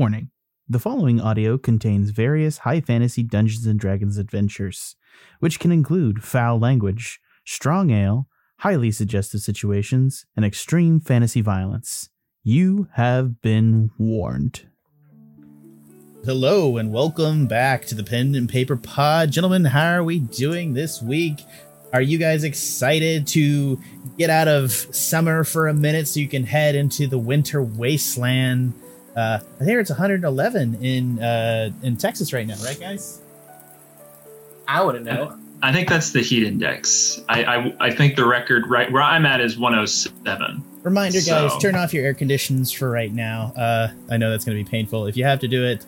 Warning 0.00 0.30
the 0.66 0.78
following 0.78 1.20
audio 1.20 1.58
contains 1.58 2.08
various 2.08 2.56
high 2.56 2.80
fantasy 2.80 3.22
Dungeons 3.22 3.66
and 3.66 3.78
Dragons 3.78 4.16
adventures, 4.16 4.96
which 5.40 5.60
can 5.60 5.70
include 5.70 6.24
foul 6.24 6.58
language, 6.58 7.20
strong 7.44 7.90
ale, 7.90 8.26
highly 8.60 8.92
suggestive 8.92 9.42
situations, 9.42 10.24
and 10.34 10.42
extreme 10.42 11.00
fantasy 11.00 11.42
violence. 11.42 12.08
You 12.42 12.88
have 12.94 13.42
been 13.42 13.90
warned. 13.98 14.66
Hello 16.24 16.78
and 16.78 16.94
welcome 16.94 17.46
back 17.46 17.84
to 17.84 17.94
the 17.94 18.02
Pen 18.02 18.34
and 18.34 18.48
Paper 18.48 18.76
Pod. 18.76 19.32
Gentlemen, 19.32 19.66
how 19.66 19.96
are 19.96 20.02
we 20.02 20.18
doing 20.18 20.72
this 20.72 21.02
week? 21.02 21.42
Are 21.92 22.00
you 22.00 22.16
guys 22.16 22.42
excited 22.42 23.26
to 23.26 23.78
get 24.16 24.30
out 24.30 24.48
of 24.48 24.72
summer 24.72 25.44
for 25.44 25.68
a 25.68 25.74
minute 25.74 26.08
so 26.08 26.20
you 26.20 26.28
can 26.28 26.44
head 26.44 26.74
into 26.74 27.06
the 27.06 27.18
winter 27.18 27.62
wasteland? 27.62 28.72
Uh, 29.16 29.38
I 29.60 29.64
think 29.64 29.78
it's 29.80 29.90
111 29.90 30.82
in 30.82 31.18
uh, 31.22 31.70
in 31.82 31.96
Texas 31.96 32.32
right 32.32 32.46
now, 32.46 32.56
right, 32.64 32.78
guys? 32.78 33.20
I 34.68 34.82
wouldn't 34.84 35.04
know. 35.04 35.36
I 35.62 35.72
think 35.72 35.88
that's 35.88 36.12
the 36.12 36.22
heat 36.22 36.44
index. 36.44 37.20
I, 37.28 37.44
I, 37.44 37.76
I 37.80 37.90
think 37.90 38.16
the 38.16 38.26
record 38.26 38.70
right 38.70 38.90
where 38.90 39.02
I'm 39.02 39.26
at 39.26 39.40
is 39.40 39.58
107. 39.58 40.64
Reminder, 40.82 41.18
guys, 41.26 41.52
turn 41.58 41.74
off 41.74 41.92
your 41.92 42.04
air 42.04 42.14
conditions 42.14 42.72
for 42.72 42.88
right 42.90 43.12
now. 43.12 43.52
Uh, 43.56 43.88
I 44.10 44.16
know 44.16 44.30
that's 44.30 44.44
going 44.44 44.56
to 44.56 44.64
be 44.64 44.68
painful. 44.70 45.06
If 45.06 45.16
you 45.16 45.24
have 45.24 45.40
to 45.40 45.48
do 45.48 45.64
it, 45.66 45.84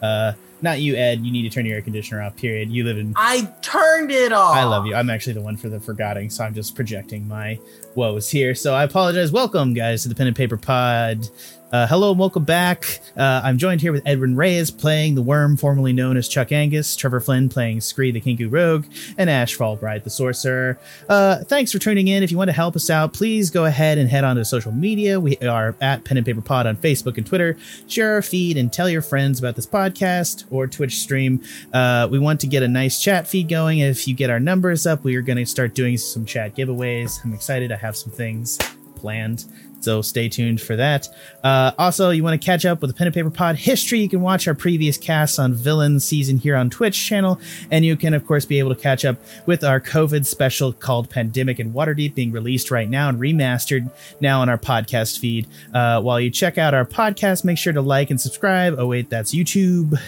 uh, 0.00 0.32
not 0.62 0.80
you, 0.80 0.94
Ed. 0.94 1.20
You 1.20 1.32
need 1.32 1.42
to 1.42 1.50
turn 1.50 1.66
your 1.66 1.76
air 1.76 1.82
conditioner 1.82 2.22
off. 2.22 2.36
Period. 2.36 2.70
You 2.70 2.84
live 2.84 2.98
in. 2.98 3.14
I 3.16 3.52
turned 3.62 4.12
it 4.12 4.32
off. 4.32 4.54
I 4.54 4.62
love 4.64 4.86
you. 4.86 4.94
I'm 4.94 5.10
actually 5.10 5.32
the 5.32 5.40
one 5.40 5.56
for 5.56 5.68
the 5.68 5.80
forgetting, 5.80 6.30
so 6.30 6.44
I'm 6.44 6.54
just 6.54 6.76
projecting 6.76 7.26
my 7.26 7.58
woes 7.94 8.30
here. 8.30 8.54
So 8.54 8.74
I 8.74 8.84
apologize. 8.84 9.32
Welcome, 9.32 9.74
guys, 9.74 10.04
to 10.04 10.08
the 10.08 10.14
Pen 10.14 10.28
and 10.28 10.36
Paper 10.36 10.56
Pod. 10.56 11.28
Uh, 11.72 11.84
hello 11.88 12.10
and 12.10 12.18
welcome 12.20 12.44
back. 12.44 13.00
Uh, 13.16 13.40
I'm 13.42 13.58
joined 13.58 13.80
here 13.80 13.90
with 13.90 14.06
Edwin 14.06 14.36
Reyes 14.36 14.70
playing 14.70 15.16
the 15.16 15.22
Worm, 15.22 15.56
formerly 15.56 15.92
known 15.92 16.16
as 16.16 16.28
Chuck 16.28 16.52
Angus, 16.52 16.94
Trevor 16.94 17.18
Flynn 17.18 17.48
playing 17.48 17.80
Scree 17.80 18.12
the 18.12 18.20
Kenku 18.20 18.50
Rogue, 18.50 18.86
and 19.18 19.28
Ashe 19.28 19.58
Fallbright 19.58 20.04
the 20.04 20.10
Sorcerer. 20.10 20.78
Uh, 21.08 21.42
thanks 21.42 21.72
for 21.72 21.80
tuning 21.80 22.06
in. 22.06 22.22
If 22.22 22.30
you 22.30 22.38
want 22.38 22.48
to 22.48 22.54
help 22.54 22.76
us 22.76 22.88
out, 22.88 23.12
please 23.12 23.50
go 23.50 23.64
ahead 23.64 23.98
and 23.98 24.08
head 24.08 24.22
on 24.22 24.36
to 24.36 24.44
social 24.44 24.70
media. 24.70 25.18
We 25.18 25.38
are 25.38 25.74
at 25.80 26.04
Pen 26.04 26.16
and 26.16 26.24
Paper 26.24 26.40
Pod 26.40 26.68
on 26.68 26.76
Facebook 26.76 27.16
and 27.16 27.26
Twitter. 27.26 27.56
Share 27.88 28.14
our 28.14 28.22
feed 28.22 28.56
and 28.56 28.72
tell 28.72 28.88
your 28.88 29.02
friends 29.02 29.40
about 29.40 29.56
this 29.56 29.66
podcast 29.66 30.44
or 30.52 30.68
Twitch 30.68 31.00
stream. 31.00 31.42
Uh, 31.72 32.06
we 32.08 32.20
want 32.20 32.38
to 32.42 32.46
get 32.46 32.62
a 32.62 32.68
nice 32.68 33.02
chat 33.02 33.26
feed 33.26 33.48
going. 33.48 33.80
If 33.80 34.06
you 34.06 34.14
get 34.14 34.30
our 34.30 34.38
numbers 34.38 34.86
up, 34.86 35.02
we 35.02 35.16
are 35.16 35.22
going 35.22 35.38
to 35.38 35.44
start 35.44 35.74
doing 35.74 35.98
some 35.98 36.26
chat 36.26 36.54
giveaways. 36.54 37.24
I'm 37.24 37.34
excited. 37.34 37.72
I 37.72 37.76
have 37.76 37.96
some 37.96 38.12
things 38.12 38.56
planned. 38.94 39.44
So 39.80 40.02
stay 40.02 40.28
tuned 40.28 40.60
for 40.60 40.74
that. 40.76 41.08
Uh, 41.44 41.70
also, 41.78 42.10
you 42.10 42.24
want 42.24 42.40
to 42.40 42.44
catch 42.44 42.64
up 42.64 42.80
with 42.80 42.90
the 42.90 42.94
Pen 42.94 43.06
and 43.06 43.14
Paper 43.14 43.30
Pod 43.30 43.56
history, 43.56 44.00
you 44.00 44.08
can 44.08 44.20
watch 44.20 44.48
our 44.48 44.54
previous 44.54 44.96
casts 44.96 45.38
on 45.38 45.54
Villain 45.54 46.00
season 46.00 46.38
here 46.38 46.56
on 46.56 46.70
Twitch 46.70 47.06
channel, 47.06 47.40
and 47.70 47.84
you 47.84 47.96
can 47.96 48.14
of 48.14 48.26
course 48.26 48.44
be 48.44 48.58
able 48.58 48.74
to 48.74 48.80
catch 48.80 49.04
up 49.04 49.16
with 49.46 49.62
our 49.62 49.80
COVID 49.80 50.26
special 50.26 50.72
called 50.72 51.08
Pandemic 51.10 51.58
and 51.58 51.72
Waterdeep 51.72 52.14
being 52.14 52.32
released 52.32 52.70
right 52.70 52.88
now 52.88 53.08
and 53.08 53.18
remastered 53.20 53.90
now 54.20 54.40
on 54.40 54.48
our 54.48 54.58
podcast 54.58 55.18
feed. 55.18 55.46
Uh, 55.72 56.00
while 56.00 56.20
you 56.20 56.30
check 56.30 56.58
out 56.58 56.74
our 56.74 56.84
podcast, 56.84 57.44
make 57.44 57.58
sure 57.58 57.72
to 57.72 57.82
like 57.82 58.10
and 58.10 58.20
subscribe. 58.20 58.74
Oh 58.78 58.86
wait, 58.86 59.10
that's 59.10 59.34
YouTube. 59.34 59.98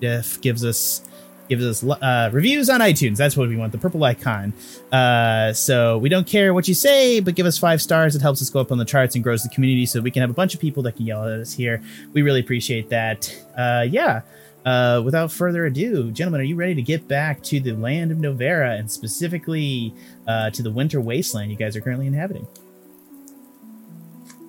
Def 0.00 0.40
gives 0.40 0.64
us 0.64 1.02
gives 1.48 1.64
us 1.64 1.84
uh, 1.84 2.30
reviews 2.32 2.68
on 2.70 2.80
iTunes. 2.80 3.16
That's 3.16 3.36
what 3.36 3.48
we 3.48 3.56
want, 3.56 3.72
the 3.72 3.78
purple 3.78 4.02
icon. 4.04 4.52
Uh, 4.92 5.52
so 5.52 5.98
we 5.98 6.08
don't 6.08 6.26
care 6.26 6.52
what 6.54 6.66
you 6.68 6.74
say, 6.74 7.20
but 7.20 7.34
give 7.34 7.46
us 7.46 7.58
five 7.58 7.80
stars. 7.82 8.14
It 8.16 8.22
helps 8.22 8.42
us 8.42 8.50
go 8.50 8.60
up 8.60 8.72
on 8.72 8.78
the 8.78 8.84
charts 8.84 9.14
and 9.14 9.22
grows 9.24 9.42
the 9.42 9.48
community 9.50 9.86
so 9.86 10.00
we 10.00 10.10
can 10.10 10.20
have 10.22 10.30
a 10.30 10.34
bunch 10.34 10.54
of 10.54 10.60
people 10.60 10.82
that 10.84 10.96
can 10.96 11.06
yell 11.06 11.24
at 11.24 11.40
us 11.40 11.52
here. 11.52 11.82
We 12.12 12.22
really 12.22 12.40
appreciate 12.40 12.88
that. 12.90 13.32
Uh, 13.56 13.86
yeah. 13.88 14.22
Uh, 14.64 15.00
without 15.04 15.30
further 15.30 15.66
ado, 15.66 16.10
gentlemen, 16.10 16.40
are 16.40 16.44
you 16.44 16.56
ready 16.56 16.74
to 16.74 16.82
get 16.82 17.06
back 17.06 17.40
to 17.44 17.60
the 17.60 17.70
land 17.72 18.10
of 18.10 18.18
Novera 18.18 18.76
and 18.76 18.90
specifically 18.90 19.94
uh, 20.26 20.50
to 20.50 20.60
the 20.60 20.70
winter 20.72 21.00
wasteland 21.00 21.52
you 21.52 21.56
guys 21.56 21.76
are 21.76 21.80
currently 21.80 22.08
inhabiting? 22.08 22.48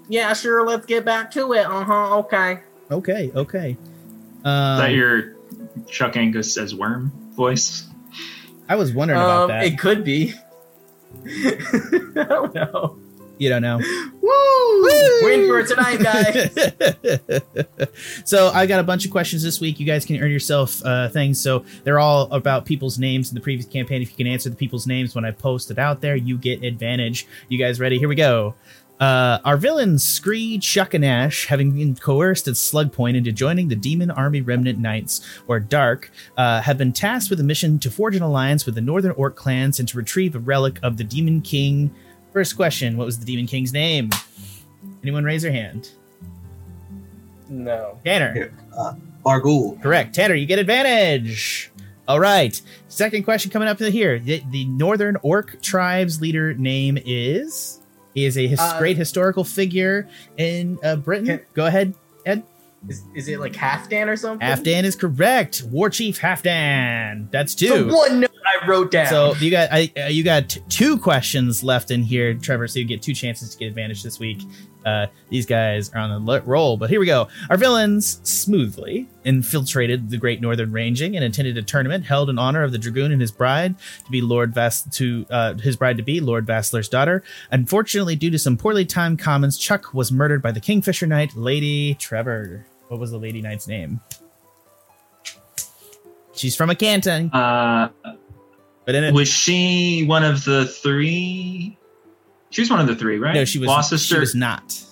Yeah, 0.10 0.34
sure. 0.34 0.66
Let's 0.66 0.86
get 0.86 1.06
back 1.06 1.30
to 1.32 1.54
it. 1.54 1.66
Uh 1.68 1.84
huh. 1.84 2.18
Okay. 2.20 2.60
Okay, 2.90 3.32
okay. 3.36 3.72
Is 3.72 4.38
Um, 4.46 4.78
that 4.80 4.92
your 4.94 5.36
Chuck 5.86 6.18
Angus 6.18 6.58
as 6.58 6.74
worm 6.76 7.12
voice? 7.36 7.88
I 8.70 8.76
was 8.76 8.92
wondering 8.94 9.20
about 9.20 9.44
Um, 9.44 9.50
that. 9.50 9.64
it 9.66 9.78
could 9.80 10.04
be. 10.04 10.34
I 11.26 12.24
don't 12.28 12.54
know. 12.54 12.98
you 13.38 13.50
don't 13.50 13.62
know. 13.62 13.78
Woo! 14.22 14.82
We're 15.24 15.32
in 15.32 15.48
for 15.48 15.60
it 15.60 15.68
tonight, 15.68 16.00
guys. 16.00 17.88
so 18.26 18.50
I 18.50 18.66
got 18.66 18.80
a 18.80 18.84
bunch 18.84 19.06
of 19.06 19.12
questions 19.12 19.44
this 19.44 19.60
week. 19.60 19.80
You 19.80 19.86
guys 19.86 20.06
can 20.06 20.18
earn 20.22 20.32
yourself 20.32 20.82
uh, 20.86 21.10
things. 21.10 21.42
So 21.42 21.64
they're 21.84 22.00
all 22.00 22.24
about 22.32 22.66
people's 22.66 23.00
names 23.00 23.30
in 23.30 23.36
the 23.36 23.42
previous 23.42 23.66
campaign. 23.68 24.02
If 24.02 24.12
you 24.12 24.18
can 24.18 24.28
answer 24.28 24.50
the 24.50 24.56
people's 24.56 24.86
names 24.88 25.16
when 25.16 25.26
I 25.26 25.32
post 25.32 25.72
it 25.72 25.80
out 25.80 26.02
there, 26.02 26.16
you 26.16 26.38
get 26.38 26.64
advantage. 26.64 27.26
You 27.50 27.58
guys 27.58 27.80
ready? 27.80 27.98
Here 28.00 28.10
we 28.10 28.16
go. 28.16 28.56
Uh, 29.00 29.38
our 29.46 29.58
villains, 29.58 30.04
Scree, 30.04 30.58
Chuck, 30.58 30.96
and 30.96 31.06
Ashe, 31.06 31.46
having 31.46 31.72
been 31.72 31.96
coerced 31.96 32.48
at 32.48 32.58
Slug 32.58 32.92
Point 32.92 33.16
into 33.16 33.32
joining 33.32 33.68
the 33.68 33.76
Demon 33.76 34.10
Army 34.10 34.42
Remnant 34.42 34.80
Knights, 34.80 35.22
or 35.48 35.60
Dark, 35.60 36.12
uh, 36.36 36.62
have 36.62 36.80
been 36.80 36.92
tasked 36.92 37.30
with 37.30 37.40
a 37.40 37.44
mission 37.44 37.78
to 37.80 37.92
forge 37.92 38.16
an 38.16 38.24
alliance 38.24 38.66
with 38.66 38.74
the 38.74 38.82
Northern 38.82 39.12
Orc 39.12 39.36
clans 39.36 39.80
and 39.80 39.88
to 39.90 39.98
retrieve 39.98 40.36
a 40.36 40.40
relic 40.40 40.80
of 40.82 40.98
the 40.98 41.04
Demon 41.04 41.42
King. 41.42 41.94
First 42.34 42.56
question 42.56 42.98
What 42.98 43.06
was 43.06 43.20
the 43.20 43.26
Demon 43.26 43.46
King's 43.46 43.72
name? 43.72 44.10
Anyone 45.04 45.24
raise 45.24 45.44
their 45.44 45.52
hand? 45.52 45.92
No. 47.50 48.00
Tanner. 48.04 48.52
Bargul. 49.24 49.82
Correct. 49.82 50.16
Tanner, 50.16 50.36
you 50.36 50.46
get 50.46 50.58
advantage. 50.58 51.72
All 52.08 52.20
right. 52.20 52.60
Second 52.88 53.24
question 53.24 53.52
coming 53.52 53.68
up 53.68 53.80
here. 53.80 54.18
The, 54.18 54.42
the 54.50 54.66
Northern 54.66 55.18
Orc 55.22 55.62
tribe's 55.62 56.22
leader 56.22 56.54
name 56.54 56.98
is. 57.06 57.77
He 58.18 58.26
is 58.26 58.36
a 58.36 58.48
his, 58.48 58.60
Uh, 58.60 58.80
great 58.80 58.98
historical 58.98 59.44
figure 59.44 60.10
in 60.38 60.80
uh, 60.84 60.96
Britain. 60.96 61.28
Can- 61.28 61.42
Go 61.54 61.68
ahead, 61.68 61.94
Ed. 62.26 62.42
Is, 62.88 63.04
is 63.14 63.28
it 63.28 63.40
like 63.40 63.54
Halfdan 63.54 64.08
or 64.08 64.16
something? 64.16 64.48
Halfdan 64.48 64.86
is 64.86 64.96
correct. 64.96 65.62
War 65.70 65.92
Chief 65.92 66.20
Halfdan. 66.20 67.30
That's 67.30 67.54
two. 67.54 67.86
The 67.86 67.94
one 67.94 68.22
note 68.22 68.32
I 68.44 68.68
wrote 68.68 68.90
down. 68.90 69.06
So 69.06 69.36
you 69.36 69.52
got 69.52 69.70
I, 69.72 69.92
uh, 69.96 70.06
you 70.08 70.24
got 70.24 70.50
t- 70.50 70.62
two 70.68 70.98
questions 70.98 71.64
left 71.64 71.92
in 71.92 72.02
here, 72.02 72.34
Trevor. 72.34 72.68
So 72.68 72.80
you 72.80 72.86
get 72.86 73.04
two 73.04 73.14
chances 73.14 73.52
to 73.52 73.58
get 73.60 73.68
advantage 73.68 74.02
this 74.02 74.18
week. 74.20 74.42
Uh, 74.88 75.08
these 75.30 75.46
guys 75.46 75.92
are 75.94 76.00
on 76.00 76.10
the 76.10 76.32
le- 76.32 76.42
roll, 76.42 76.78
but 76.78 76.90
here 76.90 77.02
we 77.02 77.06
go. 77.06 77.28
Our 77.50 77.58
villains 77.58 78.22
smoothly 78.24 79.08
infiltrated 79.26 80.10
the 80.10 80.16
Great 80.18 80.40
Northern 80.40 80.72
Ranging 80.72 81.18
and 81.18 81.26
attended 81.26 81.58
a 81.58 81.62
tournament 81.62 82.06
held 82.06 82.30
in 82.30 82.40
honor 82.40 82.64
of 82.64 82.72
the 82.72 82.78
dragoon 82.78 83.12
and 83.12 83.20
his 83.20 83.32
bride 83.32 83.76
to 84.06 84.12
be 84.12 84.22
Lord 84.22 84.54
Vas 84.54 84.84
to 84.94 85.26
uh, 85.30 85.56
his 85.56 85.76
bride 85.76 85.98
to 85.98 86.04
be 86.04 86.22
Lord 86.22 86.46
Vassler's 86.48 86.88
daughter. 86.88 87.22
Unfortunately, 87.52 88.16
due 88.16 88.30
to 88.30 88.40
some 88.40 88.56
poorly 88.56 88.86
timed 88.86 89.20
comments, 89.20 89.58
Chuck 89.58 89.94
was 89.94 90.10
murdered 90.10 90.42
by 90.42 90.52
the 90.54 90.62
Kingfisher 90.62 91.06
Knight, 91.06 91.36
Lady 91.36 91.94
Trevor. 91.96 92.66
What 92.88 93.02
was 93.02 93.12
the 93.12 93.18
Lady 93.20 93.42
Knight's 93.42 93.68
name? 93.68 94.00
She's 96.34 96.56
from 96.56 96.70
a 96.70 96.76
canton, 96.76 97.30
Uh, 97.32 97.90
but 98.86 98.96
in 98.96 99.04
it, 99.04 99.14
was 99.14 99.28
she 99.28 100.06
one 100.06 100.24
of 100.24 100.46
the 100.46 100.66
three? 100.66 101.77
She 102.58 102.62
was 102.64 102.72
one 102.72 102.80
of 102.80 102.88
the 102.88 102.96
three, 102.96 103.20
right? 103.20 103.36
No, 103.36 103.46
she 103.46 103.60
was. 103.60 103.68
Lost 103.68 103.92
She 103.92 103.98
sister. 104.00 104.20
was 104.20 104.34
not. 104.34 104.84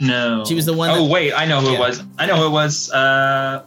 no, 0.00 0.42
she 0.46 0.54
was 0.54 0.64
the 0.64 0.72
one 0.72 0.88
Oh 0.88 1.04
that- 1.04 1.10
wait, 1.12 1.34
I 1.34 1.44
know 1.44 1.60
who 1.60 1.66
Yeah. 1.72 1.76
it 1.76 1.80
was. 1.80 2.02
I 2.18 2.24
know 2.24 2.36
who 2.36 2.46
it 2.46 2.50
was. 2.50 2.90
Uh, 2.90 3.62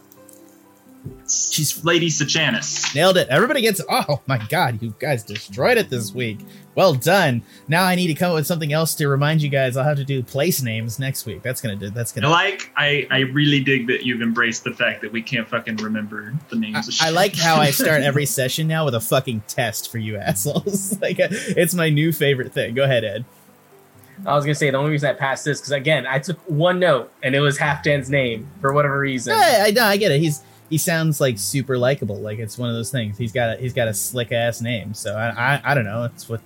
She's- 1.28 1.84
Lady 1.84 2.10
Sejanus. 2.10 2.92
Nailed 2.96 3.16
it. 3.16 3.28
Everybody 3.28 3.60
gets. 3.60 3.80
Oh 3.88 4.20
my 4.26 4.38
god, 4.48 4.82
you 4.82 4.92
guys 4.98 5.22
destroyed 5.22 5.78
it 5.78 5.88
this 5.88 6.12
week. 6.12 6.38
Well 6.74 6.94
done. 6.94 7.42
Now 7.68 7.84
I 7.84 7.94
need 7.94 8.08
to 8.08 8.14
come 8.14 8.30
up 8.30 8.34
with 8.34 8.46
something 8.48 8.72
else 8.72 8.94
to 8.96 9.06
remind 9.06 9.40
you 9.40 9.48
guys. 9.48 9.76
I'll 9.76 9.84
have 9.84 9.98
to 9.98 10.04
do 10.04 10.20
place 10.22 10.60
names 10.62 10.98
next 10.98 11.24
week. 11.26 11.42
That's 11.42 11.60
gonna 11.60 11.76
do. 11.76 11.90
That's 11.90 12.10
gonna. 12.10 12.28
like. 12.28 12.70
I 12.76 13.06
I 13.10 13.20
really 13.20 13.60
dig 13.62 13.86
that 13.86 14.04
you've 14.04 14.20
embraced 14.22 14.64
the 14.64 14.72
fact 14.74 15.00
that 15.02 15.12
we 15.12 15.22
can't 15.22 15.46
fucking 15.48 15.76
remember 15.76 16.34
the 16.50 16.56
names. 16.56 17.00
I, 17.00 17.06
of 17.06 17.12
I 17.12 17.14
like 17.14 17.36
how 17.36 17.56
I 17.56 17.70
start 17.70 18.02
every 18.10 18.26
session 18.26 18.66
now 18.66 18.84
with 18.84 18.94
a 18.96 19.00
fucking 19.00 19.42
test 19.46 19.92
for 19.92 19.98
you 19.98 20.16
assholes. 20.16 20.98
like 21.02 21.20
uh, 21.20 21.28
it's 21.30 21.74
my 21.74 21.90
new 21.90 22.12
favorite 22.12 22.52
thing. 22.52 22.74
Go 22.74 22.82
ahead, 22.84 23.04
Ed. 23.04 23.24
I 24.26 24.34
was 24.34 24.44
gonna 24.44 24.54
say 24.54 24.70
the 24.70 24.78
only 24.78 24.90
reason 24.90 25.10
I 25.10 25.12
passed 25.12 25.44
this 25.44 25.60
because 25.60 25.72
again 25.72 26.06
I 26.06 26.18
took 26.18 26.38
one 26.48 26.78
note 26.78 27.12
and 27.22 27.34
it 27.34 27.40
was 27.40 27.58
Halfdan's 27.58 28.10
name 28.10 28.48
for 28.60 28.72
whatever 28.72 28.98
reason. 28.98 29.36
Yeah, 29.36 29.64
I. 29.66 29.90
I 29.90 29.96
get 29.96 30.12
it. 30.12 30.20
He's 30.20 30.42
he 30.70 30.78
sounds 30.78 31.20
like 31.20 31.38
super 31.38 31.76
likable. 31.78 32.20
Like 32.20 32.38
it's 32.38 32.58
one 32.58 32.68
of 32.68 32.74
those 32.74 32.90
things. 32.90 33.18
He's 33.18 33.32
got 33.32 33.56
a 33.56 33.60
he's 33.60 33.72
got 33.72 33.88
a 33.88 33.94
slick 33.94 34.32
ass 34.32 34.60
name. 34.60 34.94
So 34.94 35.14
I 35.14 35.54
I, 35.54 35.60
I 35.64 35.74
don't 35.74 35.84
know. 35.84 36.04
It's 36.04 36.28
what 36.28 36.40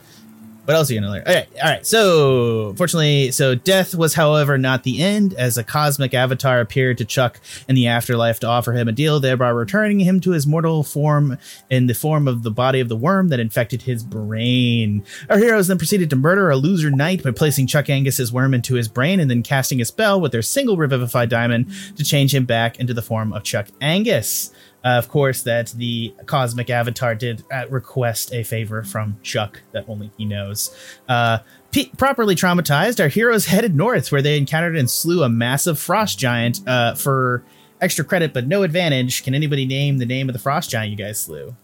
What 0.69 0.75
else 0.75 0.91
are 0.91 0.93
you 0.93 1.00
gonna 1.00 1.12
learn? 1.12 1.23
All 1.26 1.32
right, 1.35 1.49
all 1.65 1.70
right. 1.70 1.87
So, 1.87 2.75
fortunately, 2.76 3.31
so 3.31 3.55
death 3.55 3.94
was, 3.94 4.12
however, 4.12 4.59
not 4.59 4.82
the 4.82 5.03
end, 5.03 5.32
as 5.32 5.56
a 5.56 5.65
cosmic 5.65 6.12
avatar 6.12 6.61
appeared 6.61 6.99
to 6.99 7.06
Chuck 7.06 7.41
in 7.70 7.75
the 7.75 7.87
afterlife 7.87 8.38
to 8.41 8.49
offer 8.49 8.75
him 8.75 8.87
a 8.87 8.93
deal, 8.93 9.19
thereby 9.19 9.49
returning 9.49 9.99
him 10.00 10.20
to 10.20 10.32
his 10.32 10.47
mortal 10.47 10.82
form 10.85 11.38
in 11.70 11.87
the 11.87 11.94
form 11.94 12.29
of 12.29 12.43
the 12.43 12.50
body 12.50 12.81
of 12.81 12.91
the 12.91 12.97
worm 12.97 13.29
that 13.29 13.41
infected 13.41 13.81
his 13.81 14.05
brain. 14.05 15.06
Our 15.31 15.38
heroes 15.38 15.69
then 15.69 15.79
proceeded 15.79 16.11
to 16.11 16.17
murder 16.17 16.50
a 16.50 16.56
loser 16.56 16.91
knight 16.91 17.23
by 17.23 17.31
placing 17.31 17.67
Chuck 17.67 17.88
Angus's 17.88 18.31
worm 18.31 18.53
into 18.53 18.75
his 18.75 18.88
brain 18.88 19.21
and 19.21 19.31
then 19.31 19.43
casting 19.43 19.81
a 19.81 19.87
spell 19.87 20.21
with 20.21 20.32
their 20.32 20.43
single 20.43 20.76
revivified 20.76 21.31
diamond 21.31 21.73
to 21.97 22.05
change 22.05 22.35
him 22.35 22.44
back 22.44 22.79
into 22.79 22.93
the 22.93 23.00
form 23.00 23.32
of 23.32 23.43
Chuck 23.43 23.69
Angus. 23.81 24.53
Uh, 24.88 24.96
of 24.96 25.08
course, 25.11 25.43
that 25.43 25.69
the 25.76 26.14
cosmic 26.25 26.70
avatar 26.70 27.14
did 27.14 27.44
uh, 27.52 27.67
request 27.69 28.32
a 28.32 28.43
favor 28.43 28.82
from 28.82 29.19
Chuck 29.23 29.61
that 29.73 29.85
only 29.87 30.11
he 30.17 30.25
knows. 30.25 30.75
Uh, 31.06 31.40
P- 31.73 31.90
properly 31.99 32.35
traumatized, 32.35 32.99
our 32.99 33.08
heroes 33.08 33.44
headed 33.44 33.75
north, 33.75 34.11
where 34.11 34.23
they 34.23 34.38
encountered 34.38 34.76
and 34.76 34.88
slew 34.88 35.23
a 35.23 35.29
massive 35.29 35.79
frost 35.79 36.19
giant. 36.19 36.67
Uh, 36.67 36.94
for 36.94 37.44
extra 37.82 38.02
credit, 38.02 38.32
but 38.32 38.46
no 38.46 38.62
advantage, 38.62 39.23
can 39.25 39.35
anybody 39.35 39.67
name 39.67 39.99
the 39.99 40.06
name 40.06 40.31
of 40.31 40.32
the 40.32 40.38
frost 40.38 40.70
giant 40.70 40.90
you 40.90 40.96
guys 40.96 41.20
slew? 41.20 41.55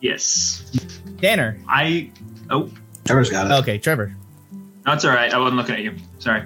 Yes. 0.00 0.70
Tanner. 1.22 1.58
I. 1.66 2.10
Oh, 2.50 2.70
Trevor's 3.06 3.30
got 3.30 3.50
it. 3.50 3.54
Okay, 3.62 3.78
Trevor. 3.78 4.14
that's 4.84 5.06
all 5.06 5.10
right. 5.12 5.32
I 5.32 5.38
wasn't 5.38 5.56
looking 5.56 5.74
at 5.76 5.80
you. 5.80 5.94
Sorry. 6.18 6.42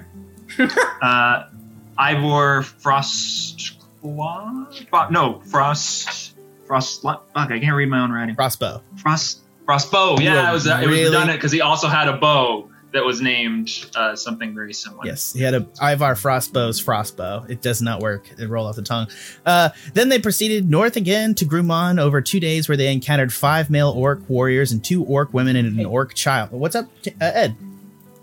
uh, 1.01 1.49
Ivor 1.97 2.61
Frost. 2.61 3.82
Fro- 4.03 5.09
no, 5.09 5.41
Frost. 5.45 6.35
Frost. 6.67 7.01
Fuck, 7.01 7.25
I 7.35 7.59
can't 7.59 7.75
read 7.75 7.89
my 7.89 7.99
own 8.03 8.11
writing. 8.11 8.35
Crossbow. 8.35 8.81
Frost. 8.97 9.39
Frostbow. 9.65 10.19
You 10.19 10.25
Yeah, 10.25 10.47
are 10.47 10.49
it 10.49 10.53
was, 10.53 10.65
it 10.67 10.77
was 10.77 10.87
really- 10.87 11.03
redundant 11.05 11.39
because 11.39 11.51
he 11.53 11.61
also 11.61 11.87
had 11.87 12.07
a 12.09 12.17
bow 12.17 12.69
that 12.91 13.03
was 13.03 13.21
named 13.21 13.71
uh, 13.95 14.15
something 14.15 14.53
very 14.53 14.73
similar. 14.73 15.03
Yes, 15.05 15.33
he 15.33 15.41
had 15.41 15.53
a 15.55 15.65
Ivar 15.81 16.13
Frostbow's 16.15 16.79
Frostbow. 16.83 17.49
It 17.49 17.61
does 17.61 17.81
not 17.81 18.01
work. 18.01 18.29
It 18.37 18.47
roll 18.49 18.67
off 18.67 18.75
the 18.75 18.81
tongue. 18.83 19.07
Uh, 19.45 19.69
then 19.93 20.09
they 20.09 20.19
proceeded 20.19 20.69
north 20.69 20.95
again 20.95 21.33
to 21.35 21.45
Grumon 21.45 21.99
over 21.99 22.21
two 22.21 22.39
days, 22.39 22.67
where 22.67 22.77
they 22.77 22.91
encountered 22.91 23.33
five 23.33 23.69
male 23.71 23.89
orc 23.89 24.29
warriors 24.29 24.71
and 24.71 24.83
two 24.83 25.03
orc 25.05 25.33
women 25.33 25.55
and 25.55 25.79
an 25.79 25.85
orc 25.85 26.13
child. 26.13 26.51
What's 26.51 26.75
up, 26.75 26.85
uh, 27.07 27.11
Ed? 27.19 27.55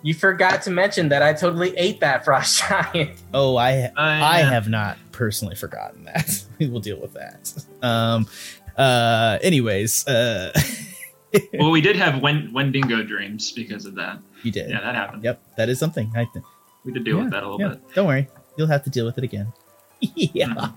You 0.02 0.14
forgot 0.14 0.62
to 0.62 0.70
mention 0.70 1.08
that 1.10 1.22
I 1.22 1.32
totally 1.34 1.76
ate 1.76 2.00
that 2.00 2.24
frost 2.24 2.62
giant. 2.66 3.10
Oh, 3.34 3.56
I 3.56 3.90
I 3.96 4.40
yeah. 4.40 4.50
have 4.50 4.68
not 4.68 4.96
personally 5.12 5.54
forgotten 5.54 6.04
that. 6.04 6.44
we 6.58 6.68
will 6.68 6.80
deal 6.80 6.98
with 7.00 7.12
that. 7.14 7.52
Um. 7.82 8.26
Uh. 8.76 9.38
Anyways. 9.42 10.06
Uh. 10.06 10.52
Well, 11.60 11.70
we 11.70 11.80
did 11.80 11.94
have 11.94 12.20
Wen- 12.22 12.50
Wendigo 12.52 13.04
dreams 13.04 13.52
because 13.52 13.84
of 13.86 13.94
that. 13.94 14.18
you 14.42 14.50
did. 14.50 14.68
Yeah, 14.68 14.80
that 14.80 14.96
happened. 14.96 15.22
Yep. 15.22 15.40
That 15.56 15.68
is 15.68 15.78
something. 15.78 16.10
I 16.16 16.24
think. 16.24 16.44
We 16.84 16.92
did 16.92 17.04
deal 17.04 17.18
Yeah, 17.18 17.22
with 17.22 17.30
that 17.30 17.44
a 17.44 17.48
little 17.48 17.60
Yeah. 17.60 17.68
bit. 17.76 17.94
Don't 17.94 18.08
worry. 18.08 18.26
You'll 18.56 18.66
have 18.66 18.82
to 18.82 18.90
deal 18.90 19.04
with 19.06 19.16
it 19.16 19.22
again. 19.22 19.52
yeah. 20.00 20.72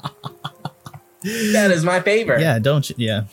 That 1.23 1.71
is 1.71 1.83
my 1.83 2.01
favorite. 2.01 2.41
Yeah, 2.41 2.59
don't 2.59 2.87
you? 2.87 2.95
Yeah. 2.99 3.23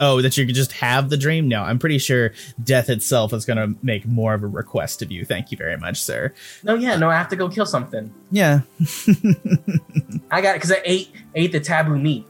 Oh, 0.00 0.22
that 0.22 0.36
you 0.36 0.46
could 0.46 0.54
just 0.54 0.72
have 0.72 1.10
the 1.10 1.16
dream? 1.16 1.48
No, 1.48 1.62
I'm 1.62 1.78
pretty 1.78 1.98
sure 1.98 2.32
death 2.62 2.88
itself 2.88 3.32
is 3.32 3.44
going 3.44 3.56
to 3.56 3.76
make 3.84 4.06
more 4.06 4.32
of 4.32 4.44
a 4.44 4.46
request 4.46 5.02
of 5.02 5.10
you. 5.10 5.24
Thank 5.24 5.50
you 5.50 5.56
very 5.56 5.76
much, 5.76 6.00
sir. 6.00 6.32
No, 6.62 6.74
yeah, 6.74 6.96
no, 6.96 7.10
I 7.10 7.14
have 7.14 7.28
to 7.30 7.36
go 7.36 7.48
kill 7.48 7.66
something. 7.66 8.14
Yeah. 8.30 8.60
I 10.30 10.40
got 10.40 10.50
it 10.50 10.56
because 10.56 10.70
I 10.70 10.80
ate 10.84 11.10
ate 11.34 11.50
the 11.50 11.60
taboo 11.60 11.98
meat. 11.98 12.26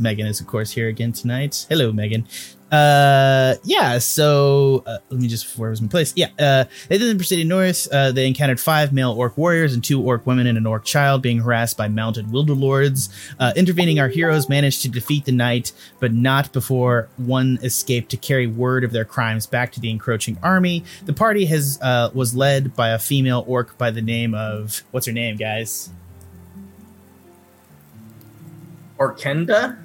Megan 0.00 0.26
is, 0.26 0.40
of 0.40 0.48
course, 0.48 0.72
here 0.72 0.88
again 0.88 1.12
tonight. 1.12 1.66
Hello, 1.68 1.92
Megan. 1.92 2.26
Uh, 2.74 3.54
yeah, 3.62 3.98
so 3.98 4.82
uh, 4.84 4.98
let 5.08 5.20
me 5.20 5.28
just, 5.28 5.56
where 5.56 5.70
was 5.70 5.80
my 5.80 5.86
place? 5.86 6.12
Yeah, 6.16 6.30
uh, 6.40 6.64
they 6.88 6.98
then 6.98 7.16
proceeded 7.16 7.46
north. 7.46 7.86
Uh, 7.92 8.10
they 8.10 8.26
encountered 8.26 8.58
five 8.58 8.92
male 8.92 9.12
orc 9.12 9.38
warriors 9.38 9.74
and 9.74 9.84
two 9.84 10.02
orc 10.02 10.26
women 10.26 10.48
and 10.48 10.58
an 10.58 10.66
orc 10.66 10.84
child 10.84 11.22
being 11.22 11.38
harassed 11.38 11.76
by 11.76 11.86
mounted 11.86 12.32
wilder 12.32 12.54
lords. 12.54 13.10
Uh, 13.38 13.52
intervening, 13.54 14.00
our 14.00 14.08
heroes 14.08 14.48
managed 14.48 14.82
to 14.82 14.88
defeat 14.88 15.24
the 15.24 15.30
knight, 15.30 15.70
but 16.00 16.12
not 16.12 16.52
before 16.52 17.08
one 17.16 17.60
escaped 17.62 18.10
to 18.10 18.16
carry 18.16 18.48
word 18.48 18.82
of 18.82 18.90
their 18.90 19.04
crimes 19.04 19.46
back 19.46 19.70
to 19.70 19.78
the 19.78 19.90
encroaching 19.90 20.36
army. 20.42 20.82
The 21.04 21.12
party 21.12 21.44
has 21.44 21.78
uh, 21.80 22.10
was 22.12 22.34
led 22.34 22.74
by 22.74 22.88
a 22.88 22.98
female 22.98 23.44
orc 23.46 23.78
by 23.78 23.92
the 23.92 24.02
name 24.02 24.34
of 24.34 24.82
what's 24.90 25.06
her 25.06 25.12
name, 25.12 25.36
guys? 25.36 25.90
Orkenda? 28.98 29.83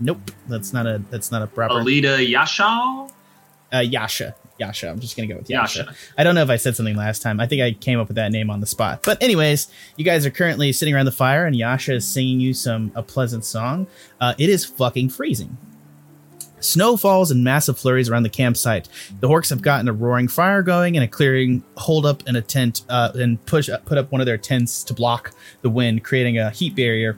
Nope, 0.00 0.30
that's 0.48 0.72
not 0.72 0.86
a 0.86 1.02
that's 1.10 1.30
not 1.30 1.42
a 1.42 1.46
proper. 1.46 1.74
Alita 1.74 2.26
Yashal? 2.26 3.10
uh, 3.72 3.78
Yasha. 3.78 4.34
Yasha. 4.58 4.90
I'm 4.90 4.98
just 4.98 5.16
gonna 5.16 5.28
go 5.28 5.36
with 5.36 5.48
Yasha. 5.48 5.80
Yasha. 5.80 5.94
I 6.16 6.24
don't 6.24 6.34
know 6.34 6.42
if 6.42 6.50
I 6.50 6.56
said 6.56 6.74
something 6.76 6.96
last 6.96 7.22
time. 7.22 7.38
I 7.40 7.46
think 7.46 7.62
I 7.62 7.72
came 7.72 8.00
up 8.00 8.08
with 8.08 8.16
that 8.16 8.32
name 8.32 8.50
on 8.50 8.60
the 8.60 8.66
spot. 8.66 9.02
But 9.04 9.22
anyways, 9.22 9.68
you 9.96 10.04
guys 10.04 10.26
are 10.26 10.30
currently 10.30 10.72
sitting 10.72 10.94
around 10.94 11.06
the 11.06 11.12
fire, 11.12 11.46
and 11.46 11.54
Yasha 11.54 11.94
is 11.94 12.06
singing 12.06 12.40
you 12.40 12.54
some 12.54 12.90
a 12.94 13.02
pleasant 13.02 13.44
song. 13.44 13.86
Uh, 14.20 14.34
it 14.38 14.48
is 14.48 14.64
fucking 14.64 15.10
freezing. 15.10 15.56
Snow 16.60 16.96
falls 16.96 17.30
in 17.30 17.44
massive 17.44 17.78
flurries 17.78 18.08
around 18.08 18.24
the 18.24 18.28
campsite. 18.28 18.88
The 19.20 19.28
orcs 19.28 19.50
have 19.50 19.62
gotten 19.62 19.86
a 19.86 19.92
roaring 19.92 20.26
fire 20.26 20.62
going 20.62 20.96
and 20.96 21.04
a 21.04 21.08
clearing 21.08 21.62
hold 21.76 22.04
up 22.04 22.26
in 22.26 22.34
a 22.34 22.42
tent 22.42 22.82
uh, 22.88 23.12
and 23.14 23.44
push 23.46 23.70
put 23.84 23.96
up 23.96 24.10
one 24.10 24.20
of 24.20 24.26
their 24.26 24.38
tents 24.38 24.82
to 24.84 24.94
block 24.94 25.32
the 25.62 25.70
wind, 25.70 26.02
creating 26.02 26.36
a 26.38 26.50
heat 26.50 26.74
barrier 26.74 27.16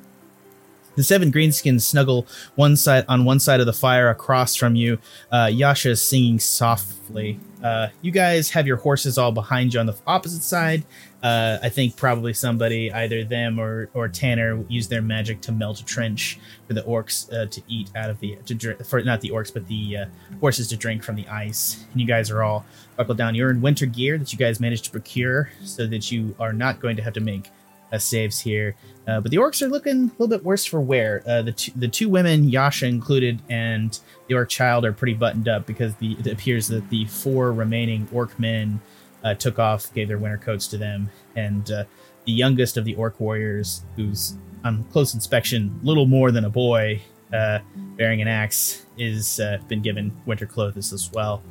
the 1.00 1.04
seven 1.04 1.32
greenskins 1.32 1.80
snuggle 1.80 2.26
one 2.56 2.76
side 2.76 3.06
on 3.08 3.24
one 3.24 3.40
side 3.40 3.58
of 3.60 3.66
the 3.66 3.72
fire 3.72 4.10
across 4.10 4.54
from 4.54 4.76
you. 4.76 4.98
Uh, 5.32 5.48
Yasha 5.50 5.90
is 5.90 6.02
singing 6.02 6.38
softly. 6.38 7.40
Uh, 7.64 7.88
you 8.02 8.10
guys 8.10 8.50
have 8.50 8.66
your 8.66 8.76
horses 8.76 9.16
all 9.18 9.32
behind 9.32 9.72
you 9.72 9.80
on 9.80 9.86
the 9.86 9.96
opposite 10.06 10.42
side. 10.42 10.84
Uh, 11.22 11.58
I 11.62 11.68
think 11.68 11.96
probably 11.96 12.32
somebody, 12.32 12.92
either 12.92 13.24
them 13.24 13.58
or 13.58 13.90
or 13.94 14.08
Tanner, 14.08 14.62
used 14.68 14.90
their 14.90 15.02
magic 15.02 15.40
to 15.42 15.52
melt 15.52 15.80
a 15.80 15.84
trench 15.84 16.38
for 16.66 16.74
the 16.74 16.82
orcs 16.82 17.30
uh, 17.32 17.46
to 17.46 17.62
eat 17.68 17.90
out 17.96 18.10
of 18.10 18.20
the 18.20 18.36
to 18.46 18.54
drink 18.54 18.84
for 18.84 19.02
not 19.02 19.20
the 19.20 19.30
orcs 19.30 19.52
but 19.52 19.66
the 19.66 19.98
uh, 19.98 20.04
horses 20.40 20.68
to 20.68 20.76
drink 20.76 21.02
from 21.02 21.16
the 21.16 21.26
ice. 21.28 21.84
And 21.92 22.00
you 22.00 22.06
guys 22.06 22.30
are 22.30 22.42
all 22.42 22.64
buckled 22.96 23.18
down. 23.18 23.34
You're 23.34 23.50
in 23.50 23.60
winter 23.60 23.86
gear 23.86 24.18
that 24.18 24.32
you 24.32 24.38
guys 24.38 24.60
managed 24.60 24.84
to 24.84 24.90
procure, 24.90 25.50
so 25.64 25.86
that 25.86 26.10
you 26.10 26.34
are 26.38 26.52
not 26.52 26.80
going 26.80 26.96
to 26.96 27.02
have 27.02 27.14
to 27.14 27.20
make 27.20 27.50
uh, 27.92 27.98
saves 27.98 28.40
here. 28.40 28.74
Uh, 29.08 29.20
but 29.20 29.30
the 29.30 29.38
orcs 29.38 29.60
are 29.62 29.68
looking 29.68 30.04
a 30.04 30.12
little 30.12 30.28
bit 30.28 30.44
worse 30.44 30.64
for 30.64 30.80
wear. 30.80 31.22
Uh, 31.26 31.42
the 31.42 31.52
two, 31.52 31.72
the 31.74 31.88
two 31.88 32.08
women, 32.08 32.48
Yasha 32.48 32.86
included, 32.86 33.40
and 33.48 33.98
the 34.28 34.34
orc 34.34 34.48
child 34.48 34.84
are 34.84 34.92
pretty 34.92 35.14
buttoned 35.14 35.48
up 35.48 35.66
because 35.66 35.94
the 35.96 36.12
it 36.12 36.26
appears 36.28 36.68
that 36.68 36.88
the 36.90 37.04
four 37.06 37.52
remaining 37.52 38.06
orc 38.12 38.38
men 38.38 38.80
uh, 39.24 39.34
took 39.34 39.58
off, 39.58 39.92
gave 39.94 40.06
their 40.06 40.18
winter 40.18 40.38
coats 40.38 40.68
to 40.68 40.78
them, 40.78 41.10
and 41.34 41.70
uh, 41.72 41.84
the 42.26 42.32
youngest 42.32 42.76
of 42.76 42.84
the 42.84 42.94
orc 42.94 43.18
warriors, 43.18 43.82
who's 43.96 44.36
on 44.64 44.84
close 44.84 45.14
inspection 45.14 45.80
little 45.82 46.06
more 46.06 46.30
than 46.30 46.44
a 46.44 46.50
boy, 46.50 47.00
uh, 47.32 47.58
bearing 47.96 48.22
an 48.22 48.28
axe, 48.28 48.86
is 48.96 49.40
been 49.66 49.82
given 49.82 50.12
winter 50.26 50.46
clothes 50.46 50.92
as 50.92 51.10
well. 51.12 51.42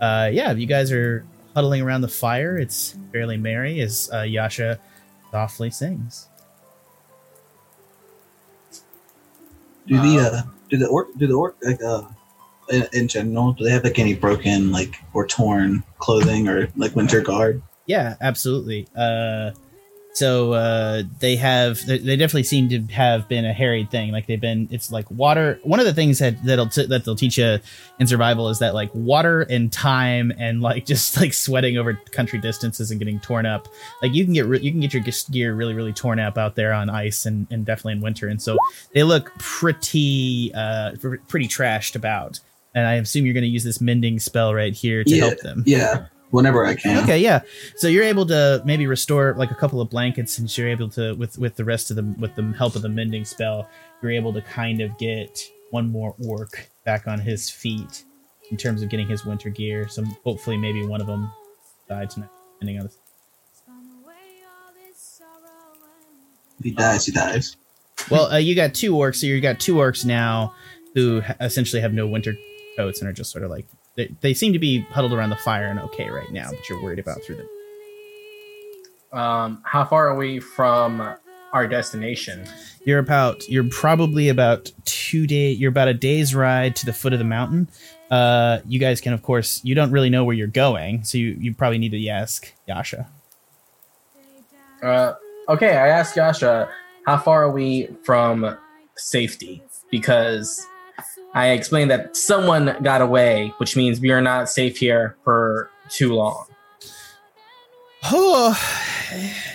Yeah, 0.00 0.52
you 0.52 0.66
guys 0.66 0.90
are 0.90 1.24
huddling 1.54 1.82
around 1.82 2.00
the 2.00 2.08
fire. 2.08 2.58
It's 2.58 2.96
fairly 3.12 3.36
merry 3.36 3.80
as 3.80 4.10
Yasha 4.12 4.80
softly 5.30 5.70
sings. 5.70 6.28
Do 9.86 10.00
the 10.00 10.18
uh, 10.18 10.42
do 10.68 10.76
the 10.76 10.86
orc 10.86 11.08
do 11.16 11.26
the 11.26 11.34
orc 11.34 11.56
like 11.62 11.82
uh 11.82 12.02
in, 12.70 12.86
in 12.92 13.08
general 13.08 13.52
do 13.52 13.64
they 13.64 13.70
have 13.70 13.84
like 13.84 13.98
any 13.98 14.14
broken 14.14 14.70
like 14.70 14.96
or 15.14 15.26
torn 15.26 15.82
clothing 15.98 16.48
or 16.48 16.68
like 16.76 16.94
winter 16.94 17.20
guard? 17.20 17.62
Yeah, 17.86 18.16
absolutely. 18.20 18.86
Uh, 18.94 19.50
so 20.12 20.52
uh, 20.52 21.02
they 21.20 21.36
have 21.36 21.84
they, 21.86 21.98
definitely 21.98 22.42
seem 22.42 22.68
to 22.70 22.80
have 22.92 23.28
been 23.28 23.44
a 23.44 23.52
harried 23.52 23.90
thing. 23.90 24.10
Like 24.10 24.26
they've 24.26 24.40
been. 24.40 24.68
It's 24.70 24.90
like 24.90 25.10
water. 25.10 25.60
One 25.62 25.78
of 25.78 25.86
the 25.86 25.94
things 25.94 26.18
that 26.18 26.42
that'll 26.44 26.68
t- 26.68 26.86
that 26.86 27.04
they'll 27.04 27.14
teach 27.16 27.38
you 27.38 27.58
in 27.98 28.06
survival 28.06 28.48
is 28.48 28.58
that 28.58 28.74
like 28.74 28.94
water 28.94 29.42
and 29.42 29.72
time 29.72 30.32
and 30.38 30.60
like 30.60 30.84
just 30.94 31.16
like 31.20 31.32
sweating 31.32 31.78
over 31.78 31.94
country 32.12 32.40
distances 32.40 32.90
and 32.90 32.98
getting 32.98 33.20
torn 33.20 33.46
up. 33.46 33.68
Like 34.02 34.12
you 34.12 34.24
can 34.24 34.34
get 34.34 34.46
re- 34.46 34.60
you 34.60 34.72
can 34.72 34.80
get 34.80 34.92
your 34.92 35.04
gear 35.30 35.54
really 35.54 35.74
really 35.74 35.92
torn 35.92 36.18
up 36.18 36.36
out 36.36 36.56
there 36.56 36.72
on 36.72 36.90
ice 36.90 37.26
and, 37.26 37.46
and 37.50 37.64
definitely 37.64 37.92
in 37.94 38.00
winter. 38.00 38.28
And 38.28 38.42
so 38.42 38.58
they 38.92 39.04
look 39.04 39.32
pretty 39.38 40.52
uh 40.54 40.92
pr- 41.00 41.16
pretty 41.28 41.46
trashed 41.46 41.94
about. 41.94 42.40
And 42.74 42.86
I 42.86 42.94
assume 42.94 43.24
you're 43.24 43.34
going 43.34 43.42
to 43.42 43.48
use 43.48 43.64
this 43.64 43.80
mending 43.80 44.20
spell 44.20 44.54
right 44.54 44.72
here 44.72 45.02
to 45.02 45.10
Yeah, 45.10 45.24
help 45.24 45.38
them. 45.40 45.64
Yeah, 45.66 46.06
whenever 46.30 46.64
I 46.66 46.74
can. 46.74 47.02
Okay, 47.04 47.18
yeah. 47.18 47.40
So 47.76 47.88
you're 47.88 48.04
able 48.04 48.26
to 48.26 48.62
maybe 48.64 48.86
restore 48.86 49.34
like 49.36 49.50
a 49.50 49.54
couple 49.54 49.80
of 49.80 49.90
blankets, 49.90 50.38
and 50.38 50.56
you're 50.58 50.68
able 50.68 50.88
to 50.90 51.14
with 51.14 51.38
with 51.38 51.56
the 51.56 51.64
rest 51.64 51.90
of 51.90 51.96
them 51.96 52.18
with 52.20 52.34
the 52.36 52.42
help 52.58 52.76
of 52.76 52.82
the 52.82 52.88
mending 52.88 53.24
spell, 53.24 53.68
you're 54.02 54.12
able 54.12 54.32
to 54.32 54.42
kind 54.42 54.80
of 54.80 54.96
get 54.98 55.42
one 55.70 55.90
more 55.90 56.14
orc 56.26 56.68
back 56.84 57.06
on 57.06 57.20
his 57.20 57.48
feet 57.50 58.04
in 58.50 58.56
terms 58.56 58.82
of 58.82 58.88
getting 58.88 59.06
his 59.08 59.24
winter 59.24 59.50
gear. 59.50 59.86
So 59.88 60.04
hopefully, 60.24 60.56
maybe 60.56 60.84
one 60.84 61.00
of 61.00 61.06
them 61.06 61.30
died 61.88 62.10
tonight, 62.10 62.30
depending 62.54 62.80
on. 62.80 62.86
The- 62.86 62.92
If 66.58 66.64
he 66.64 66.70
dies, 66.72 67.06
he 67.06 67.12
dies. 67.12 67.56
well, 68.10 68.26
uh, 68.32 68.36
you 68.36 68.54
got 68.54 68.74
two 68.74 68.92
orcs, 68.92 69.16
so 69.16 69.26
you 69.26 69.40
got 69.40 69.58
two 69.60 69.76
orcs 69.76 70.04
now. 70.04 70.54
who 70.94 71.20
ha- 71.20 71.36
essentially 71.40 71.80
have 71.80 71.92
no 71.94 72.04
winter 72.06 72.34
coats 72.76 73.00
and 73.00 73.08
are 73.08 73.12
just 73.12 73.30
sort 73.30 73.44
of 73.44 73.50
like 73.50 73.64
they, 73.96 74.14
they 74.20 74.34
seem 74.34 74.52
to 74.52 74.58
be 74.58 74.80
huddled 74.80 75.12
around 75.12 75.30
the 75.30 75.36
fire 75.36 75.66
and 75.66 75.80
okay 75.80 76.08
right 76.08 76.30
now, 76.32 76.50
but 76.50 76.68
you're 76.68 76.82
worried 76.82 76.98
about 76.98 77.22
through 77.22 77.36
them. 77.36 77.48
Um, 79.12 79.62
how 79.64 79.84
far 79.84 80.08
are 80.08 80.16
we 80.16 80.38
from 80.38 81.16
our 81.52 81.66
destination? 81.66 82.46
You're 82.84 83.00
about 83.00 83.48
you're 83.48 83.68
probably 83.68 84.28
about 84.28 84.70
two 84.84 85.26
day 85.26 85.50
you're 85.50 85.70
about 85.70 85.88
a 85.88 85.94
day's 85.94 86.34
ride 86.34 86.76
to 86.76 86.86
the 86.86 86.92
foot 86.92 87.12
of 87.12 87.18
the 87.18 87.24
mountain. 87.24 87.68
Uh, 88.10 88.60
you 88.66 88.78
guys 88.78 89.00
can 89.00 89.12
of 89.12 89.22
course 89.22 89.60
you 89.64 89.74
don't 89.74 89.90
really 89.90 90.10
know 90.10 90.24
where 90.24 90.36
you're 90.36 90.46
going, 90.46 91.04
so 91.04 91.18
you 91.18 91.36
you 91.40 91.54
probably 91.54 91.78
need 91.78 91.90
to 91.90 92.08
ask 92.08 92.52
Yasha. 92.68 93.08
Uh, 94.82 95.14
okay, 95.48 95.76
I 95.76 95.88
asked 95.88 96.16
Yasha, 96.16 96.70
how 97.04 97.18
far 97.18 97.44
are 97.44 97.50
we 97.50 97.88
from 98.04 98.56
safety? 98.96 99.62
Because 99.90 100.64
I 101.34 101.50
explained 101.50 101.90
that 101.90 102.16
someone 102.16 102.76
got 102.82 103.00
away, 103.00 103.52
which 103.58 103.76
means 103.76 104.00
we 104.00 104.10
are 104.10 104.20
not 104.20 104.48
safe 104.48 104.78
here 104.78 105.16
for 105.22 105.70
too 105.88 106.12
long. 106.14 106.46
Oh, 108.04 108.58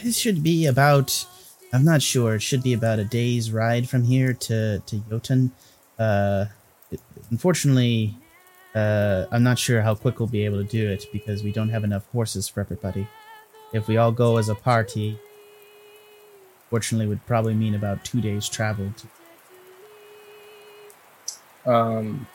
it 0.04 0.14
should 0.14 0.44
be 0.44 0.68
about. 0.68 1.26
I'm 1.74 1.84
not 1.84 2.02
sure. 2.02 2.36
It 2.36 2.42
should 2.42 2.64
be 2.64 2.74
about 2.74 3.00
a 3.00 3.04
day's 3.04 3.52
ride 3.52 3.90
from 3.90 4.04
here 4.04 4.34
to 4.34 4.80
to 4.80 4.98
Jotun. 5.10 5.52
Uh, 6.00 6.46
unfortunately, 7.32 8.16
uh, 8.74 9.26
I'm 9.32 9.44
not 9.44 9.60
sure 9.60 9.82
how 9.82 9.96
quick 9.96 10.20
we'll 10.20 10.28
be 10.28 10.46
able 10.46 10.64
to 10.64 10.70
do 10.70 10.90
it 10.90 11.06
because 11.12 11.44
we 11.44 11.52
don't 11.52 11.70
have 11.70 11.84
enough 11.84 12.06
horses 12.12 12.48
for 12.48 12.62
everybody. 12.62 13.08
If 13.74 13.88
we 13.88 13.98
all 13.98 14.12
go 14.12 14.38
as 14.38 14.48
a 14.48 14.56
party, 14.56 15.20
fortunately, 16.70 17.08
would 17.08 17.26
probably 17.26 17.54
mean 17.54 17.76
about 17.76 18.06
two 18.06 18.22
days 18.22 18.48
travel. 18.48 18.94
To, 18.98 19.08
Um, 21.66 22.28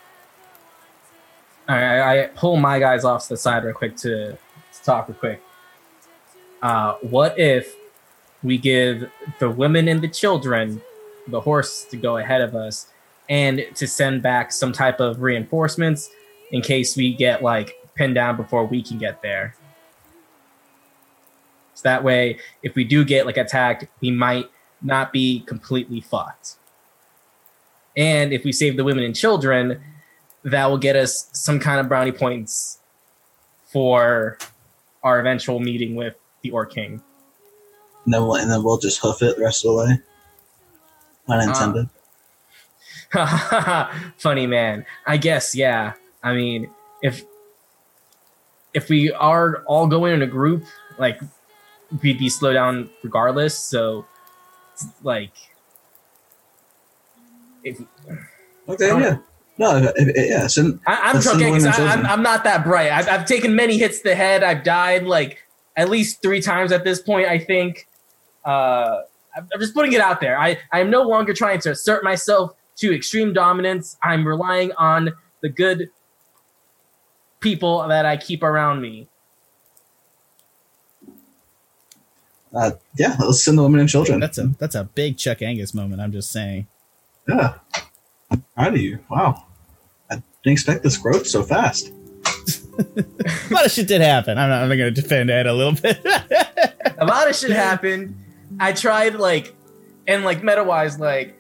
I, 1.69 2.23
I 2.23 2.27
pull 2.35 2.57
my 2.57 2.79
guys 2.79 3.05
off 3.05 3.25
to 3.25 3.29
the 3.31 3.37
side 3.37 3.65
real 3.65 3.75
quick 3.75 3.97
to, 3.99 4.33
to 4.33 4.83
talk 4.83 5.09
real 5.09 5.17
quick. 5.19 5.43
Uh, 6.63 6.95
what 7.01 7.39
if 7.39 7.75
we 8.43 8.59
give 8.59 9.11
the 9.39 9.49
women 9.49 9.89
and 9.89 10.01
the 10.01 10.09
children 10.09 10.83
the 11.29 11.41
horse 11.41 11.85
to 11.85 11.97
go 11.97 12.17
ahead 12.17 12.41
of 12.41 12.55
us 12.55 12.89
and 13.29 13.65
to 13.75 13.87
send 13.87 14.23
back 14.23 14.53
some 14.53 14.73
type 14.73 14.99
of 14.99 15.23
reinforcements 15.23 16.11
in 16.51 16.61
case 16.61 16.97
we 16.97 17.15
get 17.15 17.43
like 17.43 17.77
pinned 17.95 18.17
down 18.17 18.37
before 18.37 18.65
we 18.65 18.83
can 18.83 18.99
get 18.99 19.23
there? 19.23 19.55
So 21.75 21.83
that 21.85 22.03
way, 22.03 22.39
if 22.63 22.75
we 22.75 22.85
do 22.85 23.05
get 23.05 23.27
like 23.27 23.37
attacked, 23.37 23.87
we 24.01 24.11
might 24.11 24.51
not 24.83 25.13
be 25.13 25.41
completely 25.41 26.01
fucked. 26.01 26.57
And 27.97 28.33
if 28.33 28.45
we 28.45 28.53
save 28.53 28.77
the 28.77 28.85
women 28.85 29.05
and 29.05 29.15
children, 29.15 29.81
that 30.45 30.67
will 30.67 30.79
get 30.79 30.97
us 30.97 31.29
some 31.33 31.59
kind 31.59 31.81
of 31.81 31.89
brownie 31.89 32.13
points 32.13 32.79
for 33.67 34.39
our 35.03 35.21
eventual 35.21 35.61
meeting 35.61 35.95
with 35.95 36.15
the 36.43 36.51
Orc 36.51 36.73
King. 36.73 37.03
And 38.05 38.15
then 38.15 38.23
we'll, 38.23 38.37
and 38.37 38.51
then 38.51 38.63
we'll 38.63 38.79
just 38.79 39.01
hoof 39.01 39.23
it 39.23 39.37
the 39.37 39.43
rest 39.43 39.65
of 39.65 39.71
the 39.71 39.77
way. 39.77 39.99
Unintended. 41.29 41.89
Uh, 43.13 43.93
Funny 44.19 44.47
man. 44.47 44.87
I 45.07 45.17
guess 45.17 45.55
yeah. 45.55 45.95
I 46.23 46.35
mean, 46.35 46.71
if 47.03 47.25
if 48.73 48.89
we 48.89 49.13
are 49.13 49.63
all 49.67 49.87
going 49.87 50.15
in 50.15 50.23
a 50.23 50.27
group, 50.27 50.65
like 50.99 51.21
we'd 52.03 52.19
be 52.19 52.29
slow 52.29 52.53
down 52.53 52.91
regardless. 53.03 53.59
So, 53.59 54.07
like, 55.03 55.33
if 57.65 57.81
okay, 58.69 58.89
yeah. 58.89 59.19
No, 59.59 59.77
if, 59.77 60.09
if, 60.09 60.31
yeah. 60.31 60.47
Send, 60.47 60.81
I, 60.87 60.97
I'm 60.97 61.15
Let's 61.15 61.27
drunk 61.27 61.41
because 61.41 61.67
I'm. 61.79 62.07
I'm 62.07 62.23
not 62.23 62.45
that 62.45 62.65
bright. 62.65 62.91
I've, 62.91 63.09
I've 63.09 63.27
taken 63.27 63.55
many 63.55 63.77
hits 63.79 63.99
to 63.99 64.05
the 64.05 64.15
head. 64.15 64.43
I've 64.43 64.65
died 64.65 65.05
like 65.05 65.39
at 65.77 65.91
least 65.91 66.23
three 66.23 66.41
times 66.41 66.73
at 66.73 66.85
this 66.85 67.01
point. 67.01 67.29
I 67.29 67.39
think. 67.39 67.87
Uh, 68.45 69.03
I'm 69.37 69.47
I'm 69.53 69.61
just 69.61 69.75
putting 69.75 69.93
it 69.93 70.01
out 70.01 70.21
there. 70.21 70.39
I 70.39 70.59
I 70.73 70.81
am 70.81 70.91
no 70.91 71.03
longer 71.03 71.35
trying 71.35 71.61
to 71.61 71.71
assert 71.73 72.03
myself 72.03 72.55
to 72.77 72.95
extreme 72.95 73.33
dominance. 73.33 73.99
I'm 74.03 74.27
relying 74.27 74.73
on 74.73 75.13
the 75.43 75.49
good 75.49 75.91
people 77.41 77.87
that 77.89 78.07
I 78.07 78.17
keep 78.17 78.43
around 78.43 78.81
me. 78.81 79.09
uh, 82.55 82.73
yeah, 82.99 83.17
let's 83.21 83.45
send 83.45 83.59
the 83.59 83.63
women 83.63 83.81
and 83.81 83.89
children. 83.89 84.21
that's 84.21 84.39
a 84.39 84.49
that's 84.59 84.75
a 84.75 84.85
big 84.85 85.17
Chuck 85.17 85.43
Angus 85.43 85.75
moment. 85.75 86.01
I'm 86.01 86.13
just 86.13 86.31
saying. 86.31 86.67
Yeah. 87.31 87.55
I'm 88.31 88.45
proud 88.55 88.75
of 88.75 88.81
you. 88.81 88.99
Wow. 89.09 89.47
I 90.11 90.17
didn't 90.17 90.53
expect 90.53 90.83
this 90.83 90.97
growth 90.97 91.27
so 91.27 91.43
fast. 91.43 91.93
A 92.79 93.05
lot 93.51 93.67
of 93.67 93.73
shit 93.73 93.87
did 93.87 94.01
happen. 94.01 94.39
I'm 94.39 94.49
not, 94.49 94.63
I'm 94.63 94.69
going 94.69 94.79
to 94.79 94.91
defend 94.91 95.31
Ed 95.31 95.47
a 95.47 95.53
little 95.53 95.75
bit. 95.75 96.05
a 96.99 97.05
lot 97.05 97.29
of 97.29 97.37
shit 97.37 97.51
happened. 97.51 98.17
I 98.59 98.73
tried 98.73 99.15
like, 99.15 99.55
and 100.07 100.25
like 100.25 100.43
meta 100.43 100.65
wise, 100.65 100.99
like 100.99 101.37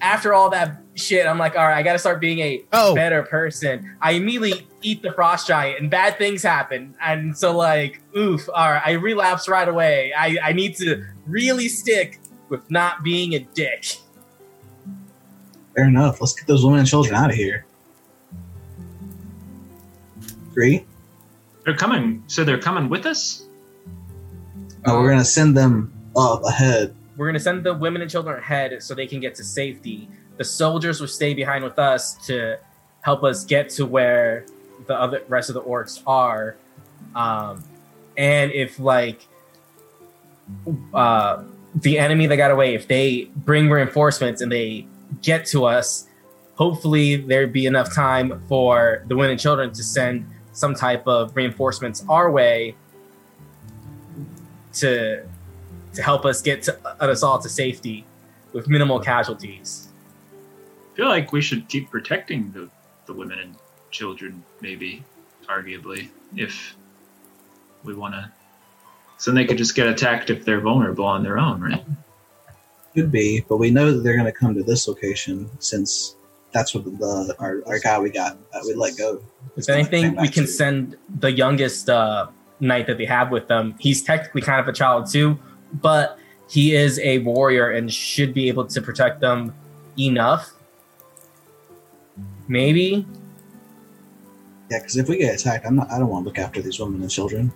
after 0.00 0.34
all 0.34 0.50
that 0.50 0.82
shit, 0.94 1.26
I'm 1.26 1.38
like, 1.38 1.56
all 1.56 1.66
right, 1.66 1.76
I 1.76 1.82
got 1.82 1.94
to 1.94 1.98
start 1.98 2.20
being 2.20 2.40
a 2.40 2.62
oh, 2.72 2.94
better 2.94 3.22
person. 3.22 3.96
I 4.00 4.12
immediately 4.12 4.66
eat 4.82 5.02
the 5.02 5.12
frost 5.12 5.46
giant, 5.46 5.80
and 5.80 5.90
bad 5.90 6.18
things 6.18 6.42
happen. 6.42 6.94
And 7.00 7.36
so, 7.36 7.56
like, 7.56 8.00
oof, 8.16 8.48
all 8.52 8.70
right, 8.70 8.82
I 8.84 8.92
relapse 8.92 9.48
right 9.48 9.68
away. 9.68 10.12
I 10.16 10.38
I 10.42 10.52
need 10.52 10.76
to 10.76 11.04
really 11.26 11.68
stick 11.68 12.20
with 12.48 12.68
not 12.70 13.02
being 13.02 13.34
a 13.34 13.38
dick. 13.38 13.96
Fair 15.74 15.86
enough. 15.86 16.20
Let's 16.20 16.34
get 16.34 16.46
those 16.46 16.64
women 16.64 16.80
and 16.80 16.88
children 16.88 17.14
out 17.14 17.30
of 17.30 17.36
here. 17.36 17.64
Agree? 20.50 20.84
They're 21.64 21.76
coming. 21.76 22.22
So 22.26 22.44
they're 22.44 22.58
coming 22.58 22.88
with 22.88 23.06
us. 23.06 23.46
No, 24.86 25.00
we're 25.00 25.10
gonna 25.10 25.24
send 25.24 25.56
them 25.56 25.92
up 26.16 26.44
ahead. 26.44 26.94
We're 27.16 27.26
gonna 27.26 27.40
send 27.40 27.64
the 27.64 27.74
women 27.74 28.02
and 28.02 28.10
children 28.10 28.38
ahead 28.38 28.82
so 28.82 28.94
they 28.94 29.06
can 29.06 29.20
get 29.20 29.34
to 29.36 29.44
safety. 29.44 30.08
The 30.36 30.44
soldiers 30.44 31.00
will 31.00 31.08
stay 31.08 31.34
behind 31.34 31.62
with 31.64 31.78
us 31.78 32.14
to 32.26 32.58
help 33.02 33.22
us 33.22 33.44
get 33.44 33.70
to 33.70 33.86
where 33.86 34.44
the 34.86 34.94
other 34.94 35.22
rest 35.28 35.48
of 35.48 35.54
the 35.54 35.62
orcs 35.62 36.02
are. 36.06 36.56
Um, 37.14 37.62
and 38.16 38.50
if 38.52 38.78
like 38.78 39.26
uh, 40.92 41.44
the 41.74 41.98
enemy 41.98 42.26
that 42.26 42.36
got 42.36 42.50
away, 42.50 42.74
if 42.74 42.88
they 42.88 43.30
bring 43.36 43.70
reinforcements 43.70 44.40
and 44.40 44.50
they 44.50 44.86
get 45.20 45.46
to 45.46 45.64
us, 45.64 46.08
hopefully 46.54 47.16
there'd 47.16 47.52
be 47.52 47.66
enough 47.66 47.94
time 47.94 48.42
for 48.48 49.04
the 49.08 49.16
women 49.16 49.32
and 49.32 49.40
children 49.40 49.72
to 49.72 49.82
send 49.82 50.26
some 50.52 50.74
type 50.74 51.06
of 51.06 51.34
reinforcements 51.34 52.04
our 52.08 52.30
way 52.30 52.74
to 54.74 55.24
to 55.94 56.02
help 56.02 56.24
us 56.24 56.40
get 56.40 56.62
to, 56.62 56.78
uh, 56.86 57.10
us 57.10 57.22
all 57.22 57.38
to 57.38 57.48
safety 57.48 58.04
with 58.52 58.68
minimal 58.68 58.98
casualties. 58.98 59.88
I 60.92 60.96
feel 60.96 61.08
like 61.08 61.32
we 61.32 61.40
should 61.40 61.68
keep 61.68 61.90
protecting 61.90 62.50
the, 62.52 62.70
the 63.06 63.12
women 63.12 63.38
and 63.38 63.56
children, 63.90 64.42
maybe, 64.60 65.04
arguably, 65.48 66.08
if 66.36 66.76
we 67.84 67.94
want 67.94 68.14
to. 68.14 68.30
So 69.18 69.32
they 69.32 69.44
could 69.44 69.58
just 69.58 69.74
get 69.74 69.86
attacked 69.86 70.30
if 70.30 70.44
they're 70.44 70.60
vulnerable 70.60 71.04
on 71.04 71.22
their 71.22 71.38
own, 71.38 71.60
right? 71.60 71.84
Could 72.94 73.10
be, 73.10 73.44
but 73.48 73.56
we 73.56 73.70
know 73.70 73.92
that 73.92 74.00
they're 74.00 74.16
gonna 74.16 74.32
come 74.32 74.54
to 74.54 74.62
this 74.62 74.86
location 74.86 75.48
since 75.58 76.16
that's 76.52 76.74
what 76.74 76.84
the 76.84 77.34
our, 77.38 77.62
our 77.66 77.78
guy 77.78 77.98
we 77.98 78.10
got 78.10 78.36
that 78.52 78.62
we 78.66 78.74
let 78.74 78.96
go. 78.96 79.22
If 79.56 79.68
anything, 79.68 80.16
we 80.16 80.28
can 80.28 80.44
to. 80.44 80.48
send 80.48 80.96
the 81.18 81.32
youngest 81.32 81.88
uh, 81.88 82.28
knight 82.60 82.86
that 82.86 82.98
they 82.98 83.06
have 83.06 83.30
with 83.30 83.48
them. 83.48 83.74
He's 83.78 84.02
technically 84.02 84.42
kind 84.42 84.60
of 84.60 84.68
a 84.68 84.72
child 84.72 85.10
too, 85.10 85.38
but 85.72 86.18
he 86.48 86.74
is 86.74 86.98
a 87.00 87.18
warrior 87.20 87.70
and 87.70 87.92
should 87.92 88.34
be 88.34 88.48
able 88.48 88.66
to 88.66 88.82
protect 88.82 89.20
them 89.20 89.54
enough. 89.98 90.52
Maybe. 92.48 93.06
Yeah, 94.70 94.78
because 94.78 94.96
if 94.96 95.08
we 95.08 95.16
get 95.16 95.34
attacked, 95.34 95.66
I'm 95.66 95.76
not. 95.76 95.90
I 95.90 95.98
don't 95.98 96.08
want 96.08 96.24
to 96.24 96.28
look 96.28 96.38
after 96.38 96.60
these 96.60 96.78
women 96.78 97.00
and 97.00 97.10
children. 97.10 97.52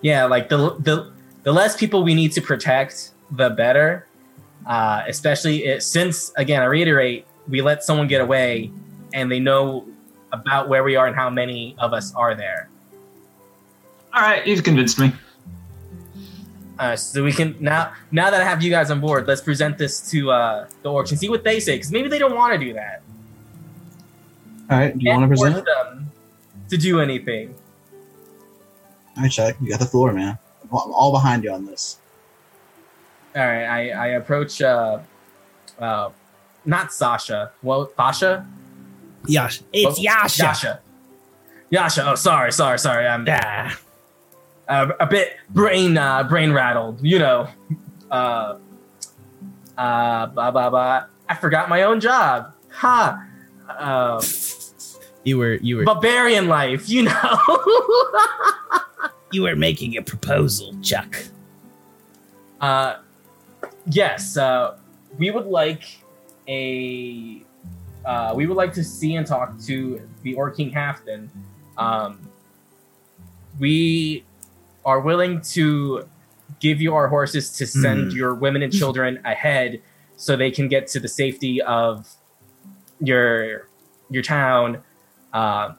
Yeah, 0.00 0.24
like 0.26 0.48
the 0.48 0.76
the 0.78 1.12
the 1.42 1.52
less 1.52 1.76
people 1.76 2.02
we 2.02 2.14
need 2.14 2.32
to 2.32 2.40
protect, 2.40 3.12
the 3.30 3.50
better. 3.50 4.06
Uh, 4.66 5.04
especially 5.06 5.64
it, 5.64 5.82
since, 5.82 6.32
again, 6.36 6.62
I 6.62 6.66
reiterate, 6.66 7.26
we 7.48 7.62
let 7.62 7.84
someone 7.84 8.08
get 8.08 8.20
away, 8.20 8.70
and 9.14 9.30
they 9.30 9.38
know 9.38 9.86
about 10.32 10.68
where 10.68 10.82
we 10.82 10.96
are 10.96 11.06
and 11.06 11.14
how 11.14 11.30
many 11.30 11.76
of 11.78 11.92
us 11.92 12.14
are 12.14 12.34
there. 12.34 12.68
All 14.12 14.22
right, 14.22 14.46
you've 14.46 14.64
convinced 14.64 14.98
me. 14.98 15.12
Uh, 16.78 16.94
so 16.94 17.24
we 17.24 17.32
can 17.32 17.56
now 17.58 17.92
now 18.10 18.30
that 18.30 18.40
I 18.40 18.44
have 18.44 18.62
you 18.62 18.70
guys 18.70 18.90
on 18.90 19.00
board, 19.00 19.26
let's 19.26 19.40
present 19.40 19.78
this 19.78 20.10
to 20.10 20.30
uh, 20.30 20.68
the 20.82 20.90
orcs 20.90 21.10
and 21.10 21.18
see 21.18 21.28
what 21.28 21.42
they 21.42 21.58
say 21.58 21.76
because 21.76 21.90
maybe 21.90 22.08
they 22.08 22.18
don't 22.18 22.34
want 22.34 22.52
to 22.52 22.58
do 22.58 22.74
that. 22.74 23.02
All 24.70 24.78
right, 24.78 24.96
do 24.96 25.04
you 25.04 25.10
want 25.10 25.22
to 25.22 25.28
present 25.28 25.56
it? 25.56 25.64
them 25.64 26.10
to 26.68 26.76
do 26.76 27.00
anything? 27.00 27.54
All 29.16 29.22
right, 29.22 29.32
Chuck, 29.32 29.56
you 29.60 29.70
got 29.70 29.80
the 29.80 29.86
floor, 29.86 30.12
man. 30.12 30.38
I'm 30.64 30.70
all 30.72 31.12
behind 31.12 31.44
you 31.44 31.52
on 31.52 31.64
this. 31.64 31.98
All 33.36 33.42
right, 33.46 33.64
I, 33.66 33.90
I 33.90 34.06
approach 34.08 34.62
uh, 34.62 34.98
uh, 35.78 36.08
not 36.64 36.90
Sasha. 36.90 37.52
Well, 37.62 37.84
Pasha. 37.84 38.46
Yasha. 39.26 39.62
It's 39.74 39.84
Well, 39.84 39.96
Yasha. 39.98 40.42
Yasha. 40.42 40.80
Yasha. 41.68 42.10
Oh, 42.10 42.14
sorry, 42.14 42.50
sorry, 42.52 42.78
sorry. 42.78 43.06
I'm 43.06 43.26
Ah, 43.28 43.78
uh, 44.68 44.88
a 44.98 45.06
bit 45.06 45.36
brain 45.50 45.98
uh, 45.98 46.22
brain 46.24 46.52
rattled. 46.52 46.98
You 47.02 47.18
know. 47.18 47.48
Uh, 48.10 48.56
uh, 49.76 50.26
blah 50.26 50.50
blah 50.50 50.70
blah. 50.70 51.04
I 51.28 51.34
forgot 51.34 51.68
my 51.68 51.82
own 51.82 52.00
job. 52.00 52.54
Ha. 52.70 53.22
Uh, 53.68 54.22
you 55.24 55.36
were 55.36 55.54
you 55.54 55.76
were 55.76 55.84
barbarian 55.84 56.48
life. 56.48 56.88
You 56.88 57.02
know. 57.02 57.38
you 59.30 59.42
were 59.42 59.56
making 59.56 59.96
a 59.98 60.02
proposal, 60.02 60.74
Chuck. 60.82 61.16
Uh, 62.60 62.96
yes, 63.86 64.36
uh, 64.36 64.76
we 65.18 65.30
would 65.30 65.46
like 65.46 65.84
a. 66.48 67.42
Uh, 68.04 68.32
we 68.36 68.46
would 68.46 68.56
like 68.56 68.72
to 68.72 68.84
see 68.84 69.16
and 69.16 69.26
talk 69.26 69.58
to 69.60 70.00
the 70.22 70.34
Orc 70.34 70.56
King 70.56 70.70
Halfdan. 70.70 71.28
Um, 71.76 72.20
we 73.58 74.24
are 74.84 75.00
willing 75.00 75.40
to 75.40 76.06
give 76.60 76.80
you 76.80 76.94
our 76.94 77.08
horses 77.08 77.50
to 77.56 77.66
send 77.66 78.12
Hmm. 78.12 78.16
your 78.16 78.34
women 78.34 78.62
and 78.62 78.72
children 78.72 79.20
ahead, 79.24 79.82
so 80.16 80.36
they 80.36 80.50
can 80.50 80.68
get 80.68 80.86
to 80.88 81.00
the 81.00 81.08
safety 81.08 81.60
of 81.62 82.06
your 83.00 83.68
your 84.10 84.22
town 84.22 84.82
uh, 85.32 85.72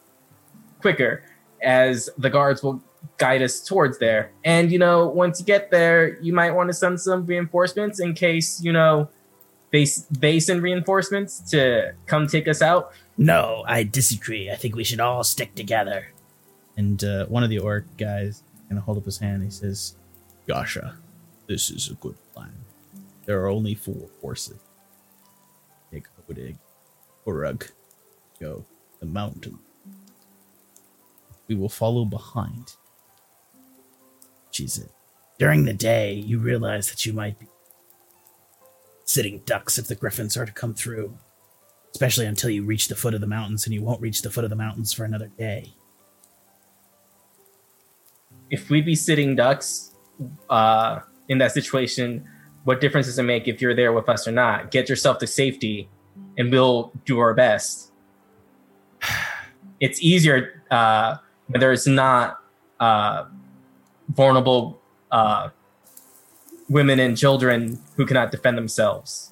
quicker, 0.82 1.24
as 1.64 2.10
the 2.18 2.30
guards 2.30 2.62
will 2.62 2.82
guide 3.18 3.42
us 3.42 3.60
towards 3.64 4.00
there. 4.00 4.32
And 4.44 4.72
you 4.72 4.80
know, 4.80 5.08
once 5.08 5.40
you 5.40 5.46
get 5.46 5.72
there, 5.72 6.20
you 6.22 6.34
might 6.34 6.52
want 6.52 6.70
to 6.70 6.74
send 6.74 7.00
some 7.02 7.26
reinforcements 7.26 8.00
in 8.00 8.14
case 8.14 8.62
you 8.62 8.72
know 8.72 9.10
they 9.72 9.86
they 10.12 10.40
send 10.40 10.62
reinforcements 10.62 11.40
to 11.52 11.94
come 12.06 12.28
take 12.28 12.48
us 12.48 12.62
out. 12.62 12.92
No, 13.18 13.64
I 13.68 13.84
disagree. 13.84 14.52
I 14.52 14.56
think 14.56 14.76
we 14.76 14.84
should 14.84 15.00
all 15.00 15.24
stick 15.24 15.56
together. 15.56 16.08
And 16.78 17.04
uh, 17.04 17.26
one 17.26 17.44
of 17.44 17.50
the 17.50 17.60
orc 17.60 17.86
guys 17.98 18.44
gonna 18.70 18.82
hold 18.82 18.98
up 18.98 19.06
his 19.06 19.18
hand. 19.18 19.44
He 19.44 19.50
says, 19.50 19.96
"Yasha, 20.46 20.98
this 21.48 21.70
is 21.70 21.90
a 21.90 21.96
good 21.96 22.16
plan. 22.34 22.54
There 23.26 23.42
are 23.42 23.50
only 23.50 23.76
four 23.76 24.10
horses. 24.22 24.60
Take 25.92 26.06
Odig, 26.30 26.58
Urug, 27.26 27.72
go 28.40 28.66
the 29.00 29.06
mountain. 29.06 29.60
We 31.48 31.56
will 31.56 31.70
follow 31.70 32.06
behind. 32.06 32.76
During 35.40 35.66
the 35.66 35.74
day, 35.74 36.14
you 36.14 36.40
realize 36.40 36.90
that 36.90 37.06
you 37.06 37.14
might 37.14 37.40
be 37.40 37.48
sitting 39.06 39.40
ducks 39.46 39.78
if 39.78 39.88
the 39.88 39.96
griffins 39.96 40.36
are 40.36 40.46
to 40.46 40.52
come 40.52 40.74
through 40.74 41.18
especially 41.98 42.28
until 42.28 42.52
you 42.52 42.64
reach 42.64 42.90
the 42.90 42.96
foot 42.96 43.16
of 43.16 43.22
the 43.22 43.28
mountains, 43.28 43.66
and 43.66 43.74
you 43.74 43.82
won't 43.82 44.00
reach 44.00 44.22
the 44.22 44.30
foot 44.30 44.44
of 44.44 44.52
the 44.52 44.56
mountains 44.56 44.94
for 44.94 45.04
another 45.04 45.32
day. 45.36 45.74
If 48.52 48.70
we'd 48.70 48.86
be 48.86 48.94
sitting 48.94 49.36
ducks 49.36 49.96
uh, 50.48 51.00
in 51.28 51.40
that 51.40 51.54
situation, 51.54 52.24
what 52.66 52.82
difference 52.82 53.08
does 53.08 53.18
it 53.18 53.24
make 53.24 53.48
if 53.48 53.64
you're 53.64 53.74
there 53.74 53.94
with 53.94 54.10
us 54.10 54.28
or 54.28 54.32
not? 54.32 54.70
Get 54.70 54.90
yourself 54.90 55.18
to 55.18 55.26
safety, 55.26 55.90
and 56.38 56.52
we'll 56.52 56.92
do 57.06 57.20
our 57.20 57.34
best. 57.34 57.92
It's 59.80 60.02
easier 60.02 60.64
uh, 60.72 61.18
when 61.50 61.60
there's 61.60 61.86
not 61.86 62.40
uh, 62.80 63.26
vulnerable 64.08 64.80
uh, 65.12 65.50
women 66.70 67.00
and 67.00 67.18
children 67.18 67.82
who 67.96 68.06
cannot 68.06 68.32
defend 68.32 68.58
themselves. 68.58 69.32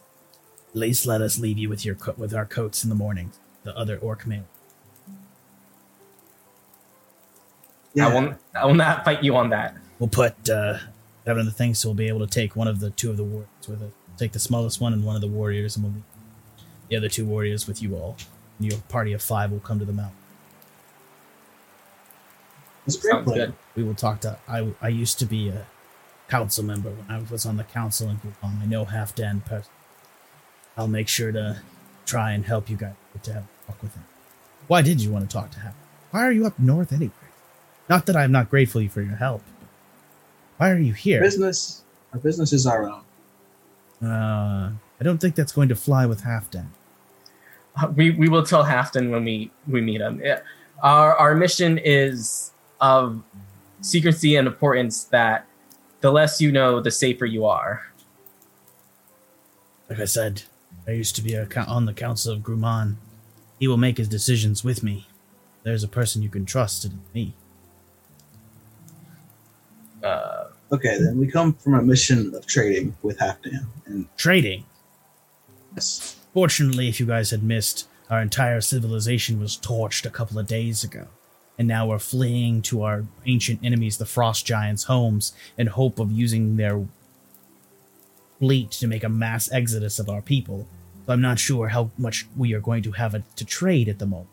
At 0.70 0.76
least 0.76 1.06
let 1.06 1.22
us 1.22 1.40
leave 1.40 1.58
you 1.58 1.70
with 1.70 1.86
your 1.86 1.96
co- 1.96 2.16
with 2.18 2.34
our 2.34 2.46
coats 2.46 2.84
in 2.84 2.90
the 2.90 2.96
morning. 2.96 3.32
The 3.64 3.76
other 3.78 3.98
orc 3.98 4.28
male. 4.28 4.46
Yeah. 7.94 8.08
I 8.08 8.14
will. 8.14 8.36
I 8.54 8.66
will 8.66 8.76
not 8.76 9.06
fight 9.06 9.24
you 9.24 9.36
on 9.38 9.50
that. 9.50 9.76
We'll 10.00 10.10
put 10.10 10.50
uh, 10.50 10.80
seven 11.24 11.42
of 11.42 11.46
the 11.46 11.52
things, 11.52 11.80
so 11.80 11.90
we'll 11.90 11.96
be 11.96 12.10
able 12.10 12.20
to 12.20 12.28
take 12.28 12.56
one 12.56 12.68
of 12.68 12.80
the 12.82 12.90
two 12.90 13.10
of 13.10 13.18
the 13.18 13.24
warriors 13.24 13.48
with 13.68 13.82
us. 13.82 13.92
Take 14.18 14.34
the 14.34 14.40
smallest 14.40 14.82
one 14.82 14.94
and 14.94 15.04
one 15.06 15.16
of 15.16 15.22
the 15.22 15.28
warriors, 15.28 15.76
and 15.76 15.86
we'll 15.86 15.94
leave 15.94 16.04
the 16.90 16.98
other 16.98 17.10
two 17.10 17.26
warriors 17.26 17.68
with 17.68 17.82
you 17.82 17.96
all. 17.96 18.18
And 18.60 18.72
your 18.72 18.80
party 18.82 19.14
of 19.14 19.22
five 19.22 19.52
will 19.52 19.60
come 19.60 19.80
to 19.80 19.86
the 19.86 19.94
mountain. 19.94 20.18
It's 22.86 23.02
Sounds 23.02 23.32
good. 23.32 23.54
We 23.76 23.84
will 23.84 23.96
talk 23.96 24.22
to. 24.22 24.38
I 24.48 24.74
I 24.82 24.90
used 24.90 25.20
to 25.20 25.26
be 25.26 25.50
a 25.50 25.66
council 26.30 26.64
member 26.64 26.90
when 26.90 27.06
I 27.10 27.22
was 27.32 27.46
on 27.46 27.58
the 27.58 27.64
council 27.64 28.10
in 28.10 28.18
Guam. 28.18 28.60
I 28.62 28.66
know 28.66 28.86
Halfdan 28.86 29.44
person. 29.46 29.72
I'll 30.78 30.88
make 30.88 31.08
sure 31.08 31.32
to 31.32 31.62
try 32.06 32.32
and 32.32 32.46
help 32.46 32.70
you 32.70 32.78
guys 32.78 32.94
get 33.14 33.24
to 33.24 33.34
have 33.34 33.44
a 33.44 33.72
talk 33.72 33.82
with 33.82 33.94
him. 33.96 34.04
Why 34.68 34.82
did 34.82 35.02
you 35.02 35.12
want 35.12 35.30
to 35.30 35.34
talk 35.34 35.52
to 35.52 35.60
him? 35.60 35.74
Why 36.12 36.26
are 36.26 36.32
you 36.32 36.46
up 36.46 36.60
north 36.60 36.92
anyway? 36.92 37.12
Not 37.90 38.06
that 38.08 38.16
I'm 38.16 38.32
not 38.32 38.50
grateful 38.50 38.88
for 38.88 39.02
your 39.02 39.16
help. 39.16 39.44
Why 40.58 40.72
are 40.72 40.78
you 40.80 40.94
here? 40.94 41.22
Business. 41.22 41.84
Our 42.14 42.20
business 42.20 42.54
is 42.54 42.66
our 42.66 42.90
own. 42.90 43.02
Uh, 44.08 44.72
I 45.00 45.04
don't 45.04 45.20
think 45.20 45.36
that's 45.36 45.52
going 45.52 45.70
to 45.70 45.76
fly 45.76 46.06
with 46.06 46.22
Halfdan. 46.22 46.68
Uh, 47.82 47.88
We 47.96 48.12
we 48.12 48.30
will 48.30 48.44
tell 48.46 48.64
Halfdan 48.64 49.12
when 49.12 49.24
we 49.26 49.52
we 49.68 49.82
meet 49.82 50.02
him. 50.02 50.22
Yeah. 50.24 50.42
Our 50.82 51.16
our 51.16 51.36
mission 51.36 51.78
is 51.78 52.52
of 52.82 53.22
secrecy 53.82 54.36
and 54.36 54.48
importance 54.48 55.04
that 55.06 55.46
the 56.02 56.12
less 56.12 56.40
you 56.42 56.52
know, 56.52 56.80
the 56.80 56.92
safer 56.92 57.26
you 57.26 57.46
are. 57.46 57.88
Like 59.90 60.00
I 60.00 60.06
said, 60.06 60.44
I 60.88 60.92
used 60.92 61.16
to 61.16 61.22
be 61.22 61.34
a, 61.36 61.46
co- 61.46 61.66
on 61.68 61.86
the 61.86 61.94
council 61.94 62.34
of 62.34 62.40
Gruman. 62.42 62.96
He 63.60 63.68
will 63.68 63.78
make 63.78 63.98
his 63.98 64.08
decisions 64.08 64.64
with 64.64 64.84
me. 64.84 65.08
There's 65.64 65.84
a 65.84 65.88
person 65.88 66.22
you 66.22 66.30
can 66.30 66.46
trust, 66.46 66.86
it's 66.86 66.94
me. 67.14 67.34
Uh, 70.04 70.46
Okay, 70.72 70.98
then 71.00 71.20
we 71.20 71.28
come 71.28 71.54
from 71.54 71.76
a 71.76 71.82
mission 71.82 72.34
of 72.34 72.48
trading 72.48 72.96
with 73.04 73.20
Halfdan. 73.20 73.68
And 73.86 74.08
Trading. 74.18 74.66
yes, 75.76 76.16
Fortunately, 76.34 76.90
if 76.90 77.00
you 77.00 77.06
guys 77.06 77.30
had 77.30 77.44
missed, 77.44 77.88
our 78.10 78.20
entire 78.20 78.60
civilization 78.62 79.40
was 79.40 79.58
torched 79.58 80.08
a 80.08 80.10
couple 80.10 80.40
of 80.40 80.48
days 80.48 80.84
ago. 80.84 81.06
And 81.58 81.68
now 81.68 81.88
we're 81.88 82.00
fleeing 82.00 82.62
to 82.64 82.84
our 82.84 83.06
ancient 83.26 83.62
enemies, 83.64 83.98
the 83.98 84.06
Frost 84.06 84.46
Giants' 84.46 84.84
homes, 84.84 85.34
in 85.58 85.68
hope 85.68 86.00
of 86.00 86.12
using 86.12 86.58
their 86.58 86.86
fleet 88.40 88.72
to 88.72 88.88
make 88.88 89.04
a 89.04 89.10
mass 89.10 89.50
exodus 89.52 89.98
of 89.98 90.10
our 90.10 90.22
people. 90.22 90.68
So 91.06 91.14
I'm 91.14 91.22
not 91.22 91.40
sure 91.40 91.70
how 91.70 91.92
much 91.98 92.28
we 92.36 92.54
are 92.54 92.60
going 92.60 92.84
to 92.84 92.92
have 92.92 93.16
to 93.36 93.46
trade 93.46 93.88
at 93.88 94.00
the 94.00 94.06
moment. 94.06 94.28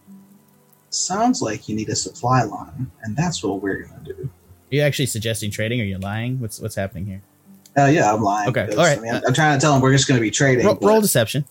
sounds 0.91 1.41
like 1.41 1.69
you 1.69 1.77
need 1.77 1.89
a 1.89 1.97
supply 1.97 2.43
line, 2.43 2.91
and 3.03 3.17
that's 3.17 3.43
what 3.43 3.63
we're 3.63 3.83
gonna 3.83 4.05
do. 4.05 4.29
Are 4.73 4.75
you 4.75 4.81
actually 4.83 5.07
suggesting 5.07 5.51
trading? 5.51 5.81
Or 5.81 5.85
are 5.85 5.87
you 5.87 5.99
lying? 5.99 6.41
What's 6.41 6.59
what's 6.61 6.75
happening 6.75 7.07
here? 7.07 7.23
Uh, 7.79 7.87
yeah, 7.87 8.13
I'm 8.13 8.23
lying. 8.23 8.49
Okay, 8.51 8.69
all 8.73 8.85
right. 8.85 8.99
I 8.99 9.01
mean, 9.01 9.15
I'm, 9.15 9.23
I'm 9.27 9.35
trying 9.35 9.59
to 9.59 9.63
tell 9.63 9.73
them 9.73 9.81
we're 9.81 9.93
just 9.93 10.09
gonna 10.09 10.21
be 10.21 10.31
trading. 10.31 10.67
Roll, 10.67 10.79
roll 10.83 11.01
deception. 11.01 11.45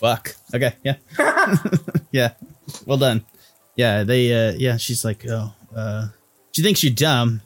Fuck. 0.00 0.36
Okay. 0.54 0.74
Yeah. 0.84 0.96
yeah. 2.10 2.32
Well 2.84 2.98
done. 2.98 3.24
Yeah. 3.76 4.04
They. 4.04 4.32
uh 4.32 4.52
Yeah. 4.56 4.76
She's 4.76 5.04
like, 5.04 5.24
oh. 5.28 5.54
uh 5.74 6.08
She 6.52 6.62
thinks 6.62 6.84
you're 6.84 6.94
dumb. 6.94 7.42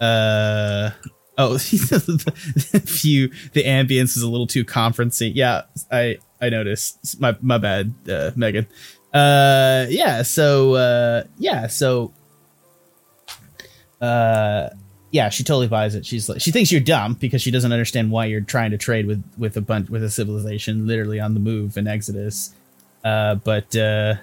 Uh. 0.00 0.90
Oh, 1.38 1.54
if 1.62 3.04
you 3.04 3.28
the 3.54 3.64
ambience 3.64 4.14
is 4.16 4.22
a 4.22 4.28
little 4.28 4.46
too 4.46 4.62
conferencing. 4.64 5.32
Yeah, 5.34 5.62
I 5.90 6.18
I 6.38 6.50
noticed. 6.50 7.18
My 7.18 7.34
my 7.40 7.56
bad, 7.56 7.94
uh, 8.06 8.32
Megan. 8.36 8.66
Uh, 9.14 9.86
yeah. 9.88 10.20
So 10.20 10.74
uh, 10.74 11.24
yeah. 11.38 11.66
So 11.66 12.12
uh, 14.02 14.68
yeah, 15.10 15.28
she 15.28 15.42
totally 15.42 15.68
buys 15.68 15.94
it. 15.94 16.06
She's 16.06 16.28
like, 16.28 16.40
she 16.40 16.50
thinks 16.50 16.70
you're 16.70 16.80
dumb 16.80 17.14
because 17.14 17.42
she 17.42 17.50
doesn't 17.50 17.72
understand 17.72 18.10
why 18.10 18.26
you're 18.26 18.40
trying 18.40 18.70
to 18.70 18.78
trade 18.78 19.06
with 19.06 19.22
with 19.38 19.56
a 19.56 19.60
bunch 19.60 19.90
with 19.90 20.04
a 20.04 20.10
civilization 20.10 20.86
literally 20.86 21.20
on 21.20 21.34
the 21.34 21.40
move 21.40 21.76
in 21.76 21.86
Exodus. 21.86 22.54
Uh, 23.02 23.34
but 23.36 23.74
uh, 23.74 24.14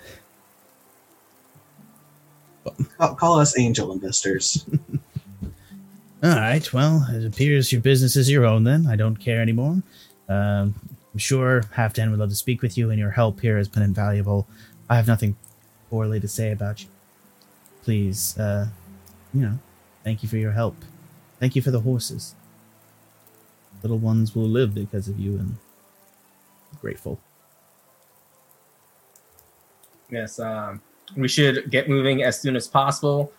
Call, 2.98 3.16
call 3.16 3.40
us 3.40 3.58
angel 3.58 3.92
investors. 3.92 4.66
all 6.24 6.30
right, 6.30 6.74
well, 6.74 7.06
it 7.12 7.26
appears 7.26 7.72
your 7.72 7.82
business 7.82 8.16
is 8.16 8.30
your 8.30 8.46
own. 8.46 8.64
Then 8.64 8.88
I 8.88 8.96
don't 8.96 9.18
care 9.18 9.42
anymore. 9.42 9.82
Um, 10.30 10.76
I'm 11.14 11.20
sure 11.20 11.62
Halfdan 11.76 12.10
would 12.12 12.20
love 12.20 12.30
to 12.30 12.36
speak 12.36 12.62
with 12.62 12.78
you, 12.78 12.90
and 12.90 13.00
your 13.00 13.12
help 13.12 13.40
here 13.42 13.58
has 13.58 13.68
been 13.68 13.84
invaluable. 13.84 14.48
I 14.90 14.96
have 14.96 15.08
nothing 15.08 15.36
poorly 15.90 16.20
to 16.20 16.28
say 16.28 16.52
about 16.52 16.82
you. 16.82 16.90
Please, 17.84 18.38
uh, 18.38 18.68
you 19.34 19.42
know, 19.42 19.60
thank 20.08 20.24
you 20.24 20.30
for 20.30 20.38
your 20.38 20.54
help. 20.54 20.78
Thank 21.38 21.58
you 21.58 21.62
for 21.62 21.70
the 21.70 21.82
horses. 21.82 22.34
Little 23.84 23.98
ones 23.98 24.34
will 24.34 24.48
live 24.48 24.74
because 24.74 25.10
of 25.10 25.20
you, 25.20 25.32
and 25.32 25.58
I'm 26.72 26.80
grateful. 26.80 27.20
yes, 30.10 30.40
um, 30.40 30.80
we 31.18 31.28
should 31.28 31.70
get 31.70 31.90
moving 31.90 32.24
as 32.24 32.40
soon 32.40 32.56
as 32.56 32.70
possible. 32.70 33.34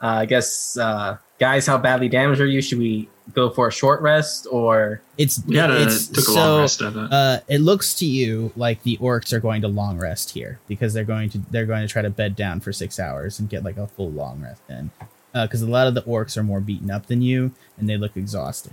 I 0.00 0.24
guess, 0.24 0.78
uh, 0.78 1.18
guys, 1.38 1.66
how 1.66 1.76
badly 1.76 2.08
damaged 2.08 2.40
are 2.40 2.46
you? 2.46 2.62
Should 2.62 2.78
we 2.78 3.06
go 3.34 3.50
for 3.50 3.68
a 3.68 3.72
short 3.72 4.00
rest 4.00 4.46
or? 4.50 5.02
It's 5.18 5.44
We 5.46 5.56
had 5.56 5.70
a 5.70 5.82
it's 5.82 6.08
took 6.08 6.18
a 6.18 6.22
so, 6.22 6.34
long 6.34 6.60
rest 6.60 6.80
it. 6.80 6.96
Uh, 6.96 7.40
it 7.48 7.58
looks 7.58 7.94
to 7.96 8.06
you 8.06 8.50
like 8.56 8.82
the 8.82 8.96
orcs 8.96 9.34
are 9.34 9.40
going 9.40 9.60
to 9.60 9.68
long 9.68 9.98
rest 9.98 10.30
here 10.30 10.58
because 10.68 10.94
they're 10.94 11.04
going 11.04 11.28
to 11.30 11.38
they're 11.50 11.66
going 11.66 11.86
to 11.86 11.92
try 11.92 12.00
to 12.00 12.10
bed 12.10 12.34
down 12.34 12.60
for 12.60 12.72
six 12.72 12.98
hours 12.98 13.38
and 13.38 13.50
get 13.50 13.62
like 13.62 13.76
a 13.76 13.86
full 13.86 14.10
long 14.10 14.40
rest 14.40 14.62
in. 14.70 14.90
Because 15.34 15.62
a 15.62 15.66
lot 15.68 15.86
of 15.88 15.94
the 15.94 16.02
orcs 16.02 16.36
are 16.36 16.44
more 16.44 16.60
beaten 16.60 16.90
up 16.90 17.06
than 17.06 17.20
you 17.20 17.50
and 17.76 17.88
they 17.88 17.96
look 17.96 18.16
exhausted. 18.16 18.72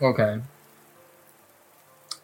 Okay. 0.00 0.40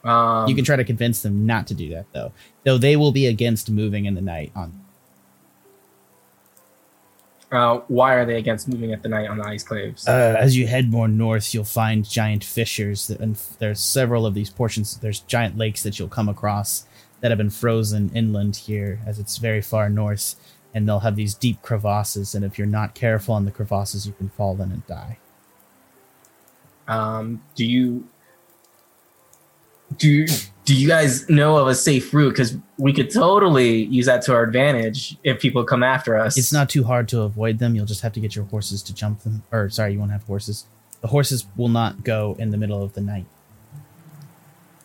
Um, 0.05 0.49
you 0.49 0.55
can 0.55 0.64
try 0.64 0.77
to 0.77 0.85
convince 0.85 1.23
them 1.23 1.47
not 1.47 1.67
to 1.67 1.75
do 1.75 1.90
that 1.90 2.07
though, 2.12 2.33
though 2.62 2.79
they 2.79 2.95
will 2.95 3.11
be 3.11 3.27
against 3.27 3.71
moving 3.71 4.05
in 4.05 4.14
the 4.14 4.21
night. 4.21 4.53
On 4.55 4.73
Uh, 7.51 7.81
why 7.88 8.14
are 8.14 8.25
they 8.25 8.37
against 8.37 8.69
moving 8.69 8.93
at 8.93 9.03
the 9.03 9.09
night 9.09 9.29
on 9.29 9.38
the 9.38 9.47
ice 9.47 9.62
claves? 9.62 10.07
uh, 10.09 10.35
as 10.38 10.57
you 10.57 10.67
head 10.67 10.90
more 10.90 11.09
north, 11.09 11.55
you'll 11.55 11.64
find 11.64 12.09
giant 12.09 12.43
fissures, 12.43 13.07
that, 13.07 13.21
and 13.21 13.37
there's 13.59 13.81
several 13.81 14.27
of 14.27 14.35
these 14.35 14.51
portions. 14.51 14.97
There's 14.97 15.21
giant 15.21 15.57
lakes 15.57 15.83
that 15.85 15.99
you'll 15.99 16.09
come 16.09 16.29
across 16.29 16.85
that 17.21 17.31
have 17.31 17.38
been 17.38 17.51
frozen 17.51 18.11
inland 18.12 18.57
here, 18.57 19.01
as 19.07 19.19
it's 19.19 19.38
very 19.38 19.62
far 19.62 19.88
north, 19.88 20.35
and 20.75 20.89
they'll 20.89 21.01
have 21.01 21.17
these 21.17 21.35
deep 21.35 21.63
crevasses. 21.63 22.35
And 22.35 22.45
if 22.45 22.59
you're 22.59 22.67
not 22.67 22.95
careful 22.95 23.35
on 23.35 23.45
the 23.45 23.53
crevasses, 23.53 24.07
you 24.07 24.13
can 24.13 24.29
fall 24.29 24.61
in 24.61 24.73
and 24.73 24.87
die. 24.87 25.19
Um, 26.89 27.43
do 27.55 27.65
you 27.65 28.07
do 29.97 30.09
you, 30.09 30.27
do 30.65 30.75
you 30.75 30.89
guys 30.89 31.29
know 31.29 31.57
of 31.57 31.69
a 31.69 31.75
safe 31.75 32.13
route? 32.13 32.31
Because 32.31 32.57
we 32.79 32.93
could 32.93 33.13
totally 33.13 33.85
use 33.85 34.07
that 34.07 34.23
to 34.23 34.35
our 34.35 34.43
advantage 34.43 35.17
if 35.23 35.41
people 35.41 35.63
come 35.65 35.83
after 35.83 36.17
us. 36.17 36.37
It's 36.37 36.53
not 36.53 36.69
too 36.69 36.85
hard 36.85 37.09
to 37.09 37.23
avoid 37.23 37.59
them. 37.59 37.75
You'll 37.75 37.87
just 37.87 38.01
have 38.01 38.13
to 38.15 38.21
get 38.21 38.35
your 38.35 38.45
horses 38.47 38.83
to 38.85 38.95
jump 38.95 39.21
them. 39.23 39.45
Or 39.53 39.71
sorry, 39.71 39.93
you 39.93 39.99
won't 39.99 40.11
have 40.11 40.25
horses. 40.25 40.67
The 41.01 41.09
horses 41.09 41.47
will 41.57 41.69
not 41.69 42.03
go 42.03 42.35
in 42.39 42.51
the 42.51 42.57
middle 42.57 42.83
of 42.83 42.95
the 42.95 43.01
night. 43.01 43.27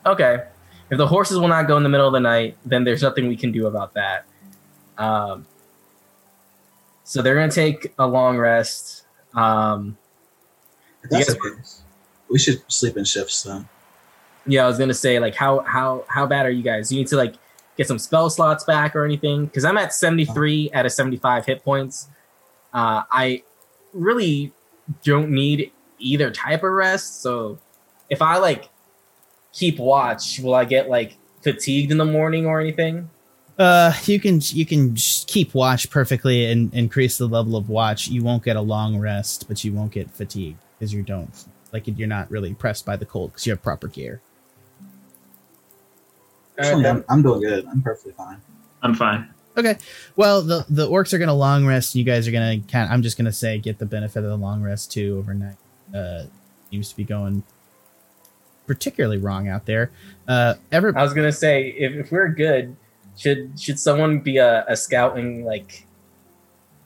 okay. 0.05 0.43
If 0.91 0.97
the 0.97 1.07
horses 1.07 1.37
will 1.37 1.47
not 1.47 1.67
go 1.67 1.77
in 1.77 1.83
the 1.83 1.89
middle 1.89 2.07
of 2.07 2.13
the 2.13 2.19
night, 2.19 2.57
then 2.65 2.83
there's 2.83 3.03
nothing 3.03 3.27
we 3.27 3.37
can 3.37 3.51
do 3.51 3.67
about 3.67 3.93
that. 3.93 4.25
Um, 4.97 5.45
so 7.09 7.23
they're 7.23 7.33
gonna 7.33 7.51
take 7.51 7.91
a 7.97 8.05
long 8.05 8.37
rest. 8.37 9.03
Um, 9.33 9.97
If 11.03 11.09
that's 11.09 11.29
You 11.29 11.33
the 11.33 11.57
we 12.29 12.37
should 12.37 12.61
sleep 12.71 12.97
in 12.97 13.03
shifts 13.03 13.41
then. 13.41 13.67
yeah, 14.45 14.63
I 14.63 14.67
was 14.67 14.77
gonna 14.77 14.93
say 14.93 15.17
like 15.17 15.33
how 15.33 15.61
how 15.61 16.05
how 16.07 16.27
bad 16.27 16.45
are 16.45 16.51
you 16.51 16.61
guys? 16.61 16.91
You 16.91 16.99
need 16.99 17.07
to 17.07 17.15
like 17.17 17.33
get 17.77 17.87
some 17.87 17.97
spell 17.97 18.29
slots 18.29 18.63
back 18.63 18.95
or 18.95 19.05
anything? 19.05 19.47
Because 19.47 19.65
I'm 19.65 19.75
at 19.79 19.91
73 19.91 20.69
out 20.71 20.85
of 20.85 20.91
75 20.91 21.47
hit 21.47 21.63
points. 21.63 22.09
Uh, 22.71 23.01
I 23.11 23.41
really 23.91 24.53
don't 25.03 25.31
need 25.31 25.71
either 25.97 26.29
type 26.29 26.61
of 26.63 26.71
rest. 26.73 27.23
So 27.23 27.57
if 28.07 28.21
I 28.21 28.37
like 28.37 28.69
keep 29.51 29.79
watch, 29.79 30.39
will 30.41 30.53
I 30.53 30.65
get 30.65 30.89
like 30.89 31.17
fatigued 31.41 31.89
in 31.91 31.97
the 31.97 32.05
morning 32.05 32.45
or 32.45 32.61
anything? 32.61 33.09
Uh, 33.59 33.91
you 34.05 34.21
can 34.21 34.39
you 34.41 34.65
can 34.65 34.95
keep 34.95 35.53
watch 35.53 35.89
perfectly 35.89 36.49
and 36.49 36.73
increase 36.73 37.17
the 37.17 37.27
level 37.27 37.57
of 37.57 37.67
watch. 37.67 38.07
You 38.07 38.23
won't 38.23 38.41
get 38.41 38.55
a 38.55 38.61
long 38.61 38.97
rest, 38.97 39.49
but 39.49 39.65
you 39.65 39.73
won't 39.73 39.91
get 39.91 40.09
fatigue 40.09 40.55
because 40.77 40.93
you 40.93 41.03
don't 41.03 41.29
like 41.73 41.85
you're 41.85 42.07
not 42.07 42.31
really 42.31 42.53
pressed 42.53 42.85
by 42.85 42.95
the 42.95 43.05
cold 43.05 43.31
because 43.31 43.45
you 43.45 43.51
have 43.51 43.61
proper 43.61 43.89
gear. 43.89 44.21
Actually, 46.57 46.85
I'm, 46.87 47.03
I'm 47.09 47.21
doing 47.21 47.41
good. 47.41 47.65
I'm 47.67 47.81
perfectly 47.81 48.13
fine. 48.13 48.41
I'm 48.81 48.95
fine. 48.95 49.29
Okay. 49.57 49.77
Well, 50.15 50.41
the 50.41 50.65
the 50.69 50.87
orcs 50.87 51.11
are 51.11 51.17
gonna 51.17 51.33
long 51.33 51.65
rest. 51.65 51.95
You 51.95 52.05
guys 52.05 52.29
are 52.29 52.31
gonna 52.31 52.61
kind. 52.61 52.89
I'm 52.89 53.01
just 53.01 53.17
gonna 53.17 53.33
say 53.33 53.57
get 53.57 53.77
the 53.77 53.85
benefit 53.85 54.23
of 54.23 54.29
the 54.29 54.37
long 54.37 54.61
rest 54.61 54.91
too 54.93 55.17
overnight. 55.17 55.57
Uh, 55.93 56.23
seems 56.71 56.89
to 56.89 56.95
be 56.95 57.03
going 57.03 57.43
particularly 58.67 59.17
wrong 59.17 59.49
out 59.49 59.65
there. 59.65 59.91
Uh, 60.29 60.53
ever 60.71 60.97
I 60.97 61.03
was 61.03 61.13
gonna 61.13 61.33
say 61.33 61.69
if, 61.69 62.05
if 62.05 62.11
we're 62.11 62.29
good, 62.29 62.77
should 63.19 63.59
should 63.59 63.77
someone 63.79 64.19
be 64.21 64.37
a, 64.37 64.65
a 64.67 64.75
scout 64.75 65.17
and 65.17 65.45
like 65.45 65.85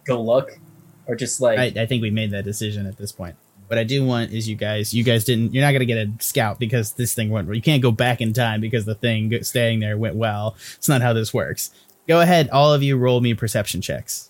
go 0.05 0.21
look, 0.21 0.59
or 1.05 1.15
just 1.15 1.39
like 1.39 1.59
I, 1.59 1.81
I 1.81 1.85
think 1.85 2.01
we 2.01 2.09
made 2.09 2.31
that 2.31 2.43
decision 2.43 2.85
at 2.87 2.97
this 2.97 3.11
point. 3.11 3.35
What 3.67 3.79
I 3.79 3.85
do 3.85 4.05
want 4.05 4.31
is 4.33 4.49
you 4.49 4.55
guys. 4.55 4.93
You 4.93 5.03
guys 5.03 5.23
didn't. 5.23 5.53
You're 5.53 5.63
not 5.63 5.71
gonna 5.71 5.85
get 5.85 5.97
a 6.07 6.11
scout 6.19 6.59
because 6.59 6.93
this 6.93 7.13
thing 7.13 7.29
went. 7.29 7.53
You 7.55 7.61
can't 7.61 7.81
go 7.81 7.91
back 7.91 8.19
in 8.19 8.33
time 8.33 8.59
because 8.61 8.85
the 8.85 8.95
thing 8.95 9.41
staying 9.43 9.79
there 9.79 9.97
went 9.97 10.15
well. 10.15 10.55
It's 10.75 10.89
not 10.89 11.01
how 11.01 11.13
this 11.13 11.33
works. 11.33 11.71
Go 12.07 12.19
ahead, 12.19 12.49
all 12.49 12.73
of 12.73 12.83
you, 12.83 12.97
roll 12.97 13.21
me 13.21 13.33
perception 13.33 13.79
checks. 13.81 14.29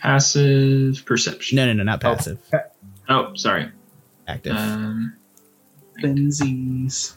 Passive 0.00 1.02
perception. 1.06 1.56
No, 1.56 1.66
no, 1.66 1.72
no, 1.72 1.82
not 1.82 2.04
Oh. 2.04 2.14
passive. 2.14 2.38
Oh, 3.08 3.34
sorry. 3.34 3.70
Active. 4.26 4.56
Um, 4.56 5.14
Benzies. 6.02 7.14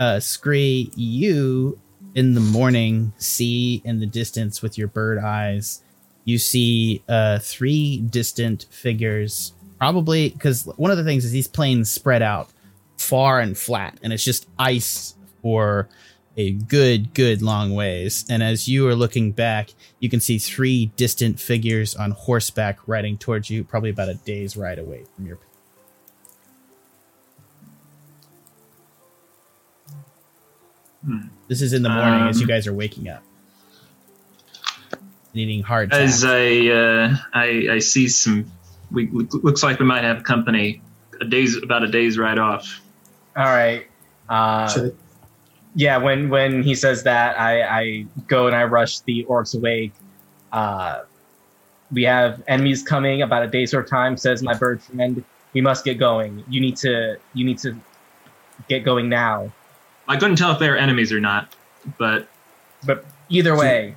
uh, 0.00 0.18
Scree, 0.18 0.90
you 0.96 1.78
in 2.16 2.34
the 2.34 2.40
morning 2.40 3.12
see 3.18 3.82
in 3.84 4.00
the 4.00 4.06
distance 4.06 4.62
with 4.62 4.76
your 4.76 4.88
bird 4.88 5.18
eyes, 5.18 5.82
you 6.24 6.38
see 6.38 7.04
uh, 7.08 7.38
three 7.38 7.98
distant 7.98 8.66
figures. 8.70 9.52
Probably 9.78 10.30
because 10.30 10.64
one 10.76 10.90
of 10.90 10.96
the 10.96 11.04
things 11.04 11.24
is 11.24 11.30
these 11.30 11.48
plains 11.48 11.90
spread 11.90 12.22
out 12.22 12.50
far 12.96 13.40
and 13.40 13.56
flat, 13.56 13.98
and 14.02 14.12
it's 14.12 14.24
just 14.24 14.46
ice 14.58 15.14
for 15.42 15.88
a 16.36 16.52
good, 16.52 17.12
good 17.14 17.42
long 17.42 17.74
ways. 17.74 18.24
And 18.30 18.42
as 18.42 18.68
you 18.68 18.86
are 18.88 18.94
looking 18.94 19.32
back, 19.32 19.70
you 19.98 20.08
can 20.08 20.20
see 20.20 20.38
three 20.38 20.86
distant 20.96 21.38
figures 21.40 21.94
on 21.94 22.12
horseback 22.12 22.78
riding 22.86 23.18
towards 23.18 23.50
you, 23.50 23.64
probably 23.64 23.90
about 23.90 24.08
a 24.08 24.14
day's 24.14 24.56
ride 24.56 24.78
away 24.78 25.04
from 25.16 25.26
your. 25.26 25.38
Hmm. 31.04 31.18
This 31.48 31.62
is 31.62 31.72
in 31.72 31.82
the 31.82 31.88
morning 31.88 32.28
as 32.28 32.38
you 32.40 32.44
Um, 32.44 32.48
guys 32.48 32.66
are 32.66 32.74
waking 32.74 33.08
up, 33.08 33.22
needing 35.32 35.62
hard. 35.62 35.92
as. 35.92 36.24
I, 36.24 36.66
uh, 36.68 37.16
I 37.32 37.66
I 37.72 37.78
see 37.78 38.08
some. 38.08 38.50
We 38.90 39.08
looks 39.10 39.62
like 39.62 39.78
we 39.78 39.86
might 39.86 40.04
have 40.04 40.24
company. 40.24 40.82
A 41.20 41.24
day's 41.24 41.56
about 41.56 41.82
a 41.84 41.88
day's 41.88 42.18
ride 42.18 42.38
off. 42.38 42.80
all 43.36 43.44
right. 43.44 43.86
Uh, 44.28 44.68
Should 44.68 44.96
yeah 45.74 45.96
when 45.96 46.28
when 46.28 46.62
he 46.62 46.74
says 46.74 47.02
that 47.04 47.38
i 47.38 47.62
i 47.62 48.06
go 48.26 48.46
and 48.46 48.56
i 48.56 48.64
rush 48.64 49.00
the 49.00 49.24
orcs 49.28 49.56
awake 49.56 49.92
uh 50.52 51.02
we 51.92 52.02
have 52.02 52.42
enemies 52.48 52.82
coming 52.82 53.22
about 53.22 53.42
a 53.42 53.46
day's 53.46 53.72
worth 53.72 53.84
of 53.84 53.90
time 53.90 54.16
says 54.16 54.42
my 54.42 54.54
bird 54.54 54.82
friend 54.82 55.24
we 55.52 55.60
must 55.60 55.84
get 55.84 55.98
going 55.98 56.44
you 56.48 56.60
need 56.60 56.76
to 56.76 57.16
you 57.34 57.44
need 57.44 57.58
to 57.58 57.76
get 58.68 58.84
going 58.84 59.08
now 59.08 59.50
I 60.10 60.16
couldn't 60.16 60.36
tell 60.36 60.50
if 60.50 60.58
they 60.58 60.68
were 60.68 60.76
enemies 60.76 61.12
or 61.12 61.20
not, 61.20 61.54
but 61.96 62.26
but 62.84 63.04
either 63.28 63.56
way 63.56 63.94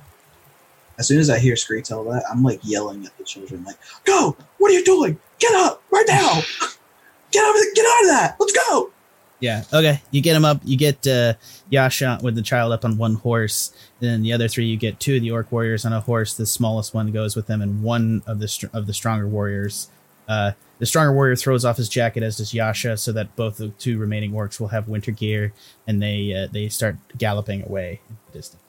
as 0.96 1.08
soon 1.08 1.18
as 1.18 1.28
I 1.28 1.40
hear 1.40 1.56
Scree 1.56 1.82
tell 1.82 2.04
that, 2.04 2.22
I'm 2.30 2.44
like 2.44 2.60
yelling 2.62 3.04
at 3.04 3.18
the 3.18 3.24
children, 3.24 3.64
like, 3.64 3.74
"Go! 4.04 4.36
What 4.58 4.70
are 4.70 4.74
you 4.74 4.84
doing? 4.84 5.18
Get 5.40 5.52
up 5.56 5.82
right 5.90 6.04
now! 6.06 6.40
Get 7.32 7.44
over! 7.44 7.58
Get 7.74 7.84
out 7.84 8.02
of 8.02 8.08
that! 8.10 8.36
Let's 8.38 8.52
go!" 8.52 8.92
Yeah. 9.40 9.64
Okay. 9.72 10.00
You 10.10 10.22
get 10.22 10.36
him 10.36 10.44
up. 10.44 10.60
You 10.64 10.76
get 10.78 11.06
uh, 11.06 11.34
Yasha 11.68 12.20
with 12.22 12.34
the 12.34 12.42
child 12.42 12.72
up 12.72 12.84
on 12.84 12.96
one 12.96 13.14
horse. 13.16 13.72
And 14.00 14.08
Then 14.10 14.22
the 14.22 14.32
other 14.32 14.48
three, 14.48 14.64
you 14.64 14.76
get 14.76 15.00
two 15.00 15.16
of 15.16 15.22
the 15.22 15.30
orc 15.32 15.50
warriors 15.52 15.84
on 15.84 15.92
a 15.92 16.00
horse. 16.00 16.34
The 16.34 16.46
smallest 16.46 16.94
one 16.94 17.12
goes 17.12 17.36
with 17.36 17.46
them, 17.46 17.60
and 17.60 17.82
one 17.82 18.22
of 18.26 18.38
the 18.38 18.48
str- 18.48 18.68
of 18.72 18.86
the 18.86 18.94
stronger 18.94 19.28
warriors. 19.28 19.90
Uh, 20.26 20.52
the 20.78 20.86
stronger 20.86 21.12
warrior 21.12 21.36
throws 21.36 21.64
off 21.64 21.76
his 21.76 21.88
jacket, 21.88 22.22
as 22.22 22.38
does 22.38 22.54
Yasha, 22.54 22.96
so 22.96 23.12
that 23.12 23.36
both 23.36 23.58
the 23.58 23.68
two 23.68 23.98
remaining 23.98 24.32
orcs 24.32 24.58
will 24.58 24.68
have 24.68 24.88
winter 24.88 25.10
gear, 25.10 25.52
and 25.86 26.00
they 26.02 26.32
uh, 26.34 26.48
they 26.50 26.68
start 26.68 26.96
galloping 27.18 27.62
away 27.66 28.00
in 28.08 28.16
the 28.26 28.38
distance. 28.38 28.62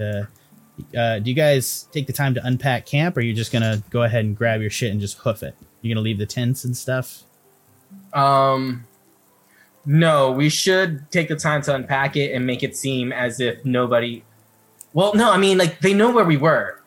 Uh, 0.00 0.24
uh, 0.96 1.18
do 1.18 1.30
you 1.30 1.36
guys 1.36 1.86
take 1.92 2.06
the 2.06 2.12
time 2.12 2.32
to 2.34 2.44
unpack 2.46 2.86
camp, 2.86 3.16
or 3.16 3.20
are 3.20 3.22
you 3.22 3.34
just 3.34 3.52
gonna 3.52 3.82
go 3.90 4.02
ahead 4.04 4.24
and 4.24 4.36
grab 4.36 4.60
your 4.60 4.70
shit 4.70 4.90
and 4.90 5.00
just 5.00 5.18
hoof 5.18 5.42
it? 5.42 5.54
You're 5.82 5.94
gonna 5.94 6.04
leave 6.04 6.18
the 6.18 6.26
tents 6.26 6.64
and 6.64 6.76
stuff. 6.76 7.24
um 8.12 8.86
no 9.86 10.30
we 10.32 10.48
should 10.48 11.10
take 11.10 11.28
the 11.28 11.36
time 11.36 11.60
to 11.62 11.74
unpack 11.74 12.16
it 12.16 12.32
and 12.34 12.46
make 12.46 12.62
it 12.62 12.76
seem 12.76 13.12
as 13.12 13.40
if 13.40 13.62
nobody 13.64 14.22
well 14.92 15.14
no 15.14 15.30
i 15.32 15.36
mean 15.36 15.58
like 15.58 15.80
they 15.80 15.92
know 15.94 16.10
where 16.10 16.24
we 16.24 16.36
were 16.36 16.80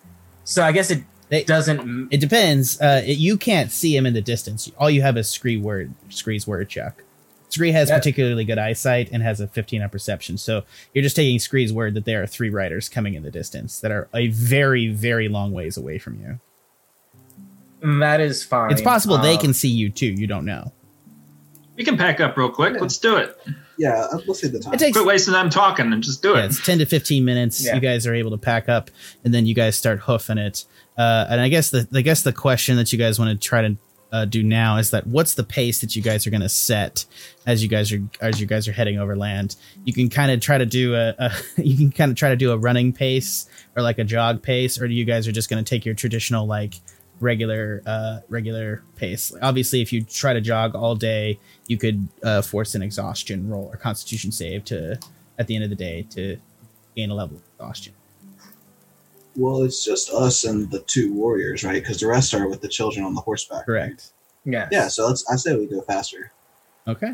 so 0.43 0.63
i 0.63 0.71
guess 0.71 0.89
it 0.91 1.03
They- 1.29 1.43
doesn't 1.43 2.07
It 2.11 2.19
depends. 2.21 2.79
Uh, 2.79 3.01
it, 3.05 3.17
you 3.17 3.37
can't 3.37 3.69
see 3.71 3.93
him 3.97 4.05
in 4.05 4.13
the 4.13 4.21
distance. 4.21 4.71
All 4.79 4.89
you 4.89 5.01
have 5.01 5.17
is 5.17 5.27
Scree 5.27 5.57
word. 5.57 5.91
Scree's 6.09 6.47
word 6.47 6.69
check. 6.69 7.03
Scree 7.49 7.73
has 7.73 7.89
particularly 7.91 8.45
good 8.45 8.57
eyesight 8.57 9.09
and 9.11 9.21
has 9.21 9.41
a 9.41 9.47
15 9.47 9.81
on 9.81 9.89
perception. 9.89 10.37
So 10.37 10.63
you're 10.93 11.03
just 11.03 11.17
taking 11.17 11.37
Scree's 11.39 11.73
word 11.73 11.95
that 11.95 12.05
there 12.05 12.23
are 12.23 12.27
three 12.27 12.49
riders 12.49 12.87
coming 12.87 13.13
in 13.13 13.23
the 13.23 13.31
distance 13.31 13.81
that 13.81 13.91
are 13.91 14.07
a 14.13 14.27
very, 14.29 14.87
very 14.87 15.27
long 15.27 15.51
ways 15.51 15.75
away 15.75 15.97
from 15.99 16.15
you. 16.21 16.39
That 17.99 18.21
is 18.21 18.43
fine. 18.43 18.71
It's 18.71 18.81
possible 18.81 19.17
they 19.17 19.35
Um, 19.35 19.41
can 19.41 19.53
see 19.53 19.67
you 19.69 19.89
too. 19.89 20.07
You 20.07 20.27
don't 20.27 20.45
know. 20.45 20.71
We 21.77 21.83
can 21.85 21.95
pack 21.97 22.19
up 22.19 22.35
real 22.35 22.49
quick. 22.49 22.73
Yeah. 22.73 22.81
Let's 22.81 22.97
do 22.97 23.15
it. 23.15 23.37
Yeah, 23.77 24.07
uh, 24.11 24.19
let's 24.25 24.41
see 24.41 24.47
the 24.47 24.59
time. 24.59 24.73
It 24.73 24.79
takes 24.79 24.97
Quit 24.97 25.05
wasting 25.07 25.33
time 25.35 25.49
talking 25.51 25.93
and 25.93 26.01
just 26.03 26.23
do 26.23 26.31
yeah, 26.31 26.39
it. 26.43 26.45
it's 26.45 26.65
10 26.65 26.79
to 26.79 26.85
15 26.87 27.23
minutes 27.23 27.63
Yeah. 27.63 27.75
you 27.75 27.79
guys 27.79 28.07
are 28.07 28.15
able 28.15 28.31
to 28.31 28.37
pack 28.37 28.67
up 28.67 28.89
and 29.23 29.31
then 29.33 29.45
you 29.45 29.53
guys 29.53 29.75
start 29.77 29.99
hoofing 29.99 30.39
it 30.39 30.65
uh, 30.97 31.27
and 31.29 31.39
i 31.39 31.47
guess 31.47 31.69
the 31.69 31.87
i 31.93 32.01
guess 32.01 32.23
the 32.23 32.33
question 32.33 32.75
that 32.77 32.91
you 32.91 32.97
guys 32.97 33.19
want 33.19 33.29
to 33.39 33.47
try 33.47 33.61
to 33.61 33.77
uh, 34.11 34.25
do 34.25 34.41
now 34.41 34.77
is 34.77 34.89
that 34.89 35.05
what's 35.05 35.35
the 35.35 35.43
pace 35.43 35.81
that 35.81 35.95
you 35.95 36.01
guys 36.01 36.25
are 36.25 36.31
going 36.31 36.41
to 36.41 36.49
set 36.49 37.05
as 37.45 37.61
you 37.61 37.69
guys 37.69 37.91
are 37.91 38.01
as 38.19 38.41
you 38.41 38.47
guys 38.47 38.67
are 38.67 38.71
heading 38.71 38.97
over 38.97 39.15
land 39.15 39.55
you 39.85 39.93
can 39.93 40.09
kind 40.09 40.31
of 40.31 40.39
try 40.39 40.57
to 40.57 40.65
do 40.65 40.95
a, 40.95 41.13
a 41.19 41.31
you 41.61 41.77
can 41.77 41.91
kind 41.91 42.09
of 42.09 42.17
try 42.17 42.29
to 42.29 42.35
do 42.35 42.51
a 42.51 42.57
running 42.57 42.91
pace 42.91 43.47
or 43.75 43.83
like 43.83 43.99
a 43.99 44.03
jog 44.03 44.41
pace 44.41 44.81
or 44.81 44.87
do 44.87 44.93
you 44.95 45.05
guys 45.05 45.27
are 45.27 45.31
just 45.31 45.49
going 45.51 45.63
to 45.63 45.69
take 45.69 45.85
your 45.85 45.93
traditional 45.93 46.47
like 46.47 46.75
regular 47.19 47.81
uh 47.85 48.19
regular 48.29 48.83
pace 48.95 49.33
obviously 49.41 49.81
if 49.81 49.91
you 49.91 50.03
try 50.03 50.33
to 50.33 50.41
jog 50.41 50.73
all 50.75 50.95
day 50.95 51.39
you 51.67 51.77
could 51.77 52.07
uh, 52.23 52.41
force 52.41 52.75
an 52.75 52.81
exhaustion 52.81 53.49
roll 53.49 53.69
or 53.71 53.77
constitution 53.77 54.31
save 54.31 54.63
to 54.65 54.99
at 55.37 55.47
the 55.47 55.55
end 55.55 55.63
of 55.63 55.69
the 55.69 55.75
day 55.75 56.05
to 56.11 56.37
gain 56.95 57.11
a 57.11 57.13
level 57.13 57.37
of 57.37 57.43
exhaustion. 57.55 57.93
Well, 59.35 59.63
it's 59.63 59.85
just 59.85 60.09
us 60.09 60.45
and 60.45 60.69
the 60.71 60.79
two 60.79 61.13
warriors, 61.13 61.63
right? 61.63 61.81
Because 61.81 61.99
the 61.99 62.07
rest 62.07 62.33
are 62.33 62.47
with 62.47 62.61
the 62.61 62.67
children 62.67 63.05
on 63.05 63.13
the 63.13 63.21
horseback. 63.21 63.65
Correct. 63.65 64.11
Yes. 64.45 64.69
Yeah, 64.71 64.87
so 64.87 65.07
let's. 65.07 65.29
I 65.29 65.35
say 65.35 65.55
we 65.55 65.67
go 65.67 65.81
faster. 65.81 66.31
Okay. 66.87 67.13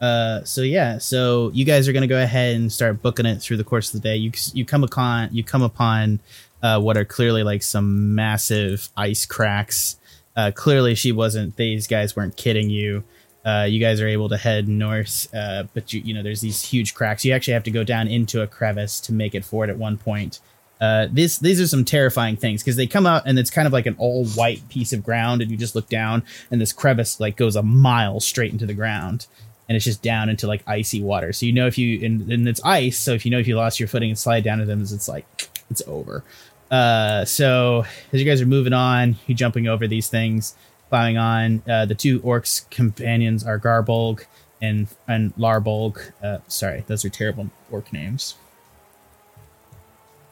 Uh, 0.00 0.44
so 0.44 0.60
yeah, 0.60 0.98
so 0.98 1.50
you 1.54 1.64
guys 1.64 1.88
are 1.88 1.92
gonna 1.92 2.06
go 2.06 2.22
ahead 2.22 2.56
and 2.56 2.70
start 2.70 3.02
booking 3.02 3.26
it 3.26 3.40
through 3.40 3.56
the 3.56 3.64
course 3.64 3.92
of 3.92 4.00
the 4.00 4.08
day. 4.08 4.16
You 4.16 4.32
you 4.52 4.64
come 4.64 4.84
upon 4.84 5.30
you 5.32 5.42
come 5.42 5.62
upon 5.62 6.20
uh, 6.62 6.80
what 6.80 6.96
are 6.96 7.04
clearly 7.04 7.42
like 7.42 7.62
some 7.62 8.14
massive 8.14 8.90
ice 8.96 9.26
cracks. 9.26 9.96
Uh, 10.36 10.52
clearly, 10.54 10.94
she 10.94 11.10
wasn't. 11.10 11.56
These 11.56 11.86
guys 11.86 12.14
weren't 12.14 12.36
kidding 12.36 12.70
you. 12.70 13.02
Uh, 13.48 13.64
you 13.64 13.80
guys 13.80 13.98
are 14.02 14.08
able 14.08 14.28
to 14.28 14.36
head 14.36 14.68
north, 14.68 15.26
uh, 15.34 15.64
but 15.72 15.84
you 15.92 16.02
you 16.04 16.12
know 16.12 16.22
there's 16.22 16.42
these 16.42 16.60
huge 16.62 16.94
cracks. 16.94 17.24
You 17.24 17.32
actually 17.32 17.54
have 17.54 17.62
to 17.62 17.70
go 17.70 17.82
down 17.82 18.06
into 18.06 18.42
a 18.42 18.46
crevice 18.46 19.00
to 19.06 19.12
make 19.12 19.34
it 19.34 19.42
forward 19.42 19.70
at 19.70 19.78
one 19.78 19.96
point. 19.96 20.40
Uh, 20.80 21.08
this 21.10 21.38
these 21.38 21.58
are 21.58 21.66
some 21.66 21.84
terrifying 21.84 22.36
things 22.36 22.62
because 22.62 22.76
they 22.76 22.86
come 22.86 23.06
out 23.06 23.22
and 23.26 23.38
it's 23.38 23.50
kind 23.50 23.66
of 23.66 23.72
like 23.72 23.86
an 23.86 23.96
all 23.98 24.26
white 24.40 24.68
piece 24.68 24.92
of 24.92 25.02
ground, 25.02 25.40
and 25.40 25.50
you 25.50 25.56
just 25.56 25.74
look 25.74 25.88
down 25.88 26.22
and 26.50 26.60
this 26.60 26.74
crevice 26.74 27.20
like 27.20 27.36
goes 27.36 27.56
a 27.56 27.62
mile 27.62 28.20
straight 28.20 28.52
into 28.52 28.66
the 28.66 28.74
ground, 28.74 29.26
and 29.66 29.76
it's 29.76 29.84
just 29.86 30.02
down 30.02 30.28
into 30.28 30.46
like 30.46 30.62
icy 30.66 31.00
water. 31.02 31.32
So 31.32 31.46
you 31.46 31.54
know 31.54 31.66
if 31.66 31.78
you 31.78 32.04
and, 32.04 32.30
and 32.30 32.46
it's 32.46 32.62
ice, 32.64 32.98
so 32.98 33.12
if 33.14 33.24
you 33.24 33.30
know 33.30 33.38
if 33.38 33.48
you 33.48 33.56
lost 33.56 33.80
your 33.80 33.88
footing 33.88 34.10
and 34.10 34.18
slide 34.18 34.44
down 34.44 34.58
to 34.58 34.66
them, 34.66 34.82
it's 34.82 35.08
like 35.08 35.26
it's 35.70 35.82
over. 35.86 36.22
Uh, 36.70 37.24
so 37.24 37.86
as 38.12 38.20
you 38.20 38.26
guys 38.26 38.42
are 38.42 38.46
moving 38.46 38.74
on, 38.74 39.16
you 39.26 39.34
jumping 39.34 39.68
over 39.68 39.88
these 39.88 40.08
things, 40.08 40.54
plowing 40.88 41.16
on. 41.18 41.62
Uh, 41.68 41.84
the 41.86 41.94
two 41.94 42.20
orcs 42.20 42.68
companions 42.70 43.44
are 43.46 43.58
Garbolg 43.58 44.24
and 44.62 44.88
and 45.06 45.34
Larbolg. 45.36 46.12
Uh, 46.22 46.38
sorry, 46.48 46.84
those 46.86 47.04
are 47.04 47.08
terrible 47.10 47.50
orc 47.70 47.92
names. 47.92 48.34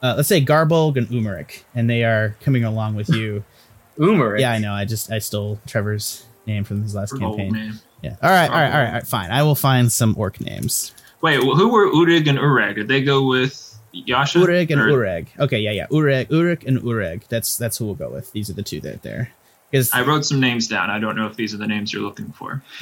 Uh, 0.01 0.13
let's 0.15 0.29
say 0.29 0.43
Garbolg 0.43 0.95
and 0.95 1.07
Umeric, 1.07 1.63
and 1.73 1.89
they 1.89 2.03
are 2.03 2.35
coming 2.41 2.63
along 2.63 2.95
with 2.95 3.09
you. 3.09 3.43
Umeric. 3.97 4.39
yeah, 4.39 4.51
I 4.51 4.59
know. 4.59 4.73
I 4.73 4.85
just 4.85 5.11
I 5.11 5.17
stole 5.19 5.59
Trevor's 5.65 6.25
name 6.45 6.63
from 6.63 6.83
his 6.83 6.93
last 6.93 7.11
Her 7.11 7.17
campaign. 7.17 7.73
Yeah. 8.03 8.15
All 8.21 8.29
right. 8.29 8.47
All 8.47 8.55
right. 8.55 8.71
All 8.71 8.79
right. 8.79 8.87
All 8.87 8.93
right. 8.93 9.07
Fine. 9.07 9.31
I 9.31 9.41
will 9.41 9.55
find 9.55 9.91
some 9.91 10.13
orc 10.19 10.39
names. 10.39 10.93
Wait, 11.21 11.37
wh- 11.39 11.55
who 11.57 11.69
were 11.69 11.87
Urig 11.87 12.27
and 12.29 12.37
Ureg? 12.37 12.75
Did 12.75 12.87
they 12.87 13.01
go 13.01 13.25
with 13.25 13.75
Yasha? 13.91 14.37
Ureg 14.37 14.69
and 14.69 14.79
Or- 14.79 14.89
Ureg. 14.89 15.27
Okay. 15.39 15.59
Yeah. 15.59 15.71
Yeah. 15.71 15.87
Ureg. 15.87 16.27
Ureg 16.29 16.63
and 16.67 16.79
Ureg. 16.81 17.27
That's 17.27 17.57
that's 17.57 17.77
who 17.79 17.85
we'll 17.85 17.95
go 17.95 18.09
with. 18.11 18.31
These 18.33 18.51
are 18.51 18.53
the 18.53 18.61
two 18.61 18.79
that 18.81 19.01
there. 19.01 19.31
Because 19.71 19.91
I 19.93 20.01
wrote 20.01 20.25
some 20.25 20.39
names 20.39 20.67
down. 20.67 20.89
I 20.89 20.99
don't 20.99 21.15
know 21.15 21.27
if 21.27 21.35
these 21.35 21.53
are 21.53 21.57
the 21.57 21.67
names 21.67 21.91
you're 21.91 22.03
looking 22.03 22.31
for. 22.31 22.63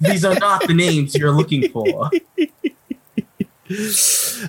These 0.00 0.24
are 0.24 0.34
not 0.34 0.66
the 0.66 0.74
names 0.74 1.14
you're 1.14 1.32
looking 1.32 1.68
for. 1.68 2.10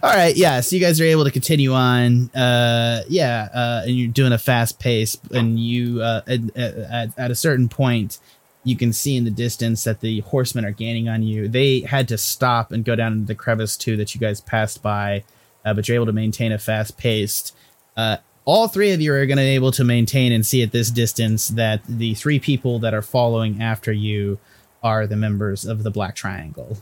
all 0.03 0.15
right. 0.15 0.35
Yeah. 0.35 0.61
So 0.61 0.75
you 0.75 0.81
guys 0.81 1.01
are 1.01 1.05
able 1.05 1.25
to 1.25 1.31
continue 1.31 1.73
on. 1.73 2.29
Uh. 2.29 3.01
Yeah. 3.09 3.49
Uh. 3.53 3.81
And 3.85 3.95
you're 3.97 4.11
doing 4.11 4.31
a 4.31 4.37
fast 4.37 4.79
pace, 4.79 5.17
and 5.31 5.59
you 5.59 6.01
uh 6.01 6.21
at, 6.27 6.55
at, 6.55 7.09
at 7.17 7.31
a 7.31 7.35
certain 7.35 7.69
point. 7.69 8.19
You 8.63 8.75
can 8.75 8.91
see 8.91 9.15
in 9.15 9.23
the 9.23 9.31
distance 9.31 9.85
that 9.85 10.01
the 10.01 10.19
horsemen 10.21 10.65
are 10.65 10.71
gaining 10.71 11.07
on 11.07 11.23
you. 11.23 11.47
They 11.47 11.81
had 11.81 12.09
to 12.09 12.17
stop 12.17 12.73
and 12.73 12.83
go 12.83 12.97
down 12.97 13.13
into 13.13 13.25
the 13.25 13.35
crevice 13.35 13.77
too 13.77 13.95
that 13.95 14.13
you 14.13 14.19
guys 14.19 14.41
passed 14.41 14.83
by, 14.83 15.23
uh, 15.63 15.73
but 15.73 15.87
you're 15.87 15.95
able 15.95 16.07
to 16.07 16.11
maintain 16.11 16.51
a 16.51 16.57
fast 16.57 16.97
pace. 16.97 17.53
Uh, 17.95 18.17
all 18.47 18.69
three 18.69 18.93
of 18.93 19.01
you 19.01 19.13
are 19.13 19.25
going 19.25 19.37
to 19.37 19.43
be 19.43 19.55
able 19.55 19.73
to 19.73 19.83
maintain 19.83 20.31
and 20.31 20.45
see 20.45 20.63
at 20.63 20.71
this 20.71 20.89
distance 20.89 21.49
that 21.49 21.81
the 21.85 22.13
three 22.13 22.39
people 22.39 22.79
that 22.79 22.93
are 22.93 23.01
following 23.01 23.61
after 23.61 23.91
you 23.91 24.39
are 24.81 25.05
the 25.05 25.17
members 25.17 25.65
of 25.65 25.83
the 25.83 25.91
Black 25.91 26.15
Triangle 26.15 26.77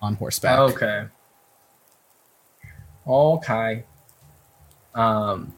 on 0.00 0.14
horseback. 0.14 0.58
Okay. 0.58 1.04
Okay. 3.06 3.84
Um. 4.94 5.52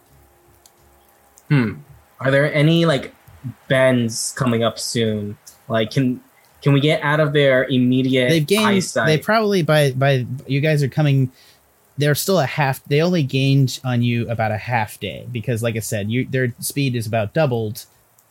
Hmm. 1.48 1.74
Are 2.18 2.32
there 2.32 2.52
any 2.52 2.84
like 2.84 3.14
bends 3.68 4.32
coming 4.36 4.64
up 4.64 4.80
soon? 4.80 5.38
Like, 5.68 5.92
can 5.92 6.20
can 6.60 6.72
we 6.72 6.80
get 6.80 7.00
out 7.02 7.20
of 7.20 7.32
their 7.32 7.66
immediate 7.66 8.30
They've 8.30 8.46
gained. 8.46 8.66
eyesight? 8.66 9.06
They 9.06 9.18
probably 9.18 9.62
by 9.62 9.92
by 9.92 10.26
you 10.48 10.60
guys 10.60 10.82
are 10.82 10.88
coming. 10.88 11.30
They're 11.98 12.14
still 12.14 12.40
a 12.40 12.46
half. 12.46 12.82
They 12.84 13.02
only 13.02 13.22
gained 13.22 13.80
on 13.84 14.02
you 14.02 14.28
about 14.28 14.50
a 14.50 14.56
half 14.56 14.98
day 14.98 15.26
because, 15.30 15.62
like 15.62 15.76
I 15.76 15.80
said, 15.80 16.10
you 16.10 16.26
their 16.26 16.54
speed 16.58 16.96
is 16.96 17.06
about 17.06 17.34
doubled. 17.34 17.84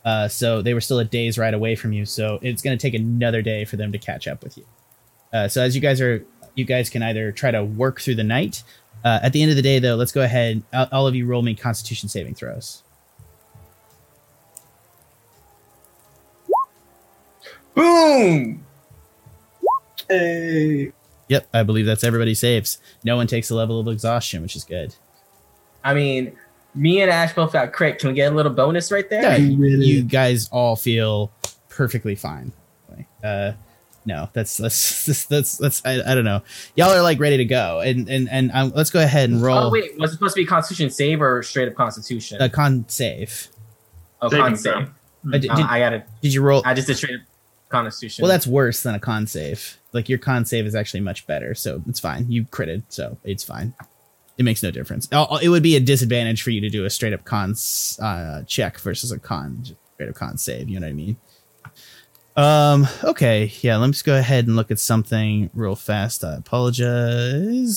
Uh, 0.04 0.26
so 0.26 0.62
they 0.62 0.74
were 0.74 0.80
still 0.80 0.98
a 0.98 1.04
day's 1.04 1.38
ride 1.38 1.54
away 1.54 1.76
from 1.76 1.92
you. 1.92 2.04
So 2.04 2.40
it's 2.42 2.60
going 2.60 2.76
to 2.76 2.82
take 2.82 2.94
another 2.94 3.40
day 3.40 3.64
for 3.64 3.76
them 3.76 3.92
to 3.92 3.98
catch 3.98 4.26
up 4.26 4.42
with 4.42 4.58
you. 4.58 4.64
Uh, 5.32 5.48
so 5.48 5.62
as 5.62 5.74
you 5.76 5.80
guys 5.80 6.00
are, 6.00 6.24
you 6.56 6.64
guys 6.64 6.90
can 6.90 7.02
either 7.02 7.30
try 7.30 7.50
to 7.52 7.64
work 7.64 8.00
through 8.00 8.16
the 8.16 8.24
night. 8.24 8.64
Uh, 9.04 9.20
at 9.22 9.32
the 9.32 9.42
end 9.42 9.50
of 9.50 9.56
the 9.56 9.62
day, 9.62 9.78
though, 9.78 9.94
let's 9.94 10.12
go 10.12 10.22
ahead. 10.22 10.62
All, 10.72 10.88
all 10.92 11.06
of 11.06 11.14
you 11.14 11.26
roll 11.26 11.42
me 11.42 11.54
Constitution 11.54 12.08
saving 12.08 12.34
throws. 12.34 12.82
Boom. 17.74 18.64
Hey, 20.08 20.92
Yep, 21.28 21.46
I 21.54 21.62
believe 21.62 21.86
that's 21.86 22.04
everybody 22.04 22.34
saves. 22.34 22.78
No 23.04 23.16
one 23.16 23.26
takes 23.26 23.50
a 23.50 23.54
level 23.54 23.80
of 23.80 23.88
exhaustion, 23.88 24.42
which 24.42 24.56
is 24.56 24.64
good. 24.64 24.94
I 25.84 25.94
mean, 25.94 26.36
me 26.74 27.00
and 27.00 27.10
Ashe 27.10 27.34
both 27.34 27.52
got 27.52 27.72
crit. 27.72 27.98
Can 27.98 28.10
we 28.10 28.14
get 28.14 28.32
a 28.32 28.34
little 28.36 28.52
bonus 28.52 28.92
right 28.92 29.08
there? 29.08 29.22
Yeah, 29.22 29.36
You 29.36 29.56
really- 29.56 29.86
you 29.86 30.02
guys 30.02 30.48
all 30.50 30.76
feel 30.76 31.32
perfectly 31.68 32.14
fine. 32.14 32.52
Uh, 33.24 33.52
no, 34.04 34.28
that's 34.32 34.56
that's 34.56 35.06
that's 35.06 35.24
that's, 35.26 35.58
that's 35.58 35.82
I, 35.84 36.00
I 36.04 36.14
don't 36.14 36.24
know. 36.24 36.42
Y'all 36.74 36.90
are 36.90 37.02
like 37.02 37.20
ready 37.20 37.36
to 37.38 37.44
go, 37.44 37.80
and 37.80 38.08
and 38.08 38.28
and 38.30 38.50
um, 38.52 38.72
let's 38.74 38.90
go 38.90 39.00
ahead 39.00 39.30
and 39.30 39.40
roll 39.40 39.58
Oh 39.58 39.70
wait, 39.70 39.96
was 39.98 40.10
it 40.10 40.14
supposed 40.14 40.34
to 40.34 40.40
be 40.42 40.44
Constitution 40.46 40.90
save 40.90 41.22
or 41.22 41.40
straight 41.44 41.68
up 41.68 41.74
Constitution? 41.76 42.42
a 42.42 42.48
con 42.50 42.84
save. 42.88 43.48
oh, 44.20 44.28
Saving 44.28 44.44
con 44.44 44.56
throw. 44.56 44.72
save. 44.80 44.88
Uh, 45.34 45.38
did, 45.38 45.50
Uh, 45.50 45.54
did, 45.54 45.66
I 45.66 45.78
got 45.78 45.92
it. 45.92 46.06
did 46.20 46.34
you 46.34 46.42
roll? 46.42 46.62
I 46.66 46.74
just 46.74 46.88
did 46.88 46.96
straight 46.96 47.14
up 47.14 47.20
Constitution. 47.72 48.22
Well, 48.22 48.30
that's 48.30 48.46
worse 48.46 48.82
than 48.82 48.94
a 48.94 49.00
con 49.00 49.26
save. 49.26 49.78
Like 49.92 50.08
your 50.08 50.18
con 50.18 50.44
save 50.44 50.66
is 50.66 50.74
actually 50.74 51.00
much 51.00 51.26
better, 51.26 51.54
so 51.54 51.82
it's 51.88 51.98
fine. 51.98 52.30
You 52.30 52.44
critted, 52.44 52.84
so 52.88 53.18
it's 53.24 53.42
fine. 53.42 53.74
It 54.38 54.44
makes 54.44 54.62
no 54.62 54.70
difference. 54.70 55.08
It 55.10 55.48
would 55.48 55.62
be 55.62 55.76
a 55.76 55.80
disadvantage 55.80 56.42
for 56.42 56.50
you 56.50 56.60
to 56.60 56.70
do 56.70 56.84
a 56.84 56.90
straight 56.90 57.12
up 57.12 57.24
con 57.24 57.54
uh, 58.00 58.42
check 58.44 58.78
versus 58.78 59.10
a 59.10 59.18
con 59.18 59.64
straight 59.94 60.08
up 60.08 60.14
con 60.14 60.38
save. 60.38 60.68
You 60.68 60.78
know 60.80 60.86
what 60.86 60.90
I 60.90 60.94
mean? 60.94 61.16
Um. 62.34 62.88
Okay. 63.04 63.52
Yeah. 63.60 63.76
Let 63.76 63.88
me 63.88 63.92
just 63.92 64.04
go 64.04 64.16
ahead 64.16 64.46
and 64.46 64.56
look 64.56 64.70
at 64.70 64.78
something 64.78 65.50
real 65.52 65.76
fast. 65.76 66.24
I 66.24 66.36
apologize. 66.36 67.76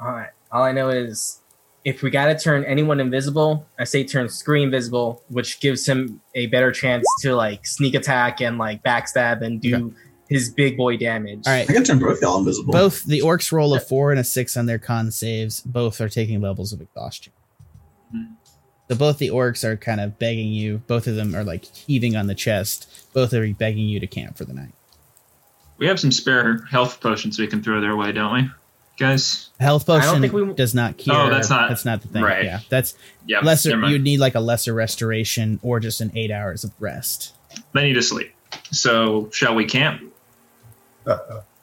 All 0.00 0.12
right. 0.12 0.30
All 0.52 0.62
I 0.62 0.72
know 0.72 0.90
is 0.90 1.40
if 1.86 2.02
we 2.02 2.10
got 2.10 2.26
to 2.26 2.36
turn 2.36 2.64
anyone 2.64 2.98
invisible, 2.98 3.64
I 3.78 3.84
say 3.84 4.02
turn 4.02 4.28
Scree 4.28 4.64
invisible, 4.64 5.22
which 5.28 5.60
gives 5.60 5.86
him 5.86 6.20
a 6.34 6.46
better 6.46 6.72
chance 6.72 7.06
to 7.20 7.36
like 7.36 7.64
sneak 7.64 7.94
attack 7.94 8.40
and 8.40 8.58
like 8.58 8.82
backstab 8.82 9.40
and 9.40 9.60
do 9.60 9.94
his 10.28 10.50
big 10.50 10.76
boy 10.76 10.96
damage. 10.96 11.46
All 11.46 11.52
right, 11.52 11.58
I 11.58 11.66
right. 11.66 11.68
can 11.68 11.84
turn 11.84 12.00
both 12.00 12.20
y'all 12.20 12.38
invisible. 12.38 12.72
Both 12.72 13.04
the 13.04 13.20
orcs 13.20 13.52
roll 13.52 13.72
a 13.72 13.78
four 13.78 14.10
and 14.10 14.18
a 14.18 14.24
six 14.24 14.56
on 14.56 14.66
their 14.66 14.80
con 14.80 15.12
saves. 15.12 15.60
Both 15.60 16.00
are 16.00 16.08
taking 16.08 16.40
levels 16.40 16.72
of 16.72 16.80
exhaustion. 16.80 17.32
Hmm. 18.10 18.34
So 18.90 18.96
both 18.96 19.18
the 19.18 19.28
orcs 19.28 19.62
are 19.62 19.76
kind 19.76 20.00
of 20.00 20.18
begging 20.18 20.48
you. 20.48 20.78
Both 20.88 21.06
of 21.06 21.14
them 21.14 21.36
are 21.36 21.44
like 21.44 21.66
heaving 21.66 22.16
on 22.16 22.26
the 22.26 22.34
chest. 22.34 23.12
Both 23.12 23.32
are 23.32 23.46
begging 23.54 23.86
you 23.86 24.00
to 24.00 24.08
camp 24.08 24.36
for 24.36 24.44
the 24.44 24.54
night. 24.54 24.74
We 25.78 25.86
have 25.86 26.00
some 26.00 26.10
spare 26.10 26.64
health 26.64 27.00
potions 27.00 27.38
we 27.38 27.46
can 27.46 27.62
throw 27.62 27.80
their 27.80 27.94
way, 27.94 28.10
don't 28.10 28.32
we, 28.32 28.50
guys? 28.96 29.50
Health 29.60 29.88
I 29.88 30.00
potion 30.00 30.32
we- 30.48 30.54
does 30.54 30.74
not 30.74 30.92
oh, 30.92 31.02
cure. 31.02 31.16
Oh, 31.16 31.30
that's 31.30 31.50
not- 31.50 31.68
That's 31.68 31.84
not 31.84 32.02
the 32.02 32.08
thing. 32.08 32.22
right. 32.22 32.44
Yeah, 32.44 32.60
that's 32.68 32.94
Yeah. 33.26 33.40
lesser. 33.40 33.78
You'd 33.86 34.02
need 34.02 34.18
like 34.20 34.34
a 34.34 34.40
lesser 34.40 34.72
restoration 34.74 35.58
or 35.62 35.80
just 35.80 36.00
an 36.00 36.12
eight 36.14 36.30
hours 36.30 36.64
of 36.64 36.72
rest. 36.78 37.34
They 37.72 37.84
need 37.84 37.94
to 37.94 38.02
sleep. 38.02 38.32
So 38.70 39.28
shall 39.32 39.54
we 39.54 39.64
camp? 39.64 40.02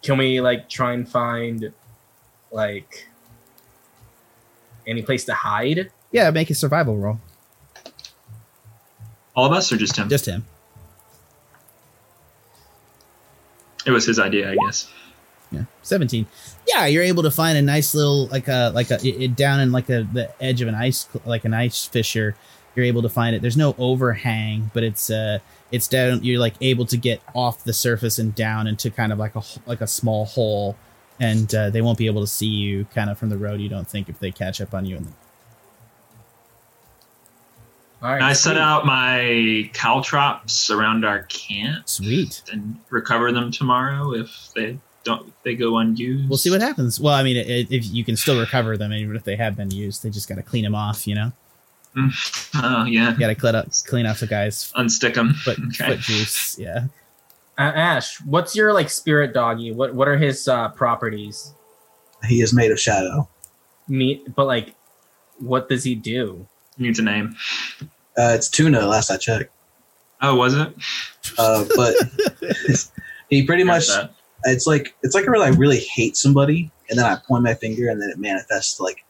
Can 0.02 0.17
we 0.17 0.41
like 0.41 0.69
try 0.69 0.93
and 0.93 1.08
find 1.08 1.72
like 2.52 3.08
any 4.86 5.02
place 5.02 5.24
to 5.26 5.34
hide 5.34 5.91
Yeah, 6.12 6.30
make 6.32 6.50
a 6.50 6.56
survival 6.56 6.98
roll. 6.98 7.19
All 9.36 9.46
of 9.46 9.52
us 9.54 9.72
or 9.72 9.78
just 9.78 9.98
him? 9.98 10.10
Just 10.10 10.26
him. 10.28 10.46
it 13.86 13.91
was 13.91 14.06
his 14.06 14.19
idea, 14.19 14.52
I 14.52 14.56
guess. 14.65 14.89
Yeah, 15.53 15.63
seventeen. 15.83 16.25
Yeah, 16.67 16.87
you're 16.87 17.03
able 17.03 17.23
to 17.23 17.31
find 17.31 17.57
a 17.57 17.61
nice 17.61 17.93
little 17.95 18.25
like 18.27 18.47
a 18.47 18.71
like 18.73 18.89
a 18.91 18.95
it, 18.95 19.21
it- 19.21 19.35
down 19.35 19.59
in 19.61 19.71
like 19.71 19.89
a, 19.89 20.03
the 20.11 20.29
edge 20.43 20.61
of 20.61 20.67
an 20.67 20.75
ice 20.75 21.07
like 21.25 21.45
an 21.45 21.53
ice 21.53 21.85
fissure. 21.85 22.35
You're 22.75 22.85
able 22.85 23.03
to 23.03 23.09
find 23.09 23.35
it. 23.35 23.41
There's 23.43 23.55
no 23.57 23.75
overhang, 23.77 24.71
but 24.73 24.83
it's 24.83 25.09
uh 25.11 25.39
it's 25.71 25.87
down. 25.87 26.23
You're 26.23 26.39
like 26.39 26.55
able 26.61 26.85
to 26.87 26.97
get 26.97 27.21
off 27.35 27.63
the 27.63 27.73
surface 27.73 28.17
and 28.17 28.33
down 28.33 28.65
into 28.67 28.89
kind 28.89 29.11
of 29.13 29.19
like 29.19 29.35
a 29.35 29.39
h- 29.39 29.59
like 29.67 29.81
a 29.81 29.87
small 29.87 30.25
hole, 30.25 30.75
and 31.19 31.53
uh, 31.53 31.69
they 31.69 31.81
won't 31.81 31.99
be 31.99 32.07
able 32.07 32.21
to 32.21 32.27
see 32.27 32.47
you 32.47 32.85
kind 32.85 33.11
of 33.11 33.17
from 33.19 33.29
the 33.29 33.37
road. 33.37 33.61
You 33.61 33.69
don't 33.69 33.87
think 33.87 34.09
if 34.09 34.17
they 34.19 34.31
catch 34.31 34.59
up 34.59 34.73
on 34.73 34.85
you. 34.87 34.97
In 34.97 35.03
the- 35.03 35.11
All 38.01 38.11
right. 38.11 38.21
I 38.21 38.33
set 38.33 38.51
sweet. 38.53 38.57
out 38.61 38.85
my 38.85 39.69
caltrops 39.73 40.69
around 40.69 41.05
our 41.05 41.23
camp 41.23 41.87
Sweet. 41.87 42.41
and 42.51 42.77
recover 42.89 43.31
them 43.31 43.51
tomorrow 43.51 44.13
if 44.13 44.49
they 44.55 44.77
don't 45.03 45.33
they 45.43 45.55
go 45.55 45.77
unused. 45.77 46.29
We'll 46.29 46.37
see 46.37 46.49
what 46.49 46.61
happens. 46.61 46.99
Well, 46.99 47.13
I 47.13 47.23
mean, 47.23 47.37
i 47.37 47.67
if 47.69 47.85
you 47.91 48.03
can 48.05 48.15
still 48.17 48.39
recover 48.39 48.77
them, 48.77 48.93
even 48.93 49.15
if 49.15 49.23
they 49.23 49.35
have 49.35 49.55
been 49.55 49.71
used, 49.71 50.03
they 50.03 50.09
just 50.09 50.27
got 50.29 50.35
to 50.35 50.43
clean 50.43 50.63
them 50.63 50.75
off. 50.75 51.05
You 51.07 51.15
know, 51.15 51.31
Oh 52.55 52.85
yeah, 52.85 53.15
got 53.19 53.27
to 53.27 53.35
clean 53.35 53.55
up 53.55 53.67
clean 53.85 54.05
off 54.05 54.19
the 54.19 54.27
guy's 54.27 54.71
unstick 54.73 55.13
them. 55.15 55.33
foot 55.33 55.59
Okay. 55.67 55.87
foot 55.95 55.99
juice. 55.99 56.57
Yeah. 56.57 56.85
Uh, 57.57 57.61
Ashe, 57.75 58.19
what's 58.25 58.55
your 58.55 58.73
like 58.73 58.89
spirit 58.89 59.33
doggy? 59.33 59.71
What 59.71 59.93
what 59.93 60.07
are 60.07 60.17
his 60.17 60.47
uh, 60.47 60.69
properties? 60.69 61.53
He 62.27 62.41
is 62.41 62.53
made 62.53 62.71
of 62.71 62.79
shadow. 62.79 63.27
Me, 63.87 64.23
but 64.35 64.45
like, 64.45 64.73
what 65.39 65.67
does 65.69 65.83
he 65.83 65.93
do? 65.93 66.47
Needs 66.77 66.97
a 66.99 67.03
name. 67.03 67.35
Uh, 68.17 68.33
it's 68.33 68.47
tuna. 68.49 68.85
Last 68.87 69.11
I 69.11 69.17
checked. 69.17 69.51
Oh, 70.21 70.35
was 70.35 70.53
it? 70.55 70.73
Uh, 71.37 71.65
but 71.75 71.95
he 73.29 73.45
pretty 73.45 73.63
much. 73.65 73.87
That. 73.87 74.13
It's 74.45 74.67
like 74.67 74.95
it's 75.03 75.15
like 75.15 75.25
where 75.27 75.41
I 75.41 75.49
really 75.49 75.79
hate 75.79 76.17
somebody, 76.17 76.69
and 76.89 76.97
then 76.99 77.06
I 77.06 77.15
point 77.27 77.43
my 77.43 77.53
finger, 77.53 77.89
and 77.89 78.01
then 78.01 78.10
it 78.10 78.17
manifests 78.19 78.79
like 78.79 79.03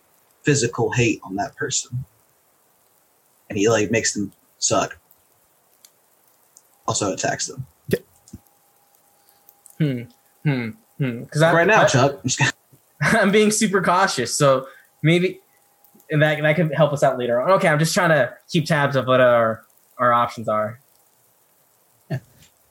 physical 0.43 0.91
hate 0.91 1.19
on 1.23 1.35
that 1.37 1.55
person, 1.55 2.05
and 3.49 3.57
he 3.57 3.69
like 3.69 3.89
makes 3.91 4.13
them 4.13 4.31
suck. 4.59 4.97
Also 6.87 7.13
attacks 7.13 7.47
them. 7.47 7.65
Hmm. 9.79 10.01
Hmm. 10.43 10.69
Hmm. 10.97 11.23
Because 11.23 11.41
right 11.41 11.65
now, 11.67 11.85
Chuck. 11.85 12.13
I'm 12.23 12.29
just 12.29 12.39
gonna- 12.39 12.51
I'm 13.01 13.31
being 13.31 13.51
super 13.51 13.81
cautious, 13.81 14.35
so 14.35 14.67
maybe 15.01 15.39
and 16.11 16.21
that 16.21 16.41
that 16.41 16.55
could 16.55 16.73
help 16.73 16.93
us 16.93 17.03
out 17.03 17.17
later 17.17 17.41
on. 17.41 17.51
Okay, 17.51 17.67
I'm 17.67 17.79
just 17.79 17.93
trying 17.93 18.09
to 18.09 18.33
keep 18.49 18.65
tabs 18.65 18.95
of 18.95 19.07
what 19.07 19.19
our 19.19 19.63
our 19.97 20.13
options 20.13 20.47
are. 20.47 20.79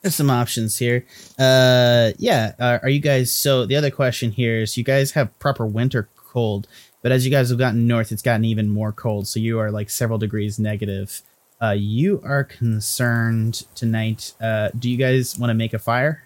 There's 0.03 0.17
some 0.17 0.31
options 0.31 0.79
here. 0.79 1.07
Uh, 1.39 2.11
yeah. 2.19 2.55
Uh, 2.59 2.79
are 2.83 2.89
you 2.89 2.99
guys? 2.99 3.33
So 3.35 3.67
the 3.67 3.77
other 3.77 3.91
question 3.91 4.33
here 4.33 4.61
is, 4.61 4.77
you 4.77 4.83
guys 4.83 5.13
have 5.13 5.39
proper 5.39 5.65
winter 5.65 6.09
cold, 6.17 6.67
but 7.03 7.13
as 7.13 7.25
you 7.25 7.31
guys 7.31 7.51
have 7.51 7.59
gotten 7.59 7.87
north, 7.87 8.11
it's 8.11 8.23
gotten 8.23 8.45
even 8.45 8.69
more 8.69 8.91
cold. 8.91 9.29
So 9.29 9.39
you 9.39 9.61
are 9.61 9.71
like 9.71 9.91
several 9.91 10.19
degrees 10.19 10.59
negative. 10.59 11.23
Uh, 11.63 11.71
you 11.71 12.21
are 12.25 12.43
concerned 12.43 13.65
tonight. 13.77 14.35
Uh, 14.41 14.71
do 14.77 14.91
you 14.91 14.97
guys 14.97 15.39
want 15.39 15.51
to 15.51 15.55
make 15.55 15.73
a 15.73 15.79
fire? 15.79 16.25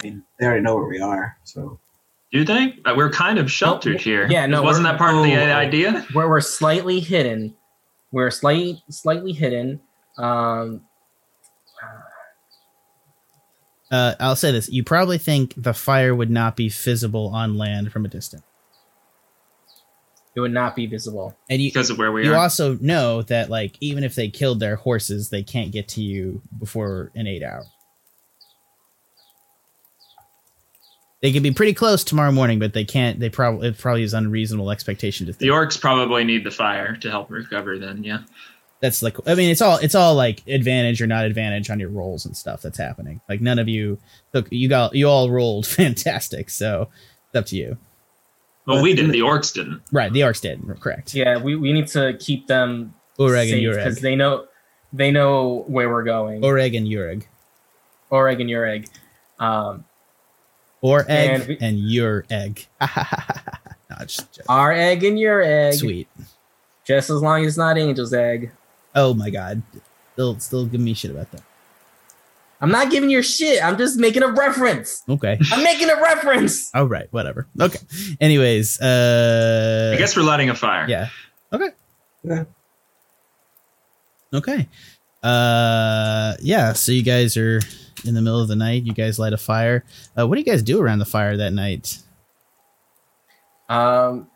I 0.00 0.06
mean, 0.06 0.24
they 0.40 0.46
already 0.46 0.62
know 0.62 0.74
where 0.74 0.86
we 0.86 1.00
are, 1.00 1.36
so 1.44 1.78
Do 2.32 2.44
they? 2.44 2.76
Uh, 2.84 2.94
we're 2.96 3.10
kind 3.12 3.38
of 3.38 3.52
sheltered 3.52 4.00
here. 4.00 4.26
yeah, 4.28 4.46
no, 4.46 4.62
wasn't 4.62 4.84
that 4.84 4.98
part 4.98 5.14
of 5.14 5.22
the 5.22 5.36
oh, 5.36 5.48
oh. 5.48 5.52
idea? 5.52 6.04
Where 6.12 6.28
we're 6.28 6.40
slightly 6.40 6.98
hidden. 6.98 7.54
We're 8.10 8.32
slightly 8.32 8.82
slightly 8.90 9.32
hidden. 9.32 9.80
Um, 10.18 10.82
Uh, 13.90 14.14
I'll 14.18 14.36
say 14.36 14.50
this: 14.52 14.70
you 14.70 14.82
probably 14.82 15.18
think 15.18 15.52
the 15.56 15.74
fire 15.74 16.14
would 16.14 16.30
not 16.30 16.56
be 16.56 16.70
visible 16.70 17.28
on 17.28 17.58
land 17.58 17.92
from 17.92 18.06
a 18.06 18.08
distance, 18.08 18.42
it 20.34 20.40
would 20.40 20.52
not 20.52 20.74
be 20.74 20.86
visible. 20.86 21.36
and 21.50 21.60
you 21.60 21.68
Because 21.70 21.90
of 21.90 21.98
where 21.98 22.10
we 22.10 22.24
you 22.24 22.30
are. 22.30 22.32
You 22.34 22.38
also 22.40 22.78
know 22.80 23.20
that 23.22 23.50
like 23.50 23.76
even 23.80 24.02
if 24.02 24.14
they 24.14 24.28
killed 24.30 24.60
their 24.60 24.76
horses, 24.76 25.28
they 25.28 25.42
can't 25.42 25.72
get 25.72 25.88
to 25.88 26.02
you 26.02 26.40
before 26.58 27.10
an 27.14 27.26
eight 27.26 27.42
hour. 27.42 27.64
They 31.20 31.30
could 31.32 31.42
be 31.42 31.52
pretty 31.52 31.74
close 31.74 32.02
tomorrow 32.02 32.32
morning, 32.32 32.58
but 32.58 32.72
they 32.72 32.84
can't. 32.84 33.20
They 33.20 33.28
probably 33.28 33.68
it 33.68 33.78
probably 33.78 34.04
is 34.04 34.14
unreasonable 34.14 34.70
expectation 34.70 35.26
to 35.26 35.32
Think. 35.34 35.40
the 35.40 35.46
think. 35.48 35.54
orcs 35.54 35.78
probably 35.78 36.24
need 36.24 36.44
the 36.44 36.50
fire 36.50 36.96
to 36.96 37.10
help 37.10 37.30
recover. 37.30 37.78
Then, 37.78 38.02
yeah. 38.02 38.20
That's 38.82 39.02
like 39.02 39.16
I 39.26 39.34
mean, 39.36 39.48
it's 39.48 39.62
all 39.62 39.76
it's 39.78 39.94
all 39.94 40.14
like 40.14 40.42
advantage 40.46 41.00
or 41.00 41.06
not 41.06 41.24
advantage 41.24 41.70
on 41.70 41.80
your 41.80 41.88
rolls 41.88 42.26
and 42.26 42.36
stuff 42.36 42.60
that's 42.62 42.76
happening. 42.76 43.20
Like 43.28 43.40
none 43.40 43.58
of 43.58 43.68
you 43.68 43.96
look, 44.34 44.48
you 44.50 44.68
got 44.68 44.94
you 44.94 45.08
all 45.08 45.30
rolled 45.30 45.66
fantastic, 45.80 46.50
so 46.50 46.88
it's 47.28 47.36
up 47.36 47.46
to 47.46 47.56
you. 47.56 47.78
Well, 48.66 48.82
we 48.82 48.92
didn't. 48.94 49.12
The 49.12 49.20
orcs 49.20 49.54
didn't. 49.54 49.82
Right, 49.90 50.12
the 50.12 50.20
orcs 50.20 50.40
didn't. 50.40 50.80
correct. 50.80 51.14
Yeah, 51.14 51.38
we, 51.38 51.56
we 51.56 51.72
need 51.72 51.86
to 51.88 52.16
keep 52.20 52.46
them 52.48 52.94
Oreg 53.18 53.52
and 53.52 53.74
because 53.76 54.00
they 54.00 54.14
know 54.16 54.46
they 54.92 55.10
know 55.10 55.64
where 55.68 55.88
we're 55.88 56.04
going. 56.04 56.42
Oreg 56.42 56.76
and 56.76 56.86
Ureg. 56.86 57.24
Oreg 58.10 58.40
and 58.40 58.50
Ureg. 58.50 58.88
Um, 59.38 59.84
Or 60.80 61.04
egg 61.08 61.30
And 61.40 61.48
we- 61.48 61.58
and 61.60 61.78
your 61.78 62.24
egg. 62.30 62.66
no, 62.80 63.96
just, 64.06 64.32
just 64.32 64.40
our 64.48 64.72
egg 64.72 65.02
and 65.04 65.18
your 65.18 65.40
egg. 65.40 65.74
sweet. 65.74 66.08
Just 66.84 67.10
as 67.10 67.22
long 67.22 67.42
as 67.42 67.48
it's 67.52 67.56
not 67.58 67.78
Angel's 67.78 68.12
egg. 68.12 68.50
Oh 68.94 69.14
my 69.14 69.30
god. 69.30 69.62
Still 70.14 70.38
still 70.40 70.66
give 70.66 70.80
me 70.80 70.94
shit 70.94 71.10
about 71.10 71.30
that. 71.32 71.42
I'm 72.60 72.70
not 72.70 72.90
giving 72.92 73.10
your 73.10 73.22
shit. 73.24 73.62
I'm 73.64 73.76
just 73.76 73.98
making 73.98 74.22
a 74.22 74.28
reference. 74.28 75.02
Okay. 75.08 75.36
I'm 75.50 75.64
making 75.64 75.90
a 75.90 75.96
reference. 76.00 76.70
All 76.74 76.84
right, 76.86 77.08
whatever. 77.10 77.48
Okay. 77.60 77.80
Anyways, 78.20 78.80
uh 78.80 79.92
I 79.94 79.98
guess 79.98 80.16
we're 80.16 80.22
lighting 80.22 80.50
a 80.50 80.54
fire. 80.54 80.86
yeah. 80.88 81.08
Okay. 81.52 81.70
Yeah. 82.22 82.44
Okay. 84.32 84.68
Uh 85.22 86.34
yeah, 86.40 86.72
so 86.72 86.92
you 86.92 87.02
guys 87.02 87.36
are 87.36 87.60
in 88.04 88.14
the 88.14 88.20
middle 88.22 88.40
of 88.40 88.48
the 88.48 88.56
night, 88.56 88.84
you 88.84 88.92
guys 88.92 89.18
light 89.18 89.32
a 89.32 89.38
fire. 89.38 89.84
Uh 90.18 90.26
what 90.28 90.36
do 90.36 90.40
you 90.40 90.46
guys 90.46 90.62
do 90.62 90.80
around 90.80 90.98
the 91.00 91.04
fire 91.04 91.36
that 91.36 91.52
night? 91.52 91.98
Um, 93.68 94.28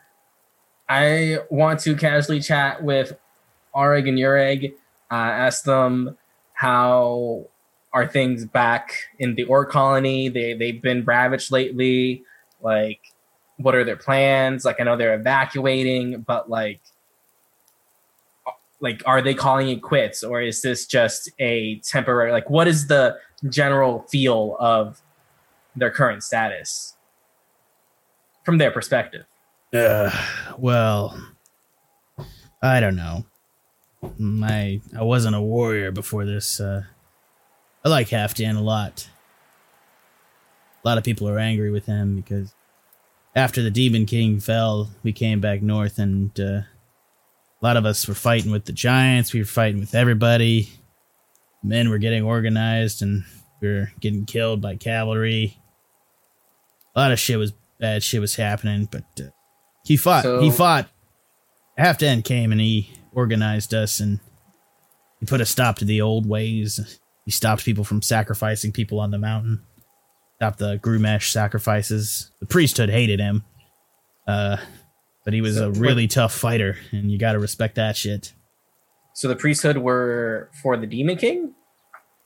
I 0.89 1.39
want 1.51 1.81
to 1.81 1.95
casually 1.95 2.41
chat 2.41 2.83
with 2.83 3.13
Areg 3.77 4.09
and 4.09 4.19
Ureg. 4.19 4.73
Uh, 5.11 5.15
ask 5.15 5.65
them 5.65 6.17
how 6.55 7.47
are 7.93 8.07
things 8.07 8.45
back 8.45 8.93
in 9.19 9.35
the 9.35 9.45
Orc 9.45 9.71
colony. 9.71 10.29
They 10.29 10.55
they've 10.55 10.81
been 10.81 11.05
ravaged 11.05 11.53
lately. 11.53 12.25
Like, 12.61 13.01
what 13.59 13.75
are 13.75 13.85
their 13.85 13.97
plans? 13.97 14.65
Like, 14.65 14.81
I 14.81 14.85
know 14.85 14.97
they're 14.97 15.15
evacuating, 15.15 16.23
but 16.23 16.51
like, 16.51 16.81
like, 18.81 19.03
are 19.07 19.23
they 19.23 19.35
calling 19.35 19.69
it 19.69 19.83
quits, 19.83 20.25
or 20.25 20.43
is 20.43 20.63
this 20.63 20.87
just 20.87 21.31
a 21.39 21.79
temporary? 21.81 22.33
Like, 22.33 22.51
what 22.51 22.67
is 22.67 22.89
the 22.89 23.19
general 23.49 24.03
feel 24.09 24.57
of 24.59 25.01
their 25.77 25.91
current 25.91 26.23
status 26.23 26.97
from 28.45 28.59
their 28.59 28.71
perspective? 28.71 29.25
Uh 29.73 30.11
well, 30.59 31.19
I 32.63 32.81
don't 32.81 32.97
know. 32.97 33.27
My 34.19 34.81
I 34.97 35.03
wasn't 35.03 35.37
a 35.37 35.41
warrior 35.41 35.91
before 35.93 36.25
this. 36.25 36.61
Uh 36.61 36.83
I 37.85 37.89
like 37.89 38.09
Halfdan 38.09 38.57
a 38.57 38.61
lot. 38.61 39.09
A 40.85 40.89
lot 40.89 40.99
of 40.99 41.05
people 41.05 41.29
are 41.29 41.39
angry 41.39 41.71
with 41.71 41.87
him 41.87 42.17
because 42.17 42.55
after 43.35 43.63
the 43.63 43.71
Demon 43.71 44.07
King 44.07 44.41
fell, 44.41 44.91
we 45.03 45.13
came 45.13 45.41
back 45.41 45.63
north 45.63 45.99
and 45.99 46.31
uh, 46.41 46.63
a 46.63 46.67
lot 47.61 47.77
of 47.77 47.85
us 47.85 48.07
were 48.09 48.15
fighting 48.15 48.51
with 48.51 48.65
the 48.65 48.73
giants, 48.73 49.33
we 49.33 49.41
were 49.41 49.47
fighting 49.47 49.79
with 49.81 49.95
everybody. 49.95 50.69
Men 51.63 51.91
were 51.91 51.99
getting 51.99 52.23
organized 52.23 53.03
and 53.03 53.25
we 53.61 53.69
were 53.69 53.93
getting 54.01 54.25
killed 54.27 54.61
by 54.61 54.77
cavalry. 54.77 55.59
A 56.95 57.01
lot 57.01 57.13
of 57.13 57.19
shit 57.19 57.39
was 57.39 57.53
bad 57.79 58.03
shit 58.03 58.21
was 58.21 58.37
happening, 58.37 58.89
but 58.91 59.05
uh, 59.21 59.25
he 59.85 59.97
fought. 59.97 60.23
So- 60.23 60.41
he 60.41 60.51
fought. 60.51 60.89
Halfdan 61.79 62.25
came 62.25 62.53
and 62.53 62.61
he 62.61 62.91
organized 63.13 63.75
us 63.75 64.01
and 64.01 64.21
he 65.21 65.27
put 65.27 65.41
a 65.41 65.47
stop 65.47 65.77
to 65.79 65.85
the 65.85 66.01
old 66.01 66.27
ways. 66.27 66.99
He 67.25 67.31
stopped 67.31 67.65
people 67.65 67.85
from 67.85 68.03
sacrificing 68.03 68.73
people 68.73 69.01
on 69.01 69.11
the 69.11 69.19
mountain. 69.19 69.63
Stopped 70.37 70.59
the 70.59 70.79
Gruumsh 70.79 71.31
sacrifices. 71.31 72.31
The 72.41 72.47
priesthood 72.47 72.91
hated 72.91 73.21
him. 73.21 73.45
Uh, 74.27 74.59
but 75.25 75.35
he 75.35 75.41
was 75.41 75.57
So, 75.57 75.69
a 75.69 75.71
really 75.71 76.07
tough 76.07 76.33
fighter, 76.33 76.77
and 76.93 77.11
you 77.11 77.19
got 77.19 77.33
to 77.33 77.39
respect 77.39 77.77
that 77.77 77.97
shit. 77.97 78.33
So 79.15 79.29
the 79.29 79.37
priesthood 79.37 79.79
were 79.79 80.51
for 80.63 80.77
the 80.77 80.87
Demon 80.87 81.17
King? 81.17 81.55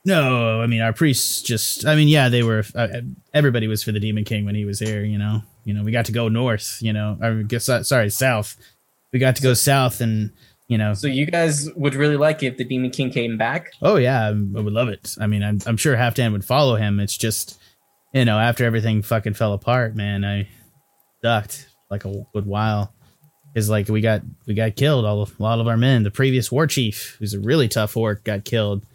No, 0.03 0.61
I 0.61 0.67
mean 0.67 0.81
our 0.81 0.93
priests 0.93 1.41
just. 1.41 1.85
I 1.85 1.95
mean, 1.95 2.07
yeah, 2.07 2.29
they 2.29 2.43
were. 2.43 2.63
Uh, 2.75 2.87
everybody 3.33 3.67
was 3.67 3.83
for 3.83 3.91
the 3.91 3.99
Demon 3.99 4.23
King 4.23 4.45
when 4.45 4.55
he 4.55 4.65
was 4.65 4.79
here. 4.79 5.03
You 5.03 5.17
know, 5.17 5.41
you 5.63 5.73
know, 5.73 5.83
we 5.83 5.91
got 5.91 6.05
to 6.05 6.11
go 6.11 6.27
north. 6.27 6.79
You 6.81 6.91
know, 6.93 7.17
I 7.21 7.43
guess 7.43 7.69
uh, 7.69 7.83
sorry, 7.83 8.09
south. 8.09 8.57
We 9.11 9.19
got 9.19 9.35
to 9.35 9.41
go 9.41 9.53
south, 9.53 10.01
and 10.01 10.31
you 10.67 10.77
know. 10.77 10.93
So 10.93 11.07
you 11.07 11.25
guys 11.25 11.69
would 11.75 11.95
really 11.95 12.17
like 12.17 12.43
it 12.43 12.47
if 12.47 12.57
the 12.57 12.63
Demon 12.63 12.91
King 12.91 13.11
came 13.11 13.37
back? 13.37 13.71
Oh 13.81 13.97
yeah, 13.97 14.27
I, 14.27 14.31
would 14.31 14.73
love 14.73 14.89
it. 14.89 15.15
I 15.19 15.27
mean, 15.27 15.43
I'm 15.43 15.59
I'm 15.65 15.77
sure 15.77 15.95
Halfdan 15.95 16.31
would 16.31 16.45
follow 16.45 16.75
him. 16.75 16.99
It's 16.99 17.17
just, 17.17 17.59
you 18.13 18.25
know, 18.25 18.39
after 18.39 18.65
everything 18.65 19.01
fucking 19.01 19.33
fell 19.33 19.53
apart, 19.53 19.95
man, 19.95 20.23
I 20.23 20.47
ducked 21.21 21.67
like 21.89 22.05
a 22.05 22.25
good 22.33 22.45
while. 22.45 22.93
Is 23.53 23.69
like 23.69 23.89
we 23.89 23.99
got 23.99 24.21
we 24.47 24.53
got 24.53 24.77
killed 24.77 25.05
all 25.05 25.23
a 25.23 25.43
lot 25.43 25.59
of 25.59 25.67
our 25.67 25.75
men. 25.75 26.03
The 26.03 26.11
previous 26.11 26.49
war 26.51 26.67
chief, 26.67 27.17
who's 27.19 27.33
a 27.33 27.39
really 27.39 27.67
tough 27.67 27.97
orc, 27.97 28.23
got 28.23 28.45
killed. 28.45 28.85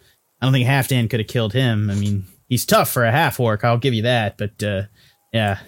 I 0.41 0.45
don't 0.45 0.53
think 0.53 0.67
Halfdan 0.67 1.09
could 1.09 1.19
have 1.19 1.29
killed 1.29 1.53
him. 1.53 1.89
I 1.91 1.95
mean, 1.95 2.25
he's 2.47 2.65
tough 2.65 2.89
for 2.89 3.05
a 3.05 3.11
half 3.11 3.39
orc, 3.39 3.63
I'll 3.63 3.77
give 3.77 3.93
you 3.93 4.03
that. 4.03 4.37
But 4.37 4.63
uh, 4.63 4.83
yeah, 5.31 5.59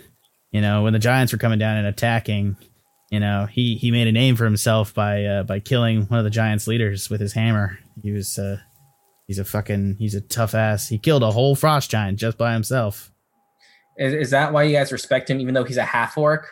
you 0.52 0.62
know, 0.62 0.84
when 0.84 0.94
the 0.94 1.00
giants 1.00 1.32
were 1.32 1.40
coming 1.40 1.60
down 1.60 1.78
and 1.78 1.88
attacking, 1.88 2.58
you 3.10 3.20
know, 3.20 3.46
he 3.46 3.76
he 3.76 3.92
made 3.92 4.08
a 4.08 4.12
name 4.12 4.36
for 4.36 4.46
himself 4.46 4.94
by 4.94 5.26
uh, 5.26 5.44
by 5.44 5.60
killing 5.60 6.04
one 6.04 6.20
of 6.20 6.24
the 6.24 6.30
giants' 6.30 6.68
leaders 6.68 7.10
with 7.10 7.20
his 7.20 7.34
hammer. 7.34 7.80
He 8.02 8.12
was 8.12 8.38
uh, 8.38 8.58
he's 9.28 9.40
a 9.40 9.46
fucking 9.46 9.96
he's 9.98 10.16
a 10.16 10.22
tough 10.22 10.54
ass. 10.54 10.88
He 10.88 10.98
killed 11.00 11.24
a 11.24 11.32
whole 11.32 11.56
frost 11.56 11.90
giant 11.90 12.20
just 12.20 12.38
by 12.38 12.54
himself. 12.54 13.12
Is, 13.98 14.14
is 14.14 14.30
that 14.32 14.54
why 14.54 14.64
you 14.64 14.76
guys 14.76 14.92
respect 14.92 15.30
him, 15.30 15.40
even 15.42 15.54
though 15.54 15.64
he's 15.64 15.78
a 15.78 15.84
half 15.84 16.18
orc? 16.18 16.48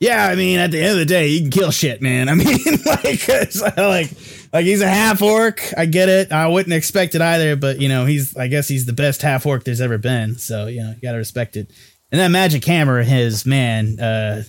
Yeah, 0.00 0.26
I 0.26 0.34
mean, 0.34 0.58
at 0.58 0.70
the 0.70 0.80
end 0.80 0.92
of 0.92 0.98
the 0.98 1.04
day, 1.04 1.28
he 1.28 1.42
can 1.42 1.50
kill 1.50 1.70
shit, 1.70 2.00
man. 2.00 2.28
I 2.30 2.34
mean, 2.34 2.58
like, 2.86 3.28
like, 3.76 4.10
like 4.52 4.64
he's 4.64 4.80
a 4.80 4.88
half 4.88 5.20
orc. 5.22 5.62
I 5.76 5.86
get 5.86 6.08
it. 6.08 6.32
I 6.32 6.46
wouldn't 6.46 6.72
expect 6.72 7.14
it 7.14 7.20
either, 7.20 7.54
but 7.54 7.80
you 7.80 7.88
know, 7.88 8.06
he's, 8.06 8.36
I 8.36 8.48
guess 8.48 8.66
he's 8.66 8.86
the 8.86 8.94
best 8.94 9.22
half 9.22 9.46
orc 9.46 9.64
there's 9.64 9.80
ever 9.80 9.98
been. 9.98 10.38
So 10.38 10.66
you 10.66 10.82
know, 10.82 10.90
you 10.90 11.00
gotta 11.02 11.18
respect 11.18 11.56
it. 11.56 11.70
And 12.10 12.20
that 12.20 12.28
magic 12.28 12.64
hammer, 12.64 13.00
of 13.00 13.06
his 13.06 13.46
man, 13.46 14.00
uh, 14.00 14.42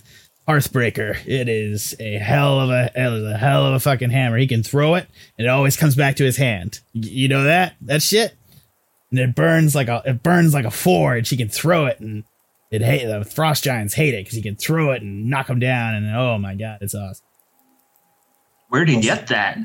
Hearthbreaker. 0.48 1.16
It 1.26 1.48
is 1.48 1.94
a 2.00 2.14
hell 2.14 2.60
of 2.60 2.70
a, 2.70 2.90
it 2.94 3.12
is 3.12 3.24
a 3.24 3.36
hell 3.36 3.66
of 3.66 3.74
a 3.74 3.80
fucking 3.80 4.10
hammer. 4.10 4.38
He 4.38 4.48
can 4.48 4.62
throw 4.62 4.96
it, 4.96 5.06
and 5.38 5.46
it 5.46 5.50
always 5.50 5.76
comes 5.76 5.94
back 5.94 6.16
to 6.16 6.24
his 6.24 6.36
hand. 6.36 6.80
You 6.92 7.28
know 7.28 7.44
that 7.44 7.74
that 7.82 8.02
shit, 8.02 8.34
and 9.10 9.20
it 9.20 9.36
burns 9.36 9.74
like 9.74 9.88
a, 9.88 10.02
it 10.04 10.22
burns 10.22 10.52
like 10.52 10.64
a 10.64 10.70
forge. 10.70 11.28
He 11.28 11.36
can 11.36 11.48
throw 11.48 11.86
it, 11.86 12.00
and 12.00 12.24
it 12.72 12.82
hate 12.82 13.04
the 13.04 13.24
frost 13.24 13.62
giants 13.62 13.94
hate 13.94 14.14
it 14.14 14.24
because 14.24 14.34
he 14.34 14.42
can 14.42 14.56
throw 14.56 14.90
it 14.90 15.02
and 15.02 15.30
knock 15.30 15.46
them 15.46 15.60
down. 15.60 15.94
And 15.94 16.16
oh 16.16 16.38
my 16.38 16.56
god, 16.56 16.78
it's 16.80 16.94
awesome. 16.94 17.24
Where 18.68 18.84
did 18.84 18.96
he 18.96 19.00
get 19.02 19.28
that? 19.28 19.58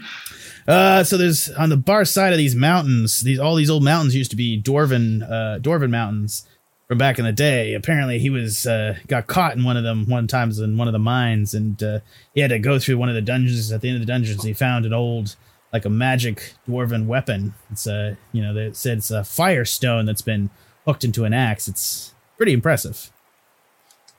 Uh, 0.68 1.04
so 1.04 1.18
there's 1.18 1.50
on 1.52 1.70
the 1.70 1.78
bar 1.78 2.04
side 2.04 2.34
of 2.34 2.38
these 2.38 2.56
mountains. 2.56 3.22
These 3.22 3.40
all 3.40 3.56
these 3.56 3.70
old 3.70 3.84
mountains 3.84 4.16
used 4.16 4.32
to 4.32 4.38
be 4.38 4.62
dwarven, 4.62 5.24
uh, 5.24 5.60
dwarven 5.60 5.90
mountains 5.90 6.46
from 6.88 6.98
back 6.98 7.20
in 7.20 7.26
the 7.26 7.32
day. 7.32 7.74
Apparently, 7.74 8.20
he 8.20 8.30
was 8.30 8.66
uh, 8.66 8.98
got 9.08 9.28
caught 9.28 9.56
in 9.56 9.64
one 9.64 9.78
of 9.78 9.84
them 9.84 10.06
one 10.08 10.28
times 10.28 10.60
in 10.60 10.78
one 10.78 10.88
of 10.88 10.94
the 10.94 11.00
mines, 11.00 11.54
and 11.54 11.82
uh, 11.84 12.00
he 12.34 12.42
had 12.42 12.50
to 12.50 12.60
go 12.60 12.80
through 12.80 12.98
one 12.98 13.10
of 13.10 13.16
the 13.16 13.22
dungeons. 13.22 13.72
At 13.72 13.82
the 13.82 13.90
end 13.90 13.98
of 13.98 14.02
the 14.02 14.12
dungeons, 14.12 14.44
he 14.44 14.54
found 14.54 14.86
an 14.86 14.94
old 14.94 15.36
like 15.74 15.86
a 15.86 15.90
magic 15.90 16.54
dwarven 16.68 17.06
weapon. 17.06 17.54
It's 17.70 17.88
a 17.88 18.18
you 18.32 18.42
know 18.42 18.54
they 18.54 18.74
said 18.74 19.00
it's 19.00 19.12
a 19.12 19.24
firestone 19.24 20.06
that's 20.06 20.22
been 20.22 20.50
hooked 20.86 21.04
into 21.04 21.26
an 21.26 21.34
axe. 21.34 21.68
It's 21.68 22.14
pretty 22.38 22.54
impressive. 22.54 23.12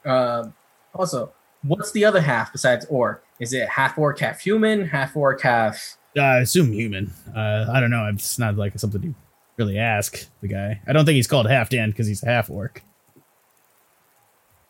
Uh, 0.05 0.49
also, 0.95 1.33
what's 1.63 1.93
the 1.93 2.05
other 2.05 2.21
half 2.21 2.53
besides 2.53 2.87
orc? 2.89 3.25
Is 3.41 3.53
it 3.53 3.69
half 3.69 3.97
orc, 3.97 4.19
half 4.19 4.41
human, 4.41 4.89
half 4.89 5.17
orc, 5.17 5.41
half? 5.41 5.97
Uh, 6.17 6.23
I 6.23 6.39
assume 6.41 6.73
human. 6.73 7.13
Uh, 7.35 7.67
I 7.71 7.81
don't 7.81 7.91
know. 7.91 8.07
It's 8.13 8.39
not 8.39 8.57
like 8.57 8.79
something 8.79 9.03
you 9.03 9.15
really 9.59 9.79
ask 9.79 10.27
the 10.41 10.49
guy. 10.49 10.81
I 10.87 10.93
don't 10.93 11.05
think 11.05 11.17
he's 11.17 11.27
called 11.27 11.49
half 11.49 11.69
Dan 11.69 11.91
because 11.91 12.07
he's 12.07 12.23
a 12.23 12.27
half 12.27 12.49
orc. 12.49 12.83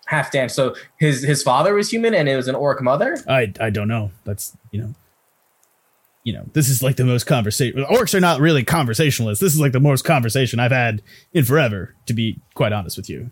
half 0.06 0.32
Dan. 0.32 0.48
So 0.48 0.74
his 0.98 1.22
his 1.22 1.42
father 1.42 1.74
was 1.74 1.90
human 1.90 2.14
and 2.14 2.28
it 2.28 2.36
was 2.36 2.48
an 2.48 2.54
orc 2.54 2.82
mother. 2.82 3.18
I 3.28 3.52
I 3.60 3.70
don't 3.70 3.88
know. 3.88 4.10
That's 4.24 4.56
you 4.72 4.80
know. 4.80 4.94
You 6.24 6.34
know, 6.34 6.44
this 6.52 6.68
is 6.68 6.82
like 6.82 6.96
the 6.96 7.04
most 7.06 7.24
conversation. 7.24 7.82
Orcs 7.84 8.12
are 8.14 8.20
not 8.20 8.38
really 8.38 8.62
conversationalists. 8.62 9.40
This 9.40 9.54
is 9.54 9.60
like 9.60 9.72
the 9.72 9.80
most 9.80 10.02
conversation 10.02 10.60
I've 10.60 10.72
had 10.72 11.00
in 11.32 11.44
forever, 11.46 11.94
to 12.04 12.12
be 12.12 12.38
quite 12.54 12.70
honest 12.72 12.98
with 12.98 13.08
you. 13.08 13.30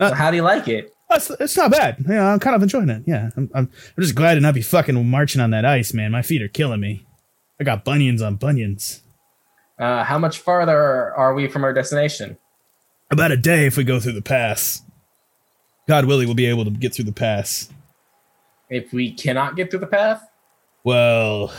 So 0.00 0.08
uh, 0.08 0.14
how 0.14 0.30
do 0.30 0.36
you 0.36 0.42
like 0.42 0.68
it? 0.68 0.94
It's, 1.10 1.30
it's 1.30 1.56
not 1.56 1.70
bad. 1.70 2.04
Yeah, 2.06 2.30
I'm 2.30 2.38
kind 2.40 2.54
of 2.54 2.62
enjoying 2.62 2.90
it. 2.90 3.04
Yeah, 3.06 3.30
I'm, 3.38 3.48
I'm, 3.54 3.70
I'm 3.96 4.02
just 4.02 4.16
glad 4.16 4.34
to 4.34 4.40
not 4.40 4.52
be 4.52 4.60
fucking 4.60 5.08
marching 5.08 5.40
on 5.40 5.50
that 5.52 5.64
ice, 5.64 5.94
man. 5.94 6.10
My 6.10 6.20
feet 6.20 6.42
are 6.42 6.48
killing 6.48 6.80
me. 6.80 7.06
I 7.58 7.64
got 7.64 7.86
bunions 7.86 8.20
on 8.20 8.36
bunions. 8.36 9.00
Uh, 9.78 10.04
how 10.04 10.18
much 10.18 10.38
farther 10.38 11.14
are 11.14 11.34
we 11.34 11.48
from 11.48 11.64
our 11.64 11.72
destination? 11.72 12.38
About 13.10 13.30
a 13.30 13.36
day 13.36 13.66
if 13.66 13.76
we 13.76 13.84
go 13.84 14.00
through 14.00 14.12
the 14.12 14.22
pass. 14.22 14.82
God 15.86 16.06
willing, 16.06 16.26
we'll 16.26 16.34
be 16.34 16.46
able 16.46 16.64
to 16.64 16.70
get 16.70 16.94
through 16.94 17.04
the 17.04 17.12
pass. 17.12 17.68
If 18.68 18.92
we 18.92 19.12
cannot 19.12 19.54
get 19.54 19.70
through 19.70 19.80
the 19.80 19.86
path, 19.86 20.28
Well, 20.82 21.52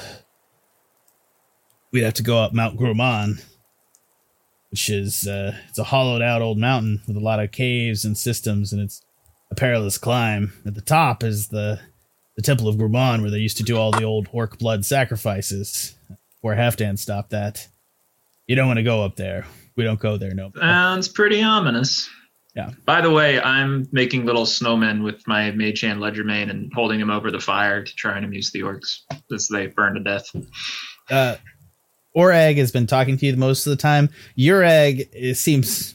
we'd 1.92 2.04
have 2.04 2.16
to 2.16 2.24
go 2.24 2.38
up 2.38 2.54
Mount 2.54 2.78
Grumman, 2.78 3.44
which 4.72 4.90
is 4.90 5.28
uh, 5.28 5.56
it's 5.70 5.78
a 5.80 5.86
hollowed 5.86 6.22
out 6.22 6.42
old 6.42 6.58
mountain 6.58 7.02
with 7.08 7.16
a 7.16 7.22
lot 7.22 7.40
of 7.40 7.52
caves 7.52 8.04
and 8.04 8.18
systems, 8.18 8.74
and 8.74 8.82
it's 8.82 9.02
a 9.52 9.56
perilous 9.56 9.98
climb. 9.98 10.54
At 10.66 10.76
the 10.76 10.82
top 10.82 11.24
is 11.24 11.48
the 11.50 11.80
the 12.36 12.42
Temple 12.42 12.68
of 12.68 12.76
Grumman, 12.76 13.22
where 13.22 13.32
they 13.32 13.40
used 13.40 13.58
to 13.58 13.64
do 13.64 13.78
all 13.78 13.92
the 13.92 14.04
old 14.04 14.28
orc 14.32 14.58
blood 14.60 14.86
sacrifices. 14.86 15.96
Where 16.42 16.56
Halfdan 16.56 17.00
stopped 17.00 17.32
that. 17.32 17.68
You 18.48 18.56
don't 18.56 18.68
want 18.68 18.78
to 18.78 18.84
go 18.84 19.04
up 19.04 19.16
there. 19.16 19.46
We 19.76 19.84
don't 19.84 20.00
go 20.00 20.18
there. 20.18 20.34
No. 20.34 20.52
Sounds 20.58 21.08
pretty 21.08 21.42
ominous. 21.44 22.10
Yeah. 22.56 22.72
By 22.86 23.02
the 23.02 23.12
way, 23.12 23.40
I'm 23.40 23.88
making 23.92 24.26
little 24.26 24.46
snowmen 24.46 25.04
with 25.04 25.28
my 25.28 25.52
Mage 25.52 25.82
Hand 25.82 26.00
Legerdemain 26.00 26.50
and 26.50 26.72
holding 26.74 27.00
them 27.00 27.12
over 27.12 27.30
the 27.30 27.40
fire 27.40 27.84
to 27.84 27.96
try 27.96 28.16
and 28.18 28.26
amuse 28.26 28.52
the 28.52 28.62
orcs 28.62 29.02
as 29.32 29.48
they 29.48 29.68
burn 29.68 29.94
to 29.94 30.00
death. 30.00 30.26
uh, 31.12 31.36
Orag 32.16 32.58
has 32.58 32.72
been 32.72 32.88
talking 32.88 33.16
to 33.18 33.26
you 33.28 33.36
most 33.36 33.68
of 33.68 33.70
the 33.70 33.76
time. 33.76 34.10
Urag 34.40 35.08
it 35.14 35.36
seems, 35.36 35.94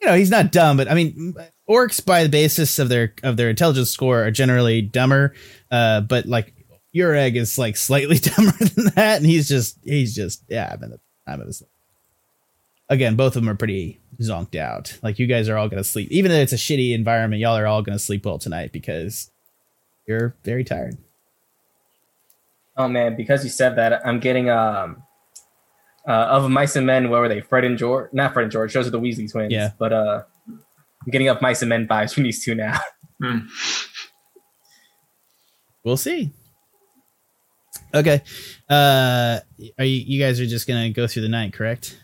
you 0.00 0.06
know, 0.06 0.14
he's 0.14 0.30
not 0.30 0.52
dumb, 0.52 0.76
but 0.76 0.88
I 0.88 0.94
mean, 0.94 1.34
orcs 1.68 2.04
by 2.04 2.22
the 2.22 2.28
basis 2.28 2.78
of 2.78 2.88
their 2.88 3.14
of 3.24 3.36
their 3.36 3.50
intelligence 3.50 3.90
score 3.90 4.22
are 4.22 4.30
generally 4.30 4.82
dumber. 4.82 5.34
Uh, 5.68 6.02
but 6.02 6.26
like 6.26 6.54
your 6.92 7.16
egg 7.16 7.34
is 7.34 7.58
like 7.58 7.76
slightly 7.76 8.18
dumber 8.20 8.52
than 8.52 8.84
that, 8.94 9.16
and 9.16 9.26
he's 9.26 9.48
just 9.48 9.78
he's 9.82 10.14
just 10.14 10.44
yeah, 10.48 10.70
I'm 10.72 10.84
in 10.84 10.96
the 11.26 11.32
I'm 11.32 11.40
in 11.40 11.46
the 11.48 11.62
Again, 12.88 13.16
both 13.16 13.36
of 13.36 13.42
them 13.42 13.48
are 13.48 13.54
pretty 13.54 14.00
zonked 14.20 14.54
out. 14.54 14.98
Like 15.02 15.18
you 15.18 15.26
guys 15.26 15.48
are 15.48 15.56
all 15.56 15.68
gonna 15.68 15.84
sleep, 15.84 16.10
even 16.10 16.30
though 16.30 16.38
it's 16.38 16.52
a 16.52 16.56
shitty 16.56 16.92
environment. 16.94 17.40
Y'all 17.40 17.56
are 17.56 17.66
all 17.66 17.82
gonna 17.82 17.98
sleep 17.98 18.26
well 18.26 18.38
tonight 18.38 18.72
because 18.72 19.30
you're 20.06 20.34
very 20.44 20.64
tired. 20.64 20.98
oh 22.76 22.88
man, 22.88 23.16
because 23.16 23.44
you 23.44 23.50
said 23.50 23.76
that, 23.76 24.04
I'm 24.06 24.20
getting 24.20 24.50
um 24.50 25.02
uh, 26.06 26.10
of 26.12 26.50
mice 26.50 26.74
and 26.76 26.84
men. 26.86 27.08
Where 27.10 27.20
were 27.20 27.28
they? 27.28 27.40
Fred 27.40 27.64
and 27.64 27.78
George? 27.78 28.12
Not 28.12 28.32
Fred 28.34 28.42
and 28.44 28.52
George. 28.52 28.74
Those 28.74 28.88
are 28.88 28.90
the 28.90 29.00
Weasley 29.00 29.30
twins. 29.30 29.52
Yeah. 29.52 29.70
But 29.78 29.92
uh, 29.92 30.22
I'm 30.48 31.10
getting 31.10 31.28
up 31.28 31.40
mice 31.40 31.62
and 31.62 31.68
men 31.68 31.86
vibes 31.86 32.12
from 32.12 32.24
these 32.24 32.44
two 32.44 32.54
now. 32.54 32.78
Hmm. 33.22 33.38
we'll 35.84 35.96
see. 35.96 36.32
Okay. 37.94 38.20
Uh 38.72 39.40
are 39.78 39.84
you 39.84 39.96
you 40.06 40.20
guys 40.22 40.40
are 40.40 40.46
just 40.46 40.66
gonna 40.66 40.90
go 40.90 41.06
through 41.06 41.22
the 41.22 41.28
night, 41.28 41.52
correct? 41.52 41.98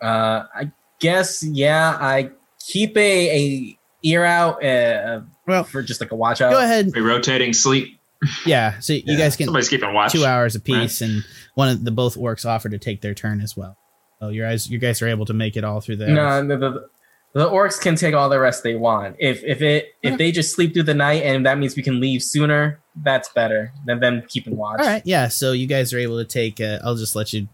Uh, 0.00 0.44
I 0.54 0.70
guess 1.00 1.42
yeah. 1.42 1.96
I 2.00 2.30
keep 2.60 2.96
a 2.96 3.36
a 3.38 3.78
ear 4.02 4.24
out 4.24 4.62
uh, 4.64 5.20
Well, 5.46 5.64
for 5.64 5.82
just 5.82 6.00
like 6.00 6.12
a 6.12 6.14
watch 6.16 6.40
out. 6.40 6.52
go 6.52 6.60
ahead. 6.62 6.90
We 6.94 7.00
rotating 7.00 7.52
sleep. 7.52 7.98
Yeah. 8.46 8.78
So 8.80 8.92
you 8.92 9.02
Yeah, 9.06 9.16
guys 9.18 9.36
can 9.36 9.46
Somebody's 9.46 9.68
keeping 9.68 9.92
watch. 9.92 10.12
two 10.12 10.24
hours 10.24 10.54
apiece, 10.54 11.00
and 11.00 11.24
one 11.54 11.68
of 11.68 11.84
the 11.84 11.90
both 11.90 12.16
orcs 12.16 12.46
offer 12.46 12.68
to 12.68 12.78
take 12.78 13.00
their 13.00 13.14
turn 13.14 13.40
as 13.40 13.56
well. 13.56 13.76
So 14.20 14.28
you 14.28 14.42
guys 14.42 14.70
you 14.70 14.78
guys 14.78 15.02
are 15.02 15.08
able 15.08 15.26
to 15.26 15.34
make 15.34 15.56
it 15.56 15.64
all 15.64 15.80
through 15.80 15.96
the 15.96 16.06
No, 16.08 16.46
the, 16.46 16.56
the, 16.56 16.88
the 17.34 17.50
orcs 17.50 17.80
can 17.80 17.96
take 17.96 18.14
all 18.14 18.28
the 18.28 18.38
rest 18.38 18.62
they 18.62 18.76
want. 18.76 19.16
If 19.18 19.42
if 19.42 19.60
it 19.60 19.96
if 20.02 20.16
they 20.18 20.30
just 20.30 20.54
sleep 20.54 20.72
through 20.72 20.84
the 20.84 20.94
night 20.94 21.24
and 21.24 21.44
that 21.44 21.58
means 21.58 21.76
we 21.76 21.82
can 21.82 22.00
leave 22.00 22.22
sooner, 22.22 22.80
that's 23.02 23.28
better 23.30 23.72
than 23.86 23.98
them 23.98 24.22
keeping 24.28 24.56
watch. 24.56 24.80
All 24.80 24.86
right, 24.86 25.02
yeah. 25.04 25.26
So 25.28 25.50
you 25.50 25.66
guys 25.66 25.92
are 25.92 25.98
able 25.98 26.18
to 26.18 26.24
take. 26.24 26.60
Uh, 26.60 26.78
I'll 26.84 26.94
just 26.94 27.16
let 27.16 27.32
you. 27.32 27.48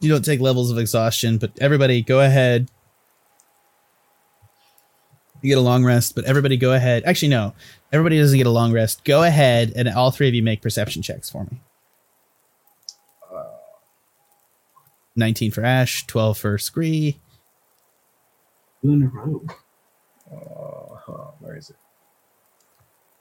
You 0.00 0.10
don't 0.10 0.24
take 0.24 0.40
levels 0.40 0.70
of 0.70 0.78
exhaustion, 0.78 1.36
but 1.36 1.52
everybody 1.60 2.00
go 2.00 2.20
ahead. 2.20 2.70
You 5.42 5.50
get 5.50 5.58
a 5.58 5.62
long 5.62 5.84
rest, 5.84 6.14
but 6.14 6.24
everybody 6.24 6.56
go 6.56 6.72
ahead. 6.72 7.02
Actually, 7.04 7.28
no, 7.28 7.54
everybody 7.92 8.18
doesn't 8.18 8.38
get 8.38 8.46
a 8.46 8.50
long 8.50 8.72
rest. 8.72 9.04
Go 9.04 9.22
ahead, 9.22 9.74
and 9.76 9.86
all 9.88 10.10
three 10.10 10.28
of 10.28 10.34
you 10.34 10.42
make 10.42 10.62
perception 10.62 11.02
checks 11.02 11.28
for 11.28 11.44
me. 11.44 11.60
Nineteen 15.14 15.50
for 15.50 15.62
Ashe, 15.62 16.06
twelve 16.06 16.38
for 16.38 16.56
Scree. 16.56 17.18
Two 18.82 18.92
in 18.92 19.02
a 19.02 19.08
row. 19.08 19.44
Oh, 20.32 21.34
where 21.40 21.56
is 21.56 21.70
it? 21.70 21.76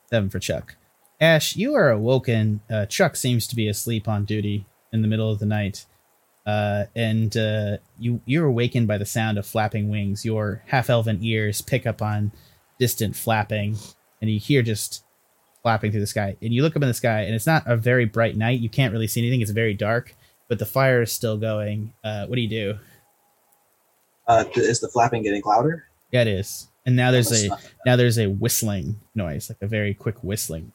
Seven 0.09 0.29
for 0.29 0.39
Chuck. 0.39 0.75
Ashe, 1.19 1.55
you 1.55 1.73
are 1.75 1.89
awoken. 1.89 2.61
Uh, 2.69 2.85
Chuck 2.85 3.15
seems 3.15 3.45
to 3.47 3.55
be 3.55 3.67
asleep 3.67 4.07
on 4.07 4.25
duty 4.25 4.65
in 4.93 5.01
the 5.01 5.07
middle 5.07 5.31
of 5.31 5.39
the 5.39 5.45
night. 5.45 5.85
uh, 6.45 6.85
and 6.95 7.35
uh, 7.37 7.77
you 7.99 8.21
you're 8.25 8.45
awakened 8.47 8.87
by 8.87 8.97
the 8.97 9.05
sound 9.05 9.37
of 9.37 9.45
flapping 9.45 9.89
wings. 9.89 10.25
Your 10.25 10.63
half 10.67 10.89
elven 10.89 11.19
ears 11.23 11.61
pick 11.61 11.85
up 11.85 12.01
on 12.01 12.31
distant 12.79 13.15
flapping, 13.15 13.77
and 14.21 14.31
you 14.31 14.39
hear 14.39 14.61
just 14.63 15.03
flapping 15.61 15.91
through 15.91 15.99
the 15.99 16.07
sky. 16.07 16.35
And 16.41 16.53
you 16.53 16.63
look 16.63 16.75
up 16.75 16.81
in 16.81 16.87
the 16.87 16.93
sky, 16.93 17.21
and 17.21 17.35
it's 17.35 17.45
not 17.45 17.63
a 17.67 17.75
very 17.75 18.05
bright 18.05 18.35
night. 18.37 18.61
You 18.61 18.69
can't 18.69 18.93
really 18.93 19.07
see 19.07 19.21
anything. 19.21 19.41
It's 19.41 19.51
very 19.51 19.73
dark, 19.75 20.15
but 20.47 20.57
the 20.57 20.65
fire 20.65 21.01
is 21.03 21.11
still 21.11 21.37
going. 21.37 21.93
Uh, 22.03 22.25
what 22.27 22.35
do 22.35 22.41
you 22.41 22.49
do? 22.49 22.79
Uh, 24.29 24.45
is 24.55 24.79
the 24.79 24.87
flapping 24.87 25.23
getting 25.23 25.41
louder? 25.43 25.85
Yeah, 26.11 26.21
it 26.21 26.27
is. 26.27 26.67
And 26.85 26.95
now 26.95 27.11
there's 27.11 27.31
a 27.31 27.49
now 27.85 27.95
there's 27.97 28.17
a 28.17 28.27
whistling 28.27 28.99
noise, 29.15 29.49
like 29.49 29.57
a 29.61 29.67
very 29.67 29.93
quick 29.93 30.23
whistling. 30.23 30.71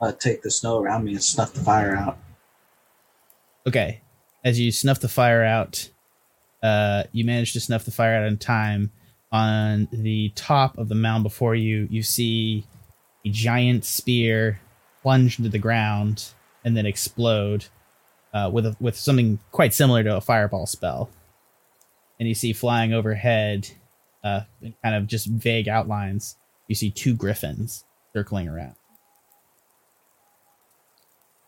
uh, 0.00 0.12
take 0.12 0.42
the 0.42 0.50
snow 0.50 0.78
around 0.80 1.04
me 1.04 1.12
and 1.12 1.22
snuff 1.22 1.52
the 1.52 1.60
fire 1.60 1.94
out. 1.94 2.16
Okay. 3.66 4.00
As 4.42 4.58
you 4.58 4.72
snuff 4.72 5.00
the 5.00 5.08
fire 5.08 5.44
out, 5.44 5.90
uh, 6.62 7.04
you 7.12 7.24
manage 7.24 7.52
to 7.52 7.60
snuff 7.60 7.84
the 7.84 7.90
fire 7.90 8.14
out 8.14 8.26
in 8.26 8.38
time. 8.38 8.90
On 9.32 9.86
the 9.92 10.32
top 10.34 10.76
of 10.78 10.88
the 10.88 10.94
mound 10.94 11.22
before 11.22 11.54
you, 11.54 11.86
you 11.90 12.02
see 12.02 12.64
a 13.24 13.28
giant 13.28 13.84
spear 13.84 14.60
plunge 15.02 15.38
into 15.38 15.50
the 15.50 15.58
ground 15.58 16.30
and 16.64 16.76
then 16.76 16.86
explode 16.86 17.66
uh, 18.34 18.50
with 18.52 18.66
a, 18.66 18.76
with 18.80 18.96
something 18.96 19.38
quite 19.52 19.72
similar 19.74 20.02
to 20.02 20.16
a 20.16 20.20
fireball 20.20 20.66
spell. 20.66 21.10
And 22.20 22.28
you 22.28 22.34
see 22.34 22.52
flying 22.52 22.92
overhead, 22.92 23.68
uh, 24.22 24.42
in 24.62 24.74
kind 24.84 24.94
of 24.94 25.06
just 25.08 25.26
vague 25.26 25.66
outlines. 25.68 26.36
You 26.68 26.74
see 26.76 26.90
two 26.92 27.14
griffins 27.14 27.84
circling 28.12 28.46
around. 28.46 28.74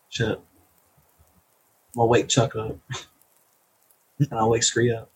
Shit. 0.09 0.39
I'll 1.97 2.09
wake 2.09 2.27
Chuck 2.27 2.55
up. 2.55 2.75
and 4.19 4.27
I'll 4.31 4.49
wake 4.49 4.63
Scree 4.63 4.91
up. 4.93 5.09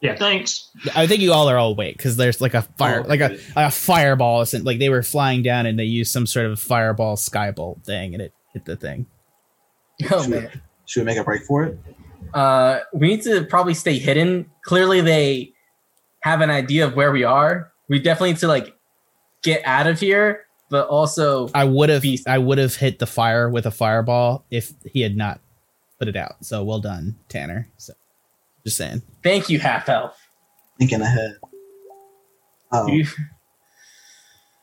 Yeah, 0.00 0.14
thanks. 0.14 0.70
I 0.94 1.08
think 1.08 1.22
you 1.22 1.32
all 1.32 1.48
are 1.50 1.58
all 1.58 1.72
awake 1.72 1.96
because 1.96 2.16
there's 2.16 2.40
like 2.40 2.54
a 2.54 2.62
fire, 2.62 3.02
Oh, 3.04 3.08
like 3.08 3.18
a, 3.20 3.32
okay. 3.32 3.42
a 3.56 3.70
fireball. 3.70 4.44
Like 4.62 4.78
they 4.78 4.90
were 4.90 5.02
flying 5.02 5.42
down 5.42 5.66
and 5.66 5.76
they 5.76 5.84
used 5.84 6.12
some 6.12 6.24
sort 6.26 6.46
of 6.46 6.60
fireball 6.60 7.16
skybolt 7.16 7.82
thing 7.84 8.14
and 8.14 8.22
it 8.22 8.32
hit 8.54 8.64
the 8.64 8.76
thing. 8.76 9.06
Oh 10.12 10.22
Should 10.22 10.30
we- 10.30 10.36
man. 10.38 10.62
Should 10.86 11.00
we 11.00 11.04
make 11.06 11.18
a 11.18 11.24
break 11.24 11.42
for 11.42 11.64
it? 11.64 11.78
Uh, 12.34 12.80
we 12.92 13.08
need 13.08 13.22
to 13.22 13.44
probably 13.44 13.74
stay 13.74 13.98
hidden. 13.98 14.50
Clearly, 14.64 15.00
they 15.00 15.52
have 16.20 16.40
an 16.40 16.50
idea 16.50 16.86
of 16.86 16.94
where 16.94 17.10
we 17.12 17.24
are. 17.24 17.72
We 17.88 17.98
definitely 18.00 18.30
need 18.32 18.40
to 18.40 18.48
like 18.48 18.74
get 19.42 19.62
out 19.64 19.86
of 19.86 19.98
here, 20.00 20.46
but 20.68 20.88
also 20.88 21.48
I 21.54 21.64
would 21.64 21.88
have, 21.88 22.02
Beast. 22.02 22.28
I 22.28 22.38
would 22.38 22.58
have 22.58 22.76
hit 22.76 22.98
the 22.98 23.06
fire 23.06 23.48
with 23.48 23.66
a 23.66 23.70
fireball 23.70 24.44
if 24.50 24.72
he 24.84 25.00
had 25.00 25.16
not 25.16 25.40
put 25.98 26.08
it 26.08 26.16
out. 26.16 26.44
So 26.44 26.62
well 26.64 26.80
done, 26.80 27.16
Tanner. 27.28 27.68
So 27.78 27.94
just 28.64 28.76
saying. 28.76 29.02
thank 29.22 29.48
you, 29.48 29.58
half 29.58 29.88
elf. 29.88 30.18
Thinking 30.78 31.00
ahead. 31.00 31.36
Oh, 32.70 32.86
You- 32.88 33.06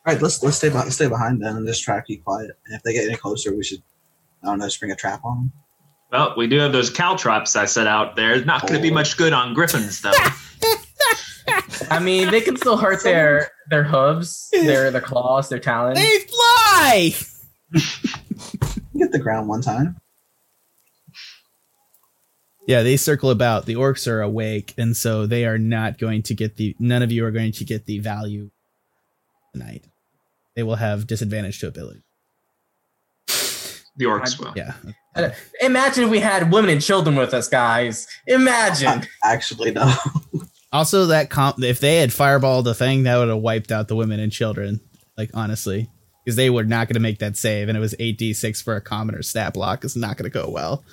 right. 0.06 0.22
Let's 0.22 0.44
let's 0.44 0.58
stay 0.58 0.70
behind, 0.70 0.94
stay 0.94 1.08
behind 1.08 1.42
them 1.42 1.58
and 1.58 1.66
just 1.68 1.84
try 1.84 1.96
to 1.96 2.02
keep 2.04 2.24
quiet. 2.24 2.52
And 2.68 2.76
if 2.76 2.84
they 2.84 2.94
get 2.94 3.08
any 3.08 3.16
closer, 3.18 3.56
we 3.56 3.64
should 3.64 3.82
I 4.44 4.48
don't 4.48 4.60
know, 4.60 4.70
spring 4.70 4.92
a 4.92 4.96
trap 4.96 5.26
on 5.26 5.38
them. 5.38 5.54
Well, 6.16 6.34
we 6.38 6.48
do 6.48 6.60
have 6.60 6.72
those 6.72 6.90
caltrops 6.90 7.58
I 7.58 7.66
set 7.66 7.88
out 7.88 8.16
there. 8.16 8.44
Not 8.46 8.62
going 8.62 8.76
to 8.76 8.82
be 8.82 8.90
much 8.90 9.18
good 9.18 9.34
on 9.34 9.54
griffins, 9.54 10.00
though. 10.00 10.14
I 11.92 12.00
mean, 12.00 12.32
they 12.32 12.40
can 12.40 12.56
still 12.56 12.78
hurt 12.78 13.04
their 13.04 13.52
their 13.70 13.84
hooves, 13.84 14.48
their 14.54 14.92
their 14.92 15.02
claws, 15.02 15.50
their 15.50 15.60
talons. 15.60 16.00
They 16.00 16.20
fly. 16.20 17.14
Get 18.98 19.12
the 19.12 19.20
ground 19.20 19.50
one 19.50 19.62
time. 19.62 19.98
Yeah, 22.66 22.82
they 22.82 22.96
circle 22.96 23.30
about. 23.30 23.66
The 23.66 23.76
orcs 23.76 24.08
are 24.08 24.22
awake, 24.22 24.74
and 24.78 24.96
so 24.96 25.26
they 25.26 25.44
are 25.44 25.58
not 25.58 25.98
going 25.98 26.24
to 26.24 26.34
get 26.34 26.56
the. 26.56 26.78
None 26.80 27.04
of 27.04 27.12
you 27.12 27.26
are 27.26 27.32
going 27.32 27.52
to 27.52 27.66
get 27.66 27.88
the 27.88 28.00
value 28.00 28.52
tonight. 29.52 29.84
They 30.56 30.64
will 30.64 30.78
have 30.78 31.08
disadvantage 31.08 31.60
to 31.60 31.68
ability. 31.68 32.04
The 33.98 34.06
orcs 34.06 34.40
will. 34.40 34.54
Yeah. 34.56 34.76
Imagine 35.62 36.06
if 36.06 36.10
we 36.10 36.20
had 36.20 36.52
women 36.52 36.70
and 36.70 36.82
children 36.82 37.16
with 37.16 37.34
us, 37.34 37.48
guys. 37.48 38.08
Imagine. 38.28 39.08
Actually, 39.24 39.72
no. 39.72 39.94
Also, 40.72 41.06
that 41.06 41.30
comp, 41.30 41.64
if 41.64 41.80
they 41.80 41.98
had 41.98 42.10
fireballed 42.10 42.66
the 42.66 42.76
thing, 42.76 43.04
that 43.04 43.18
would 43.18 43.30
have 43.30 43.38
wiped 43.38 43.72
out 43.72 43.88
the 43.88 43.96
women 43.96 44.20
and 44.20 44.32
children. 44.32 44.82
Like 45.18 45.32
honestly, 45.34 45.90
because 46.24 46.36
they 46.36 46.50
were 46.50 46.66
not 46.66 46.88
going 46.88 46.96
to 46.96 47.00
make 47.00 47.20
that 47.20 47.38
save, 47.38 47.70
and 47.70 47.78
it 47.78 47.82
was 47.82 47.96
eight 48.00 48.18
d 48.18 48.34
six 48.34 48.62
for 48.62 48.76
a 48.76 48.82
common 48.82 49.16
or 49.16 49.22
stat 49.22 49.54
block. 49.54 49.86
It's 49.86 49.96
not 49.96 50.18
going 50.18 50.30
to 50.30 50.34
go 50.34 50.50
well. 50.50 50.84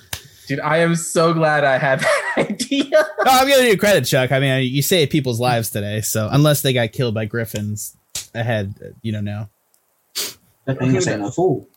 Dude, 0.47 0.59
I 0.59 0.77
am 0.77 0.95
so 0.95 1.33
glad 1.33 1.63
I 1.63 1.77
had 1.77 1.99
that 1.99 2.33
idea. 2.37 2.89
No, 2.91 3.31
I'm 3.31 3.47
giving 3.47 3.67
you 3.67 3.77
credit, 3.77 4.05
Chuck. 4.05 4.31
I 4.31 4.39
mean, 4.39 4.71
you 4.71 4.81
saved 4.81 5.11
people's 5.11 5.39
lives 5.39 5.69
today, 5.69 6.01
so 6.01 6.29
unless 6.31 6.61
they 6.61 6.71
got 6.73 6.91
killed 6.93 7.13
by 7.13 7.25
griffins, 7.25 7.97
ahead, 8.33 8.95
you 9.01 9.11
don't 9.11 9.25
know. 9.25 9.49
That 10.65 10.79
thing 10.79 10.95
is 10.95 11.07
ain't 11.07 11.21
no 11.21 11.31
fool. 11.31 11.67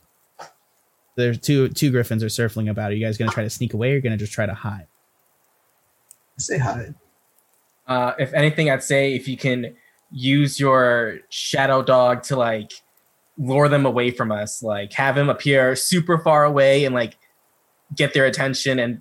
There's 1.16 1.38
two 1.38 1.68
two 1.68 1.90
griffins 1.90 2.22
are 2.22 2.28
circling 2.28 2.68
about. 2.68 2.90
Are 2.90 2.94
you 2.94 3.04
guys 3.04 3.18
going 3.18 3.30
to 3.30 3.34
try 3.34 3.42
to 3.42 3.50
sneak 3.50 3.74
away, 3.74 3.88
or 3.88 3.92
are 3.92 3.94
you 3.96 4.02
going 4.02 4.12
to 4.12 4.18
just 4.18 4.32
try 4.32 4.46
to 4.46 4.54
hide? 4.54 4.86
Say 6.38 6.58
hide. 6.58 6.94
Uh, 7.86 8.12
if 8.18 8.32
anything, 8.34 8.70
I'd 8.70 8.82
say 8.82 9.14
if 9.14 9.26
you 9.26 9.36
can 9.36 9.74
use 10.10 10.60
your 10.60 11.18
shadow 11.30 11.82
dog 11.82 12.22
to 12.24 12.36
like 12.36 12.72
lure 13.38 13.68
them 13.68 13.86
away 13.86 14.10
from 14.10 14.30
us, 14.30 14.62
like 14.62 14.92
have 14.92 15.16
him 15.16 15.28
appear 15.28 15.74
super 15.74 16.18
far 16.18 16.44
away 16.44 16.84
and 16.84 16.94
like 16.94 17.16
get 17.94 18.14
their 18.14 18.26
attention 18.26 18.78
and 18.78 19.00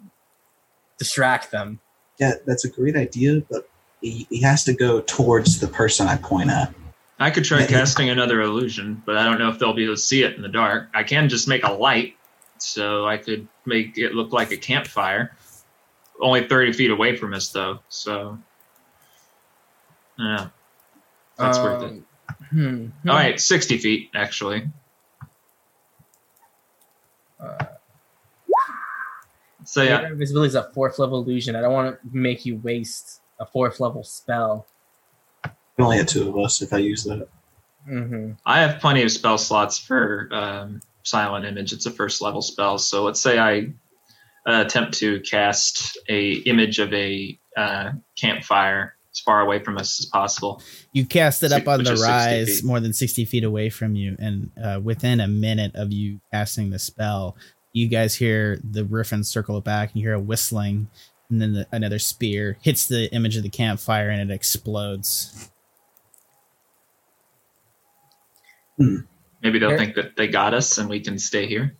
distract 0.97 1.51
them. 1.51 1.79
Yeah, 2.19 2.33
that's 2.45 2.63
a 2.63 2.69
great 2.69 2.95
idea, 2.95 3.41
but 3.49 3.69
he, 4.01 4.25
he 4.29 4.41
has 4.41 4.63
to 4.65 4.73
go 4.73 5.01
towards 5.01 5.59
the 5.59 5.67
person 5.67 6.07
I 6.07 6.17
point 6.17 6.49
at. 6.49 6.73
I 7.19 7.31
could 7.31 7.45
try 7.45 7.65
casting 7.65 8.09
another 8.09 8.41
illusion, 8.41 9.01
but 9.05 9.17
I 9.17 9.23
don't 9.23 9.39
know 9.39 9.49
if 9.49 9.57
they'll 9.59 9.73
be 9.73 9.85
able 9.85 9.95
to 9.95 10.01
see 10.01 10.23
it 10.23 10.35
in 10.35 10.41
the 10.41 10.49
dark. 10.49 10.89
I 10.93 11.03
can 11.03 11.29
just 11.29 11.47
make 11.47 11.63
a 11.63 11.71
light, 11.71 12.15
so 12.57 13.05
I 13.05 13.17
could 13.17 13.47
make 13.65 13.97
it 13.97 14.13
look 14.13 14.33
like 14.33 14.51
a 14.51 14.57
campfire. 14.57 15.35
Only 16.21 16.47
30 16.47 16.73
feet 16.73 16.91
away 16.91 17.15
from 17.15 17.33
us, 17.33 17.49
though, 17.49 17.79
so. 17.89 18.37
Yeah. 20.17 20.49
That's 21.37 21.57
worth 21.57 21.83
it. 21.83 21.91
Um, 21.91 22.05
Hmm. 22.49 22.87
All 23.07 23.15
right, 23.15 23.39
60 23.39 23.77
feet, 23.77 24.09
actually. 24.13 24.67
Uh, 27.39 27.65
So, 29.63 29.81
yeah. 29.81 30.07
Invisibility 30.07 30.49
is 30.49 30.55
a 30.55 30.69
fourth 30.73 30.99
level 30.99 31.21
illusion. 31.23 31.55
I 31.55 31.61
don't 31.61 31.73
want 31.73 31.99
to 31.99 32.07
make 32.15 32.45
you 32.45 32.57
waste 32.57 33.21
a 33.39 33.45
fourth 33.45 33.79
level 33.79 34.03
spell. 34.03 34.67
We 35.77 35.83
only 35.83 35.97
had 35.97 36.07
two 36.07 36.29
of 36.29 36.37
us 36.37 36.61
if 36.61 36.71
I 36.73 36.77
use 36.77 37.03
that. 37.03 37.27
Mm-hmm. 37.89 38.31
I 38.45 38.61
have 38.61 38.79
plenty 38.79 39.03
of 39.03 39.11
spell 39.11 39.37
slots 39.37 39.77
for 39.77 40.29
um, 40.31 40.81
Silent 41.03 41.45
Image. 41.45 41.73
It's 41.73 41.85
a 41.85 41.91
first 41.91 42.21
level 42.21 42.41
spell. 42.41 42.77
So 42.77 43.03
let's 43.03 43.19
say 43.19 43.37
I 43.37 43.73
uh, 44.47 44.63
attempt 44.65 44.93
to 44.99 45.19
cast 45.21 45.97
a 46.09 46.33
image 46.45 46.79
of 46.79 46.93
a 46.93 47.37
uh, 47.57 47.91
campfire 48.17 48.95
as 49.11 49.19
far 49.19 49.41
away 49.41 49.59
from 49.63 49.77
us 49.77 49.99
as 49.99 50.05
possible. 50.07 50.61
You 50.93 51.05
cast 51.05 51.43
it 51.43 51.51
up 51.51 51.67
on 51.67 51.79
which 51.79 51.87
the 51.87 51.95
rise, 51.95 52.63
more 52.63 52.79
than 52.79 52.93
sixty 52.93 53.25
feet 53.25 53.43
away 53.43 53.69
from 53.69 53.95
you, 53.95 54.15
and 54.19 54.51
uh, 54.61 54.79
within 54.83 55.19
a 55.19 55.27
minute 55.27 55.73
of 55.75 55.91
you 55.91 56.19
casting 56.33 56.69
the 56.69 56.79
spell, 56.79 57.35
you 57.71 57.87
guys 57.87 58.15
hear 58.15 58.59
the 58.63 58.83
griffin 58.83 59.23
circle 59.23 59.61
back, 59.61 59.91
and 59.91 60.01
you 60.01 60.07
hear 60.07 60.15
a 60.15 60.19
whistling, 60.19 60.87
and 61.29 61.41
then 61.41 61.53
the, 61.53 61.67
another 61.71 61.99
spear 61.99 62.57
hits 62.61 62.87
the 62.87 63.13
image 63.13 63.37
of 63.37 63.43
the 63.43 63.49
campfire, 63.49 64.09
and 64.09 64.29
it 64.29 64.33
explodes. 64.33 65.51
Maybe 68.77 69.59
they'll 69.59 69.77
think 69.77 69.95
that 69.95 70.15
they 70.15 70.27
got 70.27 70.53
us 70.53 70.77
and 70.77 70.89
we 70.89 70.99
can 70.99 71.17
stay 71.19 71.47
here. 71.47 71.75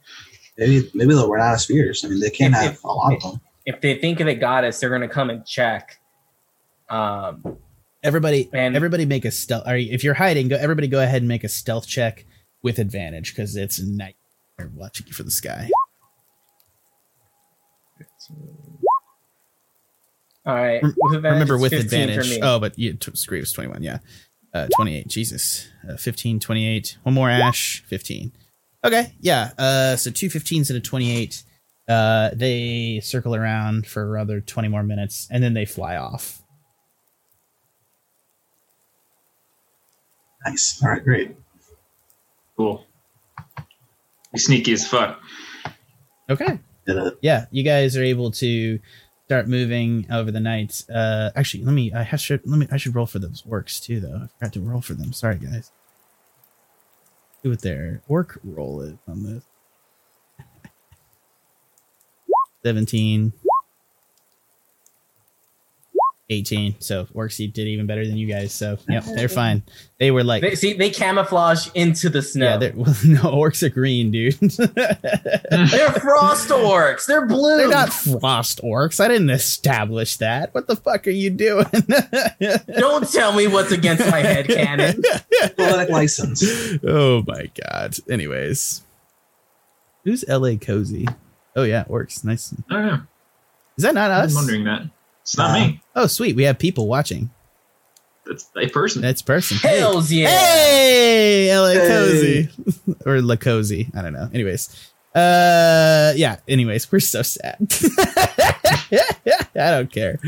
Maybe 0.58 0.90
maybe 0.94 1.14
they'll 1.14 1.30
run 1.30 1.46
out 1.46 1.56
of 1.56 1.62
spears. 1.62 2.06
I 2.06 2.10
mean, 2.10 2.20
they 2.20 2.30
can't 2.30 2.54
If- 2.54 2.60
have 2.62 2.74
if- 2.74 2.84
a 2.84 2.88
lot 2.88 3.14
of 3.14 3.22
them. 3.22 3.42
If 3.66 3.82
they 3.82 3.96
think 3.96 4.20
they 4.20 4.36
got 4.36 4.64
us, 4.64 4.80
they're 4.80 4.90
gonna 4.92 5.08
come 5.10 5.30
and 5.30 5.46
check. 5.46 6.00
Um, 6.90 7.58
Everybody, 8.04 8.48
And- 8.54 8.76
everybody, 8.76 9.04
make 9.06 9.26
a 9.26 9.32
stealth. 9.32 9.68
Or 9.68 9.76
if 9.76 10.04
you're 10.04 10.14
hiding, 10.14 10.48
go. 10.48 10.56
Everybody, 10.58 10.88
go 10.88 11.02
ahead 11.02 11.24
and 11.24 11.28
make 11.28 11.44
a 11.44 11.50
stealth 11.50 11.88
check 11.88 12.24
with 12.62 12.78
advantage 12.78 13.32
because 13.34 13.56
it's 13.56 13.80
night. 13.80 14.16
They're 14.60 14.70
watching 14.76 15.08
you 15.08 15.14
from 15.14 15.26
the 15.26 15.32
sky. 15.32 15.70
all 20.46 20.54
right. 20.56 20.84
With 20.84 20.96
Remember 21.12 21.58
with 21.58 21.74
advantage. 21.74 22.38
Oh, 22.44 22.60
but 22.60 22.78
you 22.78 22.94
t- 22.94 23.12
Scree 23.16 23.44
21. 23.44 23.82
Yeah. 23.82 23.98
Uh, 24.56 24.68
28. 24.74 25.08
Jesus. 25.10 25.68
Uh, 25.88 25.98
15, 25.98 26.40
28. 26.40 26.98
One 27.04 27.14
more 27.14 27.30
Ashe. 27.30 27.84
15. 27.88 28.32
Okay. 28.86 29.12
Yeah. 29.20 29.52
Uh, 29.58 29.98
so 29.98 30.10
two 30.12 30.30
15s 30.30 30.70
and 30.70 30.78
a 30.78 30.80
28. 30.80 31.44
Uh, 31.90 32.30
they 32.34 33.02
circle 33.04 33.36
around 33.36 33.86
for 33.86 34.16
another 34.16 34.40
20 34.40 34.70
more 34.70 34.82
minutes 34.82 35.28
and 35.30 35.44
then 35.44 35.54
they 35.54 35.66
fly 35.66 35.98
off. 35.98 36.42
Nice. 40.46 40.82
All 40.82 40.90
right, 40.90 41.04
great. 41.04 41.36
Cool. 42.56 42.86
Be 44.32 44.40
sneaky 44.40 44.72
as 44.72 44.88
fuck. 44.88 45.20
Okay. 46.30 46.60
Yeah, 47.22 47.48
you 47.52 47.64
guys 47.64 47.98
are 47.98 48.04
able 48.04 48.32
to 48.32 48.80
start 49.26 49.48
moving 49.48 50.06
over 50.12 50.32
the 50.32 50.40
night. 50.40 50.84
Uh, 50.94 51.32
actually, 51.36 51.64
let 51.64 51.74
me. 51.74 51.92
I 51.94 52.04
have 52.04 52.22
should 52.22 52.42
let 52.46 52.58
me. 52.58 52.68
I 52.72 52.78
should 52.78 52.96
roll 52.96 53.06
for 53.06 53.20
those 53.20 53.42
orcs 53.44 53.82
too, 53.82 54.00
though. 54.00 54.24
I 54.24 54.28
forgot 54.40 54.54
to 54.54 54.62
roll 54.62 54.82
for 54.82 54.94
them. 54.94 55.14
Sorry, 55.14 55.36
guys. 55.38 55.72
See 57.44 57.50
what 57.50 57.62
their 57.62 58.02
orc 58.08 58.40
roll 58.44 58.82
is 58.82 58.98
on 59.08 59.24
this. 59.24 59.44
Seventeen. 62.64 63.34
18 66.28 66.78
so 66.80 67.06
orcs 67.14 67.38
did 67.54 67.68
even 67.68 67.86
better 67.86 68.04
than 68.06 68.18
you 68.18 68.26
guys 68.26 68.52
so 68.52 68.80
yep 68.90 69.04
they're 69.16 69.30
fine 69.30 69.62
they 70.00 70.10
were 70.10 70.24
like 70.24 70.42
They, 70.42 70.56
see, 70.56 70.74
they 70.74 70.90
camouflage 70.90 71.68
into 71.76 72.10
the 72.10 72.24
snow. 72.24 72.46
yeah 72.46 72.58
they're 72.58 72.74
well, 72.76 72.96
no 73.06 73.22
orcs 73.22 73.62
are 73.62 73.70
green 73.70 74.10
dude 74.10 74.34
They're 74.40 75.92
frost 76.02 76.50
orcs. 76.50 77.06
They're 77.06 77.26
blue. 77.26 77.58
They're 77.58 77.68
not 77.70 77.94
frost 77.94 78.62
orcs. 78.64 79.00
I 79.00 79.08
didn't 79.08 79.30
establish 79.30 80.18
that. 80.18 80.54
What 80.54 80.68
the 80.68 80.76
fuck 80.76 81.08
are 81.08 81.12
you 81.12 81.30
doing? 81.30 81.66
Don't 82.78 83.10
tell 83.10 83.34
me 83.34 83.48
what's 83.48 83.72
against 83.72 84.10
my 84.10 84.20
head 84.20 84.48
canon. 84.48 85.02
Poetic 85.58 85.90
license. 85.90 86.44
oh 86.84 87.24
my 87.28 87.50
god. 87.64 87.96
Anyways, 88.10 88.82
who's 90.04 90.26
LA 90.28 90.56
Cozy? 90.56 91.08
Oh 91.56 91.64
yeah, 91.64 91.86
orcs. 91.86 92.24
Nice. 92.26 92.54
Oh 92.70 92.78
yeah, 92.80 93.00
Is 93.78 93.84
that 93.84 93.94
not 93.94 94.12
us 94.12 94.32
I'm 94.32 94.36
wondering 94.36 94.64
that. 94.66 94.84
It's 95.26 95.38
not 95.38 95.50
Uh, 95.60 95.68
me. 95.68 95.82
Oh 95.96 96.06
sweet, 96.08 96.36
we 96.36 96.44
have 96.44 96.60
people 96.60 96.88
watching. 96.88 97.32
That's 98.28 98.48
a 98.56 98.68
person. 98.70 99.02
That's 99.02 99.22
person. 99.22 99.58
Hey, 99.58 99.80
yeah. 100.10 100.28
hey 100.30 101.56
LA 101.58 101.74
Hey. 101.74 101.88
Cozy 101.88 102.50
or 103.06 103.22
La 103.22 103.36
Cozy. 103.36 103.88
I 103.96 104.02
don't 104.04 104.14
know. 104.14 104.30
Anyways, 104.34 104.70
uh, 105.16 106.14
yeah. 106.16 106.38
Anyways, 106.48 106.92
we're 106.92 107.00
so 107.00 107.22
sad. 107.24 107.58
I 109.58 109.72
don't 109.72 109.92
care. 109.92 110.20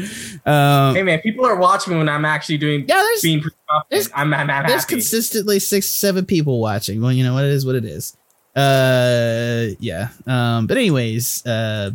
Um, 0.45 0.95
Hey 0.95 1.03
man, 1.03 1.19
people 1.21 1.45
are 1.45 1.55
watching 1.57 1.97
when 1.97 2.09
I'm 2.09 2.25
actually 2.25 2.57
doing 2.57 2.85
yeah, 2.87 2.95
there's 3.01 3.21
being 3.21 3.41
pretty 3.41 3.55
there's- 3.89 4.09
I'm, 4.15 4.33
I'm, 4.33 4.49
I'm 4.49 4.65
there's 4.67 4.81
happy. 4.83 4.95
consistently 4.95 5.59
six 5.59 5.87
seven 5.89 6.25
people 6.25 6.59
watching 6.61 7.01
well 7.01 7.11
you 7.11 7.23
know 7.23 7.33
what 7.33 7.43
it 7.43 7.51
is 7.51 7.65
what 7.65 7.75
it 7.75 7.83
is 7.85 8.15
uh 8.55 9.67
yeah 9.79 10.09
um 10.25 10.65
but 10.67 10.77
anyways 10.77 11.45
uh 11.45 11.91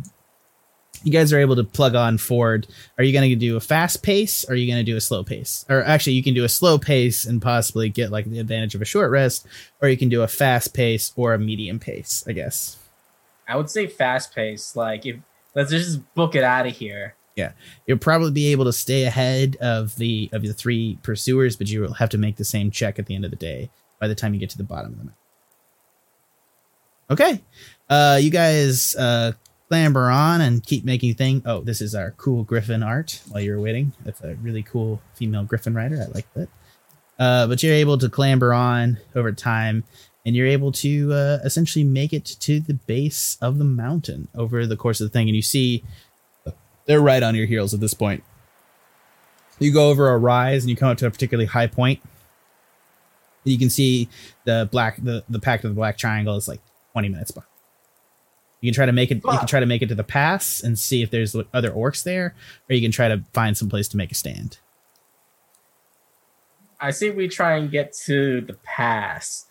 you 1.05 1.13
guys 1.13 1.33
are 1.33 1.39
able 1.39 1.57
to 1.57 1.65
plug 1.65 1.95
on 1.95 2.19
Ford, 2.19 2.67
are 2.99 3.05
you 3.05 3.13
going 3.13 3.29
to 3.31 3.37
do 3.37 3.57
a 3.57 3.61
fast 3.61 4.03
pace? 4.03 4.45
Or 4.49 4.53
are 4.53 4.57
you 4.57 4.67
going 4.67 4.85
to 4.85 4.91
do 4.91 4.97
a 4.97 5.01
slow 5.01 5.25
pace? 5.25 5.65
Or 5.69 5.83
actually 5.83 6.15
you 6.15 6.23
can 6.23 6.35
do 6.35 6.45
a 6.45 6.49
slow 6.49 6.79
pace 6.79 7.25
and 7.25 7.41
possibly 7.41 7.89
get 7.89 8.11
like 8.11 8.27
the 8.27 8.39
advantage 8.39 8.75
of 8.75 8.83
a 8.83 8.87
short 8.87 9.11
rest 9.11 9.47
or 9.81 9.89
you 9.89 9.97
can 9.97 10.09
do 10.09 10.23
a 10.23 10.29
fast 10.29 10.75
pace 10.75 11.13
or 11.17 11.35
a 11.35 11.39
medium 11.39 11.79
pace 11.79 12.25
i 12.27 12.33
guess. 12.33 12.79
I 13.49 13.57
would 13.57 13.71
say 13.71 13.87
fast 13.87 14.35
pace. 14.35 14.77
Like 14.77 15.05
if 15.07 15.17
let's 15.55 15.71
just 15.71 16.15
book 16.15 16.35
it 16.35 16.45
out 16.45 16.67
of 16.67 16.75
here. 16.75 17.15
Yeah, 17.37 17.53
you'll 17.87 17.99
probably 17.99 18.31
be 18.31 18.53
able 18.53 18.67
to 18.67 18.73
stay 18.73 19.05
ahead 19.05 19.57
of 19.61 19.97
the 19.97 20.29
of 20.33 20.43
the 20.43 20.53
three 20.53 20.99
pursuers 21.03 21.57
but 21.57 21.69
you 21.69 21.81
will 21.81 21.95
have 21.95 22.11
to 22.11 22.19
make 22.19 22.37
the 22.37 22.45
same 22.45 22.71
check 22.71 22.99
at 22.99 23.07
the 23.07 23.15
end 23.15 23.25
of 23.25 23.31
the 23.31 23.37
day 23.37 23.71
by 23.99 24.09
the 24.09 24.15
time 24.15 24.35
you 24.35 24.41
get 24.41 24.51
to 24.51 24.59
the 24.59 24.65
bottom 24.65 24.93
of 24.93 24.99
the 24.99 25.05
map. 25.05 25.15
Okay. 27.11 27.43
Uh 27.89 28.19
you 28.21 28.31
guys 28.31 28.95
uh 28.97 29.33
clamber 29.73 30.11
on 30.11 30.41
and 30.41 30.65
keep 30.67 30.85
making 30.85 31.15
thing 31.15 31.43
oh 31.47 31.61
this 31.61 31.81
is 31.81 31.95
our 31.95 32.11
cool 32.13 32.45
griffin 32.45 32.83
art 32.83 33.23
while 33.31 33.43
you're 33.43 33.61
waiting 33.61 33.93
that's 34.05 34.21
a 34.21 34.35
really 34.37 34.63
cool 34.63 35.01
female 35.15 35.45
griffin 35.45 35.75
rider 35.75 35.97
i 35.97 36.11
like 36.13 36.27
that 36.35 36.49
uh 37.19 37.47
but 37.47 37.63
you're 37.63 37.75
able 37.75 37.97
to 37.97 38.09
clamber 38.09 38.53
on 38.53 38.99
over 39.15 39.33
time 39.33 39.85
and 40.25 40.37
you're 40.37 40.47
able 40.47 40.71
to 40.71 41.13
uh, 41.13 41.39
essentially 41.43 41.85
make 41.85 42.13
it 42.13 42.25
to 42.25 42.61
the 42.61 42.75
base 42.75 43.37
of 43.41 43.59
the 43.59 43.65
mountain 43.65 44.29
over 44.35 44.67
the 44.67 44.77
course 44.77 45.01
of 45.01 45.07
the 45.07 45.13
thing 45.13 45.29
and 45.29 45.35
you 45.35 45.43
see 45.43 45.83
they're 46.87 47.01
right 47.01 47.23
on 47.23 47.35
your 47.35 47.47
heels 47.47 47.75
at 47.75 47.81
this 47.81 47.95
point. 47.95 48.23
You 49.59 49.73
go 49.73 49.91
over 49.91 50.11
a 50.11 50.19
rise 50.19 50.63
and 50.63 50.71
you 50.71 50.77
come 50.77 50.91
up 50.91 50.99
to 50.99 51.07
a 51.07 51.11
particularly 51.11 51.47
high 51.47 51.67
point. 51.67 52.03
You 53.45 53.59
can 53.59 53.71
see 53.71 54.09
the 54.45 54.69
black 54.71 54.97
the, 55.03 55.25
the 55.29 55.39
pact 55.39 55.65
of 55.65 55.71
the 55.71 55.75
black 55.75 55.99
triangle 55.99 56.37
is 56.37 56.49
like 56.49 56.61
20 56.93 57.09
minutes 57.09 57.31
behind. 57.31 57.52
You 58.63 58.71
can 58.71 58.75
try 58.75 58.87
to 58.87 58.93
make 58.93 59.11
it 59.11 59.17
you 59.17 59.39
can 59.39 59.47
try 59.47 59.59
to 59.59 59.67
make 59.67 59.83
it 59.83 59.89
to 59.89 59.97
the 59.97 60.05
pass 60.05 60.63
and 60.63 60.79
see 60.79 61.03
if 61.03 61.11
there's 61.11 61.35
other 61.53 61.73
orcs 61.73 62.05
there, 62.05 62.37
or 62.71 62.75
you 62.75 62.81
can 62.81 62.93
try 62.93 63.09
to 63.09 63.23
find 63.33 63.57
some 63.57 63.69
place 63.69 63.89
to 63.89 63.97
make 63.97 64.13
a 64.13 64.15
stand. 64.15 64.59
I 66.81 66.93
say 66.93 67.11
we 67.11 67.27
try 67.27 67.57
and 67.57 67.71
get 67.73 67.93
to 68.05 68.41
the 68.41 68.55
pass. 68.63 69.47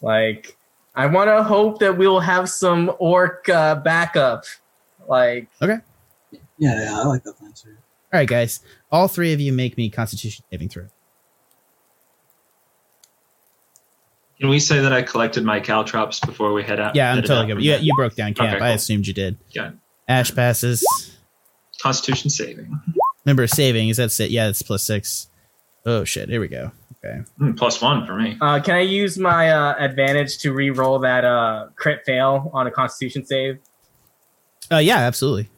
Like 0.00 0.56
I 0.94 1.06
want 1.06 1.28
to 1.28 1.42
hope 1.42 1.78
that 1.80 1.98
we'll 1.98 2.20
have 2.20 2.48
some 2.48 2.90
orc 2.98 3.50
uh, 3.50 3.74
backup. 3.74 4.44
Like 5.06 5.48
okay, 5.60 5.80
Yeah, 6.56 6.82
yeah, 6.82 7.00
I 7.00 7.04
like 7.04 7.24
that 7.24 7.34
plan 7.34 7.52
too. 7.52 7.76
All 8.14 8.18
right, 8.18 8.28
guys. 8.28 8.60
All 8.90 9.08
three 9.08 9.34
of 9.34 9.40
you 9.40 9.52
make 9.52 9.76
me 9.76 9.90
constitution 9.90 10.42
saving 10.50 10.70
throw. 10.70 10.86
Can 14.40 14.48
we 14.50 14.60
say 14.60 14.80
that 14.80 14.92
I 14.92 15.02
collected 15.02 15.44
my 15.44 15.58
caltrops 15.58 16.20
before 16.20 16.52
we 16.52 16.62
head 16.62 16.78
out? 16.78 16.94
Yeah, 16.94 17.10
I'm 17.10 17.16
headed 17.16 17.28
totally 17.28 17.44
out 17.44 17.46
good. 17.48 17.54
from 17.54 17.62
You, 17.64 17.76
you 17.76 17.94
broke 17.96 18.14
down 18.14 18.34
camp. 18.34 18.54
Okay, 18.54 18.64
I 18.64 18.70
assumed 18.70 19.06
you 19.06 19.14
did. 19.14 19.36
Yeah. 19.50 19.72
Ashe 20.06 20.34
passes. 20.34 20.84
Constitution 21.82 22.30
saving. 22.30 22.80
Remember 23.24 23.46
saving 23.46 23.88
is 23.88 23.96
that 23.98 24.18
it? 24.20 24.30
Yeah, 24.30 24.48
it's 24.48 24.62
plus 24.62 24.82
six. 24.84 25.28
Oh 25.84 26.04
shit! 26.04 26.28
Here 26.28 26.40
we 26.40 26.48
go. 26.48 26.72
Okay. 27.04 27.22
Mm, 27.40 27.56
plus 27.56 27.80
one 27.80 28.06
for 28.06 28.14
me. 28.14 28.36
Uh, 28.40 28.60
can 28.60 28.74
I 28.74 28.80
use 28.80 29.18
my 29.18 29.50
uh, 29.50 29.74
advantage 29.78 30.38
to 30.38 30.52
re-roll 30.52 30.98
that 31.00 31.24
uh, 31.24 31.68
crit 31.76 32.00
fail 32.04 32.50
on 32.52 32.66
a 32.66 32.70
Constitution 32.70 33.24
save? 33.24 33.58
Uh, 34.70 34.78
yeah, 34.78 34.98
absolutely. 34.98 35.48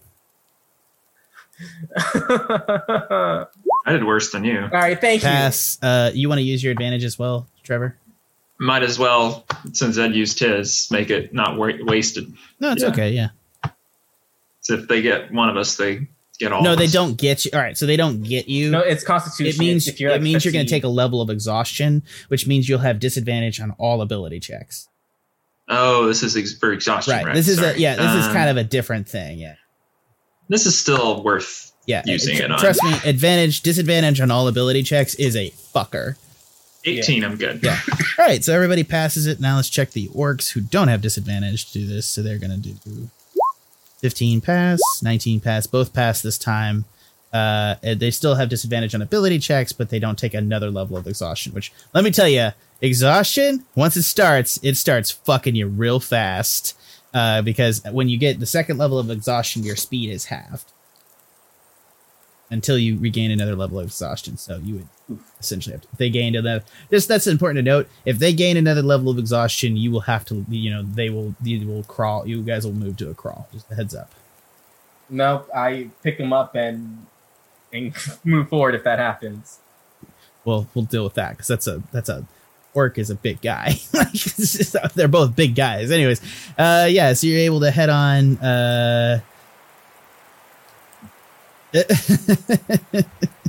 I 1.97 3.47
did 3.89 4.05
worse 4.05 4.31
than 4.33 4.45
you. 4.45 4.61
All 4.61 4.69
right, 4.69 5.01
thank 5.01 5.23
you. 5.23 5.29
Pass. 5.29 5.79
Uh, 5.83 6.11
you 6.13 6.29
want 6.29 6.39
to 6.39 6.43
use 6.43 6.63
your 6.63 6.73
advantage 6.73 7.05
as 7.05 7.19
well, 7.19 7.47
Trevor? 7.63 7.97
Might 8.63 8.83
as 8.83 8.99
well, 8.99 9.47
since 9.73 9.97
Ed 9.97 10.15
used 10.15 10.39
his, 10.39 10.87
make 10.91 11.09
it 11.09 11.33
not 11.33 11.57
wa- 11.57 11.73
wasted. 11.81 12.31
No, 12.61 12.73
it's 12.73 12.83
Yeah. 12.83 12.89
okay. 12.91 13.11
Yeah. 13.13 13.29
So 14.61 14.75
if 14.75 14.87
they 14.87 15.01
get 15.01 15.33
one 15.33 15.49
of 15.49 15.57
us, 15.57 15.77
they 15.77 16.09
get 16.39 16.53
all. 16.53 16.63
No, 16.63 16.73
of 16.73 16.79
they 16.79 16.85
us. 16.85 16.93
don't 16.93 17.17
get 17.17 17.45
you. 17.47 17.51
All 17.55 17.61
right, 17.61 17.77
so 17.77 17.87
they 17.87 17.97
don't 17.97 18.23
get 18.23 18.49
you. 18.49 18.67
you. 18.67 18.71
No, 18.71 18.81
it's 18.81 19.03
Constitution. 19.03 19.55
it 19.55 19.59
means 19.59 19.89
if 19.89 19.99
you're 19.99 20.11
it 20.11 20.15
like 20.15 20.23
means 20.23 20.45
you're 20.45 20.53
going 20.53 20.67
to 20.67 20.71
take 20.71 20.85
a 20.85 20.89
level 20.89 21.23
of 21.23 21.31
exhaustion, 21.31 22.03
which 22.29 22.47
means 22.47 22.69
you'll 22.69 22.81
have 22.81 23.01
disadvantage 23.01 23.61
on 23.61 23.71
all 23.79 24.03
ability 24.03 24.41
checks. 24.41 24.89
Oh, 25.69 26.07
this 26.07 26.23
is 26.23 26.37
ex- 26.37 26.53
for 26.59 26.73
exhaustion. 26.73 27.15
Right. 27.15 27.25
Right. 27.25 27.35
This 27.35 27.49
is 27.49 27.61
a 27.61 27.79
yeah. 27.81 27.97
This 27.97 28.15
is 28.17 28.27
Um, 28.27 28.33
kind 28.35 28.51
of 28.51 28.57
a 28.59 28.65
different 28.65 29.09
thing. 29.09 29.39
Yeah. 29.39 29.55
This 30.51 30.67
is 30.67 30.79
still 30.79 31.23
worth. 31.23 31.73
Yeah. 31.87 32.03
using 32.05 32.37
tr- 32.37 32.43
it 32.45 32.51
on. 32.51 32.59
Trust 32.59 32.83
me, 32.85 32.93
advantage 33.07 33.63
disadvantage 33.63 34.21
on 34.21 34.31
all 34.31 34.47
ability 34.49 34.83
checks 34.83 35.15
is 35.15 35.35
a 35.35 35.51
fucker. 35.75 36.17
18, 36.85 37.25
I'm 37.25 37.37
good. 37.37 37.63
Yeah. 37.63 37.79
All 38.19 38.25
right, 38.25 38.43
so 38.43 38.55
everybody 38.55 38.85
passes 38.85 39.27
it. 39.27 39.41
Now 39.41 39.57
let's 39.57 39.69
check 39.69 39.91
the 39.91 40.09
orcs 40.09 40.53
who 40.53 40.61
don't 40.61 40.89
have 40.89 41.01
disadvantage 41.01 41.73
to 41.73 41.79
do 41.79 41.87
this. 41.87 42.07
So 42.07 42.23
they're 42.23 42.39
gonna 42.39 42.57
do 42.57 42.75
15 43.99 44.41
pass, 44.41 44.81
19 45.03 45.41
pass, 45.41 45.67
both 45.67 45.93
pass 45.93 46.23
this 46.23 46.39
time. 46.39 46.85
Uh, 47.33 47.77
they 47.83 48.11
still 48.11 48.35
have 48.35 48.49
disadvantage 48.49 48.95
on 48.95 49.03
ability 49.03 49.39
checks, 49.39 49.73
but 49.73 49.89
they 49.89 50.01
don't 50.01 50.19
take 50.19 50.35
another 50.35 50.71
level 50.71 50.97
of 50.97 51.07
exhaustion. 51.07 51.53
Which 51.53 51.73
let 51.95 52.03
me 52.03 52.11
tell 52.11 52.29
you, 52.29 52.51
exhaustion 52.81 53.65
once 53.77 53.97
it 53.97 54.03
starts, 54.03 54.59
it 54.63 54.77
starts 54.77 55.11
fucking 55.11 55.55
you 55.55 55.69
real 55.69 56.01
fast. 56.01 56.77
Uh, 57.13 57.43
because 57.43 57.83
when 57.91 58.09
you 58.09 58.17
get 58.17 58.39
the 58.39 58.47
second 58.47 58.79
level 58.79 58.99
of 58.99 59.11
exhaustion, 59.11 59.65
your 59.65 59.77
speed 59.77 60.11
is 60.11 60.27
halved 60.27 60.71
until 62.51 62.79
you 62.79 62.99
regain 62.99 63.31
another 63.31 63.57
level 63.57 63.79
of 63.79 63.87
exhaustion. 63.87 64.37
So 64.37 64.59
you 64.59 64.75
would 64.77 64.89
essentially 65.39 65.73
have 65.73 65.83
to, 65.83 65.89
if 65.93 65.99
they 65.99 66.11
gained 66.11 66.37
another 66.37 66.65
just 66.91 67.09
that's 67.09 67.27
important 67.27 67.59
to 67.59 67.63
note. 67.63 67.89
If 68.05 68.19
they 68.19 68.33
gain 68.33 68.57
another 68.57 68.83
level 68.83 69.11
of 69.11 69.19
exhaustion 69.19 69.77
you 69.77 69.91
will 69.91 70.01
have 70.01 70.25
to 70.27 70.45
you 70.49 70.71
know 70.71 70.83
they 70.83 71.11
will 71.11 71.35
you 71.43 71.67
will 71.67 71.83
crawl 71.85 72.27
you 72.27 72.43
guys 72.43 72.65
will 72.65 72.73
move 72.73 72.97
to 72.99 73.11
a 73.11 73.15
crawl. 73.15 73.49
Just 73.53 73.71
a 73.71 73.75
heads 73.75 73.95
up. 73.95 74.11
Nope, 75.09 75.49
I 75.55 75.91
pick 76.03 76.19
them 76.19 76.33
up 76.33 76.55
and 76.55 77.07
and 77.73 77.95
move 78.25 78.49
forward 78.49 78.75
if 78.75 78.85
that 78.85 78.99
happens. 78.99 79.59
well 80.45 80.67
we'll 80.75 80.85
deal 80.85 81.05
with 81.05 81.15
that 81.15 81.31
because 81.33 81.49
that's 81.49 81.67
a 81.67 81.83
that's 81.93 82.09
a 82.09 82.27
orc 82.75 82.99
is 82.99 83.11
a 83.11 83.15
big 83.17 83.41
guy. 83.41 83.75
Like, 83.93 84.13
just- 84.13 84.77
they're 84.95 85.09
both 85.09 85.35
big 85.35 85.55
guys. 85.55 85.91
Anyways 85.91 86.21
uh 86.59 86.87
yeah 86.91 87.13
so 87.15 87.27
you're 87.27 87.39
able 87.41 87.61
to 87.61 87.71
head 87.71 87.89
on 87.91 88.37
uh 88.39 89.21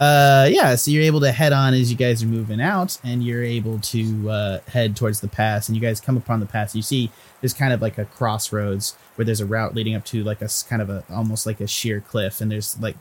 uh 0.00 0.48
yeah 0.50 0.74
so 0.74 0.90
you're 0.90 1.04
able 1.04 1.20
to 1.20 1.30
head 1.30 1.52
on 1.52 1.72
as 1.72 1.88
you 1.90 1.96
guys 1.96 2.22
are 2.22 2.26
moving 2.26 2.60
out 2.60 2.98
and 3.04 3.22
you're 3.22 3.44
able 3.44 3.78
to 3.78 4.28
uh 4.28 4.58
head 4.68 4.96
towards 4.96 5.20
the 5.20 5.28
pass 5.28 5.68
and 5.68 5.76
you 5.76 5.80
guys 5.82 6.00
come 6.00 6.16
upon 6.16 6.40
the 6.40 6.46
pass 6.46 6.74
you 6.74 6.82
see 6.82 7.10
there's 7.40 7.54
kind 7.54 7.72
of 7.72 7.80
like 7.80 7.96
a 7.96 8.04
crossroads 8.04 8.96
where 9.14 9.24
there's 9.24 9.40
a 9.40 9.46
route 9.46 9.72
leading 9.74 9.94
up 9.94 10.04
to 10.04 10.24
like 10.24 10.42
a 10.42 10.48
kind 10.68 10.82
of 10.82 10.90
a 10.90 11.04
almost 11.10 11.46
like 11.46 11.60
a 11.60 11.66
sheer 11.66 12.00
cliff 12.00 12.40
and 12.40 12.50
there's 12.50 12.78
like 12.80 12.96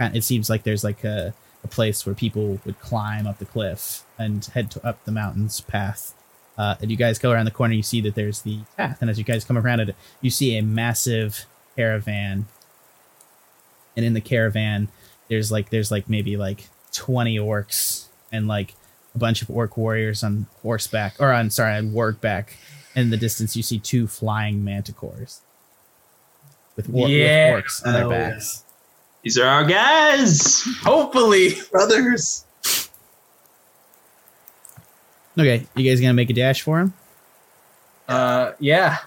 it 0.00 0.24
seems 0.24 0.50
like 0.50 0.64
there's 0.64 0.82
like 0.82 1.04
a, 1.04 1.32
a 1.62 1.68
place 1.68 2.04
where 2.04 2.14
people 2.14 2.58
would 2.64 2.80
climb 2.80 3.24
up 3.24 3.38
the 3.38 3.44
cliff 3.44 4.02
and 4.18 4.46
head 4.46 4.68
to, 4.68 4.84
up 4.84 5.04
the 5.04 5.12
mountain's 5.12 5.60
path 5.60 6.12
Uh, 6.58 6.74
and 6.82 6.90
you 6.90 6.96
guys 6.96 7.18
go 7.18 7.30
around 7.30 7.46
the 7.46 7.50
corner, 7.52 7.72
you 7.72 7.82
see 7.82 8.00
that 8.02 8.14
there's 8.14 8.42
the 8.42 8.58
path, 8.76 8.98
and 9.00 9.08
as 9.08 9.16
you 9.16 9.24
guys 9.24 9.44
come 9.44 9.56
around 9.56 9.80
it, 9.80 9.94
you 10.20 10.28
see 10.28 10.58
a 10.58 10.62
massive 10.62 11.46
caravan. 11.76 12.46
And 13.96 14.04
in 14.04 14.12
the 14.14 14.20
caravan, 14.20 14.88
there's 15.32 15.50
like 15.50 15.70
there's 15.70 15.90
like 15.90 16.10
maybe 16.10 16.36
like 16.36 16.68
twenty 16.92 17.38
orcs 17.38 18.04
and 18.30 18.46
like 18.46 18.74
a 19.14 19.18
bunch 19.18 19.40
of 19.40 19.48
orc 19.50 19.78
warriors 19.78 20.22
on 20.22 20.46
horseback 20.60 21.14
or 21.18 21.32
on 21.32 21.48
sorry 21.48 21.74
on 21.76 21.90
wargback. 21.92 22.48
In 22.94 23.08
the 23.08 23.16
distance, 23.16 23.56
you 23.56 23.62
see 23.62 23.78
two 23.78 24.06
flying 24.06 24.62
manticores 24.62 25.38
with, 26.76 26.90
war- 26.90 27.08
Yeah. 27.08 27.54
with 27.54 27.64
orcs 27.64 27.86
on 27.86 27.92
their 27.94 28.04
Oh, 28.04 28.10
yeah. 28.10 28.30
backs. 28.32 28.64
These 29.22 29.38
are 29.38 29.46
our 29.46 29.64
guys. 29.64 30.62
Hopefully. 30.82 31.54
Brothers. 31.70 32.44
Okay, 35.38 35.66
you 35.74 35.88
guys 35.90 36.02
gonna 36.02 36.12
make 36.12 36.28
a 36.28 36.34
dash 36.34 36.60
for 36.60 36.80
him? 36.80 36.92
Uh, 38.06 38.52
yeah. 38.60 38.98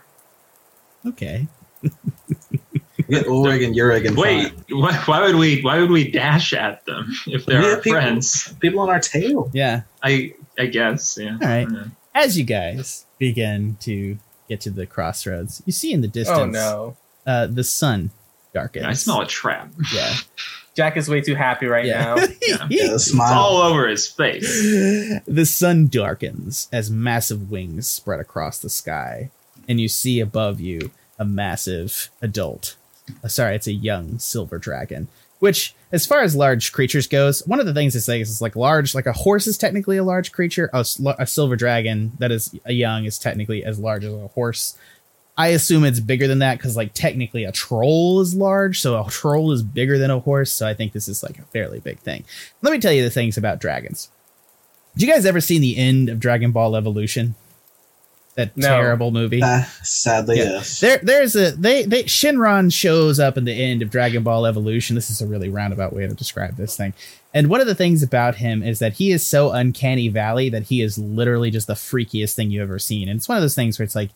Okay. 1.06 1.48
Get 3.10 3.26
Ulrig 3.28 3.66
and 3.66 3.76
Urig 3.76 4.08
and 4.08 4.18
Wait, 4.18 4.52
why, 4.70 4.94
why 5.06 5.22
would 5.22 5.36
we? 5.36 5.62
Why 5.62 5.80
would 5.80 5.92
we 5.92 6.10
dash 6.12 6.54
at 6.54 6.86
them 6.86 7.14
if 7.28 7.46
they're 7.46 7.62
We 7.62 7.70
our 7.70 7.78
people- 7.78 8.00
friends? 8.00 8.54
People 8.60 8.80
on 8.82 8.90
our 8.90 9.00
tail. 9.00 9.50
Yeah. 9.54 9.82
I 10.04 10.34
I 10.58 10.66
guess. 10.68 11.18
Yeah. 11.20 11.38
All 11.42 11.48
right. 11.48 11.68
Yeah. 11.70 11.84
As 12.14 12.38
you 12.38 12.44
guys 12.46 13.06
begin 13.20 13.78
to 13.82 14.18
get 14.50 14.62
to 14.62 14.70
the 14.70 14.86
crossroads, 14.86 15.62
you 15.66 15.72
see 15.74 15.92
in 15.94 16.02
the 16.02 16.08
distance 16.08 16.56
Oh 16.58 16.96
no. 17.26 17.32
uh, 17.32 17.48
the 17.48 17.64
sun 17.64 18.12
darkens. 18.54 18.86
I 18.86 18.94
smell 18.94 19.22
a 19.22 19.28
trap. 19.28 19.70
Yeah. 19.94 20.14
Jack 20.76 20.98
is 20.98 21.08
way 21.08 21.22
too 21.22 21.36
happy 21.36 21.68
right 21.68 21.86
yeah. 21.86 22.04
now. 22.04 22.16
Yeah, 22.42 22.58
the 22.68 22.96
It's 22.96 23.06
smile. 23.06 23.34
all 23.34 23.58
over 23.58 23.88
his 23.88 24.08
face. 24.08 24.46
the 25.26 25.46
sun 25.46 25.88
darkens 25.88 26.68
as 26.72 26.92
massive 26.92 27.50
wings 27.50 27.88
spread 27.88 28.20
across 28.20 28.60
the 28.60 28.70
sky, 28.70 29.30
and 29.70 29.80
you 29.80 29.88
see 29.88 30.20
above 30.20 30.60
you 30.60 30.92
a 31.18 31.24
massive 31.24 32.10
adult. 32.22 32.76
Uh, 33.24 33.28
sorry, 33.28 33.56
it's 33.56 33.68
a 33.68 33.74
young 33.74 34.20
silver 34.20 34.58
dragon. 34.58 35.08
Which, 35.40 35.76
as 35.92 36.06
far 36.06 36.22
as 36.22 36.36
large 36.36 36.72
creatures 36.72 37.08
goes, 37.08 37.46
one 37.46 37.60
of 37.60 37.66
the 37.66 37.74
things 37.74 37.94
it 37.94 38.02
says 38.02 38.30
is 38.30 38.42
like 38.42 38.56
large, 38.56 38.96
like 38.96 39.06
a 39.06 39.14
horse 39.14 39.48
is 39.48 39.58
technically 39.58 39.98
a 39.98 40.04
large 40.04 40.32
creature. 40.32 40.70
A, 40.74 40.86
a 41.20 41.28
silver 41.28 41.56
dragon 41.58 42.14
that 42.20 42.32
is 42.32 42.58
a 42.66 42.72
young 42.72 43.04
is 43.04 43.20
technically 43.20 43.64
as 43.64 43.78
large 43.78 44.06
as 44.06 44.14
a 44.14 44.28
horse. 44.28 44.78
I 45.38 45.50
assume 45.50 45.84
it's 45.84 46.00
bigger 46.00 46.28
than 46.28 46.40
that 46.40 46.58
because, 46.58 46.78
like, 46.78 46.94
technically 46.94 47.44
a 47.44 47.52
troll 47.52 48.22
is 48.22 48.34
large, 48.34 48.80
so 48.80 49.00
a 49.00 49.10
troll 49.10 49.52
is 49.52 49.62
bigger 49.62 49.98
than 49.98 50.10
a 50.10 50.20
horse. 50.20 50.54
So 50.54 50.66
I 50.66 50.74
think 50.74 50.94
this 50.94 51.10
is 51.10 51.22
like 51.22 51.38
a 51.38 51.44
fairly 51.44 51.82
big 51.82 52.00
thing. 52.00 52.24
Let 52.62 52.72
me 52.72 52.80
tell 52.80 52.94
you 52.94 53.04
the 53.04 53.10
things 53.10 53.38
about 53.38 53.60
dragons. 53.60 54.10
Did 54.96 55.06
you 55.06 55.14
guys 55.14 55.26
ever 55.26 55.42
seen 55.42 55.60
the 55.60 55.76
end 55.76 56.08
of 56.08 56.22
Dragon 56.22 56.54
Ball 56.54 56.78
Evolution? 56.78 57.36
That 58.36 58.56
No. 58.58 58.68
terrible 58.68 59.12
movie. 59.12 59.40
Ah, 59.42 59.66
sadly, 59.82 60.38
Yeah. 60.40 60.44
yes. 60.44 60.82
There, 60.82 61.00
there's 61.02 61.38
a 61.38 61.52
they 61.52 61.84
they 61.84 62.04
Shenron 62.04 62.72
shows 62.74 63.18
up 63.18 63.38
in 63.38 63.46
the 63.46 63.54
end 63.54 63.82
of 63.82 63.90
Dragon 63.90 64.24
Ball 64.24 64.46
Evolution. 64.46 64.94
This 64.96 65.10
is 65.10 65.22
a 65.22 65.26
really 65.26 65.48
roundabout 65.48 65.94
way 65.94 66.06
to 66.06 66.14
describe 66.14 66.58
this 66.58 66.76
thing. 66.76 66.94
And 67.34 67.48
one 67.48 67.62
of 67.62 67.68
the 67.68 67.76
things 67.76 68.04
about 68.04 68.36
him 68.36 68.62
is 68.62 68.80
that 68.80 68.94
he 68.94 69.12
is 69.12 69.26
so 69.26 69.52
uncanny 69.52 70.10
valley 70.10 70.50
that 70.50 70.64
he 70.64 70.82
is 70.82 70.98
literally 70.98 71.50
just 71.50 71.68
the 71.68 71.74
freakiest 71.74 72.34
thing 72.34 72.52
you've 72.52 72.62
ever 72.64 72.80
seen. 72.80 73.08
And 73.08 73.18
it's 73.18 73.28
one 73.30 73.38
of 73.38 73.42
those 73.42 73.56
things 73.56 73.80
where 73.80 73.84
it's 73.86 73.96
like 73.96 74.10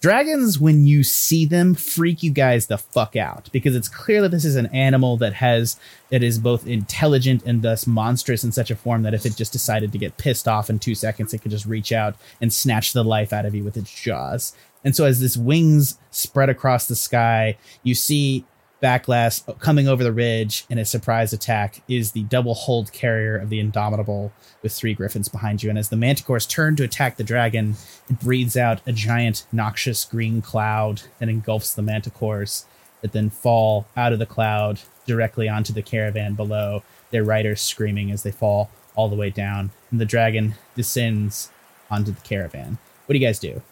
dragons 0.00 0.60
when 0.60 0.86
you 0.86 1.02
see 1.02 1.44
them 1.44 1.74
freak 1.74 2.22
you 2.22 2.30
guys 2.30 2.66
the 2.66 2.78
fuck 2.78 3.16
out 3.16 3.48
because 3.52 3.74
it's 3.74 3.88
clear 3.88 4.22
that 4.22 4.30
this 4.30 4.44
is 4.44 4.54
an 4.54 4.66
animal 4.66 5.16
that 5.16 5.32
has 5.32 5.78
that 6.10 6.22
is 6.22 6.38
both 6.38 6.66
intelligent 6.66 7.42
and 7.44 7.62
thus 7.62 7.86
monstrous 7.86 8.44
in 8.44 8.52
such 8.52 8.70
a 8.70 8.76
form 8.76 9.02
that 9.02 9.14
if 9.14 9.26
it 9.26 9.36
just 9.36 9.52
decided 9.52 9.90
to 9.90 9.98
get 9.98 10.16
pissed 10.16 10.46
off 10.46 10.70
in 10.70 10.78
two 10.78 10.94
seconds 10.94 11.34
it 11.34 11.42
could 11.42 11.50
just 11.50 11.66
reach 11.66 11.90
out 11.90 12.14
and 12.40 12.52
snatch 12.52 12.92
the 12.92 13.02
life 13.02 13.32
out 13.32 13.44
of 13.44 13.54
you 13.54 13.64
with 13.64 13.76
its 13.76 13.92
jaws. 13.92 14.54
And 14.84 14.94
so 14.94 15.04
as 15.04 15.20
this 15.20 15.36
wings 15.36 15.98
spread 16.12 16.48
across 16.48 16.86
the 16.86 16.96
sky 16.96 17.56
you 17.82 17.94
see 17.94 18.44
backlash 18.82 19.42
coming 19.58 19.88
over 19.88 20.04
the 20.04 20.12
ridge 20.12 20.64
in 20.70 20.78
a 20.78 20.84
surprise 20.84 21.32
attack 21.32 21.82
is 21.88 22.12
the 22.12 22.22
double 22.24 22.54
hold 22.54 22.92
carrier 22.92 23.36
of 23.36 23.50
the 23.50 23.60
indomitable 23.60 24.32
with 24.62 24.72
three 24.72 24.94
griffins 24.94 25.28
behind 25.28 25.62
you. 25.62 25.70
And 25.70 25.78
as 25.78 25.88
the 25.88 25.96
manticores 25.96 26.48
turn 26.48 26.76
to 26.76 26.84
attack 26.84 27.16
the 27.16 27.24
dragon 27.24 27.76
it 28.08 28.20
breathes 28.20 28.56
out 28.56 28.80
a 28.86 28.92
giant 28.92 29.46
noxious 29.52 30.04
green 30.04 30.40
cloud 30.40 31.02
that 31.18 31.28
engulfs 31.28 31.74
the 31.74 31.82
manticores 31.82 32.64
that 33.00 33.12
then 33.12 33.30
fall 33.30 33.86
out 33.96 34.12
of 34.12 34.18
the 34.18 34.26
cloud 34.26 34.80
directly 35.06 35.48
onto 35.48 35.72
the 35.72 35.82
caravan 35.82 36.34
below 36.34 36.82
their 37.10 37.24
riders 37.24 37.60
screaming 37.60 38.10
as 38.10 38.22
they 38.22 38.30
fall 38.30 38.70
all 38.94 39.08
the 39.08 39.16
way 39.16 39.30
down. 39.30 39.70
And 39.90 40.00
the 40.00 40.04
dragon 40.04 40.54
descends 40.74 41.50
onto 41.90 42.12
the 42.12 42.20
caravan. 42.20 42.78
What 43.06 43.12
do 43.12 43.18
you 43.18 43.26
guys 43.26 43.38
do? 43.38 43.62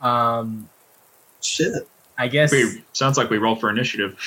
Um, 0.00 0.68
Shit. 1.40 1.88
I 2.18 2.28
guess. 2.28 2.52
We, 2.52 2.82
sounds 2.92 3.18
like 3.18 3.30
we 3.30 3.38
roll 3.38 3.56
for 3.56 3.70
initiative. 3.70 4.18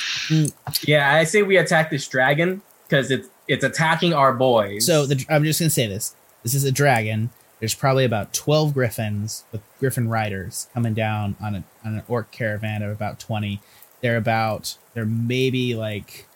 Yeah, 0.84 1.14
I 1.14 1.24
say 1.24 1.42
we 1.42 1.58
attack 1.58 1.90
this 1.90 2.08
dragon 2.08 2.62
because 2.88 3.12
it's 3.12 3.30
it's 3.48 3.64
attacking 3.64 4.14
our 4.14 4.34
boys. 4.34 4.86
So 4.86 5.06
the, 5.06 5.26
I'm 5.30 5.44
just 5.44 5.60
gonna 5.60 5.70
say 5.70 5.88
this: 5.88 6.16
this 6.44 6.54
is 6.54 6.64
a 6.64 6.72
dragon. 6.72 7.32
There's 7.60 7.76
probably 7.76 8.06
about 8.06 8.34
12 8.34 8.74
griffins 8.74 9.44
with 9.52 9.62
griffin 9.80 10.08
riders 10.08 10.68
coming 10.74 10.94
down 10.94 11.36
on 11.42 11.56
a 11.56 11.64
on 11.84 11.96
an 11.96 12.04
orc 12.08 12.32
caravan 12.32 12.84
of 12.84 12.92
about 12.92 13.20
20. 13.20 13.60
They're 14.02 14.18
about 14.18 14.78
they're 14.94 15.06
maybe 15.06 15.76
like 15.76 16.28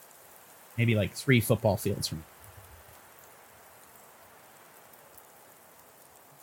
maybe 0.78 0.96
like 0.96 1.14
three 1.14 1.40
football 1.40 1.78
fields 1.78 2.08
from. 2.08 2.24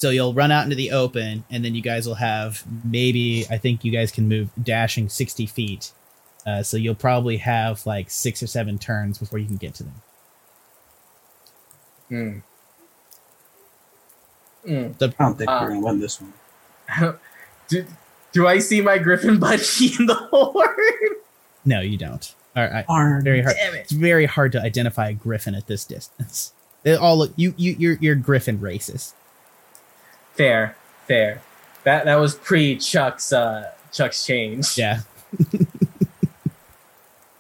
So 0.01 0.09
you'll 0.09 0.33
run 0.33 0.51
out 0.51 0.65
into 0.65 0.77
the 0.77 0.93
open, 0.93 1.45
and 1.51 1.63
then 1.63 1.75
you 1.75 1.83
guys 1.83 2.07
will 2.07 2.15
have 2.15 2.65
maybe 2.85 3.45
I 3.51 3.59
think 3.59 3.85
you 3.85 3.93
guys 3.93 4.11
can 4.11 4.29
move 4.29 4.49
dashing 4.63 5.09
60 5.11 5.45
feet. 5.47 5.93
Uh, 6.47 6.63
so 6.63 6.79
you'll 6.79 6.95
probably 6.95 7.37
have 7.37 7.85
like 7.85 8.11
six 8.11 8.43
or 8.43 8.47
seven 8.47 8.79
turns 8.79 9.19
before 9.19 9.39
you 9.39 9.47
can 9.47 9.57
get 9.59 9.75
to 9.75 9.83
them. 9.85 9.95
Mm. 12.11 12.43
Mm. 14.67 14.95
I 15.03 15.23
don't 15.23 15.37
think 15.39 15.51
Uh, 15.51 15.59
we're 15.63 15.69
gonna 15.69 15.81
win 15.81 16.01
this 16.01 16.19
one. 16.21 16.33
do, 17.69 17.85
do 18.33 18.47
I 18.47 18.59
see 18.59 18.81
my 18.81 18.97
griffin 18.99 19.39
budgie 19.39 19.99
in 20.01 20.07
the 20.07 20.15
horde? 20.31 21.17
No, 21.65 21.81
you 21.81 21.99
don't. 21.99 22.35
All 22.57 22.67
right, 22.67 22.87
Darn. 22.87 23.23
very 23.23 23.43
hard. 23.43 23.57
Damn 23.57 23.75
it. 23.75 23.81
It's 23.81 23.93
very 23.93 24.25
hard 24.27 24.53
to 24.53 24.61
identify 24.63 25.11
a 25.11 25.13
griffin 25.13 25.55
at 25.55 25.67
this 25.67 25.85
distance. 25.85 26.53
They 26.83 26.95
all 26.95 27.19
look 27.19 27.33
you 27.37 27.53
you 27.59 27.77
you're 27.79 27.99
you're 28.01 28.15
griffin 28.15 28.59
racist. 28.59 29.13
Fair, 30.35 30.77
fair. 31.07 31.43
That 31.85 32.05
that 32.05 32.17
was 32.17 32.35
pre 32.35 32.77
Chuck's 32.77 33.33
uh 33.33 33.71
Chuck's 33.93 34.25
change. 34.25 34.77
Yeah. 34.79 35.01
what 35.39 35.51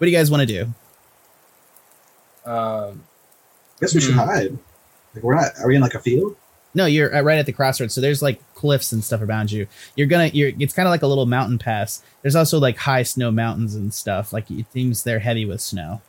do 0.01 0.07
you 0.07 0.17
guys 0.17 0.31
want 0.31 0.41
to 0.41 0.47
do? 0.47 0.63
Um. 2.51 3.05
I 3.77 3.81
guess 3.81 3.95
we 3.95 4.01
should 4.01 4.15
Hmm. 4.15 4.21
hide. 4.21 4.59
Like 5.15 5.25
we're 5.25 5.35
not. 5.35 5.53
Are 5.61 5.69
we 5.69 5.77
in 5.77 5.83
like 5.83 5.95
a 5.95 6.01
field? 6.01 6.37
No, 6.75 6.87
you're 6.87 7.15
uh, 7.15 7.23
right 7.23 7.39
at 7.39 7.47
the 7.47 7.53
crossroads. 7.53 7.95
So 7.95 8.01
there's 8.01 8.23
like 8.23 8.41
cliffs 8.55 8.93
and 8.93 9.03
stuff 9.03 9.23
around 9.23 9.51
you. 9.51 9.67
You're 9.97 10.07
gonna 10.07 10.27
you're 10.29 10.53
it's 10.59 10.75
kind 10.75 10.87
of 10.87 10.91
like 10.91 11.03
a 11.03 11.07
little 11.07 11.27
mountain 11.27 11.59
pass. 11.59 12.03
There's 12.23 12.37
also 12.37 12.59
like 12.59 12.77
high 12.77 13.03
snow 13.03 13.31
mountains 13.31 13.75
and 13.75 13.93
stuff. 13.93 14.33
Like 14.33 14.51
it 14.51 14.67
seems 14.73 15.03
they're 15.03 15.19
heavy 15.19 15.45
with 15.45 15.61
snow. 15.61 16.01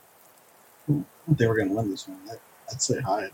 I 0.88 0.92
don't 0.92 1.06
think 1.36 1.48
we're 1.48 1.58
gonna 1.58 1.72
win 1.72 1.90
this 1.90 2.06
one. 2.06 2.18
I, 2.30 2.34
I'd 2.70 2.82
say 2.82 3.00
hide. 3.00 3.30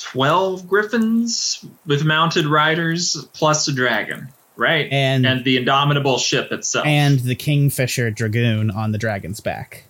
12 0.00 0.66
griffins 0.66 1.64
with 1.86 2.04
mounted 2.04 2.46
riders 2.46 3.26
plus 3.34 3.68
a 3.68 3.72
dragon, 3.72 4.28
right? 4.56 4.88
And 4.90 5.26
and 5.26 5.44
the 5.44 5.58
indomitable 5.58 6.18
ship 6.18 6.50
itself. 6.52 6.86
and 6.86 7.20
the 7.20 7.34
kingfisher 7.34 8.10
dragoon 8.10 8.70
on 8.70 8.92
the 8.92 8.98
dragon's 8.98 9.40
back, 9.40 9.84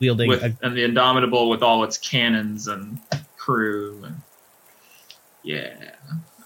wielding 0.00 0.28
with 0.28 0.42
a 0.42 0.56
and 0.62 0.76
the 0.76 0.84
indomitable 0.84 1.48
with 1.48 1.62
all 1.62 1.84
its 1.84 1.98
cannons 1.98 2.68
and 2.68 3.00
crew 3.36 4.02
and 4.04 4.20
yeah. 5.42 5.74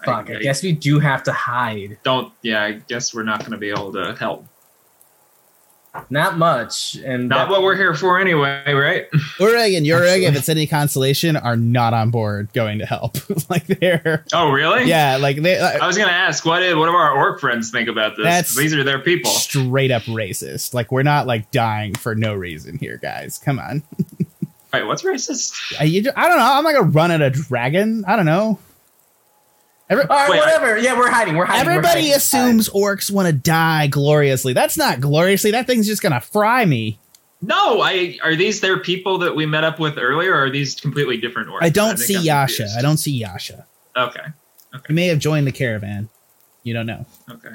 Fuck. 0.03 0.29
I, 0.29 0.39
guess 0.39 0.63
we 0.63 0.73
do 0.73 0.99
have 0.99 1.23
to 1.23 1.31
hide. 1.31 1.97
don't 2.03 2.33
yeah, 2.41 2.63
I 2.63 2.71
guess 2.73 3.13
we're 3.13 3.23
not 3.23 3.43
gonna 3.43 3.57
be 3.57 3.69
able 3.69 3.93
to 3.93 4.15
help. 4.15 4.45
Not 6.09 6.39
much, 6.39 6.95
and 7.05 7.29
Not 7.29 7.37
that- 7.37 7.49
what 7.51 7.61
we're 7.61 7.75
here 7.75 7.93
for 7.93 8.19
anyway, 8.19 8.63
right? 8.73 9.05
Ureg 9.37 9.77
and 9.77 9.85
Ureg, 9.85 10.07
Actually- 10.09 10.25
if 10.25 10.35
it's 10.35 10.49
any 10.49 10.65
consolation, 10.65 11.37
are 11.37 11.55
not 11.55 11.93
on 11.93 12.09
board 12.09 12.49
going 12.53 12.79
to 12.79 12.85
help. 12.85 13.17
like 13.49 13.67
they're 13.67 14.25
Oh 14.33 14.49
really? 14.51 14.85
yeah, 14.85 15.17
like 15.17 15.41
they 15.41 15.57
uh, 15.59 15.83
I 15.83 15.85
was 15.85 15.97
gonna 15.97 16.11
ask 16.11 16.43
what 16.45 16.61
did 16.61 16.75
what 16.77 16.87
do 16.87 16.91
our 16.93 17.11
orc 17.11 17.39
friends 17.39 17.69
think 17.69 17.87
about 17.89 18.17
this? 18.17 18.23
That's- 18.25 18.55
These 18.55 18.73
are 18.73 18.83
their 18.83 18.99
people. 18.99 19.29
straight 19.29 19.91
up 19.91 20.01
racist. 20.03 20.73
Like 20.73 20.91
we're 20.91 21.03
not 21.03 21.27
like 21.27 21.51
dying 21.51 21.93
for 21.93 22.15
no 22.15 22.33
reason 22.33 22.79
here, 22.79 22.97
guys. 22.97 23.37
Come 23.37 23.59
on. 23.59 23.83
Wait, 24.73 24.87
what's 24.87 25.03
racist? 25.03 25.79
I, 25.79 25.83
you, 25.83 26.11
I 26.15 26.27
don't 26.27 26.37
know. 26.39 26.43
I'm 26.53 26.63
not 26.63 26.73
gonna 26.73 26.89
run 26.89 27.11
at 27.11 27.21
a 27.21 27.29
dragon. 27.29 28.03
I 28.07 28.15
don't 28.15 28.25
know. 28.25 28.57
Every, 29.93 30.05
All 30.09 30.15
right, 30.17 30.29
Wait, 30.29 30.39
I- 30.39 30.45
whatever. 30.45 30.77
yeah, 30.77 30.97
we're 30.97 31.09
hiding. 31.09 31.35
We're 31.35 31.45
hiding. 31.45 31.65
we're 31.65 31.71
everybody 31.71 32.01
hiding. 32.01 32.15
assumes 32.15 32.69
orcs 32.69 33.09
want 33.11 33.27
to 33.27 33.33
die 33.33 33.87
gloriously. 33.87 34.53
That's 34.53 34.77
not 34.77 34.99
gloriously. 34.99 35.51
That 35.51 35.67
thing's 35.67 35.87
just 35.87 36.01
gonna 36.01 36.19
fry 36.21 36.65
me. 36.65 36.99
No, 37.41 37.81
I 37.81 38.17
are 38.23 38.35
these 38.35 38.59
their 38.61 38.79
people 38.79 39.17
that 39.19 39.35
we 39.35 39.45
met 39.45 39.63
up 39.63 39.79
with 39.79 39.97
earlier, 39.97 40.33
or 40.33 40.45
are 40.45 40.49
these 40.49 40.75
completely 40.79 41.17
different 41.17 41.49
orcs? 41.49 41.59
I 41.61 41.69
don't 41.69 41.95
think 41.97 42.07
see 42.07 42.15
I'm 42.17 42.23
Yasha. 42.23 42.55
confused. 42.63 42.77
I 42.79 42.81
don't 42.81 42.97
see 42.97 43.11
Yasha. 43.11 43.65
Okay. 43.95 44.21
You 44.89 44.95
may 44.95 45.07
have 45.07 45.19
joined 45.19 45.45
the 45.45 45.51
caravan. 45.51 46.09
You 46.63 46.73
don't 46.73 46.85
know. 46.87 47.05
Okay. 47.29 47.49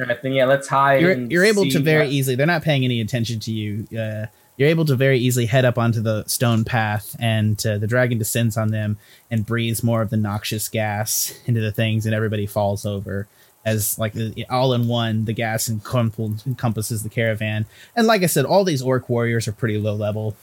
Alright, 0.00 0.22
then 0.22 0.32
yeah, 0.32 0.46
let's 0.46 0.66
hide. 0.66 1.02
You're 1.02 1.12
and 1.12 1.30
you're 1.30 1.44
able 1.44 1.68
to 1.70 1.78
very 1.78 2.06
what- 2.06 2.12
easily. 2.12 2.34
They're 2.34 2.46
not 2.46 2.62
paying 2.62 2.84
any 2.84 3.00
attention 3.00 3.38
to 3.40 3.52
you. 3.52 3.86
Uh, 3.96 4.26
you're 4.56 4.68
able 4.68 4.84
to 4.84 4.96
very 4.96 5.18
easily 5.18 5.46
head 5.46 5.64
up 5.64 5.78
onto 5.78 6.00
the 6.00 6.24
stone 6.26 6.64
path, 6.64 7.16
and 7.18 7.64
uh, 7.66 7.78
the 7.78 7.86
dragon 7.86 8.18
descends 8.18 8.56
on 8.56 8.70
them 8.70 8.98
and 9.30 9.46
breathes 9.46 9.82
more 9.82 10.02
of 10.02 10.10
the 10.10 10.16
noxious 10.16 10.68
gas 10.68 11.38
into 11.46 11.60
the 11.60 11.72
things, 11.72 12.06
and 12.06 12.14
everybody 12.14 12.46
falls 12.46 12.86
over. 12.86 13.26
As 13.64 13.98
like 13.98 14.14
all 14.50 14.74
in 14.74 14.88
one, 14.88 15.24
the 15.24 15.32
gas 15.32 15.70
encompasses 15.70 17.02
the 17.02 17.08
caravan, 17.08 17.66
and 17.96 18.06
like 18.06 18.22
I 18.22 18.26
said, 18.26 18.44
all 18.44 18.62
these 18.62 18.82
orc 18.82 19.08
warriors 19.08 19.48
are 19.48 19.52
pretty 19.52 19.78
low 19.78 19.94
level. 19.94 20.36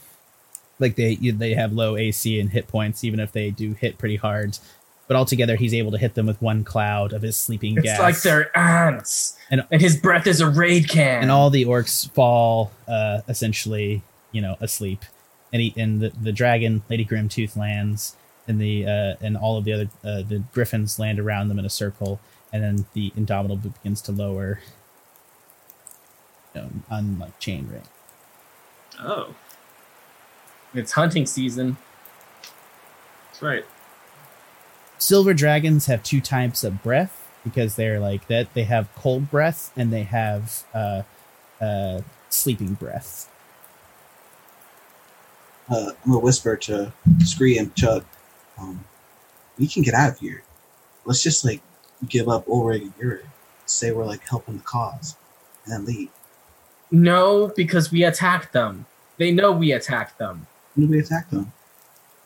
Like 0.80 0.96
they 0.96 1.14
they 1.14 1.54
have 1.54 1.72
low 1.72 1.96
AC 1.96 2.40
and 2.40 2.50
hit 2.50 2.66
points, 2.66 3.04
even 3.04 3.20
if 3.20 3.30
they 3.30 3.50
do 3.50 3.74
hit 3.74 3.96
pretty 3.96 4.16
hard. 4.16 4.58
But 5.12 5.18
altogether, 5.18 5.56
he's 5.56 5.74
able 5.74 5.90
to 5.90 5.98
hit 5.98 6.14
them 6.14 6.24
with 6.24 6.40
one 6.40 6.64
cloud 6.64 7.12
of 7.12 7.20
his 7.20 7.36
sleeping 7.36 7.76
It's 7.76 7.84
gas. 7.84 8.00
like 8.00 8.22
they're 8.22 8.56
ants, 8.56 9.36
And- 9.50 9.62
and, 9.70 9.78
his 9.82 9.94
breath 9.94 10.26
is 10.26 10.40
a 10.40 10.48
raid 10.48 10.88
can. 10.88 11.20
and 11.20 11.30
all 11.30 11.50
the 11.50 11.66
orcs 11.66 12.08
fall 12.12 12.72
uh, 12.88 13.20
essentially, 13.28 14.00
you 14.30 14.40
know, 14.40 14.56
asleep. 14.58 15.04
And 15.52 15.60
he, 15.60 15.74
and 15.76 16.00
the, 16.00 16.08
the 16.18 16.32
dragon, 16.32 16.80
Lady 16.88 17.04
Grimtooth, 17.04 17.58
lands, 17.58 18.16
and 18.48 18.58
the 18.58 18.86
uh, 18.86 19.14
and 19.20 19.36
all 19.36 19.58
of 19.58 19.64
the 19.64 19.74
other 19.74 19.90
uh, 20.02 20.22
the 20.22 20.42
griffins 20.54 20.98
land 20.98 21.20
around 21.20 21.48
them 21.48 21.58
in 21.58 21.66
a 21.66 21.70
circle, 21.70 22.18
and 22.50 22.62
then 22.62 22.86
the 22.94 23.12
indomitable 23.14 23.68
begins 23.82 24.00
to 24.00 24.12
lower, 24.12 24.60
you 26.54 26.62
know, 26.62 26.68
on 26.90 27.18
like 27.18 27.38
chain 27.38 27.68
ring. 27.70 27.82
Oh, 28.98 29.34
it's 30.72 30.92
hunting 30.92 31.26
season. 31.26 31.76
that's 33.26 33.42
right. 33.42 33.66
Silver 35.02 35.34
dragons 35.34 35.86
have 35.86 36.00
two 36.04 36.20
types 36.20 36.62
of 36.62 36.80
breath 36.80 37.28
because 37.42 37.74
they're 37.74 37.98
like 37.98 38.28
that. 38.28 38.54
They 38.54 38.62
have 38.62 38.88
cold 38.94 39.32
breath 39.32 39.72
and 39.76 39.92
they 39.92 40.04
have 40.04 40.62
uh, 40.72 41.02
uh, 41.60 42.02
sleeping 42.28 42.74
breath. 42.74 43.28
Uh, 45.68 45.90
I'm 46.04 46.12
gonna 46.12 46.20
whisper 46.20 46.56
to 46.56 46.92
Scree 47.24 47.58
and 47.58 47.74
Chuck. 47.74 48.04
Um, 48.56 48.84
we 49.58 49.66
can 49.66 49.82
get 49.82 49.92
out 49.92 50.10
of 50.12 50.18
here. 50.20 50.44
Let's 51.04 51.20
just 51.20 51.44
like 51.44 51.62
give 52.08 52.28
up 52.28 52.48
Ulrich 52.48 52.82
and 52.82 52.92
Uri. 53.00 53.22
Say 53.66 53.90
we're 53.90 54.04
like 54.04 54.22
helping 54.28 54.58
the 54.58 54.62
cause, 54.62 55.16
and 55.64 55.72
then 55.74 55.84
leave. 55.84 56.10
No, 56.92 57.48
because 57.56 57.90
we 57.90 58.04
attacked 58.04 58.52
them. 58.52 58.86
They 59.16 59.32
know 59.32 59.50
we 59.50 59.72
attacked 59.72 60.18
them 60.18 60.46
When 60.76 60.90
we 60.90 61.00
attack 61.00 61.28
them? 61.30 61.50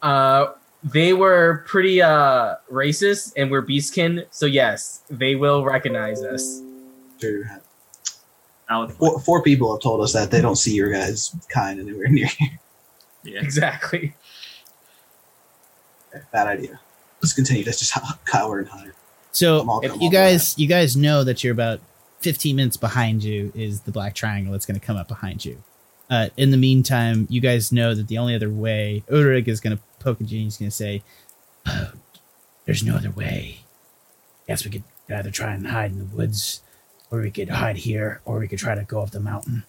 Uh, 0.03 0.53
they 0.85 1.13
were 1.13 1.65
pretty 1.67 2.03
uh 2.03 2.57
racist, 2.71 3.33
and 3.37 3.51
we're 3.51 3.63
beastkin. 3.63 4.27
So 4.31 4.47
yes, 4.47 5.03
they 5.11 5.35
will 5.35 5.65
recognize 5.65 6.23
us. 6.23 6.63
Sure. 7.21 7.61
Four, 8.99 9.21
four 9.21 9.43
people 9.43 9.73
have 9.73 9.81
told 9.81 10.01
us 10.03 10.13
that 10.13 10.31
they 10.31 10.41
don't 10.41 10.57
see 10.57 10.75
your 10.75 10.91
guys' 10.91 11.35
kind 11.49 11.79
anywhere 11.81 12.09
near 12.09 12.27
here. 12.27 12.59
Yeah. 13.23 13.41
Exactly. 13.41 14.15
Bad 16.33 16.47
idea. 16.47 16.81
Let's 17.23 17.33
continue 17.33 17.65
to 17.65 17.71
just 17.71 17.93
cower 18.25 18.59
and 18.59 18.69
hide. 18.69 18.93
So 19.33 19.69
all- 19.69 19.81
if 19.81 19.93
you 19.95 20.01
all 20.03 20.11
guys 20.11 20.59
you 20.59 20.67
guys 20.67 20.97
know 20.97 21.25
that 21.25 21.43
you're 21.45 21.53
about 21.53 21.81
15 22.21 22.57
minutes 22.57 22.77
behind 22.77 23.23
you 23.23 23.53
is 23.55 23.83
the 23.83 23.93
black 23.93 24.15
triangle 24.15 24.53
that's 24.53 24.67
going 24.67 24.79
to 24.79 24.85
come 24.85 24.97
up 24.97 25.09
behind 25.09 25.45
you. 25.45 25.63
Uh, 26.09 26.29
in 26.37 26.51
the 26.51 26.57
meantime, 26.57 27.27
you 27.29 27.41
guys 27.41 27.73
know 27.73 27.95
that 27.95 28.09
the 28.09 28.19
only 28.19 28.35
other 28.35 28.51
way 28.51 29.03
Ulrich 29.11 29.49
is 29.49 29.61
going 29.61 29.77
to 29.77 29.83
poke 29.99 30.21
at 30.21 30.31
you 30.31 30.39
and 30.39 30.45
he's 30.45 30.57
going 30.57 30.71
to 30.71 30.77
say, 30.77 31.03
"Oh, 31.67 31.93
"There's 32.65 32.85
no 32.85 32.95
other 32.97 33.11
way. 33.11 33.61
Yes, 34.49 34.65
we 34.65 34.71
could 34.71 34.85
either 35.11 35.31
try 35.31 35.53
and 35.53 35.67
hide 35.67 35.91
in 35.91 35.99
the 35.99 36.17
woods, 36.17 36.61
or 37.11 37.21
we 37.21 37.31
could 37.31 37.49
hide 37.49 37.79
here, 37.79 38.21
or 38.25 38.39
we 38.39 38.49
could 38.49 38.59
try 38.61 38.75
to 38.75 38.85
go 38.85 39.01
up 39.03 39.11
the 39.11 39.21
mountain. 39.21 39.65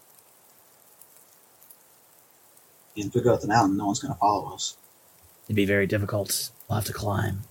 And 2.96 3.06
if 3.06 3.16
we 3.16 3.22
go 3.22 3.34
up 3.34 3.42
the 3.42 3.48
mountain, 3.48 3.78
no 3.78 3.88
one's 3.88 4.00
gonna 4.00 4.16
follow 4.16 4.54
us. 4.54 4.78
It'd 5.46 5.56
be 5.56 5.66
very 5.66 5.88
difficult. 5.88 6.52
We'll 6.68 6.76
have 6.76 6.86
to 6.86 6.94
climb. 6.94 7.44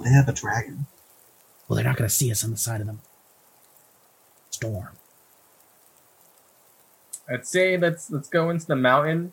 They 0.00 0.10
have 0.10 0.28
a 0.28 0.32
dragon. 0.32 0.86
Well, 1.66 1.76
they're 1.76 1.84
not 1.84 1.96
going 1.96 2.08
to 2.08 2.14
see 2.14 2.30
us 2.30 2.44
on 2.44 2.50
the 2.50 2.56
side 2.56 2.80
of 2.80 2.86
the 2.86 2.96
storm. 4.50 4.90
I'd 7.28 7.46
say 7.46 7.76
let's 7.76 8.10
let's 8.10 8.28
go 8.28 8.50
into 8.50 8.66
the 8.66 8.76
mountain, 8.76 9.32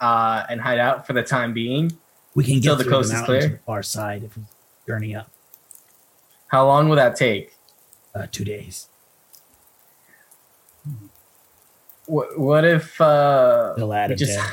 uh, 0.00 0.44
and 0.48 0.60
hide 0.60 0.78
out 0.78 1.06
for 1.06 1.12
the 1.12 1.22
time 1.22 1.54
being. 1.54 1.92
We 2.34 2.44
can 2.44 2.56
Until 2.56 2.76
get 2.76 2.78
the 2.78 2.84
through 2.84 2.92
coast 2.92 3.10
the 3.10 3.14
is 3.16 3.20
mountain 3.20 3.40
to 3.42 3.56
the 3.56 3.62
far 3.62 3.82
side 3.82 4.24
if 4.24 4.36
we 4.36 4.42
journey 4.86 5.14
up. 5.14 5.30
How 6.48 6.66
long 6.66 6.88
will 6.88 6.96
that 6.96 7.16
take? 7.16 7.54
Uh, 8.14 8.26
two 8.30 8.44
days. 8.44 8.88
What, 12.06 12.38
what 12.38 12.64
if 12.64 13.00
uh, 13.00 13.74
They'll 13.76 13.92
add 13.92 14.10
we 14.10 14.16
just 14.16 14.36
day. 14.36 14.44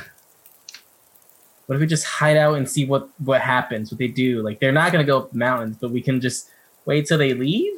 what 1.65 1.75
if 1.75 1.81
we 1.81 1.87
just 1.87 2.05
hide 2.05 2.37
out 2.37 2.55
and 2.55 2.69
see 2.69 2.85
what 2.85 3.09
what 3.17 3.41
happens? 3.41 3.91
What 3.91 3.97
they 3.97 4.07
do? 4.07 4.41
Like 4.41 4.59
they're 4.59 4.71
not 4.71 4.91
gonna 4.91 5.03
go 5.03 5.17
up 5.17 5.31
the 5.31 5.37
mountains, 5.37 5.77
but 5.79 5.91
we 5.91 6.01
can 6.01 6.21
just 6.21 6.49
wait 6.85 7.07
till 7.07 7.17
they 7.17 7.33
leave. 7.33 7.73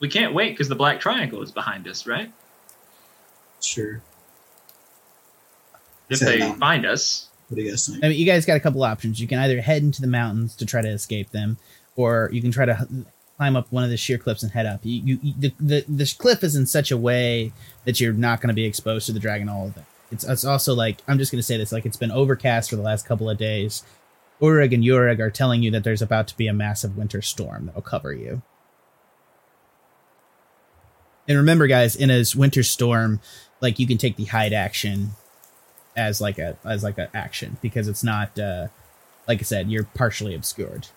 We 0.00 0.08
can't 0.08 0.34
wait 0.34 0.50
because 0.50 0.68
the 0.68 0.74
black 0.74 1.00
triangle 1.00 1.40
is 1.40 1.52
behind 1.52 1.86
us, 1.86 2.06
right? 2.06 2.32
Sure. 3.64 4.02
If 6.08 6.18
Say 6.18 6.24
they 6.26 6.38
mountain. 6.40 6.60
find 6.60 6.86
us, 6.86 7.28
What 7.48 7.56
do 7.56 7.62
you 7.62 7.70
guys 7.70 7.86
think? 7.88 8.04
I 8.04 8.08
mean, 8.08 8.18
you 8.18 8.26
guys 8.26 8.44
got 8.44 8.56
a 8.56 8.60
couple 8.60 8.82
options. 8.82 9.20
You 9.20 9.26
can 9.26 9.38
either 9.38 9.60
head 9.60 9.82
into 9.82 10.00
the 10.00 10.06
mountains 10.06 10.54
to 10.56 10.66
try 10.66 10.82
to 10.82 10.88
escape 10.88 11.30
them, 11.30 11.56
or 11.96 12.28
you 12.32 12.42
can 12.42 12.50
try 12.50 12.66
to 12.66 12.86
climb 13.36 13.56
up 13.56 13.66
one 13.72 13.82
of 13.84 13.90
the 13.90 13.96
sheer 13.96 14.18
cliffs 14.18 14.42
and 14.42 14.52
head 14.52 14.66
up. 14.66 14.80
You, 14.82 15.02
you, 15.04 15.18
you 15.22 15.34
the, 15.38 15.54
the 15.58 15.84
the 15.88 16.14
cliff 16.18 16.44
is 16.44 16.54
in 16.56 16.66
such 16.66 16.90
a 16.90 16.96
way 16.96 17.52
that 17.84 18.00
you're 18.00 18.12
not 18.12 18.40
going 18.40 18.48
to 18.48 18.54
be 18.54 18.64
exposed 18.64 19.06
to 19.06 19.12
the 19.12 19.18
dragon 19.20 19.48
all 19.48 19.66
of 19.68 19.76
it. 19.76 19.84
It's 20.12 20.24
it's 20.24 20.44
also 20.44 20.74
like 20.74 20.98
I'm 21.08 21.18
just 21.18 21.32
going 21.32 21.38
to 21.40 21.42
say 21.42 21.56
this 21.56 21.72
like 21.72 21.86
it's 21.86 21.96
been 21.96 22.10
overcast 22.12 22.70
for 22.70 22.76
the 22.76 22.82
last 22.82 23.06
couple 23.06 23.28
of 23.30 23.38
days. 23.38 23.82
Urig 24.40 24.74
and 24.74 24.84
Yurig 24.84 25.20
are 25.20 25.30
telling 25.30 25.62
you 25.62 25.70
that 25.70 25.84
there's 25.84 26.02
about 26.02 26.28
to 26.28 26.36
be 26.36 26.48
a 26.48 26.52
massive 26.52 26.98
winter 26.98 27.22
storm 27.22 27.66
that 27.66 27.74
will 27.74 27.82
cover 27.82 28.12
you. 28.12 28.42
And 31.28 31.38
remember, 31.38 31.66
guys, 31.66 31.96
in 31.96 32.10
a 32.10 32.24
winter 32.36 32.62
storm, 32.62 33.20
like 33.60 33.78
you 33.78 33.86
can 33.86 33.98
take 33.98 34.16
the 34.16 34.26
hide 34.26 34.52
action 34.52 35.10
as 35.96 36.20
like 36.20 36.38
a 36.38 36.56
as 36.64 36.82
like 36.82 36.98
an 36.98 37.08
action 37.14 37.56
because 37.62 37.88
it's 37.88 38.02
not 38.02 38.38
uh 38.38 38.66
like 39.26 39.40
I 39.40 39.42
said, 39.42 39.70
you're 39.70 39.84
partially 39.84 40.34
obscured. 40.34 40.88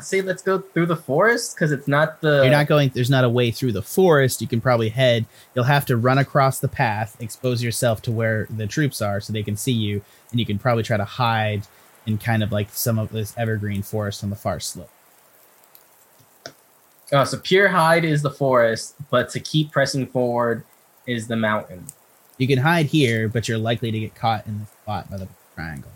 Say 0.00 0.20
let's 0.20 0.42
go 0.42 0.58
through 0.58 0.86
the 0.86 0.96
forest 0.96 1.54
because 1.54 1.70
it's 1.72 1.86
not 1.86 2.20
the. 2.20 2.42
You're 2.42 2.50
not 2.50 2.66
going 2.66 2.90
there's 2.92 3.08
not 3.08 3.24
a 3.24 3.28
way 3.28 3.50
through 3.50 3.72
the 3.72 3.82
forest. 3.82 4.40
You 4.40 4.48
can 4.48 4.60
probably 4.60 4.88
head 4.88 5.26
you'll 5.54 5.64
have 5.64 5.86
to 5.86 5.96
run 5.96 6.18
across 6.18 6.58
the 6.58 6.68
path, 6.68 7.16
expose 7.20 7.62
yourself 7.62 8.02
to 8.02 8.12
where 8.12 8.46
the 8.50 8.66
troops 8.66 9.00
are 9.00 9.20
so 9.20 9.32
they 9.32 9.42
can 9.42 9.56
see 9.56 9.72
you, 9.72 10.02
and 10.30 10.40
you 10.40 10.46
can 10.46 10.58
probably 10.58 10.82
try 10.82 10.96
to 10.96 11.04
hide 11.04 11.62
in 12.06 12.18
kind 12.18 12.42
of 12.42 12.50
like 12.50 12.70
some 12.70 12.98
of 12.98 13.10
this 13.10 13.32
evergreen 13.38 13.82
forest 13.82 14.24
on 14.24 14.30
the 14.30 14.36
far 14.36 14.60
slope. 14.60 14.90
Oh, 17.12 17.24
so 17.24 17.38
pure 17.38 17.68
hide 17.68 18.04
is 18.04 18.22
the 18.22 18.30
forest, 18.30 18.94
but 19.10 19.30
to 19.30 19.40
keep 19.40 19.72
pressing 19.72 20.06
forward 20.06 20.64
is 21.06 21.26
the 21.26 21.36
mountain. 21.36 21.86
You 22.36 22.46
can 22.46 22.58
hide 22.58 22.86
here, 22.86 23.28
but 23.28 23.48
you're 23.48 23.58
likely 23.58 23.90
to 23.90 23.98
get 23.98 24.14
caught 24.14 24.46
in 24.46 24.60
the 24.60 24.66
spot 24.66 25.10
by 25.10 25.16
the 25.16 25.28
triangle. 25.54 25.90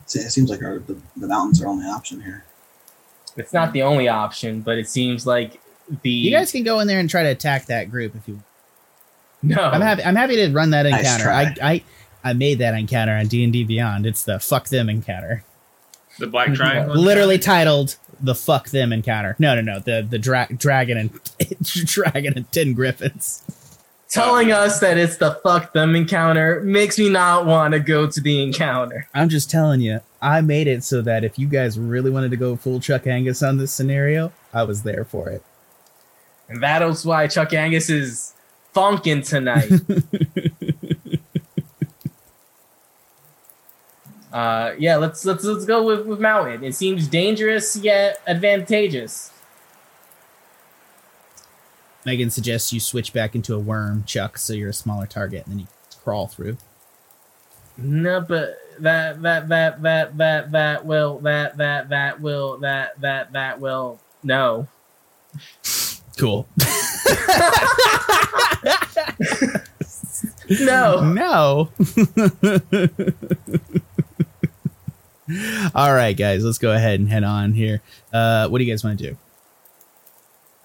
It 0.00 0.16
it 0.16 0.30
seems 0.32 0.50
like 0.50 0.62
our, 0.62 0.80
the, 0.80 0.96
the 1.16 1.28
mountains 1.28 1.62
are 1.62 1.68
only 1.68 1.86
option 1.86 2.20
here. 2.20 2.44
It's 3.36 3.52
not 3.52 3.72
the 3.72 3.82
only 3.82 4.08
option, 4.08 4.60
but 4.60 4.76
it 4.78 4.88
seems 4.88 5.26
like 5.26 5.60
the 6.02 6.10
You 6.10 6.32
guys 6.32 6.52
can 6.52 6.64
go 6.64 6.80
in 6.80 6.88
there 6.88 6.98
and 6.98 7.08
try 7.08 7.22
to 7.22 7.30
attack 7.30 7.66
that 7.66 7.90
group 7.90 8.14
if 8.14 8.28
you 8.28 8.42
no. 9.42 9.62
I'm 9.62 9.80
happy. 9.80 10.04
I'm 10.04 10.16
happy 10.16 10.36
to 10.36 10.52
run 10.52 10.70
that 10.70 10.84
Nice 10.84 11.00
encounter. 11.00 11.30
I. 11.30 11.54
I 11.62 11.84
I 12.24 12.32
made 12.34 12.58
that 12.58 12.74
encounter 12.74 13.12
on 13.12 13.26
D 13.26 13.42
and 13.42 13.52
D 13.52 13.64
Beyond. 13.64 14.06
It's 14.06 14.24
the 14.24 14.38
fuck 14.38 14.68
them 14.68 14.88
encounter, 14.88 15.42
the 16.18 16.26
black 16.26 16.54
triangle. 16.54 16.94
literally 16.94 17.38
titled 17.38 17.96
the 18.22 18.34
fuck 18.34 18.70
them 18.70 18.92
encounter. 18.92 19.36
No, 19.38 19.54
no, 19.54 19.60
no. 19.60 19.78
The 19.80 20.06
the 20.08 20.18
dra- 20.18 20.48
dragon 20.56 20.96
and 20.96 21.20
dragon 21.62 22.34
and 22.36 22.50
ten 22.52 22.72
griffins. 22.74 23.42
telling 24.08 24.52
us 24.52 24.80
that 24.80 24.98
it's 24.98 25.16
the 25.16 25.34
fuck 25.42 25.72
them 25.72 25.96
encounter 25.96 26.60
makes 26.60 26.98
me 26.98 27.08
not 27.08 27.46
want 27.46 27.72
to 27.72 27.80
go 27.80 28.06
to 28.06 28.20
the 28.20 28.42
encounter. 28.42 29.08
I'm 29.14 29.28
just 29.28 29.50
telling 29.50 29.80
you, 29.80 30.00
I 30.20 30.40
made 30.42 30.66
it 30.66 30.84
so 30.84 31.00
that 31.02 31.24
if 31.24 31.38
you 31.38 31.46
guys 31.46 31.78
really 31.78 32.10
wanted 32.10 32.30
to 32.30 32.36
go 32.36 32.56
full 32.56 32.78
Chuck 32.80 33.06
Angus 33.06 33.42
on 33.42 33.56
this 33.58 33.72
scenario, 33.72 34.32
I 34.52 34.64
was 34.64 34.82
there 34.82 35.04
for 35.04 35.28
it. 35.30 35.42
And 36.48 36.62
that's 36.62 37.04
why 37.04 37.26
Chuck 37.26 37.52
Angus 37.54 37.88
is 37.88 38.34
funkin' 38.74 39.26
tonight. 39.26 39.70
uh, 44.32 44.74
yeah, 44.78 44.96
let's 44.96 45.24
let's 45.24 45.44
let's 45.44 45.64
go 45.64 45.84
with, 45.84 46.06
with 46.06 46.20
Mountain. 46.20 46.64
It 46.64 46.74
seems 46.74 47.06
dangerous 47.06 47.76
yet 47.76 48.18
advantageous. 48.26 49.30
Megan 52.04 52.30
suggests 52.30 52.72
you 52.72 52.80
switch 52.80 53.12
back 53.12 53.34
into 53.34 53.54
a 53.54 53.58
worm, 53.58 54.04
Chuck, 54.04 54.38
so 54.38 54.54
you're 54.54 54.70
a 54.70 54.74
smaller 54.74 55.06
target, 55.06 55.44
and 55.44 55.52
then 55.52 55.58
you 55.60 55.66
crawl 56.02 56.26
through. 56.26 56.56
No, 57.76 58.20
but 58.20 58.58
that 58.80 59.22
that 59.22 59.48
that 59.48 59.82
that 59.82 60.18
that 60.18 60.52
that 60.52 60.86
will 60.86 61.18
that 61.18 61.56
that 61.58 61.88
that 61.90 62.20
will 62.20 62.58
that 62.58 63.00
that 63.00 63.32
that 63.32 63.60
will 63.60 64.00
no. 64.22 64.66
Cool. 66.16 66.48
No. 70.60 71.12
no. 71.12 71.70
All 75.74 75.92
right, 75.94 76.16
guys, 76.16 76.44
let's 76.44 76.58
go 76.58 76.72
ahead 76.72 77.00
and 77.00 77.08
head 77.08 77.24
on 77.24 77.52
here. 77.52 77.80
Uh, 78.12 78.48
what 78.48 78.58
do 78.58 78.64
you 78.64 78.72
guys 78.72 78.84
want 78.84 78.98
to 78.98 79.10
do? 79.10 79.16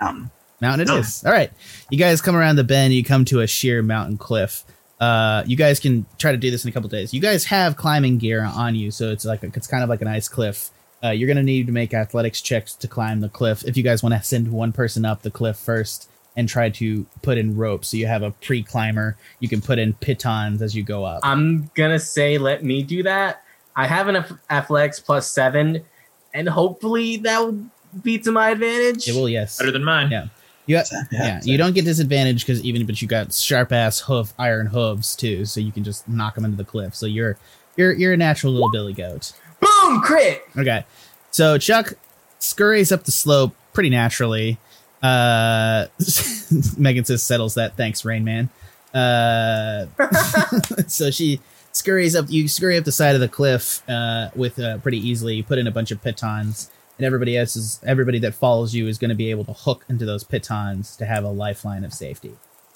Mountain. 0.01 0.31
Mountain 0.61 0.81
it 0.81 0.91
No. 0.91 0.97
is. 0.97 1.23
All 1.25 1.31
right. 1.31 1.51
You 1.89 1.97
guys 1.97 2.21
come 2.21 2.35
around 2.35 2.55
the 2.55 2.63
bend, 2.63 2.93
you 2.93 3.03
come 3.03 3.25
to 3.25 3.41
a 3.41 3.47
sheer 3.47 3.81
mountain 3.81 4.17
cliff. 4.17 4.63
Uh, 4.99 5.43
you 5.45 5.55
guys 5.55 5.79
can 5.79 6.05
try 6.17 6.31
to 6.31 6.37
do 6.37 6.49
this 6.49 6.63
in 6.65 6.69
a 6.69 6.71
couple 6.71 6.89
days. 6.89 7.13
You 7.13 7.21
guys 7.21 7.45
have 7.45 7.75
climbing 7.75 8.17
gear 8.17 8.43
on 8.43 8.75
you, 8.75 8.89
so 8.89 9.11
it's 9.11 9.25
like 9.25 9.43
a, 9.43 9.47
it's 9.47 9.67
kind 9.67 9.83
of 9.83 9.89
like 9.89 10.01
an 10.01 10.07
ice 10.07 10.27
cliff. 10.27 10.71
Uh, 11.03 11.09
you're 11.09 11.27
gonna 11.27 11.43
need 11.43 11.67
to 11.67 11.71
make 11.71 11.93
athletics 11.93 12.41
checks 12.41 12.73
to 12.73 12.87
climb 12.87 13.21
the 13.21 13.29
cliff. 13.29 13.63
If 13.65 13.77
you 13.77 13.83
guys 13.83 14.01
want 14.01 14.15
to 14.15 14.23
send 14.23 14.51
one 14.51 14.71
person 14.71 15.05
up 15.05 15.21
the 15.21 15.29
cliff 15.29 15.55
first 15.57 16.09
and 16.35 16.49
try 16.49 16.69
to 16.71 17.05
put 17.21 17.37
in 17.37 17.55
ropes, 17.55 17.89
so 17.89 17.97
you 17.97 18.07
have 18.07 18.23
a 18.23 18.31
pre-climber, 18.31 19.15
you 19.39 19.47
can 19.47 19.61
put 19.61 19.77
in 19.77 19.93
pitons 19.93 20.63
as 20.63 20.75
you 20.75 20.81
go 20.81 21.05
up. 21.05 21.19
I'm 21.23 21.69
gonna 21.75 21.99
say 21.99 22.39
let 22.39 22.63
me 22.63 22.81
do 22.81 23.03
that. 23.03 23.43
I 23.77 23.87
have 23.87 24.09
an 24.09 24.17
ath- 24.17 24.33
athletics 24.49 24.99
plus 24.99 25.31
seven, 25.31 25.85
and 26.33 26.49
hopefully 26.49 27.17
that 27.17 27.39
will 27.39 27.57
be 28.03 28.17
to 28.19 28.31
my 28.31 28.49
advantage. 28.49 29.07
it 29.07 29.15
will, 29.15 29.29
yes. 29.29 29.57
Better 29.57 29.71
than 29.71 29.83
mine. 29.85 30.11
Yeah. 30.11 30.27
You 30.65 30.75
got, 30.75 30.87
So, 30.87 30.97
yeah, 31.13 31.39
you 31.43 31.57
don't 31.57 31.73
get 31.73 31.85
disadvantage 31.85 32.41
because 32.45 32.61
even 32.65 32.85
but 32.85 33.01
you 33.01 33.07
got 33.07 33.31
sharp 33.33 33.71
ass 33.71 33.99
hoof 34.01 34.33
iron 34.37 34.67
hooves 34.67 35.15
too, 35.15 35.45
so 35.45 35.61
you 35.61 35.71
can 35.71 35.85
just 35.85 36.09
knock 36.09 36.35
them 36.35 36.43
into 36.43 36.57
the 36.57 36.65
cliff. 36.65 36.93
So 36.93 37.05
you're 37.05 37.37
you're 37.77 37.93
you're 37.93 38.11
a 38.11 38.17
natural 38.17 38.51
little 38.51 38.69
billy 38.69 38.91
goat. 38.91 39.31
Boom! 39.61 40.01
Crit. 40.01 40.41
Okay, 40.57 40.83
so 41.31 41.57
Chuck 41.57 41.93
scurries 42.39 42.91
up 42.91 43.05
the 43.05 43.13
slope 43.13 43.55
pretty 43.71 43.89
naturally. 43.89 44.57
Uh, 45.01 45.85
Megan 46.77 47.05
says 47.05 47.23
settles 47.23 47.53
that. 47.53 47.77
Thanks, 47.77 48.03
Rain 48.03 48.25
Man. 48.25 48.49
Uh, 48.93 49.85
so 50.87 51.11
she 51.11 51.39
scurries 51.77 52.15
up. 52.15 52.25
You 52.29 52.47
scurry 52.47 52.77
up 52.77 52.85
the 52.85 52.91
side 52.91 53.15
of 53.15 53.21
the 53.21 53.29
cliff 53.29 53.87
uh, 53.89 54.29
with 54.35 54.59
uh, 54.59 54.79
pretty 54.79 54.97
easily. 54.97 55.35
You 55.35 55.43
put 55.43 55.57
in 55.57 55.67
a 55.67 55.71
bunch 55.71 55.91
of 55.91 56.01
pitons, 56.01 56.69
and 56.97 57.05
everybody 57.05 57.37
else 57.37 57.55
is 57.55 57.79
everybody 57.85 58.19
that 58.19 58.33
follows 58.33 58.73
you 58.73 58.87
is 58.87 58.97
going 58.97 59.09
to 59.09 59.15
be 59.15 59.29
able 59.29 59.45
to 59.45 59.53
hook 59.53 59.85
into 59.87 60.05
those 60.05 60.23
pitons 60.23 60.95
to 60.97 61.05
have 61.05 61.23
a 61.23 61.29
lifeline 61.29 61.83
of 61.83 61.93
safety. 61.93 62.33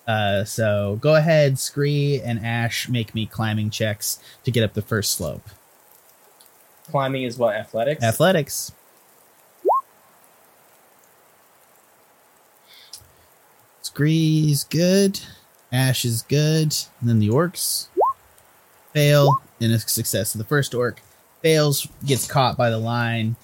Uh, 0.08 0.44
so 0.44 0.98
go 1.02 1.16
ahead, 1.16 1.60
Scree 1.60 2.22
and 2.24 2.46
Ashe, 2.46 2.90
make 2.90 3.14
me 3.14 3.26
climbing 3.26 3.70
checks 3.70 4.20
to 4.44 4.52
get 4.52 4.64
up 4.64 4.74
the 4.74 4.82
first 4.82 5.12
slope. 5.12 5.48
Climbing 6.90 7.24
is 7.24 7.38
what 7.38 7.56
athletics. 7.56 8.04
Athletics. 8.04 8.72
Scree's 13.82 14.64
good. 14.64 15.20
Ashe 15.72 16.06
is 16.06 16.22
good. 16.24 16.76
And 17.00 17.10
then 17.10 17.20
the 17.20 17.30
orcs 17.30 17.88
fail 18.94 19.42
in 19.60 19.72
a 19.72 19.80
success. 19.80 20.32
So 20.32 20.40
the 20.40 20.46
first 20.46 20.74
orc 20.74 21.02
fails, 21.42 21.88
gets 22.06 22.28
caught 22.28 22.58
by 22.58 22.70
the 22.70 22.78
line, 22.78 23.36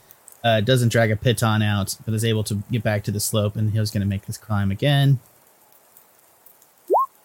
uh, 0.44 0.62
doesn't 0.62 0.90
drag 0.90 1.12
a 1.12 1.16
piton 1.16 1.64
out, 1.64 1.98
but 2.06 2.14
is 2.14 2.26
able 2.26 2.44
to 2.46 2.64
get 2.72 2.84
back 2.84 3.04
to 3.04 3.12
the 3.12 3.20
slope, 3.20 3.56
and 3.56 3.72
he's 3.72 3.92
going 3.92 4.02
to 4.02 4.08
make 4.08 4.26
this 4.26 4.38
climb 4.38 4.72
again, 4.72 5.20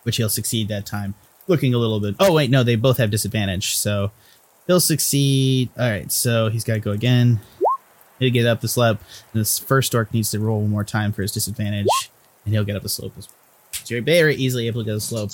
which 0.02 0.16
he'll 0.16 0.28
succeed 0.28 0.68
that 0.68 0.86
time. 0.86 1.14
Looking 1.46 1.74
a 1.74 1.78
little 1.78 2.00
bit. 2.00 2.14
Oh 2.20 2.32
wait, 2.32 2.50
no, 2.50 2.62
they 2.62 2.76
both 2.76 2.98
have 2.98 3.10
disadvantage, 3.10 3.76
so 3.76 4.12
he'll 4.66 4.80
succeed. 4.80 5.70
All 5.78 5.90
right, 5.90 6.10
so 6.10 6.48
he's 6.48 6.64
got 6.64 6.74
to 6.74 6.80
go 6.80 6.92
again. 6.92 7.40
He'll 8.18 8.32
get 8.32 8.46
up 8.46 8.60
the 8.60 8.68
slope. 8.68 9.00
And 9.32 9.40
this 9.40 9.58
first 9.58 9.94
orc 9.94 10.14
needs 10.14 10.30
to 10.30 10.38
roll 10.38 10.60
one 10.60 10.70
more 10.70 10.84
time 10.84 11.12
for 11.12 11.22
his 11.22 11.32
disadvantage, 11.32 11.88
and 12.44 12.54
he'll 12.54 12.64
get 12.64 12.76
up 12.76 12.82
the 12.82 12.88
slope 12.88 13.14
as 13.18 13.26
well. 13.26 13.36
So 13.84 13.94
you're 13.94 14.02
very 14.02 14.36
easily 14.36 14.68
able 14.68 14.82
to 14.82 14.86
go 14.86 14.94
the 14.94 15.00
slope. 15.00 15.32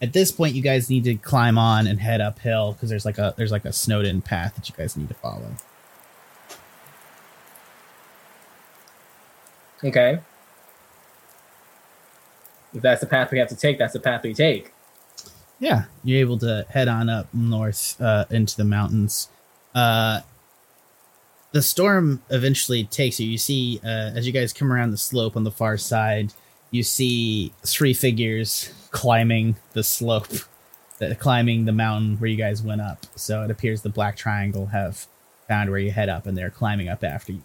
At 0.00 0.12
this 0.12 0.30
point, 0.30 0.54
you 0.54 0.62
guys 0.62 0.88
need 0.88 1.04
to 1.04 1.16
climb 1.16 1.58
on 1.58 1.86
and 1.86 1.98
head 1.98 2.20
uphill 2.20 2.72
because 2.72 2.88
there's 2.88 3.04
like 3.04 3.18
a 3.18 3.34
there's 3.36 3.50
like 3.50 3.64
a 3.64 3.72
snowed 3.72 4.04
in 4.04 4.22
path 4.22 4.54
that 4.54 4.68
you 4.68 4.74
guys 4.76 4.96
need 4.96 5.08
to 5.08 5.14
follow. 5.14 5.52
Okay. 9.82 10.20
If 12.74 12.82
that's 12.82 13.00
the 13.00 13.06
path 13.06 13.30
we 13.30 13.38
have 13.38 13.48
to 13.48 13.56
take, 13.56 13.78
that's 13.78 13.92
the 13.92 14.00
path 14.00 14.22
we 14.22 14.34
take. 14.34 14.72
Yeah, 15.58 15.84
you're 16.04 16.20
able 16.20 16.38
to 16.38 16.66
head 16.68 16.86
on 16.86 17.08
up 17.08 17.32
north 17.32 18.00
uh, 18.00 18.26
into 18.30 18.56
the 18.56 18.64
mountains. 18.64 19.28
Uh, 19.74 20.20
the 21.52 21.62
storm 21.62 22.22
eventually 22.30 22.84
takes 22.84 23.18
you. 23.18 23.28
You 23.28 23.38
see, 23.38 23.80
uh, 23.82 24.12
as 24.14 24.26
you 24.26 24.32
guys 24.32 24.52
come 24.52 24.72
around 24.72 24.90
the 24.90 24.98
slope 24.98 25.36
on 25.36 25.44
the 25.44 25.50
far 25.50 25.76
side, 25.76 26.32
you 26.70 26.82
see 26.82 27.52
three 27.64 27.94
figures 27.94 28.72
climbing 28.90 29.56
the 29.72 29.82
slope, 29.82 30.28
uh, 31.00 31.14
climbing 31.18 31.64
the 31.64 31.72
mountain 31.72 32.16
where 32.18 32.28
you 32.28 32.36
guys 32.36 32.62
went 32.62 32.80
up. 32.80 33.06
So 33.16 33.42
it 33.42 33.50
appears 33.50 33.82
the 33.82 33.88
Black 33.88 34.16
Triangle 34.16 34.66
have 34.66 35.06
found 35.46 35.70
where 35.70 35.78
you 35.78 35.90
head 35.90 36.08
up, 36.08 36.26
and 36.26 36.36
they're 36.36 36.50
climbing 36.50 36.88
up 36.88 37.02
after 37.02 37.32
you. 37.32 37.42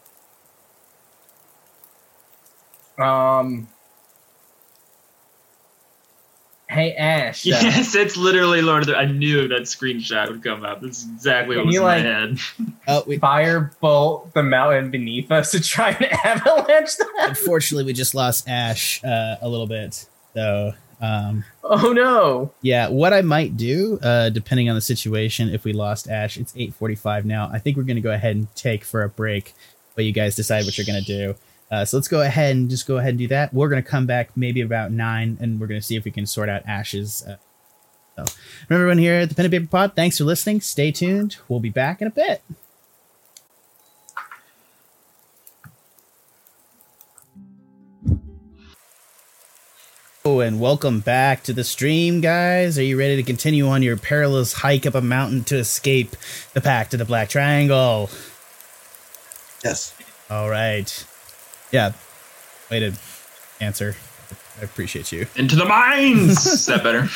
Um. 3.03 3.67
Hey 6.73 6.93
Ashe. 6.95 7.45
uh, 7.47 7.49
Yes, 7.61 7.93
it's 7.95 8.17
literally 8.17 8.61
Lord 8.61 8.81
of 8.83 8.87
the. 8.87 8.97
I 8.97 9.05
knew 9.05 9.47
that 9.49 9.61
screenshot 9.63 10.29
would 10.29 10.43
come 10.43 10.65
up. 10.65 10.81
That's 10.81 11.05
exactly 11.05 11.55
what 11.55 11.61
Can 11.61 11.67
was 11.67 11.75
you, 11.75 11.81
in 11.81 11.85
like- 11.85 12.03
my 12.03 12.09
head. 12.09 12.37
Oh, 12.87 13.03
we, 13.07 13.17
firebolt 13.19 14.33
the 14.33 14.43
mountain 14.43 14.91
beneath 14.91 15.31
us 15.31 15.51
to 15.51 15.61
try 15.61 15.91
and 15.91 16.05
avalanche 16.25 16.97
them. 16.97 17.07
unfortunately, 17.19 17.85
we 17.85 17.93
just 17.93 18.15
lost 18.15 18.47
Ashe 18.49 19.03
uh, 19.03 19.35
a 19.41 19.47
little 19.47 19.67
bit. 19.67 20.07
So, 20.33 20.73
um, 20.99 21.43
Oh 21.63 21.93
no! 21.93 22.51
Yeah, 22.61 22.89
what 22.89 23.13
I 23.13 23.21
might 23.21 23.55
do, 23.55 23.99
uh, 24.01 24.29
depending 24.29 24.67
on 24.69 24.75
the 24.75 24.81
situation, 24.81 25.49
if 25.49 25.63
we 25.63 25.73
lost 25.73 26.09
Ashe, 26.09 26.37
it's 26.37 26.53
eight 26.57 26.73
forty-five 26.73 27.25
now. 27.25 27.49
I 27.53 27.59
think 27.59 27.77
we're 27.77 27.83
going 27.83 27.95
to 27.97 28.01
go 28.01 28.11
ahead 28.11 28.35
and 28.35 28.53
take 28.55 28.83
for 28.83 29.03
a 29.03 29.09
break, 29.09 29.53
but 29.95 30.05
you 30.05 30.11
guys 30.11 30.35
decide 30.35 30.65
what 30.65 30.77
you're 30.77 30.85
going 30.87 31.03
to 31.03 31.05
do. 31.05 31.35
Uh, 31.73 31.83
so 31.83 31.97
let's 31.97 32.07
go 32.07 32.21
ahead 32.21 32.55
and 32.55 32.69
just 32.69 32.85
go 32.85 32.97
ahead 32.97 33.09
and 33.09 33.17
do 33.17 33.27
that. 33.27 33.51
We're 33.51 33.67
going 33.67 33.81
to 33.81 33.89
come 33.89 34.05
back 34.05 34.29
maybe 34.37 34.61
about 34.61 34.91
nine, 34.91 35.39
and 35.41 35.59
we're 35.59 35.65
going 35.65 35.81
to 35.81 35.85
see 35.85 35.95
if 35.95 36.05
we 36.05 36.11
can 36.11 36.27
sort 36.27 36.47
out 36.47 36.63
Ashe's. 36.67 37.25
Uh, 37.25 37.37
so, 38.15 38.35
remember, 38.69 38.83
everyone 38.83 38.97
here 38.99 39.15
at 39.21 39.29
the 39.29 39.33
Pen 39.33 39.45
and 39.45 39.51
Paper 39.51 39.65
Pod, 39.65 39.95
thanks 39.95 40.19
for 40.19 40.23
listening. 40.23 40.61
Stay 40.61 40.91
tuned. 40.91 41.37
We'll 41.47 41.59
be 41.59 41.71
back 41.71 41.99
in 41.99 42.07
a 42.07 42.11
bit. 42.11 42.43
Oh, 50.23 50.41
and 50.41 50.59
welcome 50.59 50.99
back 50.99 51.41
to 51.45 51.53
the 51.53 51.63
stream, 51.63 52.21
guys. 52.21 52.77
Are 52.77 52.83
you 52.83 52.99
ready 52.99 53.15
to 53.15 53.23
continue 53.23 53.67
on 53.67 53.81
your 53.81 53.97
perilous 53.97 54.53
hike 54.53 54.85
up 54.85 54.93
a 54.93 55.01
mountain 55.01 55.43
to 55.45 55.57
escape 55.57 56.15
the 56.53 56.61
Pact 56.61 56.93
of 56.93 56.99
the 56.99 57.05
Black 57.05 57.29
Triangle? 57.29 58.11
Yes. 59.63 59.91
All 60.29 60.51
right. 60.51 61.07
Yeah. 61.73 61.91
Way 62.69 62.79
to 62.79 62.93
answer. 63.59 63.95
I 64.61 64.63
appreciate 64.63 65.11
you. 65.11 65.25
Into 65.35 65.55
the 65.55 65.65
mines. 65.65 66.45
Is 66.45 66.65
that 66.67 66.83
better? 66.83 67.09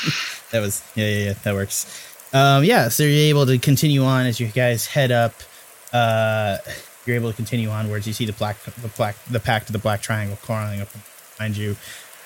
That 0.52 0.62
was 0.62 0.84
yeah, 0.96 1.08
yeah, 1.08 1.26
yeah. 1.26 1.34
That 1.44 1.54
works. 1.54 1.86
Um, 2.34 2.64
yeah. 2.64 2.90
So 2.90 3.04
you're 3.04 3.30
able 3.30 3.46
to 3.46 3.60
continue 3.60 4.04
on 4.04 4.26
as 4.26 4.40
you 4.40 4.48
guys 4.48 4.88
head 4.88 5.12
up. 5.12 5.34
Uh, 5.94 6.58
you're 7.06 7.16
able 7.16 7.30
to 7.30 7.36
continue 7.36 7.70
onwards. 7.70 8.08
You 8.08 8.14
see 8.14 8.26
the 8.26 8.34
black, 8.34 8.60
the 8.64 8.90
black, 8.90 9.16
the 9.26 9.40
pact 9.40 9.70
of 9.70 9.74
the 9.74 9.80
Black 9.80 10.02
Triangle 10.02 10.38
crawling 10.42 10.82
up 10.82 10.90
behind 11.38 11.56
you. 11.56 11.78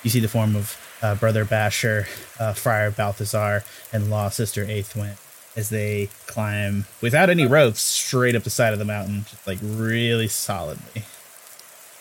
You 0.02 0.10
see 0.10 0.18
the 0.18 0.28
form 0.28 0.56
of 0.56 0.76
uh, 1.02 1.14
Brother 1.14 1.44
Basher, 1.44 2.06
uh, 2.40 2.54
Friar 2.54 2.90
Balthazar, 2.90 3.62
and 3.92 4.10
Law 4.10 4.30
Sister 4.30 4.64
Aethwin 4.64 5.16
as 5.54 5.68
they 5.68 6.08
climb 6.26 6.86
without 7.02 7.28
any 7.28 7.46
ropes 7.46 7.82
straight 7.82 8.34
up 8.34 8.42
the 8.42 8.50
side 8.50 8.72
of 8.72 8.78
the 8.78 8.84
mountain, 8.86 9.24
just 9.28 9.46
like 9.46 9.58
really 9.62 10.26
solidly. 10.26 11.04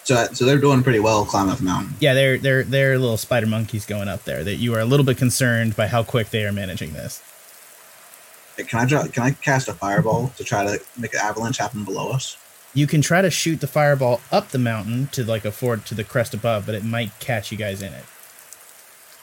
So, 0.04 0.26
so 0.34 0.46
they're 0.46 0.58
doing 0.58 0.82
pretty 0.84 1.00
well 1.00 1.26
climbing 1.26 1.52
up 1.52 1.60
the 1.60 1.64
mountain. 1.66 1.94
Yeah, 2.00 2.14
they're 2.14 2.38
they're 2.38 2.64
they're 2.64 2.98
little 2.98 3.18
spider 3.18 3.46
monkeys 3.48 3.86
going 3.86 4.08
up 4.08 4.24
there. 4.24 4.44
That 4.44 4.56
you 4.56 4.74
are 4.76 4.80
a 4.80 4.86
little 4.86 5.06
bit 5.06 5.18
concerned 5.18 5.76
by 5.76 5.88
how 5.88 6.04
quick 6.04 6.30
they 6.32 6.44
are 6.46 6.52
managing 6.52 6.94
this. 6.94 7.22
Hey, 8.58 8.64
Can 8.64 8.80
I 8.80 8.86
draw, 8.86 9.04
can 9.08 9.24
I 9.24 9.32
cast 9.32 9.68
a 9.68 9.74
fireball 9.74 10.30
to 10.38 10.44
try 10.44 10.64
to 10.66 10.84
make 10.98 11.14
an 11.14 11.20
avalanche 11.24 11.58
happen 11.58 11.84
below 11.86 12.10
us? 12.12 12.36
You 12.74 12.88
can 12.88 13.02
try 13.02 13.22
to 13.22 13.30
shoot 13.30 13.62
the 13.62 13.68
fireball 13.68 14.22
up 14.32 14.50
the 14.50 14.58
mountain 14.60 15.08
to 15.14 15.24
like 15.24 15.46
afford 15.46 15.86
to 15.88 15.96
the 15.96 16.04
crest 16.04 16.34
above, 16.34 16.66
but 16.66 16.74
it 16.76 16.84
might 16.84 17.12
catch 17.20 17.52
you 17.52 17.58
guys 17.58 17.82
in 17.82 17.94
it. 17.94 18.06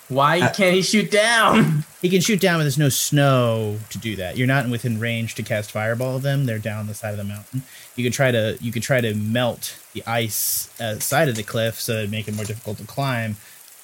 Why 0.08 0.40
Uh, 0.40 0.50
can't 0.52 0.74
he 0.74 0.82
shoot 0.82 1.10
down? 1.10 1.84
He 2.00 2.08
can 2.08 2.20
shoot 2.20 2.40
down, 2.40 2.60
but 2.60 2.62
there's 2.62 2.78
no 2.78 2.90
snow 2.90 3.80
to 3.90 3.98
do 3.98 4.14
that. 4.16 4.36
You're 4.36 4.46
not 4.46 4.68
within 4.68 5.00
range 5.00 5.34
to 5.34 5.42
cast 5.42 5.72
fireball 5.72 6.14
of 6.14 6.22
them. 6.22 6.46
They're 6.46 6.60
down 6.60 6.86
the 6.86 6.94
side 6.94 7.10
of 7.10 7.16
the 7.16 7.24
mountain. 7.24 7.62
You 7.96 8.04
could 8.04 8.12
try 8.12 8.30
to 8.30 8.56
you 8.60 8.70
could 8.70 8.84
try 8.84 9.00
to 9.00 9.14
melt 9.14 9.76
the 9.98 10.10
ice 10.10 10.68
uh, 10.80 10.98
side 10.98 11.28
of 11.28 11.34
the 11.36 11.42
cliff 11.42 11.80
so 11.80 11.92
it'd 11.94 12.10
make 12.10 12.28
it 12.28 12.34
more 12.34 12.44
difficult 12.44 12.78
to 12.78 12.84
climb. 12.84 13.36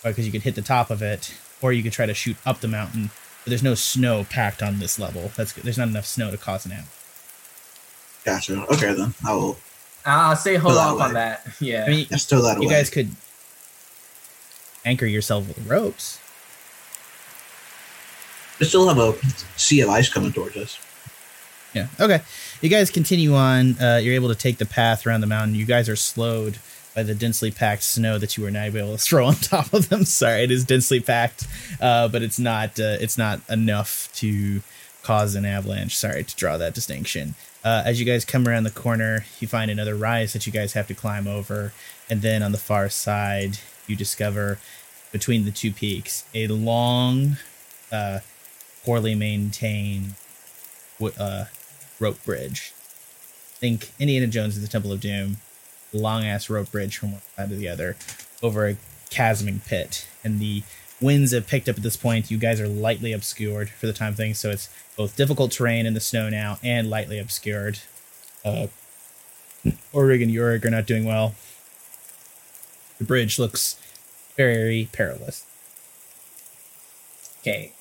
because 0.02 0.26
you 0.26 0.32
could 0.32 0.42
hit 0.42 0.54
the 0.54 0.62
top 0.62 0.90
of 0.90 1.00
it, 1.02 1.34
or 1.62 1.72
you 1.72 1.82
could 1.82 1.92
try 1.92 2.06
to 2.06 2.14
shoot 2.14 2.36
up 2.44 2.60
the 2.60 2.68
mountain. 2.68 3.10
But 3.44 3.50
there's 3.50 3.62
no 3.62 3.74
snow 3.74 4.24
packed 4.24 4.62
on 4.62 4.78
this 4.78 4.98
level. 4.98 5.30
That's 5.36 5.52
good. 5.52 5.64
There's 5.64 5.78
not 5.78 5.88
enough 5.88 6.06
snow 6.06 6.30
to 6.30 6.36
cause 6.38 6.64
an 6.66 6.72
amp. 6.72 6.86
Gotcha. 8.24 8.64
Okay, 8.72 8.94
then 8.94 9.14
I 9.26 9.34
will. 9.34 9.56
I'll 10.06 10.30
I'll 10.30 10.36
say 10.36 10.56
hold 10.56 10.74
Go 10.74 10.80
off 10.80 11.00
on 11.00 11.14
that. 11.14 11.46
Yeah. 11.60 11.84
I 11.86 11.90
mean, 11.90 12.06
Let's 12.10 12.24
throw 12.24 12.42
that 12.42 12.56
you 12.60 12.66
away. 12.68 12.74
guys 12.76 12.90
could 12.90 13.10
anchor 14.84 15.06
yourself 15.06 15.48
with 15.48 15.66
ropes. 15.66 16.18
We 18.60 18.66
still 18.66 18.88
have 18.88 18.98
a 18.98 19.14
sea 19.58 19.80
of 19.80 19.88
ice 19.90 20.08
coming 20.08 20.32
towards 20.32 20.56
us. 20.56 20.78
Yeah. 21.74 21.88
Okay. 21.98 22.22
You 22.64 22.70
guys 22.70 22.88
continue 22.88 23.34
on. 23.34 23.78
Uh, 23.78 24.00
you're 24.02 24.14
able 24.14 24.30
to 24.30 24.34
take 24.34 24.56
the 24.56 24.64
path 24.64 25.06
around 25.06 25.20
the 25.20 25.26
mountain. 25.26 25.54
You 25.54 25.66
guys 25.66 25.86
are 25.86 25.96
slowed 25.96 26.56
by 26.94 27.02
the 27.02 27.14
densely 27.14 27.50
packed 27.50 27.82
snow 27.82 28.16
that 28.16 28.38
you 28.38 28.42
were 28.42 28.50
not 28.50 28.68
able 28.68 28.92
to 28.92 28.96
throw 29.04 29.26
on 29.26 29.34
top 29.34 29.74
of 29.74 29.90
them. 29.90 30.06
Sorry, 30.06 30.44
it 30.44 30.50
is 30.50 30.64
densely 30.64 30.98
packed, 30.98 31.46
uh, 31.78 32.08
but 32.08 32.22
it's 32.22 32.38
not. 32.38 32.80
Uh, 32.80 32.96
it's 32.98 33.18
not 33.18 33.42
enough 33.50 34.08
to 34.14 34.62
cause 35.02 35.34
an 35.34 35.44
avalanche. 35.44 35.94
Sorry 35.94 36.24
to 36.24 36.36
draw 36.36 36.56
that 36.56 36.72
distinction. 36.72 37.34
Uh, 37.62 37.82
as 37.84 38.00
you 38.00 38.06
guys 38.06 38.24
come 38.24 38.48
around 38.48 38.64
the 38.64 38.70
corner, 38.70 39.26
you 39.40 39.46
find 39.46 39.70
another 39.70 39.94
rise 39.94 40.32
that 40.32 40.46
you 40.46 40.52
guys 40.52 40.72
have 40.72 40.86
to 40.86 40.94
climb 40.94 41.26
over, 41.26 41.74
and 42.08 42.22
then 42.22 42.42
on 42.42 42.52
the 42.52 42.56
far 42.56 42.88
side, 42.88 43.58
you 43.86 43.94
discover 43.94 44.58
between 45.12 45.44
the 45.44 45.50
two 45.50 45.70
peaks 45.70 46.24
a 46.34 46.46
long, 46.46 47.36
uh, 47.92 48.20
poorly 48.86 49.14
maintained 49.14 50.14
uh, 51.18 51.44
rope 52.00 52.22
bridge. 52.24 52.72
Think 53.56 53.92
Indiana 53.98 54.26
Jones 54.26 54.56
at 54.56 54.62
the 54.62 54.68
Temple 54.68 54.92
of 54.92 55.00
Doom, 55.00 55.38
long 55.92 56.24
ass 56.24 56.50
rope 56.50 56.70
bridge 56.70 56.98
from 56.98 57.12
one 57.12 57.22
side 57.36 57.48
to 57.50 57.56
the 57.56 57.68
other 57.68 57.96
over 58.42 58.68
a 58.68 58.76
chasming 59.10 59.64
pit. 59.64 60.06
And 60.22 60.40
the 60.40 60.62
winds 61.00 61.32
have 61.32 61.46
picked 61.46 61.68
up 61.68 61.76
at 61.76 61.82
this 61.82 61.96
point. 61.96 62.30
You 62.30 62.38
guys 62.38 62.60
are 62.60 62.68
lightly 62.68 63.12
obscured 63.12 63.70
for 63.70 63.86
the 63.86 63.92
time 63.92 64.14
thing, 64.14 64.34
so 64.34 64.50
it's 64.50 64.68
both 64.96 65.16
difficult 65.16 65.52
terrain 65.52 65.86
in 65.86 65.94
the 65.94 66.00
snow 66.00 66.28
now 66.28 66.58
and 66.62 66.90
lightly 66.90 67.18
obscured. 67.18 67.80
Uh, 68.44 68.66
Orig 69.92 70.22
and 70.22 70.30
Yurik 70.30 70.64
are 70.64 70.70
not 70.70 70.86
doing 70.86 71.04
well. 71.04 71.34
The 72.98 73.04
bridge 73.04 73.38
looks 73.38 73.80
very 74.36 74.88
perilous. 74.92 75.44
Okay. 77.40 77.72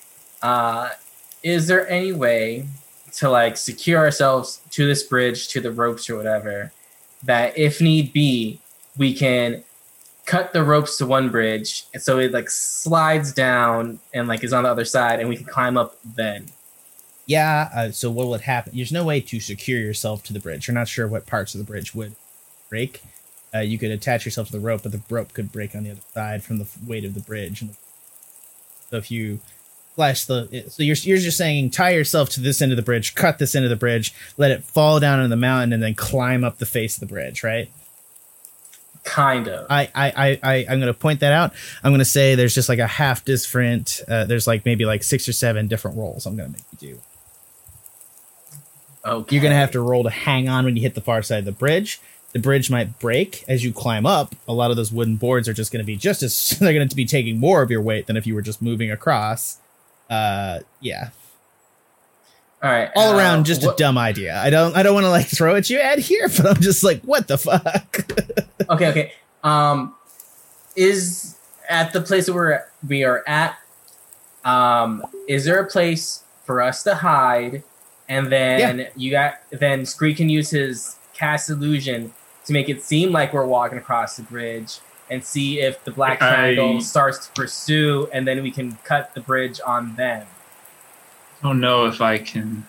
Uh, 0.42 0.90
is 1.42 1.66
there 1.66 1.88
any 1.88 2.12
way 2.12 2.66
to 3.18 3.30
like 3.30 3.56
secure 3.56 3.98
ourselves 3.98 4.60
to 4.70 4.86
this 4.86 5.02
bridge, 5.02 5.48
to 5.48 5.60
the 5.60 5.70
ropes 5.70 6.10
or 6.10 6.16
whatever, 6.16 6.72
that 7.22 7.56
if 7.56 7.80
need 7.80 8.12
be, 8.12 8.60
we 8.96 9.14
can 9.14 9.62
cut 10.26 10.52
the 10.52 10.64
ropes 10.64 10.96
to 10.98 11.06
one 11.06 11.28
bridge, 11.28 11.84
and 11.92 12.02
so 12.02 12.18
it 12.18 12.32
like 12.32 12.50
slides 12.50 13.32
down 13.32 13.98
and 14.12 14.26
like 14.26 14.42
is 14.42 14.52
on 14.52 14.64
the 14.64 14.70
other 14.70 14.84
side, 14.84 15.20
and 15.20 15.28
we 15.28 15.36
can 15.36 15.46
climb 15.46 15.76
up 15.76 15.96
then. 16.04 16.46
Yeah. 17.26 17.70
Uh, 17.74 17.90
so 17.90 18.10
what 18.10 18.28
would 18.28 18.42
happen? 18.42 18.72
There's 18.74 18.92
no 18.92 19.04
way 19.04 19.20
to 19.20 19.40
secure 19.40 19.80
yourself 19.80 20.22
to 20.24 20.32
the 20.32 20.40
bridge. 20.40 20.68
You're 20.68 20.74
not 20.74 20.88
sure 20.88 21.08
what 21.08 21.26
parts 21.26 21.54
of 21.54 21.58
the 21.58 21.64
bridge 21.64 21.94
would 21.94 22.14
break. 22.68 23.02
Uh, 23.54 23.60
you 23.60 23.78
could 23.78 23.90
attach 23.90 24.24
yourself 24.24 24.48
to 24.48 24.52
the 24.52 24.60
rope, 24.60 24.82
but 24.82 24.92
the 24.92 25.00
rope 25.08 25.32
could 25.32 25.52
break 25.52 25.74
on 25.74 25.84
the 25.84 25.92
other 25.92 26.00
side 26.12 26.42
from 26.42 26.58
the 26.58 26.66
weight 26.86 27.04
of 27.04 27.14
the 27.14 27.20
bridge. 27.20 27.64
So 28.90 28.96
if 28.96 29.10
you 29.10 29.40
flash 29.94 30.24
the, 30.24 30.64
so 30.68 30.82
you're 30.82 30.96
you're 30.96 31.18
just 31.18 31.38
saying 31.38 31.70
tie 31.70 31.90
yourself 31.90 32.28
to 32.30 32.40
this 32.40 32.60
end 32.60 32.72
of 32.72 32.76
the 32.76 32.82
bridge, 32.82 33.14
cut 33.14 33.38
this 33.38 33.54
end 33.54 33.64
of 33.64 33.70
the 33.70 33.76
bridge, 33.76 34.14
let 34.36 34.50
it 34.50 34.64
fall 34.64 35.00
down 35.00 35.20
on 35.20 35.30
the 35.30 35.36
mountain, 35.36 35.72
and 35.72 35.82
then 35.82 35.94
climb 35.94 36.44
up 36.44 36.58
the 36.58 36.66
face 36.66 36.96
of 36.96 37.00
the 37.00 37.06
bridge, 37.06 37.42
right? 37.44 37.70
Kind 39.04 39.48
of. 39.48 39.66
I, 39.70 39.90
I, 39.94 40.12
I, 40.16 40.40
I 40.42 40.66
I'm 40.68 40.80
gonna 40.80 40.94
point 40.94 41.20
that 41.20 41.32
out. 41.32 41.52
I'm 41.82 41.92
gonna 41.92 42.04
say 42.04 42.34
there's 42.34 42.54
just 42.54 42.68
like 42.68 42.78
a 42.78 42.86
half 42.86 43.24
different. 43.24 44.00
Uh, 44.08 44.24
there's 44.24 44.46
like 44.46 44.64
maybe 44.64 44.86
like 44.86 45.02
six 45.02 45.28
or 45.28 45.32
seven 45.32 45.68
different 45.68 45.96
rolls. 45.96 46.26
I'm 46.26 46.36
gonna 46.36 46.48
make 46.48 46.64
you 46.80 46.88
do. 46.94 47.00
Okay. 49.04 49.36
You're 49.36 49.42
gonna 49.42 49.54
have 49.56 49.72
to 49.72 49.80
roll 49.80 50.04
to 50.04 50.10
hang 50.10 50.48
on 50.48 50.64
when 50.64 50.74
you 50.74 50.82
hit 50.82 50.94
the 50.94 51.02
far 51.02 51.22
side 51.22 51.40
of 51.40 51.44
the 51.44 51.52
bridge. 51.52 52.00
The 52.32 52.38
bridge 52.40 52.70
might 52.70 52.98
break 52.98 53.44
as 53.46 53.62
you 53.62 53.72
climb 53.72 54.06
up. 54.06 54.34
A 54.48 54.52
lot 54.52 54.70
of 54.70 54.76
those 54.76 54.90
wooden 54.90 55.16
boards 55.16 55.48
are 55.48 55.52
just 55.52 55.70
gonna 55.70 55.84
be 55.84 55.96
just 55.96 56.22
as 56.22 56.50
they're 56.60 56.72
gonna 56.72 56.86
be 56.86 57.04
taking 57.04 57.38
more 57.38 57.60
of 57.62 57.70
your 57.70 57.82
weight 57.82 58.06
than 58.06 58.16
if 58.16 58.26
you 58.26 58.34
were 58.34 58.42
just 58.42 58.62
moving 58.62 58.90
across. 58.90 59.58
Uh, 60.14 60.60
yeah, 60.80 61.10
All 62.62 62.70
right. 62.70 62.90
all 62.94 63.14
uh, 63.14 63.18
around 63.18 63.46
just 63.46 63.64
a 63.64 63.74
dumb 63.76 63.98
idea. 63.98 64.36
I 64.36 64.50
don't 64.50 64.76
I 64.76 64.82
don't 64.82 64.94
want 64.94 65.04
to 65.04 65.10
like 65.10 65.26
throw 65.26 65.56
at 65.56 65.68
you 65.70 65.78
at 65.78 65.98
here, 65.98 66.28
but 66.36 66.46
I'm 66.46 66.60
just 66.62 66.84
like, 66.84 67.02
what 67.02 67.26
the 67.28 67.38
fuck? 67.38 68.06
okay, 68.70 68.88
okay. 68.88 69.12
Um, 69.42 69.94
is 70.76 71.36
at 71.68 71.92
the 71.92 72.00
place 72.00 72.26
that 72.26 72.34
we're 72.34 72.64
we 72.86 73.04
are 73.04 73.22
at. 73.26 73.58
Um, 74.44 75.04
is 75.26 75.44
there 75.46 75.58
a 75.58 75.66
place 75.66 76.22
for 76.44 76.60
us 76.60 76.82
to 76.84 76.94
hide, 76.94 77.62
and 78.08 78.30
then 78.30 78.88
you 78.94 79.10
got 79.10 79.40
then 79.50 79.86
Scree 79.86 80.14
can 80.14 80.28
use 80.28 80.50
his 80.50 80.96
cast 81.14 81.48
illusion 81.50 82.12
to 82.44 82.52
make 82.52 82.68
it 82.68 82.82
seem 82.82 83.10
like 83.10 83.32
we're 83.32 83.46
walking 83.46 83.78
across 83.78 84.16
the 84.16 84.22
bridge, 84.22 84.78
and 85.10 85.24
see 85.24 85.60
if 85.60 85.84
the 85.84 85.90
black 85.90 86.22
I- 86.22 86.28
triangle 86.34 86.80
starts 86.80 87.26
to 87.26 87.32
pursue, 87.32 88.08
and 88.12 88.26
then 88.26 88.42
we 88.42 88.50
can 88.50 88.78
cut 88.84 89.14
the 89.14 89.20
bridge 89.20 89.60
on 89.64 89.96
them. 89.96 90.26
I 91.42 91.46
don't 91.46 91.60
know 91.60 91.86
if 91.86 92.00
I 92.00 92.18
can. 92.18 92.66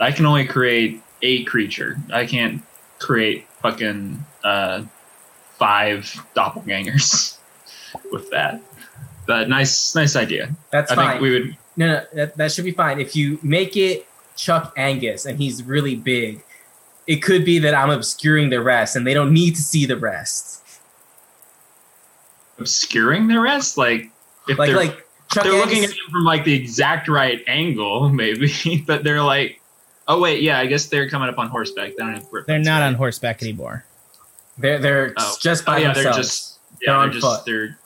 I 0.00 0.12
can 0.12 0.26
only 0.26 0.46
create 0.46 1.02
a 1.22 1.42
creature. 1.44 1.98
I 2.12 2.26
can't 2.26 2.62
create 3.00 3.46
fucking 3.62 4.24
uh, 4.44 4.82
five 5.56 6.04
doppelgangers 6.36 7.38
with 8.12 8.30
that. 8.30 8.60
But 9.26 9.48
nice, 9.48 9.94
nice 9.94 10.16
idea. 10.16 10.54
That's 10.70 10.92
I 10.92 10.94
fine. 10.94 11.10
think 11.10 11.20
we 11.22 11.30
would. 11.30 11.56
No, 11.76 11.86
no, 11.86 12.06
that, 12.14 12.36
that 12.36 12.52
should 12.52 12.64
be 12.64 12.70
fine. 12.72 13.00
If 13.00 13.14
you 13.14 13.38
make 13.42 13.76
it 13.76 14.06
Chuck 14.36 14.72
Angus 14.76 15.26
and 15.26 15.38
he's 15.38 15.62
really 15.62 15.96
big, 15.96 16.42
it 17.06 17.16
could 17.22 17.44
be 17.44 17.58
that 17.58 17.74
I'm 17.74 17.90
obscuring 17.90 18.50
the 18.50 18.60
rest 18.60 18.96
and 18.96 19.06
they 19.06 19.14
don't 19.14 19.32
need 19.32 19.54
to 19.56 19.62
see 19.62 19.86
the 19.86 19.96
rest. 19.96 20.62
Obscuring 22.58 23.26
the 23.28 23.38
rest. 23.40 23.76
Like 23.78 24.10
if 24.48 24.58
Like, 24.58 24.68
they're, 24.68 24.76
like 24.76 25.06
Chuck 25.30 25.44
they're 25.44 25.52
looking 25.52 25.84
at 25.84 25.90
him 25.90 25.96
from 26.10 26.24
like 26.24 26.44
the 26.44 26.54
exact 26.54 27.08
right 27.08 27.42
angle, 27.46 28.08
maybe, 28.22 28.82
but 28.86 29.04
they're 29.04 29.22
like, 29.22 29.60
oh 30.06 30.20
wait, 30.20 30.42
yeah, 30.42 30.58
I 30.58 30.66
guess 30.66 30.86
they're 30.86 31.08
coming 31.10 31.28
up 31.28 31.38
on 31.38 31.48
horseback. 31.48 31.90
They 31.90 31.96
don't 32.04 32.14
have 32.14 32.26
They're 32.30 32.42
boots, 32.58 32.66
not 32.66 32.82
on 32.82 32.94
horseback 32.94 33.42
anymore. 33.42 33.84
they're, 34.58 34.78
they're 34.78 35.14
Oh. 35.16 35.36
just 35.40 35.64
Oh 35.66 35.72
by 35.72 35.78
yeah, 35.78 35.92
themselves. 35.92 36.04
they're 36.04 36.22
just 36.22 36.58
They're 36.80 36.94
yeah, 36.94 37.02
they're 37.02 37.20
foot. 37.20 37.20
just 37.20 37.46
they're 37.46 37.78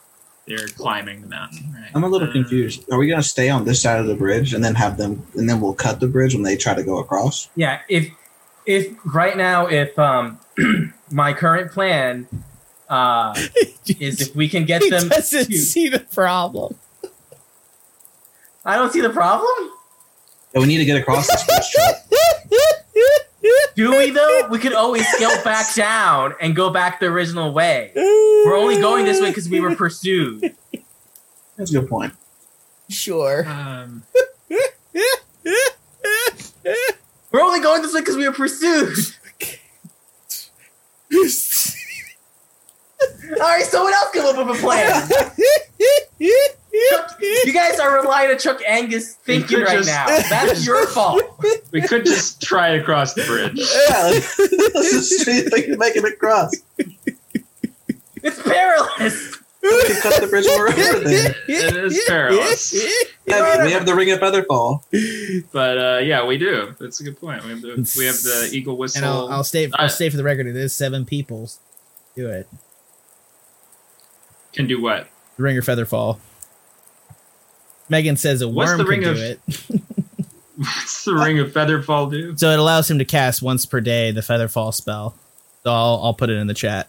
they're 0.46 0.66
climbing 0.68 1.20
the 1.22 1.28
mountain. 1.28 1.72
Right? 1.72 1.90
I'm 1.94 2.02
a 2.04 2.08
little 2.08 2.28
Uh, 2.28 2.32
confused. 2.32 2.84
Are 2.90 2.98
we 2.98 3.08
gonna 3.08 3.22
stay 3.22 3.48
on 3.48 3.64
this 3.64 3.80
side 3.82 4.00
of 4.00 4.06
the 4.06 4.14
bridge 4.14 4.54
and 4.54 4.64
then 4.64 4.74
have 4.76 4.96
them, 4.96 5.24
and 5.34 5.48
then 5.48 5.60
we'll 5.60 5.74
cut 5.74 6.00
the 6.00 6.06
bridge 6.08 6.34
when 6.34 6.42
they 6.42 6.56
try 6.56 6.74
to 6.74 6.82
go 6.82 6.98
across? 6.98 7.48
yeah, 7.56 7.80
if 7.88 8.08
if 8.66 8.92
right 9.04 9.36
now 9.36 9.66
if 9.66 9.96
um 9.98 10.38
my 11.10 11.32
current 11.32 11.72
plan 11.72 12.26
uh 12.92 13.34
is 13.98 14.20
if 14.20 14.36
we 14.36 14.48
can 14.48 14.64
get 14.66 14.82
he 14.82 14.90
them 14.90 15.08
doesn't 15.08 15.46
to, 15.46 15.56
see 15.56 15.88
the 15.88 15.98
problem. 15.98 16.76
I 18.64 18.76
don't 18.76 18.92
see 18.92 19.00
the 19.00 19.10
problem. 19.10 19.70
Yeah, 20.54 20.60
we 20.60 20.66
need 20.66 20.78
to 20.78 20.84
get 20.84 21.00
across 21.00 21.26
this 21.26 21.44
bridge. 21.46 21.74
Do 23.74 23.96
we 23.96 24.10
though? 24.10 24.48
We 24.50 24.58
could 24.58 24.74
always 24.74 25.08
scale 25.08 25.42
back 25.42 25.74
down 25.74 26.34
and 26.40 26.54
go 26.54 26.70
back 26.70 27.00
the 27.00 27.06
original 27.06 27.52
way. 27.52 27.90
We're 27.96 28.56
only 28.56 28.80
going 28.80 29.06
this 29.06 29.20
way 29.20 29.30
because 29.30 29.48
we 29.48 29.60
were 29.60 29.74
pursued. 29.74 30.54
That's 31.56 31.70
a 31.70 31.80
good 31.80 31.88
point. 31.88 32.12
Sure. 32.88 33.48
Um, 33.48 34.02
We're 37.32 37.40
only 37.40 37.60
going 37.60 37.80
this 37.80 37.94
way 37.94 38.00
because 38.00 38.16
we 38.16 38.28
were 38.28 38.34
pursued. 38.34 38.98
All 43.34 43.38
right, 43.38 43.64
someone 43.64 43.92
else 43.92 44.10
come 44.12 44.26
up 44.38 44.46
with 44.46 44.56
a 44.58 44.60
plan. 44.60 45.08
You 46.18 47.52
guys 47.52 47.78
are 47.78 48.00
relying 48.00 48.30
on 48.30 48.38
Chuck 48.38 48.60
Angus 48.66 49.14
thinking 49.14 49.60
right 49.60 49.78
just- 49.78 49.88
now. 49.88 50.06
That's 50.06 50.66
your 50.66 50.86
fault. 50.94 51.22
we 51.72 51.80
could 51.82 52.04
just 52.04 52.42
try 52.42 52.76
to 52.76 52.82
cross 52.84 53.14
the 53.14 53.24
bridge. 53.24 53.58
Yeah, 53.58 54.08
let's 54.74 54.90
just 54.90 55.24
see 55.24 55.38
if 55.38 55.52
we 55.52 55.62
can 55.62 55.78
make 55.78 55.96
it 55.96 56.04
across. 56.04 56.52
It's 58.24 58.40
perilous. 58.42 59.38
We 59.62 59.84
can 59.86 60.00
cut 60.02 60.20
the 60.20 60.26
bridge 60.28 60.44
when 60.46 60.58
we're 60.58 60.68
over 60.68 61.00
there. 61.08 61.34
It 61.48 61.76
is 61.76 62.00
perilous. 62.08 62.72
Yeah, 63.26 63.64
we 63.64 63.72
have 63.72 63.86
the 63.86 63.94
ring 63.94 64.10
of 64.10 64.18
featherfall. 64.20 64.82
But 65.52 65.78
uh, 65.78 65.98
yeah, 66.02 66.24
we 66.26 66.36
do. 66.38 66.74
That's 66.80 67.00
a 67.00 67.04
good 67.04 67.20
point. 67.20 67.44
We 67.44 67.50
have 67.50 67.62
the 67.62 67.94
we 67.96 68.06
have 68.06 68.16
the 68.22 68.50
eagle 68.52 68.76
whistle. 68.76 68.98
And 68.98 69.06
I'll, 69.06 69.28
I'll 69.28 69.44
stay. 69.44 69.70
I'll 69.74 69.86
Uh, 69.86 69.88
stay 69.88 70.08
for 70.10 70.16
the 70.16 70.24
record. 70.24 70.46
It 70.46 70.56
is 70.56 70.72
seven 70.74 71.04
people. 71.04 71.48
Do 72.16 72.28
it. 72.28 72.48
Can 74.52 74.66
do 74.66 74.80
what? 74.80 75.08
The 75.36 75.42
ringer 75.42 75.62
feather 75.62 75.86
fall. 75.86 76.20
Megan 77.88 78.16
says 78.16 78.40
a 78.42 78.48
What's 78.48 78.70
worm 78.70 78.78
the 78.78 78.84
can 78.84 78.90
ring 78.90 79.00
do 79.02 79.10
of- 79.10 79.18
it, 79.18 79.40
What's 80.56 81.04
the 81.04 81.14
ring 81.14 81.38
of 81.38 81.52
feather 81.52 81.82
fall 81.82 82.08
do? 82.10 82.36
so 82.36 82.50
it 82.50 82.58
allows 82.58 82.90
him 82.90 82.98
to 82.98 83.04
cast 83.04 83.42
once 83.42 83.66
per 83.66 83.80
day 83.80 84.10
the 84.12 84.22
feather 84.22 84.48
fall 84.48 84.72
spell. 84.72 85.14
So 85.64 85.70
I'll 85.72 86.00
I'll 86.02 86.14
put 86.14 86.30
it 86.30 86.36
in 86.36 86.46
the 86.46 86.54
chat. 86.54 86.88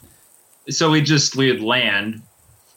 So 0.70 0.90
we 0.92 1.02
just 1.02 1.36
we 1.36 1.52
would 1.52 1.62
land 1.62 2.22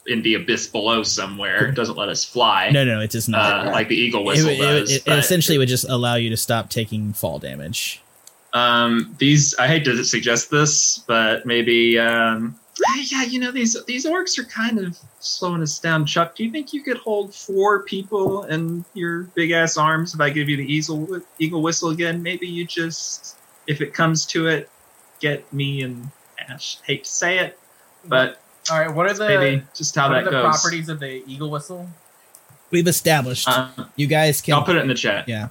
in 0.06 0.22
the 0.22 0.34
abyss 0.34 0.66
below 0.68 1.02
somewhere. 1.02 1.66
It 1.66 1.74
doesn't 1.74 1.96
let 1.96 2.08
us 2.08 2.24
fly. 2.24 2.70
No, 2.70 2.84
no, 2.84 3.00
it 3.00 3.10
does 3.10 3.28
not. 3.28 3.66
uh, 3.66 3.70
like 3.72 3.88
the 3.88 3.96
eagle 3.96 4.24
whistle 4.24 4.48
it- 4.50 4.58
does. 4.58 4.90
it- 4.92 4.94
it 4.98 5.04
but- 5.06 5.18
essentially 5.18 5.58
would 5.58 5.68
just 5.68 5.88
allow 5.88 6.14
you 6.14 6.30
to 6.30 6.36
stop 6.36 6.70
taking 6.70 7.12
fall 7.12 7.38
damage. 7.38 8.00
Um, 8.52 9.14
these 9.18 9.54
I 9.56 9.66
hate 9.66 9.84
to 9.84 10.02
suggest 10.04 10.50
this, 10.50 10.98
but 11.06 11.44
maybe 11.44 11.98
um, 11.98 12.58
yeah, 13.10 13.22
you 13.22 13.40
know 13.40 13.50
these 13.50 13.76
these 13.86 14.04
orcs 14.06 14.38
are 14.38 14.44
kind 14.44 14.78
of 14.78 14.98
slowing 15.20 15.62
us 15.62 15.78
down. 15.78 16.04
Chuck, 16.06 16.34
do 16.34 16.44
you 16.44 16.50
think 16.50 16.72
you 16.72 16.82
could 16.82 16.98
hold 16.98 17.34
four 17.34 17.82
people 17.84 18.44
in 18.44 18.84
your 18.94 19.22
big 19.34 19.50
ass 19.50 19.76
arms 19.76 20.14
if 20.14 20.20
I 20.20 20.30
give 20.30 20.48
you 20.48 20.56
the 20.56 20.72
eagle 20.72 21.20
eagle 21.38 21.62
whistle 21.62 21.90
again? 21.90 22.22
Maybe 22.22 22.46
you 22.46 22.66
just, 22.66 23.36
if 23.66 23.80
it 23.80 23.94
comes 23.94 24.26
to 24.26 24.48
it, 24.48 24.68
get 25.20 25.50
me 25.52 25.82
and 25.82 26.08
Ashe. 26.48 26.78
Hate 26.84 27.04
to 27.04 27.10
say 27.10 27.38
it, 27.38 27.58
but 28.04 28.40
All 28.70 28.78
right, 28.78 28.94
what 28.94 29.06
are 29.06 29.14
the 29.14 29.26
maybe 29.28 29.62
just 29.74 29.94
how 29.94 30.08
what 30.08 30.18
are 30.18 30.24
that 30.24 30.30
the 30.30 30.30
goes. 30.32 30.44
properties 30.60 30.88
of 30.88 31.00
the 31.00 31.22
eagle 31.26 31.50
whistle? 31.50 31.88
We've 32.70 32.86
established 32.88 33.48
Um, 33.48 33.90
you 33.96 34.06
guys 34.06 34.40
can. 34.40 34.54
I'll 34.54 34.64
put 34.64 34.76
it 34.76 34.80
in 34.82 34.88
the 34.88 34.94
chat. 34.94 35.28
yeah, 35.28 35.48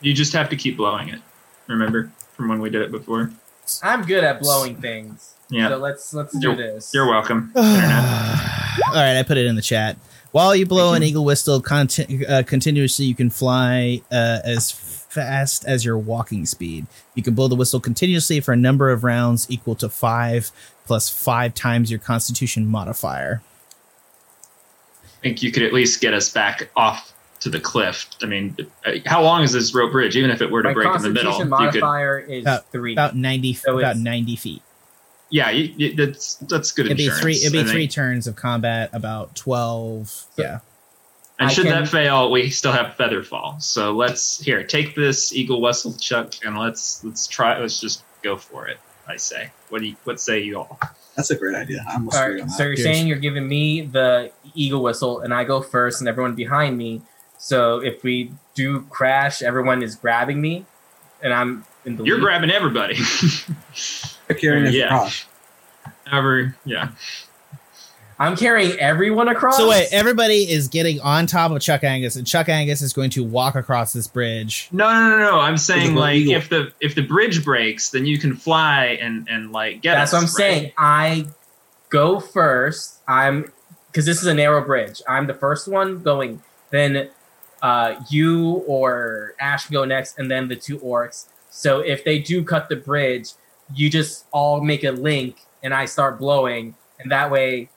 You 0.00 0.14
just 0.14 0.32
have 0.32 0.48
to 0.50 0.56
keep 0.56 0.76
blowing 0.76 1.08
it. 1.08 1.20
Remember 1.66 2.10
from 2.36 2.48
when 2.48 2.60
we 2.60 2.70
did 2.70 2.82
it 2.82 2.90
before. 2.92 3.30
I'm 3.82 4.02
good 4.04 4.24
at 4.24 4.40
blowing 4.40 4.76
things. 4.76 5.34
Yeah. 5.50 5.68
So 5.68 5.76
let's 5.78 6.12
let's 6.14 6.36
do 6.38 6.50
You're- 6.52 6.56
this. 6.56 6.92
You're 6.94 7.08
welcome. 7.08 7.52
All 7.56 7.62
right, 7.62 9.18
I 9.18 9.22
put 9.26 9.36
it 9.36 9.46
in 9.46 9.56
the 9.56 9.62
chat. 9.62 9.96
While 10.30 10.54
you 10.54 10.66
blow 10.66 10.92
an 10.94 11.02
eagle 11.02 11.24
whistle 11.24 11.60
conti- 11.60 12.26
uh, 12.26 12.42
continuously, 12.42 13.06
you 13.06 13.14
can 13.14 13.30
fly 13.30 14.02
uh, 14.12 14.40
as 14.44 14.70
fast 14.70 15.64
as 15.64 15.84
your 15.86 15.96
walking 15.96 16.44
speed. 16.44 16.86
You 17.14 17.22
can 17.22 17.34
blow 17.34 17.48
the 17.48 17.54
whistle 17.54 17.80
continuously 17.80 18.40
for 18.40 18.52
a 18.52 18.56
number 18.56 18.90
of 18.90 19.04
rounds 19.04 19.46
equal 19.50 19.74
to 19.76 19.88
five 19.88 20.50
plus 20.84 21.08
five 21.08 21.54
times 21.54 21.90
your 21.90 21.98
Constitution 22.00 22.66
modifier. 22.66 23.40
I 25.04 25.20
think 25.22 25.42
you 25.42 25.50
could 25.50 25.62
at 25.62 25.72
least 25.72 26.00
get 26.00 26.12
us 26.14 26.30
back 26.30 26.70
off 26.76 27.12
to 27.40 27.48
the 27.50 27.60
cliff. 27.60 28.06
I 28.22 28.26
mean, 28.26 28.56
uh, 28.84 28.92
how 29.06 29.22
long 29.22 29.42
is 29.42 29.52
this 29.52 29.74
rope 29.74 29.92
bridge? 29.92 30.16
Even 30.16 30.30
if 30.30 30.40
it 30.42 30.50
were 30.50 30.62
to 30.62 30.68
My 30.70 30.74
break 30.74 30.94
in 30.96 31.02
the 31.02 31.10
middle, 31.10 31.32
constitution 31.32 31.64
you 31.64 31.70
could. 31.72 31.80
modifier 31.80 32.18
is 32.18 32.42
About- 32.44 32.70
three. 32.72 32.92
About 32.92 33.16
ninety, 33.16 33.54
So 33.54 33.78
about 33.78 33.96
ninety 33.96 34.36
feet. 34.36 34.62
Yeah, 35.30 35.50
you, 35.50 35.72
you, 35.76 35.94
that's 35.94 36.34
that's 36.36 36.72
good 36.72 36.86
It'd 36.86 36.96
be 36.96 37.10
three. 37.10 37.34
It'd 37.36 37.52
be 37.52 37.58
I 37.60 37.62
think. 37.62 37.72
three 37.72 37.88
turns 37.88 38.26
of 38.26 38.34
combat. 38.36 38.90
About 38.92 39.34
twelve. 39.36 40.24
Yeah. 40.36 40.60
And 41.38 41.48
I 41.48 41.52
should 41.52 41.66
can- 41.66 41.84
that 41.84 41.88
fail, 41.88 42.30
we 42.32 42.50
still 42.50 42.72
have 42.72 42.96
feather 42.96 43.22
fall. 43.22 43.60
So 43.60 43.92
let's 43.92 44.40
here 44.40 44.64
take 44.64 44.96
this 44.96 45.32
eagle 45.32 45.60
whistle, 45.60 45.92
Chuck, 45.94 46.34
and 46.44 46.58
let's 46.58 47.04
let's 47.04 47.26
try. 47.26 47.58
Let's 47.60 47.80
just 47.80 48.02
go 48.22 48.36
for 48.36 48.66
it. 48.68 48.78
I 49.06 49.16
say. 49.16 49.50
What 49.68 49.80
do 49.80 49.86
you? 49.88 49.96
What 50.04 50.20
say 50.20 50.40
you 50.40 50.58
all? 50.58 50.78
That's 51.16 51.30
a 51.30 51.36
great 51.36 51.54
idea. 51.56 51.84
I 51.88 51.94
almost 51.94 52.16
All 52.16 52.22
agree 52.24 52.34
right, 52.36 52.42
on 52.44 52.48
so 52.50 52.62
you're 52.64 52.74
Cheers. 52.76 52.84
saying 52.84 53.06
you're 53.06 53.18
giving 53.18 53.46
me 53.48 53.82
the 53.82 54.30
eagle 54.54 54.82
whistle, 54.82 55.20
and 55.20 55.32
I 55.34 55.44
go 55.44 55.60
first, 55.60 56.00
and 56.00 56.08
everyone 56.08 56.34
behind 56.34 56.76
me. 56.78 57.02
So 57.38 57.80
if 57.82 58.02
we 58.02 58.32
do 58.54 58.82
crash, 58.90 59.42
everyone 59.42 59.82
is 59.82 59.94
grabbing 59.94 60.40
me, 60.40 60.66
and 61.22 61.32
I'm 61.32 61.64
in 61.84 61.96
the. 61.96 62.04
You're 62.04 62.16
lead. 62.16 62.22
grabbing 62.24 62.50
everybody. 62.50 62.96
Carrying 64.38 64.66
us 64.66 64.74
Yeah. 64.74 64.86
across. 64.86 65.24
However, 66.04 66.56
yeah. 66.64 66.90
I'm 68.20 68.36
carrying 68.36 68.72
everyone 68.80 69.28
across. 69.28 69.56
So 69.56 69.68
wait, 69.68 69.86
everybody 69.92 70.50
is 70.50 70.66
getting 70.66 71.00
on 71.00 71.26
top 71.28 71.52
of 71.52 71.60
Chuck 71.60 71.84
Angus, 71.84 72.16
and 72.16 72.26
Chuck 72.26 72.48
Angus 72.48 72.82
is 72.82 72.92
going 72.92 73.10
to 73.10 73.22
walk 73.22 73.54
across 73.54 73.92
this 73.92 74.08
bridge. 74.08 74.68
No, 74.72 74.92
no, 74.92 75.10
no, 75.10 75.18
no. 75.18 75.38
I'm 75.40 75.56
saying 75.56 75.94
like 75.94 76.16
eagle. 76.16 76.34
if 76.34 76.48
the 76.48 76.72
if 76.80 76.96
the 76.96 77.02
bridge 77.02 77.44
breaks, 77.44 77.90
then 77.90 78.06
you 78.06 78.18
can 78.18 78.34
fly 78.34 78.98
and 79.00 79.28
and 79.30 79.52
like 79.52 79.82
get 79.82 79.94
That's 79.94 80.12
us. 80.12 80.14
what 80.14 80.18
I'm 80.18 80.24
right? 80.24 80.30
saying. 80.32 80.72
I 80.76 81.26
go 81.90 82.18
first. 82.18 82.98
I'm 83.06 83.52
because 83.86 84.04
this 84.04 84.20
is 84.20 84.26
a 84.26 84.34
narrow 84.34 84.64
bridge. 84.64 85.00
I'm 85.08 85.28
the 85.28 85.34
first 85.34 85.68
one 85.68 86.02
going. 86.02 86.42
Then 86.70 87.08
uh, 87.62 87.94
you 88.10 88.62
or 88.66 89.34
Ashe 89.40 89.68
go 89.70 89.84
next, 89.84 90.18
and 90.18 90.30
then 90.30 90.48
the 90.48 90.56
two 90.56 90.78
orcs. 90.78 91.26
So 91.50 91.80
if 91.80 92.04
they 92.04 92.18
do 92.18 92.44
cut 92.44 92.68
the 92.68 92.76
bridge, 92.76 93.30
you 93.74 93.90
just 93.90 94.26
all 94.32 94.60
make 94.62 94.84
a 94.84 94.90
link, 94.92 95.36
and 95.62 95.74
I 95.74 95.86
start 95.86 96.18
blowing, 96.18 96.74
and 97.00 97.10
that 97.12 97.30
way 97.30 97.68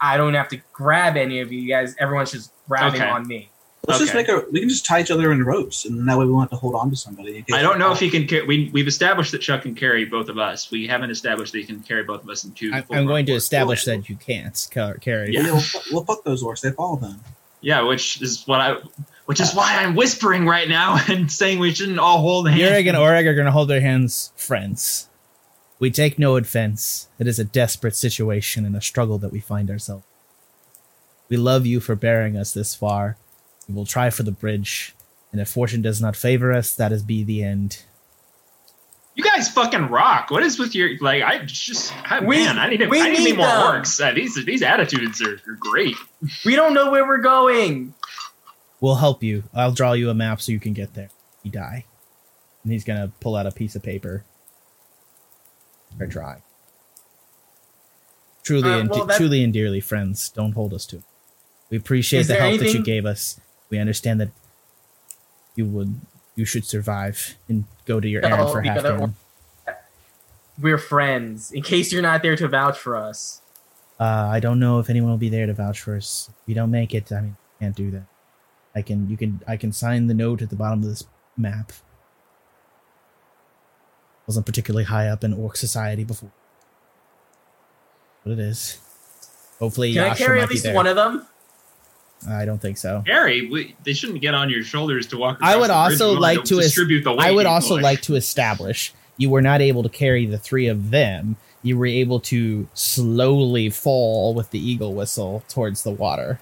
I 0.00 0.16
don't 0.16 0.34
have 0.34 0.48
to 0.48 0.60
grab 0.72 1.16
any 1.16 1.40
of 1.40 1.52
you 1.52 1.68
guys. 1.68 1.94
Everyone's 1.98 2.32
just 2.32 2.52
grabbing 2.68 3.00
Okay. 3.00 3.10
on 3.10 3.26
me. 3.26 3.48
Let's 3.88 3.98
just 3.98 4.14
make 4.14 4.28
a. 4.28 4.44
We 4.52 4.60
can 4.60 4.68
just 4.68 4.86
tie 4.86 5.00
each 5.00 5.10
other 5.10 5.32
in 5.32 5.42
ropes, 5.44 5.86
and 5.86 6.08
that 6.08 6.16
way 6.16 6.24
we 6.24 6.30
won't 6.30 6.48
have 6.50 6.56
to 6.56 6.60
hold 6.60 6.76
on 6.76 6.88
to 6.90 6.94
somebody. 6.96 7.38
in 7.38 7.42
case 7.42 7.56
I 7.56 7.62
don't 7.62 7.80
know 7.80 7.88
we're 7.88 7.94
if 7.94 7.98
he 7.98 8.10
can. 8.10 8.28
Car- 8.28 8.46
we 8.46 8.70
we've 8.72 8.86
established 8.86 9.32
that 9.32 9.38
Chuck 9.40 9.62
can 9.62 9.74
carry 9.74 10.04
both 10.04 10.28
of 10.28 10.38
us. 10.38 10.70
We 10.70 10.86
haven't 10.86 11.10
established 11.10 11.50
that 11.52 11.58
he 11.58 11.64
can 11.64 11.80
carry 11.80 12.04
both 12.04 12.22
of 12.22 12.30
us 12.30 12.44
in 12.44 12.52
two. 12.52 12.70
I, 12.72 12.82
full 12.82 12.94
I'm 12.94 13.06
going 13.06 13.26
to 13.26 13.32
establish 13.32 13.84
that 13.86 14.08
you 14.08 14.14
can't 14.14 14.68
ca- 14.72 14.94
carry. 15.00 15.32
Yeah, 15.34 15.40
Yeah. 15.46 15.52
well, 15.52 15.60
fuck, 15.60 15.82
well, 15.92 16.04
fuck 16.04 16.22
those 16.22 16.44
orcs. 16.44 16.60
They 16.60 16.70
fall 16.70 16.94
then. 16.96 17.18
Yeah, 17.62 17.82
which 17.82 18.20
is 18.20 18.44
what 18.44 18.60
I. 18.60 18.76
Which 19.26 19.40
is 19.40 19.54
why 19.54 19.78
I'm 19.78 19.94
whispering 19.94 20.46
right 20.46 20.68
now 20.68 21.00
and 21.08 21.30
saying 21.30 21.60
we 21.60 21.72
shouldn't 21.72 22.00
all 22.00 22.18
hold 22.18 22.50
hands. 22.50 22.60
Yurig 22.60 22.88
and 22.88 22.96
Orig 22.96 23.26
are 23.26 23.34
going 23.34 23.46
to 23.46 23.52
hold 23.52 23.68
their 23.68 23.80
hands, 23.80 24.32
friends. 24.36 25.08
We 25.78 25.90
take 25.90 26.18
no 26.18 26.36
offense. 26.36 27.08
It 27.18 27.26
is 27.26 27.38
a 27.38 27.44
desperate 27.44 27.96
situation 27.96 28.66
and 28.66 28.76
a 28.76 28.80
struggle 28.80 29.18
that 29.18 29.32
we 29.32 29.40
find 29.40 29.70
ourselves. 29.70 30.04
We 31.28 31.36
love 31.36 31.64
you 31.64 31.80
for 31.80 31.96
bearing 31.96 32.36
us 32.36 32.52
this 32.52 32.74
far. 32.74 33.16
We 33.68 33.74
will 33.74 33.86
try 33.86 34.10
for 34.10 34.22
the 34.22 34.32
bridge, 34.32 34.94
and 35.30 35.40
if 35.40 35.48
fortune 35.48 35.82
does 35.82 36.00
not 36.00 36.14
favor 36.14 36.52
us, 36.52 36.74
that 36.74 36.92
is 36.92 37.02
be 37.02 37.24
the 37.24 37.42
end. 37.42 37.84
You 39.14 39.22
guys 39.22 39.48
fucking 39.50 39.88
rock. 39.88 40.30
What 40.30 40.42
is 40.42 40.58
with 40.58 40.74
your 40.74 40.90
like? 41.00 41.22
I 41.22 41.44
just 41.44 41.92
I, 42.10 42.20
We- 42.20 42.38
man, 42.38 42.58
I 42.58 42.68
need 42.70 42.78
to, 42.78 42.86
we 42.86 43.00
I 43.02 43.10
need, 43.10 43.16
to 43.18 43.24
need 43.24 43.36
more 43.36 43.46
them. 43.46 43.82
orcs. 43.82 44.00
Uh, 44.02 44.14
these 44.14 44.42
these 44.46 44.62
attitudes 44.62 45.20
are, 45.20 45.34
are 45.46 45.56
great. 45.60 45.96
We 46.46 46.56
don't 46.56 46.72
know 46.72 46.90
where 46.90 47.06
we're 47.06 47.18
going. 47.18 47.94
We'll 48.80 48.94
help 48.96 49.22
you. 49.22 49.44
I'll 49.54 49.72
draw 49.72 49.92
you 49.92 50.08
a 50.10 50.14
map 50.14 50.40
so 50.40 50.50
you 50.50 50.58
can 50.58 50.72
get 50.72 50.94
there. 50.94 51.10
You 51.42 51.50
die. 51.50 51.84
And 52.64 52.72
he's 52.72 52.84
going 52.84 53.00
to 53.00 53.12
pull 53.20 53.36
out 53.36 53.46
a 53.46 53.50
piece 53.52 53.76
of 53.76 53.82
paper. 53.82 54.24
Or 56.00 56.06
drawing. 56.06 56.42
Truly, 58.42 58.70
Uh, 58.70 58.78
and 58.80 58.90
well, 58.90 59.06
that- 59.06 59.16
truly 59.16 59.44
and 59.44 59.52
dearly, 59.52 59.80
friends, 59.80 60.28
don't 60.30 60.52
hold 60.52 60.72
us 60.74 60.86
to 60.86 60.96
it. 60.96 61.02
We 61.70 61.76
appreciate 61.76 62.20
Is 62.20 62.26
the 62.28 62.34
there 62.34 62.42
help 62.48 62.60
that 62.60 62.72
you 62.72 62.82
gave 62.82 63.06
us. 63.06 63.40
We 63.70 63.78
understand 63.78 64.20
that 64.20 64.30
you 65.54 65.64
would, 65.66 66.00
you 66.34 66.44
should 66.44 66.64
survive 66.64 67.36
and 67.48 67.64
go 67.84 68.00
to 68.00 68.08
your 68.08 68.24
errand 68.24 68.42
No, 68.46 68.52
for 68.52 68.62
half 68.62 68.84
I- 68.84 69.74
We're 70.60 70.78
friends. 70.78 71.52
In 71.52 71.62
case 71.62 71.92
you're 71.92 72.02
not 72.02 72.22
there 72.22 72.36
to 72.36 72.48
vouch 72.48 72.78
for 72.78 72.96
us. 72.96 73.40
Uh, 74.00 74.28
I 74.30 74.40
don't 74.40 74.58
know 74.58 74.78
if 74.78 74.90
anyone 74.90 75.10
will 75.10 75.18
be 75.18 75.28
there 75.28 75.46
to 75.46 75.54
vouch 75.54 75.80
for 75.80 75.96
us. 75.96 76.28
If 76.30 76.46
we 76.46 76.54
don't 76.54 76.70
make 76.70 76.94
it, 76.94 77.12
I 77.12 77.20
mean, 77.20 77.36
can't 77.60 77.76
do 77.76 77.90
that. 77.92 78.04
I 78.74 78.82
can, 78.82 79.08
you 79.08 79.16
can, 79.16 79.40
I 79.46 79.56
can 79.56 79.70
sign 79.72 80.06
the 80.06 80.14
note 80.14 80.42
at 80.42 80.50
the 80.50 80.56
bottom 80.56 80.80
of 80.82 80.88
this 80.88 81.04
map. 81.36 81.72
Wasn't 84.26 84.46
particularly 84.46 84.84
high 84.84 85.08
up 85.08 85.24
in 85.24 85.32
Orc 85.32 85.56
Society 85.56 86.04
before, 86.04 86.30
but 88.24 88.32
it 88.32 88.38
is. 88.38 88.78
Hopefully, 89.58 89.92
Can 89.94 90.04
I 90.10 90.14
carry 90.14 90.40
at 90.40 90.48
least 90.48 90.70
one 90.72 90.86
of 90.86 90.96
them? 90.96 91.26
I 92.28 92.44
don't 92.44 92.60
think 92.60 92.78
so. 92.78 93.02
Harry, 93.06 93.48
we, 93.48 93.74
they 93.84 93.92
shouldn't 93.92 94.20
get 94.20 94.34
on 94.34 94.48
your 94.50 94.62
shoulders 94.62 95.06
to 95.08 95.16
walk. 95.18 95.38
I 95.40 95.56
would 95.56 95.70
also 95.70 96.12
like 96.18 96.44
to 96.44 96.56
distribute 96.60 97.02
the 97.04 97.12
weight. 97.12 97.20
I 97.26 97.30
would 97.32 97.46
also 97.46 97.66
equally. 97.74 97.82
like 97.82 98.02
to 98.02 98.14
establish 98.14 98.92
you 99.16 99.28
were 99.30 99.42
not 99.42 99.60
able 99.60 99.82
to 99.82 99.88
carry 99.88 100.26
the 100.26 100.38
three 100.38 100.66
of 100.68 100.90
them. 100.90 101.36
You 101.62 101.78
were 101.78 101.86
able 101.86 102.18
to 102.20 102.66
slowly 102.74 103.70
fall 103.70 104.34
with 104.34 104.50
the 104.50 104.58
eagle 104.58 104.94
whistle 104.94 105.44
towards 105.48 105.82
the 105.82 105.90
water. 105.90 106.40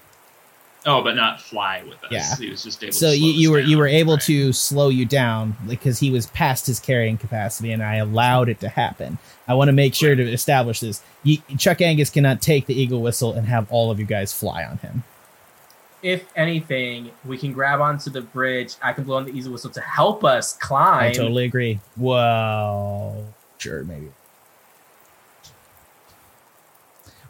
Oh, 0.83 1.03
but 1.03 1.15
not 1.15 1.39
fly 1.39 1.83
with 1.87 2.03
us. 2.05 2.11
Yeah. 2.11 2.35
He 2.37 2.49
was 2.49 2.63
just 2.63 2.83
able. 2.83 2.91
so 2.93 3.11
you, 3.11 3.31
you 3.31 3.51
were 3.51 3.59
you 3.59 3.77
were 3.77 3.85
able 3.85 4.13
Right. 4.13 4.23
to 4.23 4.51
slow 4.51 4.89
you 4.89 5.05
down 5.05 5.55
because 5.67 5.99
he 5.99 6.09
was 6.09 6.25
past 6.27 6.65
his 6.65 6.79
carrying 6.79 7.17
capacity 7.19 7.71
and 7.71 7.83
i 7.83 7.97
allowed 7.97 8.49
it 8.49 8.59
to 8.61 8.67
happen 8.69 9.19
i 9.47 9.53
want 9.53 9.67
to 9.67 9.73
make 9.73 9.93
sure 9.93 10.15
to 10.15 10.23
establish 10.23 10.79
this 10.79 11.03
chuck 11.59 11.81
angus 11.81 12.09
cannot 12.09 12.41
take 12.41 12.65
the 12.65 12.73
eagle 12.73 12.99
whistle 13.03 13.31
and 13.33 13.47
have 13.47 13.71
all 13.71 13.91
of 13.91 13.99
you 13.99 14.05
guys 14.05 14.33
fly 14.33 14.63
on 14.65 14.79
him 14.79 15.03
If 16.03 16.25
anything, 16.35 17.11
we 17.25 17.37
can 17.37 17.53
grab 17.53 17.79
onto 17.79 18.09
the 18.09 18.21
bridge. 18.21 18.73
I 18.81 18.91
can 18.93 19.03
blow 19.03 19.17
on 19.17 19.25
the 19.25 19.31
easy 19.31 19.49
whistle 19.49 19.69
to 19.71 19.81
help 19.81 20.23
us 20.23 20.53
climb. 20.53 21.11
i 21.11 21.13
totally 21.13 21.45
agree 21.45 21.79
well 21.97 23.33
sure 23.59 23.83
maybe 23.83 24.09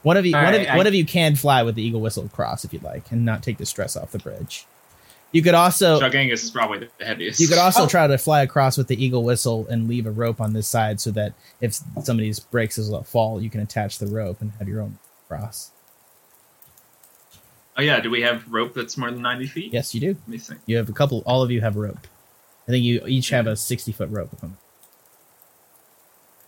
one 0.03 0.17
of 0.17 0.25
you 0.25 0.35
All 0.35 0.43
one, 0.43 0.53
right, 0.53 0.61
of, 0.61 0.67
I- 0.73 0.77
one 0.77 0.87
of 0.87 0.93
you 0.95 1.05
can 1.05 1.35
fly 1.35 1.63
with 1.63 1.75
the 1.75 1.83
eagle 1.83 2.01
whistle 2.01 2.25
across 2.25 2.63
if 2.65 2.73
you'd 2.73 2.83
like 2.83 3.11
and 3.11 3.25
not 3.25 3.43
take 3.43 3.57
the 3.57 3.65
stress 3.65 3.95
off 3.95 4.11
the 4.11 4.19
bridge 4.19 4.65
you 5.33 5.41
could 5.41 5.53
also 5.53 5.97
Chuck 5.99 6.13
is 6.13 6.51
probably 6.51 6.89
the 6.97 7.05
heaviest. 7.05 7.39
You 7.39 7.47
could 7.47 7.57
also 7.57 7.83
Oh. 7.83 7.87
try 7.87 8.05
to 8.05 8.17
fly 8.17 8.41
across 8.41 8.77
with 8.77 8.87
the 8.87 9.01
eagle 9.01 9.23
whistle 9.23 9.65
and 9.69 9.87
leave 9.87 10.05
a 10.05 10.11
rope 10.11 10.41
on 10.41 10.51
this 10.51 10.67
side 10.67 10.99
so 10.99 11.09
that 11.11 11.33
if 11.61 11.79
somebody's 12.03 12.37
breaks 12.41 12.77
is 12.77 12.89
a 12.91 13.01
fall, 13.05 13.41
you 13.41 13.49
can 13.49 13.61
attach 13.61 13.97
the 13.99 14.07
rope 14.07 14.41
and 14.41 14.51
have 14.59 14.67
your 14.67 14.81
own 14.81 14.97
cross. 15.29 15.71
Oh 17.77 17.81
yeah, 17.81 17.99
do 18.01 18.09
we 18.11 18.21
have 18.21 18.47
rope 18.51 18.73
that's 18.73 18.97
more 18.97 19.09
than 19.11 19.21
ninety 19.21 19.47
feet? 19.47 19.71
Yes, 19.73 19.93
you 19.95 20.01
do. 20.01 20.07
Let 20.07 20.27
me 20.27 20.37
think. 20.37 20.59
You 20.65 20.77
have 20.77 20.89
a 20.89 20.93
couple. 20.93 21.23
All 21.25 21.41
of 21.41 21.51
you 21.51 21.61
have 21.61 21.75
rope. 21.77 22.07
I 22.67 22.71
think 22.71 22.83
you 22.83 23.01
each 23.07 23.29
have 23.29 23.47
a 23.47 23.55
sixty 23.55 23.91
foot 23.91 24.09
rope. 24.09 24.29
If 24.33 24.43
I'm- 24.43 24.57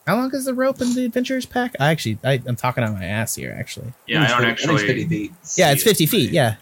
How 0.05 0.15
long 0.17 0.33
is 0.35 0.45
the 0.45 0.53
rope 0.53 0.81
in 0.81 0.93
the 0.93 1.05
adventurers 1.05 1.45
pack? 1.45 1.75
I 1.79 1.91
actually, 1.91 2.17
I, 2.23 2.41
I'm 2.45 2.55
talking 2.57 2.83
on 2.83 2.93
my 2.93 3.05
ass 3.05 3.35
here. 3.35 3.55
Actually, 3.57 3.93
Yeah, 4.05 4.23
I 4.23 4.27
don't 4.27 4.57
think 4.57 4.59
it's 4.59 4.65
fifty- 4.65 4.71
it's 4.71 4.79
actually. 4.79 4.87
fifty 4.87 5.07
feet. 5.07 5.31
yeah, 5.57 5.67
see 5.67 5.73
it's 5.73 5.81
it, 5.81 5.89
50 5.89 6.05
feet. 6.07 6.27
but 6.27 6.33
Yeah. 6.33 6.55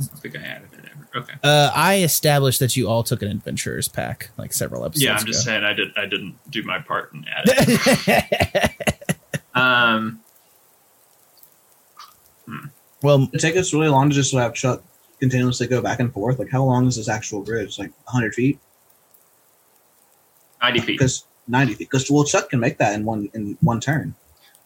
I 0.00 0.04
don't 0.04 0.18
think 0.20 0.36
I 0.36 0.40
added 0.40 0.68
it 0.72 0.90
ever. 0.92 1.08
Okay. 1.22 1.34
Uh, 1.44 1.70
I 1.74 1.98
established 2.02 2.58
that 2.60 2.76
you 2.76 2.88
all 2.88 3.04
took 3.04 3.22
an 3.22 3.28
adventurers 3.30 3.86
pack 3.88 4.30
like 4.38 4.52
several 4.52 4.84
episodes. 4.84 5.04
Yeah, 5.04 5.16
I'm 5.16 5.24
just 5.26 5.46
ago. 5.46 5.52
saying 5.52 5.64
I 5.64 5.72
did. 5.74 5.88
I 5.96 6.06
didn't 6.06 6.36
do 6.50 6.62
my 6.64 6.78
part 6.80 7.12
and 7.12 7.28
add 7.28 7.44
it. 7.46 9.16
um. 9.54 10.20
Well, 13.04 13.28
It 13.32 13.38
take 13.40 13.56
us 13.56 13.72
really 13.74 13.88
long 13.88 14.08
to 14.08 14.14
just 14.14 14.32
have 14.32 14.54
Chuck 14.54 14.82
continuously 15.20 15.66
go 15.66 15.80
back 15.82 16.00
and 16.00 16.12
forth. 16.12 16.38
Like, 16.38 16.50
how 16.50 16.64
long 16.64 16.86
is 16.86 16.96
this 16.96 17.08
actual 17.08 17.42
bridge? 17.42 17.78
Like 17.78 17.92
hundred 18.06 18.34
feet? 18.34 18.58
90 20.62 20.80
feet. 20.80 20.98
Because 20.98 21.26
ninety 21.46 21.74
feet. 21.74 21.90
Because 21.90 22.10
well, 22.10 22.24
Chuck 22.24 22.48
can 22.48 22.58
make 22.58 22.78
that 22.78 22.94
in 22.94 23.04
one 23.04 23.28
in 23.34 23.58
one 23.60 23.78
turn, 23.80 24.14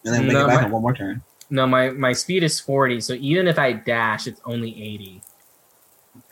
and 0.05 0.15
then 0.15 0.23
make 0.23 0.33
No, 0.35 0.45
it 0.45 0.47
back 0.47 0.61
my- 0.61 0.67
in 0.67 0.73
one 0.73 0.83
more 0.83 0.95
turn. 0.95 1.23
No, 1.51 1.67
my 1.67 1.91
my 1.91 2.13
speed 2.13 2.45
is 2.45 2.61
forty, 2.61 3.01
so 3.01 3.15
even 3.15 3.49
if 3.49 3.59
I 3.59 3.73
dash, 3.73 4.27
it's 4.29 4.41
only 4.45 4.71
eighty. 4.81 5.21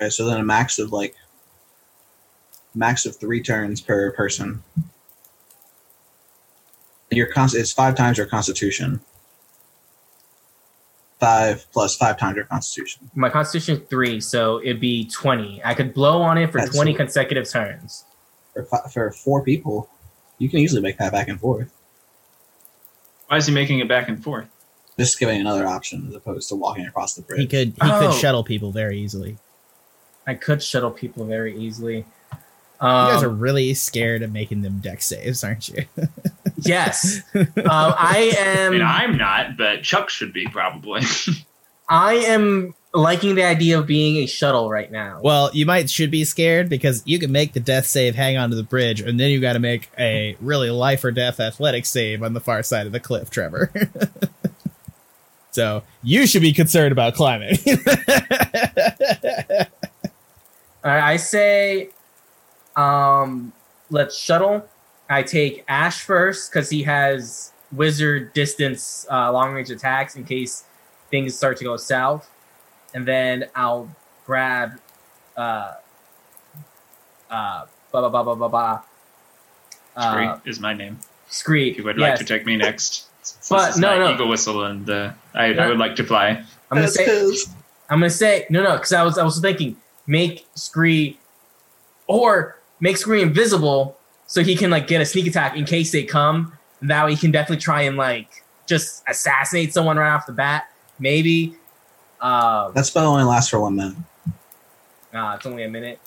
Okay, 0.01 0.11
so 0.11 0.27
then 0.27 0.39
a 0.39 0.45
max 0.45 0.79
of 0.79 0.93
like 0.93 1.17
max 2.75 3.07
of 3.07 3.17
three 3.17 3.43
turns 3.43 3.81
per 3.81 4.13
person. 4.13 4.63
Your 7.11 7.27
const 7.33 7.57
it's 7.57 7.73
five 7.73 7.97
times 7.97 8.19
your 8.19 8.27
constitution. 8.27 9.01
Five 11.19 11.67
plus 11.73 11.97
five 11.97 12.19
times 12.19 12.37
your 12.37 12.45
constitution. 12.45 13.11
My 13.15 13.31
constitution 13.31 13.81
is 13.81 13.89
three, 13.89 14.21
so 14.21 14.61
it'd 14.63 14.81
be 14.81 15.09
twenty. 15.09 15.63
I 15.65 15.73
could 15.75 15.95
blow 15.95 16.21
on 16.21 16.37
it 16.37 16.53
for 16.53 16.59
That's 16.59 16.75
twenty 16.75 16.93
so- 16.93 16.99
consecutive 16.99 17.49
turns. 17.49 18.05
For 18.53 18.65
fi- 18.65 18.89
for 18.93 19.11
four 19.13 19.43
people, 19.43 19.89
you 20.39 20.49
can 20.51 20.59
easily 20.59 20.83
make 20.83 20.99
that 20.99 21.13
back 21.13 21.29
and 21.29 21.41
forth. 21.41 21.71
Why 23.29 23.39
is 23.39 23.47
he 23.47 23.53
making 23.55 23.79
it 23.81 23.89
back 23.89 24.09
and 24.09 24.23
forth? 24.23 24.47
Just 24.99 25.19
giving 25.19 25.41
another 25.41 25.67
option 25.67 26.07
as 26.09 26.15
opposed 26.15 26.49
to 26.51 26.55
walking 26.55 26.87
across 26.87 27.15
the 27.15 27.23
bridge. 27.23 27.41
he 27.41 27.47
could 27.47 27.69
he 27.69 27.75
Oh. 27.83 27.99
could 28.01 28.15
shuttle 28.15 28.45
people 28.45 28.71
very 28.73 28.99
easily. 29.01 29.39
I 30.27 30.35
could 30.35 30.63
shuttle 30.63 30.91
people 30.91 31.25
very 31.25 31.57
easily. 31.57 32.05
You 32.33 32.39
guys 32.81 33.23
are 33.23 33.31
Um, 33.31 33.41
really 33.41 33.73
scared 33.75 34.23
of 34.23 34.33
making 34.33 34.61
them 34.63 34.81
deck 34.81 35.01
saves, 35.01 35.43
aren't 35.43 35.69
you? 35.71 35.85
yes, 36.59 37.23
um, 37.35 37.47
I 37.67 38.35
I 38.37 38.37
am. 38.39 38.73
mean, 38.73 38.83
I'm 38.83 39.17
not, 39.17 39.57
but 39.57 39.83
Chuck 39.83 40.11
should 40.11 40.33
be 40.33 40.47
probably. 40.47 41.03
I 41.89 42.15
am 42.15 42.75
liking 42.93 43.35
the 43.35 43.45
idea 43.45 43.79
of 43.79 43.87
being 43.87 44.17
a 44.17 44.27
shuttle 44.27 44.69
right 44.71 44.91
now. 44.91 45.21
Well, 45.23 45.51
you 45.53 45.67
might 45.67 45.89
should 45.91 46.11
be 46.11 46.25
scared 46.25 46.69
because 46.69 47.03
you 47.07 47.19
can 47.19 47.31
make 47.31 47.53
the 47.53 47.61
death 47.61 47.87
save 47.87 48.15
hang 48.17 48.37
onto 48.37 48.57
the 48.57 48.63
bridge, 48.63 49.01
and 49.01 49.21
then 49.21 49.31
you 49.31 49.41
got 49.41 49.53
to 49.53 49.59
make 49.61 49.89
a 49.99 50.37
really 50.41 50.71
life 50.71 51.05
or 51.05 51.13
death 51.13 51.39
athletic 51.39 51.87
save 51.87 52.23
on 52.23 52.33
the 52.33 52.41
far 52.41 52.63
side 52.63 52.87
of 52.87 52.93
the 52.93 53.01
cliff, 53.01 53.31
Trevor. 53.31 53.71
so 55.53 55.83
you 56.03 56.27
should 56.27 56.43
be 56.43 56.53
concerned 56.53 56.91
about 56.93 57.15
climbing. 57.15 57.57
All 60.85 60.93
right, 60.93 61.03
I 61.03 61.17
say, 61.17 61.91
um, 62.77 63.53
let's 63.91 64.17
shuttle. 64.17 64.69
I 65.09 65.23
take 65.23 65.65
Ashe 65.69 66.01
first 66.03 66.51
because 66.51 66.71
he 66.71 66.83
has 66.85 67.53
wizard 67.73 68.33
distance 68.33 69.07
uh, 69.11 69.33
long 69.33 69.53
range 69.53 69.71
attacks 69.71 70.17
in 70.17 70.25
case 70.25 70.65
things 71.11 71.37
start 71.37 71.57
to 71.59 71.65
go 71.65 71.77
south, 71.77 72.29
and 72.95 73.07
then 73.07 73.47
I'll 73.55 73.89
grab 74.27 74.73
uh, 75.37 75.75
uh, 77.31 77.67
ba 77.93 78.03
ba 78.03 78.11
ba 78.11 78.25
ba 78.25 78.37
ba 78.37 78.49
ba. 78.49 78.83
Scree 79.99 80.27
Uh, 80.27 80.39
is 80.45 80.61
my 80.61 80.75
name. 80.75 80.99
Scree. 81.29 81.71
If 81.71 81.79
you 81.79 81.85
would 81.85 81.99
yes. 81.99 82.11
like 82.11 82.19
to 82.19 82.25
take 82.25 82.45
me 82.47 82.57
next. 82.57 83.07
This 83.21 83.49
But 83.49 83.77
no, 83.79 83.99
no. 83.99 84.13
Eagle 84.15 84.29
whistle, 84.29 84.65
and 84.65 84.89
uh, 84.89 85.13
I, 85.35 85.47
I 85.47 85.53
No. 85.53 85.69
would 85.71 85.79
like 85.79 85.97
to 85.97 86.05
fly. 86.05 86.29
I'm 86.71 86.77
gonna 86.79 86.89
say. 86.89 87.05
'cause- 87.07 87.49
I'm 87.89 88.01
gonna 88.01 88.11
say 88.11 88.47
no, 88.51 88.63
no, 88.65 88.73
because 88.73 88.93
I 88.93 89.03
was 89.05 89.17
I 89.17 89.23
was 89.25 89.39
thinking 89.41 89.77
make 90.09 90.45
Scree 90.57 91.19
or 92.09 92.59
make 92.81 92.97
Scree 92.97 93.23
invisible 93.23 93.96
so 94.27 94.43
he 94.43 94.57
can 94.57 94.71
like 94.71 94.87
get 94.87 95.01
a 95.01 95.07
sneak 95.07 95.27
attack 95.27 95.57
in 95.57 95.65
case 95.65 95.93
they 95.93 96.05
come. 96.05 96.53
That 96.83 97.05
way 97.05 97.13
he 97.13 97.17
can 97.17 97.31
definitely 97.31 97.63
try 97.63 97.83
and 97.83 97.97
like 97.97 98.45
just 98.67 99.03
assassinate 99.09 99.73
someone 99.73 99.97
right 99.97 100.13
off 100.13 100.27
the 100.27 100.33
bat. 100.33 100.71
Maybe. 100.99 101.57
Um, 102.21 102.73
that 102.75 102.87
spell 102.87 103.07
only 103.09 103.25
lasts 103.25 103.51
for 103.51 103.61
one 103.61 103.77
minute. 103.77 103.97
uh, 105.13 105.35
it's 105.37 105.47
only 105.47 105.65
a 105.65 105.69
minute. 105.69 106.01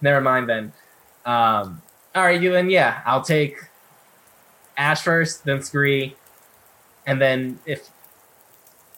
Never 0.00 0.20
mind 0.20 0.48
then. 0.48 0.72
Um, 1.24 1.82
all 2.14 2.24
right, 2.24 2.40
you 2.40 2.50
then 2.50 2.70
yeah, 2.70 3.02
I'll 3.04 3.22
take 3.22 3.56
Ashe 4.76 5.02
first, 5.02 5.44
then 5.44 5.62
Scree, 5.62 6.16
and 7.06 7.20
then 7.20 7.58
if 7.66 7.88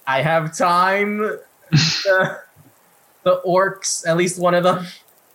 I 0.06 0.22
have 0.22 0.56
time, 0.56 1.18
the, 1.70 2.40
the 3.24 3.42
orcs, 3.46 4.06
at 4.06 4.16
least 4.16 4.40
one 4.40 4.54
of 4.54 4.62
them. 4.62 4.86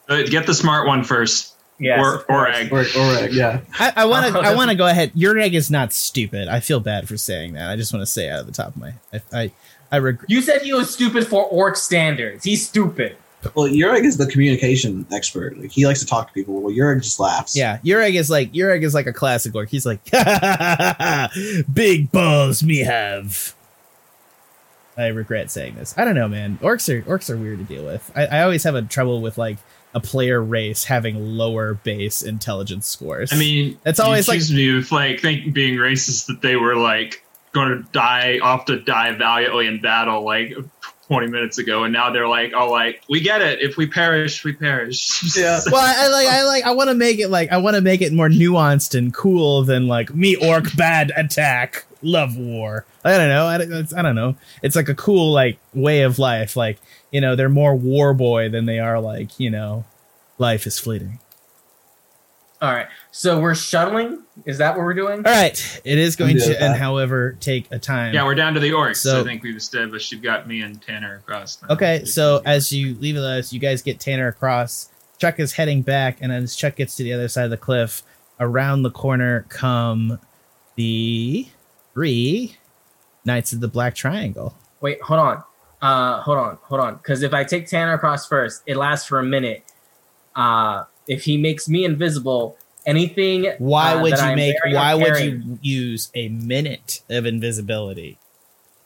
Get 0.07 0.45
the 0.45 0.53
smart 0.53 0.87
one 0.87 1.03
first. 1.03 1.53
Yes, 1.79 1.99
or 1.99 2.15
of 2.15 2.25
or 2.29 2.47
egg. 2.49 2.71
Or, 2.73 2.79
or 2.79 3.15
egg, 3.17 3.33
yeah. 3.33 3.61
I, 3.79 3.93
I 3.97 4.05
want 4.05 4.33
to. 4.33 4.39
I 4.39 4.55
want 4.55 4.71
to 4.71 4.75
go 4.75 4.87
ahead. 4.87 5.11
Your 5.13 5.37
egg 5.37 5.53
is 5.53 5.69
not 5.69 5.93
stupid. 5.93 6.47
I 6.47 6.59
feel 6.59 6.79
bad 6.79 7.07
for 7.07 7.17
saying 7.17 7.53
that. 7.53 7.69
I 7.69 7.75
just 7.75 7.93
want 7.93 8.01
to 8.01 8.07
say 8.11 8.29
out 8.29 8.39
of 8.41 8.45
the 8.47 8.51
top 8.51 8.69
of 8.69 8.77
my. 8.77 8.93
I. 9.13 9.21
I, 9.33 9.51
I 9.89 9.99
reg- 9.99 10.25
You 10.27 10.41
said 10.41 10.63
he 10.63 10.73
was 10.73 10.91
stupid 10.93 11.25
for 11.27 11.45
orc 11.45 11.77
standards. 11.77 12.43
He's 12.43 12.67
stupid. 12.67 13.15
Well, 13.53 13.67
Yurik 13.67 14.03
is 14.03 14.17
the 14.17 14.25
communication 14.25 15.05
expert. 15.13 15.57
Like 15.57 15.71
he 15.71 15.85
likes 15.85 15.99
to 15.99 16.05
talk 16.05 16.27
to 16.27 16.33
people. 16.33 16.59
Well, 16.59 16.73
Yurik 16.73 17.03
just 17.03 17.19
laughs. 17.19 17.55
Yeah, 17.55 17.79
your 17.83 18.01
egg 18.01 18.15
is 18.15 18.29
like 18.29 18.53
your 18.53 18.71
egg 18.71 18.83
is 18.83 18.93
like 18.93 19.05
a 19.07 19.13
classic 19.13 19.53
orc. 19.55 19.69
He's 19.69 19.85
like, 19.85 20.03
big 21.73 22.11
balls 22.11 22.63
me 22.63 22.79
have. 22.79 23.53
I 24.97 25.07
regret 25.07 25.51
saying 25.51 25.75
this. 25.75 25.93
I 25.97 26.03
don't 26.05 26.15
know, 26.15 26.27
man. 26.27 26.57
Orcs 26.61 26.89
are 26.91 27.03
orcs 27.03 27.29
are 27.29 27.37
weird 27.37 27.59
to 27.59 27.63
deal 27.63 27.85
with. 27.85 28.11
I, 28.15 28.25
I 28.25 28.41
always 28.41 28.63
have 28.63 28.73
a 28.75 28.81
trouble 28.81 29.21
with 29.21 29.37
like 29.37 29.57
a 29.97 29.99
player 29.99 30.41
race 30.41 30.83
having 30.83 31.35
lower 31.37 31.73
base 31.73 32.21
intelligence 32.21 32.85
scores. 32.87 33.33
I 33.33 33.37
mean, 33.37 33.79
It's 33.85 33.99
always 33.99 34.27
you 34.27 34.33
like- 34.35 34.49
me 34.49 34.77
of 34.77 34.91
like 34.91 35.19
think, 35.21 35.53
being 35.53 35.75
racist 35.75 36.27
that 36.27 36.41
they 36.41 36.55
were 36.55 36.75
like 36.75 37.23
going 37.51 37.69
to 37.69 37.91
die 37.91 38.37
off 38.43 38.65
to 38.65 38.79
die 38.79 39.11
valiantly 39.13 39.65
in 39.65 39.81
battle 39.81 40.23
like 40.23 40.53
20 41.07 41.27
minutes 41.27 41.57
ago, 41.57 41.83
and 41.85 41.93
now 41.93 42.11
they're 42.11 42.27
like, 42.27 42.51
oh, 42.53 42.69
like 42.69 43.01
we 43.09 43.19
get 43.21 43.41
it. 43.41 43.61
If 43.61 43.77
we 43.77 43.87
perish, 43.87 44.43
we 44.43 44.53
perish. 44.53 45.23
Yeah. 45.37 45.59
well, 45.71 45.81
I, 45.81 46.05
I 46.05 46.09
like 46.09 46.27
I 46.27 46.43
like 46.43 46.63
I 46.65 46.71
want 46.71 46.89
to 46.89 46.93
make 46.95 47.17
it 47.19 47.29
like 47.29 47.51
I 47.51 47.57
want 47.57 47.75
to 47.75 47.81
make 47.81 48.01
it 48.01 48.13
more 48.13 48.29
nuanced 48.29 48.95
and 48.95 49.11
cool 49.13 49.63
than 49.63 49.87
like 49.87 50.13
me 50.13 50.35
orc 50.35 50.75
bad 50.75 51.11
attack 51.15 51.85
love 52.01 52.37
war. 52.37 52.85
I 53.03 53.17
don't 53.17 53.29
know. 53.29 53.45
I, 53.45 53.57
don't- 53.57 53.73
it's, 53.73 53.93
I 53.93 54.01
don't 54.01 54.15
know. 54.15 54.35
It's 54.61 54.75
like 54.75 54.89
a 54.89 54.95
cool 54.95 55.31
like 55.31 55.57
way 55.73 56.01
of 56.03 56.19
life. 56.19 56.55
Like 56.55 56.79
you 57.11 57.21
know, 57.21 57.35
they're 57.35 57.49
more 57.49 57.75
war 57.75 58.13
boy 58.13 58.49
than 58.49 58.65
they 58.65 58.79
are 58.79 58.99
like 58.99 59.39
you 59.39 59.49
know, 59.49 59.85
life 60.37 60.65
is 60.67 60.77
fleeting. 60.79 61.19
All 62.59 62.71
right. 62.71 62.87
So 63.11 63.39
we're 63.39 63.53
shuttling. 63.53 64.23
Is 64.45 64.57
that 64.57 64.75
what 64.75 64.83
we're 64.83 64.95
doing? 64.95 65.17
All 65.25 65.31
right, 65.31 65.81
it 65.85 65.97
is 65.99 66.15
going 66.15 66.37
to, 66.39 66.59
and 66.63 66.75
however, 66.75 67.37
take 67.39 67.67
a 67.71 67.77
time. 67.77 68.15
yeah, 68.15 68.23
we're 68.25 68.33
down 68.35 68.55
to 68.55 68.59
the 68.59 68.71
orcs. 68.71 68.97
So- 68.97 69.21
I 69.21 69.23
think 69.23 69.43
we've 69.43 69.55
established 69.55 70.11
you've 70.11 70.23
got 70.23 70.47
me 70.47 70.61
and 70.61 70.81
Tanner 70.81 71.17
across. 71.17 71.61
now. 71.61 71.75
Okay, 71.75 71.99
You 71.99 72.05
so 72.07 72.41
as 72.45 72.71
you 72.73 72.95
leave 72.95 73.15
us, 73.15 73.53
you 73.53 73.59
guys 73.59 73.81
get 73.83 73.99
Tanner 73.99 74.27
across. 74.27 74.89
Chuck 75.19 75.39
is 75.39 75.53
heading 75.53 75.83
back, 75.83 76.17
and 76.21 76.31
as 76.31 76.55
Chuck 76.55 76.75
gets 76.77 76.95
to 76.95 77.03
the 77.03 77.13
other 77.13 77.27
side 77.27 77.45
of 77.45 77.51
the 77.51 77.57
cliff, 77.57 78.01
around 78.39 78.81
the 78.83 78.91
corner 78.91 79.45
come 79.49 80.19
the 80.75 81.47
three 81.97 82.55
Knights 83.25 83.53
of 83.53 83.59
the 83.59 83.67
Black 83.67 83.95
Triangle. 83.95 84.55
Wait, 84.81 85.01
hold 85.01 85.19
on. 85.19 85.43
Uh, 85.81 86.21
hold 86.21 86.37
on, 86.37 86.59
hold 86.61 86.79
on. 86.79 86.95
Because 86.97 87.23
if 87.23 87.33
I 87.33 87.43
take 87.43 87.67
Tanner 87.67 87.93
across 87.93 88.27
first, 88.27 88.61
it 88.67 88.77
lasts 88.77 89.07
for 89.07 89.17
a 89.17 89.23
minute. 89.23 89.63
Uh, 90.35 90.83
if 91.07 91.23
he 91.23 91.37
makes 91.37 91.67
me 91.67 91.85
invisible, 91.85 92.55
anything. 92.85 93.51
Why 93.57 93.93
uh, 93.93 94.03
would 94.03 94.13
that 94.13 94.19
you 94.19 94.25
I'm 94.25 94.35
make? 94.35 94.55
Why 94.63 94.93
would 94.93 95.19
you 95.19 95.57
use 95.63 96.11
a 96.13 96.29
minute 96.29 97.01
of 97.09 97.25
invisibility 97.25 98.19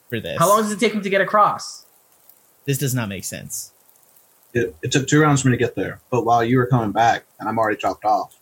for 0.10 0.22
this? 0.22 0.40
How 0.40 0.48
long 0.48 0.62
does 0.62 0.72
it 0.72 0.80
take 0.80 0.94
him 0.94 1.02
to 1.02 1.10
get 1.10 1.20
across? 1.20 1.86
This 2.64 2.78
does 2.78 2.96
not 2.96 3.10
make 3.10 3.26
sense. 3.26 3.74
It, 4.54 4.74
it 4.82 4.92
took 4.94 5.08
two 5.08 5.20
rounds 5.20 5.42
for 5.42 5.50
me 5.50 5.58
to 5.58 5.64
get 5.64 5.76
there, 5.76 6.00
but 6.10 6.24
while 6.24 6.46
you 6.46 6.58
were 6.58 6.68
coming 6.68 6.92
back, 6.92 7.26
and 7.40 7.50
I'm 7.50 7.58
already 7.60 7.78
dropped 7.78 8.06
off, 8.06 8.38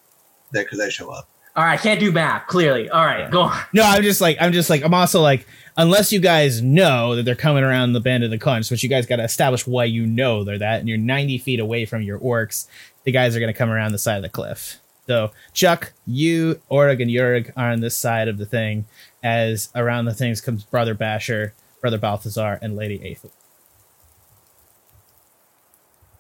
there 0.52 0.64
because 0.64 0.78
they 0.78 0.92
show 0.92 1.10
up. 1.10 1.29
All 1.60 1.66
right, 1.66 1.78
I 1.78 1.82
can't 1.82 2.00
do 2.00 2.10
math. 2.10 2.48
Clearly. 2.48 2.88
All 2.90 3.04
right, 3.06 3.20
Yeah. 3.20 3.30
go 3.30 3.42
on. 3.42 3.60
No, 3.74 3.84
I'm 3.84 4.02
just 4.02 4.22
like 4.22 4.38
I'm 4.40 4.54
just 4.54 4.70
like 4.70 4.82
I'm 4.82 4.94
also 4.94 5.20
like 5.20 5.46
unless 5.76 6.10
you 6.14 6.22
guys 6.22 6.62
know 6.62 7.18
that 7.18 7.24
they're 7.24 7.36
coming 7.36 7.66
around 7.66 7.92
the 7.92 8.00
bend 8.00 8.24
of 8.24 8.30
the 8.32 8.38
conch, 8.38 8.72
which 8.72 8.82
you 8.82 8.88
guys 8.88 9.06
got 9.06 9.18
to 9.18 9.26
establish 9.26 9.68
why 9.68 9.84
you 9.84 10.06
know 10.06 10.46
they're 10.46 10.58
that, 10.58 10.80
and 10.80 10.88
you're 10.88 10.98
90 10.98 11.38
feet 11.40 11.60
away 11.60 11.86
from 11.86 12.02
your 12.02 12.18
orcs, 12.20 12.66
the 13.04 13.12
guys 13.12 13.36
are 13.36 13.40
going 13.42 13.52
to 13.52 13.58
come 13.58 13.70
around 13.70 13.92
the 13.92 13.98
side 13.98 14.16
of 14.16 14.22
the 14.22 14.30
cliff. 14.30 14.78
So 15.06 15.32
Chuck, 15.52 15.92
you, 16.08 16.62
Org, 16.70 17.02
and 17.02 17.12
Yurig 17.12 17.52
are 17.58 17.72
on 17.72 17.82
this 17.82 17.98
side 17.98 18.30
of 18.30 18.38
the 18.38 18.46
thing. 18.46 18.86
As 19.22 19.68
around 19.76 20.06
the 20.06 20.14
things 20.14 20.40
comes 20.40 20.64
Brother 20.64 20.94
Basher, 20.94 21.54
Brother 21.82 21.98
Balthazar, 21.98 22.58
and 22.62 22.78
Lady 22.78 23.00
Aethel. 23.00 23.32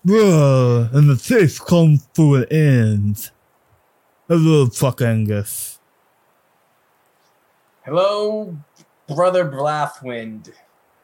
Bruh, 0.06 0.94
and 0.94 1.10
the 1.10 1.16
faith 1.16 1.62
come 1.66 2.00
to 2.16 2.36
an 2.36 2.44
end. 2.52 3.30
Hello, 4.30 4.68
fuck 4.68 5.02
Angus. 5.02 5.80
Hello, 7.84 8.56
brother 9.08 9.44
Blathwind. 9.44 10.52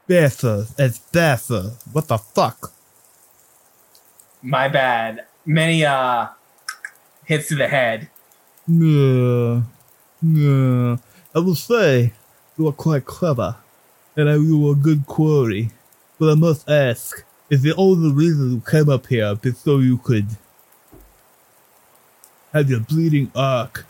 Betha, 0.05 0.67
it's 0.77 0.99
Betha. 0.99 1.71
What 1.91 2.07
the 2.07 2.19
fuck? 2.19 2.71
My 4.43 4.67
bad. 4.67 5.25
Many 5.43 5.83
uh 5.83 6.27
hits 7.23 7.47
to 7.47 7.55
the 7.55 7.67
head. 7.67 8.11
No, 8.67 9.63
no. 10.21 10.99
I 11.33 11.39
will 11.39 11.55
say 11.55 12.13
you 12.59 12.67
are 12.67 12.73
quite 12.73 13.05
clever, 13.05 13.55
and 14.15 14.29
I 14.29 14.35
you 14.35 14.69
are 14.69 14.73
a 14.73 14.75
good 14.75 15.07
quarry. 15.07 15.71
But 16.19 16.29
I 16.29 16.35
must 16.35 16.69
ask, 16.69 17.25
is 17.49 17.63
the 17.63 17.73
only 17.73 18.13
reason 18.13 18.51
you 18.51 18.61
came 18.61 18.87
up 18.87 19.07
here 19.07 19.35
so 19.55 19.79
you 19.79 19.97
could 19.97 20.27
have 22.55 22.69
your 22.69 22.79
bleeding 22.79 23.29
arc 23.35 23.85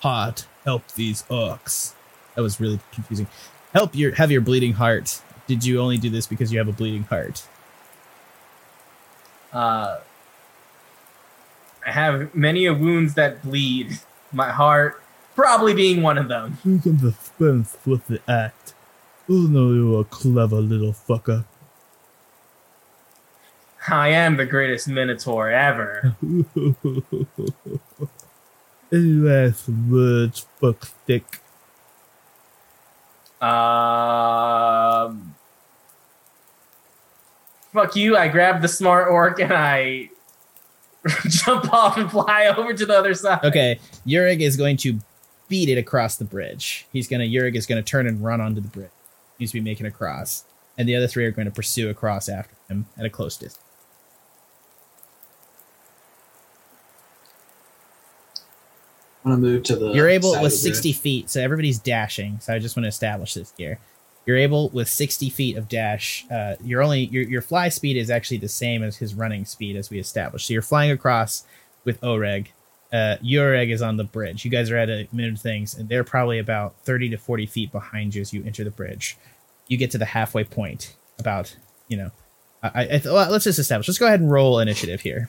heart 0.00 0.46
help 0.64 0.86
these 0.92 1.24
orcs? 1.24 1.94
That 2.34 2.42
was 2.42 2.60
really 2.60 2.78
confusing. 2.92 3.26
Help 3.72 3.94
your 3.94 4.14
have 4.14 4.30
your 4.30 4.40
bleeding 4.40 4.74
heart. 4.74 5.20
Did 5.48 5.64
you 5.64 5.80
only 5.80 5.98
do 5.98 6.08
this 6.08 6.26
because 6.26 6.52
you 6.52 6.58
have 6.58 6.68
a 6.68 6.72
bleeding 6.72 7.02
heart? 7.04 7.42
Uh 9.52 9.98
I 11.86 11.90
have 11.90 12.34
many 12.34 12.66
a 12.66 12.72
wounds 12.72 13.14
that 13.14 13.42
bleed. 13.42 13.98
My 14.32 14.50
heart 14.50 15.02
probably 15.34 15.74
being 15.74 16.00
one 16.00 16.16
of 16.16 16.28
them. 16.28 16.58
You 16.64 16.78
can 16.78 16.96
dispense 16.96 17.76
with 17.84 18.06
the 18.06 18.20
act. 18.28 18.74
You 19.26 19.48
know 19.48 19.72
you're 19.72 20.00
a 20.02 20.04
clever 20.04 20.60
little 20.60 20.92
fucker. 20.92 21.44
I 23.88 24.08
am 24.08 24.36
the 24.36 24.46
greatest 24.46 24.88
minotaur 24.88 25.50
ever. 25.50 26.16
Any 28.92 29.12
last 29.12 29.68
words, 29.68 30.46
fuckstick? 30.60 31.24
Um 33.42 35.34
Fuck 37.72 37.96
you, 37.96 38.16
I 38.16 38.28
grab 38.28 38.62
the 38.62 38.68
smart 38.68 39.08
orc 39.08 39.40
and 39.40 39.52
I 39.52 40.10
jump 41.28 41.74
off 41.74 41.98
and 41.98 42.10
fly 42.10 42.46
over 42.56 42.72
to 42.72 42.86
the 42.86 42.96
other 42.96 43.14
side. 43.14 43.44
Okay, 43.44 43.80
Yurig 44.06 44.40
is 44.40 44.56
going 44.56 44.76
to 44.78 44.98
beat 45.48 45.68
it 45.68 45.76
across 45.76 46.16
the 46.16 46.24
bridge. 46.24 46.86
He's 46.92 47.08
gonna 47.08 47.24
Yurig 47.24 47.56
is 47.56 47.66
gonna 47.66 47.82
turn 47.82 48.06
and 48.06 48.24
run 48.24 48.40
onto 48.40 48.60
the 48.60 48.68
bridge. 48.68 48.90
He's 49.38 49.50
to 49.50 49.54
be 49.54 49.60
making 49.60 49.86
a 49.86 49.90
cross, 49.90 50.44
and 50.78 50.88
the 50.88 50.94
other 50.94 51.08
three 51.08 51.26
are 51.26 51.32
going 51.32 51.46
to 51.46 51.50
pursue 51.50 51.90
across 51.90 52.28
after 52.28 52.54
him 52.68 52.86
at 52.96 53.04
a 53.04 53.10
close 53.10 53.36
distance. 53.36 53.63
I'm 59.24 59.32
gonna 59.32 59.42
move 59.42 59.62
to 59.64 59.76
the. 59.76 59.92
You're 59.92 60.08
able 60.08 60.32
with 60.32 60.38
of 60.38 60.44
the 60.44 60.50
60 60.50 60.92
feet, 60.92 61.30
so 61.30 61.40
everybody's 61.40 61.78
dashing. 61.78 62.40
So 62.40 62.54
I 62.54 62.58
just 62.58 62.76
want 62.76 62.84
to 62.84 62.88
establish 62.88 63.34
this 63.34 63.52
here. 63.56 63.78
You're 64.26 64.36
able 64.36 64.70
with 64.70 64.88
60 64.88 65.30
feet 65.30 65.56
of 65.56 65.68
dash. 65.68 66.26
Uh, 66.30 66.56
you're 66.62 66.82
only 66.82 67.04
your 67.06 67.24
your 67.24 67.42
fly 67.42 67.68
speed 67.68 67.96
is 67.96 68.10
actually 68.10 68.38
the 68.38 68.48
same 68.48 68.82
as 68.82 68.96
his 68.96 69.14
running 69.14 69.44
speed 69.44 69.76
as 69.76 69.90
we 69.90 69.98
established. 69.98 70.46
So 70.46 70.52
you're 70.52 70.62
flying 70.62 70.90
across 70.90 71.44
with 71.84 72.00
Oreg. 72.00 72.48
Uh, 72.92 73.16
Ureg 73.22 73.70
is 73.70 73.82
on 73.82 73.96
the 73.96 74.04
bridge. 74.04 74.44
You 74.44 74.50
guys 74.50 74.70
are 74.70 74.76
at 74.76 74.88
a 74.88 75.08
minute 75.10 75.34
of 75.34 75.40
things, 75.40 75.74
and 75.74 75.88
they're 75.88 76.04
probably 76.04 76.38
about 76.38 76.76
30 76.84 77.10
to 77.10 77.16
40 77.16 77.46
feet 77.46 77.72
behind 77.72 78.14
you 78.14 78.20
as 78.20 78.32
you 78.32 78.44
enter 78.44 78.62
the 78.62 78.70
bridge. 78.70 79.16
You 79.68 79.76
get 79.76 79.90
to 79.92 79.98
the 79.98 80.04
halfway 80.04 80.44
point. 80.44 80.94
About 81.18 81.56
you 81.88 81.96
know, 81.96 82.10
I, 82.62 82.68
I 82.84 83.00
well, 83.04 83.30
let's 83.30 83.44
just 83.44 83.58
establish. 83.58 83.88
Let's 83.88 83.98
go 83.98 84.06
ahead 84.06 84.20
and 84.20 84.30
roll 84.30 84.58
initiative 84.58 85.02
here. 85.02 85.28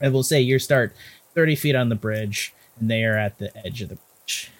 And 0.00 0.12
we'll 0.12 0.22
say 0.22 0.40
you 0.40 0.58
start 0.58 0.94
30 1.34 1.56
feet 1.56 1.74
on 1.74 1.88
the 1.88 1.94
bridge, 1.94 2.52
and 2.78 2.90
they 2.90 3.04
are 3.04 3.16
at 3.16 3.38
the 3.38 3.56
edge 3.66 3.82
of 3.82 3.88
the 3.88 3.96
bridge. 3.96 4.50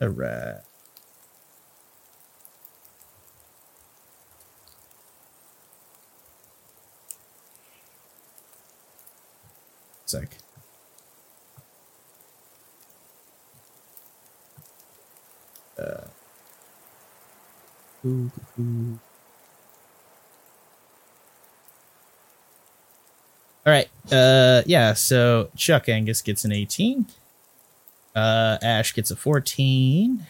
All 0.00 0.08
right. 0.08 0.60
Sec. 10.06 10.43
Uh. 15.78 16.04
All 23.66 23.72
right. 23.72 23.88
Uh, 24.12 24.62
yeah. 24.66 24.92
So 24.92 25.50
Chuck 25.56 25.88
Angus 25.88 26.20
gets 26.20 26.44
an 26.44 26.52
18. 26.52 27.06
Uh, 28.14 28.58
Ashe 28.62 28.94
gets 28.94 29.10
a 29.10 29.16
14. 29.16 30.26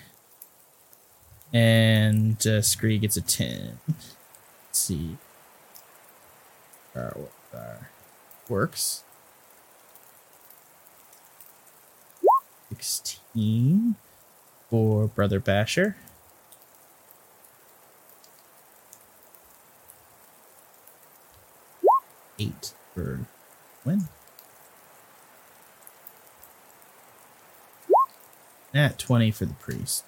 And 1.52 2.46
uh, 2.46 2.62
Scree 2.62 2.98
gets 2.98 3.16
a 3.16 3.20
10. 3.20 3.78
Let's 3.88 4.00
see. 4.72 5.16
Works? 8.48 9.04
16 12.70 13.96
for 14.74 15.06
Brother 15.06 15.38
Basher. 15.38 15.94
Eight 22.40 22.72
for 22.92 23.20
Win. 23.84 24.08
At 28.74 28.98
20 28.98 29.30
for 29.30 29.44
the 29.44 29.54
priest. 29.54 30.02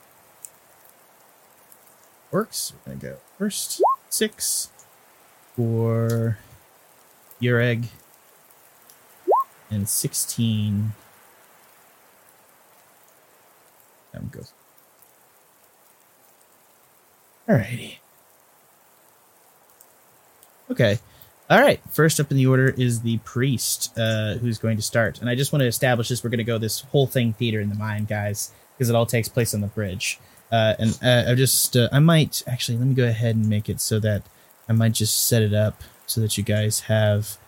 Works. 2.33 2.73
We're 2.73 2.91
going 2.91 2.99
to 2.99 3.07
go 3.07 3.17
first. 3.39 3.81
Six 4.09 4.71
for 5.55 6.39
your 7.39 7.61
egg. 7.61 7.91
And 9.71 9.89
16. 9.89 10.91
Them 14.13 14.31
goes. 14.33 14.53
Alrighty. 17.49 17.99
Okay. 20.71 20.99
All 21.49 21.61
right. 21.61 21.81
First 21.91 22.19
up 22.19 22.31
in 22.31 22.37
the 22.37 22.47
order 22.47 22.69
is 22.69 23.03
the 23.03 23.19
priest, 23.19 23.97
uh, 23.97 24.35
who's 24.35 24.59
going 24.59 24.77
to 24.77 24.83
start. 24.83 25.21
And 25.21 25.31
I 25.31 25.37
just 25.37 25.53
want 25.53 25.61
to 25.61 25.67
establish 25.67 26.09
this. 26.09 26.25
We're 26.25 26.31
going 26.31 26.39
to 26.39 26.45
go 26.45 26.59
this 26.59 26.81
whole 26.81 27.07
thing 27.07 27.33
theater 27.33 27.61
in 27.61 27.69
the 27.69 27.77
mind, 27.77 28.09
guys, 28.09 28.51
because 28.77 28.91
it 28.91 28.97
all 28.97 29.07
takes 29.07 29.29
place 29.29 29.55
on 29.55 29.61
the 29.61 29.69
bridge. 29.69 30.19
Uh, 30.51 30.75
and 30.79 30.99
uh, 31.03 31.31
I 31.31 31.35
just, 31.35 31.77
uh, 31.77 31.89
I 31.93 32.01
might 32.01 32.43
actually 32.47 32.79
let 32.79 32.89
me 32.89 32.95
go 32.95 33.07
ahead 33.07 33.37
and 33.37 33.49
make 33.49 33.69
it 33.69 33.81
so 33.81 34.01
that 34.01 34.23
I 34.69 34.73
might 34.73 34.93
just 34.93 35.29
set 35.29 35.43
it 35.43 35.55
up 35.55 35.83
so 36.07 36.21
that 36.21 36.37
you 36.37 36.43
guys 36.43 36.81
have. 36.81 37.39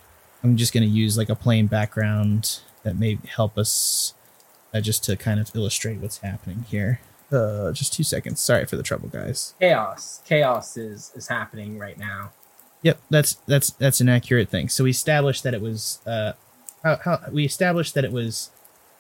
I'm 0.45 0.57
just 0.57 0.73
going 0.73 0.85
to 0.85 0.89
use 0.89 1.19
like 1.19 1.29
a 1.29 1.35
plain 1.35 1.67
background 1.67 2.61
that 2.85 2.97
may 2.97 3.19
help 3.27 3.59
us 3.59 4.15
uh, 4.73 4.81
just 4.81 5.03
to 5.05 5.17
kind 5.17 5.41
of 5.41 5.51
illustrate 5.57 5.99
what's 5.99 6.19
happening 6.19 6.65
here. 6.69 7.01
Uh, 7.31 7.73
just 7.73 7.93
two 7.93 8.03
seconds. 8.03 8.41
Sorry 8.41 8.65
for 8.65 8.77
the 8.77 8.83
trouble, 8.83 9.09
guys. 9.09 9.55
Chaos. 9.61 10.23
Chaos 10.27 10.77
is 10.77 11.13
is 11.15 11.29
happening 11.29 11.79
right 11.79 11.99
now. 11.99 12.31
Yep, 12.83 13.01
that's 13.11 13.35
that's 13.47 13.71
that's 13.71 14.01
an 14.01 14.09
accurate 14.09 14.49
thing. 14.49 14.69
So 14.69 14.85
we 14.85 14.91
established 14.91 15.43
that 15.43 15.53
it 15.53 15.61
was 15.61 15.99
uh, 16.07 16.33
how, 16.83 16.97
how 17.05 17.21
we 17.31 17.45
established 17.45 17.95
that 17.95 18.05
it 18.05 18.13
was 18.13 18.51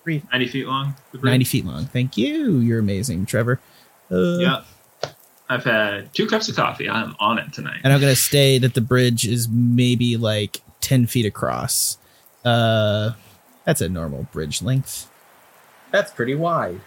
three, 0.05 0.23
90 0.33 0.49
feet 0.49 0.67
long. 0.67 0.95
90 1.15 1.45
feet 1.45 1.65
long. 1.65 1.87
Thank 1.87 2.17
you. 2.17 2.59
You're 2.59 2.81
amazing, 2.81 3.27
Trevor. 3.27 3.61
Uh, 4.11 4.39
Yeah. 4.39 4.63
I've 5.51 5.65
had 5.65 6.13
two 6.13 6.27
cups 6.27 6.49
of 6.51 6.57
coffee. 6.57 6.91
I'm 6.91 7.17
on 7.19 7.39
it 7.39 7.55
tonight. 7.55 7.81
And 7.83 7.91
I'm 7.93 8.01
gonna 8.01 8.15
stay 8.17 8.59
that 8.59 8.75
the 8.75 8.83
bridge 8.83 9.27
is 9.27 9.49
maybe 9.49 10.19
like 10.19 10.61
10 10.83 11.07
feet 11.07 11.25
across. 11.25 11.97
Uh, 12.45 13.13
that's 13.65 13.81
a 13.81 13.89
normal 13.89 14.25
bridge 14.33 14.61
length. 14.61 15.11
That's 15.91 16.11
pretty 16.13 16.35
wide. 16.35 16.81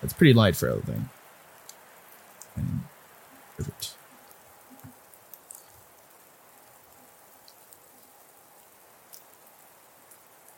That's 0.00 0.12
pretty 0.12 0.32
light 0.34 0.56
for 0.56 0.68
everything. 0.68 1.08
Perfect. 3.56 3.94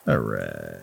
All 0.06 0.18
right. 0.18 0.82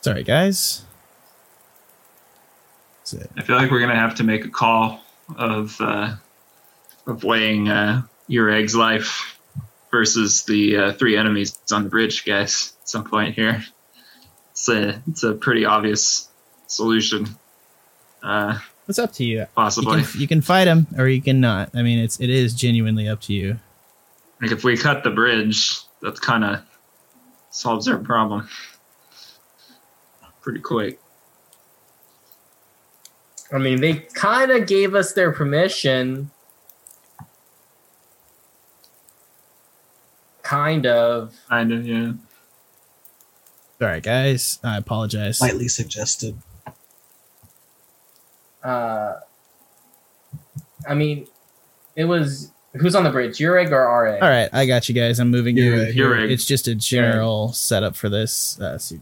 Sorry, 0.00 0.24
guys. 0.24 0.84
I 3.36 3.42
feel 3.42 3.56
like 3.56 3.70
we're 3.70 3.80
gonna 3.80 3.94
have 3.94 4.14
to 4.16 4.24
make 4.24 4.44
a 4.44 4.48
call 4.48 5.00
of 5.36 5.76
uh, 5.80 6.14
of 7.06 7.24
weighing 7.24 7.68
uh, 7.68 8.02
your 8.28 8.50
egg's 8.50 8.74
life 8.74 9.38
versus 9.90 10.44
the 10.44 10.76
uh, 10.76 10.92
three 10.92 11.16
enemies 11.16 11.58
on 11.72 11.84
the 11.84 11.90
bridge, 11.90 12.24
guys. 12.24 12.74
At 12.82 12.88
some 12.88 13.04
point 13.04 13.34
here, 13.34 13.64
it's 14.52 14.68
a 14.68 15.02
it's 15.08 15.22
a 15.22 15.34
pretty 15.34 15.64
obvious 15.64 16.28
solution. 16.66 17.28
Uh, 18.22 18.58
It's 18.88 18.98
up 18.98 19.12
to 19.14 19.24
you. 19.24 19.40
You 19.40 19.46
possibly. 19.54 20.02
can, 20.02 20.20
you 20.20 20.26
can 20.28 20.40
fight 20.40 20.66
him 20.66 20.86
or 20.98 21.08
you 21.08 21.22
can 21.22 21.40
not. 21.40 21.70
I 21.74 21.82
mean, 21.82 21.98
it's 21.98 22.20
it 22.20 22.30
is 22.30 22.54
genuinely 22.54 23.08
up 23.08 23.20
to 23.22 23.32
you. 23.32 23.58
Like 24.40 24.50
if 24.50 24.64
we 24.64 24.76
cut 24.76 25.04
the 25.04 25.10
bridge, 25.10 25.78
that 26.00 26.20
kind 26.20 26.42
of 26.44 26.60
solves 27.50 27.86
our 27.86 27.98
problem 27.98 28.48
pretty 30.40 30.58
quick. 30.58 30.98
I 33.52 33.58
mean, 33.58 33.80
they 33.80 33.94
kind 34.14 34.50
of 34.50 34.66
gave 34.66 34.94
us 34.96 35.12
their 35.12 35.30
permission. 35.30 36.31
Kind 40.42 40.86
of. 40.86 41.34
Kind 41.48 41.72
of, 41.72 41.86
yeah. 41.86 42.12
Sorry, 43.78 44.00
guys. 44.00 44.58
I 44.62 44.76
apologize. 44.76 45.40
Lightly 45.40 45.68
suggested. 45.68 46.36
Uh, 48.62 49.14
I 50.88 50.94
mean, 50.94 51.26
it 51.96 52.04
was 52.04 52.52
who's 52.74 52.94
on 52.94 53.02
the 53.04 53.10
bridge, 53.10 53.40
your 53.40 53.58
egg 53.58 53.72
or 53.72 53.80
RA? 53.84 54.14
All 54.14 54.20
right, 54.30 54.48
I 54.52 54.66
got 54.66 54.88
you 54.88 54.94
guys. 54.94 55.18
I'm 55.18 55.30
moving 55.30 55.56
you. 55.56 55.64
Your- 55.64 55.76
your 55.88 56.14
here. 56.14 56.24
egg. 56.26 56.30
It's 56.30 56.44
just 56.46 56.68
a 56.68 56.74
general 56.74 57.52
setup 57.52 57.96
for 57.96 58.08
this. 58.08 58.60
Uh, 58.60 58.78
so 58.78 58.96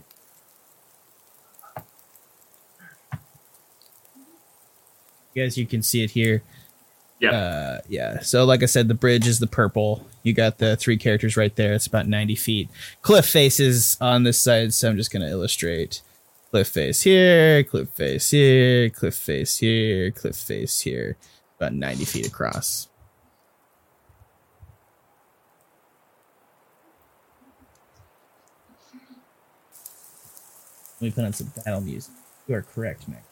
you 5.35 5.43
guys, 5.45 5.57
you 5.57 5.67
can 5.67 5.83
see 5.83 6.03
it 6.03 6.11
here. 6.13 6.43
Yeah. 7.21 7.31
Uh, 7.33 7.81
yeah. 7.89 8.21
So, 8.21 8.45
like 8.45 8.63
I 8.63 8.67
said, 8.67 8.89
the 8.89 8.95
bridge 8.95 9.27
is 9.27 9.39
the 9.39 9.47
purple. 9.47 10.07
You 10.23 10.33
got 10.33 10.59
the 10.59 10.77
three 10.77 10.97
characters 10.97 11.37
right 11.37 11.55
there. 11.55 11.75
It's 11.75 11.87
about 11.87 12.09
90 12.09 12.35
feet. 12.35 12.71
Cliff 13.03 13.27
faces 13.27 13.99
on 14.01 14.25
this 14.25 14.41
side, 14.41 14.73
so 14.73 14.89
I'm 14.89 14.97
just 14.97 15.13
going 15.13 15.23
to 15.23 15.29
illustrate. 15.29 16.01
Cliff 16.51 16.69
face 16.69 17.03
here, 17.03 17.63
cliff 17.63 17.91
face 17.91 18.31
here, 18.31 18.91
cliff 18.91 19.15
face 19.15 19.59
here, 19.59 20.11
cliff 20.11 20.35
face 20.35 20.81
here. 20.81 21.17
About 21.59 21.75
90 21.75 22.05
feet 22.07 22.27
across. 22.27 22.89
Let 31.01 31.07
me 31.07 31.11
put 31.13 31.25
on 31.25 31.33
some 31.33 31.53
battle 31.65 31.81
music. 31.83 32.13
You 32.49 32.57
are 32.57 32.63
correct, 32.63 33.09
Mac. 33.09 33.25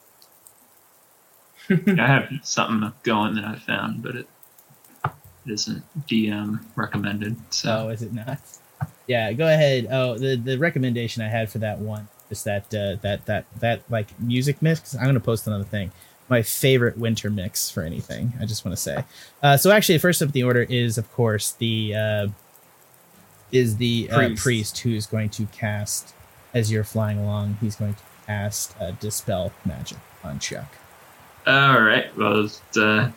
I 1.71 2.07
have 2.07 2.29
something 2.43 2.93
going 3.03 3.35
that 3.35 3.45
I 3.45 3.57
found, 3.57 4.03
but 4.03 4.17
it, 4.17 4.29
it 5.05 5.53
isn't 5.53 5.83
DM 6.07 6.61
recommended. 6.77 7.37
So 7.53 7.87
Oh, 7.87 7.89
is 7.91 8.03
it 8.03 8.13
not? 8.13 8.41
Yeah, 9.07 9.33
go 9.33 9.47
ahead. 9.47 9.89
Oh, 9.91 10.17
the 10.19 10.37
the 10.37 10.59
recommendation 10.59 11.23
I 11.23 11.29
had 11.29 11.51
for 11.51 11.59
that 11.59 11.79
one 11.79 12.09
is 12.31 12.45
that 12.45 12.73
uh, 12.75 12.97
that 13.03 13.27
that 13.27 13.47
that 13.61 13.83
like 13.91 14.19
music 14.21 14.61
mix. 14.63 14.95
I'm 14.95 15.07
gonna 15.07 15.21
post 15.21 15.47
another 15.47 15.65
thing. 15.65 15.91
My 16.29 16.43
favorite 16.43 16.99
winter 16.99 17.31
mix 17.31 17.71
for 17.71 17.83
anything. 17.83 18.35
I 18.39 18.45
just 18.45 18.65
want 18.65 18.77
to 18.77 18.83
say. 18.83 19.05
Uh, 19.43 19.57
so 19.57 19.71
actually, 19.71 19.97
first 19.99 20.21
up 20.21 20.33
the 20.33 20.43
order 20.43 20.63
is 20.63 20.99
of 20.99 21.11
course 21.13 21.53
the 21.53 21.95
uh, 21.95 22.29
is 23.51 23.79
the 23.79 24.09
uh, 24.13 24.17
priest. 24.17 24.43
Priest. 24.43 24.79
who 24.81 24.91
is 24.95 25.07
going 25.07 25.31
to 25.31 25.47
cast 25.47 26.15
as 26.55 26.71
you're 26.71 26.85
flying 26.85 27.19
along. 27.19 27.57
He's 27.61 27.77
going 27.77 27.95
to 27.95 28.03
cast 28.27 28.75
uh, 28.81 28.91
dispel 28.93 29.53
magic 29.65 29.99
on 30.23 30.39
Chuck. 30.39 30.71
All 31.49 31.81
right, 31.81 32.17
well, 32.17 32.49
uh, 32.77 33.11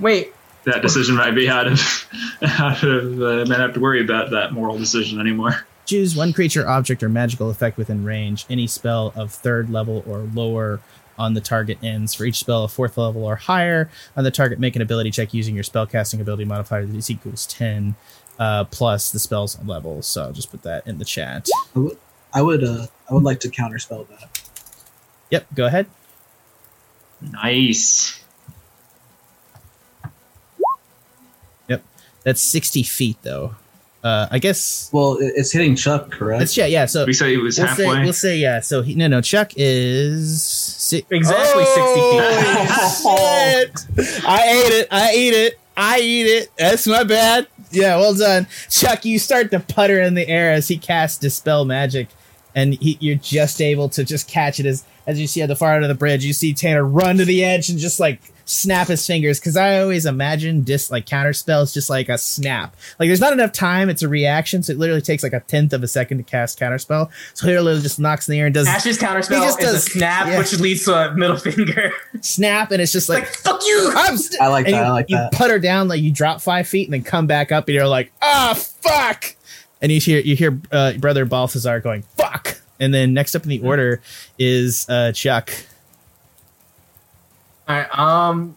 Wait, 0.00 0.32
that 0.64 0.82
decision 0.82 1.16
might 1.16 1.32
be 1.32 1.48
out 1.48 1.66
of 1.66 2.08
out 2.42 2.82
of. 2.82 3.20
Uh, 3.20 3.44
might 3.46 3.58
have 3.58 3.74
to 3.74 3.80
worry 3.80 4.00
about 4.02 4.30
that 4.30 4.52
moral 4.52 4.78
decision 4.78 5.20
anymore. 5.20 5.66
Choose 5.86 6.14
one 6.14 6.32
creature, 6.32 6.68
object, 6.68 7.02
or 7.02 7.08
magical 7.08 7.50
effect 7.50 7.78
within 7.78 8.04
range. 8.04 8.44
Any 8.50 8.66
spell 8.66 9.12
of 9.16 9.32
third 9.32 9.70
level 9.70 10.04
or 10.06 10.18
lower 10.34 10.80
on 11.18 11.34
the 11.34 11.40
target 11.40 11.78
ends. 11.82 12.14
For 12.14 12.24
each 12.24 12.38
spell 12.38 12.64
of 12.64 12.72
fourth 12.72 12.98
level 12.98 13.24
or 13.24 13.36
higher 13.36 13.90
on 14.16 14.22
the 14.22 14.30
target, 14.30 14.58
make 14.58 14.76
an 14.76 14.82
ability 14.82 15.10
check 15.10 15.32
using 15.32 15.54
your 15.54 15.64
spellcasting 15.64 16.20
ability 16.20 16.44
modifier 16.44 16.84
that 16.84 16.94
is 16.94 17.10
equals 17.10 17.46
10 17.46 17.96
uh, 18.38 18.64
plus 18.64 19.10
the 19.10 19.18
spell's 19.18 19.58
level. 19.64 20.02
So 20.02 20.24
I'll 20.24 20.32
just 20.32 20.50
put 20.50 20.62
that 20.62 20.86
in 20.86 20.98
the 20.98 21.04
chat. 21.04 21.48
I 21.74 21.78
would, 21.78 21.98
I 22.34 22.42
would, 22.42 22.62
uh, 22.62 22.86
I 23.10 23.14
would 23.14 23.24
like 23.24 23.40
to 23.40 23.48
counterspell 23.48 24.06
that. 24.08 24.42
Yep, 25.30 25.46
go 25.54 25.66
ahead. 25.66 25.86
Nice. 27.20 28.20
Yep. 31.68 31.82
That's 32.24 32.40
60 32.40 32.82
feet, 32.82 33.16
though. 33.22 33.54
Uh, 34.02 34.28
I 34.30 34.38
guess. 34.38 34.88
Well, 34.92 35.18
it's 35.20 35.50
hitting 35.50 35.74
Chuck, 35.74 36.10
correct? 36.12 36.38
That's, 36.38 36.56
yeah, 36.56 36.66
yeah. 36.66 36.86
So 36.86 37.04
We 37.04 37.12
say 37.12 37.30
he 37.32 37.36
was 37.36 37.58
we'll 37.58 37.66
say, 37.66 37.84
halfway. 37.84 38.04
we'll 38.04 38.12
say, 38.12 38.38
yeah. 38.38 38.60
So 38.60 38.82
he, 38.82 38.94
no, 38.94 39.08
no, 39.08 39.20
Chuck 39.20 39.52
is 39.56 40.44
si- 40.44 41.04
Exactly 41.10 41.64
60 41.64 41.80
feet. 41.94 42.08
I 44.24 44.42
ate 44.46 44.72
it. 44.72 44.88
I 44.90 45.12
eat 45.14 45.34
it. 45.34 45.58
I 45.76 45.98
eat 46.00 46.26
it. 46.26 46.50
That's 46.56 46.86
my 46.86 47.02
bad. 47.04 47.48
Yeah, 47.70 47.96
well 47.96 48.14
done, 48.14 48.46
Chuck. 48.70 49.04
You 49.04 49.18
start 49.18 49.50
to 49.50 49.60
putter 49.60 50.00
in 50.00 50.14
the 50.14 50.26
air 50.26 50.52
as 50.52 50.68
he 50.68 50.78
casts 50.78 51.18
dispel 51.18 51.64
magic, 51.66 52.08
and 52.58 52.74
he, 52.74 52.96
you're 53.00 53.16
just 53.16 53.60
able 53.62 53.88
to 53.90 54.04
just 54.04 54.28
catch 54.28 54.58
it 54.60 54.66
as 54.66 54.84
as 55.06 55.18
you 55.20 55.26
see 55.26 55.40
at 55.42 55.48
the 55.48 55.56
far 55.56 55.74
end 55.74 55.84
of 55.84 55.88
the 55.88 55.94
bridge. 55.94 56.24
You 56.24 56.32
see 56.32 56.52
Tanner 56.52 56.84
run 56.84 57.16
to 57.18 57.24
the 57.24 57.44
edge 57.44 57.68
and 57.70 57.78
just 57.78 57.98
like 58.00 58.20
snap 58.44 58.88
his 58.88 59.06
fingers 59.06 59.38
because 59.38 59.58
I 59.58 59.80
always 59.80 60.06
imagine 60.06 60.62
dis 60.62 60.90
like 60.90 61.04
counter 61.04 61.34
spells 61.34 61.72
just 61.74 61.90
like 61.90 62.08
a 62.08 62.16
snap. 62.18 62.74
Like 62.98 63.08
there's 63.08 63.20
not 63.20 63.32
enough 63.34 63.52
time. 63.52 63.88
It's 63.90 64.02
a 64.02 64.08
reaction, 64.08 64.62
so 64.62 64.72
it 64.72 64.78
literally 64.78 65.00
takes 65.02 65.22
like 65.22 65.32
a 65.34 65.40
tenth 65.40 65.72
of 65.74 65.82
a 65.82 65.88
second 65.88 66.18
to 66.18 66.22
cast 66.24 66.58
counter 66.58 66.78
spell. 66.78 67.10
So 67.34 67.46
he 67.46 67.52
literally 67.58 67.80
just 67.82 67.98
knocks 67.98 68.28
in 68.28 68.32
the 68.32 68.40
air 68.40 68.46
and 68.46 68.54
does 68.54 68.66
Ashe's 68.66 68.98
counterspell 68.98 69.40
He 69.40 69.44
just 69.46 69.60
is 69.62 69.68
a 69.68 69.72
does- 69.72 69.84
snap, 69.84 70.26
yeah. 70.28 70.38
which 70.38 70.58
leads 70.60 70.84
to 70.86 70.94
a 70.94 71.14
middle 71.14 71.36
finger. 71.36 71.92
snap, 72.22 72.70
and 72.70 72.80
it's 72.82 72.92
just 72.92 73.08
like, 73.08 73.24
like 73.24 73.28
fuck 73.34 73.62
you! 73.66 73.92
I'm 73.94 74.16
st- 74.16 74.40
I 74.40 74.48
like 74.48 74.66
and 74.66 74.74
that. 74.74 74.80
You, 74.80 74.84
I 74.86 74.90
like 74.90 75.06
you 75.10 75.16
that. 75.16 75.32
putter 75.32 75.58
down 75.58 75.88
like 75.88 76.00
you 76.00 76.10
drop 76.10 76.40
five 76.40 76.66
feet 76.68 76.86
and 76.86 76.94
then 76.94 77.02
come 77.02 77.26
back 77.26 77.52
up 77.52 77.66
and 77.68 77.74
you're 77.74 77.86
like, 77.88 78.12
ah, 78.22 78.54
fuck. 78.54 79.34
And 79.80 79.92
you 79.92 80.00
hear 80.00 80.20
you 80.20 80.36
hear 80.36 80.60
uh, 80.72 80.94
brother 80.94 81.24
Balthazar 81.24 81.80
going, 81.80 82.02
fuck. 82.16 82.60
And 82.80 82.92
then 82.94 83.12
next 83.12 83.34
up 83.34 83.42
in 83.42 83.48
the 83.48 83.60
order 83.60 84.00
is 84.38 84.88
uh, 84.88 85.12
Chuck. 85.12 85.52
All 87.68 87.76
right, 87.76 87.98
um, 87.98 88.56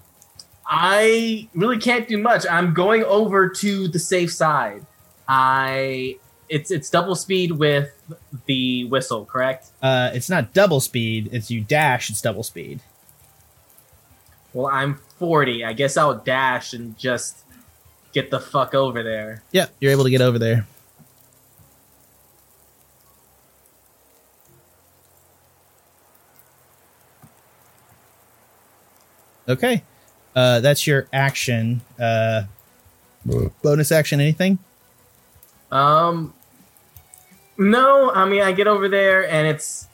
I 0.65 1.49
really 1.53 1.79
can't 1.79 2.07
do 2.07 2.17
much. 2.17 2.45
I'm 2.49 2.73
going 2.73 3.03
over 3.03 3.49
to 3.49 3.87
the 3.87 3.99
safe 3.99 4.31
side. 4.31 4.85
I 5.27 6.17
it's 6.49 6.69
it's 6.69 6.89
double 6.89 7.15
speed 7.15 7.53
with 7.53 7.91
the 8.45 8.85
whistle, 8.85 9.25
correct? 9.25 9.67
Uh, 9.81 10.11
it's 10.13 10.29
not 10.29 10.53
double 10.53 10.79
speed. 10.79 11.29
It's 11.31 11.49
you 11.49 11.61
dash. 11.61 12.09
It's 12.09 12.21
double 12.21 12.43
speed. 12.43 12.81
Well, 14.53 14.67
I'm 14.67 14.95
40. 15.17 15.63
I 15.63 15.73
guess 15.73 15.95
I'll 15.95 16.15
dash 16.15 16.73
and 16.73 16.97
just 16.97 17.39
get 18.11 18.31
the 18.31 18.39
fuck 18.39 18.75
over 18.75 19.01
there. 19.01 19.43
Yep, 19.51 19.73
you're 19.79 19.91
able 19.91 20.03
to 20.03 20.09
get 20.09 20.21
over 20.21 20.37
there. 20.37 20.67
Okay, 29.51 29.83
uh, 30.35 30.59
that's 30.61 30.87
your 30.87 31.07
action. 31.13 31.81
Uh, 31.99 32.43
bonus 33.61 33.91
action, 33.91 34.19
anything? 34.19 34.57
Um, 35.71 36.33
no, 37.57 38.11
I 38.11 38.27
mean 38.27 38.41
I 38.41 38.51
get 38.51 38.67
over 38.67 38.89
there 38.89 39.29
and 39.29 39.47
it's 39.47 39.87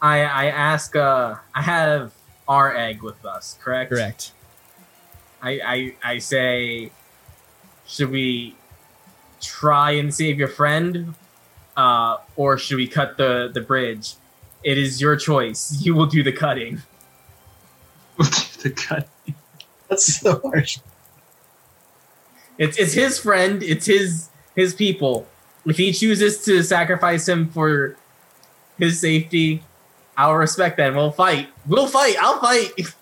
I 0.00 0.22
I 0.22 0.46
ask 0.46 0.96
uh 0.96 1.36
I 1.54 1.62
have 1.62 2.12
our 2.48 2.76
egg 2.76 3.02
with 3.02 3.24
us, 3.24 3.56
correct? 3.62 3.90
Correct. 3.90 4.32
I 5.40 5.60
I 5.64 5.94
I 6.14 6.18
say, 6.18 6.90
should 7.86 8.10
we 8.10 8.56
try 9.40 9.92
and 9.92 10.12
save 10.14 10.38
your 10.38 10.48
friend, 10.48 11.14
uh, 11.76 12.18
or 12.36 12.58
should 12.58 12.76
we 12.76 12.88
cut 12.88 13.16
the 13.16 13.50
the 13.52 13.60
bridge? 13.60 14.14
It 14.64 14.78
is 14.78 15.00
your 15.00 15.16
choice. 15.16 15.80
You 15.80 15.94
will 15.94 16.06
do 16.06 16.22
the 16.22 16.32
cutting. 16.32 16.82
The 18.62 18.70
cut. 18.70 19.08
That's 19.88 20.20
so 20.20 20.40
harsh. 20.40 20.78
It's 22.58 22.78
it's 22.78 22.92
his 22.92 23.18
friend. 23.18 23.62
It's 23.62 23.86
his 23.86 24.28
his 24.54 24.74
people. 24.74 25.26
If 25.66 25.76
he 25.76 25.92
chooses 25.92 26.44
to 26.44 26.62
sacrifice 26.62 27.28
him 27.28 27.48
for 27.48 27.96
his 28.78 29.00
safety, 29.00 29.62
I'll 30.16 30.34
respect 30.34 30.76
that. 30.78 30.88
and 30.88 30.96
We'll 30.96 31.10
fight. 31.12 31.48
We'll 31.66 31.86
fight. 31.86 32.16
I'll 32.20 32.40
fight. 32.40 32.72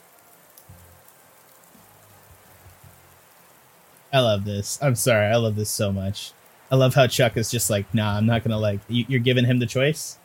I 4.12 4.20
love 4.20 4.44
this. 4.44 4.78
I'm 4.82 4.96
sorry. 4.96 5.26
I 5.26 5.36
love 5.36 5.56
this 5.56 5.70
so 5.70 5.92
much. 5.92 6.32
I 6.70 6.76
love 6.76 6.94
how 6.94 7.06
Chuck 7.06 7.36
is 7.36 7.50
just 7.50 7.70
like, 7.70 7.92
nah, 7.94 8.16
I'm 8.16 8.26
not 8.26 8.44
gonna 8.44 8.58
like. 8.58 8.80
You're 8.88 9.20
giving 9.20 9.44
him 9.44 9.58
the 9.58 9.66
choice. 9.66 10.18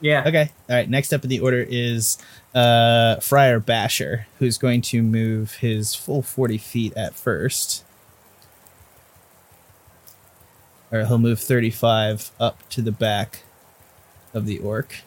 Yeah. 0.00 0.24
Okay. 0.26 0.50
All 0.68 0.76
right. 0.76 0.88
Next 0.88 1.12
up 1.12 1.24
in 1.24 1.30
the 1.30 1.40
order 1.40 1.64
is 1.68 2.18
uh, 2.54 3.16
Friar 3.16 3.60
Basher, 3.60 4.26
who's 4.38 4.56
going 4.58 4.80
to 4.82 5.02
move 5.02 5.54
his 5.56 5.94
full 5.94 6.22
40 6.22 6.58
feet 6.58 6.96
at 6.96 7.14
first. 7.14 7.84
or 10.90 11.04
he'll 11.04 11.18
move 11.18 11.40
35 11.40 12.30
up 12.40 12.68
to 12.70 12.82
the 12.82 12.92
back 12.92 13.42
of 14.34 14.46
the 14.46 14.58
orc 14.58 15.02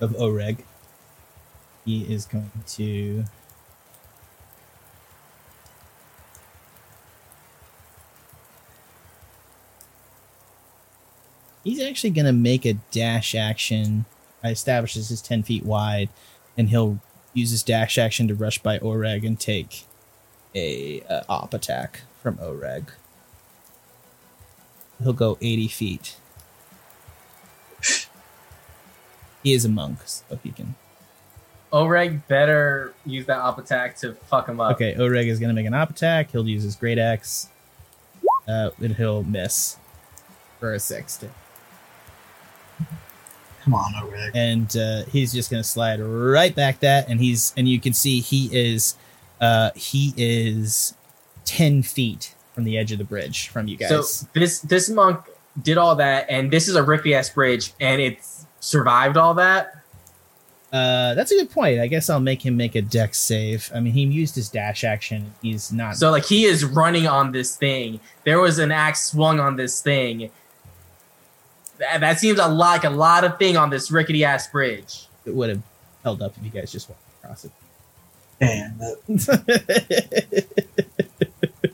of 0.00 0.12
Oreg. 0.12 0.58
He 1.84 2.02
is 2.02 2.26
going 2.26 2.50
to 2.68 3.24
He's 11.64 11.80
actually 11.80 12.10
going 12.10 12.26
to 12.26 12.32
make 12.32 12.64
a 12.64 12.74
dash 12.90 13.34
action. 13.34 14.06
I 14.42 14.50
establish 14.50 14.94
this 14.94 15.10
is 15.10 15.20
10 15.20 15.42
feet 15.42 15.64
wide, 15.64 16.08
and 16.56 16.70
he'll 16.70 17.00
use 17.34 17.50
his 17.50 17.62
dash 17.62 17.98
action 17.98 18.28
to 18.28 18.34
rush 18.34 18.58
by 18.58 18.78
Oreg 18.78 19.26
and 19.26 19.38
take 19.38 19.84
a 20.54 21.02
uh, 21.02 21.22
op 21.28 21.52
attack 21.52 22.02
from 22.22 22.36
Oreg. 22.38 22.88
He'll 25.02 25.12
go 25.12 25.38
80 25.40 25.68
feet. 25.68 26.16
he 29.42 29.52
is 29.52 29.64
a 29.64 29.68
monk, 29.68 29.98
so 30.04 30.38
he 30.42 30.50
can. 30.50 30.74
Oreg 31.72 32.26
better 32.26 32.94
use 33.06 33.26
that 33.26 33.38
op 33.38 33.58
attack 33.58 33.96
to 33.98 34.14
fuck 34.14 34.48
him 34.48 34.60
up. 34.60 34.72
Okay, 34.72 34.94
Oreg 34.94 35.26
is 35.26 35.38
going 35.38 35.48
to 35.48 35.54
make 35.54 35.66
an 35.66 35.74
op 35.74 35.90
attack. 35.90 36.32
He'll 36.32 36.48
use 36.48 36.62
his 36.62 36.76
great 36.76 36.98
axe. 36.98 37.48
Uh, 38.48 38.70
and 38.80 38.96
he'll 38.96 39.22
miss 39.22 39.76
for 40.58 40.74
a 40.74 40.80
six. 40.80 41.24
Come 43.70 43.74
on, 43.74 43.92
Oreg. 43.94 44.30
and 44.34 44.76
uh, 44.76 45.04
he's 45.10 45.32
just 45.32 45.50
gonna 45.50 45.64
slide 45.64 46.00
right 46.00 46.54
back 46.54 46.80
that, 46.80 47.08
and 47.08 47.20
he's 47.20 47.52
and 47.56 47.68
you 47.68 47.80
can 47.80 47.92
see 47.92 48.20
he 48.20 48.48
is 48.52 48.96
uh, 49.40 49.70
he 49.74 50.12
is 50.16 50.94
ten 51.44 51.82
feet 51.82 52.34
from 52.54 52.64
the 52.64 52.76
edge 52.76 52.90
of 52.92 52.98
the 52.98 53.04
bridge 53.04 53.48
from 53.48 53.68
you 53.68 53.76
guys. 53.76 53.88
So 53.88 54.26
this 54.34 54.60
this 54.60 54.88
monk 54.90 55.20
did 55.62 55.78
all 55.78 55.96
that, 55.96 56.26
and 56.28 56.50
this 56.50 56.68
is 56.68 56.76
a 56.76 56.82
rickety 56.82 57.14
ass 57.14 57.30
bridge, 57.30 57.72
and 57.80 58.00
it's 58.00 58.46
survived 58.60 59.16
all 59.16 59.34
that. 59.34 59.74
uh, 60.72 61.14
that's 61.14 61.32
a 61.32 61.34
good 61.36 61.50
point. 61.50 61.80
I 61.80 61.86
guess 61.88 62.08
I'll 62.10 62.20
make 62.20 62.44
him 62.44 62.56
make 62.56 62.74
a 62.76 62.82
dex 62.82 63.18
save. 63.18 63.70
I 63.74 63.80
mean, 63.80 63.92
he 63.92 64.02
used 64.04 64.34
his 64.36 64.48
dash 64.48 64.84
action. 64.84 65.32
He's 65.42 65.72
not. 65.72 65.96
So 65.96 66.10
like 66.10 66.24
he 66.24 66.44
is 66.44 66.64
running 66.64 67.06
on 67.06 67.32
this 67.32 67.56
thing. 67.56 68.00
There 68.24 68.40
was 68.40 68.58
an 68.58 68.70
axe 68.70 69.04
swung 69.06 69.40
on 69.40 69.56
this 69.56 69.80
thing. 69.80 70.30
That, 71.80 72.00
that 72.00 72.20
seems 72.20 72.38
a 72.38 72.46
lot 72.46 72.70
like 72.70 72.84
a 72.84 72.90
lot 72.90 73.24
of 73.24 73.38
thing 73.38 73.56
on 73.56 73.70
this 73.70 73.90
rickety 73.90 74.24
ass 74.24 74.46
bridge. 74.48 75.06
it 75.24 75.34
would 75.34 75.48
have 75.48 75.62
held 76.04 76.22
up 76.22 76.34
if 76.36 76.44
you 76.44 76.50
guys 76.50 76.70
just 76.70 76.88
walked 76.88 77.02
across 77.22 77.44
it. 77.44 77.52
Damn, 78.38 78.78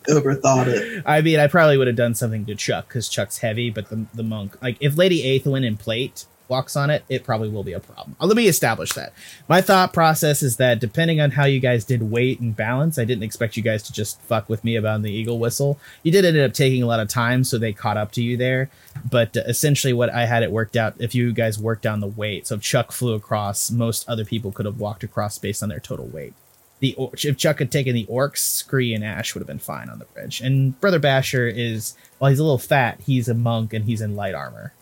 overthought 0.08 0.66
it. 0.66 1.02
I 1.06 1.20
mean, 1.20 1.38
I 1.38 1.46
probably 1.46 1.76
would 1.76 1.86
have 1.86 1.96
done 1.96 2.14
something 2.14 2.44
to 2.46 2.54
Chuck 2.56 2.88
because 2.88 3.08
Chuck's 3.08 3.38
heavy, 3.38 3.70
but 3.70 3.88
the, 3.88 4.06
the 4.14 4.22
monk, 4.24 4.60
like 4.62 4.76
if 4.80 4.96
Lady 4.96 5.22
Aethwin 5.22 5.64
in 5.64 5.76
plate 5.76 6.24
walks 6.48 6.76
on 6.76 6.90
it, 6.90 7.04
it 7.08 7.24
probably 7.24 7.48
will 7.48 7.62
be 7.62 7.72
a 7.72 7.80
problem. 7.80 8.16
Uh, 8.20 8.26
let 8.26 8.36
me 8.36 8.46
establish 8.46 8.92
that. 8.92 9.12
My 9.48 9.60
thought 9.60 9.92
process 9.92 10.42
is 10.42 10.56
that 10.56 10.80
depending 10.80 11.20
on 11.20 11.32
how 11.32 11.44
you 11.44 11.60
guys 11.60 11.84
did 11.84 12.10
weight 12.10 12.40
and 12.40 12.56
balance, 12.56 12.98
I 12.98 13.04
didn't 13.04 13.24
expect 13.24 13.56
you 13.56 13.62
guys 13.62 13.82
to 13.84 13.92
just 13.92 14.20
fuck 14.22 14.48
with 14.48 14.64
me 14.64 14.76
about 14.76 15.02
the 15.02 15.12
eagle 15.12 15.38
whistle. 15.38 15.78
You 16.02 16.12
did 16.12 16.24
end 16.24 16.38
up 16.38 16.52
taking 16.52 16.82
a 16.82 16.86
lot 16.86 17.00
of 17.00 17.08
time, 17.08 17.44
so 17.44 17.58
they 17.58 17.72
caught 17.72 17.96
up 17.96 18.12
to 18.12 18.22
you 18.22 18.36
there. 18.36 18.70
But 19.10 19.36
uh, 19.36 19.40
essentially, 19.46 19.92
what 19.92 20.10
I 20.10 20.26
had 20.26 20.42
it 20.42 20.50
worked 20.50 20.76
out, 20.76 20.94
if 20.98 21.14
you 21.14 21.32
guys 21.32 21.58
worked 21.58 21.82
down 21.82 22.00
the 22.00 22.06
weight, 22.06 22.46
so 22.46 22.56
if 22.56 22.62
Chuck 22.62 22.92
flew 22.92 23.14
across, 23.14 23.70
most 23.70 24.08
other 24.08 24.24
people 24.24 24.52
could 24.52 24.66
have 24.66 24.80
walked 24.80 25.04
across 25.04 25.38
based 25.38 25.62
on 25.62 25.68
their 25.68 25.80
total 25.80 26.06
weight 26.06 26.34
the 26.80 26.94
or- 26.96 27.12
if 27.14 27.36
Chuck 27.36 27.58
had 27.58 27.70
taken 27.70 27.94
the 27.94 28.06
orcs, 28.06 28.38
Scree 28.38 28.94
and 28.94 29.04
Ashe 29.04 29.34
would 29.34 29.40
have 29.40 29.46
been 29.46 29.58
fine 29.58 29.88
on 29.88 29.98
the 29.98 30.04
bridge. 30.06 30.40
And 30.40 30.78
Brother 30.80 30.98
Basher 30.98 31.46
is 31.46 31.94
while 32.18 32.30
he's 32.30 32.38
a 32.38 32.44
little 32.44 32.58
fat, 32.58 33.00
he's 33.04 33.28
a 33.28 33.34
monk 33.34 33.72
and 33.72 33.84
he's 33.84 34.00
in 34.00 34.16
light 34.16 34.34
armor. 34.34 34.72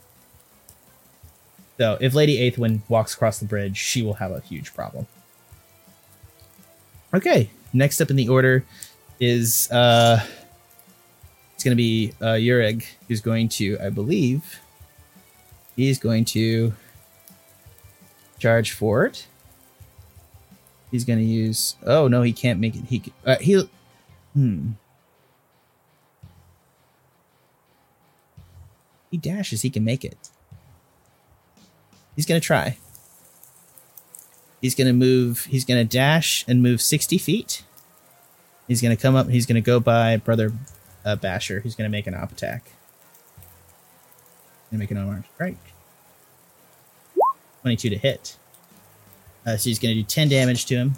So 1.79 1.99
if 2.01 2.15
Lady 2.15 2.39
Aethwin 2.39 2.81
walks 2.89 3.15
across 3.15 3.39
the 3.39 3.47
bridge, 3.47 3.77
she 3.77 4.03
will 4.03 4.15
have 4.15 4.31
a 4.31 4.41
huge 4.41 4.75
problem. 4.75 5.07
Okay, 7.13 7.51
next 7.73 8.01
up 8.01 8.11
in 8.11 8.17
the 8.17 8.29
order 8.29 8.65
is 9.21 9.71
uh 9.71 10.25
it's 11.55 11.65
gonna 11.65 11.77
be 11.77 12.13
uh 12.21 12.35
Ureg, 12.35 12.85
who's 13.09 13.21
going 13.21 13.49
to, 13.49 13.79
I 13.81 13.91
believe, 13.91 14.61
he's 15.77 15.99
going 15.99 16.25
to 16.27 16.75
charge 18.39 18.73
forward. 18.73 19.19
He's 20.91 21.05
gonna 21.05 21.23
use. 21.23 21.77
Oh 21.85 22.09
no, 22.09 22.23
he 22.23 22.33
can't 22.33 22.61
make 22.61 22.77
it. 22.77 22.85
He 22.85 23.03
uh, 23.27 23.37
he. 23.41 23.69
Hmm. 24.35 24.73
He 29.11 29.17
dashes. 29.19 29.63
He 29.63 29.71
can 29.71 29.85
make 29.85 30.05
it. 30.05 30.24
He's 32.17 32.27
gonna 32.27 32.41
try. 32.41 32.79
He's 34.61 34.75
gonna 34.75 34.93
move. 34.93 35.45
He's 35.47 35.65
gonna 35.65 35.85
dash 35.85 36.45
and 36.49 36.63
move 36.63 36.81
sixty 36.81 37.19
feet. 37.19 37.65
He's 38.69 38.81
gonna 38.81 38.97
come 38.97 39.15
up. 39.15 39.29
He's 39.29 39.47
gonna 39.47 39.61
go 39.61 39.81
by 39.81 40.17
brother 40.17 40.53
uh, 41.05 41.17
Basher. 41.17 41.61
He's 41.61 41.75
gonna 41.75 41.89
make 41.89 42.07
an 42.07 42.15
op 42.15 42.33
attack. 42.33 42.71
Gonna 44.71 44.81
make 44.81 44.91
an 44.91 44.97
unarmed 44.97 45.25
strike. 45.35 45.59
Twenty-two 47.63 47.91
to 47.91 47.97
hit. 47.97 48.37
Uh, 49.47 49.57
so 49.57 49.69
he's 49.69 49.79
going 49.79 49.95
to 49.95 50.01
do 50.01 50.07
10 50.07 50.29
damage 50.29 50.67
to 50.67 50.75
him, 50.75 50.95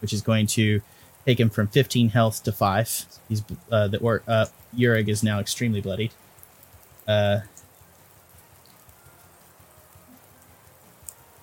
which 0.00 0.12
is 0.12 0.22
going 0.22 0.46
to 0.46 0.80
take 1.26 1.40
him 1.40 1.50
from 1.50 1.66
15 1.66 2.10
health 2.10 2.42
to 2.44 2.52
5. 2.52 3.06
He's 3.28 3.42
uh, 3.70 3.88
the 3.88 3.98
or 3.98 4.22
uh, 4.28 4.46
is 4.76 5.22
now 5.22 5.40
extremely 5.40 5.80
bloodied. 5.80 6.12
Uh, 7.06 7.40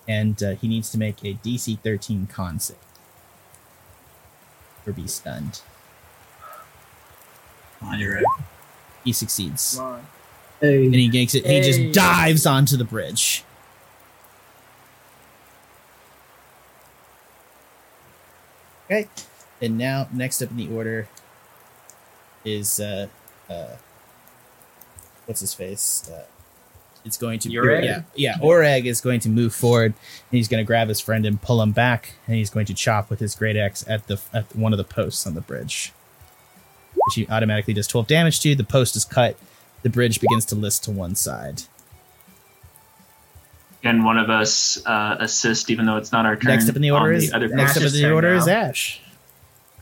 and 0.08 0.42
uh, 0.42 0.54
he 0.56 0.68
needs 0.68 0.90
to 0.90 0.98
make 0.98 1.22
a 1.24 1.34
DC 1.34 1.78
13 1.80 2.26
con 2.26 2.58
save 2.60 2.76
or 4.86 4.92
be 4.92 5.06
stunned. 5.06 5.60
Come 7.80 7.88
on, 7.88 7.98
you're 7.98 8.14
right. 8.16 8.24
He 9.04 9.12
succeeds, 9.12 9.76
Come 9.76 9.86
on. 9.86 10.06
and 10.62 10.94
he 10.94 11.10
makes 11.10 11.34
it. 11.34 11.46
He 11.46 11.60
just 11.60 11.92
dives 11.92 12.46
onto 12.46 12.76
the 12.76 12.84
bridge. 12.84 13.44
Okay, 18.86 19.08
and 19.60 19.76
now 19.76 20.08
next 20.12 20.40
up 20.42 20.50
in 20.50 20.56
the 20.56 20.68
order 20.68 21.08
is 22.44 22.78
uh, 22.78 23.08
uh, 23.50 23.76
what's 25.26 25.40
his 25.40 25.52
face? 25.54 26.08
Uh, 26.08 26.24
it's 27.06 27.16
going 27.16 27.38
to 27.38 27.48
Ureg? 27.48 27.84
yeah 27.84 28.02
yeah 28.14 28.34
Oreg 28.38 28.84
is 28.84 29.00
going 29.00 29.20
to 29.20 29.28
move 29.28 29.54
forward 29.54 29.92
and 29.94 30.36
he's 30.36 30.48
going 30.48 30.62
to 30.62 30.66
grab 30.66 30.88
his 30.88 31.00
friend 31.00 31.24
and 31.24 31.40
pull 31.40 31.62
him 31.62 31.72
back 31.72 32.14
and 32.26 32.36
he's 32.36 32.50
going 32.50 32.66
to 32.66 32.74
chop 32.74 33.08
with 33.08 33.20
his 33.20 33.34
great 33.34 33.56
axe 33.56 33.84
at 33.88 34.06
the 34.08 34.20
at 34.34 34.54
one 34.56 34.72
of 34.72 34.76
the 34.76 34.84
posts 34.84 35.26
on 35.26 35.34
the 35.34 35.40
bridge, 35.40 35.92
which 36.94 37.14
he 37.14 37.26
automatically 37.28 37.74
does 37.74 37.86
twelve 37.86 38.06
damage 38.06 38.40
to. 38.40 38.54
The 38.54 38.64
post 38.64 38.96
is 38.96 39.04
cut. 39.04 39.36
The 39.82 39.90
bridge 39.90 40.20
begins 40.20 40.44
to 40.46 40.54
list 40.54 40.84
to 40.84 40.90
one 40.90 41.14
side. 41.14 41.62
Can 43.82 44.02
one 44.02 44.18
of 44.18 44.30
us 44.30 44.84
uh, 44.84 45.16
assist, 45.20 45.70
even 45.70 45.86
though 45.86 45.96
it's 45.96 46.10
not 46.10 46.26
our 46.26 46.34
turn? 46.34 46.50
Next 46.50 46.68
up 46.68 46.74
in 46.74 46.82
the 46.82 46.90
order 46.90 47.12
on 47.12 47.14
is 47.14 47.32
other 47.32 47.46
next 47.48 47.76
up 47.76 47.84
in 47.84 47.92
the 47.92 48.10
order 48.10 48.32
now. 48.32 48.38
is 48.38 48.48
Ashe. 48.48 49.00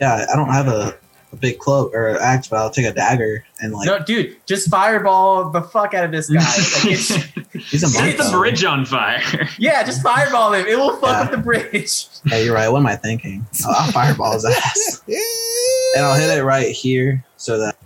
yeah, 0.00 0.26
I 0.30 0.36
don't 0.36 0.50
have 0.50 0.68
a, 0.68 0.98
a 1.34 1.40
big 1.40 1.58
club 1.58 1.90
or 1.94 2.08
an 2.08 2.16
axe, 2.20 2.48
but 2.48 2.56
I'll 2.58 2.70
take 2.70 2.86
a 2.86 2.92
dagger 2.92 3.44
and 3.60 3.72
like 3.72 3.86
No, 3.86 3.98
dude, 3.98 4.36
just 4.46 4.68
fireball 4.70 5.50
the 5.50 5.62
fuck 5.62 5.92
out 5.94 6.04
of 6.04 6.12
this 6.12 6.30
guy. 6.30 6.40
Like, 7.54 7.62
he's 7.62 7.82
a 7.82 7.98
monk. 7.98 8.16
Set 8.16 8.18
the 8.18 8.30
bridge 8.36 8.64
on 8.64 8.84
fire. 8.84 9.20
yeah, 9.58 9.82
just 9.84 10.02
fireball 10.02 10.52
him. 10.52 10.66
It 10.66 10.76
will 10.76 10.96
fuck 10.96 11.10
Yeah. 11.10 11.20
up 11.22 11.30
the 11.30 11.36
bridge. 11.38 12.06
Yeah, 12.24 12.38
you're 12.38 12.54
right. 12.54 12.68
What 12.68 12.78
am 12.80 12.86
I 12.86 12.96
thinking? 12.96 13.46
I'll, 13.66 13.74
I'll 13.86 13.92
fireball 13.92 14.32
his 14.32 14.44
ass, 14.44 15.02
and 15.06 16.04
I'll 16.04 16.18
hit 16.18 16.36
it 16.36 16.42
right 16.42 16.70
here 16.70 17.24
so 17.36 17.58
that 17.58 17.76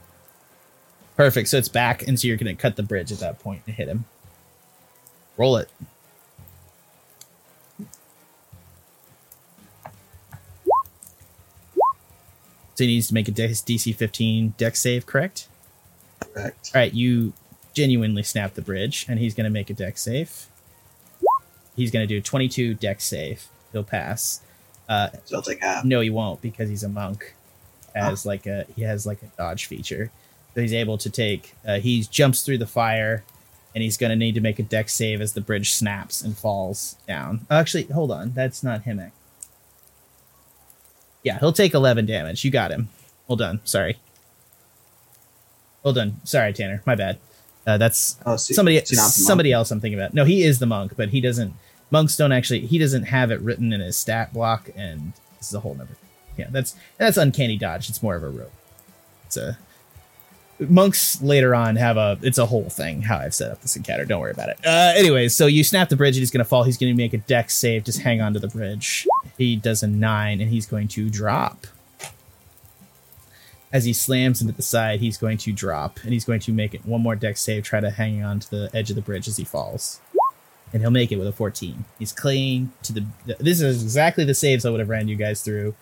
Perfect. 1.16 1.48
So 1.48 1.58
it's 1.58 1.68
back, 1.68 2.06
and 2.06 2.18
so 2.18 2.28
you're 2.28 2.36
going 2.36 2.54
to 2.54 2.60
cut 2.60 2.76
the 2.76 2.82
bridge 2.84 3.10
at 3.10 3.18
that 3.18 3.40
point 3.40 3.62
and 3.66 3.74
hit 3.74 3.88
him. 3.88 4.04
Roll 5.36 5.56
it. 5.56 5.68
So 12.78 12.84
he 12.84 12.94
needs 12.94 13.08
to 13.08 13.14
make 13.14 13.26
a 13.26 13.32
DC 13.32 13.92
15 13.92 14.54
dex 14.56 14.80
save, 14.80 15.04
correct? 15.04 15.48
correct. 16.20 16.70
All 16.72 16.80
right, 16.80 16.94
you 16.94 17.32
genuinely 17.74 18.22
snap 18.22 18.54
the 18.54 18.62
bridge, 18.62 19.04
and 19.08 19.18
he's 19.18 19.34
going 19.34 19.46
to 19.46 19.50
make 19.50 19.68
a 19.68 19.74
dex 19.74 20.00
save. 20.00 20.46
He's 21.74 21.90
going 21.90 22.06
to 22.06 22.14
do 22.14 22.20
22 22.20 22.74
dex 22.74 23.02
save. 23.02 23.48
He'll 23.72 23.82
pass. 23.82 24.42
Uh, 24.88 25.08
So 25.24 25.38
I'll 25.38 25.42
take 25.42 25.60
half. 25.60 25.84
no, 25.84 25.98
he 25.98 26.08
won't 26.08 26.40
because 26.40 26.68
he's 26.68 26.84
a 26.84 26.88
monk. 26.88 27.34
Has 27.96 28.24
like 28.24 28.46
a 28.46 28.64
he 28.76 28.82
has 28.82 29.06
like 29.06 29.24
a 29.24 29.30
dodge 29.36 29.66
feature, 29.66 30.12
so 30.54 30.60
he's 30.60 30.72
able 30.72 30.98
to 30.98 31.10
take. 31.10 31.56
Uh, 31.66 31.80
he 31.80 32.02
jumps 32.02 32.42
through 32.42 32.58
the 32.58 32.66
fire, 32.66 33.24
and 33.74 33.82
he's 33.82 33.96
going 33.96 34.10
to 34.10 34.16
need 34.16 34.36
to 34.36 34.40
make 34.40 34.60
a 34.60 34.62
dex 34.62 34.94
save 34.94 35.20
as 35.20 35.32
the 35.32 35.40
bridge 35.40 35.72
snaps 35.72 36.20
and 36.20 36.38
falls 36.38 36.94
down. 37.08 37.44
Actually, 37.50 37.86
hold 37.86 38.12
on, 38.12 38.34
that's 38.34 38.62
not 38.62 38.82
him. 38.82 39.10
Yeah, 41.28 41.38
he'll 41.38 41.52
take 41.52 41.74
eleven 41.74 42.06
damage. 42.06 42.44
You 42.44 42.50
got 42.50 42.70
him. 42.70 42.88
Well 43.26 43.36
done. 43.36 43.60
Sorry. 43.64 43.98
Hold 45.82 45.98
on. 45.98 46.20
Sorry, 46.24 46.52
Tanner. 46.52 46.82
My 46.86 46.94
bad. 46.94 47.18
Uh, 47.66 47.76
that's 47.78 48.16
Oh, 48.24 48.36
see, 48.36 48.54
somebody 48.54 48.76
see, 48.84 48.96
not 48.96 49.02
the 49.02 49.04
monk. 49.04 49.12
somebody 49.28 49.52
else 49.52 49.70
I'm 49.70 49.80
thinking 49.80 49.98
about. 49.98 50.14
No, 50.14 50.24
he 50.24 50.42
is 50.42 50.58
the 50.58 50.66
monk, 50.66 50.92
but 50.96 51.10
he 51.10 51.20
doesn't. 51.20 51.54
Monks 51.90 52.16
don't 52.16 52.32
actually. 52.32 52.60
He 52.60 52.78
doesn't 52.78 53.04
have 53.04 53.30
it 53.30 53.40
written 53.40 53.72
in 53.72 53.80
his 53.80 53.96
stat 53.96 54.32
block, 54.32 54.70
and 54.76 55.12
this 55.38 55.48
is 55.48 55.54
a 55.54 55.60
whole 55.60 55.74
nother. 55.74 55.96
Yeah, 56.36 56.46
that's 56.50 56.74
that's 56.96 57.16
uncanny 57.16 57.56
dodge. 57.58 57.88
It's 57.88 58.02
more 58.02 58.14
of 58.16 58.22
a 58.22 58.28
rope. 58.30 58.52
It's 59.26 59.36
a 59.36 59.58
monks 60.60 61.20
later 61.22 61.54
on 61.54 61.76
have 61.76 61.96
a. 61.96 62.18
It's 62.22 62.38
a 62.38 62.46
whole 62.46 62.68
thing 62.70 63.02
how 63.02 63.18
I've 63.18 63.34
set 63.34 63.50
up 63.50 63.62
this 63.62 63.76
encounter. 63.76 64.04
Don't 64.04 64.20
worry 64.20 64.32
about 64.32 64.48
it. 64.48 64.58
Uh, 64.64 64.92
anyways, 64.96 65.34
so 65.34 65.46
you 65.46 65.64
snap 65.64 65.88
the 65.88 65.96
bridge, 65.96 66.16
and 66.16 66.20
he's 66.20 66.30
gonna 66.30 66.44
fall. 66.44 66.64
He's 66.64 66.78
gonna 66.78 66.94
make 66.94 67.12
a 67.12 67.18
dex 67.18 67.54
save. 67.54 67.84
Just 67.84 68.00
hang 68.00 68.20
on 68.20 68.34
to 68.34 68.40
the 68.40 68.48
bridge. 68.48 69.06
He 69.36 69.56
does 69.56 69.82
a 69.82 69.86
nine, 69.86 70.40
and 70.40 70.50
he's 70.50 70.66
going 70.66 70.88
to 70.88 71.10
drop. 71.10 71.66
As 73.70 73.84
he 73.84 73.92
slams 73.92 74.40
into 74.40 74.54
the 74.54 74.62
side, 74.62 75.00
he's 75.00 75.18
going 75.18 75.36
to 75.38 75.52
drop, 75.52 76.00
and 76.02 76.12
he's 76.12 76.24
going 76.24 76.40
to 76.40 76.52
make 76.52 76.72
it 76.72 76.86
one 76.86 77.02
more 77.02 77.14
dex 77.14 77.42
save. 77.42 77.64
Try 77.64 77.80
to 77.80 77.90
hang 77.90 78.22
on 78.22 78.40
to 78.40 78.50
the 78.50 78.70
edge 78.72 78.88
of 78.88 78.96
the 78.96 79.02
bridge 79.02 79.28
as 79.28 79.36
he 79.36 79.44
falls 79.44 80.00
and 80.72 80.82
he'll 80.82 80.90
make 80.90 81.10
it 81.10 81.16
with 81.16 81.26
a 81.26 81.32
14. 81.32 81.84
He's 81.98 82.12
clinging 82.12 82.72
to 82.82 82.92
the. 82.92 83.06
This 83.38 83.60
is 83.60 83.82
exactly 83.82 84.24
the 84.24 84.34
saves 84.34 84.64
I 84.64 84.70
would 84.70 84.80
have 84.80 84.88
ran 84.88 85.08
you 85.08 85.16
guys 85.16 85.42
through. 85.42 85.74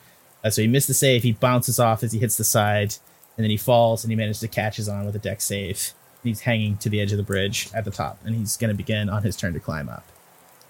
Uh, 0.45 0.51
so 0.51 0.63
he 0.63 0.69
missed 0.69 0.89
the 0.89 0.95
save. 0.95 1.23
He 1.23 1.33
bounces 1.33 1.81
off 1.81 2.03
as 2.03 2.13
he 2.13 2.19
hits 2.19 2.37
the 2.37 2.45
side, 2.45 2.95
and 3.37 3.45
then 3.45 3.51
he 3.51 3.57
falls, 3.57 4.05
and 4.05 4.11
he 4.11 4.17
manages 4.17 4.41
to 4.41 4.49
catch 4.49 4.77
his 4.77 4.89
on 4.89 5.07
with 5.07 5.17
a 5.17 5.19
deck 5.19 5.41
save. 5.41 5.93
He's 6.23 6.41
hanging 6.41 6.77
to 6.79 6.89
the 6.89 7.01
edge 7.01 7.13
of 7.13 7.19
the 7.19 7.25
bridge 7.25 7.69
at 7.75 7.85
the 7.85 7.91
top, 7.91 8.19
and 8.25 8.35
he's 8.35 8.57
going 8.57 8.71
to 8.71 8.75
begin 8.77 9.09
on 9.09 9.23
his 9.23 9.37
turn 9.37 9.53
to 9.55 9.61
climb 9.61 9.89
up. 9.89 10.05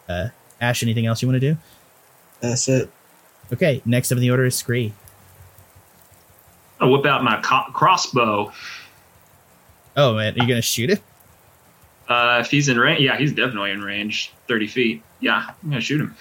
Uh, 0.09 0.29
Ashe, 0.61 0.83
anything 0.83 1.07
else 1.07 1.23
you 1.23 1.29
want 1.29 1.41
to 1.41 1.53
do? 1.53 1.59
That's 2.41 2.69
it. 2.69 2.91
Okay, 3.53 3.81
next 3.85 4.13
up 4.13 4.17
in 4.17 4.23
the 4.23 4.31
order 4.31 4.45
is 4.45 4.55
Scree. 4.55 4.93
I'll 6.81 6.91
whip 6.91 7.07
out 7.07 7.25
my 7.25 7.41
co- 7.41 7.71
crossbow. 7.73 8.53
Oh 9.97 10.15
man, 10.15 10.35
are 10.35 10.43
you 10.43 10.47
going 10.49 10.57
to 10.59 10.63
shoot 10.63 10.91
it? 10.91 11.01
Uh, 12.09 12.39
if 12.45 12.51
he's 12.51 12.69
in 12.69 12.79
range, 12.79 13.01
yeah, 13.01 13.17
he's 13.17 13.33
definitely 13.33 13.71
in 13.73 13.83
range, 13.83 14.33
thirty 14.47 14.67
feet. 14.67 15.03
Yeah, 15.21 15.45
I'm 15.63 15.71
gonna 15.71 15.81
shoot 15.81 16.01
him. 16.01 16.15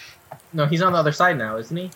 No, 0.54 0.66
he's 0.66 0.82
on 0.82 0.94
the 0.94 0.98
other 0.98 1.12
side 1.12 1.38
now, 1.38 1.58
isn't 1.58 1.76
he? 1.78 1.92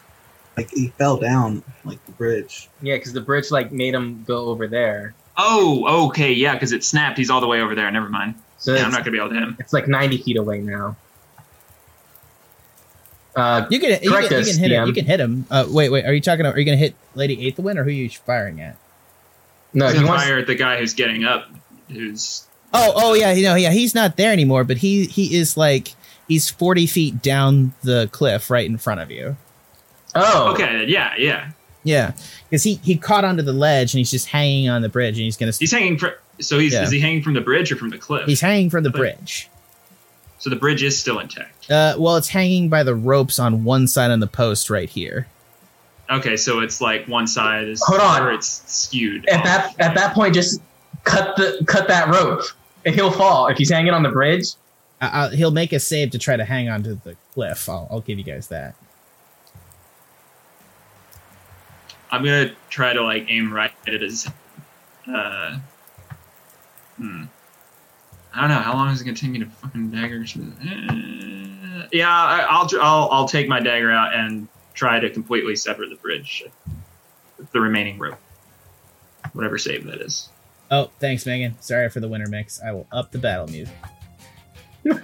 Like 0.60 0.72
he 0.72 0.88
fell 0.90 1.18
down 1.18 1.64
like 1.86 2.03
the 2.06 2.11
bridge. 2.14 2.69
Yeah, 2.81 2.95
because 2.95 3.14
the 3.14 3.22
bridge 3.22 3.52
like 3.52 3.72
made 3.72 3.94
him 3.94 4.23
go 4.27 4.45
over 4.48 4.68
there. 4.68 5.14
Oh, 5.38 6.07
okay, 6.07 6.31
yeah, 6.34 6.53
because 6.53 6.72
it 6.73 6.84
snapped. 6.84 7.18
He's 7.18 7.30
all 7.30 7.41
the 7.41 7.48
way 7.48 7.61
over 7.61 7.73
there. 7.76 7.90
Never 7.91 8.10
mind. 8.10 8.36
So 8.57 8.73
Yeah, 8.76 8.84
I'm 8.84 8.91
not 8.91 8.99
gonna 8.99 9.11
be 9.11 9.18
able 9.19 9.30
to 9.30 9.36
hit 9.36 9.44
him. 9.44 9.57
it's 9.60 9.72
like 9.73 9.88
90 9.88 10.18
feet 10.18 10.38
away 10.38 10.60
now. 10.60 10.95
Uh, 13.36 13.65
You 13.69 13.80
can, 13.80 14.02
you 14.03 14.10
Correct 14.11 14.27
can, 14.30 14.40
you 14.40 14.45
can 14.52 14.60
hit 14.60 14.72
him. 14.72 14.88
You 14.88 14.94
can 14.94 15.06
hit 15.06 15.19
him. 15.19 15.45
Uh, 15.49 15.65
wait, 15.69 15.90
wait. 15.90 16.06
Are 16.06 16.14
you 16.14 16.19
talking? 16.19 16.41
About, 16.41 16.56
Are 16.56 16.60
you 16.60 16.65
going 16.65 16.77
to 16.77 16.84
hit 16.84 16.95
Lady 17.15 17.38
Aethelwyn, 17.49 17.77
or 17.77 17.84
who 17.84 17.90
are 17.90 17.94
you 17.94 18.10
firing 18.10 18.60
at? 18.60 18.76
no, 19.73 19.86
I'm 19.86 19.91
he 19.94 19.99
gonna 19.99 20.07
wants. 20.10 20.23
fire 20.23 20.40
at 20.40 20.48
the 20.48 20.56
guy 20.56 20.77
who's 20.80 20.94
getting 20.94 21.23
up. 21.23 21.48
Who's 21.90 22.45
Oh, 22.73 22.91
oh 22.95 23.14
yeah, 23.14 23.31
you 23.31 23.44
know, 23.44 23.56
yeah, 23.56 23.72
he's 23.72 23.95
not 23.95 24.15
there 24.18 24.31
anymore, 24.31 24.64
but 24.64 24.77
he 24.77 25.06
he 25.06 25.36
is 25.36 25.56
like 25.57 25.94
he's 26.27 26.49
forty 26.49 26.86
feet 26.86 27.22
down 27.22 27.73
the 27.81 28.10
cliff 28.11 28.49
right 28.49 28.68
in 28.69 28.77
front 28.77 28.99
of 28.99 29.10
you. 29.10 29.38
Oh, 30.15 30.52
okay? 30.53 30.86
Yeah, 30.88 31.14
yeah. 31.18 31.52
Yeah, 31.84 32.11
because 32.49 32.64
he 32.64 32.76
he 32.84 32.98
caught 32.98 33.23
onto 33.23 33.41
the 33.41 33.53
ledge 33.53 33.94
and 33.94 33.99
he's 33.99 34.11
just 34.11 34.27
hanging 34.27 34.68
on 34.69 34.81
the 34.81 34.90
bridge 34.90 35.18
and 35.18 35.23
he's 35.23 35.38
gonna 35.38 35.53
He's 35.57 35.72
hanging. 35.72 35.98
from. 35.98 36.11
so 36.41 36.60
he's 36.60 36.73
Yeah. 36.73 36.84
is 36.84 36.91
he 36.91 36.99
hanging 36.99 37.22
from 37.23 37.34
the 37.36 37.41
bridge 37.41 37.72
or 37.72 37.77
from 37.77 37.90
the 37.90 37.98
cliff? 37.98 38.26
he's 38.26 38.41
hanging 38.41 38.69
from 38.69 38.84
the 38.84 38.90
But- 38.90 38.98
bridge. 38.99 39.48
so 40.40 40.49
the 40.49 40.56
bridge 40.57 40.84
is 40.84 40.99
still 40.99 41.19
intact. 41.19 41.72
Uh, 41.72 41.95
well, 41.98 42.18
it's 42.18 42.27
hanging 42.30 42.68
by 42.69 42.84
the 42.84 42.95
ropes 42.95 43.40
on 43.40 43.64
one 43.64 43.88
side 43.88 44.11
on 44.11 44.19
the 44.19 44.27
post 44.27 44.69
right 44.69 44.90
here. 44.90 45.27
Okay, 46.10 46.36
so 46.38 46.60
it's 46.60 46.81
like 46.81 47.07
one 47.07 47.27
side 47.27 47.68
is 47.68 47.81
Hold 47.84 48.02
on. 48.02 48.23
or 48.23 48.31
it's 48.34 48.61
skewed. 48.65 49.27
At 49.30 49.40
off. 49.40 49.45
that 49.45 49.76
at 49.80 49.95
that 49.95 50.14
point, 50.14 50.34
just 50.34 50.61
cut 51.06 51.36
the 51.38 51.64
cut 51.65 51.88
that 51.88 52.10
rope, 52.10 52.41
and 52.86 52.94
he'll 52.95 53.11
fall 53.11 53.48
if 53.48 53.57
he's 53.57 53.69
hanging 53.72 53.94
on 53.94 54.03
the 54.03 54.10
bridge. 54.10 54.48
Uh, 55.02 55.06
uh, 55.14 55.30
he'll 55.30 55.52
make 55.52 55.72
a 55.72 55.80
save 55.80 56.10
to 56.11 56.18
try 56.19 56.36
to 56.36 56.44
hang 56.44 56.68
onto 56.68 56.99
the 57.06 57.15
cliff. 57.34 57.69
I'll, 57.69 57.88
I'll 57.90 58.02
give 58.02 58.18
you 58.18 58.23
guys 58.26 58.48
that. 58.49 58.76
I'm 62.11 62.23
gonna 62.23 62.53
try 62.69 62.94
to 62.94 63.03
like 63.03 63.26
aim 63.30 63.53
right 63.53 63.72
at 63.88 64.02
his. 64.02 64.27
Uh, 65.07 65.60
hmm. 66.98 67.23
I 68.34 68.41
don't 68.41 68.49
know 68.49 68.56
how 68.56 68.73
long 68.73 68.90
is 68.90 69.02
it 69.02 69.06
gonna 69.06 69.18
take 69.18 69.31
me 69.31 69.40
to 69.40 69.45
fucking 69.45 69.91
dagger. 69.91 70.23
Uh, 70.23 71.88
yeah, 71.91 72.48
I'll 72.49 72.69
I'll 72.81 73.10
I'll 73.11 73.27
take 73.27 73.48
my 73.48 73.60
dagger 73.60 73.91
out 73.91 74.14
and 74.14 74.48
try 74.73 74.99
to 74.99 75.10
completely 75.10 75.56
sever 75.56 75.86
the 75.88 75.95
bridge, 75.95 76.44
the 77.52 77.60
remaining 77.60 77.98
rope, 77.98 78.19
whatever 79.34 79.57
save 79.57 79.86
that 79.86 80.02
is. 80.02 80.30
Oh, 80.72 80.91
thanks, 80.99 81.26
Megan. 81.26 81.60
Sorry 81.61 81.90
for 81.90 81.99
the 81.99 82.07
winter 82.07 82.27
mix. 82.27 82.61
I 82.61 82.72
will 82.72 82.88
up 82.91 83.11
the 83.11 83.18
battle 83.18 83.48
music. 83.48 83.76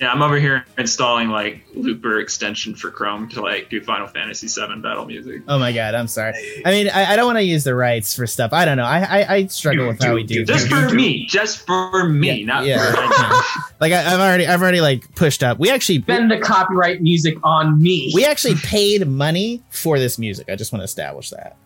Yeah, 0.00 0.10
I'm 0.10 0.22
over 0.22 0.36
here 0.40 0.64
installing 0.78 1.28
like 1.28 1.62
looper 1.74 2.18
extension 2.18 2.74
for 2.74 2.90
Chrome 2.90 3.28
to 3.30 3.40
like 3.40 3.70
do 3.70 3.80
Final 3.80 4.08
Fantasy 4.08 4.48
VII 4.48 4.80
battle 4.80 5.04
music. 5.04 5.42
Oh 5.46 5.58
my 5.60 5.70
god, 5.72 5.94
I'm 5.94 6.08
sorry. 6.08 6.34
I 6.64 6.70
mean, 6.72 6.88
I, 6.88 7.12
I 7.12 7.16
don't 7.16 7.26
want 7.26 7.38
to 7.38 7.44
use 7.44 7.62
the 7.62 7.74
rights 7.74 8.16
for 8.16 8.26
stuff. 8.26 8.52
I 8.52 8.64
don't 8.64 8.76
know. 8.78 8.84
I 8.84 8.98
I, 9.20 9.34
I 9.34 9.46
struggle 9.46 9.86
with 9.86 10.02
how 10.02 10.14
we 10.14 10.24
do. 10.24 10.44
Just 10.44 10.68
things. 10.68 10.90
for 10.90 10.94
me, 10.96 11.24
just 11.26 11.64
for 11.66 12.08
me, 12.08 12.40
Yeah, 12.40 12.46
not 12.46 12.64
yeah. 12.66 12.90
for. 12.90 13.72
like 13.80 13.92
I, 13.92 14.12
I've 14.12 14.18
already 14.20 14.46
I've 14.46 14.60
already 14.62 14.80
like 14.80 15.14
pushed 15.14 15.42
up. 15.44 15.58
We 15.60 15.70
actually 15.70 16.00
Spend 16.02 16.30
the 16.30 16.40
copyright 16.40 17.00
music 17.02 17.36
on 17.44 17.80
me. 17.80 18.10
we 18.14 18.24
actually 18.24 18.56
paid 18.56 19.06
money 19.06 19.62
for 19.70 19.98
this 20.00 20.18
music. 20.18 20.48
I 20.50 20.56
just 20.56 20.72
want 20.72 20.80
to 20.80 20.84
establish 20.84 21.30
that. 21.30 21.56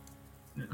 Yeah. 0.57 0.65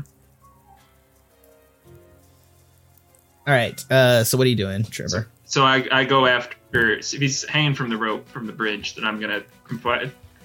All 3.46 3.54
right. 3.54 3.84
Uh, 3.90 4.24
so 4.24 4.38
what 4.38 4.46
are 4.46 4.50
you 4.50 4.56
doing, 4.56 4.84
Trevor? 4.84 5.28
So 5.52 5.66
I, 5.66 5.86
I 5.92 6.04
go 6.04 6.24
after 6.24 6.94
if 6.94 7.10
he's 7.10 7.46
hanging 7.46 7.74
from 7.74 7.90
the 7.90 7.96
rope 7.98 8.26
from 8.26 8.46
the 8.46 8.54
bridge, 8.54 8.94
then 8.94 9.04
I'm 9.04 9.20
gonna 9.20 9.42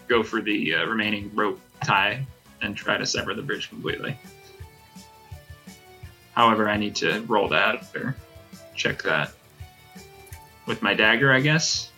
go 0.10 0.22
for 0.22 0.42
the 0.42 0.76
uh, 0.76 0.86
remaining 0.86 1.32
rope 1.34 1.62
tie 1.82 2.28
and 2.62 2.76
try 2.76 2.98
to 2.98 3.06
sever 3.06 3.34
the 3.34 3.42
bridge 3.42 3.70
completely. 3.70 4.20
However, 6.34 6.68
I 6.68 6.76
need 6.76 6.94
to 6.98 7.22
roll 7.22 7.48
that 7.48 7.88
or 7.96 8.18
check 8.76 9.02
that 9.04 9.32
with 10.66 10.82
my 10.82 10.94
dagger, 10.94 11.32
I 11.32 11.40
guess. 11.40 11.90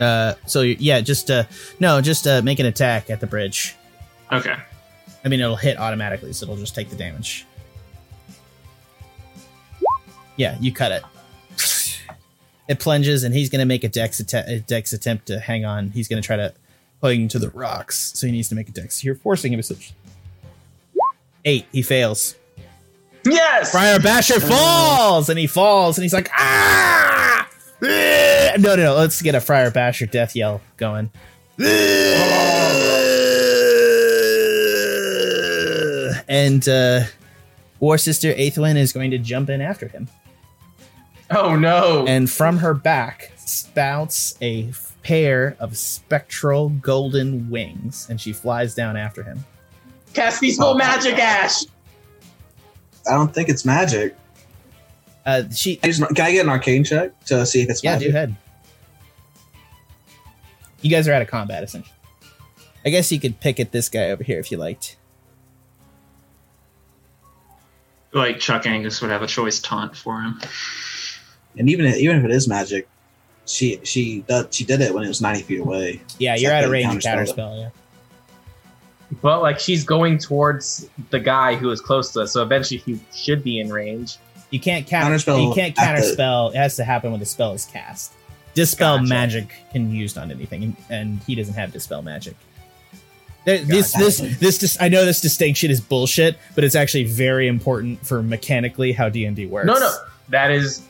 Uh, 0.00 0.34
so 0.44 0.62
yeah, 0.62 1.00
just 1.02 1.30
uh, 1.30 1.44
no, 1.78 2.00
just 2.00 2.26
uh, 2.26 2.42
make 2.42 2.58
an 2.58 2.66
attack 2.66 3.10
at 3.10 3.20
the 3.20 3.28
bridge. 3.28 3.76
Okay. 4.32 4.56
I 5.24 5.28
mean, 5.28 5.38
it'll 5.38 5.54
hit 5.54 5.78
automatically, 5.78 6.32
so 6.32 6.46
it'll 6.46 6.56
just 6.56 6.74
take 6.74 6.90
the 6.90 6.96
damage. 6.96 7.46
Yeah, 10.40 10.56
you 10.58 10.72
cut 10.72 10.90
it. 10.90 11.02
It 12.66 12.78
plunges, 12.80 13.24
and 13.24 13.34
he's 13.34 13.50
going 13.50 13.58
to 13.58 13.66
make 13.66 13.84
a 13.84 13.90
dex, 13.90 14.20
att- 14.20 14.48
a 14.48 14.60
dex 14.60 14.94
attempt 14.94 15.26
to 15.26 15.38
hang 15.38 15.66
on. 15.66 15.90
He's 15.90 16.08
going 16.08 16.22
to 16.22 16.26
try 16.26 16.36
to 16.36 16.54
cling 17.02 17.28
to 17.28 17.38
the 17.38 17.50
rocks, 17.50 18.12
so 18.14 18.26
he 18.26 18.32
needs 18.32 18.48
to 18.48 18.54
make 18.54 18.66
a 18.66 18.72
dex. 18.72 19.04
You're 19.04 19.16
forcing 19.16 19.52
him 19.52 19.60
essentially. 19.60 19.94
Eight. 21.44 21.66
He 21.72 21.82
fails. 21.82 22.36
yes. 23.26 23.70
Friar 23.70 24.00
Basher 24.00 24.40
falls, 24.40 25.28
and 25.28 25.38
he 25.38 25.46
falls, 25.46 25.98
and 25.98 26.04
he's 26.04 26.14
like, 26.14 26.30
ah! 26.32 27.46
No, 27.82 28.54
no, 28.58 28.76
no. 28.76 28.94
Let's 28.94 29.20
get 29.20 29.34
a 29.34 29.42
Friar 29.42 29.70
Basher 29.70 30.06
death 30.06 30.34
yell 30.34 30.62
going. 30.78 31.10
And 36.28 36.66
uh, 36.66 37.00
War 37.78 37.98
Sister 37.98 38.32
Aethelwyn 38.32 38.76
is 38.76 38.92
going 38.94 39.10
to 39.10 39.18
jump 39.18 39.50
in 39.50 39.60
after 39.60 39.88
him. 39.88 40.08
Oh 41.30 41.56
no. 41.56 42.06
And 42.06 42.28
from 42.30 42.58
her 42.58 42.74
back 42.74 43.32
spouts 43.36 44.36
a 44.42 44.72
pair 45.02 45.56
of 45.60 45.76
spectral 45.76 46.68
golden 46.70 47.50
wings, 47.50 48.06
and 48.10 48.20
she 48.20 48.32
flies 48.32 48.74
down 48.74 48.96
after 48.96 49.22
him. 49.22 49.44
Cast 50.12 50.40
peaceful 50.40 50.74
magic, 50.74 51.18
Ashe. 51.18 51.64
I 53.08 53.12
don't 53.14 53.32
think 53.32 53.48
it's 53.48 53.64
magic. 53.64 54.16
Uh, 55.24 55.44
she, 55.54 55.78
I 55.82 55.86
just- 55.86 56.00
can 56.02 56.20
I 56.26 56.32
get 56.32 56.44
an 56.44 56.50
arcane 56.50 56.84
check 56.84 57.18
to 57.26 57.46
see 57.46 57.62
if 57.62 57.70
it's 57.70 57.84
yeah, 57.84 57.92
magic? 57.92 58.08
do 58.08 58.16
ahead. 58.16 58.36
You 60.80 60.90
guys 60.90 61.06
are 61.06 61.12
out 61.12 61.22
of 61.22 61.28
combat, 61.28 61.62
essentially. 61.62 61.94
I 62.84 62.90
guess 62.90 63.12
you 63.12 63.20
could 63.20 63.38
pick 63.40 63.60
at 63.60 63.72
this 63.72 63.88
guy 63.88 64.10
over 64.10 64.24
here 64.24 64.40
if 64.40 64.50
you 64.50 64.56
liked. 64.56 64.96
Like 68.12 68.40
Chuck 68.40 68.66
Angus 68.66 69.00
would 69.02 69.10
have 69.10 69.22
a 69.22 69.26
choice 69.26 69.60
taunt 69.60 69.96
for 69.96 70.20
him. 70.20 70.40
And 71.58 71.68
even 71.68 71.84
if, 71.86 71.96
even 71.96 72.16
if 72.18 72.24
it 72.24 72.30
is 72.30 72.46
magic, 72.48 72.88
she 73.46 73.80
she 73.84 74.20
does, 74.28 74.46
she 74.50 74.64
did 74.64 74.80
it 74.80 74.94
when 74.94 75.02
it 75.04 75.08
was 75.08 75.20
ninety 75.20 75.42
feet 75.42 75.60
away. 75.60 76.00
Yeah, 76.18 76.34
Is 76.34 76.42
you're 76.42 76.50
that 76.52 76.58
out 76.58 76.64
of 76.64 76.70
range 76.70 76.94
of 76.94 77.02
counter 77.02 77.26
spell. 77.26 77.58
Yeah. 77.58 77.70
But 79.22 79.42
like 79.42 79.58
she's 79.58 79.82
going 79.84 80.18
towards 80.18 80.88
the 81.10 81.18
guy 81.18 81.56
who 81.56 81.70
is 81.70 81.80
close 81.80 82.12
to 82.12 82.22
us, 82.22 82.32
so 82.32 82.42
eventually 82.42 82.78
he 82.78 83.00
should 83.12 83.42
be 83.42 83.58
in 83.58 83.72
range. 83.72 84.18
You 84.50 84.60
can't 84.60 84.86
counter. 84.86 85.16
Counterspell 85.16 85.48
You 85.48 85.54
can't 85.54 85.76
at 85.78 85.84
counter 85.84 86.00
the- 86.00 86.06
spell. 86.12 86.48
It 86.50 86.56
has 86.56 86.76
to 86.76 86.84
happen 86.84 87.10
when 87.10 87.20
the 87.20 87.26
spell 87.26 87.52
is 87.52 87.64
cast. 87.64 88.12
Dispel 88.54 88.98
Gotcha. 88.98 89.08
magic 89.08 89.52
can 89.72 89.90
be 89.90 89.96
used 89.96 90.18
on 90.18 90.30
anything, 90.30 90.62
and, 90.64 90.76
and 90.90 91.20
he 91.24 91.34
doesn't 91.36 91.54
have 91.54 91.72
dispel 91.72 92.02
magic. 92.02 92.36
There- 93.46 93.58
this 93.58 93.92
God, 93.92 94.00
this 94.02 94.18
that- 94.18 94.40
this 94.40 94.58
dis- 94.58 94.76
I 94.80 94.88
know 94.88 95.04
this 95.04 95.20
distinction 95.20 95.70
is 95.70 95.80
bullshit, 95.80 96.36
but 96.54 96.62
it's 96.64 96.74
actually 96.76 97.04
very 97.04 97.48
important 97.48 98.04
for 98.06 98.22
mechanically 98.22 98.92
how 98.92 99.08
D 99.08 99.24
and 99.24 99.34
D 99.36 99.46
works. 99.46 99.66
No, 99.66 99.74
no, 99.74 99.92
that 100.28 100.50
is 100.52 100.82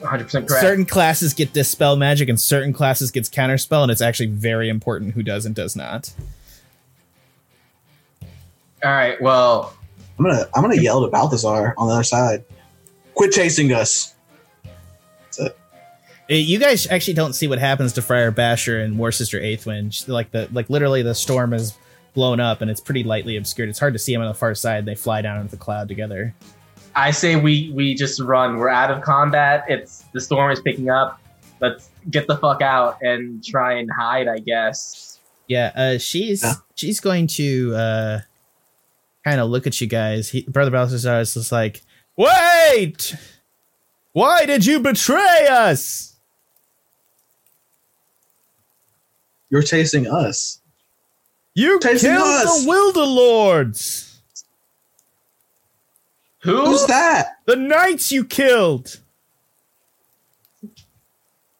100 0.00 0.24
percent 0.24 0.48
correct. 0.48 0.62
Certain 0.62 0.84
classes 0.84 1.34
get 1.34 1.52
dispel 1.52 1.96
magic, 1.96 2.28
and 2.28 2.40
certain 2.40 2.72
classes 2.72 3.10
gets 3.10 3.28
counterspell, 3.28 3.82
and 3.82 3.90
it's 3.92 4.00
actually 4.00 4.28
very 4.28 4.68
important 4.68 5.12
who 5.14 5.22
does 5.22 5.46
and 5.46 5.54
does 5.54 5.76
not. 5.76 6.12
All 8.82 8.90
right, 8.90 9.20
well, 9.20 9.74
I'm 10.18 10.24
gonna 10.24 10.46
I'm 10.54 10.62
gonna 10.62 10.80
yell 10.80 11.02
to 11.02 11.08
Balthazar 11.08 11.74
on 11.76 11.88
the 11.88 11.94
other 11.94 12.02
side. 12.02 12.44
Quit 13.14 13.32
chasing 13.32 13.72
us. 13.72 14.14
Uh, 15.38 15.48
You 16.28 16.58
guys 16.58 16.86
actually 16.90 17.14
don't 17.14 17.34
see 17.34 17.46
what 17.48 17.58
happens 17.58 17.92
to 17.94 18.02
Friar 18.02 18.30
Basher 18.30 18.80
and 18.80 18.98
War 18.98 19.12
Sister 19.12 19.38
Eighthwind. 19.38 20.08
Like 20.08 20.30
the 20.30 20.48
like 20.52 20.70
literally 20.70 21.02
the 21.02 21.14
storm 21.14 21.52
is 21.52 21.74
blown 22.14 22.40
up 22.40 22.60
and 22.62 22.70
it's 22.70 22.80
pretty 22.80 23.02
lightly 23.04 23.36
obscured. 23.36 23.68
It's 23.68 23.78
hard 23.78 23.92
to 23.92 23.98
see 23.98 24.12
them 24.12 24.22
on 24.22 24.28
the 24.28 24.34
far 24.34 24.54
side. 24.54 24.86
They 24.86 24.94
fly 24.94 25.20
down 25.22 25.38
into 25.40 25.50
the 25.50 25.56
cloud 25.58 25.88
together. 25.88 26.34
I 26.96 27.10
say 27.12 27.36
we 27.36 27.70
we 27.74 27.94
just 27.94 28.20
run. 28.20 28.56
We're 28.58 28.68
out 28.68 28.90
of 28.90 29.02
combat. 29.02 29.64
It's 29.68 30.04
the 30.12 30.20
storm 30.20 30.50
is 30.50 30.60
picking 30.60 30.90
up. 30.90 31.20
Let's 31.60 31.90
get 32.10 32.26
the 32.26 32.36
fuck 32.36 32.62
out 32.62 32.98
and 33.02 33.44
try 33.44 33.74
and 33.74 33.88
hide. 33.90 34.28
I 34.28 34.38
guess. 34.38 35.18
Yeah, 35.46 35.72
uh, 35.74 35.98
she's 35.98 36.42
Yeah. 36.42 36.54
she's 36.74 37.00
going 37.00 37.26
to 37.28 37.74
uh, 37.74 38.20
kind 39.24 39.40
of 39.40 39.50
look 39.50 39.66
at 39.66 39.80
you 39.80 39.86
guys. 39.86 40.30
He, 40.30 40.42
Brother 40.42 40.70
Balthazar 40.70 41.20
is 41.20 41.34
just 41.34 41.50
like, 41.52 41.82
wait, 42.16 43.14
why 44.12 44.46
did 44.46 44.64
you 44.66 44.80
betray 44.80 45.46
us? 45.50 46.16
You're 49.50 49.62
chasing 49.62 50.06
us. 50.06 50.60
You 51.54 51.80
Chasing 51.80 52.12
killed 52.12 52.22
us. 52.22 52.62
the 52.62 52.68
Wilder 52.68 53.00
Lords, 53.00 54.09
Who? 56.42 56.64
Who's 56.66 56.86
that? 56.86 57.36
the 57.46 57.56
knights 57.56 58.10
you 58.10 58.24
killed. 58.24 58.98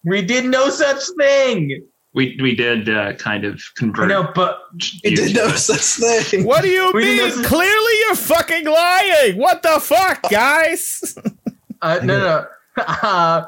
We 0.05 0.23
did 0.23 0.47
no 0.47 0.71
such 0.71 1.03
thing. 1.19 1.83
We 2.13 2.39
we 2.43 2.57
did 2.57 2.89
uh, 2.89 3.13
kind 3.15 3.45
of 3.45 3.63
convert. 3.77 4.09
No, 4.09 4.31
but 4.35 4.63
It 5.05 5.11
you 5.13 5.17
did 5.17 5.37
no 5.37 5.49
such 5.51 6.25
thing. 6.31 6.45
What 6.45 6.63
do 6.63 6.69
you 6.69 6.91
We 6.95 7.05
mean? 7.05 7.17
know- 7.19 7.43
Clearly, 7.47 7.93
you're 8.01 8.17
fucking 8.17 8.65
lying. 8.67 9.37
What 9.37 9.63
the 9.63 9.79
fuck, 9.81 10.23
guys? 10.31 11.17
uh, 11.83 12.01
no, 12.03 12.19
no. 12.19 12.47
Uh, 12.87 13.45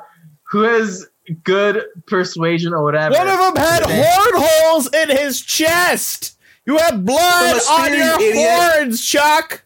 who 0.50 0.62
has 0.62 1.06
good 1.44 1.84
persuasion 2.06 2.74
or 2.74 2.82
whatever? 2.82 3.14
One 3.14 3.28
of 3.28 3.38
them 3.38 3.56
had 3.56 3.82
horn 3.84 4.44
holes 4.44 4.92
in 4.92 5.08
his 5.08 5.40
chest. 5.40 6.36
You 6.66 6.76
have 6.76 7.04
blood 7.06 7.60
on 7.70 7.96
your 7.96 8.20
idiot. 8.20 8.34
horns, 8.46 9.00
Chuck. 9.06 9.62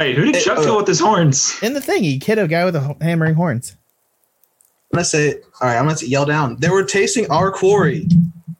Wait, 0.00 0.16
who 0.16 0.24
did 0.24 0.36
Hey, 0.36 0.40
Chuck 0.42 0.58
uh, 0.58 0.62
kill 0.62 0.76
with 0.78 0.86
his 0.86 0.98
horns? 0.98 1.62
In 1.62 1.74
the 1.74 1.80
thing, 1.80 2.02
he 2.02 2.20
hit 2.24 2.38
a 2.38 2.48
guy 2.48 2.64
with 2.64 2.74
a 2.74 2.96
hammering 3.02 3.34
horns. 3.34 3.76
I'm 4.92 4.96
gonna 4.96 5.04
say, 5.04 5.34
all 5.60 5.68
right, 5.68 5.76
I'm 5.76 5.86
gonna 5.86 5.98
yell 6.00 6.24
down. 6.24 6.56
They 6.58 6.70
were 6.70 6.84
tasting 6.84 7.30
our 7.30 7.52
quarry, 7.52 8.08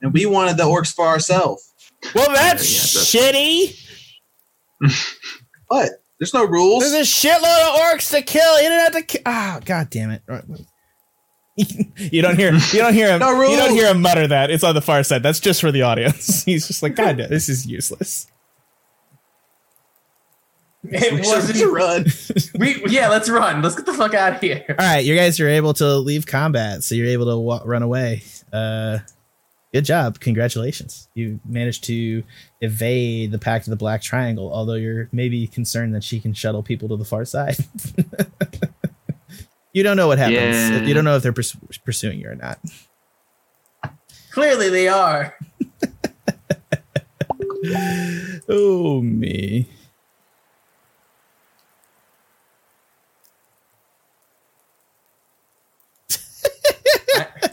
and 0.01 0.13
we 0.13 0.25
wanted 0.27 0.57
the 0.57 0.63
orcs 0.63 0.93
for 0.93 1.05
ourselves. 1.07 1.73
Well, 2.15 2.31
that's 2.31 3.13
Yeah, 3.13 3.31
shitty. 3.31 3.77
what? 5.67 5.89
there's 6.19 6.33
no 6.33 6.45
rules. 6.45 6.83
There's 6.89 7.07
a 7.07 7.27
shitload 7.27 7.41
of 7.41 7.81
orcs 7.81 8.11
to 8.11 8.21
kill. 8.21 8.61
You 8.61 8.69
don't 8.69 8.79
have 8.79 8.93
to. 8.93 9.01
kill. 9.01 9.21
ah, 9.25 9.59
god 9.65 9.89
damn 9.89 10.11
it! 10.11 10.21
You 11.97 12.21
don't 12.21 12.37
hear. 12.37 12.53
You 12.53 12.79
don't 12.79 12.93
hear 12.93 13.09
him. 13.09 13.19
No 13.19 13.49
you 13.49 13.57
don't 13.57 13.71
hear 13.71 13.87
him 13.87 14.01
mutter 14.01 14.25
that. 14.27 14.49
It's 14.49 14.63
on 14.63 14.73
the 14.73 14.81
far 14.81 15.03
side. 15.03 15.21
That's 15.21 15.39
just 15.39 15.59
for 15.59 15.71
the 15.71 15.81
audience. 15.81 16.43
He's 16.43 16.65
just 16.65 16.81
like, 16.81 16.95
God, 16.95 17.17
this 17.17 17.49
is 17.49 17.65
useless. 17.67 18.30
It 20.93 21.25
wasn't. 21.25 21.71
run. 21.71 22.05
We 22.55 22.83
yeah. 22.87 23.07
Let's 23.09 23.29
run. 23.29 23.61
Let's 23.61 23.75
get 23.75 23.85
the 23.85 23.93
fuck 23.93 24.15
out 24.15 24.33
of 24.35 24.41
here. 24.41 24.65
All 24.67 24.75
right, 24.77 25.05
you 25.05 25.15
guys 25.15 25.39
are 25.39 25.47
able 25.47 25.73
to 25.75 25.97
leave 25.97 26.25
combat, 26.25 26.83
so 26.83 26.95
you're 26.95 27.07
able 27.07 27.25
to 27.27 27.65
run 27.67 27.83
away. 27.83 28.23
Uh, 28.51 28.97
good 29.71 29.85
job, 29.85 30.19
congratulations! 30.19 31.07
You 31.13 31.39
managed 31.45 31.83
to 31.83 32.23
evade 32.61 33.31
the 33.31 33.37
Pact 33.37 33.67
of 33.67 33.69
the 33.71 33.75
Black 33.77 34.01
Triangle, 34.01 34.51
although 34.51 34.73
you're 34.73 35.07
maybe 35.11 35.45
concerned 35.45 35.93
that 35.93 36.03
she 36.03 36.19
can 36.19 36.33
shuttle 36.33 36.63
people 36.63 36.89
to 36.89 36.97
the 36.97 37.05
far 37.05 37.25
side. 37.25 37.57
you 39.73 39.83
don't 39.83 39.97
know 39.97 40.07
what 40.07 40.17
happens. 40.17 40.35
Yeah. 40.71 40.81
You 40.81 40.95
don't 40.95 41.03
know 41.05 41.15
if 41.15 41.21
they're 41.21 41.31
purs- 41.31 41.55
pursuing 41.85 42.19
you 42.19 42.29
or 42.29 42.35
not. 42.35 42.59
Clearly, 44.31 44.69
they 44.69 44.87
are. 44.87 45.37
Oh 48.49 49.01
me. 49.01 49.67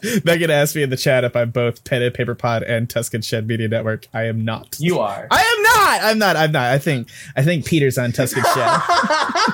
Megan 0.25 0.51
asked 0.51 0.75
me 0.77 0.83
in 0.83 0.91
the 0.91 0.97
chat 0.97 1.25
if 1.25 1.35
I'm 1.37 1.51
both 1.51 1.85
Pen 1.85 2.03
and 2.03 2.15
Paper 2.15 2.35
Pod 2.35 2.63
and 2.63 2.89
Tuscan 2.89 3.23
Shed 3.23 3.47
Media 3.47 3.69
Network. 3.69 4.07
I 4.13 4.25
am 4.25 4.45
not. 4.45 4.77
You 4.79 4.99
are. 4.99 5.27
I 5.31 5.41
am 5.43 5.63
not. 5.63 6.03
I'm 6.11 6.19
not. 6.19 6.37
I'm 6.37 6.53
not. 6.53 6.67
I 6.73 6.79
think. 6.79 7.09
I 7.37 7.43
think 7.43 7.65
Peter's 7.67 7.99
on 7.99 8.13
Tuscan 8.13 8.43
Shed. 8.43 8.81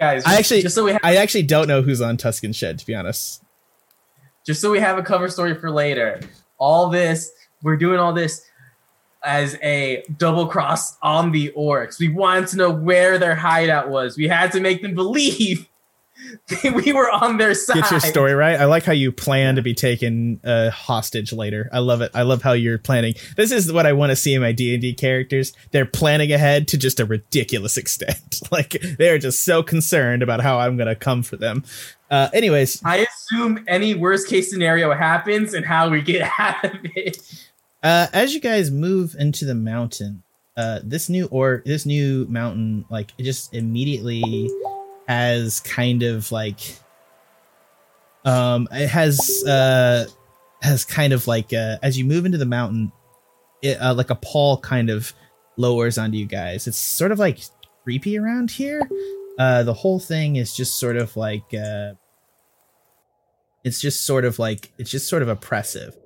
Guys, 0.00 0.24
I 0.26 0.36
actually- 0.38 0.62
just 0.62 0.74
so 0.74 0.84
we 0.84 0.92
have, 0.92 1.00
I 1.04 1.16
actually 1.16 1.44
don't 1.44 1.68
know 1.68 1.82
who's 1.82 2.00
on 2.00 2.16
Tuscan 2.16 2.52
Shed. 2.52 2.78
To 2.78 2.86
be 2.86 2.94
honest. 2.94 3.42
just 4.46 4.60
so 4.60 4.70
we 4.70 4.80
have 4.80 4.98
a 4.98 5.02
cover 5.02 5.28
story 5.28 5.54
for 5.54 5.70
later. 5.70 6.20
All 6.58 6.88
this, 6.90 7.30
we're 7.62 7.76
doing 7.76 7.98
all 7.98 8.12
this 8.12 8.44
as 9.24 9.56
a 9.62 10.04
double 10.18 10.46
cross 10.46 10.98
on 11.02 11.32
the 11.32 11.50
orcs. 11.56 11.98
We 11.98 12.08
wanted 12.10 12.48
to 12.48 12.56
know 12.58 12.70
where 12.70 13.18
their 13.18 13.34
hideout 13.34 13.88
was. 13.88 14.16
We 14.18 14.28
had 14.28 14.52
to 14.52 14.60
make 14.60 14.82
them 14.82 14.94
believe 14.94 15.66
we 16.64 16.92
were 16.92 17.10
on 17.10 17.38
their 17.38 17.54
side. 17.54 17.74
Get 17.74 17.90
your 17.90 18.00
story 18.00 18.34
right. 18.34 18.58
I 18.60 18.64
like 18.64 18.84
how 18.84 18.92
you 18.92 19.12
plan 19.12 19.56
to 19.56 19.62
be 19.62 19.74
taken 19.74 20.40
uh, 20.44 20.70
hostage 20.70 21.32
later. 21.32 21.68
I 21.72 21.78
love 21.78 22.00
it. 22.00 22.10
I 22.14 22.22
love 22.22 22.42
how 22.42 22.52
you're 22.52 22.78
planning. 22.78 23.14
This 23.36 23.50
is 23.50 23.72
what 23.72 23.86
I 23.86 23.92
want 23.92 24.10
to 24.10 24.16
see 24.16 24.34
in 24.34 24.40
my 24.40 24.52
D 24.52 24.74
and 24.74 24.82
D 24.82 24.94
characters. 24.94 25.52
They're 25.70 25.86
planning 25.86 26.32
ahead 26.32 26.68
to 26.68 26.78
just 26.78 27.00
a 27.00 27.04
ridiculous 27.04 27.76
extent. 27.84 28.40
like 28.50 28.76
they're 28.98 29.18
just 29.18 29.44
so 29.44 29.62
concerned 29.62 30.22
about 30.22 30.40
how 30.40 30.58
I'm 30.58 30.76
gonna 30.76 30.94
come 30.96 31.22
for 31.22 31.36
them. 31.36 31.64
Uh, 32.10 32.28
anyways, 32.32 32.80
I 32.84 32.98
assume 33.06 33.64
any 33.66 33.94
worst 33.94 34.28
case 34.28 34.50
scenario 34.50 34.92
happens 34.94 35.54
and 35.54 35.64
how 35.64 35.88
we 35.88 36.00
get 36.00 36.30
out 36.38 36.64
of 36.64 36.72
it. 36.94 37.18
uh, 37.82 38.06
as 38.12 38.34
you 38.34 38.40
guys 38.40 38.70
move 38.70 39.16
into 39.18 39.44
the 39.44 39.54
mountain, 39.54 40.22
uh, 40.56 40.80
this 40.84 41.08
new 41.08 41.26
or 41.26 41.62
this 41.66 41.86
new 41.86 42.26
mountain, 42.28 42.84
like 42.90 43.12
it 43.18 43.24
just 43.24 43.52
immediately 43.54 44.22
has 45.06 45.60
kind 45.60 46.02
of 46.02 46.30
like, 46.32 46.60
um, 48.24 48.68
it 48.72 48.88
has 48.88 49.44
uh, 49.46 50.06
has 50.62 50.84
kind 50.84 51.12
of 51.12 51.26
like 51.26 51.52
uh, 51.52 51.76
as 51.82 51.98
you 51.98 52.04
move 52.04 52.26
into 52.26 52.38
the 52.38 52.46
mountain, 52.46 52.92
it 53.62 53.76
uh, 53.80 53.94
like 53.94 54.10
a 54.10 54.16
pall 54.16 54.58
kind 54.58 54.90
of 54.90 55.12
lowers 55.56 55.98
onto 55.98 56.16
you 56.16 56.26
guys. 56.26 56.66
It's 56.66 56.78
sort 56.78 57.12
of 57.12 57.18
like 57.18 57.40
creepy 57.84 58.18
around 58.18 58.50
here. 58.50 58.88
Uh, 59.38 59.62
the 59.62 59.74
whole 59.74 59.98
thing 59.98 60.36
is 60.36 60.54
just 60.54 60.78
sort 60.78 60.96
of 60.96 61.16
like 61.16 61.52
uh, 61.52 61.94
it's 63.64 63.80
just 63.80 64.04
sort 64.04 64.24
of 64.24 64.38
like 64.38 64.70
it's 64.78 64.90
just 64.90 65.08
sort 65.08 65.22
of 65.22 65.28
oppressive 65.28 65.96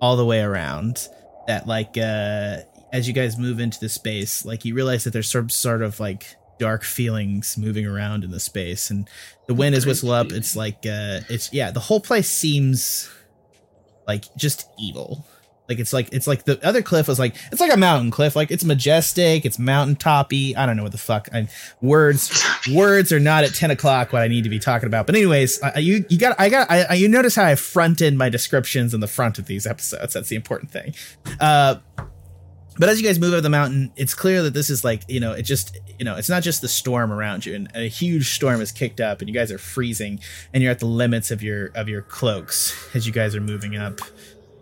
all 0.00 0.16
the 0.16 0.26
way 0.26 0.40
around 0.40 1.08
that 1.46 1.66
like 1.66 1.96
uh 1.96 2.58
as 2.92 3.08
you 3.08 3.14
guys 3.14 3.38
move 3.38 3.60
into 3.60 3.78
the 3.80 3.88
space 3.88 4.44
like 4.44 4.64
you 4.64 4.74
realize 4.74 5.04
that 5.04 5.12
there's 5.12 5.30
some 5.30 5.48
sort 5.48 5.80
of 5.80 5.98
like 6.00 6.36
dark 6.58 6.84
feelings 6.84 7.56
moving 7.56 7.86
around 7.86 8.24
in 8.24 8.30
the 8.30 8.40
space 8.40 8.90
and 8.90 9.08
the 9.46 9.54
wind 9.54 9.74
is 9.74 9.86
whistle 9.86 10.10
up. 10.10 10.32
It's 10.32 10.56
like 10.56 10.86
uh 10.86 11.20
it's 11.28 11.52
yeah 11.52 11.70
the 11.70 11.80
whole 11.80 12.00
place 12.00 12.28
seems 12.28 13.10
like 14.06 14.24
just 14.36 14.68
evil. 14.78 15.26
Like 15.68 15.80
it's 15.80 15.92
like 15.92 16.08
it's 16.12 16.26
like 16.26 16.44
the 16.44 16.64
other 16.64 16.80
cliff 16.80 17.08
was 17.08 17.18
like 17.18 17.34
it's 17.50 17.60
like 17.60 17.72
a 17.72 17.76
mountain 17.76 18.10
cliff. 18.10 18.36
Like 18.36 18.50
it's 18.50 18.64
majestic 18.64 19.44
it's 19.44 19.56
mountaintoppy. 19.56 20.56
i 20.56 20.64
don't 20.64 20.76
know 20.76 20.82
what 20.82 20.92
the 20.92 20.98
fuck. 20.98 21.28
I, 21.32 21.48
words 21.80 22.44
words 22.72 23.12
are 23.12 23.20
not 23.20 23.44
at 23.44 23.54
10 23.54 23.70
o'clock 23.70 24.12
what 24.12 24.22
i 24.22 24.28
need 24.28 24.44
to 24.44 24.50
be 24.50 24.58
talking 24.58 24.86
about. 24.86 25.06
But 25.06 25.16
anyways 25.16 25.60
I, 25.62 25.78
you 25.78 26.04
you 26.08 26.18
got 26.18 26.38
i 26.40 26.48
got 26.48 26.70
I, 26.70 26.82
I 26.84 26.94
you 26.94 27.08
notice 27.08 27.34
how 27.34 27.44
i 27.44 27.54
fronted 27.54 28.14
my 28.14 28.28
descriptions 28.28 28.94
in 28.94 29.00
the 29.00 29.08
front 29.08 29.38
of 29.38 29.46
these 29.46 29.66
episodes. 29.66 30.14
That's 30.14 30.28
the 30.28 30.36
important 30.36 30.70
thing. 30.70 30.94
Uh 31.40 31.76
but 32.78 32.88
as 32.88 33.00
you 33.00 33.06
guys 33.06 33.18
move 33.18 33.34
up 33.34 33.42
the 33.42 33.50
mountain 33.50 33.92
it's 33.96 34.14
clear 34.14 34.42
that 34.42 34.54
this 34.54 34.70
is 34.70 34.84
like 34.84 35.02
you 35.08 35.20
know 35.20 35.32
it 35.32 35.42
just 35.42 35.78
you 35.98 36.04
know 36.04 36.16
it's 36.16 36.28
not 36.28 36.42
just 36.42 36.60
the 36.60 36.68
storm 36.68 37.12
around 37.12 37.46
you 37.46 37.54
and 37.54 37.70
a 37.74 37.88
huge 37.88 38.34
storm 38.34 38.60
is 38.60 38.72
kicked 38.72 39.00
up 39.00 39.20
and 39.20 39.28
you 39.28 39.34
guys 39.34 39.50
are 39.50 39.58
freezing 39.58 40.20
and 40.52 40.62
you're 40.62 40.72
at 40.72 40.78
the 40.78 40.86
limits 40.86 41.30
of 41.30 41.42
your 41.42 41.66
of 41.74 41.88
your 41.88 42.02
cloaks 42.02 42.90
as 42.94 43.06
you 43.06 43.12
guys 43.12 43.34
are 43.34 43.40
moving 43.40 43.76
up 43.76 44.00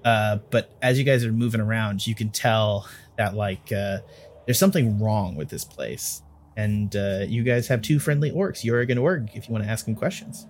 uh, 0.04 0.38
but 0.50 0.70
as 0.82 0.98
you 0.98 1.04
guys 1.04 1.24
are 1.24 1.32
moving 1.32 1.60
around, 1.60 2.06
you 2.06 2.14
can 2.14 2.30
tell 2.30 2.86
that 3.16 3.34
like 3.34 3.72
uh, 3.72 3.98
there's 4.44 4.58
something 4.58 5.00
wrong 5.00 5.34
with 5.34 5.48
this 5.48 5.64
place. 5.64 6.22
And 6.56 6.94
uh, 6.94 7.24
you 7.26 7.42
guys 7.42 7.66
have 7.68 7.82
two 7.82 7.98
friendly 7.98 8.30
orcs, 8.30 8.64
Yorig 8.64 8.90
and 8.90 8.98
Org, 8.98 9.30
if 9.34 9.48
you 9.48 9.52
want 9.52 9.64
to 9.64 9.70
ask 9.70 9.86
them 9.86 9.96
questions. 9.96 10.46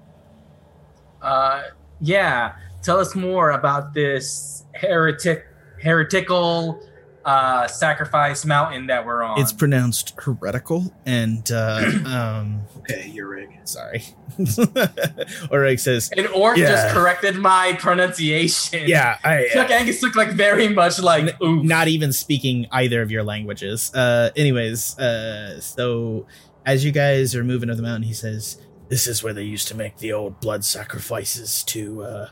Uh, 1.22 1.62
yeah. 2.00 2.56
Tell 2.82 2.98
us 2.98 3.14
more 3.14 3.52
about 3.52 3.94
this 3.94 4.64
heretic 4.74 5.46
heretical 5.82 6.82
uh, 7.24 7.66
sacrifice 7.66 8.44
mountain 8.44 8.86
that 8.88 9.06
we're 9.06 9.22
on. 9.22 9.40
It's 9.40 9.52
pronounced 9.52 10.12
heretical, 10.18 10.94
and 11.06 11.50
uh, 11.50 11.82
um, 12.06 12.62
Okay, 12.80 13.08
you're 13.12 13.28
rig. 13.28 13.48
sorry. 13.64 14.02
Orig 15.50 15.78
says, 15.78 16.10
and 16.16 16.26
Orc 16.28 16.56
Yeah. 16.56 16.66
just 16.66 16.94
corrected 16.94 17.36
my 17.36 17.76
pronunciation. 17.78 18.82
"Yeah, 18.86 19.18
I." 19.24 19.48
Chuck 19.52 19.70
Angus 19.70 20.02
looked 20.02 20.16
like 20.16 20.30
very 20.32 20.68
much 20.68 20.98
like 21.00 21.40
ooh. 21.42 21.62
not 21.62 21.88
even 21.88 22.12
speaking 22.12 22.66
either 22.72 23.00
of 23.02 23.10
your 23.10 23.22
languages. 23.22 23.92
Uh, 23.94 24.30
anyways, 24.36 24.98
uh, 24.98 25.60
so 25.60 26.26
as 26.66 26.84
you 26.84 26.92
guys 26.92 27.34
are 27.34 27.44
moving 27.44 27.70
up 27.70 27.76
the 27.76 27.82
mountain, 27.82 28.02
he 28.02 28.12
says, 28.14 28.60
"This 28.88 29.06
is 29.06 29.22
where 29.22 29.32
they 29.32 29.44
used 29.44 29.68
to 29.68 29.74
make 29.76 29.98
the 29.98 30.12
old 30.12 30.40
blood 30.40 30.64
sacrifices 30.64 31.62
to 31.64 32.02
uh, 32.02 32.28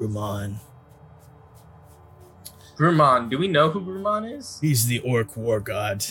Ruman. 0.00 0.56
Grumon. 2.78 3.28
Do 3.28 3.38
we 3.38 3.48
know 3.48 3.70
who 3.70 3.80
Grumon 3.80 4.38
is? 4.38 4.58
He's 4.60 4.86
the 4.86 5.00
orc 5.00 5.36
war 5.36 5.60
god. 5.60 6.04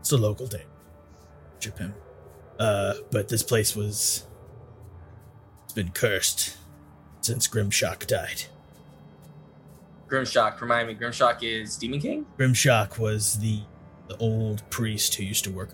It's 0.00 0.12
a 0.12 0.16
local 0.16 0.46
name. 0.46 0.62
Worship 1.54 1.78
him. 1.78 1.94
Uh, 2.58 2.94
but 3.10 3.28
this 3.28 3.42
place 3.42 3.74
was. 3.74 4.26
It's 5.64 5.72
been 5.72 5.90
cursed 5.90 6.56
since 7.20 7.48
Grimshock 7.48 8.06
died. 8.06 8.44
Grimshock. 10.08 10.60
Remind 10.60 10.88
me. 10.88 10.94
Grimshock 10.94 11.42
is 11.42 11.76
Demon 11.76 12.00
King. 12.00 12.26
Grimshock 12.38 12.98
was 12.98 13.38
the 13.38 13.60
the 14.08 14.16
old 14.18 14.68
priest 14.70 15.14
who 15.14 15.24
used 15.24 15.44
to 15.44 15.50
work 15.50 15.70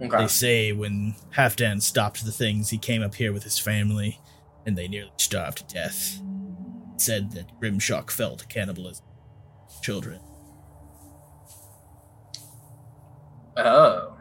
Okay. 0.00 0.18
They 0.18 0.28
say 0.28 0.72
when 0.72 1.14
Halfdan 1.34 1.80
stopped 1.80 2.24
the 2.24 2.32
things, 2.32 2.70
he 2.70 2.78
came 2.78 3.02
up 3.02 3.14
here 3.14 3.32
with 3.32 3.44
his 3.44 3.58
family, 3.58 4.20
and 4.66 4.76
they 4.76 4.88
nearly 4.88 5.12
starved 5.16 5.58
to 5.58 5.74
death. 5.74 6.20
It 6.96 7.02
said 7.02 7.30
that 7.32 7.60
Grimshock 7.60 8.10
felt 8.10 8.48
cannibalism. 8.48 9.04
Children. 9.82 10.18
Oh. 13.58 14.16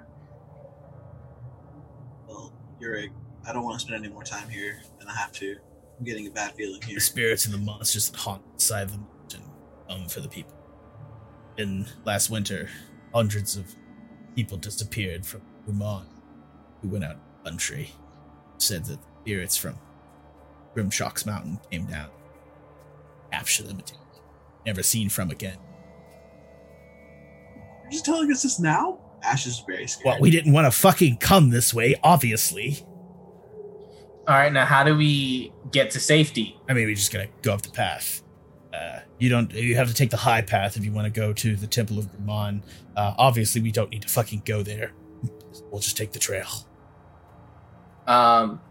Well, 2.28 2.52
you're 2.82 2.92
rig. 2.92 3.12
I 3.48 3.54
don't 3.54 3.64
want 3.64 3.80
to 3.80 3.86
spend 3.88 4.04
any 4.04 4.14
more 4.14 4.26
time 4.26 4.50
here 4.50 4.82
than 5.00 5.08
I 5.08 5.16
have 5.16 5.32
to. 5.34 5.56
I'm 5.98 6.04
getting 6.04 6.28
a 6.28 6.32
bad 6.32 6.52
feeling 6.56 6.82
here. 6.82 6.96
The 6.96 7.00
spirits 7.00 7.46
and 7.46 7.54
the 7.54 7.60
monsters 7.60 8.10
that 8.10 8.18
haunt 8.18 8.42
the 8.58 8.62
side 8.62 8.84
of 8.84 8.92
the 8.92 8.98
mountain 8.98 9.44
come 9.88 10.10
for 10.10 10.20
the 10.20 10.28
people. 10.28 10.58
In 11.58 11.88
last 12.04 12.30
winter, 12.30 12.68
hundreds 13.14 13.56
of 13.56 13.74
people 14.36 14.58
disappeared 14.58 15.26
from 15.26 15.44
Ruman, 15.66 16.04
who 16.82 16.90
went 16.90 17.06
out 17.06 17.14
in 17.14 17.20
the 17.42 17.50
country. 17.52 17.92
Said 18.58 18.84
that 18.84 19.02
the 19.02 19.08
spirits 19.22 19.56
from 19.56 19.78
Grimshock's 20.76 21.26
mountain 21.26 21.58
came 21.72 21.86
down, 21.86 22.10
captured 23.36 23.68
them, 23.68 23.80
and 23.80 23.92
never 24.66 24.84
seen 24.84 25.10
from 25.10 25.30
again. 25.32 25.58
You're 27.84 27.92
just 27.92 28.06
telling 28.06 28.32
us 28.32 28.44
this 28.44 28.60
now? 28.60 29.00
Ashe 29.24 29.48
is 29.48 29.64
very 29.68 29.88
scared. 29.88 30.06
Well, 30.06 30.22
we 30.22 30.30
didn't 30.30 30.54
want 30.54 30.66
to 30.66 30.72
fucking 30.72 31.18
come 31.18 31.50
this 31.50 31.74
way, 31.74 31.96
obviously. 32.04 32.86
All 34.28 34.36
right. 34.36 34.52
Now, 34.52 34.66
how 34.66 34.84
do 34.84 34.96
we 34.96 35.54
get 35.72 35.92
to 35.92 36.00
safety? 36.00 36.60
I 36.70 36.74
mean, 36.74 36.86
we're 36.86 36.96
just 36.96 37.12
gonna 37.12 37.28
go 37.42 37.54
up 37.54 37.62
the 37.62 37.72
path. 37.72 38.24
Uh, 38.74 39.00
you 39.20 39.30
don't. 39.30 39.52
You 39.54 39.76
have 39.76 39.88
to 39.88 39.94
take 39.94 40.10
the 40.10 40.18
high 40.18 40.42
path 40.42 40.78
if 40.78 40.86
you 40.86 40.92
want 40.92 41.06
to 41.06 41.12
go 41.12 41.32
to 41.34 41.56
the 41.56 41.68
Temple 41.68 42.00
of 42.00 42.06
Grimon. 42.12 42.62
Uh, 42.96 43.14
obviously, 43.18 43.62
we 43.62 43.72
don't 43.72 43.92
need 43.92 44.02
to 44.02 44.10
fucking 44.10 44.44
go 44.46 44.64
there. 44.64 44.92
We'll 45.72 45.82
just 45.82 45.98
take 45.98 46.12
the 46.12 46.20
trail. 46.20 46.48
Um, 48.08 48.62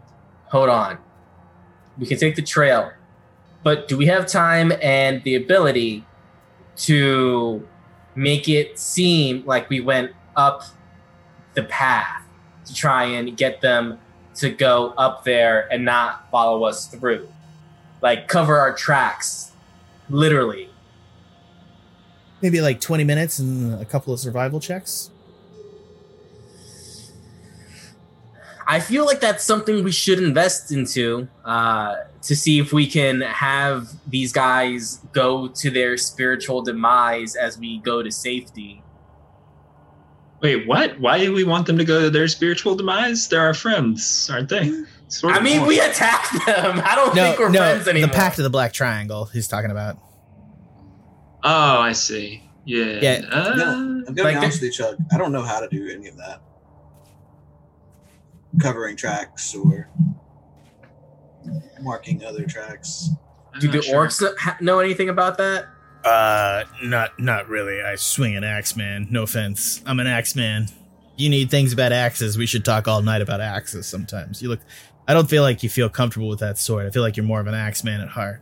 hold 0.45 0.69
on. 0.69 0.97
We 1.97 2.05
can 2.05 2.17
take 2.17 2.35
the 2.35 2.41
trail, 2.41 2.91
but 3.65 3.87
do 3.87 3.97
we 3.97 4.05
have 4.05 4.27
time 4.27 4.71
and 4.79 5.23
the 5.23 5.33
ability 5.33 6.05
to 6.75 7.67
make 8.13 8.47
it 8.47 8.77
seem 8.77 9.43
like 9.47 9.67
we 9.71 9.81
went 9.81 10.11
up 10.35 10.61
the 11.55 11.63
path 11.63 12.21
to 12.67 12.75
try 12.75 13.05
and 13.05 13.35
get 13.35 13.61
them 13.61 13.97
to 14.35 14.51
go 14.51 14.93
up 14.99 15.23
there 15.23 15.67
and 15.73 15.83
not 15.83 16.29
follow 16.29 16.63
us 16.63 16.85
through? 16.85 17.27
Like 18.03 18.27
cover 18.27 18.55
our 18.59 18.71
tracks, 18.71 19.51
literally. 20.11 20.69
Maybe 22.43 22.61
like 22.61 22.79
twenty 22.79 23.03
minutes 23.03 23.39
and 23.39 23.81
a 23.81 23.85
couple 23.85 24.13
of 24.13 24.19
survival 24.19 24.59
checks. 24.59 25.09
I 28.67 28.79
feel 28.79 29.05
like 29.05 29.21
that's 29.21 29.43
something 29.43 29.83
we 29.83 29.91
should 29.91 30.19
invest 30.19 30.71
into 30.71 31.27
uh, 31.43 31.95
to 32.25 32.35
see 32.35 32.59
if 32.59 32.73
we 32.73 32.87
can 32.87 33.21
have 33.21 33.87
these 34.07 34.31
guys 34.31 34.99
go 35.11 35.47
to 35.47 35.69
their 35.69 35.97
spiritual 35.97 36.61
demise 36.61 37.35
as 37.35 37.57
we 37.57 37.79
go 37.79 38.01
to 38.03 38.11
safety. 38.11 38.81
Wait, 40.41 40.67
what? 40.67 40.99
Why 40.99 41.19
do 41.19 41.33
we 41.33 41.43
want 41.43 41.65
them 41.65 41.77
to 41.77 41.85
go 41.85 42.01
to 42.01 42.09
their 42.09 42.27
spiritual 42.27 42.75
demise? 42.75 43.27
They're 43.27 43.41
our 43.41 43.53
friends, 43.53 44.29
aren't 44.31 44.49
they? 44.49 44.71
Sort 45.07 45.35
I 45.35 45.39
mean, 45.39 45.59
more. 45.59 45.67
we 45.67 45.79
attacked 45.79 46.33
them. 46.45 46.81
I 46.83 46.95
don't 46.95 47.15
No, 47.15 47.23
think 47.23 47.39
we're 47.39 47.49
no, 47.49 47.59
friends 47.59 47.87
anymore. 47.87 48.07
the 48.09 48.13
Pact 48.13 48.37
of 48.39 48.43
the 48.43 48.49
Black 48.49 48.73
Triangle. 48.73 49.25
He's 49.25 49.47
talking 49.47 49.71
about. 49.71 49.97
Oh, 51.43 51.79
I 51.79 51.91
see. 51.93 52.43
Yeah. 52.65 52.99
Yeah. 53.01 53.21
Uh, 53.31 53.55
No, 53.55 53.65
I'm 53.71 54.03
gonna 54.15 54.23
Like 54.23 54.33
be 54.33 54.37
honest 54.37 54.61
with 54.61 54.63
you, 54.63 54.71
Chuck. 54.71 54.95
I 55.13 55.17
don't 55.19 55.31
know 55.31 55.43
how 55.43 55.59
to 55.59 55.67
do 55.67 55.87
any 55.89 56.07
of 56.07 56.17
that. 56.17 56.41
Covering 58.59 58.95
tracks 58.95 59.53
or 59.53 59.89
marking 61.85 62.25
other 62.25 62.43
tracks. 62.45 63.09
I'm 63.53 63.61
Do 63.61 63.69
the 63.69 63.81
sure. 63.81 64.07
orcs 64.07 64.61
know 64.61 64.79
anything 64.79 65.07
about 65.07 65.37
that? 65.37 65.67
Uh, 66.03 66.65
not 66.83 67.17
not 67.19 67.47
really. 67.47 67.81
I 67.81 67.95
swing 67.95 68.35
an 68.35 68.43
axe, 68.43 68.75
man. 68.75 69.07
No 69.09 69.23
offense. 69.23 69.81
I'm 69.85 69.99
an 69.99 70.07
axe 70.07 70.35
man. 70.35 70.67
You 71.15 71.29
need 71.29 71.49
things 71.49 71.71
about 71.71 71.93
axes. 71.93 72.37
We 72.37 72.45
should 72.45 72.65
talk 72.65 72.87
all 72.87 73.01
night 73.01 73.21
about 73.21 73.39
axes 73.39 73.87
sometimes. 73.87 74.41
You 74.41 74.49
look. 74.49 74.59
I 75.07 75.13
don't 75.13 75.29
feel 75.29 75.43
like 75.43 75.63
you 75.63 75.69
feel 75.69 75.87
comfortable 75.87 76.27
with 76.27 76.39
that 76.39 76.57
sword. 76.57 76.85
I 76.87 76.89
feel 76.89 77.03
like 77.03 77.15
you're 77.15 77.25
more 77.25 77.39
of 77.39 77.47
an 77.47 77.53
axe 77.53 77.83
man 77.83 78.01
at 78.01 78.09
heart. 78.09 78.41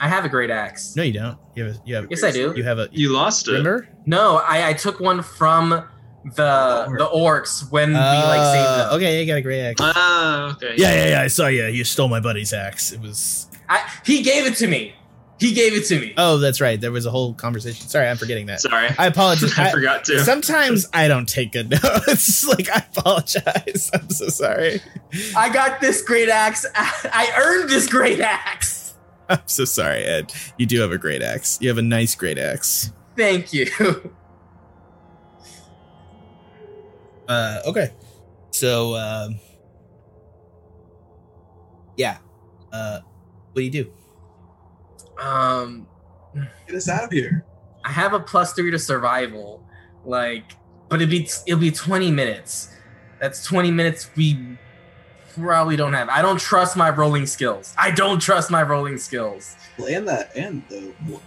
I 0.00 0.08
have 0.08 0.24
a 0.24 0.28
great 0.28 0.50
axe. 0.50 0.96
No, 0.96 1.02
you 1.02 1.12
don't. 1.12 1.38
You 1.54 1.64
have. 1.64 1.74
A, 1.76 1.80
you 1.84 1.94
have. 1.96 2.06
Yes, 2.10 2.24
I 2.24 2.30
do. 2.30 2.52
You 2.56 2.64
have 2.64 2.78
a. 2.78 2.88
You 2.90 3.12
lost 3.12 3.46
it. 3.46 3.52
Remember? 3.52 3.88
No, 4.06 4.36
I, 4.38 4.70
I 4.70 4.72
took 4.72 4.98
one 4.98 5.22
from 5.22 5.84
the 6.24 6.86
the 6.98 7.08
orcs 7.14 7.70
when 7.70 7.90
we 7.90 7.94
like 7.96 8.54
saved 8.54 8.66
Uh, 8.68 8.76
them. 8.90 8.94
Okay, 8.96 9.20
you 9.20 9.26
got 9.26 9.38
a 9.38 9.42
great 9.42 9.60
axe. 9.62 9.80
Ah, 9.80 10.52
okay. 10.52 10.74
yeah, 10.76 10.94
yeah, 10.94 11.08
yeah. 11.10 11.20
I 11.22 11.26
saw 11.28 11.46
you. 11.48 11.64
You 11.66 11.84
stole 11.84 12.08
my 12.08 12.20
buddy's 12.20 12.52
axe. 12.52 12.92
It 12.92 13.00
was. 13.00 13.48
I, 13.68 13.88
he 14.04 14.22
gave 14.22 14.46
it 14.46 14.56
to 14.56 14.66
me. 14.66 14.94
He 15.40 15.52
gave 15.54 15.72
it 15.74 15.84
to 15.86 15.98
me. 15.98 16.14
Oh, 16.16 16.38
that's 16.38 16.60
right. 16.60 16.80
There 16.80 16.92
was 16.92 17.04
a 17.04 17.10
whole 17.10 17.34
conversation. 17.34 17.88
Sorry, 17.88 18.06
I'm 18.06 18.16
forgetting 18.16 18.46
that. 18.46 18.60
Sorry. 18.60 18.88
I 18.96 19.06
apologize. 19.08 19.58
I 19.58 19.64
I- 19.68 19.70
forgot 19.72 20.04
to. 20.04 20.20
Sometimes 20.20 20.86
I 20.94 21.08
don't 21.08 21.28
take 21.28 21.50
good 21.50 21.70
notes. 21.82 22.44
like 22.46 22.68
I 22.70 22.84
apologize. 22.96 23.90
I'm 23.94 24.08
so 24.10 24.28
sorry. 24.28 24.80
I 25.36 25.48
got 25.52 25.80
this 25.80 26.02
great 26.02 26.28
axe. 26.28 26.64
I 26.76 27.32
earned 27.36 27.68
this 27.68 27.88
great 27.88 28.20
axe. 28.20 28.94
I'm 29.28 29.40
so 29.46 29.64
sorry, 29.64 30.04
Ed. 30.04 30.32
You 30.58 30.66
do 30.66 30.80
have 30.80 30.92
a 30.92 30.98
great 30.98 31.22
axe. 31.22 31.58
You 31.60 31.68
have 31.70 31.78
a 31.78 31.82
nice 31.82 32.14
great 32.14 32.38
axe. 32.38 32.92
Thank 33.16 33.52
you. 33.52 33.66
Uh, 37.28 37.60
okay. 37.66 37.92
So, 38.50 38.94
um, 38.96 39.38
yeah. 41.96 42.18
Uh, 42.72 43.00
what 43.52 43.60
do 43.60 43.62
you 43.62 43.70
do? 43.70 43.92
Um, 45.22 45.86
Get 46.66 46.76
us 46.76 46.88
out 46.88 47.04
of 47.04 47.12
here. 47.12 47.44
I 47.84 47.90
have 47.90 48.14
a 48.14 48.20
plus 48.20 48.52
three 48.54 48.70
to 48.70 48.78
survival, 48.78 49.62
like, 50.04 50.44
but 50.88 50.96
it'd 50.96 51.10
be 51.10 51.28
it'll 51.46 51.60
be 51.60 51.70
twenty 51.70 52.10
minutes. 52.10 52.74
That's 53.20 53.44
twenty 53.44 53.70
minutes 53.70 54.10
we 54.16 54.56
probably 55.34 55.76
don't 55.76 55.92
have. 55.92 56.08
I 56.08 56.22
don't 56.22 56.40
trust 56.40 56.76
my 56.76 56.90
rolling 56.90 57.26
skills. 57.26 57.74
I 57.78 57.90
don't 57.90 58.20
trust 58.20 58.50
my 58.50 58.62
rolling 58.62 58.98
skills. 58.98 59.56
Well, 59.78 59.88
and 59.88 60.06
that 60.08 60.34
and 60.36 60.62
the 60.68 60.92
uh, 61.12 61.18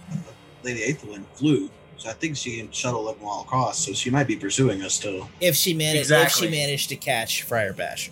Lady 0.62 0.82
Aethelin 0.84 1.24
flew, 1.34 1.70
so 1.98 2.10
I 2.10 2.12
think 2.12 2.36
she 2.36 2.58
can 2.58 2.70
shuttle 2.72 3.04
them 3.06 3.16
all 3.24 3.42
across. 3.42 3.78
So 3.84 3.92
she 3.92 4.10
might 4.10 4.26
be 4.26 4.36
pursuing 4.36 4.82
us 4.82 4.94
still. 4.94 5.28
If 5.40 5.56
she 5.56 5.74
managed, 5.74 6.00
Exactly. 6.00 6.46
if 6.48 6.52
she 6.54 6.58
managed 6.60 6.88
to 6.90 6.96
catch 6.96 7.42
Friar 7.42 7.72
Bash. 7.72 8.10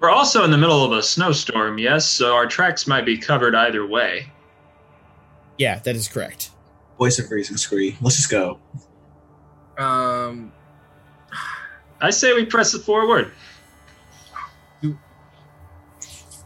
We're 0.00 0.10
also 0.10 0.44
in 0.44 0.50
the 0.50 0.58
middle 0.58 0.84
of 0.84 0.92
a 0.92 1.02
snowstorm, 1.02 1.78
yes, 1.78 2.06
so 2.06 2.34
our 2.34 2.46
tracks 2.46 2.86
might 2.86 3.06
be 3.06 3.16
covered 3.16 3.54
either 3.54 3.86
way. 3.86 4.26
Yeah, 5.56 5.78
that 5.78 5.96
is 5.96 6.08
correct. 6.08 6.50
Voice 6.98 7.18
of 7.18 7.30
reason, 7.30 7.56
Scree. 7.56 7.96
Let's 8.02 8.16
just 8.16 8.28
go. 8.30 8.58
Um, 9.78 10.52
I 12.00 12.10
say 12.10 12.34
we 12.34 12.44
press 12.44 12.74
it 12.74 12.82
forward. 12.82 13.30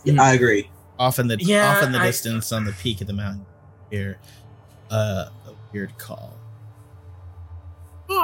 Yeah, 0.04 0.22
I 0.22 0.32
agree. 0.34 0.70
Off 0.98 1.18
in 1.18 1.26
the 1.28 1.36
Yeah, 1.40 1.76
off 1.76 1.82
in 1.82 1.92
the 1.92 1.98
I- 1.98 2.06
distance 2.06 2.52
on 2.52 2.64
the 2.64 2.72
peak 2.72 3.00
of 3.00 3.06
the 3.08 3.12
mountain, 3.12 3.44
here, 3.90 4.18
uh, 4.90 5.26
a 5.46 5.52
weird 5.72 5.96
call. 5.98 6.37
What 8.08 8.20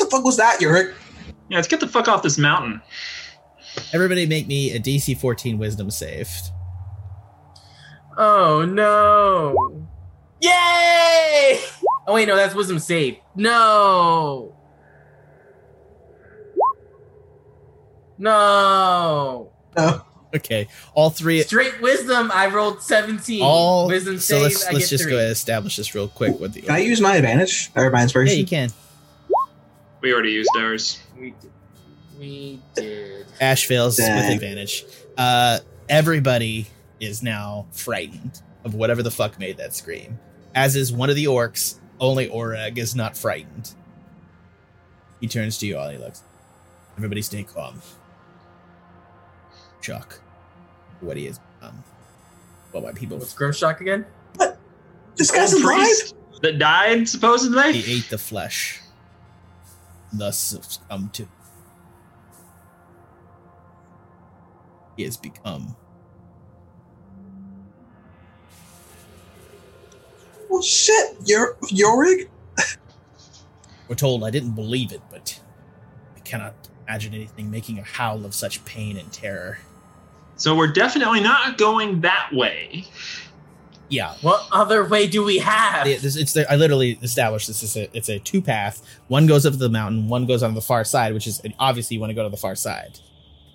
the 0.00 0.08
fuck 0.10 0.24
was 0.24 0.36
that, 0.38 0.60
Yorick? 0.60 0.94
Yeah, 1.48 1.58
let's 1.58 1.68
get 1.68 1.78
the 1.78 1.86
fuck 1.86 2.08
off 2.08 2.24
this 2.24 2.38
mountain. 2.38 2.82
Everybody 3.92 4.26
make 4.26 4.48
me 4.48 4.72
a 4.72 4.80
DC 4.80 5.16
14 5.18 5.58
wisdom 5.58 5.90
save. 5.92 6.28
Oh 8.16 8.64
no! 8.64 9.86
Yay! 10.40 11.60
Oh 12.08 12.14
wait, 12.14 12.26
no, 12.26 12.34
that's 12.34 12.56
wisdom 12.56 12.80
save. 12.80 13.18
No. 13.36 14.57
No. 18.18 19.50
No. 19.76 20.02
Okay, 20.34 20.68
all 20.92 21.08
three. 21.08 21.40
Straight 21.42 21.80
wisdom. 21.80 22.30
I 22.32 22.48
rolled 22.48 22.82
seventeen. 22.82 23.42
All 23.42 23.86
wisdom 23.86 24.18
so 24.18 24.34
save. 24.34 24.42
let's 24.42 24.66
I 24.66 24.72
let's 24.72 24.84
get 24.84 24.90
just 24.90 25.04
three. 25.04 25.12
go 25.12 25.16
ahead 25.16 25.28
and 25.28 25.32
establish 25.32 25.76
this 25.76 25.94
real 25.94 26.08
quick 26.08 26.38
with 26.38 26.52
the. 26.52 26.60
Can 26.62 26.70
I 26.70 26.78
use 26.78 27.00
my 27.00 27.16
advantage 27.16 27.70
or 27.74 27.90
my 27.90 28.02
inspiration? 28.02 28.36
Yeah, 28.36 28.40
you 28.40 28.46
can. 28.46 28.70
We 30.02 30.12
already 30.12 30.32
used 30.32 30.50
ours. 30.58 31.00
We 31.18 31.30
did. 31.40 31.50
We 32.18 32.60
did. 32.74 33.26
Ashe 33.40 33.66
fails 33.66 33.98
with 33.98 34.08
advantage. 34.08 34.84
Uh, 35.16 35.60
everybody 35.88 36.66
is 37.00 37.22
now 37.22 37.66
frightened 37.72 38.42
of 38.64 38.74
whatever 38.74 39.02
the 39.02 39.10
fuck 39.10 39.38
made 39.38 39.56
that 39.56 39.74
scream. 39.74 40.18
As 40.54 40.76
is 40.76 40.92
one 40.92 41.08
of 41.08 41.16
the 41.16 41.24
orcs. 41.24 41.76
Only 42.00 42.28
Oreg 42.28 42.78
is 42.78 42.94
not 42.94 43.16
frightened. 43.16 43.74
He 45.20 45.26
turns 45.26 45.58
to 45.58 45.66
you 45.66 45.78
all. 45.78 45.88
He 45.88 45.98
looks. 45.98 46.22
Everybody, 46.96 47.22
stay 47.22 47.42
calm. 47.42 47.82
Chuck, 49.80 50.20
what 51.00 51.16
he 51.16 51.26
is 51.26 51.38
become. 51.60 51.82
What 52.72 52.84
my 52.84 52.92
people. 52.92 53.18
What's 53.18 53.34
Grimshock 53.34 53.80
again? 53.80 54.04
What? 54.36 54.58
This 55.16 55.30
guy's 55.30 55.54
Old 55.54 55.62
alive. 55.64 55.88
that 56.42 56.58
died 56.58 57.08
supposedly. 57.08 57.72
He 57.72 57.98
ate 57.98 58.08
the 58.10 58.18
flesh. 58.18 58.80
Thus 60.12 60.38
succumbed 60.38 61.14
to. 61.14 61.28
He 64.96 65.04
has 65.04 65.16
become. 65.16 65.76
Well, 70.48 70.62
shit, 70.62 71.16
Yor- 71.26 71.56
Yorick. 71.70 72.30
We're 73.86 73.94
told 73.94 74.24
I 74.24 74.30
didn't 74.30 74.52
believe 74.52 74.92
it, 74.92 75.00
but 75.10 75.40
I 76.16 76.20
cannot 76.20 76.54
imagine 76.86 77.14
anything 77.14 77.50
making 77.50 77.78
a 77.78 77.82
howl 77.82 78.24
of 78.24 78.34
such 78.34 78.64
pain 78.64 78.96
and 78.96 79.10
terror. 79.12 79.58
So 80.38 80.56
we're 80.56 80.72
definitely 80.72 81.20
not 81.20 81.58
going 81.58 82.00
that 82.00 82.30
way. 82.32 82.84
Yeah, 83.90 84.14
What 84.20 84.46
other 84.52 84.86
way 84.86 85.06
do 85.06 85.24
we 85.24 85.38
have? 85.38 85.86
it- 85.86 86.02
this- 86.02 86.16
it's 86.16 86.32
the, 86.34 86.50
I 86.50 86.56
literally 86.56 86.98
established 87.02 87.46
this 87.46 87.62
is 87.62 87.74
a 87.76 87.88
it's 87.96 88.08
a 88.10 88.18
two 88.18 88.42
path. 88.42 88.82
One 89.08 89.26
goes 89.26 89.46
up 89.46 89.56
the 89.58 89.68
mountain, 89.70 90.08
one 90.08 90.26
goes 90.26 90.42
on 90.42 90.54
the 90.54 90.60
far 90.60 90.84
side, 90.84 91.14
which 91.14 91.26
is 91.26 91.40
obviously 91.58 91.94
you 91.94 92.00
want 92.00 92.10
to 92.10 92.14
go 92.14 92.22
to 92.22 92.28
the 92.28 92.36
far 92.36 92.54
side. 92.54 92.98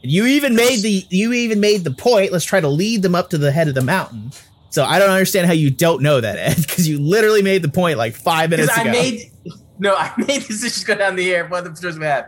And 0.01 0.11
you 0.11 0.25
even 0.25 0.55
made 0.55 0.81
the 0.81 1.05
you 1.09 1.33
even 1.33 1.59
made 1.59 1.83
the 1.83 1.91
point. 1.91 2.31
Let's 2.31 2.45
try 2.45 2.59
to 2.59 2.67
lead 2.67 3.03
them 3.03 3.13
up 3.15 3.29
to 3.29 3.37
the 3.37 3.51
head 3.51 3.67
of 3.67 3.75
the 3.75 3.81
mountain. 3.83 4.31
So 4.71 4.83
I 4.83 4.97
don't 4.97 5.11
understand 5.11 5.45
how 5.45 5.53
you 5.53 5.69
don't 5.69 6.01
know 6.01 6.19
that, 6.19 6.37
Ed, 6.39 6.55
because 6.61 6.89
you 6.89 6.99
literally 6.99 7.43
made 7.43 7.61
the 7.61 7.69
point 7.69 7.99
like 7.99 8.15
five 8.15 8.49
minutes 8.49 8.75
I 8.75 8.81
ago. 8.81 8.91
made 8.91 9.31
no, 9.77 9.93
I 9.95 10.11
made 10.17 10.27
this 10.41 10.47
decisions 10.47 10.83
go 10.83 10.95
down 10.95 11.15
the 11.15 11.31
air. 11.31 11.45
What 11.47 11.63
the 11.63 11.79
choice 11.79 11.97
we 11.99 12.05
have? 12.05 12.25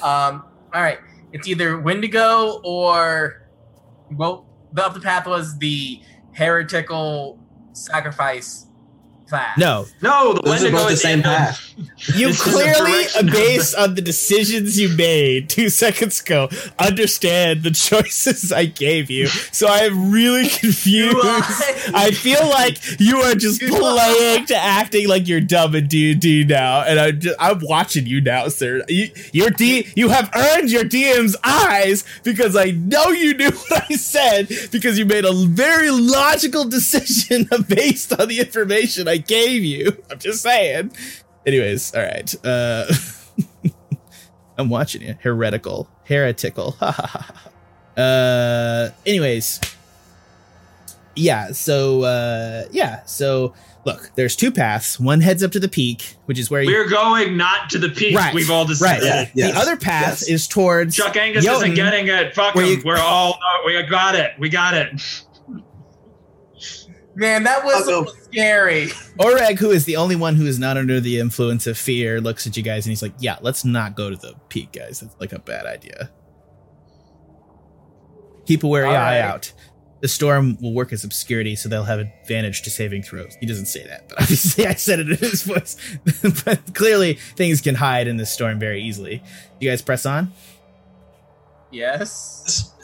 Um, 0.00 0.44
all 0.72 0.80
right, 0.82 0.98
it's 1.32 1.48
either 1.48 1.80
Wendigo 1.80 2.60
or 2.62 3.42
well, 4.12 4.46
the 4.72 4.84
up 4.84 4.94
the 4.94 5.00
path 5.00 5.26
was 5.26 5.58
the 5.58 6.00
heretical 6.32 7.38
sacrifice 7.72 8.67
class. 9.28 9.58
no, 9.58 9.86
No, 10.02 10.34
the 10.34 10.42
Those 10.42 10.62
are 10.62 10.64
Wendigo 10.64 10.78
both 10.78 10.90
the 10.90 10.96
same 10.96 11.18
in 11.18 11.24
path. 11.24 11.64
You 12.14 12.28
This 12.28 12.42
clearly, 12.42 13.04
based 13.30 13.76
on 13.76 13.94
the 13.94 14.02
decisions 14.02 14.80
you 14.80 14.88
made 14.88 15.48
two 15.48 15.68
seconds 15.68 16.20
ago, 16.20 16.48
understand 16.78 17.62
the 17.62 17.70
choices 17.70 18.50
I 18.52 18.64
gave 18.64 19.10
you. 19.10 19.26
So 19.26 19.68
I'm 19.68 20.10
really 20.10 20.48
confused. 20.48 21.16
Do 21.16 21.20
I 21.94 22.10
feel 22.10 22.48
like 22.48 22.78
you 23.00 23.18
are 23.18 23.34
just 23.34 23.60
Do 23.60 23.68
playing 23.68 24.46
to 24.46 24.56
acting 24.56 25.08
like 25.08 25.28
you're 25.28 25.40
dumb 25.40 25.74
in 25.74 25.86
D 25.86 26.12
and 26.12 26.20
D 26.20 26.44
now, 26.44 26.82
and 26.82 26.98
I'm 26.98 27.20
just, 27.20 27.36
I'm 27.38 27.60
watching 27.62 28.06
you 28.06 28.20
now, 28.20 28.48
sir. 28.48 28.82
You, 28.88 29.10
your 29.32 29.50
D, 29.50 29.88
you 29.94 30.08
have 30.08 30.30
earned 30.34 30.70
your 30.70 30.84
DM's 30.84 31.36
eyes 31.44 32.04
because 32.24 32.56
I 32.56 32.70
know 32.70 33.08
you 33.08 33.34
knew 33.34 33.50
what 33.68 33.90
I 33.90 33.94
said 33.94 34.48
because 34.72 34.98
you 34.98 35.04
made 35.04 35.24
a 35.24 35.32
very 35.46 35.90
logical 35.90 36.64
decision 36.64 37.48
based 37.68 38.18
on 38.18 38.28
the 38.28 38.40
information 38.40 39.06
I 39.08 39.17
gave 39.18 39.62
you. 39.64 40.02
I'm 40.10 40.18
just 40.18 40.42
saying. 40.42 40.92
Anyways, 41.46 41.94
all 41.94 42.02
right. 42.02 42.34
Uh, 42.44 42.86
I'm 44.58 44.68
watching 44.68 45.02
you. 45.02 45.16
Heretical, 45.22 45.88
heretical. 46.04 46.76
uh, 47.96 48.88
anyways, 49.06 49.60
yeah. 51.14 51.52
So 51.52 52.02
uh, 52.02 52.64
yeah. 52.72 53.04
So 53.04 53.54
look, 53.84 54.10
there's 54.16 54.36
two 54.36 54.50
paths. 54.50 54.98
One 55.00 55.20
heads 55.20 55.42
up 55.42 55.52
to 55.52 55.60
the 55.60 55.68
peak, 55.68 56.16
which 56.26 56.38
is 56.38 56.50
where 56.50 56.62
you. 56.62 56.70
We're 56.70 56.88
going 56.88 57.36
not 57.36 57.70
to 57.70 57.78
the 57.78 57.88
peak. 57.88 58.16
Right, 58.16 58.34
We've 58.34 58.50
all 58.50 58.64
decided. 58.64 59.02
Right. 59.04 59.30
Yeah, 59.34 59.46
yes, 59.46 59.54
the 59.54 59.60
other 59.60 59.76
path 59.76 60.22
yes. 60.22 60.28
is 60.28 60.48
towards. 60.48 60.96
Chuck 60.96 61.16
Angus 61.16 61.44
Jotun, 61.44 61.62
isn't 61.62 61.74
getting 61.74 62.08
it. 62.08 62.34
Fuck 62.34 62.54
him. 62.56 62.64
you- 62.64 62.82
We're 62.84 62.98
all. 62.98 63.38
We 63.64 63.80
got 63.84 64.14
it. 64.14 64.32
We 64.38 64.48
got 64.48 64.74
it. 64.74 65.22
Man, 67.18 67.42
that 67.42 67.64
was 67.64 67.88
I'll 67.88 68.06
scary. 68.06 68.86
Oreg, 69.18 69.58
who 69.58 69.70
is 69.70 69.84
the 69.84 69.96
only 69.96 70.16
one 70.16 70.36
who 70.36 70.46
is 70.46 70.58
not 70.58 70.76
under 70.76 71.00
the 71.00 71.18
influence 71.18 71.66
of 71.66 71.76
fear, 71.76 72.20
looks 72.20 72.46
at 72.46 72.56
you 72.56 72.62
guys 72.62 72.86
and 72.86 72.92
he's 72.92 73.02
like, 73.02 73.14
"Yeah, 73.18 73.36
let's 73.40 73.64
not 73.64 73.96
go 73.96 74.08
to 74.10 74.16
the 74.16 74.34
peak, 74.48 74.72
guys. 74.72 75.00
That's 75.00 75.14
like 75.20 75.32
a 75.32 75.38
bad 75.38 75.66
idea. 75.66 76.10
Keep 78.46 78.64
a 78.64 78.68
wary 78.68 78.88
All 78.88 78.94
eye 78.94 79.20
right. 79.20 79.20
out. 79.20 79.52
The 80.00 80.08
storm 80.08 80.56
will 80.62 80.72
work 80.72 80.92
as 80.92 81.02
obscurity, 81.02 81.56
so 81.56 81.68
they'll 81.68 81.82
have 81.82 81.98
advantage 81.98 82.62
to 82.62 82.70
saving 82.70 83.02
throws." 83.02 83.36
He 83.40 83.46
doesn't 83.46 83.66
say 83.66 83.84
that, 83.86 84.08
but 84.08 84.22
obviously 84.22 84.66
I 84.66 84.74
said 84.74 85.00
it 85.00 85.10
in 85.10 85.16
his 85.16 85.42
voice. 85.42 85.76
but 86.44 86.74
clearly, 86.74 87.14
things 87.14 87.60
can 87.60 87.74
hide 87.74 88.06
in 88.06 88.16
this 88.16 88.30
storm 88.30 88.58
very 88.58 88.82
easily. 88.82 89.22
You 89.60 89.68
guys 89.68 89.82
press 89.82 90.06
on. 90.06 90.32
Yes. 91.70 92.74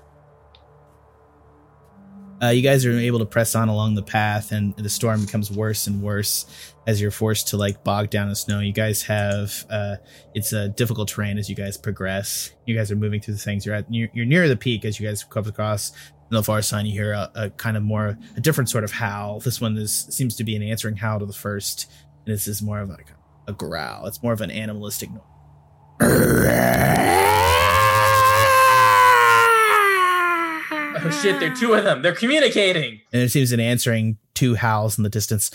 Uh, 2.45 2.51
you 2.51 2.61
guys 2.61 2.85
are 2.85 2.93
able 2.93 3.19
to 3.19 3.25
press 3.25 3.55
on 3.55 3.71
along 3.71 3.95
the 3.95 4.03
path, 4.03 4.53
and 4.53 4.77
the 4.77 4.91
storm 4.91 5.25
becomes 5.25 5.51
worse 5.51 5.87
and 5.87 6.03
worse 6.03 6.75
as 6.87 7.01
you're 7.01 7.11
forced 7.11 7.49
to 7.49 7.57
like 7.57 7.83
bog 7.85 8.11
down 8.11 8.29
in 8.29 8.35
snow. 8.35 8.61
You 8.61 8.73
guys 8.73 9.03
have 9.05 9.65
uh, 9.71 9.97
it's 10.35 10.53
a 10.53 10.69
difficult 10.69 11.09
terrain 11.09 11.39
as 11.39 11.49
you 11.49 11.57
guys 11.57 11.79
progress. 11.79 12.51
You 12.67 12.77
guys 12.77 12.91
are 12.91 12.97
moving 12.97 13.23
through 13.23 13.35
the 13.35 13.41
things. 13.41 13.65
You're 13.65 13.77
at 13.77 13.87
you're, 13.89 14.11
you're 14.13 14.27
near 14.27 14.47
the 14.47 14.57
peak 14.57 14.85
as 14.85 15.01
you 15.01 15.07
guys 15.07 15.25
come 15.25 15.47
across. 15.47 15.93
The 16.29 16.43
far 16.43 16.61
side, 16.61 16.87
you 16.87 16.93
hear 16.93 17.13
a, 17.13 17.31
a 17.35 17.51
kind 17.51 17.79
of 17.79 17.83
more 17.83 18.19
a 18.37 18.41
different 18.41 18.69
sort 18.69 18.85
of 18.85 18.93
howl. 18.93 19.41
This 19.41 19.61
one 19.61 19.79
is 19.79 20.07
seems 20.11 20.37
to 20.37 20.45
be 20.45 20.55
an 20.55 20.63
answering 20.63 20.97
howl 20.97 21.21
to 21.21 21.27
the 21.27 21.33
first, 21.33 21.91
and 22.27 22.35
this 22.35 22.47
is 22.47 22.61
more 22.61 22.81
of 22.81 22.91
like 22.91 23.07
a 23.49 23.55
growl. 23.55 24.07
It's 24.07 24.23
more 24.23 24.35
of 24.35 24.43
an 24.43 24.51
animalistic 24.51 25.09
noise. 26.01 27.24
Oh 31.07 31.11
shit, 31.23 31.39
there 31.39 31.53
are 31.53 31.55
two 31.55 31.75
of 31.75 31.85
them. 31.85 32.01
They're 32.03 32.15
communicating. 32.15 33.01
and 33.13 33.23
it 33.23 33.31
seems 33.31 33.53
an 33.53 33.61
answering 33.61 34.17
two 34.35 34.55
howls 34.55 34.97
in 34.99 35.05
the 35.05 35.11
distance. 35.11 35.51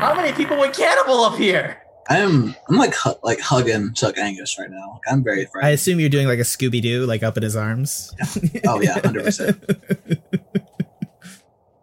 How 0.00 0.14
many 0.14 0.32
people 0.32 0.56
went 0.58 0.74
cannibal 0.74 1.20
up 1.24 1.36
here? 1.36 1.76
I'm 2.08 2.54
I'm 2.68 2.76
like 2.76 2.94
hu- 2.94 3.14
like 3.22 3.38
hugging 3.40 3.92
Chuck 3.94 4.18
Angus 4.18 4.58
right 4.58 4.70
now. 4.70 4.92
Like, 4.94 5.12
I'm 5.12 5.22
very 5.22 5.46
I 5.62 5.70
assume 5.70 6.00
you're 6.00 6.08
doing 6.08 6.26
like 6.26 6.38
a 6.38 6.42
Scooby 6.42 6.80
Doo, 6.82 7.06
like 7.06 7.22
up 7.22 7.36
in 7.36 7.42
his 7.42 7.54
arms. 7.54 8.12
oh 8.66 8.80
yeah, 8.80 8.98
hundred 9.00 9.24
percent. 9.24 9.62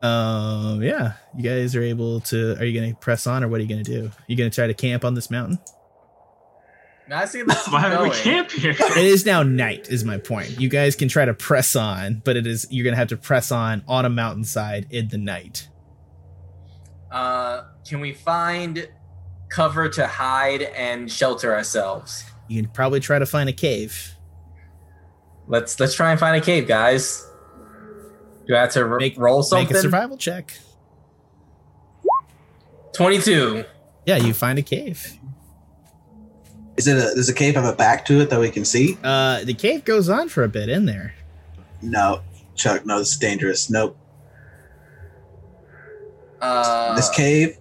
Um, 0.01 0.81
yeah, 0.83 1.13
you 1.35 1.43
guys 1.43 1.75
are 1.75 1.81
able 1.81 2.19
to. 2.21 2.55
Are 2.59 2.65
you 2.65 2.79
going 2.79 2.93
to 2.93 2.99
press 2.99 3.25
on, 3.25 3.43
or 3.43 3.47
what 3.47 3.59
are 3.59 3.63
you 3.63 3.69
going 3.69 3.83
to 3.83 3.91
do? 4.01 4.11
You 4.27 4.35
going 4.35 4.49
to 4.49 4.55
try 4.55 4.67
to 4.67 4.73
camp 4.73 5.03
on 5.03 5.15
this 5.15 5.31
mountain? 5.31 5.59
I 7.09 7.25
see 7.25 7.41
this 7.41 7.67
Why 7.69 7.89
would 7.89 7.99
we 8.01 8.09
going. 8.09 8.21
camp 8.21 8.51
here? 8.51 8.75
It 8.79 8.97
is 8.97 9.25
now 9.25 9.41
night, 9.43 9.87
is 9.89 10.03
my 10.03 10.17
point. 10.17 10.59
You 10.59 10.69
guys 10.69 10.95
can 10.95 11.07
try 11.07 11.25
to 11.25 11.33
press 11.33 11.75
on, 11.75 12.21
but 12.25 12.35
it 12.35 12.45
is 12.45 12.67
you're 12.69 12.83
going 12.83 12.93
to 12.93 12.97
have 12.97 13.07
to 13.09 13.17
press 13.17 13.51
on 13.51 13.83
on 13.87 14.05
a 14.05 14.09
mountainside 14.09 14.87
in 14.91 15.07
the 15.07 15.17
night. 15.17 15.67
Uh, 17.11 17.63
can 17.87 18.01
we 18.01 18.13
find 18.13 18.89
cover 19.49 19.87
to 19.87 20.05
hide 20.05 20.63
and 20.63 21.09
shelter 21.09 21.55
ourselves? 21.55 22.25
You 22.49 22.61
can 22.61 22.71
probably 22.71 22.99
try 22.99 23.19
to 23.19 23.25
find 23.25 23.47
a 23.49 23.53
cave. 23.53 24.13
Let's 25.47 25.79
let's 25.79 25.93
try 25.95 26.11
and 26.11 26.19
find 26.19 26.35
a 26.35 26.41
cave, 26.41 26.67
guys. 26.67 27.25
Do 28.47 28.55
I 28.55 28.61
have 28.61 28.71
to 28.71 28.81
r- 28.83 28.97
Make- 28.97 29.17
roll 29.17 29.43
something? 29.43 29.67
Make 29.67 29.77
a 29.77 29.81
survival 29.81 30.17
check. 30.17 30.57
Twenty-two. 32.93 33.63
Yeah, 34.05 34.17
you 34.17 34.33
find 34.33 34.57
a 34.57 34.61
cave. 34.61 35.17
Is 36.77 36.87
it 36.87 36.97
a 36.97 37.13
does 37.15 37.27
a 37.29 37.33
cave 37.33 37.55
have 37.55 37.65
a 37.65 37.75
back 37.75 38.05
to 38.05 38.21
it 38.21 38.29
that 38.29 38.39
we 38.39 38.49
can 38.49 38.63
see? 38.65 38.97
Uh, 39.03 39.43
the 39.43 39.53
cave 39.53 39.83
goes 39.83 40.09
on 40.09 40.29
for 40.29 40.43
a 40.43 40.47
bit 40.47 40.69
in 40.69 40.85
there. 40.85 41.13
No, 41.81 42.21
Chuck. 42.55 42.85
No, 42.85 42.99
this 42.99 43.11
is 43.11 43.17
dangerous. 43.17 43.69
Nope. 43.69 43.97
Uh, 46.41 46.95
this 46.95 47.09
cave, 47.09 47.57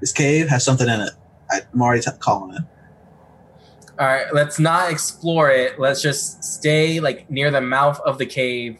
this 0.00 0.12
cave 0.12 0.48
has 0.48 0.64
something 0.64 0.88
in 0.88 1.00
it. 1.00 1.10
I, 1.50 1.60
I'm 1.72 1.82
already 1.82 2.02
t- 2.02 2.10
calling 2.20 2.54
it. 2.56 2.62
All 3.98 4.06
right, 4.06 4.32
let's 4.32 4.58
not 4.58 4.90
explore 4.90 5.50
it. 5.50 5.78
Let's 5.78 6.00
just 6.00 6.42
stay 6.42 7.00
like 7.00 7.28
near 7.30 7.50
the 7.50 7.60
mouth 7.60 8.00
of 8.00 8.18
the 8.18 8.26
cave 8.26 8.78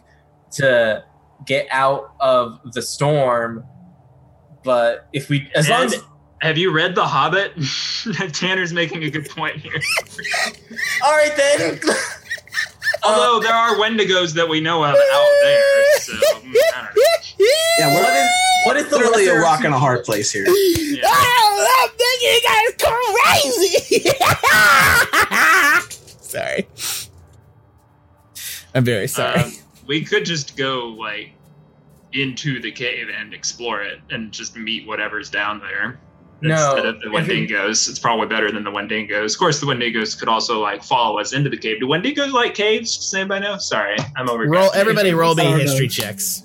to 0.53 1.03
get 1.45 1.67
out 1.71 2.13
of 2.19 2.59
the 2.73 2.81
storm. 2.81 3.65
But 4.63 5.07
if 5.13 5.29
we, 5.29 5.49
as 5.55 5.69
long 5.69 5.85
as, 5.85 5.95
have 6.41 6.57
you 6.57 6.71
read 6.71 6.95
The 6.95 7.05
Hobbit? 7.05 7.53
Tanner's 8.33 8.73
making 8.73 9.03
a 9.03 9.09
good 9.09 9.29
point 9.29 9.57
here. 9.57 9.73
all 11.03 11.11
right 11.11 11.35
then. 11.35 11.79
Although 13.03 13.39
there 13.39 13.53
are 13.53 13.75
Wendigos 13.75 14.33
that 14.35 14.47
we 14.47 14.61
know 14.61 14.83
of 14.83 14.91
out 14.91 15.31
there, 15.41 15.99
so 15.99 16.13
mm, 16.13 16.53
I 16.75 16.83
don't 16.83 16.95
know. 16.95 17.01
Yeah, 17.79 17.93
what 17.95 18.03
we're 18.03 18.23
is 18.23 18.29
what 18.63 18.77
is 18.77 18.89
the 18.89 18.97
literally 18.97 19.27
a 19.27 19.39
rock 19.39 19.59
of 19.59 19.65
and 19.65 19.73
a 19.73 19.79
hard 19.79 20.03
place 20.03 20.31
here. 20.31 20.45
Yeah. 20.47 21.01
Oh, 21.05 21.67
I'm 21.81 21.89
thinking 21.97 22.29
you 22.29 22.41
guys 22.45 22.73
crazy. 23.33 24.09
sorry. 26.21 26.67
I'm 28.75 28.85
very 28.85 29.07
sorry. 29.07 29.41
Um, 29.41 29.51
we 29.91 30.05
could 30.05 30.23
just 30.23 30.55
go 30.55 30.87
like 30.87 31.31
into 32.13 32.61
the 32.61 32.71
cave 32.71 33.07
and 33.13 33.33
explore 33.33 33.81
it 33.81 33.99
and 34.09 34.31
just 34.31 34.55
meet 34.55 34.87
whatever's 34.87 35.29
down 35.29 35.59
there. 35.59 35.99
No, 36.39 36.55
Instead 36.75 36.85
of 36.85 37.01
the 37.01 37.07
if 37.07 37.27
we- 37.27 37.47
Wendigos, 37.47 37.89
it's 37.89 37.99
probably 37.99 38.27
better 38.27 38.49
than 38.53 38.63
the 38.63 38.71
Wendigos. 38.71 39.33
Of 39.33 39.37
course, 39.39 39.59
the 39.59 39.65
Wendigos 39.65 40.17
could 40.17 40.29
also 40.29 40.61
like 40.61 40.81
follow 40.81 41.19
us 41.19 41.33
into 41.33 41.49
the 41.49 41.57
cave. 41.57 41.81
Do 41.81 41.87
Wendigos 41.87 42.31
like 42.31 42.55
caves? 42.55 42.95
Does 42.95 43.13
anybody 43.13 43.43
know? 43.45 43.57
Sorry, 43.57 43.97
I'm 44.15 44.29
over. 44.29 44.47
roll 44.47 44.71
everybody 44.73 45.13
roll 45.13 45.35
me 45.35 45.43
I 45.43 45.45
don't 45.49 45.57
know. 45.57 45.63
history 45.65 45.89
checks. 45.89 46.43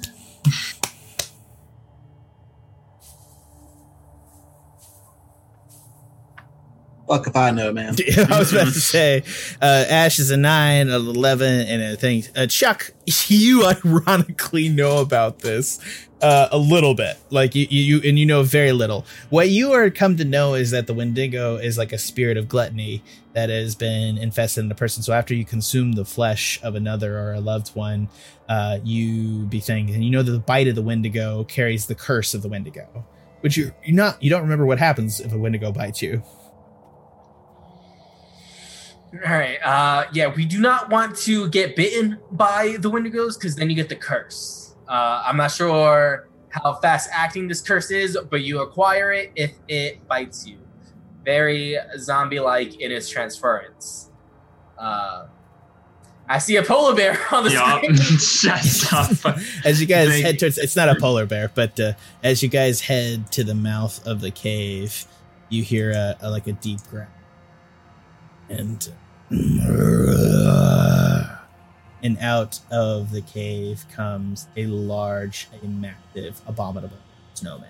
Fuck 7.08 7.28
if 7.28 7.36
I 7.36 7.52
know, 7.52 7.72
man. 7.72 7.94
I 8.30 8.38
was 8.38 8.52
about 8.52 8.66
to 8.66 8.80
say, 8.80 9.22
uh, 9.62 9.84
Ashe 9.88 10.18
is 10.18 10.30
a 10.30 10.36
nine, 10.36 10.88
an 10.88 10.94
eleven, 10.94 11.66
and 11.66 11.82
a 11.82 11.96
thing. 11.96 12.24
uh, 12.34 12.46
Chuck, 12.46 12.92
you 13.28 13.64
ironically 13.66 14.68
know 14.68 15.00
about 15.00 15.38
this 15.40 15.78
uh, 16.22 16.48
a 16.50 16.58
little 16.58 16.94
bit, 16.94 17.16
like 17.30 17.54
you, 17.54 17.66
you, 17.68 18.00
and 18.04 18.18
you 18.18 18.26
know 18.26 18.42
very 18.42 18.72
little. 18.72 19.04
What 19.30 19.50
you 19.50 19.72
are 19.72 19.90
come 19.90 20.16
to 20.16 20.24
know 20.24 20.54
is 20.54 20.70
that 20.70 20.86
the 20.86 20.94
Wendigo 20.94 21.56
is 21.56 21.76
like 21.76 21.92
a 21.92 21.98
spirit 21.98 22.36
of 22.36 22.48
gluttony 22.48 23.02
that 23.34 23.50
has 23.50 23.74
been 23.74 24.16
infested 24.16 24.64
in 24.64 24.72
a 24.72 24.74
person. 24.74 25.02
So 25.02 25.12
after 25.12 25.34
you 25.34 25.44
consume 25.44 25.92
the 25.92 26.04
flesh 26.04 26.58
of 26.62 26.74
another 26.74 27.18
or 27.18 27.34
a 27.34 27.40
loved 27.40 27.68
one, 27.76 28.08
uh, 28.48 28.78
you 28.82 29.44
be 29.46 29.60
thinking, 29.60 29.94
and 29.94 30.04
you 30.04 30.10
know 30.10 30.22
that 30.22 30.32
the 30.32 30.38
bite 30.38 30.68
of 30.68 30.74
the 30.74 30.82
Wendigo 30.82 31.44
carries 31.44 31.86
the 31.86 31.94
curse 31.94 32.34
of 32.34 32.42
the 32.42 32.48
Wendigo, 32.48 33.04
which 33.40 33.56
you 33.56 33.72
you 33.84 33.92
not 33.92 34.20
you 34.22 34.30
don't 34.30 34.42
remember 34.42 34.64
what 34.66 34.78
happens 34.78 35.20
if 35.20 35.32
a 35.32 35.38
Wendigo 35.38 35.70
bites 35.70 36.00
you. 36.02 36.22
All 39.12 39.32
right. 39.32 39.58
Uh, 39.64 40.06
yeah, 40.12 40.26
we 40.26 40.44
do 40.44 40.60
not 40.60 40.90
want 40.90 41.16
to 41.18 41.48
get 41.48 41.76
bitten 41.76 42.18
by 42.32 42.76
the 42.80 42.90
Wendigos 42.90 43.34
because 43.38 43.56
then 43.56 43.70
you 43.70 43.76
get 43.76 43.88
the 43.88 43.96
curse. 43.96 44.74
Uh, 44.88 45.22
I'm 45.24 45.36
not 45.36 45.52
sure 45.52 46.28
how 46.50 46.74
fast 46.74 47.08
acting 47.12 47.48
this 47.48 47.60
curse 47.60 47.90
is, 47.90 48.18
but 48.30 48.42
you 48.42 48.60
acquire 48.60 49.12
it 49.12 49.32
if 49.36 49.52
it 49.68 50.06
bites 50.06 50.46
you. 50.46 50.58
Very 51.24 51.76
zombie-like 51.98 52.80
in 52.80 52.92
its 52.92 53.08
transference. 53.08 54.10
Uh, 54.78 55.26
I 56.28 56.38
see 56.38 56.56
a 56.56 56.62
polar 56.62 56.94
bear 56.94 57.18
on 57.32 57.44
the 57.44 57.52
Yup. 57.52 57.84
screen. 57.84 57.96
Shut 58.18 58.92
up. 58.92 59.38
as 59.64 59.80
you 59.80 59.86
guys 59.86 60.08
Thank 60.08 60.24
head 60.24 60.38
towards 60.38 60.58
it's 60.58 60.76
not 60.76 60.88
a 60.88 60.96
polar 60.96 61.24
bear 61.24 61.50
but 61.54 61.78
uh, 61.78 61.92
as 62.22 62.42
you 62.42 62.48
guys 62.48 62.80
head 62.80 63.30
to 63.32 63.44
the 63.44 63.54
mouth 63.54 64.04
of 64.06 64.20
the 64.20 64.30
cave 64.30 65.04
you 65.48 65.62
hear 65.62 65.92
a, 65.92 66.16
a 66.20 66.30
like 66.30 66.46
a 66.46 66.52
deep 66.52 66.80
growl 66.90 67.06
and 68.48 68.92
and 72.02 72.18
out 72.20 72.60
of 72.70 73.10
the 73.10 73.22
cave 73.22 73.84
comes 73.92 74.46
a 74.56 74.66
large 74.66 75.48
massive 75.62 76.40
abominable 76.46 76.96
snowman 77.34 77.68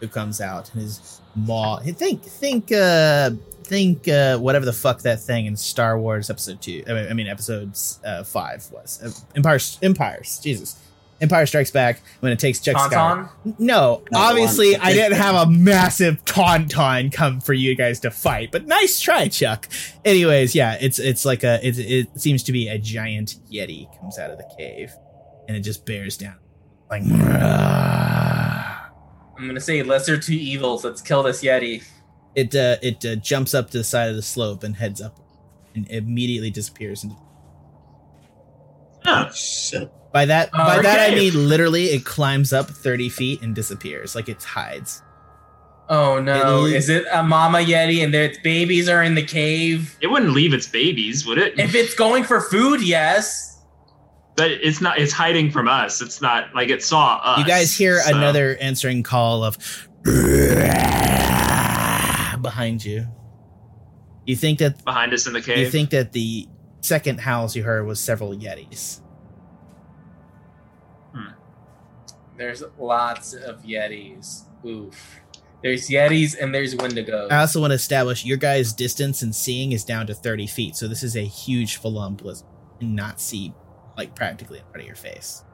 who 0.00 0.08
comes 0.08 0.40
out 0.40 0.72
and 0.72 0.82
his 0.82 1.20
maw 1.34 1.78
think 1.78 2.22
think 2.22 2.72
uh 2.72 3.30
think 3.64 4.08
uh 4.08 4.36
whatever 4.38 4.64
the 4.64 4.72
fuck 4.72 5.00
that 5.02 5.20
thing 5.20 5.46
in 5.46 5.56
star 5.56 5.98
wars 5.98 6.28
episode 6.30 6.60
two 6.60 6.82
i 6.88 6.92
mean, 6.92 7.06
I 7.08 7.12
mean 7.14 7.26
episodes 7.28 8.00
uh 8.04 8.24
five 8.24 8.68
was. 8.72 9.00
Uh, 9.02 9.10
empire 9.36 9.58
empires 9.82 10.40
jesus 10.42 10.76
empire 11.20 11.44
strikes 11.46 11.70
back 11.70 12.00
when 12.20 12.32
it 12.32 12.38
takes 12.38 12.60
chuck 12.60 12.76
Skywalker. 12.76 13.28
Tauntaun. 13.44 13.58
no 13.58 14.02
obviously 14.14 14.76
i 14.76 14.92
didn't 14.92 15.18
have 15.18 15.48
a 15.48 15.50
massive 15.50 16.24
tauntaun 16.24 17.12
come 17.12 17.40
for 17.40 17.52
you 17.52 17.74
guys 17.74 18.00
to 18.00 18.10
fight 18.10 18.50
but 18.50 18.66
nice 18.66 19.00
try 19.00 19.28
chuck 19.28 19.68
anyways 20.04 20.54
yeah 20.54 20.78
it's 20.80 20.98
it's 20.98 21.24
like 21.24 21.42
a 21.44 21.64
it, 21.66 21.78
it 21.78 22.20
seems 22.20 22.42
to 22.44 22.52
be 22.52 22.68
a 22.68 22.78
giant 22.78 23.36
yeti 23.52 23.86
comes 24.00 24.18
out 24.18 24.30
of 24.30 24.38
the 24.38 24.50
cave 24.58 24.92
and 25.48 25.56
it 25.56 25.60
just 25.60 25.84
bears 25.84 26.16
down 26.16 26.36
like 26.90 27.02
I'm 29.38 29.46
gonna 29.46 29.60
say 29.60 29.82
lesser 29.82 30.18
two 30.18 30.34
evils. 30.34 30.84
Let's 30.84 31.00
kill 31.00 31.22
this 31.22 31.42
yeti. 31.42 31.82
it 32.34 32.54
uh, 32.54 32.76
it 32.82 33.02
uh, 33.06 33.16
jumps 33.16 33.54
up 33.54 33.70
to 33.70 33.78
the 33.78 33.84
side 33.84 34.10
of 34.10 34.16
the 34.16 34.22
slope 34.22 34.64
and 34.64 34.76
heads 34.76 35.00
up 35.00 35.18
and 35.74 35.88
immediately 35.90 36.50
disappears 36.50 37.04
into 37.04 37.16
Huh. 39.02 39.30
Shit. 39.32 39.90
By 40.12 40.24
that 40.26 40.50
by 40.52 40.76
Uh, 40.78 40.82
that 40.82 41.10
i 41.10 41.14
mean 41.14 41.48
literally 41.48 41.86
it 41.86 42.04
climbs 42.04 42.52
up 42.52 42.68
30 42.68 43.08
feet 43.08 43.42
and 43.42 43.54
disappears 43.54 44.14
like 44.14 44.28
it 44.28 44.42
hides 44.42 45.02
Oh 45.92 46.20
no! 46.20 46.66
It- 46.66 46.74
Is 46.76 46.88
it 46.88 47.04
a 47.12 47.20
mama 47.24 47.58
yeti 47.58 48.04
and 48.04 48.14
its 48.14 48.38
babies 48.44 48.88
are 48.88 49.02
in 49.02 49.16
the 49.16 49.24
cave? 49.24 49.96
It 50.00 50.06
wouldn't 50.06 50.30
leave 50.34 50.54
its 50.54 50.68
babies, 50.68 51.26
would 51.26 51.36
it? 51.36 51.58
If 51.58 51.74
it's 51.74 51.94
going 51.94 52.22
for 52.22 52.40
food, 52.40 52.80
yes. 52.80 53.58
but 54.36 54.52
it's 54.52 54.80
not. 54.80 55.00
It's 55.00 55.12
hiding 55.12 55.50
from 55.50 55.66
us. 55.66 56.00
It's 56.00 56.22
not 56.22 56.54
like 56.54 56.68
it 56.68 56.84
saw 56.84 57.16
us. 57.24 57.40
you 57.40 57.44
guys 57.44 57.76
hear 57.76 58.00
so- 58.02 58.16
another 58.16 58.56
answering 58.60 59.02
call 59.02 59.42
of 59.42 59.58
behind 62.40 62.84
you 62.84 63.06
you 64.26 64.36
think 64.36 64.60
that 64.60 64.84
behind 64.84 65.12
us 65.12 65.26
in 65.26 65.32
the 65.32 65.42
cave. 65.42 65.58
you 65.58 65.70
think 65.70 65.90
that 65.90 66.12
the 66.12 66.46
second 66.82 67.18
howls 67.20 67.54
you 67.56 67.62
heard 67.64 67.84
was 67.84 67.98
several 68.00 68.32
yetis 68.34 69.00
There's 72.40 72.64
lots 72.78 73.34
of 73.34 73.62
yetis. 73.62 74.44
Oof. 74.64 75.20
There's 75.62 75.88
yetis 75.90 76.34
and 76.40 76.54
there's 76.54 76.74
wendigos. 76.74 77.30
i 77.30 77.40
also 77.40 77.60
want 77.60 77.72
to 77.72 77.74
establish 77.74 78.24
your 78.24 78.38
guys 78.38 78.72
distance 78.72 79.20
and 79.20 79.34
seeing 79.34 79.72
is 79.72 79.84
down 79.84 80.06
to 80.06 80.14
30 80.14 80.46
feet 80.46 80.74
so 80.74 80.88
this 80.88 81.02
is 81.02 81.16
a 81.16 81.20
huge 81.20 81.76
full-on 81.76 82.14
blizzard 82.14 82.48
and 82.80 82.96
not 82.96 83.20
see 83.20 83.52
like 83.98 84.14
practically 84.16 84.58
in 84.58 84.64
front 84.64 84.80
of 84.80 84.86
your 84.86 84.96
face 84.96 85.44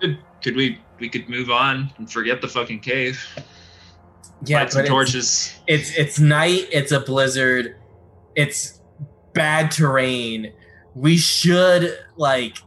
could, 0.00 0.18
could 0.42 0.56
we? 0.56 0.78
We 1.00 1.08
could 1.08 1.28
move 1.28 1.50
on 1.50 1.90
and 1.98 2.10
forget 2.10 2.40
the 2.40 2.48
fucking 2.48 2.80
cave. 2.80 3.24
yeah, 4.44 4.60
Light 4.60 4.72
some 4.72 4.80
but 4.80 4.84
it's, 4.84 4.90
torches. 4.90 5.54
it's 5.66 5.96
it's 5.96 6.18
night. 6.18 6.68
It's 6.70 6.92
a 6.92 7.00
blizzard. 7.00 7.76
It's 8.36 8.80
bad 9.32 9.70
terrain. 9.70 10.52
We 10.94 11.16
should 11.16 11.98
like 12.16 12.58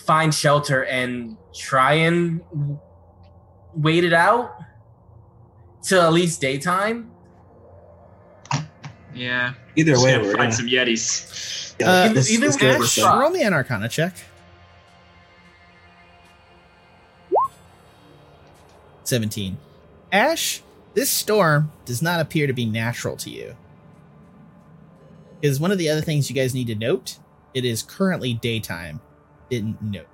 find 0.00 0.34
shelter 0.34 0.84
and 0.84 1.36
try 1.56 1.94
and 1.94 2.40
wait 3.74 4.04
it 4.04 4.12
out 4.12 4.52
till 5.82 6.02
at 6.02 6.12
least 6.12 6.40
daytime. 6.40 7.10
Yeah. 9.14 9.54
Either 9.76 9.92
Just 9.92 10.04
way, 10.04 10.18
we're 10.18 10.24
find 10.24 10.36
gonna. 10.38 10.52
some 10.52 10.66
yetis. 10.66 11.74
yeah, 11.80 11.86
Uh, 11.86 12.12
let's- 12.14 12.30
either 12.30 12.46
let's 12.46 12.56
way, 12.56 12.60
get 12.72 12.80
Ashe 12.80 12.92
shot. 12.92 13.18
roll 13.18 13.30
me 13.30 13.42
an 13.42 13.52
arcana 13.54 13.88
check 13.88 14.14
17 19.04 19.56
Ashe 20.12 20.62
this 20.94 21.10
storm 21.10 21.70
does 21.84 22.00
not 22.02 22.20
appear 22.20 22.46
to 22.46 22.52
be 22.52 22.66
natural 22.66 23.16
to 23.18 23.30
you 23.30 23.56
is 25.42 25.60
one 25.60 25.70
of 25.70 25.78
the 25.78 25.88
other 25.88 26.00
things 26.00 26.28
you 26.30 26.34
guys 26.36 26.54
need 26.54 26.66
to 26.66 26.74
note 26.74 27.18
it 27.54 27.64
is 27.64 27.82
currently 27.82 28.34
daytime 28.34 29.00
didn't 29.50 29.80
note 29.82 30.06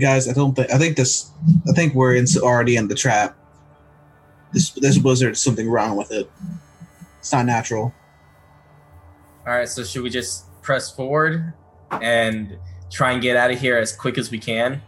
guys. 0.00 0.28
I 0.28 0.32
don't 0.32 0.54
think. 0.54 0.70
I 0.70 0.78
think 0.78 0.96
this. 0.96 1.30
I 1.68 1.72
think 1.72 1.94
we're 1.94 2.14
in, 2.14 2.26
already 2.42 2.76
in 2.76 2.88
the 2.88 2.94
trap. 2.94 3.36
This 4.52 4.70
this 4.70 4.98
blizzard. 4.98 5.36
Something 5.36 5.68
wrong 5.68 5.96
with 5.96 6.12
it. 6.12 6.30
It's 7.18 7.32
not 7.32 7.46
natural. 7.46 7.94
All 9.46 9.52
right, 9.52 9.68
so 9.68 9.84
should 9.84 10.02
we 10.02 10.10
just 10.10 10.46
press 10.62 10.90
forward 10.90 11.52
and 11.90 12.58
try 12.90 13.12
and 13.12 13.20
get 13.20 13.36
out 13.36 13.50
of 13.50 13.58
here 13.58 13.76
as 13.76 13.94
quick 13.94 14.16
as 14.16 14.30
we 14.30 14.38
can? 14.38 14.80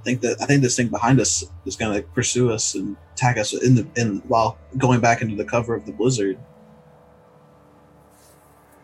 I 0.00 0.04
think 0.04 0.20
that 0.22 0.40
I 0.40 0.46
think 0.46 0.62
this 0.62 0.76
thing 0.76 0.88
behind 0.88 1.20
us 1.20 1.44
is 1.64 1.76
going 1.76 1.94
to 1.94 2.06
pursue 2.08 2.50
us 2.50 2.74
and 2.74 2.96
attack 3.12 3.36
us 3.36 3.52
in 3.52 3.74
the 3.74 3.86
in 3.96 4.18
while 4.26 4.58
going 4.78 5.00
back 5.00 5.22
into 5.22 5.36
the 5.36 5.44
cover 5.44 5.74
of 5.74 5.86
the 5.86 5.92
blizzard. 5.92 6.38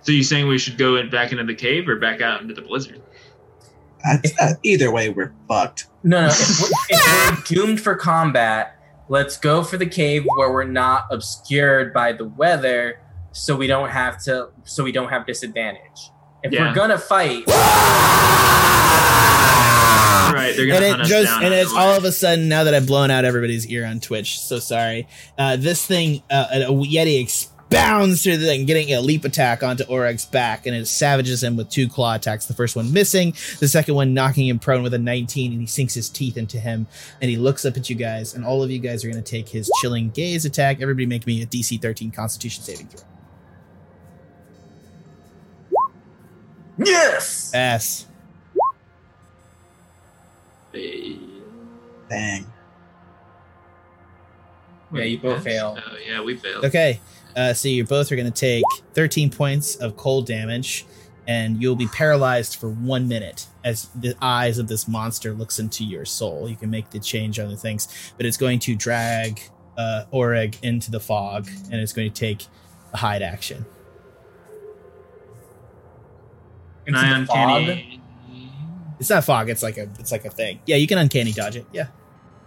So 0.02 0.12
you 0.12 0.22
saying 0.22 0.48
we 0.48 0.58
should 0.58 0.78
go 0.78 0.96
in, 0.96 1.10
back 1.10 1.32
into 1.32 1.44
the 1.44 1.54
cave 1.54 1.88
or 1.88 1.96
back 1.96 2.20
out 2.20 2.40
into 2.40 2.54
the 2.54 2.62
blizzard? 2.62 3.02
That's, 4.04 4.32
either 4.62 4.90
way, 4.90 5.08
we're 5.10 5.32
fucked. 5.48 5.86
No, 6.02 6.22
no. 6.22 6.28
If 6.32 6.60
we're, 6.60 6.68
if 6.90 7.50
we're 7.50 7.56
doomed 7.56 7.80
for 7.80 7.94
combat, 7.96 8.78
let's 9.08 9.36
go 9.36 9.62
for 9.64 9.76
the 9.76 9.86
cave 9.86 10.24
where 10.36 10.52
we're 10.52 10.64
not 10.64 11.06
obscured 11.10 11.92
by 11.92 12.12
the 12.12 12.24
weather, 12.26 13.00
so 13.32 13.56
we 13.56 13.66
don't 13.66 13.90
have 13.90 14.22
to. 14.24 14.48
So 14.64 14.84
we 14.84 14.92
don't 14.92 15.08
have 15.08 15.26
disadvantage. 15.26 16.10
If 16.42 16.52
Yeah. 16.52 16.68
we're 16.68 16.74
gonna 16.74 16.98
fight, 16.98 17.44
Right, 20.30 20.52
they're 20.54 20.66
gonna 20.66 20.86
and 20.86 21.00
it 21.02 21.06
just 21.06 21.32
and 21.42 21.54
it's 21.54 21.72
all 21.72 21.96
of 21.96 22.04
a 22.04 22.12
sudden 22.12 22.48
now 22.48 22.64
that 22.64 22.74
I've 22.74 22.86
blown 22.86 23.10
out 23.10 23.24
everybody's 23.24 23.66
ear 23.66 23.86
on 23.86 23.98
Twitch. 23.98 24.38
So 24.40 24.58
sorry. 24.58 25.08
Uh, 25.38 25.56
this 25.56 25.84
thing, 25.86 26.22
uh, 26.30 26.46
a 26.52 26.58
Yeti 26.70 27.18
expounds 27.70 28.22
through 28.22 28.38
the 28.38 28.46
thing, 28.46 28.64
getting 28.64 28.92
a 28.94 29.00
leap 29.00 29.24
attack 29.24 29.62
onto 29.62 29.84
Oreg's 29.84 30.24
back, 30.24 30.66
and 30.66 30.74
it 30.74 30.86
savages 30.86 31.42
him 31.42 31.56
with 31.56 31.68
two 31.68 31.88
claw 31.88 32.14
attacks. 32.14 32.46
The 32.46 32.54
first 32.54 32.74
one 32.76 32.92
missing, 32.92 33.34
the 33.60 33.68
second 33.68 33.94
one 33.94 34.14
knocking 34.14 34.46
him 34.48 34.58
prone 34.58 34.82
with 34.82 34.94
a 34.94 34.98
19, 34.98 35.52
and 35.52 35.60
he 35.60 35.66
sinks 35.66 35.94
his 35.94 36.08
teeth 36.08 36.36
into 36.36 36.58
him. 36.58 36.86
And 37.20 37.30
he 37.30 37.36
looks 37.36 37.64
up 37.66 37.76
at 37.76 37.90
you 37.90 37.96
guys, 37.96 38.34
and 38.34 38.44
all 38.44 38.62
of 38.62 38.70
you 38.70 38.78
guys 38.78 39.04
are 39.04 39.10
going 39.10 39.22
to 39.22 39.30
take 39.30 39.48
his 39.48 39.70
chilling 39.80 40.10
gaze 40.10 40.44
attack. 40.46 40.80
Everybody, 40.80 41.06
make 41.06 41.26
me 41.26 41.42
a 41.42 41.46
DC 41.46 41.80
13 41.80 42.10
Constitution 42.10 42.62
saving 42.64 42.86
throw. 42.88 43.02
yes. 46.78 47.52
Ass. 47.54 48.06
Hey. 50.72 51.16
Dang. 52.08 52.46
Yeah, 54.92 55.02
you 55.04 55.18
both 55.18 55.34
Yes. 55.34 55.44
fail. 55.44 55.78
Oh 55.78 55.96
yeah, 56.06 56.22
we 56.22 56.34
failed. 56.36 56.64
Okay. 56.64 57.00
Uh, 57.36 57.52
so 57.52 57.68
you 57.68 57.84
both 57.84 58.10
are 58.10 58.16
going 58.16 58.30
to 58.30 58.40
take 58.40 58.64
13 58.94 59.30
points 59.30 59.76
of 59.76 59.96
cold 59.96 60.26
damage, 60.26 60.86
and 61.26 61.60
you'll 61.62 61.76
be 61.76 61.86
paralyzed 61.88 62.56
for 62.56 62.68
one 62.68 63.06
minute 63.06 63.46
as 63.64 63.88
the 63.94 64.14
eyes 64.20 64.58
of 64.58 64.66
this 64.66 64.88
monster 64.88 65.32
looks 65.32 65.58
into 65.58 65.84
your 65.84 66.04
soul. 66.04 66.48
You 66.48 66.56
can 66.56 66.70
make 66.70 66.90
the 66.90 66.98
change 66.98 67.38
on 67.38 67.48
the 67.48 67.56
things, 67.56 68.12
but 68.16 68.26
it's 68.26 68.36
going 68.36 68.58
to 68.60 68.74
drag 68.74 69.40
uh, 69.76 70.04
Oreg 70.12 70.56
into 70.62 70.90
the 70.90 71.00
fog, 71.00 71.48
and 71.70 71.80
it's 71.80 71.92
going 71.92 72.10
to 72.10 72.20
take 72.20 72.46
a 72.92 72.96
hide 72.96 73.22
action. 73.22 73.64
Can 76.86 76.94
I 76.94 77.20
the 77.20 77.26
fog. 77.26 77.60
uncanny? 77.62 78.00
It's 78.98 79.10
not 79.10 79.24
fog. 79.24 79.50
It's 79.50 79.62
like 79.62 79.76
a. 79.76 79.82
It's 79.98 80.10
like 80.10 80.24
a 80.24 80.30
thing. 80.30 80.60
Yeah, 80.66 80.76
you 80.76 80.86
can 80.86 80.98
uncanny 80.98 81.32
dodge 81.32 81.56
it. 81.56 81.66
Yeah. 81.72 81.88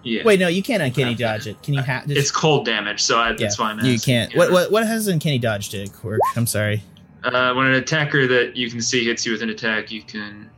Yeah. 0.03 0.23
Wait, 0.23 0.39
no, 0.39 0.47
you 0.47 0.63
can't 0.63 0.81
uncanny 0.81 1.15
dodge 1.15 1.47
it. 1.47 1.61
Can 1.61 1.73
you 1.73 1.81
have? 1.81 2.09
it's 2.09 2.31
cold 2.31 2.65
damage, 2.65 3.01
so 3.01 3.19
I, 3.19 3.33
that's 3.33 3.59
why 3.59 3.69
I'm 3.71 3.79
asking. 3.79 3.91
You 3.93 3.99
can't. 3.99 4.31
Yeah. 4.31 4.37
What 4.39 4.51
what 4.51 4.71
what 4.71 4.87
has 4.87 5.07
uncanny 5.07 5.37
dodge 5.37 5.69
to 5.69 5.87
work? 6.03 6.19
I'm 6.35 6.47
sorry. 6.47 6.83
Uh, 7.23 7.53
when 7.53 7.67
an 7.67 7.73
attacker 7.75 8.25
that 8.27 8.57
you 8.57 8.69
can 8.69 8.81
see 8.81 9.05
hits 9.05 9.25
you 9.25 9.31
with 9.31 9.43
an 9.43 9.49
attack, 9.49 9.91
you 9.91 10.01
can. 10.01 10.49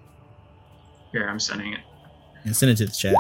Here, 1.12 1.28
I'm 1.28 1.40
sending 1.40 1.74
it. 1.74 1.82
and 2.46 2.56
send 2.56 2.72
it 2.72 2.78
to 2.78 2.86
the 2.86 2.92
chat. 2.92 3.16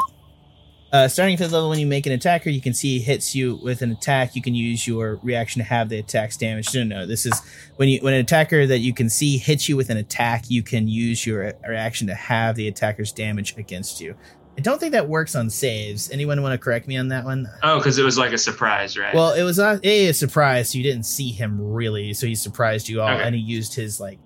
Uh, 0.93 1.07
starting 1.07 1.35
fifth 1.35 1.51
level, 1.51 1.69
when 1.69 1.79
you 1.79 1.87
make 1.87 2.05
an 2.05 2.11
attacker, 2.11 2.51
you 2.51 2.61
can 2.61 2.73
see 2.73 2.99
hits 2.99 3.33
you 3.33 3.55
with 3.55 3.81
an 3.81 3.91
attack. 3.91 4.35
You 4.35 4.43
can 4.43 4.53
use 4.53 4.87
your 4.87 5.19
reaction 5.23 5.59
to 5.59 5.65
have 5.67 5.89
the 5.89 5.97
attack's 5.97 6.37
damage. 6.37 6.73
No, 6.75 6.83
no, 6.83 7.05
this 7.07 7.25
is 7.25 7.41
when 7.77 7.89
you 7.89 7.99
when 8.01 8.13
an 8.13 8.19
attacker 8.19 8.67
that 8.67 8.77
you 8.79 8.93
can 8.93 9.09
see 9.09 9.37
hits 9.37 9.67
you 9.67 9.75
with 9.75 9.89
an 9.89 9.97
attack. 9.97 10.45
You 10.49 10.61
can 10.61 10.87
use 10.87 11.25
your 11.25 11.53
reaction 11.67 12.07
to 12.07 12.13
have 12.13 12.55
the 12.55 12.67
attacker's 12.67 13.11
damage 13.11 13.57
against 13.57 13.99
you. 14.01 14.15
I 14.57 14.61
don't 14.61 14.79
think 14.79 14.91
that 14.91 15.09
works 15.09 15.35
on 15.35 15.49
saves. 15.49 16.11
Anyone 16.11 16.41
want 16.43 16.53
to 16.53 16.57
correct 16.63 16.87
me 16.87 16.95
on 16.97 17.07
that 17.07 17.25
one? 17.25 17.49
Oh, 17.63 17.79
because 17.79 17.97
it 17.97 18.03
was 18.03 18.17
like 18.19 18.33
a 18.33 18.37
surprise, 18.37 18.97
right? 18.97 19.13
Well, 19.15 19.33
it 19.33 19.41
was 19.43 19.57
a, 19.57 19.79
a, 19.83 20.09
a 20.09 20.13
surprise. 20.13 20.69
So 20.71 20.77
you 20.77 20.83
didn't 20.83 21.03
see 21.07 21.31
him 21.31 21.59
really, 21.59 22.13
so 22.13 22.27
he 22.27 22.35
surprised 22.35 22.87
you 22.87 23.01
all, 23.01 23.09
Okay. 23.09 23.23
and 23.23 23.33
he 23.33 23.41
used 23.41 23.73
his 23.73 23.99
like 23.99 24.19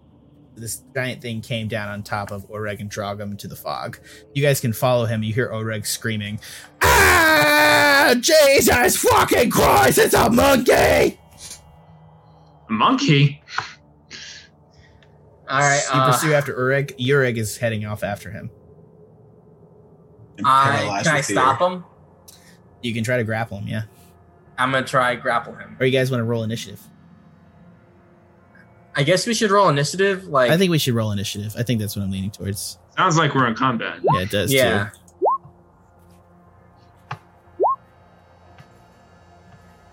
this 0.56 0.82
giant 0.94 1.22
thing 1.22 1.40
came 1.40 1.68
down 1.68 1.88
on 1.88 2.02
top 2.04 2.32
of 2.32 2.50
Oreg 2.50 2.80
and 2.82 2.90
drug 2.90 3.22
him 3.22 3.32
into 3.32 3.48
the 3.48 3.56
fog. 3.56 4.00
You 4.34 4.42
guys 4.44 4.60
can 4.60 4.74
follow 4.74 5.06
him. 5.06 5.22
You 5.24 5.32
hear 5.34 5.50
Oreg 5.50 5.86
screaming, 5.86 6.40
"Ah, 6.82 8.16
Jesus 8.20 8.98
fucking 8.98 9.50
Christ! 9.52 9.98
It's 9.98 10.14
a 10.14 10.30
monkey!" 10.30 10.72
a 12.70 12.74
monkey. 12.74 13.42
All 15.50 15.60
right. 15.62 15.82
You 15.94 16.00
Uh, 16.02 16.12
pursue 16.12 16.34
after 16.34 16.54
Ureg. 16.54 16.98
Ureg 17.00 17.38
is 17.38 17.56
heading 17.58 17.86
off 17.86 18.04
after 18.04 18.32
him. 18.32 18.50
I'm 20.40 20.46
I 20.46 20.76
paralyzed 20.78 21.06
can 21.06 21.14
I 21.14 21.18
with 21.18 21.26
fear. 21.26 21.36
stop 21.36 21.60
him? 21.62 21.84
You 22.82 22.94
can 22.94 23.04
try 23.04 23.18
to 23.18 23.24
grapple 23.24 23.58
him, 23.58 23.68
yeah. 23.68 23.84
I'm 24.58 24.72
gonna 24.72 24.86
try 24.86 25.16
grapple 25.16 25.56
him. 25.56 25.78
Or 25.80 25.86
you 25.86 25.92
guys 25.92 26.10
want 26.12 26.22
to 26.22 26.26
roll 26.26 26.44
initiative? 26.44 26.82
I 28.96 29.04
guess 29.04 29.28
we 29.28 29.36
should 29.36 29.52
roll 29.52 29.70
initiative. 29.70 30.28
Like, 30.28 30.50
I 30.50 30.58
think 30.58 30.72
we 30.72 30.80
should 30.80 30.96
roll 30.96 31.12
initiative. 31.12 31.54
I 31.58 31.64
think 31.64 31.80
that's 31.80 31.96
what 31.96 32.02
I'm 32.04 32.12
leaning 32.12 32.32
towards. 32.32 32.80
Sounds 32.96 33.18
like 33.18 33.36
we're 33.36 33.48
in 33.48 33.54
combat. 33.54 34.00
Yeah, 34.02 34.22
it 34.22 34.32
does 34.32 34.52
yeah. 34.52 34.90
too. 34.90 34.98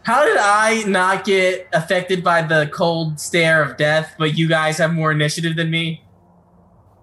How 0.05 0.25
did 0.25 0.37
I 0.39 0.85
not 0.87 1.25
get 1.25 1.67
affected 1.73 2.23
by 2.23 2.43
the 2.43 2.69
cold 2.73 3.19
stare 3.19 3.63
of 3.63 3.79
death, 3.79 4.15
but 4.19 4.37
you 4.37 4.47
guys 4.47 4.77
have 4.77 4.93
more 4.93 5.11
initiative 5.11 5.57
than 5.57 5.71
me? 5.71 6.04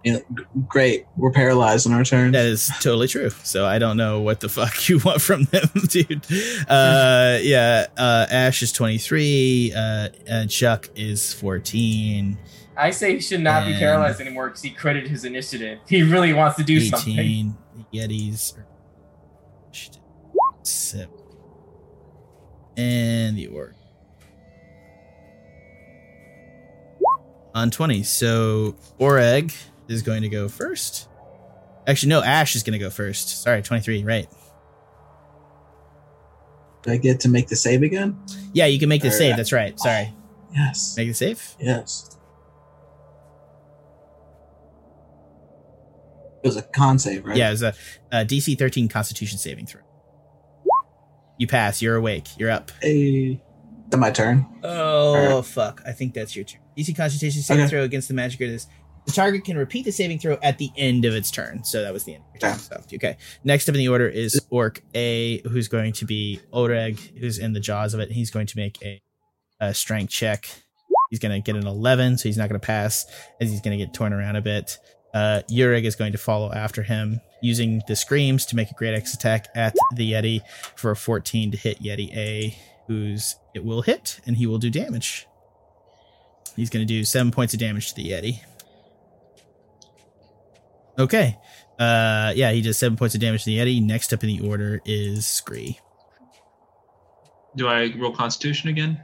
You 0.04 0.14
know, 0.14 0.22
great. 0.68 1.06
We're 1.16 1.32
paralyzed 1.32 1.86
on 1.86 1.94
our 1.94 2.04
turn. 2.04 2.32
That 2.32 2.46
is 2.46 2.72
totally 2.80 3.08
true. 3.08 3.30
So 3.44 3.66
I 3.66 3.78
don't 3.78 3.98
know 3.98 4.22
what 4.22 4.40
the 4.40 4.50
fuck 4.50 4.90
you 4.90 5.00
want 5.00 5.22
from 5.22 5.44
them, 5.46 5.70
dude. 5.88 6.26
Uh, 6.68 7.38
yeah. 7.42 7.88
Uh, 7.98 8.26
Ashe 8.30 8.64
is 8.64 8.72
23. 8.72 9.74
Uh, 9.76 10.10
uh, 10.30 10.46
Chuck 10.48 10.90
is 10.96 11.34
14. 11.34 12.38
I 12.76 12.90
say 12.92 13.14
he 13.14 13.22
should 13.22 13.42
not 13.42 13.66
be 13.66 13.74
paralyzed 13.74 14.22
anymore 14.22 14.48
because 14.48 14.62
he 14.64 14.72
credit 14.72 15.08
his 15.08 15.24
initiative. 15.26 15.80
He 15.88 16.04
really 16.04 16.34
wants 16.34 16.58
to 16.58 16.64
do 16.64 16.80
something. 16.80 17.20
18. 17.20 17.58
The 17.92 18.00
Yetis 18.00 18.58
are 18.58 18.66
seven. 20.64 21.10
And 22.78 23.38
the 23.38 23.48
orc. 23.48 23.76
On 27.54 27.70
20. 27.70 28.04
So 28.04 28.76
Oreg 29.00 29.54
is 29.92 30.02
going 30.02 30.22
to 30.22 30.30
go 30.30 30.48
first. 30.48 31.08
Actually, 31.88 32.10
no, 32.10 32.24
Ashe 32.24 32.56
is 32.56 32.64
going 32.64 32.74
to 32.74 32.80
go 32.80 32.90
first. 32.90 33.42
Sorry, 33.42 33.62
23, 33.62 34.04
right. 34.04 34.28
Do 36.84 36.92
I 36.92 36.98
get 36.98 37.20
to 37.22 37.30
make 37.30 37.48
the 37.48 37.56
save 37.56 37.84
again? 37.84 38.20
Yeah, 38.54 38.66
you 38.66 38.80
can 38.80 38.90
make 38.90 39.02
the 39.02 39.08
Alright. 39.08 39.18
save. 39.20 39.34
Uh, 39.34 39.38
that's 39.38 39.52
right. 39.52 39.80
Sorry. 39.80 40.14
Yes. 40.54 40.96
Make 40.98 41.08
the 41.10 41.14
save. 41.14 41.56
Yes. 41.60 42.18
It 46.44 46.48
was 46.48 46.58
a 46.58 46.64
con 46.64 46.98
save, 46.98 47.26
right? 47.26 47.38
Yeah, 47.38 47.50
it 47.50 47.52
was 47.52 47.62
a, 47.64 47.74
a 48.12 48.26
DC 48.26 48.58
13 48.58 48.88
Constitution 48.88 49.38
saving 49.38 49.68
throw. 49.68 49.82
You 51.38 51.48
pass. 51.48 51.82
You're 51.82 51.96
awake. 51.96 52.28
You're 52.38 52.50
up. 52.52 52.72
Hey. 52.82 53.42
Is 53.92 53.98
my 54.00 54.10
turn? 54.10 54.46
Oh 54.64 55.16
Alright. 55.16 55.46
fuck! 55.46 55.82
I 55.86 55.92
think 55.92 56.14
that's 56.14 56.34
your 56.36 56.46
turn. 56.46 56.62
DC 56.78 56.96
Constitution 56.96 57.42
saving 57.42 57.64
Okay. 57.66 57.70
throw 57.72 57.84
against 57.84 58.08
the 58.08 58.14
magic 58.14 58.40
is 58.42 58.68
the 59.06 59.12
target 59.12 59.44
can 59.44 59.58
repeat 59.58 59.86
the 59.86 59.92
saving 59.92 60.20
throw 60.20 60.38
at 60.44 60.58
the 60.58 60.70
end 60.78 61.06
of 61.06 61.14
its 61.14 61.32
turn. 61.32 61.64
So 61.64 61.82
that 61.82 61.94
was 61.94 62.04
the 62.04 62.16
end. 62.16 62.24
Of 62.36 62.42
your 62.42 62.52
turn. 62.52 62.60
So, 62.60 62.82
okay. 62.96 63.18
Next 63.44 63.68
up 63.68 63.76
in 63.76 63.80
the 63.80 63.88
order 63.88 64.08
is 64.08 64.40
Orc 64.50 64.82
A, 64.94 65.42
who's 65.48 65.68
going 65.68 65.94
to 65.94 66.06
be 66.06 66.40
Oreg, 66.54 67.00
who's 67.18 67.40
in 67.40 67.54
the 67.54 67.60
jaws 67.60 67.94
of 67.94 68.00
it. 68.00 68.12
He's 68.12 68.30
going 68.30 68.48
to 68.48 68.58
make 68.58 68.78
a, 68.84 69.02
a 69.60 69.74
strength 69.74 70.12
check. 70.12 70.48
He's 71.10 71.20
going 71.20 71.34
to 71.34 71.46
get 71.46 71.60
an 71.60 71.68
11, 71.68 72.20
so 72.20 72.30
he's 72.30 72.38
not 72.38 72.48
going 72.48 72.60
to 72.60 72.66
pass, 72.66 73.06
as 73.42 73.50
he's 73.52 73.60
going 73.60 73.78
to 73.78 73.84
get 73.84 73.94
torn 73.94 74.14
around 74.14 74.38
a 74.38 74.42
bit. 74.42 74.78
Uh, 75.14 75.42
Ureg 75.50 75.84
is 75.84 75.96
going 75.96 76.14
to 76.14 76.18
follow 76.18 76.54
after 76.54 76.84
him, 76.84 77.20
using 77.42 77.82
the 77.88 77.98
screams 77.98 78.46
to 78.46 78.56
make 78.56 78.72
a 78.72 78.74
great 78.76 78.96
axe 78.96 79.14
attack 79.14 79.50
at 79.54 79.76
the 79.96 80.14
Yeti 80.14 80.40
for 80.78 80.92
a 80.92 80.96
14 80.96 81.52
to 81.52 81.58
hit 81.58 81.84
Yeti 81.84 82.16
A, 82.16 82.58
who's 82.88 83.36
it 83.54 83.66
will 83.66 83.82
hit, 83.82 84.22
and 84.26 84.38
he 84.38 84.48
will 84.48 84.58
do 84.58 84.70
damage. 84.70 85.28
He's 86.56 86.70
going 86.70 86.86
to 86.86 86.94
do 86.94 87.04
seven 87.04 87.32
points 87.32 87.54
of 87.54 87.60
damage 87.60 87.90
to 87.90 87.96
the 87.96 88.10
Yeti. 88.12 88.40
Okay. 91.02 91.38
Uh, 91.80 92.32
yeah, 92.36 92.52
he 92.52 92.62
does 92.62 92.78
seven 92.78 92.96
points 92.98 93.16
of 93.16 93.22
damage 93.22 93.44
to 93.44 93.50
the 93.50 93.58
Yeti. 93.58 93.82
Next 93.84 94.14
up 94.14 94.24
in 94.24 94.30
the 94.30 94.48
order 94.48 94.82
is 94.86 95.26
Scree. 95.26 95.80
Do 97.56 97.68
I 97.68 97.94
roll 97.98 98.12
Constitution 98.14 98.70
again? 98.70 99.02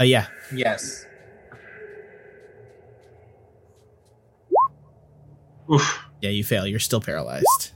Uh, 0.00 0.04
yeah, 0.04 0.26
Yes. 0.52 1.04
Oof. 5.72 6.04
yeah, 6.20 6.30
you 6.30 6.44
fail. 6.44 6.66
You're 6.66 6.78
still 6.78 7.00
paralyzed. 7.00 7.72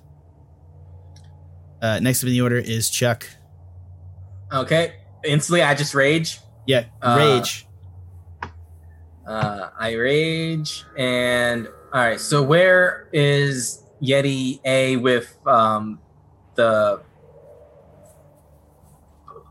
Uh, 1.82 1.98
next 2.00 2.22
up 2.22 2.28
in 2.28 2.32
the 2.32 2.40
order 2.42 2.58
is 2.58 2.90
Chuck. 2.90 3.26
Okay. 4.52 4.94
Instantly, 5.24 5.62
I 5.62 5.74
just 5.74 5.94
rage. 5.94 6.38
Yeah, 6.66 6.84
Uh, 7.02 7.16
Rage. 7.18 7.66
Uh, 9.26 9.68
I 9.78 9.92
rage, 9.92 10.84
and 10.96 11.68
all 11.92 12.00
right. 12.00 12.20
So 12.20 12.42
where 12.42 13.08
is 13.12 13.82
Yeti 14.02 14.60
A 14.64 14.96
with 14.96 15.36
um 15.46 15.98
the 16.54 17.00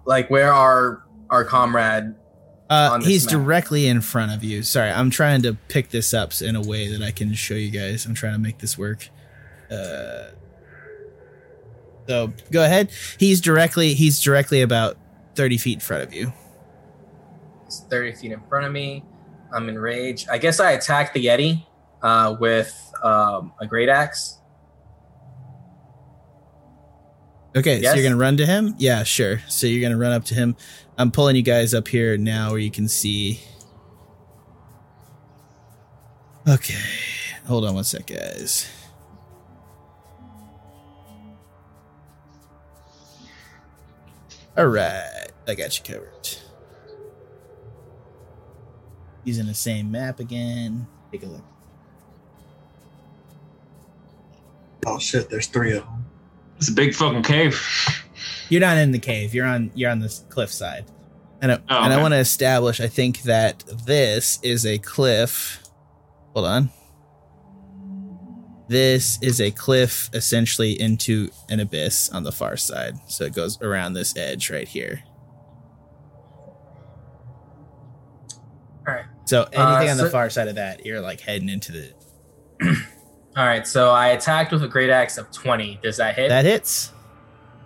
like 0.05 0.29
where 0.29 0.51
our 0.53 1.03
our 1.29 1.43
comrade 1.45 2.15
Uh, 2.69 2.99
he's 3.01 3.25
map. 3.25 3.31
directly 3.31 3.87
in 3.87 4.01
front 4.01 4.31
of 4.31 4.43
you. 4.43 4.63
Sorry, 4.63 4.89
I'm 4.91 5.09
trying 5.09 5.41
to 5.43 5.53
pick 5.67 5.89
this 5.89 6.13
up 6.13 6.31
in 6.41 6.55
a 6.55 6.61
way 6.61 6.87
that 6.87 7.01
I 7.01 7.11
can 7.11 7.33
show 7.33 7.55
you 7.55 7.69
guys. 7.71 8.05
I'm 8.05 8.13
trying 8.13 8.33
to 8.33 8.39
make 8.39 8.59
this 8.59 8.77
work. 8.77 9.09
Uh, 9.71 10.29
so 12.07 12.33
go 12.51 12.63
ahead. 12.63 12.89
He's 13.19 13.39
directly 13.41 13.93
he's 13.93 14.21
directly 14.21 14.61
about 14.61 14.97
30 15.35 15.57
feet 15.57 15.73
in 15.75 15.79
front 15.79 16.03
of 16.03 16.13
you. 16.13 16.33
He's 17.65 17.81
30 17.89 18.13
feet 18.15 18.31
in 18.31 18.41
front 18.49 18.65
of 18.65 18.71
me. 18.71 19.03
I'm 19.53 19.69
enraged. 19.69 20.27
I 20.29 20.37
guess 20.39 20.59
I 20.59 20.71
attacked 20.71 21.13
the 21.13 21.25
Yeti 21.25 21.65
uh, 22.01 22.35
with 22.39 22.93
um, 23.03 23.53
a 23.59 23.67
great 23.67 23.89
axe. 23.89 24.37
Okay, 27.55 27.81
so 27.81 27.93
you're 27.93 28.03
gonna 28.03 28.15
run 28.15 28.37
to 28.37 28.45
him? 28.45 28.75
Yeah, 28.77 29.03
sure. 29.03 29.41
So 29.47 29.65
you're 29.65 29.81
gonna 29.81 29.99
run 29.99 30.11
up 30.11 30.23
to 30.25 30.35
him. 30.35 30.55
I'm 30.97 31.11
pulling 31.11 31.35
you 31.35 31.41
guys 31.41 31.73
up 31.73 31.87
here 31.87 32.15
now 32.17 32.51
where 32.51 32.59
you 32.59 32.71
can 32.71 32.87
see. 32.87 33.41
Okay, 36.47 36.75
hold 37.47 37.65
on 37.65 37.73
one 37.75 37.83
sec, 37.83 38.05
guys. 38.05 38.69
All 44.57 44.67
right, 44.67 45.27
I 45.47 45.55
got 45.55 45.77
you 45.77 45.83
covered. 45.93 46.37
Using 49.23 49.47
the 49.47 49.53
same 49.53 49.89
map 49.91 50.19
again. 50.19 50.87
Take 51.11 51.23
a 51.23 51.27
look. 51.27 51.43
Oh 54.85 54.99
shit, 54.99 55.29
there's 55.29 55.47
three 55.47 55.75
of 55.77 55.83
them. 55.83 56.05
It's 56.57 56.69
a 56.69 56.73
big 56.73 56.93
fucking 56.93 57.23
cave. 57.23 57.59
You're 58.49 58.61
not 58.61 58.77
in 58.77 58.91
the 58.91 58.99
cave. 58.99 59.33
You're 59.33 59.45
on 59.45 59.71
you're 59.75 59.91
on 59.91 59.99
the 59.99 60.13
cliff 60.29 60.51
side. 60.51 60.85
And 61.41 61.53
I, 61.53 61.55
Oh, 61.69 61.83
and 61.83 61.93
I 61.93 62.01
want 62.01 62.13
to 62.13 62.17
establish 62.17 62.81
I 62.81 62.87
think 62.87 63.21
that 63.23 63.63
this 63.85 64.39
is 64.43 64.65
a 64.65 64.77
cliff. 64.79 65.63
Hold 66.33 66.45
on. 66.45 66.69
This 68.67 69.17
is 69.21 69.41
a 69.41 69.49
cliff 69.51 70.09
essentially 70.13 70.79
into 70.79 71.29
an 71.49 71.59
abyss 71.59 72.09
on 72.09 72.23
the 72.23 72.31
far 72.31 72.55
side. 72.55 72.95
So 73.07 73.23
it 73.25 73.33
goes 73.33 73.59
around 73.61 73.93
this 73.93 74.15
edge 74.15 74.49
right 74.51 74.67
here. 74.67 75.01
All 78.87 78.93
right. 78.95 79.05
So 79.25 79.43
anything 79.43 79.89
uh, 79.89 79.91
on 79.91 79.97
the 79.97 80.09
far 80.09 80.29
side 80.29 80.47
of 80.47 80.55
that, 80.55 80.85
you're 80.85 81.01
like 81.01 81.21
heading 81.21 81.49
into 81.49 81.71
the 81.71 81.93
All 83.37 83.45
right. 83.45 83.65
So 83.65 83.91
I 83.91 84.09
attacked 84.09 84.51
with 84.51 84.63
a 84.63 84.67
great 84.67 84.89
axe 84.89 85.17
of 85.17 85.31
20. 85.31 85.79
Does 85.81 85.97
that 85.97 86.15
hit? 86.15 86.29
that 86.29 86.45
hits. 86.45 86.91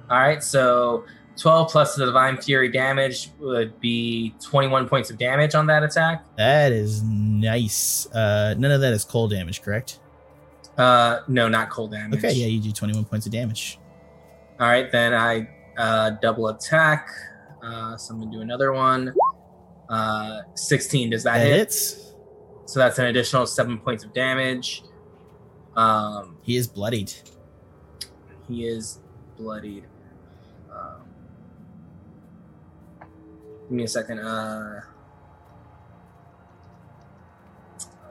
All 0.10 0.20
right. 0.20 0.44
So 0.44 1.06
12 1.38 1.72
plus 1.72 1.96
the 1.96 2.06
divine 2.06 2.38
fury 2.38 2.70
damage 2.70 3.32
would 3.40 3.80
be 3.80 4.36
21 4.44 4.88
points 4.88 5.10
of 5.10 5.18
damage 5.18 5.56
on 5.56 5.66
that 5.68 5.82
attack. 5.84 6.24
That 6.38 6.72
is 6.72 7.02
nice. 7.04 8.08
Uh 8.14 8.54
none 8.58 8.72
of 8.72 8.82
that 8.82 8.94
is 8.94 9.04
cold 9.04 9.32
damage, 9.32 9.62
correct? 9.62 10.00
Uh, 10.78 11.20
no, 11.28 11.48
not 11.48 11.70
cold 11.70 11.92
damage. 11.92 12.18
Okay, 12.24 12.34
yeah, 12.34 12.48
you 12.48 12.60
do 12.60 12.72
21 12.72 13.06
points 13.06 13.26
of 13.28 13.32
damage. 13.32 13.78
All 14.60 14.68
right, 14.68 14.92
then 14.92 15.14
I 15.14 15.48
uh, 15.78 16.12
double 16.22 16.48
attack. 16.48 17.08
Uh, 17.64 17.96
so 17.96 18.14
I'm 18.14 18.20
gonna 18.20 18.32
do 18.32 18.42
another 18.42 18.74
one. 18.74 19.14
Uh, 19.88 20.40
16. 20.56 21.12
Does 21.12 21.24
that, 21.26 21.38
That 21.38 21.46
hit? 21.46 21.58
hits. 21.58 22.14
So 22.66 22.80
that's 22.80 22.98
an 22.98 23.06
additional 23.06 23.46
seven 23.46 23.78
points 23.78 24.04
of 24.04 24.14
damage. 24.14 24.84
Um, 25.76 26.38
He 26.44 26.56
is 26.58 26.68
bloodied. 26.68 27.12
he 28.48 28.66
is 28.68 29.00
bloodied. 29.38 29.86
Um, 30.72 31.02
give 33.64 33.72
me 33.72 33.84
a 33.84 33.88
second. 33.88 34.20
Uh, 34.20 34.82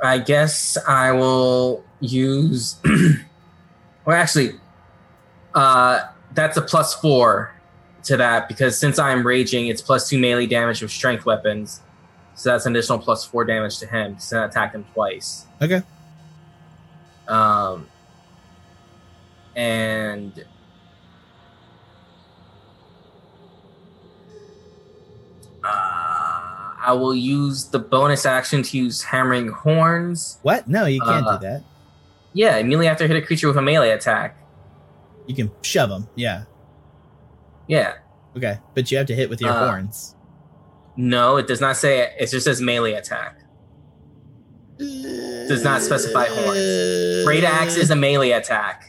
I 0.03 0.19
guess 0.19 0.77
I 0.89 1.13
will 1.13 1.85
use. 2.01 2.77
well, 4.05 4.17
actually, 4.17 4.55
uh, 5.55 6.01
that's 6.35 6.57
a 6.57 6.63
plus 6.63 6.95
four 6.95 7.55
to 8.05 8.17
that 8.17 8.49
because 8.49 8.77
since 8.77 8.99
I'm 8.99 9.25
raging, 9.25 9.69
it's 9.69 9.81
plus 9.83 10.09
two 10.09 10.19
melee 10.19 10.47
damage 10.47 10.83
with 10.83 10.91
strength 10.91 11.25
weapons. 11.25 11.81
So 12.35 12.51
that's 12.51 12.67
an 12.67 12.75
additional 12.75 12.99
plus 12.99 13.25
four 13.25 13.45
damage 13.45 13.79
to 13.81 13.87
him 13.87 14.19
So 14.19 14.41
I 14.41 14.47
attacked 14.47 14.75
him 14.75 14.85
twice. 14.95 15.47
Okay. 15.61 15.83
Um, 17.33 17.87
and 19.57 20.45
uh, 25.65 25.69
I 25.69 26.93
will 26.99 27.15
use 27.15 27.65
the 27.67 27.79
bonus 27.79 28.27
action 28.27 28.63
to 28.63 28.77
use 28.79 29.03
hammering 29.03 29.49
horns. 29.49 30.39
What? 30.43 30.69
No, 30.69 30.87
you 30.87 31.01
can't 31.01 31.27
Uh, 31.27 31.39
do 31.39 31.47
that. 31.47 31.63
Yeah, 32.33 32.57
immediately 32.57 32.89
after 32.89 33.05
I 33.05 33.07
hit 33.09 33.17
a 33.17 33.23
creature 33.27 33.49
with 33.49 33.57
a 33.57 33.63
melee 33.63 33.91
attack. 33.91 34.37
You 35.27 35.35
can 35.35 35.51
shove 35.63 35.91
them. 35.91 36.09
Yeah. 36.17 36.45
Yeah. 37.69 37.95
Okay. 38.37 38.59
But 38.75 38.91
you 38.91 38.99
have 38.99 39.07
to 39.07 39.15
hit 39.15 39.31
with 39.31 39.41
your 39.41 39.51
Uh, 39.51 39.67
horns. 39.69 40.17
No, 40.97 41.37
it 41.37 41.47
does 41.47 41.61
not 41.61 41.77
say 41.77 42.01
it. 42.01 42.13
It 42.19 42.31
just 42.31 42.45
says 42.45 42.61
melee 42.61 42.93
attack. 42.95 43.39
Does 44.79 45.63
not 45.65 45.83
specify 45.83 46.27
horns. 46.27 47.25
Great 47.25 47.45
axe 47.45 47.77
is 47.77 47.91
a 47.91 47.97
melee 47.97 48.31
attack. 48.31 48.89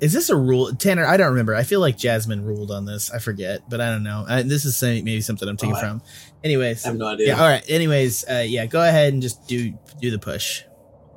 Is 0.00 0.12
this 0.14 0.30
a 0.30 0.36
rule, 0.36 0.72
Tanner? 0.74 1.04
I 1.04 1.16
don't 1.18 1.28
remember. 1.30 1.54
I 1.54 1.62
feel 1.62 1.80
like 1.80 1.98
Jasmine 1.98 2.42
ruled 2.44 2.70
on 2.70 2.86
this. 2.86 3.10
I 3.10 3.18
forget, 3.18 3.68
but 3.68 3.82
I 3.82 3.90
don't 3.90 4.02
know. 4.02 4.24
I, 4.26 4.40
this 4.42 4.64
is 4.64 4.82
maybe 4.82 5.20
something 5.20 5.46
I'm 5.46 5.58
taking 5.58 5.74
Oh, 5.74 5.78
I- 5.78 5.80
from. 5.82 6.02
Anyways, 6.42 6.86
I 6.86 6.88
have 6.88 6.96
no 6.98 7.06
idea. 7.06 7.28
yeah. 7.28 7.40
All 7.42 7.46
right. 7.48 7.62
Anyways, 7.68 8.24
uh, 8.28 8.44
yeah. 8.46 8.64
Go 8.64 8.82
ahead 8.82 9.12
and 9.12 9.20
just 9.20 9.46
do 9.46 9.74
do 10.00 10.10
the 10.10 10.18
push. 10.18 10.62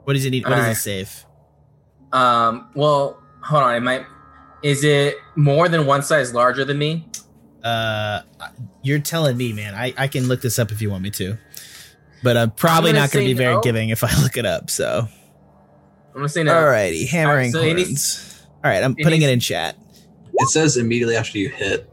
What 0.03 0.13
does 0.15 0.25
it 0.25 0.31
need? 0.31 0.43
What 0.43 0.49
does 0.49 0.59
Alright. 0.59 0.73
it 0.77 0.79
save? 0.81 1.25
Um, 2.11 2.69
well, 2.75 3.23
hold 3.41 3.63
on. 3.63 3.75
It 3.75 3.79
might. 3.79 4.05
Is 4.63 4.83
it 4.83 5.15
more 5.37 5.69
than 5.69 5.85
one 5.85 6.01
size 6.03 6.33
larger 6.33 6.65
than 6.65 6.77
me? 6.77 7.07
Uh, 7.63 8.21
you're 8.81 8.99
telling 8.99 9.37
me, 9.37 9.53
man. 9.53 9.73
I 9.75 9.93
I 9.97 10.07
can 10.09 10.27
look 10.27 10.41
this 10.41 10.59
up 10.59 10.71
if 10.73 10.81
you 10.81 10.89
want 10.91 11.03
me 11.03 11.09
to, 11.11 11.37
but 12.23 12.37
I'm 12.37 12.51
probably 12.51 12.91
gonna 12.91 13.01
not 13.01 13.11
going 13.11 13.25
to 13.25 13.29
be 13.33 13.37
very 13.37 13.55
no. 13.55 13.61
giving 13.61 13.89
if 13.89 14.03
I 14.03 14.09
look 14.21 14.37
it 14.37 14.45
up. 14.45 14.69
So, 14.69 15.07
I'm 16.09 16.13
gonna 16.15 16.29
say 16.29 16.43
no. 16.43 16.53
alrighty, 16.53 17.07
hammering 17.07 17.51
so 17.51 17.59
it 17.59 17.73
horns. 17.75 17.87
needs- 17.89 18.43
All 18.63 18.71
right, 18.71 18.83
I'm 18.83 18.91
it 18.97 19.03
putting 19.03 19.19
needs- 19.19 19.29
it 19.29 19.33
in 19.33 19.39
chat. 19.39 19.75
It 20.35 20.49
says 20.49 20.77
immediately 20.77 21.15
after 21.15 21.37
you 21.37 21.49
hit. 21.49 21.89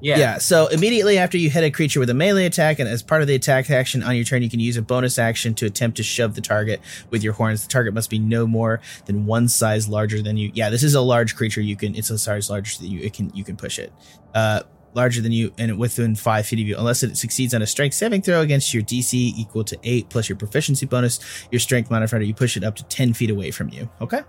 Yeah. 0.00 0.18
Yeah. 0.18 0.38
So 0.38 0.68
immediately 0.68 1.18
after 1.18 1.36
you 1.38 1.50
hit 1.50 1.64
a 1.64 1.70
creature 1.72 1.98
with 1.98 2.08
a 2.08 2.14
melee 2.14 2.44
attack, 2.44 2.78
and 2.78 2.88
as 2.88 3.02
part 3.02 3.20
of 3.20 3.26
the 3.26 3.34
attack 3.34 3.68
action 3.68 4.02
on 4.04 4.14
your 4.14 4.24
turn, 4.24 4.42
you 4.42 4.50
can 4.50 4.60
use 4.60 4.76
a 4.76 4.82
bonus 4.82 5.18
action 5.18 5.54
to 5.56 5.66
attempt 5.66 5.96
to 5.96 6.04
shove 6.04 6.36
the 6.36 6.40
target 6.40 6.80
with 7.10 7.24
your 7.24 7.32
horns. 7.32 7.62
The 7.64 7.68
target 7.68 7.94
must 7.94 8.08
be 8.08 8.18
no 8.20 8.46
more 8.46 8.80
than 9.06 9.26
one 9.26 9.48
size 9.48 9.88
larger 9.88 10.22
than 10.22 10.36
you. 10.36 10.52
Yeah, 10.54 10.70
this 10.70 10.84
is 10.84 10.94
a 10.94 11.00
large 11.00 11.34
creature. 11.34 11.60
You 11.60 11.74
can. 11.74 11.96
It's 11.96 12.10
a 12.10 12.18
size 12.18 12.48
larger 12.48 12.78
than 12.78 12.90
you. 12.92 13.00
It 13.00 13.12
can. 13.12 13.30
You 13.34 13.42
can 13.42 13.56
push 13.56 13.80
it. 13.80 13.92
Uh, 14.34 14.60
larger 14.94 15.20
than 15.20 15.32
you 15.32 15.52
and 15.58 15.78
within 15.78 16.14
five 16.14 16.46
feet 16.46 16.60
of 16.60 16.66
you, 16.66 16.76
unless 16.76 17.02
it 17.02 17.16
succeeds 17.16 17.54
on 17.54 17.62
a 17.62 17.66
strength 17.66 17.94
saving 17.94 18.22
throw 18.22 18.40
against 18.40 18.72
your 18.72 18.82
DC 18.82 19.14
equal 19.14 19.64
to 19.64 19.78
eight 19.84 20.08
plus 20.08 20.28
your 20.28 20.36
proficiency 20.36 20.86
bonus, 20.86 21.20
your 21.50 21.60
strength 21.60 21.90
modifier. 21.90 22.20
You 22.20 22.34
push 22.34 22.56
it 22.56 22.64
up 22.64 22.76
to 22.76 22.84
ten 22.84 23.12
feet 23.12 23.30
away 23.30 23.50
from 23.50 23.68
you. 23.70 23.88
Okay. 24.00 24.20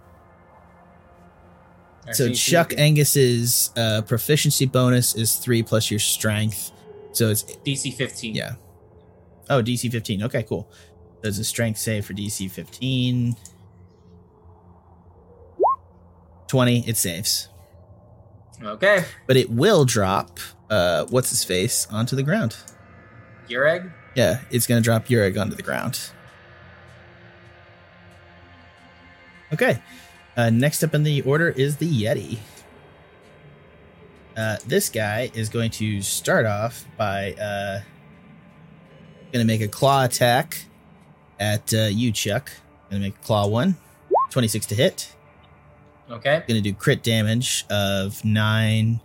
So 2.12 2.32
Chuck 2.32 2.74
Angus's 2.78 3.72
uh, 3.78 4.02
proficiency 4.02 4.66
bonus 4.66 5.16
is 5.16 5.36
three 5.36 5.62
plus 5.62 5.92
your 5.92 6.00
strength. 6.00 6.72
So 7.12 7.30
it's 7.30 7.44
DC 7.44 7.94
15. 7.94 8.36
yeah. 8.36 8.56
Oh, 9.50 9.62
DC 9.62 9.92
15. 9.92 10.24
Okay, 10.24 10.44
cool. 10.44 10.72
Does 11.24 11.40
a 11.40 11.44
strength 11.44 11.78
save 11.80 12.06
for 12.06 12.14
DC 12.14 12.50
15. 12.50 13.36
20, 16.48 16.88
it 16.88 16.98
saves. 16.98 17.49
Okay. 18.64 19.06
But 19.28 19.38
it 19.38 19.50
will 19.50 19.86
drop 19.86 20.40
uh 20.70 21.06
what's 21.10 21.30
his 21.30 21.44
face 21.44 21.88
onto 21.92 22.16
the 22.16 22.24
ground. 22.24 22.58
Your 23.48 23.68
egg. 23.68 23.90
Yeah, 24.16 24.42
it's 24.52 24.68
gonna 24.68 24.82
drop 24.82 25.08
Ureg 25.08 25.40
onto 25.40 25.56
the 25.56 25.64
ground. 25.64 26.00
Okay. 29.54 29.82
Uh 30.38 30.50
next 30.50 30.84
up 30.84 30.94
in 30.94 31.04
the 31.04 31.22
order 31.22 31.50
is 31.50 31.78
the 31.78 31.90
Yeti. 31.90 32.40
Uh 34.38 34.58
this 34.68 34.90
guy 34.90 35.32
is 35.34 35.50
going 35.50 35.72
to 35.72 36.02
start 36.02 36.46
off 36.46 36.86
by 36.98 37.34
uh 37.34 37.82
gonna 39.32 39.46
make 39.46 39.62
a 39.62 39.68
claw 39.68 40.06
attack 40.06 40.66
at 41.40 41.74
uh 41.74 41.84
you, 41.84 42.12
Chuck. 42.12 42.52
Gonna 42.90 43.02
make 43.02 43.16
a 43.16 43.26
claw 43.26 43.48
one. 43.48 43.78
26 44.32 44.68
to 44.68 44.76
hit. 44.76 45.16
Okay. 46.10 46.44
Gonna 46.48 46.62
do 46.62 46.74
crit 46.74 47.04
damage 47.04 47.66
of 47.70 48.24
nine, 48.26 49.00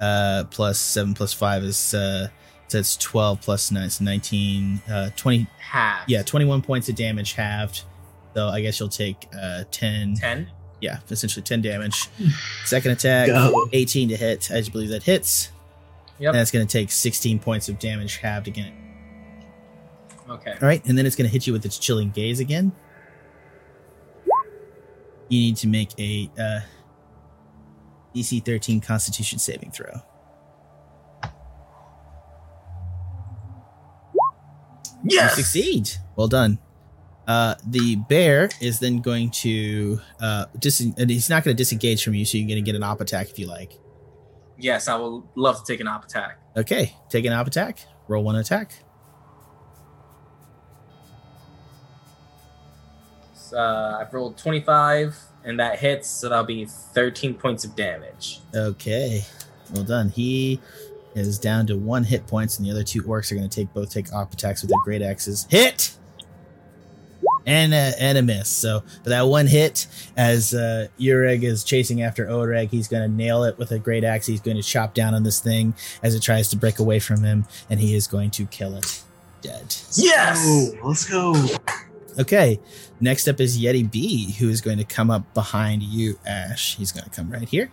uh, 0.00 0.44
plus 0.50 0.78
seven 0.78 1.14
plus 1.14 1.32
five 1.32 1.62
is 1.62 1.94
uh, 1.94 2.28
so 2.68 2.78
that's 2.78 2.96
twelve 2.96 3.40
plus 3.40 3.70
nine, 3.70 3.90
so 3.90 4.04
nineteen, 4.04 4.80
uh, 4.90 5.10
twenty. 5.16 5.46
Half. 5.58 6.08
Yeah, 6.08 6.22
twenty-one 6.22 6.62
points 6.62 6.88
of 6.88 6.94
damage 6.94 7.32
halved. 7.34 7.82
So 8.34 8.48
I 8.48 8.60
guess 8.60 8.78
you'll 8.80 8.88
take 8.88 9.26
uh 9.38 9.64
ten. 9.70 10.14
10. 10.14 10.50
Yeah, 10.80 10.98
essentially 11.10 11.42
ten 11.42 11.60
damage. 11.62 12.08
Second 12.64 12.92
attack, 12.92 13.28
Go. 13.28 13.68
eighteen 13.72 14.08
to 14.10 14.16
hit. 14.16 14.50
I 14.50 14.58
just 14.58 14.72
believe 14.72 14.90
that 14.90 15.02
hits. 15.02 15.50
Yep. 16.18 16.34
And 16.34 16.40
it's 16.42 16.50
gonna 16.50 16.66
take 16.66 16.90
sixteen 16.90 17.38
points 17.38 17.68
of 17.68 17.78
damage 17.78 18.16
halved 18.16 18.48
again. 18.48 18.72
Okay. 20.28 20.52
All 20.52 20.68
right, 20.68 20.84
and 20.86 20.98
then 20.98 21.06
it's 21.06 21.16
going 21.16 21.26
to 21.26 21.32
hit 21.32 21.46
you 21.46 21.54
with 21.54 21.64
its 21.64 21.78
chilling 21.78 22.10
gaze 22.10 22.38
again. 22.38 22.72
You 25.28 25.40
need 25.40 25.56
to 25.58 25.68
make 25.68 25.90
a 25.98 26.30
uh, 26.38 26.60
DC 28.14 28.44
13 28.44 28.80
Constitution 28.80 29.38
saving 29.38 29.70
throw. 29.70 30.00
Yes! 35.04 35.36
You 35.36 35.42
succeed. 35.42 35.90
Well 36.16 36.28
done. 36.28 36.58
Uh, 37.26 37.54
the 37.66 37.96
bear 37.96 38.48
is 38.60 38.78
then 38.80 39.00
going 39.00 39.30
to 39.30 40.00
uh, 40.20 40.46
dis- 40.58 40.80
and 40.80 41.10
he's 41.10 41.28
not 41.28 41.44
going 41.44 41.54
to 41.54 41.60
disengage 41.60 42.02
from 42.02 42.14
you, 42.14 42.24
so 42.24 42.38
you're 42.38 42.48
going 42.48 42.62
to 42.62 42.64
get 42.64 42.74
an 42.74 42.82
op 42.82 43.00
attack 43.00 43.28
if 43.28 43.38
you 43.38 43.46
like. 43.46 43.78
Yes, 44.56 44.88
I 44.88 44.96
would 44.96 45.22
love 45.36 45.62
to 45.62 45.72
take 45.72 45.80
an 45.80 45.86
op 45.86 46.04
attack. 46.04 46.40
Okay, 46.56 46.94
take 47.10 47.26
an 47.26 47.32
op 47.32 47.46
attack. 47.46 47.80
Roll 48.08 48.24
one 48.24 48.36
attack. 48.36 48.72
Uh, 53.52 53.98
I've 54.00 54.12
rolled 54.12 54.36
25, 54.36 55.18
and 55.44 55.58
that 55.60 55.78
hits, 55.78 56.08
so 56.08 56.28
that'll 56.28 56.44
be 56.44 56.66
13 56.66 57.34
points 57.34 57.64
of 57.64 57.74
damage. 57.76 58.40
Okay, 58.54 59.24
well 59.74 59.84
done. 59.84 60.10
He 60.10 60.60
is 61.14 61.38
down 61.38 61.66
to 61.68 61.76
one 61.76 62.04
hit 62.04 62.26
points, 62.26 62.58
and 62.58 62.66
the 62.66 62.70
other 62.70 62.84
two 62.84 63.02
orcs 63.02 63.32
are 63.32 63.34
going 63.34 63.48
to 63.48 63.54
take 63.54 63.72
both 63.74 63.90
take 63.90 64.12
op 64.12 64.32
attacks 64.32 64.62
with 64.62 64.70
their 64.70 64.80
great 64.84 65.02
axes. 65.02 65.46
Hit 65.50 65.96
and 67.46 67.72
a, 67.72 67.92
and 67.98 68.18
a 68.18 68.22
miss. 68.22 68.48
So 68.48 68.80
for 69.02 69.08
that 69.08 69.22
one 69.22 69.46
hit, 69.46 69.86
as 70.16 70.52
uh, 70.54 70.88
Ureg 71.00 71.42
is 71.42 71.64
chasing 71.64 72.02
after 72.02 72.26
Oreg, 72.26 72.68
he's 72.68 72.88
going 72.88 73.08
to 73.08 73.14
nail 73.14 73.44
it 73.44 73.58
with 73.58 73.72
a 73.72 73.78
great 73.78 74.04
axe. 74.04 74.26
He's 74.26 74.40
going 74.40 74.56
to 74.56 74.62
chop 74.62 74.94
down 74.94 75.14
on 75.14 75.22
this 75.22 75.40
thing 75.40 75.74
as 76.02 76.14
it 76.14 76.22
tries 76.22 76.48
to 76.50 76.56
break 76.56 76.78
away 76.78 76.98
from 76.98 77.22
him, 77.24 77.46
and 77.70 77.80
he 77.80 77.94
is 77.94 78.06
going 78.06 78.30
to 78.32 78.46
kill 78.46 78.74
it 78.76 79.02
dead. 79.40 79.74
Yes! 79.94 80.44
Oh, 80.46 80.88
let's 80.88 81.08
go. 81.08 81.34
Okay, 82.18 82.58
next 83.00 83.28
up 83.28 83.40
is 83.40 83.60
Yeti 83.60 83.88
B, 83.88 84.32
who 84.32 84.48
is 84.48 84.60
going 84.60 84.78
to 84.78 84.84
come 84.84 85.10
up 85.10 85.32
behind 85.34 85.82
you, 85.82 86.18
Ashe. 86.26 86.76
He's 86.76 86.90
going 86.90 87.04
to 87.04 87.10
come 87.10 87.30
right 87.30 87.48
here. 87.48 87.70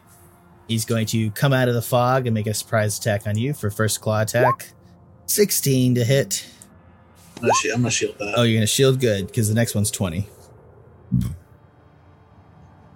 He's 0.68 0.86
going 0.86 1.08
to 1.08 1.32
come 1.32 1.52
out 1.52 1.68
of 1.68 1.74
the 1.74 1.82
fog 1.82 2.28
and 2.28 2.34
make 2.34 2.48
a 2.48 2.54
surprise 2.54 2.98
attack 2.98 3.26
on 3.28 3.38
you 3.38 3.54
for 3.54 3.70
first 3.70 4.02
claw 4.02 4.22
attack. 4.22 4.74
16 5.26 5.96
to 5.96 6.04
hit. 6.04 6.46
I'm 7.38 7.42
gonna 7.42 7.54
shield, 7.54 7.76
I'm 7.76 7.82
gonna 7.82 7.92
shield 7.92 8.16
that. 8.20 8.34
Oh, 8.38 8.44
you're 8.44 8.58
going 8.58 8.62
to 8.62 8.68
shield 8.68 9.00
good 9.00 9.28
because 9.28 9.50
the 9.50 9.56
next 9.56 9.76
one's 9.76 9.92
20. 9.92 10.28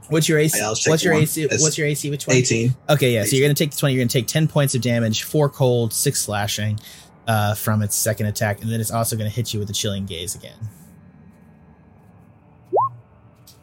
What's 0.10 0.28
your 0.28 0.40
AC? 0.40 0.58
Yeah, 0.58 0.66
I'll 0.66 0.72
just 0.72 0.84
take 0.84 0.92
What's 0.92 1.04
your 1.04 1.14
one. 1.14 1.24
AC? 1.24 1.44
It's 1.44 1.62
What's 1.62 1.78
your 1.78 1.88
AC? 1.88 2.10
Which 2.10 2.26
one? 2.26 2.36
18. 2.38 2.76
Okay, 2.90 3.14
yeah. 3.14 3.24
So 3.26 3.36
you're 3.36 3.46
going 3.46 3.56
to 3.56 3.64
take 3.64 3.72
the 3.72 3.78
20. 3.78 3.94
You're 3.94 4.02
going 4.02 4.08
to 4.08 4.18
take 4.18 4.28
10 4.28 4.48
points 4.48 4.74
of 4.74 4.82
damage, 4.82 5.24
4 5.24 5.50
cold, 5.50 5.94
6 5.94 6.20
slashing 6.20 6.80
uh, 7.28 7.54
from 7.54 7.84
its 7.84 7.96
second 7.96 8.26
attack. 8.26 8.62
And 8.62 8.72
then 8.72 8.82
it's 8.82 8.92
also 8.92 9.16
going 9.16 9.30
to 9.30 9.36
hit 9.36 9.54
you 9.54 9.60
with 9.60 9.70
a 9.70 9.74
chilling 9.74 10.06
gaze 10.06 10.36
again. 10.36 10.58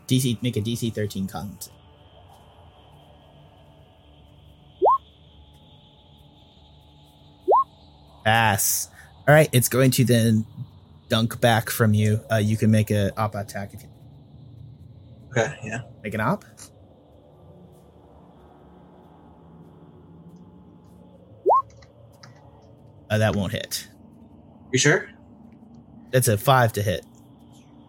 DC, 0.09 0.41
make 0.43 0.57
a 0.57 0.61
DC 0.61 0.93
13 0.95 1.27
con. 1.27 1.57
Pass. 8.25 8.89
All 9.29 9.35
right, 9.35 9.49
it's 9.53 9.69
going 9.69 9.91
to 9.93 10.05
then 10.05 10.47
dunk 11.09 11.41
back 11.41 11.71
from 11.71 11.95
you. 11.95 12.21
Uh, 12.31 12.37
you 12.37 12.57
can 12.57 12.71
make 12.71 12.91
a 12.91 13.13
op 13.19 13.35
attack 13.35 13.73
if 13.75 13.83
you 13.83 13.89
Okay, 15.31 15.55
yeah. 15.65 15.83
make 16.03 16.15
an 16.15 16.21
op. 16.21 16.45
Uh, 23.11 23.19
that 23.19 23.37
won't 23.37 23.53
hit. 23.53 23.89
You 24.73 24.79
sure? 24.79 25.09
That's 26.11 26.29
a 26.29 26.37
five 26.37 26.73
to 26.75 26.83
hit. 26.83 27.05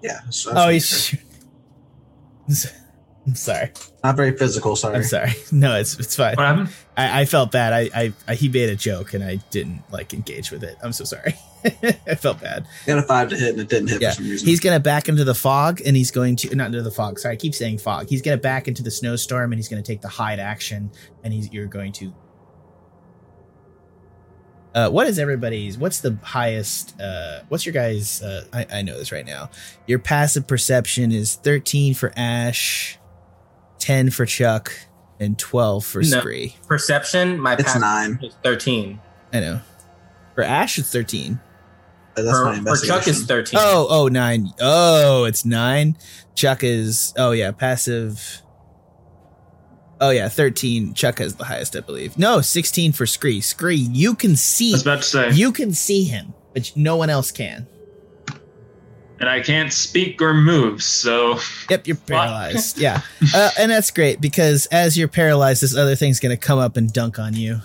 Yeah. 0.04 0.20
so- 0.30 0.52
Oh, 0.56 0.70
he's. 0.70 1.16
I'm 3.28 3.36
sorry. 3.36 3.72
not 4.06 4.16
very 4.16 4.38
physical. 4.38 4.78
Sorry. 4.78 4.96
I'm 4.96 5.04
sorry. 5.04 5.34
No, 5.52 5.78
it's 5.78 6.00
it's 6.00 6.16
fine. 6.16 6.36
What 6.36 6.46
happened? 6.46 6.70
I, 6.96 7.22
I 7.22 7.26
felt 7.26 7.52
bad. 7.52 7.74
I, 7.74 7.90
I, 7.94 8.14
I 8.26 8.36
he 8.36 8.48
made 8.48 8.70
a 8.70 8.76
joke 8.78 9.14
and 9.14 9.22
I 9.22 9.36
didn't 9.52 9.84
like 9.92 10.14
engage 10.14 10.50
with 10.50 10.64
it. 10.64 10.78
I'm 10.82 10.94
so 10.94 11.04
sorry. 11.04 11.36
I 12.08 12.16
felt 12.16 12.40
bad. 12.40 12.66
Got 12.86 13.00
a 13.00 13.02
five 13.02 13.28
to 13.32 13.36
hit 13.36 13.50
and 13.52 13.60
it 13.60 13.68
didn't 13.68 13.90
hit 13.90 14.02
Yeah, 14.02 14.12
for 14.12 14.16
some 14.16 14.30
reason. 14.30 14.48
He's 14.48 14.62
gonna 14.62 14.80
back 14.80 15.10
into 15.10 15.26
the 15.26 15.36
fog 15.36 15.82
and 15.86 15.98
he's 15.98 16.10
going 16.12 16.38
to 16.38 16.56
not 16.56 16.68
into 16.68 16.82
the 16.82 16.92
fog. 16.92 17.20
Sorry, 17.20 17.34
I 17.34 17.36
keep 17.36 17.54
saying 17.54 17.80
fog. 17.80 18.08
He's 18.08 18.22
gonna 18.22 18.38
back 18.38 18.70
into 18.70 18.82
the 18.82 18.92
snowstorm 18.92 19.52
and 19.52 19.60
he's 19.60 19.68
gonna 19.68 19.82
take 19.82 20.00
the 20.02 20.08
hide 20.08 20.40
action 20.40 20.90
and 21.26 21.34
he's 21.34 21.52
you're 21.52 21.66
going 21.68 21.92
to. 21.94 22.14
Uh, 24.78 24.92
what 24.92 25.08
is 25.08 25.18
everybody's? 25.18 25.76
What's 25.76 26.02
the 26.02 26.16
highest? 26.22 27.02
Uh, 27.02 27.40
what's 27.50 27.66
your 27.66 27.74
guys? 27.74 28.22
Uh, 28.22 28.44
I, 28.54 28.66
I 28.72 28.82
know 28.84 28.96
this 28.96 29.12
right 29.12 29.26
now. 29.26 29.50
Your 29.88 29.98
passive 29.98 30.46
perception 30.46 31.12
is 31.12 31.34
13 31.34 31.96
for 31.96 32.14
Ashe, 32.16 33.00
10 33.80 34.12
for 34.12 34.28
Chuck, 34.28 34.72
and 35.20 35.36
12 35.40 35.84
for 35.84 36.04
No. 36.04 36.20
Scree. 36.20 36.56
Perception, 36.68 37.40
my 37.40 37.54
it's 37.54 37.64
passive 37.64 37.82
nine. 37.82 38.20
is 38.22 38.36
13. 38.44 39.00
I 39.34 39.40
know. 39.40 39.62
For 40.36 40.44
Ashe, 40.44 40.78
it's 40.78 40.92
13. 40.92 41.40
but 42.16 42.22
That's 42.22 42.38
my 42.44 42.60
For, 42.60 42.76
for 42.78 42.86
Chuck 42.86 43.08
is 43.08 43.26
13. 43.26 43.60
Oh, 43.60 43.88
oh, 43.90 44.08
nine. 44.10 44.54
Oh, 44.62 45.24
it's 45.24 45.44
nine. 45.44 45.98
Chuck 46.36 46.64
is, 46.64 47.16
oh, 47.18 47.32
yeah, 47.32 47.50
passive. 47.50 48.44
Oh, 50.00 50.12
yeah, 50.12 50.30
13. 50.30 50.94
Chuck 50.94 51.20
has 51.20 51.36
the 51.36 51.46
highest, 51.46 51.76
I 51.76 51.80
believe. 51.80 52.18
No, 52.18 52.42
16 52.42 52.92
for 52.92 53.06
Scree. 53.06 53.42
Scree, 53.42 53.76
you 53.76 54.14
can 54.16 54.36
see. 54.36 54.72
I 54.72 54.76
was 54.76 54.82
about 54.84 54.98
to 54.98 55.04
say, 55.04 55.32
you 55.32 55.52
can 55.52 55.74
see 55.74 56.04
him, 56.04 56.34
but 56.54 56.72
no 56.76 56.96
one 56.96 57.10
else 57.10 57.32
can. 57.32 57.68
and 59.20 59.28
I 59.28 59.42
can't 59.42 59.74
speak 59.74 60.22
or 60.22 60.34
move, 60.36 60.84
so 60.84 61.40
Yep, 61.70 61.88
you're 61.88 61.96
paralyzed. 61.98 62.78
yeah. 62.80 63.02
Uh, 63.34 63.50
and 63.58 63.72
that's 63.72 63.90
great 63.90 64.22
because 64.22 64.68
as 64.68 64.96
you're 64.98 65.08
paralyzed, 65.08 65.64
this 65.64 65.76
other 65.76 65.96
thing's 65.96 66.20
going 66.20 66.36
to 66.36 66.40
come 66.40 66.60
up 66.60 66.78
and 66.78 66.94
dunk 66.94 67.18
on 67.18 67.34
you. 67.34 67.60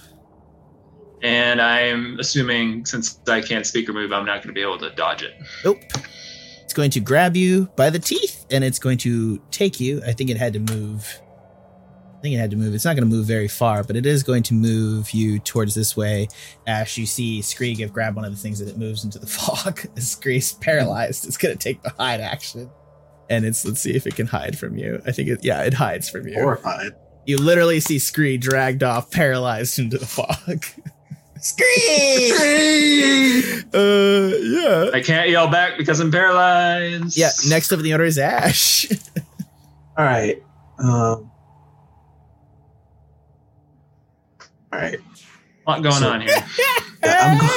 and 1.23 1.61
I'm 1.61 2.19
assuming 2.19 2.87
since 2.87 3.21
I 3.29 3.43
can't 3.43 3.67
speak 3.67 3.89
or 3.89 3.93
move, 3.93 4.11
I'm 4.13 4.25
not 4.25 4.37
going 4.43 4.49
to 4.49 4.53
be 4.55 4.63
able 4.63 4.79
to 4.79 4.91
dodge 4.95 5.23
it. 5.23 5.35
Nope. 5.65 5.79
It's 6.65 6.73
going 6.73 6.91
to 6.93 7.01
grab 7.01 7.37
you 7.37 7.67
by 7.77 7.91
the 7.91 7.99
teeth 7.99 8.47
and 8.51 8.65
it's 8.65 8.79
going 8.79 8.97
to 8.99 9.37
take 9.51 9.79
you. 9.79 10.01
I 10.07 10.13
think 10.13 10.31
it 10.31 10.39
had 10.39 10.55
to 10.55 10.59
move. 10.59 11.21
I 12.23 12.25
think 12.25 12.37
it 12.37 12.39
had 12.39 12.53
to 12.53 12.57
move. 12.57 12.73
It's 12.73 12.85
not 12.85 12.95
going 12.95 13.11
to 13.11 13.13
move 13.13 13.27
very 13.27 13.49
far, 13.49 13.83
but 13.83 13.97
it 13.97 14.07
is 14.07 14.23
going 14.23 14.45
to 14.45 14.55
move 14.55 15.11
you 15.11 15.41
towards 15.41 15.75
this 15.75 15.97
way. 15.97 16.29
Ashe, 16.69 16.97
you 16.99 17.05
see 17.05 17.43
Scree 17.43 17.75
give 17.75 17.93
grab 17.93 18.15
one 18.15 18.25
of 18.25 18.31
the 18.31 18.37
things 18.37 18.61
that 18.61 18.69
it 18.69 18.79
moves 18.79 19.03
into 19.03 19.19
the 19.19 19.27
fog. 19.27 19.81
Scree's 19.99 20.53
paralyzed. 20.53 21.27
It's 21.27 21.37
going 21.37 21.53
to 21.53 21.59
take 21.59 21.83
the 21.83 21.91
hide 21.91 22.21
action. 22.21 22.71
And 23.29 23.45
it's, 23.45 23.65
let's 23.65 23.81
see 23.81 23.97
if 23.97 24.07
it 24.07 24.15
can 24.15 24.29
hide 24.29 24.57
from 24.57 24.79
you. 24.79 25.03
I 25.05 25.11
think 25.11 25.31
it, 25.31 25.45
yeah, 25.45 25.63
it 25.65 25.75
hides 25.75 26.09
from 26.09 26.29
you. 26.29 26.35
horrified. 26.35 26.93
You 27.27 27.39
literally 27.39 27.81
see 27.81 27.99
Scree 27.99 28.37
dragged 28.37 28.85
off, 28.85 29.11
paralyzed 29.11 29.81
into 29.81 29.99
the 29.99 30.07
fog. 30.07 30.65
Scree! 31.41 31.65
uh, 33.75 34.37
yeah. 34.39 34.91
I 34.95 35.03
can't 35.05 35.29
yell 35.29 35.49
back 35.49 35.77
because 35.77 35.99
I'm 35.99 36.13
paralyzed. 36.13 37.17
Yeah, 37.17 37.31
next 37.49 37.73
up 37.73 37.81
in 37.81 37.85
the 37.85 37.91
order 37.91 38.05
is 38.05 38.17
Ashe. 38.17 38.93
All 39.99 40.05
right. 40.05 40.41
Um. 40.79 41.32
All 44.73 44.79
right. 44.79 44.99
A 45.67 45.71
lot 45.71 45.83
going 45.83 45.95
So- 45.97 46.09
on 46.11 46.21
here. 46.23 46.37
I'm 47.05 47.39
go- 47.39 47.49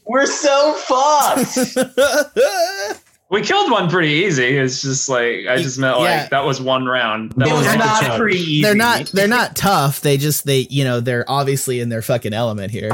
We're 0.06 0.26
so 0.26 0.74
fucked. 0.74 1.56
We 3.30 3.40
killed 3.42 3.68
one 3.72 3.90
pretty 3.90 4.10
easy. 4.10 4.56
It's 4.58 4.80
just 4.80 5.08
like 5.08 5.46
I 5.48 5.56
just 5.60 5.76
meant 5.76 5.98
like 5.98 6.30
that 6.30 6.44
was 6.44 6.60
one 6.60 6.86
round. 6.86 7.32
That 7.32 7.48
it 7.48 7.52
was 7.52 7.66
was 7.66 7.74
not 7.76 8.02
chug. 8.04 8.20
pretty 8.20 8.38
easy. 8.38 8.62
they're 8.62 8.76
not 8.76 9.06
they're 9.06 9.26
not 9.26 9.56
tough. 9.56 10.02
They 10.02 10.18
just 10.18 10.44
they 10.46 10.68
you 10.70 10.84
know 10.84 11.00
they're 11.00 11.24
obviously 11.28 11.80
in 11.80 11.88
their 11.88 12.02
fucking 12.02 12.32
element 12.32 12.70
here. 12.70 12.90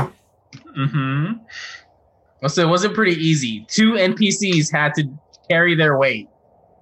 Mhm. 0.78 1.40
So 2.46 2.62
it 2.62 2.68
wasn't 2.70 2.94
pretty 2.94 3.20
easy. 3.22 3.66
Two 3.68 3.94
NPCs 3.94 4.72
had 4.72 4.94
to 4.94 5.10
carry 5.50 5.74
their 5.74 5.98
weight. 5.98 6.28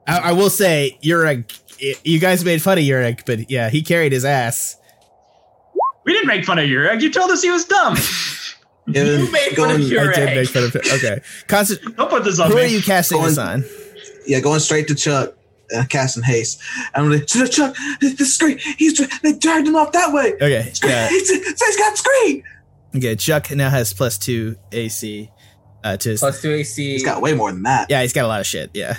I, 0.06 0.18
I 0.18 0.32
will 0.32 0.50
say 0.50 0.96
Ureg, 1.02 1.50
you 2.04 2.20
guys 2.20 2.44
made 2.44 2.62
fun 2.62 2.78
of 2.78 2.84
Ureg, 2.84 3.22
but 3.26 3.50
yeah, 3.50 3.70
he 3.70 3.82
carried 3.82 4.12
his 4.12 4.24
ass. 4.24 4.76
We 6.08 6.14
didn't 6.14 6.28
make 6.28 6.46
fun 6.46 6.58
of 6.58 6.64
Ureg. 6.64 7.02
You 7.02 7.12
told 7.12 7.30
us 7.30 7.42
he 7.42 7.50
was 7.50 7.66
dumb. 7.66 7.96
You 8.86 9.30
made 9.30 9.54
fun 9.54 9.70
of 9.70 9.76
going, 9.76 9.82
your- 9.82 10.10
I 10.10 10.14
did 10.14 10.34
make 10.34 10.48
fun 10.48 10.64
of 10.64 10.72
him. 10.74 10.80
Okay, 10.94 11.20
Constant, 11.46 11.94
Don't 11.98 12.08
put 12.08 12.24
this 12.24 12.40
on 12.40 12.50
who 12.50 12.56
me. 12.56 12.62
are 12.62 12.66
you 12.66 12.80
casting 12.80 13.20
this 13.22 13.36
on? 13.36 13.62
yeah, 14.26 14.40
going 14.40 14.60
straight 14.60 14.88
to 14.88 14.94
Chuck. 14.94 15.34
Uh, 15.76 15.84
casting 15.90 16.22
haste. 16.22 16.58
I'm 16.94 17.10
like, 17.10 17.26
Chuck, 17.26 17.50
Chuck, 17.50 17.76
this 18.00 18.18
is 18.18 18.38
great. 18.38 18.58
He's 18.78 18.96
dra- 18.96 19.06
they 19.22 19.34
dragged 19.34 19.68
him 19.68 19.76
off 19.76 19.92
that 19.92 20.14
way. 20.14 20.32
Okay, 20.36 20.72
yeah, 20.82 21.08
He's, 21.10 21.28
he's 21.28 21.76
got 21.76 21.98
Scree. 21.98 22.42
okay. 22.96 23.14
Chuck 23.16 23.50
now 23.50 23.68
has 23.68 23.92
plus 23.92 24.16
two 24.16 24.56
AC. 24.72 25.30
Uh, 25.84 25.98
to 25.98 26.08
his, 26.08 26.20
Plus 26.20 26.40
two 26.40 26.52
AC. 26.54 26.92
He's 26.92 27.04
got 27.04 27.20
way 27.20 27.34
more 27.34 27.52
than 27.52 27.64
that. 27.64 27.90
yeah, 27.90 28.00
he's 28.00 28.14
got 28.14 28.24
a 28.24 28.28
lot 28.28 28.40
of 28.40 28.46
shit. 28.46 28.70
Yeah, 28.72 28.96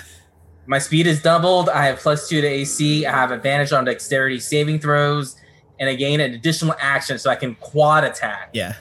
My 0.66 0.78
speed 0.78 1.08
is 1.08 1.20
doubled. 1.20 1.68
I 1.68 1.86
have 1.86 1.98
plus 1.98 2.28
two 2.28 2.40
to 2.40 2.46
AC. 2.46 3.04
I 3.06 3.10
have 3.10 3.32
advantage 3.32 3.72
on 3.72 3.84
dexterity 3.84 4.38
saving 4.38 4.78
throws, 4.78 5.34
and 5.80 5.88
I 5.88 5.94
gain 5.94 6.20
an 6.20 6.34
additional 6.34 6.74
action 6.78 7.18
so 7.18 7.30
I 7.30 7.36
can 7.36 7.56
quad 7.56 8.04
attack. 8.04 8.50
yeah. 8.52 8.74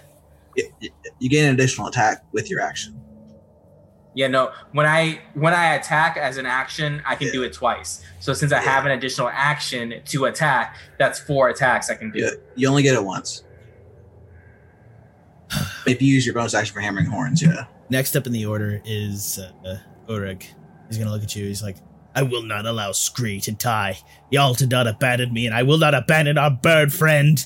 You, 0.56 0.90
you 1.20 1.30
gain 1.30 1.46
an 1.46 1.54
additional 1.54 1.88
attack 1.88 2.26
with 2.34 2.50
your 2.50 2.60
action. 2.60 3.00
Yeah, 4.14 4.28
no. 4.28 4.52
When 4.74 4.86
I 4.86 5.22
when 5.36 5.54
I 5.54 5.76
attack 5.76 6.18
as 6.18 6.36
an 6.38 6.46
action, 6.46 7.02
I 7.06 7.16
can 7.16 7.32
do 7.32 7.44
it 7.44 7.54
twice. 7.54 8.04
So 8.20 8.34
since 8.34 8.52
I 8.52 8.60
have 8.60 8.86
an 8.86 8.92
additional 8.92 9.30
action 9.30 10.02
to 10.04 10.26
attack, 10.26 10.76
that's 10.98 11.20
four 11.20 11.48
attacks 11.48 11.90
I 11.90 11.96
can 11.96 12.12
do. 12.12 12.20
Yeah, 12.20 12.30
you 12.56 12.68
only 12.68 12.84
get 12.84 12.96
it 12.96 13.04
once. 13.06 13.44
if 15.88 16.02
you 16.02 16.14
use 16.14 16.26
your 16.26 16.36
bonus 16.36 16.54
action 16.54 16.74
for 16.74 16.82
hammering 16.82 17.06
horns, 17.06 17.42
yeah. 17.42 17.66
Next 17.90 18.18
up 18.18 18.28
in 18.28 18.34
the 18.34 18.46
order 18.46 18.82
is 18.84 19.40
uh, 19.66 19.78
Ureg. 20.10 20.44
He's 20.88 20.98
gonna 20.98 21.12
look 21.12 21.24
at 21.24 21.36
you. 21.36 21.46
He's 21.46 21.64
like, 21.64 21.78
"I 22.16 22.24
will 22.24 22.44
not 22.44 22.66
allow 22.66 22.92
Scree 22.92 23.40
to 23.42 23.52
die. 23.52 24.00
Y'all 24.30 24.54
did 24.54 24.72
not 24.72 24.88
abandon 24.88 25.34
me, 25.34 25.46
and 25.46 25.56
I 25.56 25.64
will 25.64 25.78
not 25.78 25.94
abandon 25.94 26.38
our 26.38 26.52
bird 26.52 26.94
friend 26.94 27.44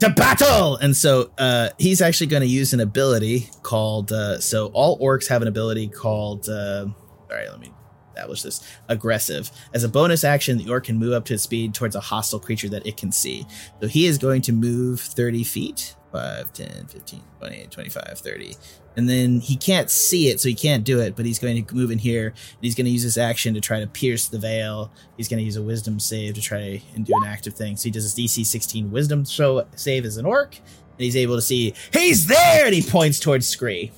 to 0.00 0.10
battle." 0.10 0.76
And 0.76 0.96
so 0.96 1.30
uh, 1.38 1.70
he's 1.78 2.00
actually 2.00 2.28
going 2.28 2.42
to 2.42 2.48
use 2.48 2.72
an 2.72 2.80
ability 2.80 3.48
called. 3.62 4.12
Uh, 4.12 4.40
so 4.40 4.66
all 4.68 4.98
orcs 5.00 5.28
have 5.28 5.42
an 5.42 5.48
ability 5.48 5.88
called. 5.88 6.48
Uh, 6.48 6.86
all 7.30 7.36
right, 7.36 7.48
let 7.50 7.60
me 7.60 7.72
establish 8.20 8.42
this 8.42 8.60
aggressive 8.88 9.50
as 9.72 9.84
a 9.84 9.88
bonus 9.88 10.24
action 10.24 10.58
the 10.58 10.68
orc 10.68 10.84
can 10.84 10.98
move 10.98 11.12
up 11.12 11.24
to 11.24 11.38
speed 11.38 11.74
towards 11.74 11.96
a 11.96 12.00
hostile 12.00 12.40
creature 12.40 12.68
that 12.68 12.86
it 12.86 12.96
can 12.96 13.10
see 13.10 13.46
so 13.80 13.86
he 13.86 14.06
is 14.06 14.18
going 14.18 14.42
to 14.42 14.52
move 14.52 15.00
30 15.00 15.44
feet 15.44 15.96
5 16.12 16.52
10 16.52 16.86
15 16.86 17.22
20 17.38 17.66
25 17.66 18.18
30 18.18 18.54
and 18.96 19.08
then 19.08 19.40
he 19.40 19.56
can't 19.56 19.88
see 19.90 20.28
it 20.28 20.40
so 20.40 20.48
he 20.48 20.54
can't 20.54 20.84
do 20.84 21.00
it 21.00 21.14
but 21.16 21.24
he's 21.24 21.38
going 21.38 21.64
to 21.64 21.74
move 21.74 21.90
in 21.90 21.98
here 21.98 22.28
and 22.28 22.58
he's 22.60 22.74
going 22.74 22.84
to 22.84 22.90
use 22.90 23.02
his 23.02 23.16
action 23.16 23.54
to 23.54 23.60
try 23.60 23.78
to 23.80 23.86
pierce 23.86 24.28
the 24.28 24.38
veil 24.38 24.90
he's 25.16 25.28
going 25.28 25.38
to 25.38 25.44
use 25.44 25.56
a 25.56 25.62
wisdom 25.62 26.00
save 26.00 26.34
to 26.34 26.40
try 26.40 26.82
and 26.94 27.06
do 27.06 27.12
an 27.22 27.26
active 27.28 27.54
thing 27.54 27.76
so 27.76 27.84
he 27.84 27.90
does 27.90 28.02
his 28.02 28.14
dc 28.14 28.44
16 28.44 28.90
wisdom 28.90 29.24
show 29.24 29.64
save 29.76 30.04
as 30.04 30.16
an 30.16 30.26
orc 30.26 30.56
and 30.56 30.64
he's 31.04 31.16
able 31.16 31.36
to 31.36 31.42
see 31.42 31.72
he's 31.92 32.26
there 32.26 32.66
and 32.66 32.74
he 32.74 32.82
points 32.82 33.20
towards 33.20 33.46
scree 33.46 33.92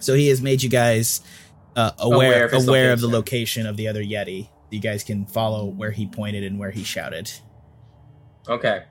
so 0.00 0.14
he 0.14 0.28
has 0.28 0.42
made 0.42 0.62
you 0.62 0.68
guys 0.68 1.20
uh, 1.76 1.92
aware 1.98 2.44
Aware 2.44 2.44
of 2.46 2.68
aware 2.68 2.92
of 2.92 3.00
the 3.00 3.06
location. 3.06 3.64
location 3.64 3.66
of 3.66 3.76
the 3.76 3.88
other 3.88 4.02
yeti 4.02 4.48
you 4.70 4.80
guys 4.80 5.04
can 5.04 5.24
follow 5.26 5.64
where 5.66 5.92
he 5.92 6.06
pointed 6.06 6.42
and 6.42 6.58
where 6.58 6.70
he 6.72 6.82
shouted 6.82 7.30
Okay. 8.48 8.82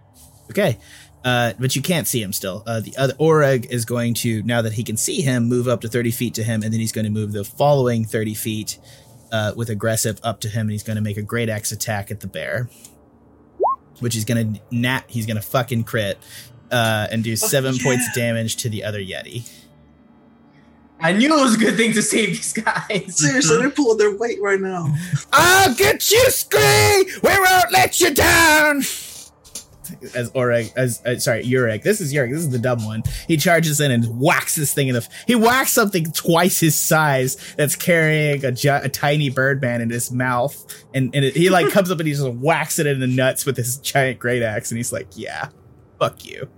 Okay. 0.49 0.79
Uh, 1.23 1.53
but 1.57 1.75
you 1.75 1.81
can't 1.81 2.07
see 2.07 2.21
him 2.21 2.33
still. 2.33 2.63
Uh, 2.67 2.81
the 2.81 2.95
other 2.97 3.13
Oreg 3.13 3.65
is 3.69 3.85
going 3.85 4.13
to 4.15 4.43
now 4.43 4.61
that 4.61 4.73
he 4.73 4.83
can 4.83 4.97
see 4.97 5.21
him, 5.21 5.47
move 5.47 5.67
up 5.67 5.81
to 5.81 5.87
thirty 5.87 6.11
feet 6.11 6.33
to 6.35 6.43
him, 6.43 6.63
and 6.63 6.73
then 6.73 6.79
he's 6.79 6.91
going 6.91 7.05
to 7.05 7.11
move 7.11 7.31
the 7.31 7.45
following 7.45 8.03
thirty 8.03 8.33
feet 8.33 8.77
uh, 9.31 9.53
with 9.55 9.69
aggressive 9.69 10.19
up 10.23 10.41
to 10.41 10.49
him, 10.49 10.61
and 10.61 10.71
he's 10.71 10.83
going 10.83 10.97
to 10.97 11.01
make 11.01 11.17
a 11.17 11.21
great 11.21 11.49
axe 11.49 11.71
attack 11.71 12.11
at 12.11 12.19
the 12.19 12.27
bear, 12.27 12.69
which 13.99 14.13
he's 14.13 14.25
going 14.25 14.55
to 14.55 14.61
nat. 14.71 15.03
He's 15.07 15.25
going 15.25 15.37
to 15.37 15.41
fucking 15.41 15.85
crit 15.85 16.17
uh, 16.71 17.07
and 17.09 17.23
do 17.23 17.35
seven 17.35 17.75
yeah. 17.75 17.83
points 17.83 18.07
of 18.07 18.13
damage 18.13 18.57
to 18.57 18.69
the 18.69 18.83
other 18.83 18.99
Yeti. 18.99 19.49
I 20.99 21.11
knew 21.11 21.37
it 21.37 21.41
was 21.41 21.55
a 21.55 21.57
good 21.57 21.75
thing 21.75 21.91
to 21.93 22.01
save 22.01 22.29
these 22.29 22.53
guys. 22.53 23.17
Seriously, 23.17 23.57
they're 23.57 23.69
pulling 23.69 23.97
their 23.97 24.15
weight 24.15 24.41
right 24.41 24.59
now. 24.59 24.93
I'll 25.33 25.73
get 25.75 26.09
you, 26.11 26.29
Scree. 26.31 27.11
We 27.21 27.29
won't 27.29 27.71
let 27.71 27.99
you 27.99 28.13
down. 28.13 28.83
As 30.15 30.31
Oreg, 30.31 30.71
as 30.75 31.01
uh, 31.05 31.17
sorry, 31.17 31.43
Ureg. 31.43 31.83
This 31.83 31.99
is 32.01 32.13
Ureg. 32.13 32.31
This 32.31 32.39
is 32.39 32.49
the 32.49 32.59
dumb 32.59 32.85
one. 32.85 33.03
He 33.27 33.37
charges 33.37 33.79
in 33.79 33.91
and 33.91 34.05
whacks 34.19 34.55
this 34.55 34.73
thing 34.73 34.87
in 34.87 34.95
the. 34.95 35.07
He 35.27 35.35
whacks 35.35 35.71
something 35.71 36.11
twice 36.11 36.59
his 36.59 36.75
size 36.75 37.37
that's 37.57 37.75
carrying 37.75 38.43
a, 38.45 38.51
gi- 38.51 38.67
a 38.69 38.89
tiny 38.89 39.29
birdman 39.29 39.81
in 39.81 39.89
his 39.89 40.11
mouth, 40.11 40.55
and 40.93 41.13
and 41.15 41.25
it, 41.25 41.35
he 41.35 41.49
like 41.49 41.69
comes 41.71 41.91
up 41.91 41.99
and 41.99 42.07
he 42.07 42.13
just 42.13 42.27
whacks 42.27 42.79
it 42.79 42.87
in 42.87 42.99
the 42.99 43.07
nuts 43.07 43.45
with 43.45 43.57
his 43.57 43.77
giant 43.77 44.19
great 44.19 44.41
axe, 44.43 44.71
and 44.71 44.77
he's 44.77 44.93
like, 44.93 45.07
"Yeah, 45.15 45.49
fuck 45.99 46.25
you." 46.25 46.49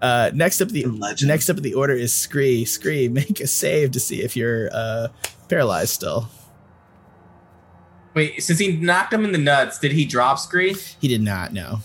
Uh, 0.00 0.32
next 0.34 0.60
up 0.60 0.68
the 0.68 0.84
Legend. 0.84 1.28
next 1.28 1.48
up 1.48 1.56
in 1.56 1.62
the 1.62 1.74
order 1.74 1.94
is 1.94 2.12
Scree. 2.12 2.64
Scree, 2.64 3.08
make 3.08 3.38
a 3.40 3.46
save 3.46 3.92
to 3.92 4.00
see 4.00 4.20
if 4.22 4.36
you're 4.36 4.68
uh, 4.72 5.08
paralyzed 5.48 5.90
still. 5.90 6.28
Wait, 8.14 8.42
since 8.42 8.58
he 8.58 8.76
knocked 8.76 9.12
him 9.12 9.24
in 9.24 9.32
the 9.32 9.38
nuts, 9.38 9.78
did 9.78 9.92
he 9.92 10.04
drop 10.04 10.38
Scree? 10.38 10.74
He 11.00 11.08
did 11.08 11.22
not 11.22 11.52
know. 11.52 11.78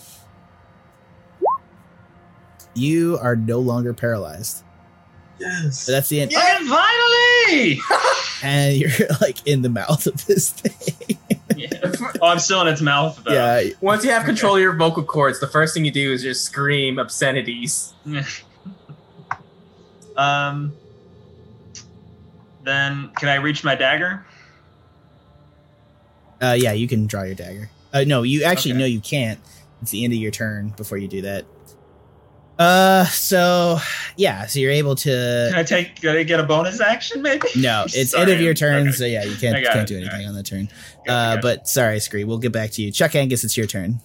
You 2.78 3.18
are 3.22 3.36
no 3.36 3.60
longer 3.60 3.94
paralyzed. 3.94 4.64
Yes. 5.40 5.86
But 5.86 5.92
that's 5.94 6.10
the 6.10 6.22
end. 6.22 6.34
And 6.34 6.68
finally! 6.68 7.80
And 8.44 8.78
you're 8.78 8.92
like 9.20 9.48
in 9.48 9.64
the 9.64 9.70
mouth 9.70 10.06
of 10.06 10.24
this 10.28 10.52
thing. 10.52 11.18
Yeah. 11.56 11.70
Oh, 12.22 12.28
I'm 12.28 12.38
still 12.38 12.62
in 12.62 12.68
its 12.68 12.82
mouth 12.82 13.20
though. 13.26 13.34
yeah. 13.34 13.70
Once 13.82 14.06
you 14.06 14.12
have 14.12 14.26
control 14.26 14.58
of 14.58 14.62
your 14.62 14.76
vocal 14.76 15.04
cords, 15.04 15.40
the 15.40 15.48
first 15.48 15.74
thing 15.74 15.86
you 15.86 15.92
do 15.92 16.12
is 16.14 16.22
just 16.22 16.46
scream 16.46 17.00
obscenities. 17.00 17.94
um. 20.18 20.72
Then 22.64 23.10
can 23.18 23.30
I 23.30 23.36
reach 23.36 23.64
my 23.64 23.74
dagger? 23.74 24.24
Uh, 26.40 26.56
yeah, 26.60 26.74
you 26.74 26.88
can 26.88 27.08
draw 27.08 27.24
your 27.24 27.34
dagger. 27.34 27.72
Uh, 27.92 28.04
no, 28.06 28.22
you 28.22 28.44
actually 28.44 28.74
Okay. 28.74 28.80
no, 28.80 28.86
you 28.86 29.00
can't. 29.00 29.40
It's 29.82 29.90
the 29.92 30.04
end 30.04 30.14
of 30.14 30.20
your 30.20 30.32
turn 30.32 30.70
before 30.78 31.00
you 31.00 31.08
do 31.08 31.24
that. 31.24 31.46
Uh, 32.60 33.06
so 33.06 33.78
yeah, 34.16 34.46
so 34.48 34.60
you're 34.60 34.72
able 34.72 34.96
to. 34.96 35.50
Can 35.54 35.54
to. 35.54 35.60
I 35.60 35.64
take? 35.64 36.02
Can 36.02 36.16
I 36.18 36.24
get 36.24 36.40
a 36.40 36.44
bonus 36.44 36.82
action? 36.82 37.22
Maybe. 37.22 37.48
No, 37.56 37.84
it's 37.88 38.12
Sorry, 38.12 38.24
end 38.24 38.32
of 38.32 38.40
your 38.40 38.50
I'm- 38.50 38.56
turn, 38.56 38.82
okay. 38.88 38.92
so 38.98 39.06
yeah, 39.06 39.24
you 39.24 39.36
can't 39.36 39.64
can't 39.64 39.80
it. 39.80 39.88
do 39.88 39.96
anything 39.98 40.12
Alright. 40.14 40.28
on 40.28 40.34
that 40.36 40.46
turn. 40.46 40.68
Got 41.06 41.12
Uh, 41.14 41.30
got 41.36 41.38
it. 41.38 41.42
but 41.44 41.68
sorry, 41.68 42.00
Scree, 42.00 42.24
we'll 42.24 42.40
get 42.40 42.52
back 42.52 42.72
to 42.72 42.82
you. 42.82 42.92
Chuck 42.92 43.16
Angus, 43.16 43.44
it's 43.44 43.56
your 43.58 43.68
turn. 43.68 44.00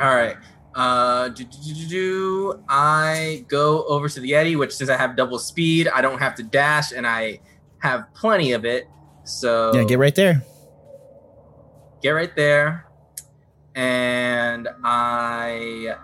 All 0.00 0.14
right. 0.14 0.36
Uh, 0.74 1.28
do, 1.28 1.44
do, 1.44 1.58
do, 1.64 1.74
do, 1.74 1.88
do. 1.88 2.62
I 2.68 3.44
go 3.46 3.84
over 3.86 4.08
to 4.08 4.20
the 4.20 4.32
Yeti, 4.32 4.58
which 4.58 4.74
since 4.74 4.90
I 4.90 4.96
have 4.96 5.14
double 5.14 5.38
speed, 5.38 5.86
I 5.86 6.00
don't 6.02 6.18
have 6.18 6.34
to 6.36 6.42
dash, 6.42 6.90
and 6.92 7.06
I 7.06 7.38
have 7.78 8.12
plenty 8.14 8.52
of 8.52 8.64
it. 8.64 8.88
So 9.24 9.72
Yeah, 9.74 9.84
get 9.84 9.98
right 10.00 10.14
there. 10.14 10.42
get 12.02 12.10
right 12.10 12.34
there, 12.34 12.86
and 13.76 14.66
I 14.82 15.94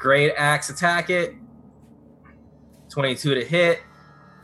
great 0.00 0.32
axe 0.36 0.70
attack 0.70 1.10
it. 1.10 1.34
Twenty-two 2.88 3.36
to 3.36 3.44
hit, 3.44 3.80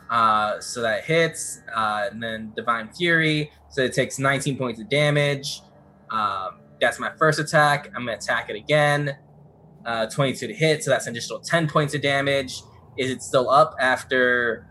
uh, 0.08 0.60
so 0.60 0.82
that 0.82 1.04
hits, 1.04 1.62
uh, 1.74 2.06
and 2.12 2.22
then 2.22 2.52
divine 2.54 2.92
fury, 2.92 3.50
so 3.70 3.82
it 3.82 3.92
takes 3.92 4.20
nineteen 4.20 4.56
points 4.56 4.80
of 4.80 4.88
damage. 4.88 5.62
Um, 6.10 6.60
that's 6.80 7.00
my 7.00 7.10
first 7.18 7.40
attack. 7.40 7.88
I'm 7.96 8.04
gonna 8.04 8.16
attack 8.16 8.48
it 8.50 8.56
again. 8.56 9.16
Uh, 9.84 10.04
22 10.06 10.48
to 10.48 10.52
hit, 10.52 10.82
so 10.82 10.90
that's 10.90 11.06
an 11.06 11.12
additional 11.12 11.38
10 11.38 11.68
points 11.68 11.94
of 11.94 12.02
damage. 12.02 12.60
Is 12.98 13.08
it 13.08 13.22
still 13.22 13.48
up 13.48 13.76
after 13.78 14.66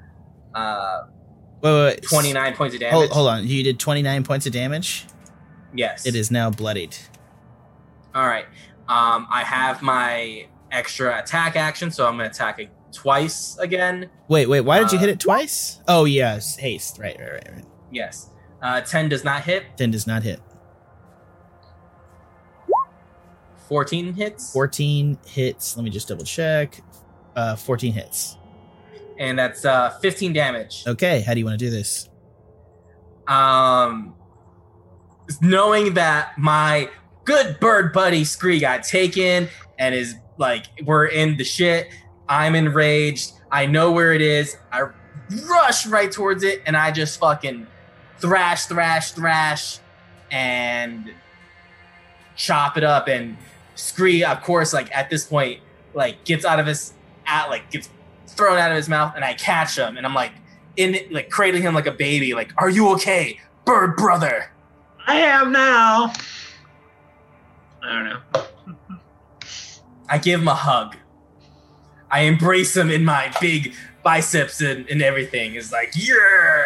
uh, 0.53 1.03
Wait, 1.61 1.71
wait, 1.71 1.85
wait. 1.85 2.01
29 2.03 2.53
points 2.55 2.75
of 2.75 2.81
damage? 2.81 2.93
Hold, 2.93 3.09
hold 3.11 3.27
on. 3.29 3.47
You 3.47 3.63
did 3.63 3.79
29 3.79 4.23
points 4.23 4.45
of 4.45 4.51
damage. 4.51 5.05
Yes. 5.73 6.05
It 6.05 6.15
is 6.15 6.31
now 6.31 6.49
bloodied. 6.49 6.95
All 8.13 8.27
right. 8.27 8.45
Um, 8.87 9.27
I 9.31 9.43
have 9.45 9.81
my 9.81 10.47
extra 10.75 11.19
attack 11.19 11.55
action, 11.55 11.89
so 11.91 12.05
I'm 12.07 12.17
gonna 12.17 12.29
attack 12.29 12.59
it 12.59 12.69
twice 12.91 13.57
again. 13.57 14.09
Wait, 14.27 14.47
wait. 14.47 14.61
Why 14.61 14.79
did 14.79 14.91
you 14.91 14.97
Uh, 14.97 15.01
hit 15.01 15.09
it 15.09 15.19
twice? 15.19 15.81
Oh, 15.87 16.05
yes. 16.05 16.55
Haste. 16.57 16.97
Right, 16.99 17.17
right, 17.19 17.31
right, 17.33 17.49
right. 17.55 17.65
Yes. 17.91 18.29
Uh, 18.61 18.81
10 18.81 19.09
does 19.09 19.23
not 19.23 19.43
hit. 19.43 19.63
10 19.77 19.91
does 19.91 20.07
not 20.07 20.23
hit. 20.23 20.39
14 23.67 24.13
hits. 24.13 24.51
14 24.53 25.17
hits. 25.27 25.75
Let 25.75 25.83
me 25.83 25.89
just 25.89 26.07
double 26.07 26.23
check. 26.25 26.81
Uh, 27.35 27.55
14 27.55 27.93
hits. 27.93 28.37
And 29.17 29.37
that's 29.39 29.65
uh, 29.65 29.91
15 30.01 30.33
damage. 30.33 30.83
Okay. 30.87 31.21
How 31.21 31.33
do 31.33 31.39
you 31.39 31.45
want 31.45 31.57
to 31.59 31.65
do 31.65 31.71
this? 31.71 32.09
um 33.27 34.13
knowing 35.41 35.95
that 35.95 36.37
my 36.37 36.87
good 37.23 37.59
bird 37.59 37.91
buddy 37.91 38.23
Scree 38.23 38.59
got 38.59 38.83
taken 38.83 39.49
and 39.79 39.95
is 39.95 40.13
like 40.37 40.65
we're 40.83 41.05
in 41.05 41.37
the 41.37 41.43
shit 41.43 41.89
i'm 42.27 42.55
enraged 42.55 43.33
i 43.51 43.65
know 43.65 43.91
where 43.91 44.13
it 44.13 44.21
is 44.21 44.57
i 44.71 44.81
rush 45.49 45.85
right 45.87 46.11
towards 46.11 46.43
it 46.43 46.61
and 46.65 46.75
i 46.75 46.91
just 46.91 47.19
fucking 47.19 47.65
thrash 48.19 48.65
thrash 48.65 49.11
thrash 49.11 49.79
and 50.31 51.11
chop 52.35 52.77
it 52.77 52.83
up 52.83 53.07
and 53.07 53.37
Scree 53.75 54.23
of 54.23 54.41
course 54.41 54.73
like 54.73 54.93
at 54.95 55.09
this 55.09 55.25
point 55.25 55.59
like 55.93 56.23
gets 56.23 56.45
out 56.45 56.59
of 56.59 56.65
his 56.65 56.93
at 57.25 57.49
like 57.49 57.69
gets 57.71 57.89
thrown 58.27 58.57
out 58.57 58.71
of 58.71 58.77
his 58.77 58.87
mouth 58.87 59.13
and 59.15 59.23
i 59.23 59.33
catch 59.33 59.77
him 59.77 59.97
and 59.97 60.05
i'm 60.05 60.13
like 60.13 60.31
in 60.77 60.97
like 61.11 61.29
cradling 61.29 61.63
him 61.63 61.73
like 61.73 61.87
a 61.87 61.91
baby, 61.91 62.33
like, 62.33 62.51
"Are 62.57 62.69
you 62.69 62.89
okay, 62.93 63.39
bird 63.65 63.95
brother?" 63.95 64.51
I 65.07 65.17
am 65.17 65.51
now. 65.51 66.13
I 67.83 67.93
don't 67.93 68.05
know. 68.05 68.43
I 70.09 70.17
give 70.17 70.41
him 70.41 70.47
a 70.47 70.55
hug. 70.55 70.95
I 72.11 72.21
embrace 72.21 72.75
him 72.75 72.89
in 72.91 73.03
my 73.03 73.31
big 73.41 73.73
biceps 74.03 74.61
and, 74.61 74.87
and 74.89 75.01
everything. 75.01 75.55
It's 75.55 75.71
like, 75.71 75.93
yeah. 75.95 76.63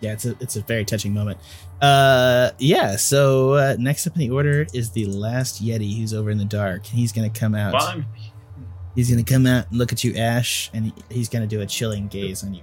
Yeah, 0.00 0.12
it's 0.12 0.26
a 0.26 0.36
it's 0.40 0.56
a 0.56 0.60
very 0.60 0.84
touching 0.84 1.14
moment. 1.14 1.38
Uh, 1.80 2.50
yeah. 2.58 2.96
So 2.96 3.54
uh, 3.54 3.76
next 3.78 4.06
up 4.06 4.14
in 4.14 4.20
the 4.20 4.30
order 4.30 4.66
is 4.74 4.90
the 4.90 5.06
last 5.06 5.64
Yeti 5.64 5.98
who's 5.98 6.12
over 6.12 6.30
in 6.30 6.36
the 6.36 6.44
dark. 6.44 6.84
He's 6.84 7.12
gonna 7.12 7.30
come 7.30 7.54
out. 7.54 7.72
Well, 7.72 8.04
He's 8.94 9.10
gonna 9.10 9.24
come 9.24 9.46
out 9.46 9.68
and 9.70 9.78
look 9.78 9.92
at 9.92 10.04
you, 10.04 10.14
Ashe, 10.14 10.70
and 10.72 10.86
he, 10.86 10.94
he's 11.10 11.28
gonna 11.28 11.46
do 11.46 11.60
a 11.60 11.66
chilling 11.66 12.08
gaze 12.08 12.44
on 12.44 12.54
you. 12.54 12.62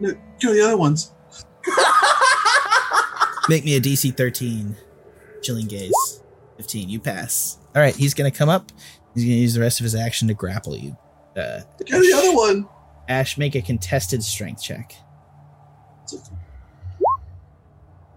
No, 0.00 0.14
kill 0.38 0.52
the 0.52 0.62
other 0.62 0.76
ones. 0.76 1.12
Make 3.48 3.64
me 3.64 3.76
a 3.76 3.80
DC 3.80 4.16
13. 4.16 4.76
Chilling 5.42 5.66
gaze. 5.66 6.22
15. 6.58 6.88
You 6.88 7.00
pass. 7.00 7.58
All 7.74 7.82
right, 7.82 7.94
he's 7.94 8.14
going 8.14 8.30
to 8.30 8.36
come 8.36 8.48
up. 8.48 8.70
He's 9.14 9.24
going 9.24 9.36
to 9.36 9.40
use 9.40 9.54
the 9.54 9.60
rest 9.60 9.80
of 9.80 9.84
his 9.84 9.94
action 9.94 10.28
to 10.28 10.34
grapple 10.34 10.76
you. 10.76 10.96
Uh, 11.36 11.60
Kill 11.84 12.00
the 12.00 12.12
other 12.14 12.36
one. 12.36 12.68
Ashe, 13.08 13.38
make 13.38 13.54
a 13.54 13.62
contested 13.62 14.22
strength 14.22 14.62
check. 14.62 14.94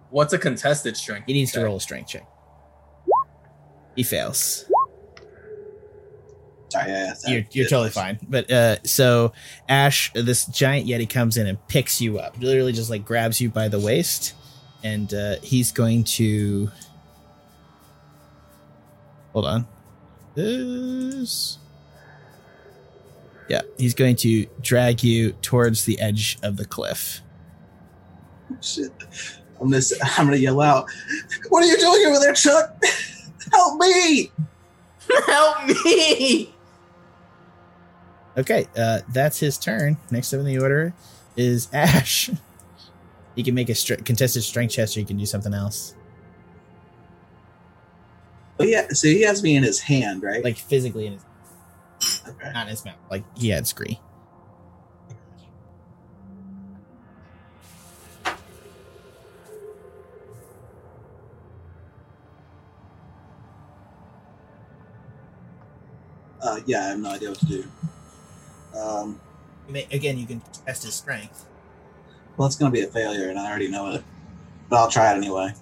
What's 0.09 0.33
a 0.33 0.37
contested 0.37 0.97
strength? 0.97 1.25
He 1.27 1.33
needs 1.33 1.51
to 1.53 1.63
roll 1.63 1.77
a 1.77 1.81
strength 1.81 2.09
check. 2.09 2.27
He 3.95 4.03
fails. 4.03 4.65
Sorry, 6.69 6.89
yeah, 6.89 7.13
yeah, 7.25 7.33
You're, 7.33 7.43
you're 7.51 7.67
totally 7.67 7.89
fine. 7.89 8.17
But 8.27 8.49
uh, 8.49 8.77
so 8.83 9.33
Ashe, 9.67 10.11
this 10.13 10.45
giant 10.45 10.87
yeti 10.87 11.09
comes 11.09 11.35
in 11.37 11.47
and 11.47 11.65
picks 11.67 11.99
you 11.99 12.19
up. 12.19 12.37
Literally, 12.39 12.71
just 12.71 12.89
like 12.89 13.03
grabs 13.03 13.41
you 13.41 13.49
by 13.49 13.67
the 13.67 13.79
waist, 13.79 14.33
and 14.83 15.13
uh, 15.13 15.35
he's 15.43 15.71
going 15.71 16.05
to. 16.05 16.71
Hold 19.33 19.45
on. 19.45 19.67
This. 20.35 21.57
Yeah, 23.49 23.61
he's 23.77 23.93
going 23.93 24.15
to 24.17 24.45
drag 24.61 25.03
you 25.03 25.33
towards 25.41 25.85
the 25.85 25.99
edge 25.99 26.37
of 26.41 26.57
the 26.57 26.65
cliff. 26.65 27.21
Shit. 28.61 28.91
I'm 29.59 29.67
gonna, 29.67 29.77
s- 29.77 29.93
I'm 30.17 30.25
gonna 30.27 30.37
yell 30.37 30.61
out. 30.61 30.85
What 31.49 31.63
are 31.63 31.67
you 31.67 31.77
doing 31.77 32.05
over 32.07 32.19
there, 32.19 32.33
Chuck? 32.33 32.81
Help 33.51 33.79
me! 33.79 34.31
Help 35.27 35.67
me! 35.85 36.53
Okay, 38.37 38.67
uh, 38.77 38.99
that's 39.09 39.39
his 39.39 39.57
turn. 39.57 39.97
Next 40.09 40.33
up 40.33 40.39
in 40.39 40.45
the 40.45 40.57
order 40.59 40.93
is 41.35 41.67
Ashe. 41.73 42.29
He 43.35 43.43
can 43.43 43.53
make 43.55 43.69
a 43.69 43.75
str- 43.75 43.95
contested 43.95 44.43
strength 44.43 44.71
check, 44.73 44.87
or 44.89 44.99
he 44.99 45.03
can 45.05 45.17
do 45.17 45.25
something 45.25 45.53
else, 45.53 45.95
Oh 48.61 48.65
yeah, 48.65 48.87
so 48.89 49.07
he 49.07 49.21
has 49.21 49.41
me 49.41 49.55
in 49.55 49.63
his 49.63 49.79
hand, 49.79 50.21
right? 50.23 50.43
like 50.43 50.57
physically 50.57 51.07
in 51.07 51.13
his 51.13 51.25
okay. 52.27 52.51
not 52.53 52.63
in 52.63 52.69
his 52.69 52.85
mouth. 52.85 52.95
Like 53.09 53.23
he 53.37 53.49
had 53.49 53.67
scree. 53.67 53.99
Uh, 66.43 66.59
yeah, 66.65 66.85
I 66.85 66.87
have 66.89 66.99
no 66.99 67.11
idea 67.11 67.29
what 67.29 67.39
to 67.39 67.45
do. 67.45 67.63
Um, 68.77 69.19
Again, 69.69 70.17
you 70.17 70.25
can 70.25 70.41
test 70.65 70.83
his 70.83 70.93
strength. 70.95 71.45
well, 72.35 72.45
it's 72.45 72.57
gonna 72.57 72.71
be 72.71 72.81
a 72.81 72.87
failure, 72.87 73.29
and 73.29 73.39
I 73.39 73.47
already 73.49 73.69
know 73.69 73.91
it. 73.93 74.03
But 74.69 74.77
I'll 74.77 74.89
try 74.89 75.13
it 75.13 75.17
anyway. 75.17 75.53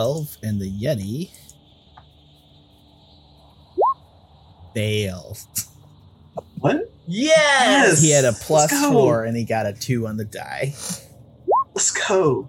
Twelve, 0.00 0.36
and 0.42 0.60
the 0.60 0.70
Yeti 0.70 1.30
failed. 4.74 5.38
What? 6.58 6.92
Yes! 7.06 8.02
He 8.02 8.10
had 8.10 8.24
a 8.26 8.28
Let's 8.28 8.44
plus 8.46 8.70
go. 8.70 8.92
four, 8.92 9.24
and 9.24 9.34
he 9.34 9.44
got 9.44 9.64
a 9.64 9.72
two 9.72 10.06
on 10.06 10.18
the 10.18 10.26
die. 10.26 10.74
Let's 11.74 11.92
go. 11.92 12.46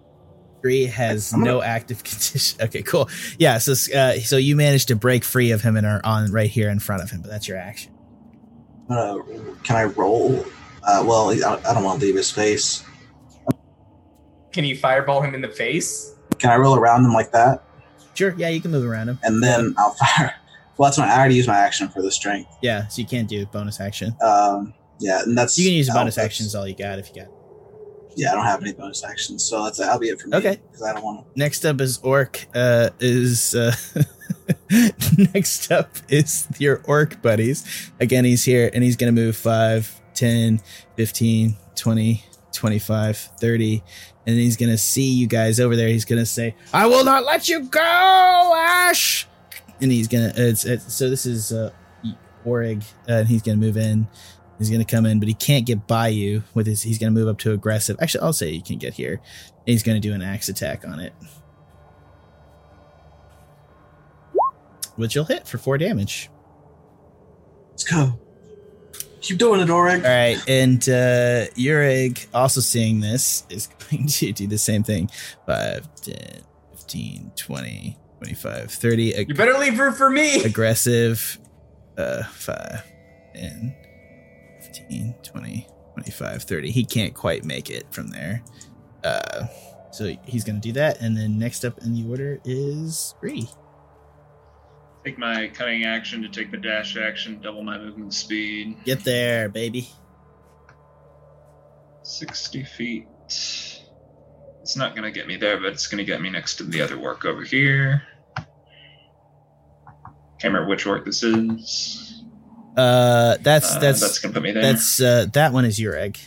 Three 0.61 0.87
has 0.87 1.31
I'm 1.31 1.39
gonna- 1.39 1.51
no 1.53 1.61
active 1.61 2.03
condition. 2.03 2.61
Okay, 2.63 2.81
cool. 2.81 3.07
Yeah, 3.39 3.59
so 3.59 3.71
uh, 3.97 4.15
so 4.19 4.35
you 4.35 4.57
managed 4.57 4.89
to 4.89 4.97
break 4.97 5.23
free 5.23 5.51
of 5.51 5.61
him 5.61 5.77
and 5.77 5.85
are 5.87 6.01
on 6.03 6.29
right 6.33 6.49
here 6.49 6.69
in 6.69 6.79
front 6.79 7.01
of 7.01 7.09
him, 7.11 7.21
but 7.21 7.31
that's 7.31 7.47
your 7.47 7.57
action. 7.57 7.93
Uh, 8.89 9.19
can 9.63 9.77
I 9.77 9.85
roll? 9.85 10.43
Uh, 10.83 11.01
well, 11.07 11.29
I, 11.29 11.61
I 11.65 11.73
don't 11.73 11.83
want 11.85 12.01
to 12.01 12.05
leave 12.07 12.15
his 12.17 12.29
face. 12.29 12.83
Can 14.51 14.65
you 14.65 14.75
fireball 14.75 15.21
him 15.21 15.33
in 15.33 15.39
the 15.39 15.47
face? 15.49 16.13
Can 16.39 16.49
I 16.51 16.55
roll 16.57 16.75
around 16.75 17.05
him 17.05 17.13
like 17.13 17.31
that, 17.31 17.63
Sure, 18.13 18.33
yeah, 18.37 18.49
you 18.49 18.59
can 18.61 18.71
move 18.71 18.85
around 18.85 19.09
him. 19.09 19.19
and 19.23 19.43
then 19.43 19.75
I'll 19.77 19.93
fire? 19.93 20.33
Well, 20.77 20.87
that's 20.89 20.97
my. 20.99 21.07
I 21.07 21.17
already 21.17 21.35
used 21.35 21.47
my 21.47 21.57
action 21.57 21.87
for 21.89 22.01
the 22.01 22.11
strength. 22.11 22.51
Yeah, 22.61 22.87
so 22.87 23.01
you 23.01 23.07
can't 23.07 23.27
do 23.27 23.45
bonus 23.47 23.79
action. 23.79 24.15
Um, 24.21 24.73
yeah, 24.99 25.21
and 25.23 25.35
that's 25.37 25.57
You 25.57 25.65
can 25.65 25.73
use 25.73 25.89
bonus 25.89 26.17
actions 26.19 26.53
all 26.55 26.67
you 26.67 26.75
got 26.75 26.99
if 26.99 27.09
you 27.09 27.23
got. 27.23 27.31
Yeah, 28.15 28.31
I 28.31 28.35
don't 28.35 28.45
have 28.45 28.61
any 28.61 28.73
bonus 28.73 29.03
actions, 29.03 29.43
so 29.43 29.63
that's 29.63 29.77
that'll 29.79 29.99
be 29.99 30.09
it 30.09 30.19
for 30.19 30.27
me. 30.27 30.37
Okay. 30.37 30.59
because 30.67 30.81
I 30.83 30.93
don't 30.93 31.03
want 31.03 31.19
to. 31.25 31.39
Next 31.39 31.65
up 31.65 31.79
is 31.81 31.99
orc. 31.99 32.45
Uh, 32.55 32.89
is 32.99 33.53
uh, 33.55 33.75
next 35.33 35.71
up 35.71 35.89
is 36.09 36.47
your 36.59 36.81
orc 36.85 37.21
buddies. 37.21 37.91
Again, 37.99 38.25
he's 38.25 38.43
here 38.43 38.69
and 38.73 38.83
he's 38.83 38.95
gonna 38.95 39.11
move 39.11 39.35
5, 39.35 40.01
10, 40.13 40.59
15, 40.95 41.55
20, 41.75 42.23
25, 42.57 43.17
30. 43.39 43.83
And 44.25 44.35
he's 44.35 44.57
gonna 44.57 44.77
see 44.77 45.09
you 45.09 45.27
guys 45.27 45.59
over 45.59 45.75
there. 45.75 45.87
He's 45.87 46.03
gonna 46.05 46.25
say, 46.25 46.55
"I 46.73 46.85
will 46.87 47.05
not 47.05 47.23
let 47.23 47.47
you 47.47 47.63
go, 47.63 48.53
Ashe." 48.57 49.27
And 49.79 49.91
he's 49.91 50.07
gonna. 50.07 50.33
It's, 50.35 50.65
it's 50.65 50.93
so. 50.93 51.09
This 51.09 51.25
is 51.25 51.53
uh, 51.53 51.71
Oreg, 52.45 52.83
uh, 53.07 53.13
and 53.13 53.27
he's 53.27 53.41
gonna 53.41 53.57
move 53.57 53.77
in. 53.77 54.07
He's 54.57 54.69
gonna 54.69 54.85
come 54.85 55.05
in, 55.05 55.19
but 55.19 55.27
he 55.27 55.33
can't 55.33 55.65
get 55.65 55.87
by 55.87 56.09
you 56.09 56.43
with 56.53 56.67
his. 56.67 56.81
He's 56.81 56.97
gonna 56.97 57.11
move 57.11 57.27
up 57.27 57.37
to 57.39 57.53
aggressive. 57.53 57.95
Actually, 58.01 58.21
I'll 58.21 58.33
say 58.33 58.49
you 58.49 58.63
can 58.63 58.77
get 58.79 58.93
here. 58.95 59.13
And 59.13 59.67
he's 59.67 59.83
gonna 59.83 59.99
do 59.99 60.13
an 60.13 60.21
axe 60.21 60.49
attack 60.49 60.85
on 60.85 60.99
it, 60.99 61.13
which 64.95 65.15
you'll 65.15 65.25
hit 65.25 65.47
for 65.47 65.57
four 65.57 65.77
damage. 65.77 66.29
Let's 67.69 67.83
go. 67.83 68.19
Keep 69.27 69.39
doing 69.39 69.59
it, 69.59 69.67
Oreg. 69.67 69.97
All 70.05 70.09
right, 70.09 70.41
and 70.47 70.81
uh 70.87 71.47
Ureg, 71.57 72.27
also 72.33 72.61
seeing 72.61 73.01
this, 73.01 73.43
is 73.49 73.67
going 73.89 74.07
to 74.07 74.31
do 74.31 74.47
the 74.47 74.57
same 74.57 74.83
thing. 74.83 75.09
5, 75.45 75.95
10, 76.01 76.15
15, 76.71 77.31
20, 77.35 77.97
25, 78.19 78.71
30. 78.71 79.15
Ag- 79.15 79.29
You 79.29 79.35
better 79.35 79.57
leave 79.57 79.77
room 79.77 79.93
for 79.93 80.09
me! 80.09 80.41
aggressive. 80.45 81.39
Uh, 81.97 82.23
5, 82.23 82.83
10, 83.35 83.75
15, 84.61 85.15
20, 85.23 85.67
25, 85.93 86.43
30. 86.43 86.71
He 86.71 86.85
can't 86.85 87.13
quite 87.13 87.43
make 87.43 87.69
it 87.69 87.85
from 87.91 88.07
there. 88.09 88.43
Uh, 89.03 89.47
so 89.91 90.15
he's 90.23 90.43
going 90.43 90.61
to 90.61 90.67
do 90.67 90.71
that. 90.73 91.01
And 91.01 91.17
then 91.17 91.37
next 91.39 91.65
up 91.65 91.79
in 91.79 91.93
the 91.93 92.07
order 92.09 92.39
is 92.45 92.97
Scree. 92.97 93.49
Take 95.05 95.17
my 95.17 95.47
cunning 95.53 95.85
action 95.85 96.21
to 96.23 96.29
take 96.29 96.51
the 96.51 96.57
dash 96.57 96.97
action, 96.97 97.39
double 97.41 97.63
my 97.63 97.77
movement 97.77 98.13
speed. 98.13 98.77
Get 98.83 99.03
there, 99.03 99.47
baby. 99.47 99.89
60 102.03 102.63
feet. 102.63 103.07
It's 103.25 104.75
not 104.75 104.95
going 104.95 105.03
to 105.03 105.11
get 105.11 105.27
me 105.27 105.37
there, 105.37 105.57
but 105.57 105.67
it's 105.67 105.87
going 105.87 105.99
to 105.99 106.03
get 106.03 106.21
me 106.21 106.29
next 106.29 106.55
to 106.57 106.63
the 106.63 106.81
other 106.81 106.97
work 106.97 107.23
over 107.25 107.43
here. 107.43 108.03
Can't 110.39 110.53
remember 110.53 110.67
which 110.67 110.85
work 110.85 111.05
this 111.05 111.23
is. 111.23 112.23
Uh, 112.75 113.37
that's 113.41 113.75
Uh, 113.75 113.79
that's 113.79 114.01
that's 114.01 114.21
to 114.21 114.29
put 114.29 114.43
me 114.43 114.51
there. 114.51 114.61
that's 114.61 115.01
uh, 115.01 115.25
that 115.33 115.51
one 115.51 115.65
is 115.65 115.79
your 115.79 115.95
egg. 115.95 116.19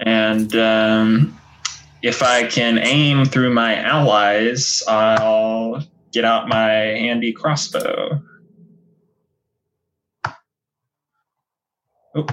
And 0.00 0.54
um, 0.56 1.38
if 2.02 2.22
I 2.22 2.46
can 2.48 2.78
aim 2.78 3.24
through 3.24 3.52
my 3.54 3.76
allies, 3.76 4.82
I'll 4.88 5.84
get 6.14 6.24
out 6.24 6.48
my 6.48 6.70
handy 6.70 7.32
crossbow. 7.32 8.22
Oh. 12.16 12.26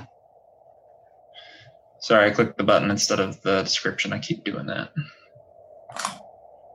Sorry, 2.00 2.30
I 2.30 2.32
clicked 2.32 2.58
the 2.58 2.64
button 2.64 2.92
instead 2.92 3.20
of 3.20 3.42
the 3.42 3.64
description. 3.64 4.14
I 4.14 4.20
keep 4.20 4.44
doing 4.44 4.68
that. 4.68 4.92
I 5.96 6.20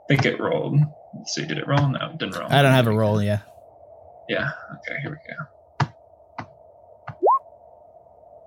think 0.08 0.26
it 0.26 0.40
rolled. 0.40 0.80
Let's 1.16 1.34
see, 1.34 1.46
did 1.46 1.58
it 1.58 1.68
roll? 1.68 1.88
No, 1.88 2.10
it 2.12 2.18
didn't 2.18 2.36
roll. 2.36 2.48
I 2.50 2.62
don't 2.62 2.72
have 2.72 2.88
a 2.88 2.92
roll. 2.92 3.22
Yeah. 3.22 3.40
Yeah, 4.28 4.50
okay, 4.78 5.00
here 5.02 5.10
we 5.10 5.86
go. 5.86 5.88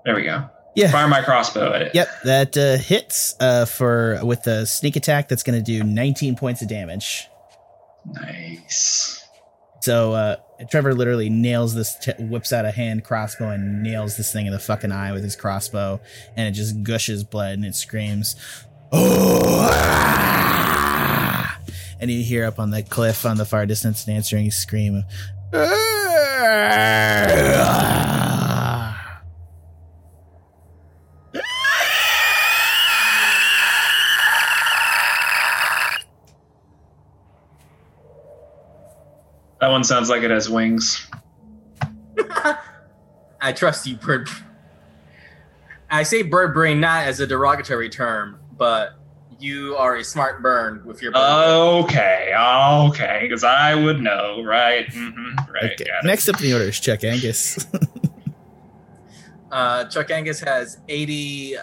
There 0.04 0.16
we 0.16 0.24
go. 0.24 0.50
Yeah. 0.76 0.92
Fire 0.92 1.08
my 1.08 1.22
crossbow 1.22 1.74
at 1.74 1.82
it. 1.82 1.96
Yep, 1.96 2.10
that 2.26 2.58
uh, 2.58 2.78
hits 2.78 3.36
uh, 3.40 3.66
for 3.66 4.20
with 4.24 4.46
a 4.48 4.66
sneak 4.66 4.98
attack. 4.98 5.30
That's 5.30 5.44
going 5.44 5.58
to 5.58 5.64
do 5.64 5.84
19 5.84 6.36
points 6.36 6.62
of 6.62 6.68
damage. 6.68 7.29
Nice. 8.14 9.24
So 9.82 10.14
uh, 10.14 10.36
Trevor 10.70 10.94
literally 10.94 11.30
nails 11.30 11.74
this, 11.74 11.96
t- 11.96 12.12
whips 12.20 12.52
out 12.52 12.66
a 12.66 12.72
hand 12.72 13.06
crossbow 13.06 13.50
and 13.50 13.82
nails 13.82 14.18
this 14.18 14.34
thing 14.34 14.46
in 14.46 14.52
the 14.52 14.60
fucking 14.60 14.92
eye 14.92 15.14
with 15.14 15.24
his 15.24 15.36
crossbow, 15.36 16.02
and 16.36 16.48
it 16.48 16.52
just 16.52 16.84
gushes 16.84 17.24
blood 17.24 17.54
and 17.54 17.64
it 17.66 17.76
screams, 17.76 18.36
"Oh!" 18.92 19.70
ah!" 19.72 21.60
And 22.00 22.12
you 22.12 22.24
hear 22.24 22.46
up 22.46 22.60
on 22.60 22.72
the 22.72 22.84
cliff 22.84 23.26
on 23.26 23.38
the 23.38 23.46
far 23.46 23.66
distance 23.66 24.06
an 24.08 24.14
answering 24.14 24.52
scream. 24.52 25.06
"Ah!" 25.54 26.30
That 39.62 39.70
one 39.70 39.84
sounds 39.84 40.10
like 40.10 40.24
it 40.24 40.32
has 40.32 40.50
wings. 40.50 41.08
I 43.42 43.52
trust 43.54 43.86
you, 43.88 43.96
bird. 43.98 44.30
I 45.90 46.04
say 46.04 46.22
bird 46.22 46.54
brain 46.54 46.80
not 46.80 47.08
as 47.08 47.20
a 47.20 47.28
derogatory 47.28 47.90
term, 47.90 48.40
but 48.58 48.94
you 49.40 49.76
are 49.76 49.96
a 49.96 50.04
smart 50.04 50.42
burn 50.42 50.84
with 50.86 51.02
your. 51.02 51.12
Bird 51.12 51.20
Okay, 51.86 52.34
okay, 52.36 53.20
because 53.24 53.44
I 53.44 53.76
would 53.76 54.02
know, 54.02 54.44
right? 54.44 54.86
hmm 54.92 55.36
right. 55.54 55.72
Okay. 55.74 55.86
Next 56.04 56.30
up 56.30 56.38
in 56.38 56.44
the 56.44 56.54
order 56.54 56.66
is 56.66 56.80
Chuck 56.80 57.04
Angus. 57.04 57.66
Uh, 59.52 59.86
Chuck 59.86 60.12
Angus 60.12 60.40
has 60.42 60.78
80 60.88 61.56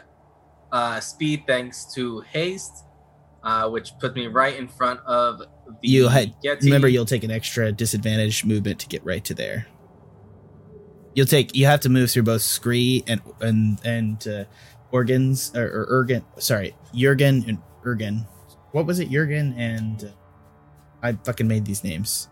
uh, 0.72 1.00
speed 1.00 1.44
thanks 1.46 1.84
to 1.94 2.20
haste, 2.20 2.84
uh, 3.42 3.68
which 3.68 3.92
puts 4.00 4.14
me 4.16 4.26
right 4.26 4.56
in 4.56 4.66
front 4.66 5.00
of 5.06 5.38
the 5.38 5.48
You 5.82 6.08
had- 6.08 6.34
Yeti. 6.42 6.62
Remember, 6.62 6.88
you'll 6.88 7.04
take 7.06 7.24
an 7.24 7.30
extra 7.30 7.72
disadvantage 7.72 8.44
movement 8.44 8.80
to 8.80 8.86
get 8.88 9.04
right 9.04 9.24
to 9.24 9.34
there. 9.34 9.66
You'll 11.14 11.26
take. 11.26 11.56
You 11.56 11.66
have 11.66 11.80
to 11.80 11.88
move 11.88 12.10
through 12.10 12.24
both 12.24 12.42
Scree 12.42 13.02
and 13.06 13.20
and 13.40 13.80
and 13.84 14.28
uh, 14.28 14.44
organs 14.92 15.50
or, 15.56 15.64
or 15.64 16.04
Ergen. 16.04 16.22
Sorry, 16.38 16.74
Jurgen 16.94 17.44
and 17.48 17.58
Ergen. 17.84 18.26
What 18.72 18.84
was 18.86 18.98
it? 18.98 19.08
Jurgen 19.10 19.54
and 19.54 20.04
uh, 20.04 20.08
I 21.02 21.12
fucking 21.12 21.48
made 21.48 21.64
these 21.64 21.82
names. 21.84 22.28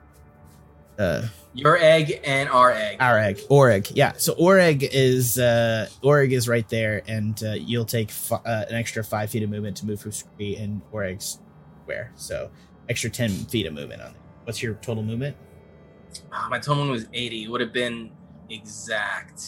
Uh, 0.99 1.27
your 1.55 1.77
egg 1.79 2.21
and 2.25 2.49
our 2.51 2.71
egg. 2.73 2.99
our 3.01 3.19
egg, 3.19 3.39
Oreg. 3.51 3.91
Yeah. 3.95 4.13
So 4.17 4.35
Oreg 4.35 4.87
is 4.93 5.39
uh 5.39 5.89
Oreg 6.03 6.33
is 6.33 6.47
right 6.47 6.69
there, 6.69 7.03
and 7.09 7.43
uh, 7.43 7.53
you'll 7.53 7.85
take 7.87 8.11
fi- 8.11 8.37
uh, 8.45 8.65
an 8.69 8.75
extra 8.75 9.03
five 9.03 9.31
feet 9.31 9.43
of 9.43 9.51
movement 9.51 9.79
to 9.79 9.87
move 9.87 10.01
through 10.01 10.13
Scree 10.13 10.57
and 10.57 10.83
Oreg's 10.93 11.41
square. 11.83 12.13
So 12.17 12.51
extra 12.89 13.11
ten 13.11 13.31
feet 13.31 13.67
of 13.67 13.73
movement 13.75 14.03
on 14.03 14.11
it. 14.11 14.17
What's 14.45 14.63
your 14.63 14.75
total 14.75 15.03
movement? 15.03 15.37
Ah, 16.33 16.47
my 16.51 16.59
total 16.59 16.85
movement 16.85 16.93
was 16.93 17.09
80. 17.13 17.45
It 17.45 17.49
would 17.51 17.61
have 17.61 17.73
been 17.73 18.11
exact. 18.51 19.43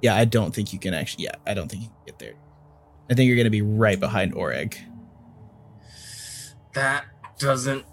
Yeah, 0.00 0.14
I 0.16 0.24
don't 0.24 0.54
think 0.54 0.72
you 0.72 0.78
can 0.78 0.94
actually. 0.94 1.24
Yeah, 1.24 1.34
I 1.46 1.54
don't 1.54 1.68
think 1.70 1.82
you 1.84 1.88
can 1.88 1.98
get 2.06 2.18
there. 2.18 2.34
I 3.10 3.14
think 3.14 3.26
you're 3.28 3.36
going 3.36 3.44
to 3.46 3.50
be 3.50 3.62
right 3.62 3.98
behind 3.98 4.34
Oreg. 4.34 4.76
That 6.74 7.04
doesn't 7.38 7.84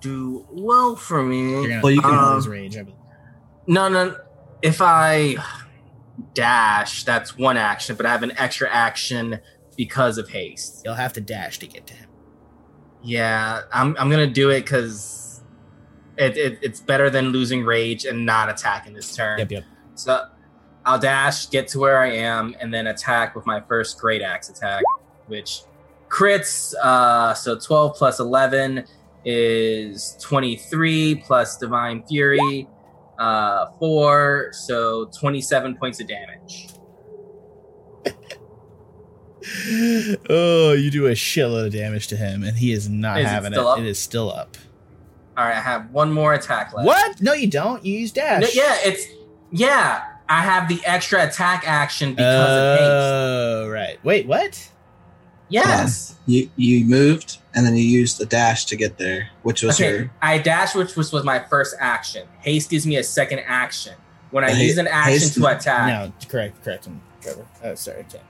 do 0.00 0.46
well 0.50 0.94
for 0.96 1.22
me. 1.22 1.62
You're 1.66 1.80
Well, 1.82 1.90
you 1.92 2.00
to 2.00 2.08
can- 2.08 2.34
lose 2.34 2.46
rage. 2.48 2.76
I 2.76 2.82
believe. 2.82 2.98
No, 3.66 3.88
no. 3.88 4.16
If 4.62 4.80
I 4.80 5.36
dash, 6.34 7.04
that's 7.04 7.36
one 7.36 7.56
action, 7.56 7.96
but 7.96 8.06
I 8.06 8.10
have 8.10 8.22
an 8.22 8.32
extra 8.38 8.68
action 8.70 9.40
because 9.76 10.18
of 10.18 10.30
haste. 10.30 10.82
You'll 10.84 10.94
have 10.94 11.12
to 11.14 11.20
dash 11.20 11.58
to 11.60 11.66
get 11.66 11.86
to 11.86 11.94
him. 11.94 12.07
Yeah, 13.02 13.62
I'm 13.72 13.96
I'm 13.98 14.10
gonna 14.10 14.26
do 14.26 14.50
it 14.50 14.62
because 14.62 15.42
it, 16.16 16.36
it 16.36 16.58
it's 16.62 16.80
better 16.80 17.10
than 17.10 17.28
losing 17.28 17.64
rage 17.64 18.04
and 18.04 18.26
not 18.26 18.48
attacking 18.48 18.94
this 18.94 19.14
turn. 19.14 19.38
Yep, 19.38 19.50
yep. 19.50 19.64
So 19.94 20.26
I'll 20.84 20.98
dash, 20.98 21.50
get 21.50 21.68
to 21.68 21.78
where 21.78 21.98
I 21.98 22.12
am, 22.12 22.54
and 22.60 22.72
then 22.72 22.86
attack 22.86 23.36
with 23.36 23.46
my 23.46 23.60
first 23.60 23.98
great 24.00 24.22
axe 24.22 24.48
attack, 24.48 24.82
which 25.26 25.62
crits. 26.08 26.74
Uh, 26.74 27.34
so 27.34 27.58
12 27.58 27.94
plus 27.96 28.20
11 28.20 28.84
is 29.24 30.16
23 30.20 31.16
plus 31.16 31.58
divine 31.58 32.02
fury, 32.06 32.66
uh, 33.18 33.66
four, 33.78 34.48
so 34.52 35.10
27 35.18 35.76
points 35.76 36.00
of 36.00 36.08
damage. 36.08 36.68
Oh, 40.30 40.72
you 40.72 40.90
do 40.90 41.06
a 41.06 41.12
shitload 41.12 41.66
of 41.66 41.72
damage 41.72 42.06
to 42.08 42.16
him, 42.16 42.42
and 42.42 42.56
he 42.56 42.72
is 42.72 42.88
not 42.88 43.20
Is 43.20 43.26
having 43.26 43.52
it. 43.52 43.56
still 43.56 43.68
up? 43.68 43.78
It 43.78 43.86
is 43.86 43.98
still 43.98 44.32
up. 44.32 44.56
All 45.36 45.44
right, 45.44 45.56
I 45.56 45.60
have 45.60 45.90
one 45.92 46.12
more 46.12 46.34
attack 46.34 46.72
left. 46.74 46.86
What? 46.86 47.22
No, 47.22 47.32
you 47.32 47.46
don't. 47.48 47.84
You 47.84 47.98
use 48.00 48.10
dash. 48.12 48.42
No, 48.42 48.48
yeah, 48.52 48.76
it's 48.84 49.06
yeah. 49.52 50.04
I 50.28 50.42
have 50.42 50.68
the 50.68 50.80
extra 50.84 51.26
attack 51.26 51.62
action 51.66 52.10
because 52.14 52.50
of 52.50 52.78
haste. 52.78 52.90
Oh, 52.90 53.68
right. 53.70 53.98
Wait, 54.04 54.26
what? 54.26 54.70
Yes. 55.48 56.14
You 56.26 56.50
you 56.56 56.84
moved 56.84 57.38
and 57.54 57.64
then 57.64 57.74
you 57.74 57.82
used 57.82 58.18
the 58.18 58.26
dash 58.26 58.66
to 58.66 58.76
get 58.76 58.98
there, 58.98 59.30
which 59.42 59.62
was 59.62 59.80
Okay, 59.80 59.90
your 59.96 60.10
I 60.20 60.36
dash, 60.38 60.74
which 60.74 60.94
was, 60.96 61.10
was 61.12 61.24
my 61.24 61.38
first 61.38 61.74
action. 61.80 62.26
Haste 62.40 62.68
gives 62.68 62.86
me 62.86 62.96
a 62.96 63.02
second 63.04 63.38
action. 63.46 63.94
When 64.30 64.44
I 64.44 64.50
Ha- 64.50 64.58
use 64.60 64.76
an 64.76 64.86
action 64.88 65.12
haste- 65.12 65.34
to 65.36 65.46
attack, 65.46 65.86
No, 65.88 66.12
correct, 66.28 66.62
correct 66.62 66.84
him, 66.86 67.00
Trevor. 67.22 67.46
Oh, 67.64 67.74
sorry, 67.76 68.04
Tim. 68.10 68.20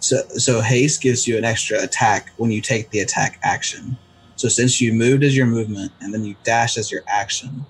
So 0.00 0.22
so 0.36 0.60
haste 0.60 1.00
gives 1.00 1.26
you 1.26 1.36
an 1.38 1.44
extra 1.44 1.82
attack 1.82 2.30
when 2.36 2.50
you 2.50 2.60
take 2.60 2.90
the 2.90 3.00
attack 3.00 3.38
action. 3.42 3.96
So 4.36 4.48
since 4.48 4.80
you 4.80 4.92
moved 4.92 5.24
as 5.24 5.36
your 5.36 5.46
movement 5.46 5.92
and 6.00 6.14
then 6.14 6.24
you 6.24 6.36
dash 6.44 6.78
as 6.78 6.92
your 6.92 7.02
action, 7.08 7.66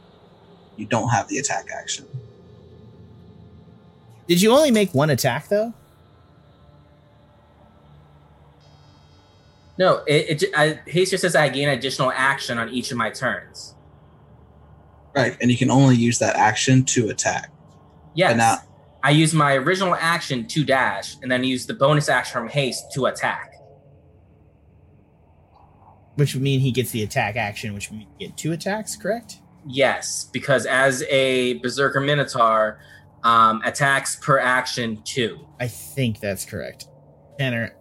you 0.76 0.86
don't 0.86 1.08
have 1.08 1.28
the 1.28 1.38
attack 1.38 1.68
action. 1.74 2.06
Did 4.26 4.42
you 4.42 4.52
only 4.52 4.70
make 4.70 4.92
one 4.94 5.10
attack 5.10 5.48
though? 5.48 5.72
no, 9.78 10.02
it, 10.06 10.42
it 10.42 10.50
I, 10.56 10.80
haste 10.86 11.12
just 11.12 11.22
says 11.22 11.36
I 11.36 11.48
gain 11.48 11.68
additional 11.68 12.10
action 12.12 12.58
on 12.58 12.68
each 12.68 12.90
of 12.90 12.96
my 12.96 13.10
turns. 13.10 13.74
Right, 15.14 15.36
and 15.40 15.50
you 15.50 15.56
can 15.56 15.70
only 15.70 15.96
use 15.96 16.18
that 16.18 16.36
action 16.36 16.84
to 16.86 17.08
attack. 17.08 17.50
Yes, 18.14 18.36
now- 18.36 18.58
I 19.08 19.12
use 19.12 19.32
my 19.32 19.54
original 19.54 19.94
action 19.94 20.46
to 20.48 20.62
dash, 20.62 21.16
and 21.22 21.32
then 21.32 21.42
use 21.42 21.64
the 21.64 21.72
bonus 21.72 22.10
action 22.10 22.42
from 22.42 22.48
haste 22.50 22.92
to 22.92 23.06
attack. 23.06 23.54
Which 26.16 26.34
would 26.34 26.42
mean 26.42 26.60
he 26.60 26.70
gets 26.70 26.90
the 26.90 27.02
attack 27.04 27.36
action, 27.36 27.72
which 27.72 27.90
would 27.90 28.04
get 28.18 28.36
two 28.36 28.52
attacks, 28.52 28.96
correct? 28.96 29.38
Yes, 29.66 30.28
because 30.30 30.66
as 30.66 31.04
a 31.04 31.54
berserker 31.60 32.02
minotaur, 32.02 32.80
um, 33.22 33.62
attacks 33.64 34.16
per 34.16 34.38
action 34.38 35.00
two. 35.04 35.48
I 35.58 35.68
think 35.68 36.20
that's 36.20 36.44
correct. 36.44 36.88
Tanner, 37.38 37.76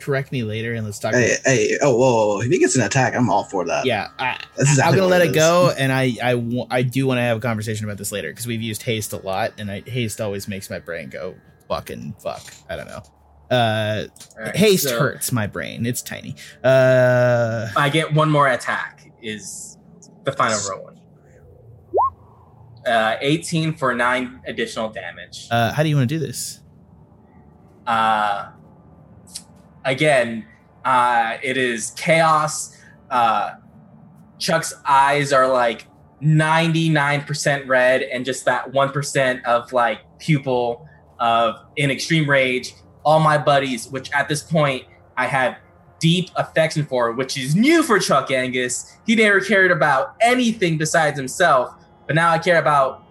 correct 0.00 0.32
me 0.32 0.42
later 0.42 0.74
and 0.74 0.84
let's 0.84 0.98
talk. 0.98 1.14
Hey, 1.14 1.34
hey, 1.44 1.78
oh, 1.82 1.94
whoa, 1.96 1.98
whoa, 1.98 2.26
whoa. 2.34 2.40
If 2.40 2.50
he 2.50 2.58
gets 2.58 2.76
an 2.76 2.82
attack, 2.82 3.14
I'm 3.14 3.28
all 3.30 3.44
for 3.44 3.64
that. 3.66 3.84
yeah, 3.86 4.08
I, 4.18 4.38
That's 4.56 4.68
I'm 4.70 4.72
exactly 4.72 4.96
gonna 4.98 5.08
let 5.10 5.20
it 5.22 5.26
it 5.26 5.30
is. 5.30 5.36
go, 5.36 5.72
and 5.78 5.92
I 5.92 6.16
I, 6.22 6.66
I 6.70 6.82
do 6.82 7.06
want 7.06 7.18
to 7.18 7.22
have 7.22 7.36
a 7.38 7.40
conversation 7.40 7.84
about 7.84 7.98
this 7.98 8.12
later 8.12 8.30
because 8.30 8.46
we've 8.46 8.62
used 8.62 8.82
haste 8.82 9.12
a 9.12 9.18
lot, 9.18 9.52
and 9.58 9.70
I, 9.70 9.80
haste 9.86 10.20
always 10.20 10.48
makes 10.48 10.70
my 10.70 10.78
brain 10.78 11.08
go 11.10 11.34
fucking 11.68 12.14
fuck. 12.22 12.42
I 12.68 12.76
don't 12.76 12.86
know. 12.88 13.02
Uh, 13.50 14.04
All 14.36 14.44
right, 14.44 14.56
haste 14.56 14.84
so 14.88 14.98
hurts 14.98 15.32
my 15.32 15.46
brain. 15.46 15.86
It's 15.86 16.02
tiny. 16.02 16.34
Uh, 16.62 17.68
I 17.76 17.88
get 17.88 18.12
one 18.12 18.30
more 18.30 18.48
attack. 18.48 19.10
Is 19.22 19.78
the 20.24 20.32
final 20.32 20.58
roll 20.70 20.84
one? 20.84 20.94
Uh, 22.86 23.16
18 23.20 23.74
for 23.74 23.94
nine 23.94 24.40
additional 24.46 24.88
damage. 24.90 25.48
uh, 25.50 25.72
how 25.72 25.82
do 25.82 25.88
you 25.88 25.96
want 25.96 26.08
to 26.08 26.14
do 26.14 26.18
this? 26.18 26.60
Uh, 27.86 28.50
again, 29.84 30.46
uh, 30.84 31.38
it 31.42 31.56
is 31.56 31.90
chaos. 31.96 32.76
Uh, 33.10 33.52
Chuck's 34.38 34.74
eyes 34.86 35.32
are 35.32 35.48
like 35.48 35.86
99% 36.22 37.68
red, 37.68 38.02
and 38.02 38.24
just 38.24 38.44
that 38.44 38.72
1% 38.72 39.44
of 39.44 39.72
like 39.72 40.00
pupil 40.18 40.88
of 41.18 41.56
in 41.76 41.90
extreme 41.90 42.28
rage. 42.28 42.74
All 43.04 43.20
my 43.20 43.38
buddies, 43.38 43.88
which 43.88 44.10
at 44.12 44.28
this 44.28 44.42
point 44.42 44.84
I 45.16 45.26
had 45.26 45.56
deep 45.98 46.30
affection 46.36 46.84
for, 46.84 47.12
which 47.12 47.36
is 47.36 47.54
new 47.54 47.82
for 47.82 47.98
Chuck 47.98 48.30
Angus. 48.30 48.96
He 49.06 49.16
never 49.16 49.40
cared 49.40 49.70
about 49.70 50.14
anything 50.20 50.78
besides 50.78 51.18
himself, 51.18 51.74
but 52.06 52.14
now 52.14 52.30
I 52.30 52.38
care 52.38 52.58
about 52.58 53.04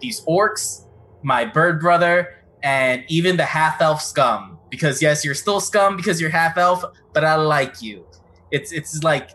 these 0.00 0.22
orcs, 0.22 0.84
my 1.22 1.44
bird 1.44 1.80
brother, 1.80 2.38
and 2.62 3.04
even 3.08 3.36
the 3.36 3.44
half 3.44 3.80
elf 3.80 4.02
scum. 4.02 4.53
Because 4.74 5.00
yes, 5.00 5.24
you're 5.24 5.34
still 5.36 5.60
scum 5.60 5.96
because 5.96 6.20
you're 6.20 6.30
half 6.30 6.58
elf, 6.58 6.84
but 7.12 7.24
I 7.24 7.36
like 7.36 7.80
you. 7.80 8.04
It's 8.50 8.72
it's 8.72 9.04
like 9.04 9.30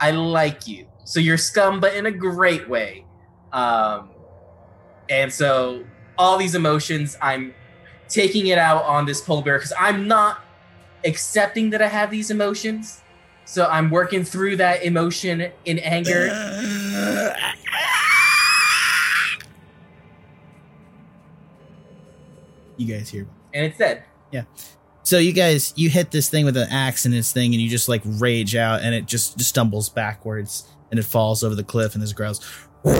I 0.00 0.10
like 0.10 0.68
you. 0.68 0.86
So 1.04 1.18
you're 1.18 1.38
scum, 1.38 1.80
but 1.80 1.94
in 1.94 2.04
a 2.04 2.10
great 2.10 2.68
way. 2.68 3.06
Um, 3.54 4.10
and 5.08 5.32
so 5.32 5.84
all 6.18 6.36
these 6.36 6.54
emotions, 6.54 7.16
I'm 7.22 7.54
taking 8.08 8.48
it 8.48 8.58
out 8.58 8.84
on 8.84 9.06
this 9.06 9.22
polar 9.22 9.42
bear 9.42 9.56
because 9.56 9.72
I'm 9.78 10.06
not 10.06 10.44
accepting 11.04 11.70
that 11.70 11.80
I 11.80 11.88
have 11.88 12.10
these 12.10 12.30
emotions. 12.30 13.02
So 13.46 13.66
I'm 13.66 13.88
working 13.90 14.24
through 14.24 14.56
that 14.56 14.84
emotion 14.84 15.50
in 15.64 15.78
anger. 15.78 16.26
You 22.76 22.86
guys 22.86 23.08
hear? 23.08 23.26
and 23.56 23.64
it's 23.64 23.78
dead. 23.78 24.04
So 25.02 25.18
you 25.18 25.32
guys, 25.32 25.72
you 25.76 25.88
hit 25.88 26.10
this 26.10 26.28
thing 26.28 26.44
with 26.44 26.56
an 26.56 26.68
axe 26.68 27.06
in 27.06 27.12
this 27.12 27.30
thing, 27.32 27.54
and 27.54 27.62
you 27.62 27.68
just 27.68 27.88
like 27.88 28.02
rage 28.04 28.56
out, 28.56 28.82
and 28.82 28.92
it 28.92 29.06
just, 29.06 29.38
just 29.38 29.50
stumbles 29.50 29.88
backwards, 29.88 30.66
and 30.90 30.98
it 30.98 31.04
falls 31.04 31.44
over 31.44 31.54
the 31.54 31.62
cliff, 31.62 31.94
and 31.94 32.02
this 32.02 32.12
growls, 32.12 32.40
and 32.84 32.96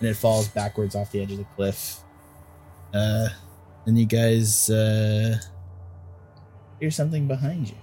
it 0.00 0.14
falls 0.14 0.46
backwards 0.48 0.94
off 0.94 1.10
the 1.10 1.20
edge 1.20 1.32
of 1.32 1.38
the 1.38 1.46
cliff. 1.56 1.96
Uh, 2.94 3.30
and 3.86 3.98
you 3.98 4.06
guys 4.06 4.70
uh, 4.70 5.36
hear 6.78 6.90
something 6.90 7.26
behind 7.26 7.68
you. 7.68 7.76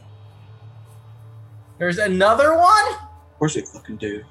There's 1.77 1.97
another 1.97 2.55
one. 2.55 2.93
Of 2.93 3.37
course 3.37 3.55
we 3.55 3.63
fucking 3.63 3.97
do. 3.97 4.23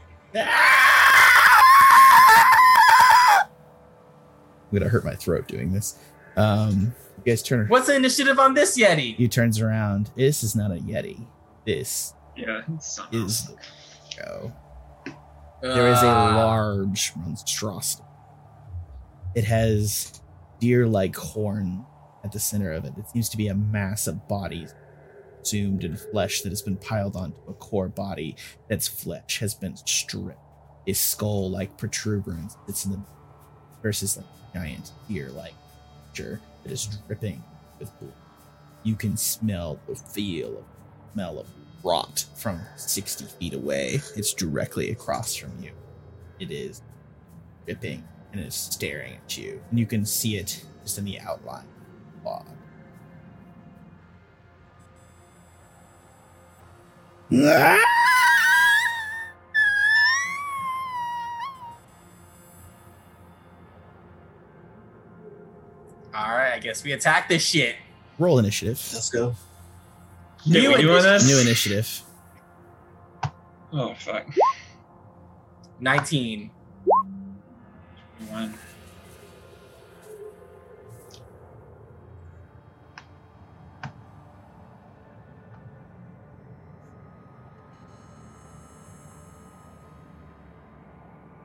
I'm 4.73 4.79
gonna 4.79 4.91
hurt 4.91 5.05
my 5.05 5.15
throat 5.15 5.49
doing 5.49 5.73
this. 5.73 5.99
Um, 6.37 6.95
you 7.19 7.33
guys 7.33 7.43
turn. 7.43 7.67
What's 7.69 7.87
the 7.87 7.97
initiative 7.97 8.39
on 8.39 8.55
this 8.55 8.77
Yeti? 8.79 9.15
He 9.17 9.29
turns 9.29 9.61
around. 9.61 10.11
This 10.17 10.43
is 10.43 10.55
not 10.55 10.71
a 10.71 10.75
yeti. 10.75 11.27
This 11.65 12.15
Yeah, 12.37 12.63
it's 12.75 12.99
not- 12.99 13.15
is 13.15 13.51
go. 14.19 14.53
There 15.63 15.89
is 15.89 16.03
a 16.03 16.07
Ah. 16.07 16.37
large 16.37 17.13
monstrosity. 17.17 18.03
It 19.35 19.45
has 19.45 20.21
deer-like 20.61 21.17
horn 21.17 21.85
at 22.25 22.33
the 22.33 22.39
center 22.39 22.73
of 22.73 22.85
it. 22.85 22.93
It 22.99 23.09
seems 23.09 23.29
to 23.31 23.37
be 23.37 23.49
a 23.49 23.55
mass 23.55 24.07
of 24.07 24.29
bodies 24.29 24.75
consumed 25.37 25.85
in 25.85 25.97
flesh 25.97 26.43
that 26.43 26.51
has 26.51 26.63
been 26.63 26.77
piled 26.77 27.17
onto 27.17 27.39
a 27.49 27.55
core 27.55 27.89
body 27.89 28.37
that's 28.69 28.87
flesh 28.89 29.39
has 29.41 29.55
been 29.55 29.77
stripped. 29.77 30.39
A 30.87 30.93
skull-like 30.93 31.77
protuberance 31.79 32.57
that's 32.67 32.85
in 32.85 32.93
the 32.93 33.01
versus 33.83 34.17
like 34.17 34.27
giant 34.57 34.93
deer-like 35.09 35.55
creature 36.15 36.41
that 36.63 36.73
is 36.73 36.87
dripping 37.07 37.43
with 37.79 37.91
blood. 38.01 38.13
You 38.85 38.95
can 38.95 39.17
smell 39.17 39.79
the 39.87 39.97
feel 39.97 40.59
of 40.59 40.65
smell 41.13 41.39
of 41.39 41.47
rot 41.83 42.25
from 42.37 42.61
60 42.77 43.25
feet 43.25 43.55
away. 43.55 44.01
It's 44.17 44.33
directly 44.35 44.91
across 44.91 45.35
from 45.35 45.53
you. 45.63 45.71
It 46.39 46.51
is 46.51 46.83
dripping 47.65 48.03
and 48.33 48.41
is 48.41 48.55
staring 48.55 49.15
at 49.15 49.37
you. 49.37 49.63
And 49.71 49.79
you 49.79 49.87
can 49.87 50.05
see 50.05 50.37
it 50.37 50.65
just 50.83 50.99
in 50.99 51.05
the 51.05 51.21
outline. 51.21 51.65
Wow. 52.23 52.45
All 66.17 66.31
right, 66.35 66.55
I 66.55 66.59
guess 66.59 66.83
we 66.83 66.93
attack 66.93 67.29
this 67.29 67.45
shit. 67.45 67.77
Roll 68.19 68.39
initiative. 68.39 68.81
Let's 68.95 69.11
go. 69.11 69.35
Did 70.45 70.63
New 70.63 70.69
we 70.71 70.81
doing 70.81 71.03
this? 71.03 71.27
New 71.27 71.39
initiative. 71.39 72.01
Oh 73.73 73.93
fuck. 73.99 74.27
19. 75.81 76.51
One. 78.31 78.55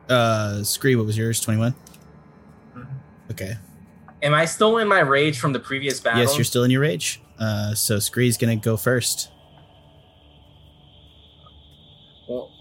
Uh, 0.09 0.63
Scree, 0.63 0.95
what 0.95 1.05
was 1.05 1.17
yours? 1.17 1.39
21? 1.39 1.73
Mhm. 2.75 2.85
Okay. 3.31 3.57
Am 4.23 4.33
I 4.33 4.45
still 4.45 4.77
in 4.77 4.87
my 4.87 4.99
rage 4.99 5.39
from 5.39 5.53
the 5.53 5.59
previous 5.59 5.99
battle? 5.99 6.21
Yes, 6.21 6.35
you're 6.35 6.43
still 6.43 6.63
in 6.63 6.71
your 6.71 6.81
rage. 6.81 7.21
Uh, 7.39 7.73
so 7.73 7.97
Scree's 7.99 8.37
gonna 8.37 8.55
go 8.55 8.77
first. 8.77 9.31
Well, 12.29 12.51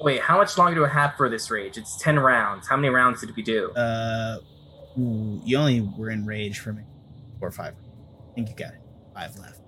wait, 0.00 0.20
how 0.20 0.38
much 0.38 0.56
longer 0.56 0.74
do 0.74 0.84
I 0.84 0.88
have 0.88 1.14
for 1.16 1.28
this 1.28 1.50
rage? 1.50 1.76
It's 1.76 1.96
10 1.98 2.18
rounds. 2.18 2.66
How 2.66 2.76
many 2.76 2.88
rounds 2.88 3.20
did 3.20 3.36
we 3.36 3.42
do? 3.42 3.70
Uh, 3.72 4.38
ooh, 4.98 5.40
you 5.44 5.58
only 5.58 5.82
were 5.82 6.10
in 6.10 6.24
rage 6.24 6.58
for 6.60 6.72
me 6.72 6.82
four 7.38 7.48
or 7.48 7.52
five. 7.52 7.74
I 8.30 8.34
think 8.34 8.48
you 8.48 8.54
got 8.54 8.72
it. 8.72 8.80
Five 9.14 9.36
left. 9.38 9.60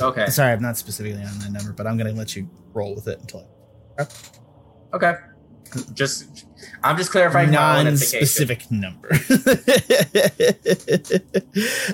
Okay. 0.00 0.26
Sorry, 0.26 0.52
I'm 0.52 0.62
not 0.62 0.76
specifically 0.76 1.22
on 1.22 1.38
that 1.40 1.52
number, 1.52 1.72
but 1.72 1.86
I'm 1.86 1.96
gonna 1.98 2.12
let 2.12 2.34
you 2.34 2.48
roll 2.72 2.94
with 2.94 3.06
it 3.06 3.20
until 3.20 3.48
I... 3.98 4.06
Okay. 4.94 5.14
Just, 5.94 6.46
I'm 6.82 6.96
just 6.96 7.10
clarifying 7.10 7.50
my 7.50 7.80
own 7.80 7.86
identification. 7.86 8.20
non-specific 8.20 8.70
number. 8.70 9.08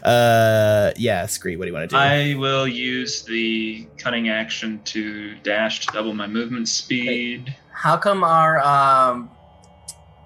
uh, 0.05 0.93
yeah, 0.97 1.27
Scree, 1.27 1.57
what 1.57 1.65
do 1.65 1.69
you 1.69 1.75
want 1.75 1.91
to 1.91 1.95
do? 1.95 2.01
I 2.01 2.35
will 2.35 2.67
use 2.67 3.23
the 3.23 3.87
cunning 3.99 4.29
action 4.29 4.81
to 4.85 5.35
dash 5.37 5.87
to 5.87 5.93
double 5.93 6.15
my 6.15 6.27
movement 6.27 6.69
speed. 6.69 7.55
How 7.73 7.97
come 7.97 8.25
our 8.25 8.61
um 8.61 9.31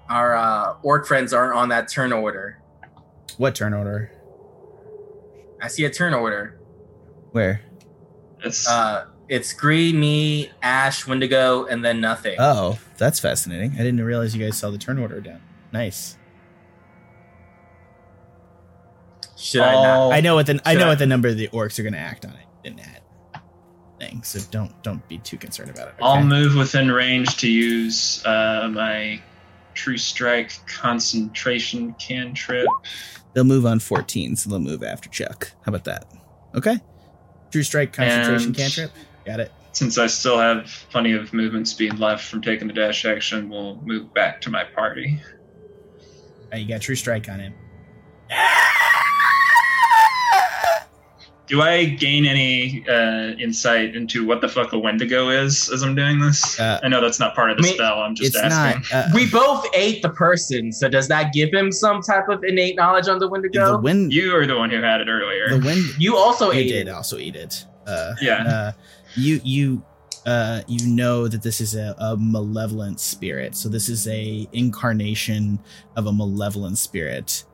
our 0.09 0.35
uh, 0.35 0.75
orc 0.83 1.05
friends 1.07 1.33
aren't 1.33 1.55
on 1.55 1.69
that 1.69 1.89
turn 1.89 2.13
order? 2.13 2.57
what 3.37 3.55
turn 3.55 3.73
order? 3.73 4.11
I 5.61 5.67
see 5.67 5.85
a 5.85 5.89
turn 5.89 6.13
order. 6.13 6.59
Where? 7.31 7.61
It's 8.43 8.67
Uh, 8.67 9.05
it's 9.29 9.49
Scree, 9.49 9.91
me, 9.93 10.51
Ashe, 10.61 11.05
Wendigo, 11.07 11.65
and 11.65 11.83
then 11.83 11.99
nothing. 12.01 12.35
Oh, 12.39 12.77
that's 12.97 13.19
fascinating. 13.19 13.73
I 13.73 13.77
didn't 13.77 14.01
realize 14.03 14.35
you 14.35 14.43
guys 14.45 14.57
saw 14.57 14.69
the 14.71 14.77
turn 14.77 14.97
order 14.99 15.19
down. 15.21 15.41
Nice. 15.73 16.17
Should 19.35 19.61
I 19.61 19.73
not? 19.73 20.13
I 20.13 20.21
know 20.21 20.35
what 20.35 20.47
the 20.47 20.59
I 20.65 20.75
know 20.75 20.85
I- 20.85 20.89
what 20.89 20.99
the 20.99 21.05
number 21.05 21.27
of 21.27 21.37
the 21.37 21.47
orcs 21.49 21.77
are 21.79 21.83
going 21.83 21.93
to 21.93 21.99
act 21.99 22.25
on 22.25 22.31
it. 22.31 22.39
in 22.67 22.75
that 22.77 23.03
thing, 23.99 24.21
so 24.23 24.39
don't 24.51 24.71
don't 24.83 25.07
be 25.07 25.17
too 25.19 25.37
concerned 25.37 25.69
about 25.69 25.89
it. 25.89 25.95
I'll 26.01 26.23
move 26.23 26.55
within 26.55 26.91
range 26.91 27.37
to 27.37 27.49
use 27.49 28.25
uh, 28.25 28.69
my 28.71 29.21
True 29.73 29.97
Strike 29.97 30.53
concentration 30.67 31.93
cantrip. 31.95 32.67
They'll 33.33 33.43
move 33.43 33.65
on 33.67 33.79
14, 33.79 34.35
so 34.35 34.49
they'll 34.49 34.59
move 34.59 34.81
after 34.83 35.09
Chuck. 35.09 35.51
How 35.63 35.69
about 35.69 35.83
that? 35.83 36.11
Okay. 36.55 36.79
True 37.51 37.61
strike 37.63 37.93
concentration 37.93 38.47
And- 38.47 38.57
cantrip. 38.57 38.91
Got 39.27 39.41
it. 39.41 39.51
Since 39.73 39.99
I 39.99 40.07
still 40.07 40.39
have 40.39 40.71
plenty 40.89 41.11
of 41.13 41.33
movement 41.33 41.67
speed 41.67 41.99
left 41.99 42.25
from 42.25 42.41
taking 42.41 42.67
the 42.67 42.73
dash 42.73 43.05
action, 43.05 43.47
we'll 43.49 43.75
move 43.83 44.11
back 44.13 44.41
to 44.41 44.49
my 44.49 44.63
party. 44.63 45.21
Uh, 46.51 46.55
you 46.57 46.67
got 46.67 46.81
true 46.81 46.95
strike 46.95 47.29
on 47.29 47.39
him. 47.39 47.53
Do 51.47 51.61
I 51.61 51.85
gain 51.85 52.25
any 52.25 52.83
uh, 52.89 53.37
insight 53.39 53.95
into 53.95 54.25
what 54.25 54.41
the 54.41 54.49
fuck 54.49 54.73
a 54.73 54.79
Wendigo 54.79 55.29
is 55.29 55.69
as 55.71 55.81
I'm 55.81 55.95
doing 55.95 56.19
this? 56.19 56.59
Uh, 56.59 56.81
I 56.83 56.89
know 56.89 56.99
that's 56.99 57.21
not 57.21 57.35
part 57.35 57.51
of 57.51 57.57
the 57.57 57.63
I 57.63 57.65
mean, 57.67 57.75
spell. 57.75 57.99
I'm 57.99 58.15
just 58.15 58.35
it's 58.35 58.43
asking. 58.43 58.83
not. 58.91 59.05
Uh, 59.05 59.09
we 59.13 59.29
both 59.29 59.65
ate 59.73 60.01
the 60.01 60.09
person, 60.09 60.73
so 60.73 60.89
does 60.89 61.07
that 61.07 61.31
give 61.31 61.53
him 61.53 61.71
some 61.71 62.01
type 62.01 62.27
of 62.27 62.43
innate 62.43 62.75
knowledge 62.75 63.07
on 63.07 63.19
the 63.19 63.29
Wendigo? 63.29 63.65
the 63.65 63.77
Wendigo? 63.77 63.81
wind. 63.81 64.13
You 64.13 64.35
are 64.35 64.45
the 64.45 64.57
one 64.57 64.69
who 64.69 64.81
had 64.81 64.99
it 64.99 65.07
earlier. 65.07 65.57
the 65.57 65.65
wind. 65.65 65.85
You 65.97 66.17
also 66.17 66.51
You 66.51 66.59
ate 66.59 66.67
did 66.67 66.87
it. 66.89 66.91
also 66.91 67.17
eat 67.17 67.37
it. 67.37 67.65
Uh, 67.87 68.13
Yeah. 68.21 68.43
Uh, 68.43 68.71
you 69.15 69.39
you 69.43 69.83
uh, 70.25 70.61
you 70.67 70.85
know 70.87 71.27
that 71.27 71.41
this 71.41 71.61
is 71.61 71.75
a, 71.75 71.95
a 71.97 72.17
malevolent 72.17 72.99
spirit. 72.99 73.55
So 73.55 73.69
this 73.69 73.87
is 73.87 74.07
a 74.07 74.47
incarnation 74.51 75.59
of 75.95 76.07
a 76.07 76.11
malevolent 76.11 76.77
spirit. 76.77 77.45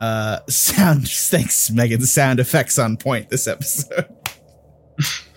Uh, 0.00 0.38
sound. 0.48 1.08
Thanks, 1.08 1.70
Megan. 1.70 2.00
The 2.00 2.06
sound 2.06 2.40
effects 2.40 2.78
on 2.78 2.96
point 2.96 3.28
this 3.28 3.46
episode. 3.46 4.08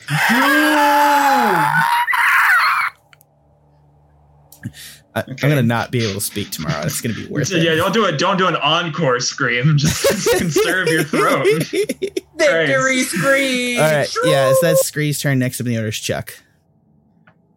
I, 5.16 5.22
I'm 5.22 5.32
Okay. 5.34 5.50
gonna 5.50 5.64
not 5.64 5.92
be 5.92 6.04
able 6.04 6.16
to 6.16 6.22
speak 6.22 6.52
tomorrow. 6.52 6.82
It's 6.86 7.00
gonna 7.02 7.16
be 7.16 7.26
worth 7.30 7.52
it. 7.52 7.64
yeah, 7.64 7.76
don't 7.76 7.94
do 7.94 8.06
it. 8.06 8.18
Don't 8.20 8.38
do 8.38 8.48
an 8.48 8.56
encore 8.58 9.20
scream. 9.20 9.78
Just 9.78 10.30
conserve 10.38 10.88
your 10.90 11.04
throat. 11.04 11.46
Victory 12.38 13.04
scream! 13.04 13.80
All 13.80 13.86
right. 13.92 14.14
Yeah, 14.26 14.52
so 14.60 14.68
that 14.68 14.78
Scree's 14.80 15.20
turn. 15.22 15.40
Next 15.40 15.60
up 15.62 15.68
in 15.68 15.72
the 15.72 15.78
order 15.78 15.88
is 15.90 15.98
Chuck. 16.00 16.34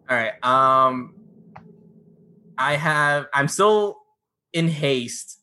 All 0.09 0.15
right. 0.17 0.33
Um, 0.43 1.13
I 2.57 2.75
have. 2.75 3.27
I'm 3.33 3.47
still 3.49 3.97
in 4.53 4.67
haste, 4.69 5.39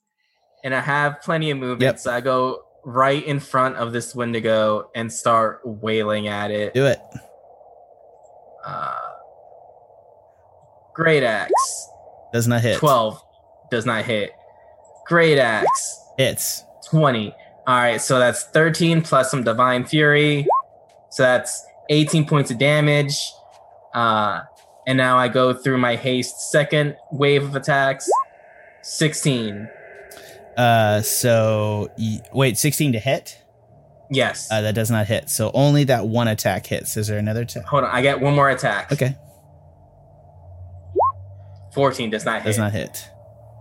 and 0.64 0.74
I 0.74 0.80
have 0.80 1.20
plenty 1.20 1.50
of 1.50 1.58
movement. 1.58 1.82
Yep. 1.82 1.98
So 1.98 2.10
I 2.12 2.20
go 2.22 2.62
right 2.84 3.24
in 3.24 3.40
front 3.40 3.76
of 3.76 3.92
this 3.92 4.14
Wendigo 4.14 4.90
and 4.94 5.12
start 5.12 5.60
wailing 5.64 6.28
at 6.28 6.50
it. 6.50 6.72
Do 6.72 6.86
it. 6.86 6.98
Uh, 8.64 8.94
great 10.94 11.22
axe. 11.22 11.88
Does 12.32 12.46
not 12.48 12.60
hit. 12.62 12.78
Twelve 12.78 13.22
does 13.70 13.86
not 13.86 14.04
hit. 14.04 14.30
Great 15.06 15.38
axe. 15.38 16.00
Hits. 16.18 16.64
20. 16.90 17.32
All 17.66 17.74
right, 17.76 18.00
so 18.00 18.18
that's 18.18 18.44
13 18.44 19.02
plus 19.02 19.30
some 19.30 19.42
divine 19.42 19.84
fury. 19.84 20.46
So 21.10 21.22
that's 21.24 21.64
18 21.90 22.26
points 22.26 22.50
of 22.50 22.58
damage. 22.58 23.16
Uh, 23.92 24.42
and 24.86 24.96
now 24.96 25.18
I 25.18 25.26
go 25.28 25.52
through 25.52 25.78
my 25.78 25.96
haste 25.96 26.50
second 26.52 26.96
wave 27.10 27.42
of 27.44 27.56
attacks. 27.56 28.08
16. 28.82 29.68
Uh, 30.56 31.00
so 31.02 31.90
y- 31.98 32.20
wait, 32.32 32.56
16 32.56 32.92
to 32.92 32.98
hit. 33.00 33.42
Yes. 34.10 34.48
Uh, 34.50 34.60
that 34.60 34.74
does 34.76 34.90
not 34.90 35.06
hit. 35.06 35.28
So 35.28 35.50
only 35.52 35.84
that 35.84 36.06
one 36.06 36.28
attack 36.28 36.66
hits. 36.66 36.96
Is 36.96 37.08
there 37.08 37.18
another 37.18 37.42
attack? 37.42 37.64
Hold 37.66 37.84
on, 37.84 37.90
I 37.90 38.00
get 38.02 38.20
one 38.20 38.34
more 38.34 38.48
attack. 38.48 38.92
Okay, 38.92 39.16
14 41.76 42.10
does 42.10 42.24
not 42.24 42.42
hit. 42.42 42.46
does 42.46 42.58
not 42.58 42.72
hit. 42.72 43.08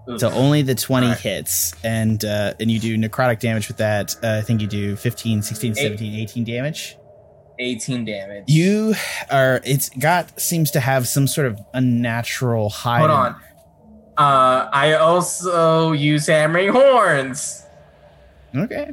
Oof. 0.09 0.19
So 0.19 0.31
only 0.31 0.61
the 0.61 0.73
20 0.73 1.05
Alright. 1.07 1.19
hits, 1.21 1.73
and 1.83 2.23
uh, 2.23 2.53
and 2.59 2.71
you 2.71 2.79
do 2.79 2.97
necrotic 2.97 3.39
damage 3.39 3.67
with 3.67 3.77
that. 3.77 4.15
Uh, 4.23 4.37
I 4.37 4.41
think 4.41 4.61
you 4.61 4.67
do 4.67 4.95
15, 4.95 5.41
16, 5.41 5.71
Eight. 5.71 5.75
17, 5.75 6.15
18 6.21 6.43
damage. 6.43 6.97
18 7.59 8.05
damage. 8.05 8.43
You 8.47 8.93
are. 9.29 9.61
It's 9.63 9.89
got 9.89 10.39
seems 10.39 10.71
to 10.71 10.79
have 10.79 11.07
some 11.07 11.27
sort 11.27 11.47
of 11.47 11.59
unnatural 11.73 12.69
high. 12.69 12.99
Hold 12.99 13.11
on. 13.11 13.35
Uh, 14.17 14.69
I 14.71 14.93
also 14.93 15.91
use 15.91 16.27
hammering 16.27 16.69
horns. 16.71 17.63
Okay. 18.55 18.91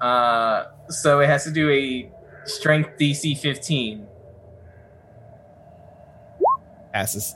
Uh, 0.00 0.64
so 0.88 1.20
it 1.20 1.26
has 1.28 1.44
to 1.44 1.50
do 1.50 1.70
a 1.70 2.10
strength 2.44 2.98
DC 2.98 3.38
15. 3.38 4.06
Passes. 6.92 7.34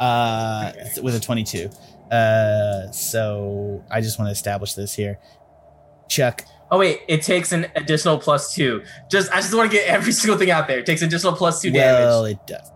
Uh, 0.00 0.72
Okay. 0.74 1.00
with 1.00 1.14
a 1.14 1.20
22. 1.20 1.70
Uh, 2.10 2.90
so 2.90 3.82
I 3.90 4.00
just 4.00 4.18
want 4.18 4.28
to 4.28 4.32
establish 4.32 4.74
this 4.74 4.94
here. 4.94 5.18
Chuck, 6.08 6.44
Oh 6.70 6.78
wait, 6.78 7.00
it 7.08 7.22
takes 7.22 7.52
an 7.52 7.66
additional 7.76 8.18
plus 8.18 8.54
two. 8.54 8.82
Just 9.10 9.30
I 9.32 9.36
just 9.36 9.54
want 9.54 9.70
to 9.70 9.76
get 9.76 9.86
every 9.88 10.12
single 10.20 10.36
thing 10.38 10.50
out 10.50 10.66
there. 10.66 10.78
It 10.80 10.86
takes 10.86 11.02
additional 11.02 11.32
plus 11.32 11.62
two 11.62 11.72
well, 11.72 11.80
damage. 11.80 12.06
Well, 12.08 12.24
it 12.24 12.46
does 12.46 12.70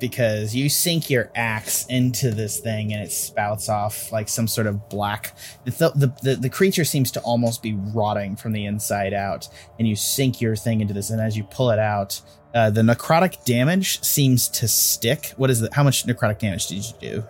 because 0.00 0.54
you 0.54 0.68
sink 0.68 1.10
your 1.10 1.30
axe 1.34 1.86
into 1.86 2.30
this 2.30 2.60
thing 2.60 2.92
and 2.92 3.02
it 3.02 3.10
spouts 3.12 3.68
off 3.68 4.12
like 4.12 4.28
some 4.28 4.46
sort 4.46 4.66
of 4.66 4.88
black. 4.88 5.36
The, 5.64 5.70
th- 5.70 5.92
the, 5.94 6.14
the 6.22 6.36
the 6.36 6.50
creature 6.50 6.84
seems 6.84 7.10
to 7.12 7.20
almost 7.20 7.62
be 7.62 7.74
rotting 7.74 8.36
from 8.36 8.52
the 8.52 8.66
inside 8.66 9.12
out, 9.12 9.48
and 9.78 9.88
you 9.88 9.96
sink 9.96 10.40
your 10.40 10.56
thing 10.56 10.80
into 10.80 10.94
this, 10.94 11.10
and 11.10 11.20
as 11.20 11.36
you 11.36 11.44
pull 11.44 11.70
it 11.70 11.78
out, 11.78 12.20
uh, 12.54 12.70
the 12.70 12.82
necrotic 12.82 13.44
damage 13.44 14.02
seems 14.02 14.48
to 14.48 14.68
stick. 14.68 15.32
What 15.36 15.50
is 15.50 15.62
it? 15.62 15.72
How 15.74 15.82
much 15.82 16.06
necrotic 16.06 16.38
damage 16.38 16.68
did 16.68 16.84
you 16.84 16.94
do? 17.00 17.24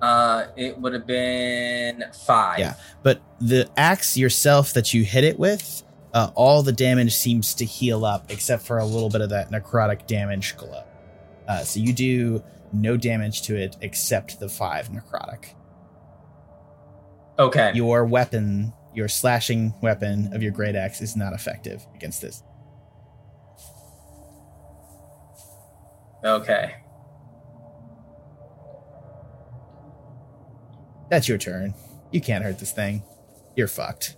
Uh, 0.00 0.46
it 0.56 0.78
would 0.78 0.92
have 0.92 1.06
been 1.06 2.04
five. 2.26 2.58
Yeah. 2.58 2.74
But 3.02 3.20
the 3.40 3.68
axe 3.76 4.16
yourself 4.16 4.72
that 4.74 4.94
you 4.94 5.02
hit 5.02 5.24
it 5.24 5.38
with, 5.38 5.82
uh, 6.14 6.30
all 6.34 6.62
the 6.62 6.72
damage 6.72 7.14
seems 7.14 7.54
to 7.54 7.64
heal 7.64 8.04
up 8.04 8.30
except 8.30 8.62
for 8.62 8.78
a 8.78 8.84
little 8.84 9.08
bit 9.08 9.20
of 9.20 9.30
that 9.30 9.50
necrotic 9.50 10.06
damage 10.06 10.56
glow. 10.56 10.84
Uh, 11.48 11.64
so 11.64 11.80
you 11.80 11.92
do 11.92 12.42
no 12.72 12.96
damage 12.96 13.42
to 13.42 13.56
it 13.56 13.76
except 13.80 14.38
the 14.38 14.48
five 14.48 14.90
necrotic. 14.90 15.54
Okay. 17.38 17.72
Your 17.74 18.04
weapon, 18.04 18.72
your 18.94 19.08
slashing 19.08 19.72
weapon 19.80 20.32
of 20.34 20.42
your 20.42 20.52
great 20.52 20.76
axe, 20.76 21.00
is 21.00 21.16
not 21.16 21.32
effective 21.32 21.86
against 21.94 22.20
this. 22.20 22.42
Okay. 26.24 26.74
That's 31.10 31.28
your 31.28 31.38
turn. 31.38 31.74
You 32.10 32.20
can't 32.20 32.44
hurt 32.44 32.58
this 32.58 32.72
thing. 32.72 33.02
You're 33.56 33.68
fucked. 33.68 34.16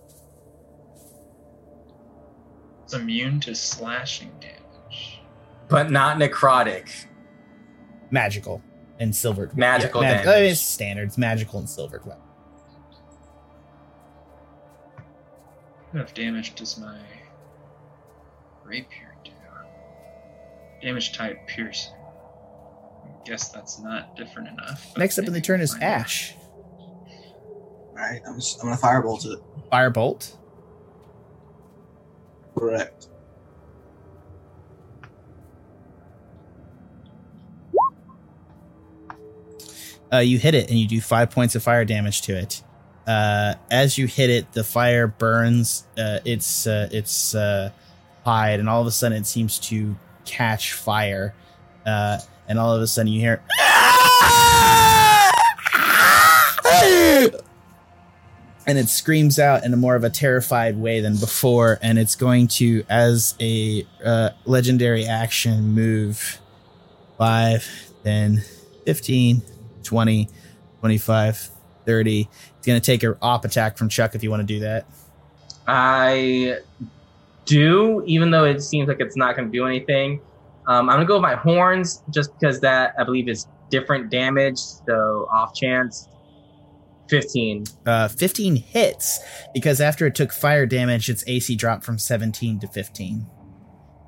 It's 2.85 2.95
immune 2.95 3.39
to 3.41 3.55
slashing 3.55 4.33
damage. 4.41 5.21
But 5.69 5.91
not 5.91 6.19
necrotic. 6.19 7.07
Magical 8.11 8.63
and 8.99 9.15
silvered. 9.15 9.57
Magical 9.57 10.01
mag- 10.03 10.25
damage. 10.25 10.27
I 10.27 10.41
mean, 10.41 10.51
it's 10.53 10.61
standards. 10.61 11.17
Magical 11.19 11.59
and 11.59 11.69
silvered 11.69 12.05
weapon. 12.05 12.23
What 15.91 16.01
enough 16.01 16.15
damage 16.15 16.55
does 16.55 16.79
my 16.79 16.99
rapier 18.65 19.15
do? 19.25 19.31
Damage 20.83 21.13
type 21.17 21.47
piercing. 21.47 21.93
I 23.05 23.27
guess 23.27 23.49
that's 23.51 23.81
not 23.81 24.17
different 24.17 24.49
enough. 24.49 24.97
Next 24.97 25.19
up 25.19 25.27
in 25.27 25.33
the 25.33 25.41
turn 25.41 25.61
is 25.61 25.73
find. 25.73 25.85
Ashe. 25.85 26.35
All 27.07 27.95
right, 27.97 28.21
I'm 28.27 28.37
just, 28.37 28.63
I'm 28.63 28.71
gonna 28.71 28.81
firebolt 28.81 29.27
it. 29.27 29.39
Firebolt. 29.71 30.37
Correct. 32.57 33.09
Uh, 40.13 40.19
you 40.19 40.39
hit 40.39 40.55
it 40.55 40.71
and 40.71 40.79
you 40.79 40.87
do 40.87 41.01
five 41.01 41.31
points 41.31 41.55
of 41.55 41.63
fire 41.63 41.85
damage 41.85 42.23
to 42.23 42.37
it. 42.37 42.63
Uh, 43.07 43.55
as 43.71 43.99
you 43.99 44.07
hit 44.07 44.31
it, 44.31 44.53
the 44.53 44.65
fire 44.65 45.07
burns 45.07 45.87
uh, 45.99 46.19
its 46.25 46.67
uh, 46.67 46.89
its 46.93 47.35
uh, 47.35 47.71
hide, 48.25 48.61
and 48.61 48.69
all 48.69 48.81
of 48.81 48.87
a 48.87 48.91
sudden 48.91 49.19
it 49.19 49.27
seems 49.27 49.59
to 49.59 49.97
catch 50.25 50.75
fire. 50.75 51.35
Uh, 51.87 52.19
and 52.47 52.59
all 52.59 52.75
of 52.75 52.83
a 52.83 52.87
sudden 52.87 53.13
you 53.13 53.21
hear, 53.21 53.43
and 58.67 58.79
it 58.79 58.89
screams 58.89 59.39
out 59.39 59.65
in 59.65 59.73
a 59.73 59.77
more 59.77 59.97
of 59.97 60.05
a 60.05 60.11
terrified 60.11 60.77
way 60.77 61.01
than 61.01 61.17
before. 61.17 61.79
And 61.83 61.99
it's 61.99 62.15
going 62.15 62.49
to, 62.49 62.85
as 62.89 63.35
a 63.41 63.87
uh, 64.05 64.31
legendary 64.45 65.07
action, 65.07 65.69
move 65.75 66.39
5, 67.19 67.93
10, 68.05 68.43
15, 68.85 69.43
20, 69.83 70.29
25, 70.81 71.51
30. 71.87 72.29
It's 72.59 72.67
going 72.67 72.81
to 72.81 72.85
take 72.85 73.03
a 73.03 73.17
op 73.23 73.45
attack 73.45 73.77
from 73.77 73.89
Chuck 73.89 74.15
if 74.15 74.23
you 74.23 74.31
want 74.31 74.41
to 74.41 74.47
do 74.47 74.61
that. 74.61 74.87
I 75.67 76.59
do, 77.45 78.03
even 78.07 78.31
though 78.31 78.45
it 78.45 78.63
seems 78.63 78.89
like 78.89 79.01
it's 79.01 79.17
not 79.17 79.37
going 79.37 79.51
to 79.51 79.53
do 79.53 79.67
anything. 79.67 80.21
Um, 80.67 80.89
I'm 80.89 80.97
going 80.97 81.01
to 81.01 81.05
go 81.07 81.15
with 81.15 81.23
my 81.23 81.35
horns 81.35 82.03
just 82.11 82.33
because 82.39 82.61
that 82.61 82.95
I 82.99 83.05
believe 83.05 83.29
is 83.29 83.47
different 83.71 84.11
damage. 84.11 84.59
So 84.59 85.29
off 85.33 85.55
chance, 85.55 86.09
15. 87.09 87.65
Uh, 87.87 88.09
15 88.09 88.57
hits 88.57 89.21
because 89.53 89.81
after 89.81 90.07
it 90.07 90.15
took 90.15 90.33
fire 90.33 90.67
damage, 90.67 91.09
its 91.09 91.25
AC 91.27 91.57
dropped 91.57 91.85
from 91.85 91.99
17 91.99 92.61
to 92.61 92.69
15. 92.69 93.27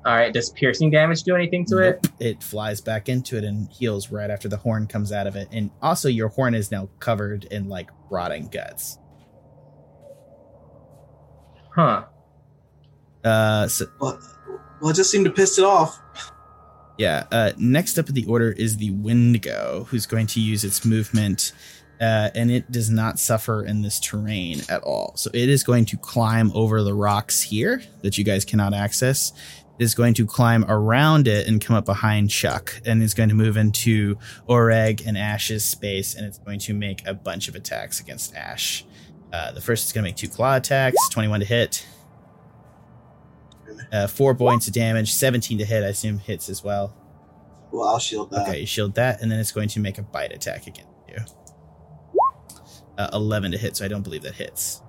All 0.05 0.15
right. 0.15 0.33
Does 0.33 0.49
piercing 0.49 0.91
damage 0.91 1.23
do 1.23 1.35
anything 1.35 1.65
to 1.65 1.77
it? 1.77 1.99
Nope. 2.03 2.13
It 2.19 2.43
flies 2.43 2.81
back 2.81 3.07
into 3.07 3.37
it 3.37 3.43
and 3.43 3.69
heals 3.71 4.11
right 4.11 4.29
after 4.29 4.49
the 4.49 4.57
horn 4.57 4.85
comes 4.87 5.11
out 5.11 5.27
of 5.27 5.35
it. 5.35 5.47
And 5.51 5.71
also, 5.81 6.09
your 6.09 6.27
horn 6.27 6.53
is 6.53 6.71
now 6.71 6.89
covered 6.99 7.45
in 7.45 7.69
like 7.69 7.89
rotting 8.09 8.47
guts. 8.47 8.97
Huh. 11.73 12.05
Uh, 13.23 13.67
so 13.67 13.85
Well, 13.99 14.19
well, 14.81 14.91
it 14.91 14.95
just 14.95 15.09
seemed 15.09 15.25
to 15.25 15.31
piss 15.31 15.57
it 15.57 15.63
off. 15.63 15.97
Yeah. 16.97 17.25
Uh, 17.31 17.51
next 17.57 17.97
up 17.97 18.09
in 18.09 18.15
the 18.15 18.25
order 18.25 18.51
is 18.51 18.77
the 18.77 18.91
Wendigo, 18.91 19.87
who's 19.89 20.05
going 20.05 20.27
to 20.27 20.41
use 20.41 20.63
its 20.63 20.85
movement, 20.85 21.53
uh, 22.01 22.29
and 22.35 22.51
it 22.51 22.69
does 22.69 22.89
not 22.89 23.17
suffer 23.17 23.63
in 23.63 23.81
this 23.81 23.99
terrain 23.99 24.61
at 24.69 24.83
all. 24.83 25.13
So 25.15 25.31
it 25.33 25.47
is 25.49 25.63
going 25.63 25.85
to 25.85 25.97
climb 25.97 26.51
over 26.53 26.83
the 26.83 26.93
rocks 26.93 27.41
here 27.41 27.81
that 28.01 28.17
you 28.17 28.23
guys 28.23 28.43
cannot 28.43 28.73
access. 28.73 29.31
Is 29.79 29.95
going 29.95 30.13
to 30.13 30.27
climb 30.27 30.63
around 30.65 31.27
it 31.27 31.47
and 31.47 31.59
come 31.59 31.75
up 31.75 31.85
behind 31.85 32.29
Chuck, 32.29 32.79
and 32.85 33.01
is 33.01 33.15
going 33.15 33.29
to 33.29 33.35
move 33.35 33.57
into 33.57 34.17
Oreg 34.47 35.05
and 35.05 35.17
Ashe's 35.17 35.65
space, 35.65 36.13
and 36.13 36.25
it's 36.25 36.37
going 36.37 36.59
to 36.59 36.73
make 36.73 37.05
a 37.07 37.13
bunch 37.13 37.47
of 37.47 37.55
attacks 37.55 37.99
against 37.99 38.35
Ashe. 38.35 38.85
Uh, 39.33 39.51
the 39.51 39.61
first 39.61 39.87
is 39.87 39.91
going 39.91 40.03
to 40.03 40.09
make 40.09 40.15
two 40.15 40.27
claw 40.27 40.57
attacks, 40.57 41.09
21 41.09 41.39
to 41.39 41.45
hit. 41.47 41.87
Uh, 43.91 44.05
four 44.05 44.35
points 44.35 44.67
of 44.67 44.73
damage, 44.73 45.11
17 45.11 45.57
to 45.57 45.65
hit. 45.65 45.83
I 45.83 45.87
assume 45.87 46.19
hits 46.19 46.49
as 46.49 46.63
well. 46.63 46.95
Well, 47.71 47.89
I'll 47.89 47.99
shield 47.99 48.29
that. 48.29 48.47
Okay, 48.47 48.59
you 48.61 48.65
shield 48.67 48.93
that, 48.95 49.21
and 49.21 49.31
then 49.31 49.39
it's 49.39 49.51
going 49.51 49.69
to 49.69 49.79
make 49.79 49.97
a 49.97 50.03
bite 50.03 50.31
attack 50.31 50.67
against 50.67 50.91
you. 51.09 51.17
Uh, 52.97 53.09
11 53.11 53.51
to 53.53 53.57
hit, 53.57 53.75
so 53.75 53.85
I 53.85 53.87
don't 53.87 54.03
believe 54.03 54.21
that 54.21 54.35
hits. 54.35 54.81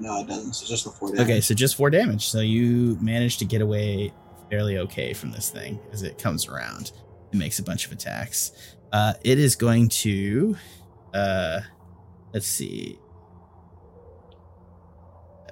No, 0.00 0.20
it 0.20 0.28
doesn't. 0.28 0.54
So 0.54 0.66
just 0.66 0.84
the 0.84 0.90
four 0.90 1.10
damage. 1.10 1.24
Okay, 1.24 1.40
so 1.40 1.54
just 1.54 1.76
four 1.76 1.90
damage. 1.90 2.28
So 2.28 2.40
you 2.40 2.96
manage 3.00 3.38
to 3.38 3.44
get 3.44 3.60
away 3.60 4.12
fairly 4.50 4.78
okay 4.78 5.12
from 5.12 5.30
this 5.30 5.50
thing 5.50 5.80
as 5.92 6.02
it 6.02 6.18
comes 6.18 6.46
around. 6.48 6.92
It 7.32 7.36
makes 7.36 7.58
a 7.58 7.62
bunch 7.62 7.86
of 7.86 7.92
attacks. 7.92 8.52
Uh, 8.92 9.14
it 9.22 9.38
is 9.38 9.56
going 9.56 9.88
to, 9.90 10.56
uh, 11.12 11.60
let's 12.32 12.46
see. 12.46 12.98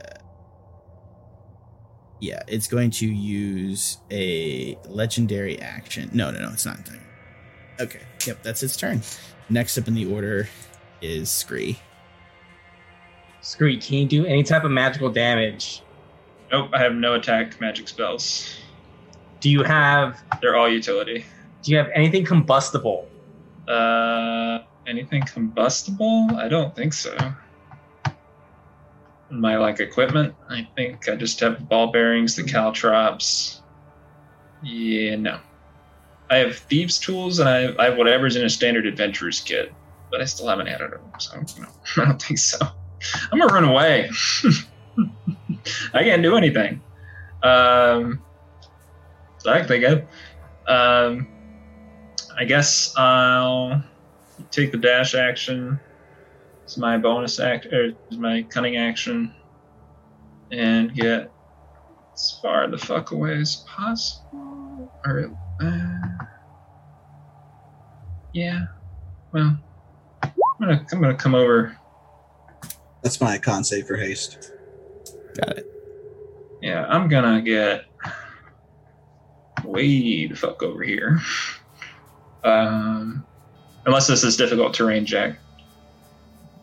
Uh, 0.01 0.19
yeah, 2.21 2.41
it's 2.49 2.67
going 2.67 2.91
to 2.93 3.07
use 3.07 3.99
a 4.11 4.79
legendary 4.89 5.61
action. 5.61 6.09
No, 6.15 6.31
no, 6.31 6.41
no, 6.41 6.51
it's 6.53 6.65
not. 6.65 6.79
Okay, 7.79 8.01
yep, 8.27 8.43
that's 8.43 8.63
its 8.63 8.77
turn. 8.77 9.03
Next 9.51 9.77
up 9.77 9.87
in 9.87 9.95
the 9.95 10.11
order 10.11 10.49
is 11.03 11.31
Scree. 11.31 11.79
Screech, 13.47 13.87
can 13.87 13.99
you 13.99 14.07
do 14.07 14.27
any 14.27 14.43
type 14.43 14.65
of 14.65 14.73
magical 14.73 15.09
damage? 15.09 15.81
Nope, 16.51 16.71
I 16.73 16.81
have 16.83 16.97
no 16.97 17.15
attack 17.15 17.61
magic 17.61 17.87
spells. 17.87 18.59
Do 19.39 19.49
you 19.49 19.63
have 19.63 20.21
They're 20.43 20.57
all 20.57 20.69
utility. 20.69 21.25
do 21.63 21.71
you 21.71 21.79
have 21.79 21.89
anything 21.95 22.25
combustible? 22.25 23.09
Uh, 23.69 24.59
anything 24.89 25.23
combustible? 25.23 26.29
I 26.37 26.49
don't 26.49 26.75
think 26.75 26.93
so. 26.93 27.17
My 29.31 29.57
like 29.59 29.79
equipment, 29.79 30.35
I 30.51 30.67
think 30.75 31.09
I 31.09 31.15
just 31.15 31.39
have 31.39 31.69
ball 31.69 31.93
bearings, 31.93 32.35
the 32.35 32.43
caltrops. 32.43 33.63
Yeah, 34.65 35.15
no. 35.15 35.39
I 36.29 36.39
have 36.39 36.57
thieves' 36.57 36.99
tools 36.99 37.39
and 37.39 37.49
I 37.49 37.59
have, 37.59 37.79
I 37.79 37.85
have 37.85 37.97
whatever's 37.97 38.35
in 38.35 38.45
a 38.45 38.51
standard 38.51 38.87
adventurer's 38.87 39.39
kit, 39.41 39.73
but 40.11 40.21
I 40.21 40.25
still 40.25 40.49
haven't 40.49 40.67
added 40.67 40.91
them, 40.91 41.03
so 41.21 41.45
I 42.03 42.05
don't 42.07 42.21
think 42.21 42.39
so. 42.41 42.59
I'm 43.31 43.39
gonna 43.39 43.53
run 43.53 43.65
away. 43.65 44.11
I 45.95 46.03
can't 46.03 46.23
do 46.23 46.37
anything. 46.37 46.81
Um, 47.43 48.23
I 49.47 49.63
think 49.63 49.85
of 49.85 50.03
Um, 50.69 51.29
I 52.37 52.45
guess 52.45 52.97
I'll 52.97 53.83
take 54.51 54.73
the 54.73 54.79
dash 54.79 55.15
action. 55.15 55.79
It's 56.65 56.77
my 56.77 56.99
bonus 56.99 57.39
act, 57.39 57.67
or 57.67 57.87
it's 57.87 58.17
my 58.17 58.43
cunning 58.43 58.77
action, 58.77 59.33
and 60.51 60.93
get 60.95 61.31
as 62.13 62.39
far 62.43 62.69
the 62.69 62.79
fuck 62.79 63.13
away 63.13 63.39
as 63.39 63.65
possible. 63.69 64.93
Or, 65.05 65.31
uh, 65.61 66.25
yeah. 68.33 68.67
Well, 69.33 69.57
I'm 70.23 70.33
gonna 70.59 70.85
I'm 70.93 71.01
gonna 71.01 71.15
come 71.15 71.35
over. 71.35 71.77
That's 73.07 73.21
my 73.21 73.39
con 73.39 73.63
save 73.63 73.87
for 73.87 73.97
haste. 73.97 74.51
Got 75.37 75.59
it. 75.59 75.73
Yeah, 76.61 76.85
I'm 76.89 77.07
gonna 77.09 77.41
get 77.41 77.85
way 79.65 80.27
the 80.27 80.35
fuck 80.35 80.61
over 80.65 80.83
here. 80.83 81.21
Um, 82.43 83.25
unless 83.85 84.09
this 84.09 84.25
is 84.25 84.37
difficult 84.37 84.75
terrain, 84.75 85.07
Jack. 85.07 85.39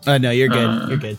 Uh, 0.05 0.17
no, 0.17 0.31
you're 0.31 0.49
good. 0.49 0.65
Uh, 0.65 0.87
you're 0.89 0.97
good. 0.97 1.17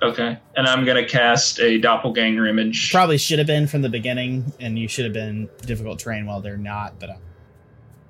Okay, 0.00 0.38
and 0.56 0.66
I'm 0.66 0.86
gonna 0.86 1.06
cast 1.06 1.60
a 1.60 1.76
doppelganger 1.76 2.46
image. 2.46 2.90
Probably 2.90 3.18
should 3.18 3.40
have 3.40 3.46
been 3.46 3.66
from 3.66 3.82
the 3.82 3.90
beginning, 3.90 4.54
and 4.58 4.78
you 4.78 4.88
should 4.88 5.04
have 5.04 5.12
been 5.12 5.50
difficult 5.66 5.98
terrain 5.98 6.24
while 6.24 6.40
they're 6.40 6.56
not. 6.56 6.98
But 6.98 7.10
I'm 7.10 7.20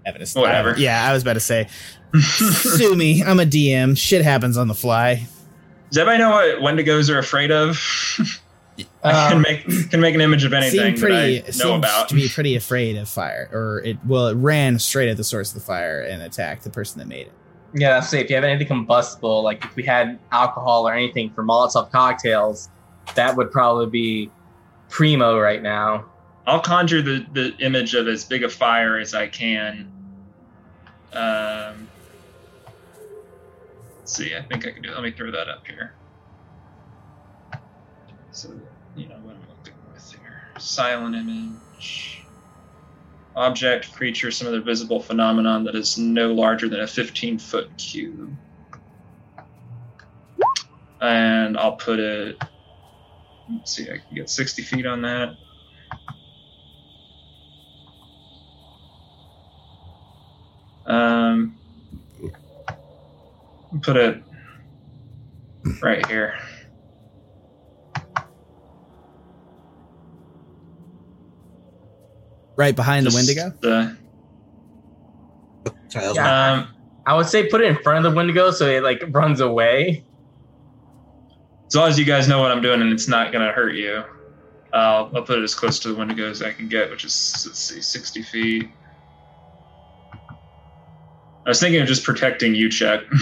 having 0.06 0.22
a 0.22 0.26
Whatever. 0.40 0.78
Yeah, 0.78 1.04
I 1.04 1.12
was 1.12 1.22
about 1.22 1.32
to 1.32 1.40
say, 1.40 1.66
sue 2.20 2.94
me. 2.94 3.24
I'm 3.24 3.40
a 3.40 3.46
DM. 3.46 3.98
Shit 3.98 4.22
happens 4.22 4.56
on 4.56 4.68
the 4.68 4.76
fly. 4.76 5.26
Does 5.92 5.98
everybody 5.98 6.22
know 6.22 6.30
what 6.30 6.58
Wendigos 6.76 7.10
are 7.10 7.18
afraid 7.18 7.50
of? 7.52 7.78
I 9.04 9.28
can 9.28 9.36
Um, 9.36 9.42
make 9.42 9.90
can 9.90 10.00
make 10.00 10.14
an 10.14 10.22
image 10.22 10.44
of 10.44 10.54
anything 10.54 10.80
Seemed 10.96 10.98
pretty. 10.98 11.40
that 11.40 11.44
I 11.44 11.46
know 11.48 11.52
seemed 11.52 11.84
about. 11.84 12.08
to 12.08 12.14
be 12.14 12.28
pretty 12.28 12.56
afraid 12.56 12.96
of 12.96 13.08
fire, 13.08 13.50
or 13.52 13.82
it. 13.84 13.98
Well, 14.06 14.28
it 14.28 14.34
ran 14.36 14.78
straight 14.78 15.10
at 15.10 15.16
the 15.18 15.24
source 15.24 15.50
of 15.50 15.54
the 15.56 15.64
fire 15.66 16.00
and 16.00 16.22
attacked 16.22 16.64
the 16.64 16.70
person 16.70 16.98
that 17.00 17.06
made 17.08 17.26
it. 17.26 17.32
Yeah, 17.74 18.00
say 18.00 18.20
if 18.20 18.30
you 18.30 18.36
have 18.36 18.44
anything 18.44 18.66
combustible, 18.68 19.42
like 19.42 19.64
if 19.64 19.76
we 19.76 19.82
had 19.82 20.18
alcohol 20.30 20.88
or 20.88 20.94
anything 20.94 21.30
for 21.30 21.42
Molotov 21.44 21.90
cocktails, 21.92 22.70
that 23.14 23.36
would 23.36 23.50
probably 23.50 23.86
be 23.86 24.30
primo 24.88 25.38
right 25.38 25.62
now. 25.62 26.06
I'll 26.46 26.60
conjure 26.60 27.02
the, 27.02 27.24
the 27.34 27.54
image 27.58 27.94
of 27.94 28.08
as 28.08 28.24
big 28.24 28.42
a 28.44 28.48
fire 28.48 28.98
as 28.98 29.14
I 29.14 29.26
can. 29.28 29.90
Um, 31.12 31.88
let's 34.02 34.16
see, 34.16 34.34
I 34.34 34.42
think 34.42 34.66
I 34.66 34.72
can 34.72 34.82
do. 34.82 34.90
Let 34.90 35.04
me 35.04 35.12
throw 35.12 35.30
that 35.30 35.48
up 35.48 35.64
here. 35.64 35.94
So 38.32 38.48
you 38.96 39.06
know 39.08 39.14
what 39.22 39.36
I'm 39.36 39.42
looking 39.48 39.74
with 39.92 40.10
here. 40.10 40.42
Silent 40.58 41.14
image. 41.14 42.24
Object, 43.36 43.92
creature, 43.92 44.32
some 44.32 44.48
other 44.48 44.60
visible 44.60 45.00
phenomenon 45.00 45.62
that 45.64 45.76
is 45.76 45.96
no 45.98 46.32
larger 46.32 46.68
than 46.68 46.80
a 46.80 46.86
15 46.86 47.38
foot 47.38 47.70
cube. 47.78 48.34
And 51.00 51.56
I'll 51.56 51.76
put 51.76 52.00
it. 52.00 52.42
Let's 53.50 53.72
see, 53.72 53.84
I 53.84 53.98
can 53.98 54.16
get 54.16 54.28
60 54.28 54.62
feet 54.62 54.84
on 54.84 55.02
that. 55.02 55.36
Um, 60.86 61.56
put 63.80 63.96
it 63.96 64.22
right 65.80 66.04
here. 66.06 66.34
Right 72.56 72.76
behind 72.76 73.06
Just 73.06 73.16
the 73.16 73.18
Wendigo. 73.40 73.56
The, 73.60 73.96
Sorry, 75.88 76.14
Yeah. 76.14 76.52
um, 76.52 76.68
I 77.06 77.14
would 77.16 77.26
say 77.26 77.48
put 77.48 77.60
it 77.60 77.66
in 77.66 77.76
front 77.82 78.04
of 78.04 78.12
the 78.12 78.16
Wendigo 78.16 78.50
so 78.50 78.66
it 78.66 78.82
like 78.82 79.02
runs 79.10 79.40
away. 79.40 80.04
as 81.66 81.74
long 81.74 81.88
as 81.88 81.98
you 81.98 82.04
guys 82.04 82.28
know 82.28 82.38
what 82.40 82.50
I'm 82.50 82.60
doing 82.60 82.82
and 82.82 82.92
it's 82.92 83.08
not 83.08 83.32
gonna 83.32 83.50
hurt 83.52 83.74
you, 83.74 84.02
I'll, 84.74 85.10
I'll 85.14 85.22
put 85.22 85.38
it 85.38 85.42
as 85.42 85.54
close 85.54 85.78
to 85.80 85.88
the 85.88 85.94
Wendigo 85.94 86.28
as 86.28 86.42
I 86.42 86.52
can 86.52 86.68
get, 86.68 86.90
which 86.90 87.04
is 87.04 87.44
let's 87.46 87.58
see, 87.58 87.80
60 87.80 88.22
feet. 88.22 88.68
I 91.44 91.48
was 91.48 91.58
thinking 91.60 91.80
of 91.80 91.88
just 91.88 92.04
protecting 92.04 92.54
you, 92.54 92.68
Chuck. 92.70 93.02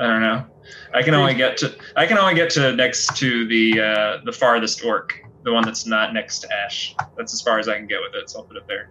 I 0.00 0.06
don't 0.06 0.20
know. 0.20 0.46
I 0.94 1.02
can 1.02 1.14
only 1.14 1.34
get 1.34 1.56
to 1.58 1.74
I 1.96 2.06
can 2.06 2.18
only 2.18 2.34
get 2.34 2.50
to 2.50 2.72
next 2.72 3.16
to 3.16 3.46
the 3.48 3.80
uh, 3.80 4.18
the 4.24 4.32
farthest 4.32 4.84
orc, 4.84 5.12
the 5.42 5.52
one 5.52 5.64
that's 5.64 5.86
not 5.86 6.14
next 6.14 6.40
to 6.40 6.48
Ashe. 6.52 6.94
That's 7.16 7.32
as 7.32 7.42
far 7.42 7.58
as 7.58 7.68
I 7.68 7.76
can 7.76 7.86
get 7.86 8.00
with 8.00 8.14
it, 8.14 8.30
so 8.30 8.40
I'll 8.40 8.44
put 8.44 8.56
it 8.56 8.64
there. 8.68 8.90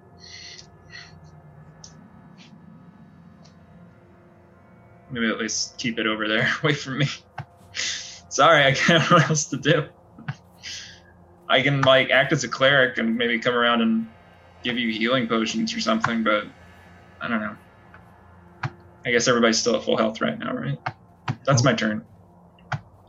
Maybe 5.09 5.29
at 5.29 5.37
least 5.37 5.77
keep 5.77 5.97
it 5.97 6.07
over 6.07 6.27
there, 6.27 6.51
away 6.63 6.73
from 6.73 6.97
me. 6.97 7.07
Sorry, 8.29 8.65
I 8.65 8.73
can't 8.73 9.03
know 9.09 9.17
what 9.17 9.29
else 9.29 9.47
to 9.47 9.57
do. 9.57 9.87
I 11.49 11.61
can 11.61 11.81
like 11.81 12.09
act 12.09 12.33
as 12.33 12.43
a 12.43 12.49
cleric 12.49 12.97
and 12.97 13.15
maybe 13.15 13.39
come 13.39 13.55
around 13.55 13.81
and 13.81 14.07
give 14.63 14.77
you 14.77 14.91
healing 14.91 15.27
potions 15.27 15.73
or 15.73 15.79
something, 15.79 16.23
but 16.23 16.43
I 17.21 17.29
don't 17.29 17.39
know. 17.39 17.55
I 19.05 19.11
guess 19.11 19.29
everybody's 19.29 19.57
still 19.57 19.77
at 19.77 19.83
full 19.83 19.95
health 19.95 20.19
right 20.19 20.37
now, 20.37 20.53
right? 20.53 20.77
That's 21.47 21.63
my 21.63 21.73
turn. 21.73 22.05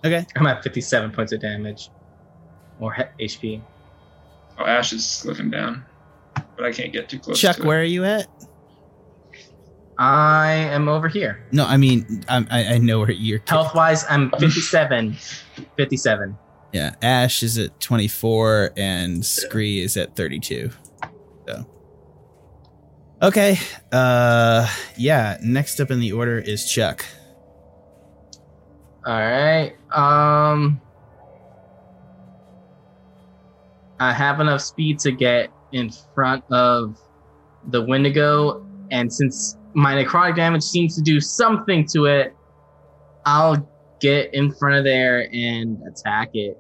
Okay. 0.05 0.25
I'm 0.37 0.47
at 0.47 0.63
57 0.63 1.11
points 1.11 1.33
of 1.33 1.41
damage 1.41 1.91
or 2.81 2.95
he- 2.95 3.27
HP. 3.27 3.63
Oh, 4.59 4.65
Ashe 4.65 4.93
is 4.95 5.25
looking 5.27 5.51
down, 5.51 5.85
but 6.57 6.65
I 6.65 6.73
can't 6.73 6.93
get 6.93 7.09
too 7.09 7.19
close. 7.19 7.39
Chuck, 7.41 7.57
to 7.57 7.63
it. 7.63 7.67
where 7.67 7.81
are 7.81 7.85
you 7.85 8.05
at? 8.05 8.29
I 9.99 10.53
am 10.53 10.89
over 10.89 11.09
here. 11.09 11.45
No, 11.51 11.67
I 11.67 11.77
mean, 11.77 12.25
I'm, 12.29 12.47
I 12.51 12.75
I 12.75 12.79
know 12.79 13.01
where 13.01 13.11
you're. 13.11 13.41
Health 13.49 13.75
wise, 13.75 14.05
I'm 14.09 14.31
57. 14.39 15.17
57. 15.77 16.39
Yeah, 16.73 16.95
Ashe 17.03 17.43
is 17.43 17.59
at 17.59 17.81
24 17.81 18.73
and 18.77 19.25
Scree 19.27 19.81
is 19.81 19.97
at 19.97 20.15
32. 20.15 20.71
So. 21.49 21.67
Okay. 23.23 23.59
Uh 23.91 24.69
yeah, 24.97 25.39
next 25.43 25.81
up 25.81 25.91
in 25.91 25.99
the 25.99 26.13
order 26.13 26.39
is 26.39 26.71
Chuck. 26.71 27.05
All 29.09 29.15
right. 29.15 29.73
Um, 29.95 30.83
I 33.99 34.13
have 34.13 34.39
enough 34.41 34.61
speed 34.61 34.99
to 34.99 35.13
get 35.13 35.51
in 35.73 35.91
front 36.15 36.45
of 36.51 36.95
the 37.71 37.81
Wendigo, 37.81 38.67
and 38.91 39.11
since 39.11 39.57
my 39.73 39.95
necrotic 39.95 40.37
damage 40.37 40.63
seems 40.63 40.95
to 40.97 41.01
do 41.01 41.23
something 41.23 41.87
to 41.95 42.05
it, 42.05 42.37
I'll 43.25 43.67
get 43.99 44.35
in 44.35 44.53
front 44.53 44.77
of 44.77 44.85
there 44.85 45.27
and 45.33 45.79
attack 45.89 46.29
it. 46.35 46.59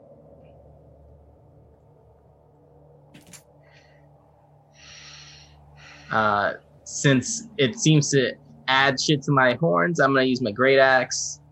Uh, 6.10 6.54
since 6.84 7.46
it 7.58 7.78
seems 7.78 8.08
to 8.12 8.32
add 8.68 8.98
shit 8.98 9.20
to 9.24 9.32
my 9.32 9.52
horns, 9.60 10.00
I'm 10.00 10.14
gonna 10.14 10.24
use 10.24 10.40
my 10.40 10.50
great 10.50 10.78
axe. 10.78 11.42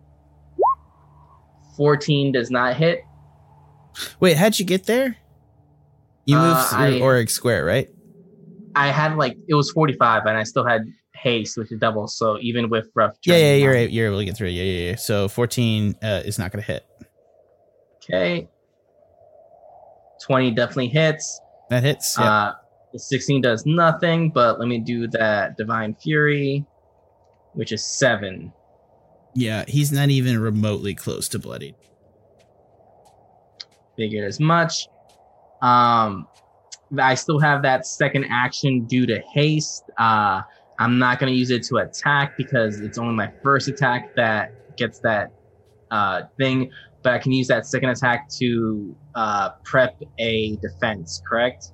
14 1.77 2.33
does 2.33 2.51
not 2.51 2.77
hit. 2.77 3.01
Wait, 4.21 4.37
how'd 4.37 4.59
you 4.59 4.65
get 4.65 4.85
there? 4.87 5.17
You 6.27 6.37
moved 6.37 6.57
Uh, 6.59 6.65
through 6.69 6.79
I- 6.79 7.01
Auric 7.01 7.31
Square, 7.31 7.65
right? 7.65 7.89
I 8.75 8.89
had 8.89 9.17
like 9.17 9.37
it 9.49 9.55
was 9.55 9.71
45 9.71 10.27
and 10.27 10.37
I 10.37 10.43
still 10.43 10.65
had 10.67 10.83
haste, 11.15 11.57
which 11.57 11.73
is 11.73 11.79
double. 11.79 12.09
So 12.09 12.39
even 12.43 12.69
with 12.69 12.89
rough 12.95 13.17
Yeah, 13.25 13.37
yeah, 13.37 13.55
you're 13.55 13.77
you're 13.79 14.07
able 14.09 14.19
to 14.19 14.25
get 14.27 14.37
through. 14.37 14.49
Yeah, 14.49 14.65
yeah, 14.65 14.91
yeah. 14.91 14.97
So 14.97 15.29
14 15.29 15.95
uh, 16.03 16.23
is 16.27 16.39
not 16.39 16.53
going 16.53 16.63
to 16.63 16.67
hit. 16.73 16.85
Okay. 18.05 18.49
20 20.27 20.51
definitely 20.53 20.89
hits. 20.89 21.41
That 21.71 21.83
hits. 21.83 22.17
Yeah. 22.19 22.31
Uh, 22.31 22.53
the 22.93 22.99
16 22.99 23.41
does 23.41 23.65
nothing, 23.67 24.31
but 24.31 24.59
let 24.59 24.69
me 24.69 24.79
do 24.79 25.07
that 25.09 25.57
Divine 25.57 25.95
Fury, 25.95 26.65
which 27.55 27.73
is 27.73 27.85
seven. 27.85 28.53
Yeah, 29.37 29.65
he's 29.69 29.93
not 29.93 30.09
even 30.09 30.41
remotely 30.41 30.95
close 30.95 31.29
to 31.29 31.39
bloodied. 31.39 31.75
Figured 33.97 34.27
as 34.27 34.41
much. 34.41 34.89
Um, 35.61 36.27
I 36.99 37.15
still 37.15 37.39
have 37.41 37.63
that 37.63 37.87
second 37.87 38.27
action 38.31 38.87
due 38.87 39.07
to 39.07 39.21
haste. 39.35 39.85
Uh, 39.99 40.41
I'm 40.79 40.99
not 40.99 41.19
going 41.19 41.33
to 41.33 41.39
use 41.39 41.51
it 41.51 41.63
to 41.65 41.77
attack 41.79 42.37
because 42.37 42.81
it's 42.81 42.97
only 42.97 43.15
my 43.15 43.31
first 43.43 43.69
attack 43.69 44.15
that 44.17 44.53
gets 44.77 45.01
that 45.01 45.33
uh, 45.91 46.23
thing. 46.39 46.71
But 47.03 47.13
I 47.13 47.19
can 47.19 47.33
use 47.33 47.49
that 47.49 47.67
second 47.67 47.91
attack 47.91 48.29
to 48.39 48.97
uh, 49.15 49.51
prep 49.65 50.01
a 50.19 50.57
defense. 50.57 51.23
Correct? 51.29 51.73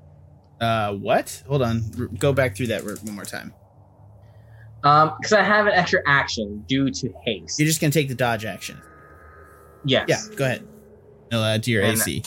Uh, 0.60 0.94
what? 0.94 1.42
Hold 1.47 1.62
on. 1.62 1.82
R- 1.99 2.07
go 2.18 2.32
back 2.32 2.57
through 2.57 2.68
that 2.68 2.84
one 2.84 3.15
more 3.15 3.24
time. 3.24 3.55
Um, 4.85 5.12
because 5.19 5.33
I 5.33 5.43
have 5.43 5.67
an 5.67 5.73
extra 5.75 6.01
action 6.07 6.65
due 6.67 6.91
to 6.91 7.12
haste. 7.25 7.59
You're 7.59 7.67
just 7.69 7.81
going 7.81 7.91
to 7.93 7.99
take 7.99 8.09
the 8.09 8.15
dodge 8.15 8.44
action. 8.44 8.81
yes. 9.85 10.07
Yeah, 10.09 10.36
go 10.36 10.44
ahead. 10.44 10.67
It'll 11.31 11.44
add 11.44 11.62
to 11.65 11.70
your 11.70 11.83
And- 11.85 11.93
AC. 11.99 12.23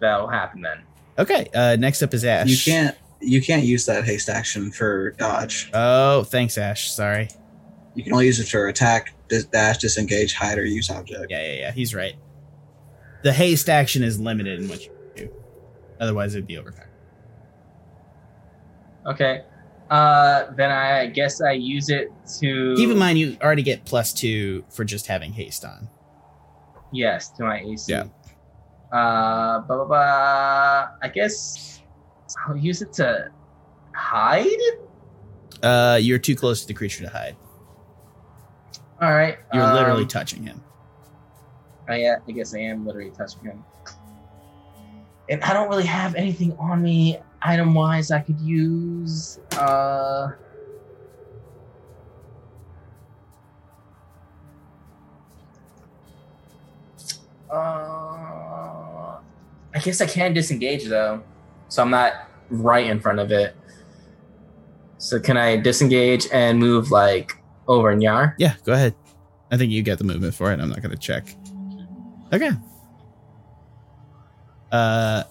That'll 0.00 0.28
happen 0.28 0.60
then. 0.62 0.82
Okay. 1.18 1.48
Uh, 1.52 1.76
next 1.76 2.02
up 2.02 2.14
is 2.14 2.24
Ashe. 2.24 2.50
You 2.66 2.72
can't 2.72 2.96
You 3.20 3.42
can't 3.42 3.64
use 3.64 3.84
that 3.86 4.04
haste 4.04 4.28
action 4.28 4.70
for 4.70 5.10
dodge. 5.12 5.70
Oh, 5.74 6.22
thanks, 6.22 6.56
Ashe. 6.56 6.90
Sorry. 6.92 7.28
You 7.96 8.04
can 8.04 8.12
only 8.12 8.26
use 8.26 8.38
it 8.38 8.46
for 8.46 8.68
attack, 8.68 9.12
dis- 9.28 9.46
dash, 9.46 9.78
disengage, 9.78 10.34
hide, 10.34 10.56
or 10.58 10.64
use 10.64 10.88
object. 10.88 11.26
Yeah, 11.30 11.44
yeah, 11.44 11.52
yeah. 11.54 11.72
He's 11.72 11.94
right. 11.96 12.14
The 13.24 13.32
haste 13.32 13.68
action 13.68 14.04
is 14.04 14.20
limited 14.20 14.60
in 14.60 14.68
what 14.68 14.84
you 14.84 14.92
can 15.16 15.26
do. 15.26 15.32
Otherwise, 15.98 16.36
it'd 16.36 16.46
be 16.46 16.58
overpowered. 16.58 16.84
Okay. 19.06 19.42
Uh, 19.90 20.50
then 20.52 20.70
I 20.70 21.06
guess 21.06 21.40
I 21.40 21.52
use 21.52 21.88
it 21.88 22.12
to 22.40 22.74
Keep 22.76 22.90
in 22.90 22.98
mind, 22.98 23.18
you 23.18 23.36
already 23.42 23.62
get 23.62 23.84
plus 23.84 24.12
two 24.12 24.64
for 24.68 24.84
just 24.84 25.06
having 25.06 25.32
haste 25.32 25.64
on. 25.64 25.88
Yes, 26.92 27.30
to 27.30 27.44
my 27.44 27.60
AC. 27.60 27.92
Yeah. 27.92 28.04
Uh, 28.92 29.60
blah, 29.60 29.76
blah, 29.76 29.84
blah. 29.84 30.88
I 31.02 31.08
guess 31.12 31.82
I'll 32.46 32.56
use 32.56 32.82
it 32.82 32.92
to 32.94 33.30
hide. 33.94 34.46
Uh, 35.62 35.98
you're 36.00 36.18
too 36.18 36.34
close 36.34 36.62
to 36.62 36.66
the 36.66 36.74
creature 36.74 37.04
to 37.04 37.10
hide. 37.10 37.36
All 39.00 39.12
right. 39.12 39.38
You're 39.52 39.72
literally 39.72 40.02
um, 40.02 40.08
touching 40.08 40.42
him. 40.42 40.62
I, 41.88 42.00
yeah, 42.00 42.16
I 42.26 42.32
guess 42.32 42.54
I 42.54 42.60
am 42.60 42.86
literally 42.86 43.10
touching 43.10 43.42
him. 43.42 43.64
And 45.30 45.42
I 45.42 45.52
don't 45.52 45.68
really 45.68 45.86
have 45.86 46.14
anything 46.14 46.56
on 46.58 46.82
me 46.82 47.18
item 47.42 47.74
wise 47.74 48.10
I 48.10 48.20
could 48.20 48.40
use. 48.40 49.38
Uh, 49.52 50.32
uh, 57.50 59.18
I 59.74 59.78
guess 59.82 60.00
I 60.00 60.06
can 60.06 60.32
disengage 60.32 60.86
though, 60.86 61.22
so 61.68 61.82
I'm 61.82 61.90
not 61.90 62.28
right 62.50 62.86
in 62.86 63.00
front 63.00 63.20
of 63.20 63.30
it. 63.30 63.54
So 64.98 65.20
can 65.20 65.36
I 65.36 65.56
disengage 65.56 66.26
and 66.32 66.58
move 66.58 66.90
like 66.90 67.32
over 67.68 67.90
in 67.92 68.00
Yar? 68.00 68.34
Yeah, 68.38 68.54
go 68.64 68.72
ahead. 68.72 68.94
I 69.50 69.56
think 69.56 69.70
you 69.70 69.82
get 69.82 69.98
the 69.98 70.04
movement 70.04 70.34
for 70.34 70.52
it. 70.52 70.60
I'm 70.60 70.68
not 70.68 70.82
going 70.82 70.90
to 70.90 70.96
check. 70.96 71.34
Okay. 72.32 72.50
Uh, 74.70 75.22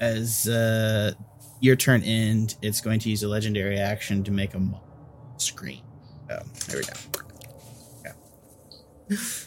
as 0.00 0.48
uh, 0.48 1.12
your 1.60 1.76
turn 1.76 2.02
end, 2.02 2.56
it's 2.62 2.80
going 2.80 2.98
to 3.00 3.10
use 3.10 3.22
a 3.22 3.28
legendary 3.28 3.78
action 3.78 4.24
to 4.24 4.30
make 4.30 4.54
a 4.54 4.60
screen. 5.36 5.82
Oh, 6.30 6.38
there 6.68 6.80
we 6.80 6.84
go. 6.84 6.92
Yeah. 8.04 9.46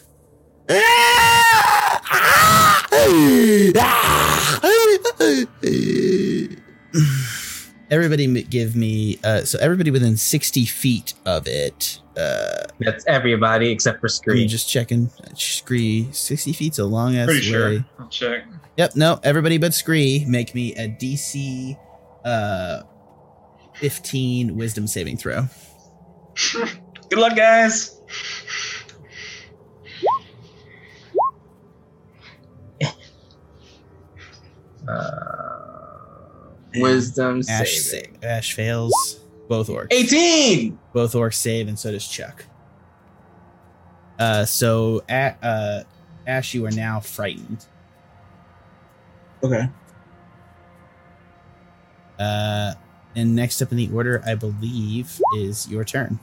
everybody 7.90 8.42
give 8.44 8.74
me 8.74 9.18
uh 9.24 9.42
so 9.42 9.58
everybody 9.60 9.90
within 9.90 10.16
60 10.16 10.64
feet 10.64 11.14
of 11.26 11.46
it 11.46 12.00
uh 12.16 12.64
That's 12.80 13.04
everybody 13.06 13.70
except 13.70 14.00
for 14.00 14.06
I'm 14.06 14.10
Scree. 14.10 14.46
just 14.46 14.68
checking 14.68 15.10
Scree 15.36 16.08
60 16.12 16.52
feet's 16.52 16.78
a 16.78 16.84
long 16.84 17.16
ass 17.16 17.26
Pretty 17.26 17.52
way 17.52 17.76
sure. 17.76 17.84
I'll 17.98 18.08
check. 18.08 18.44
Yep, 18.76 18.96
no, 18.96 19.20
everybody 19.22 19.58
but 19.58 19.72
Scree 19.74 20.24
make 20.28 20.54
me 20.54 20.74
a 20.74 20.88
DC 20.88 21.76
uh 22.24 22.82
15 23.76 24.56
wisdom 24.56 24.86
saving 24.86 25.16
throw. 25.16 25.46
Good 27.10 27.18
luck, 27.18 27.36
guys. 27.36 28.00
Uh, 35.14 36.50
wisdom 36.76 37.40
Ashe 37.48 37.80
saving. 37.80 38.18
sa- 38.20 38.26
Ashe 38.26 38.52
fails. 38.54 39.20
Both 39.48 39.68
orcs. 39.68 39.88
18! 39.90 40.78
Both 40.92 41.12
orcs 41.12 41.34
save 41.34 41.68
and 41.68 41.78
so 41.78 41.90
does 41.92 42.06
Chuck. 42.08 42.44
Uh 44.18 44.44
so 44.44 45.02
a- 45.08 45.36
uh 45.42 45.82
Ashe 46.26 46.54
you 46.54 46.64
are 46.66 46.70
now 46.70 47.00
frightened. 47.00 47.66
Okay. 49.42 49.68
Uh 52.18 52.74
and 53.16 53.34
next 53.36 53.60
up 53.62 53.70
in 53.70 53.76
the 53.76 53.90
order 53.92 54.22
I 54.26 54.34
believe 54.34 55.20
is 55.36 55.68
your 55.68 55.84
turn. 55.84 56.18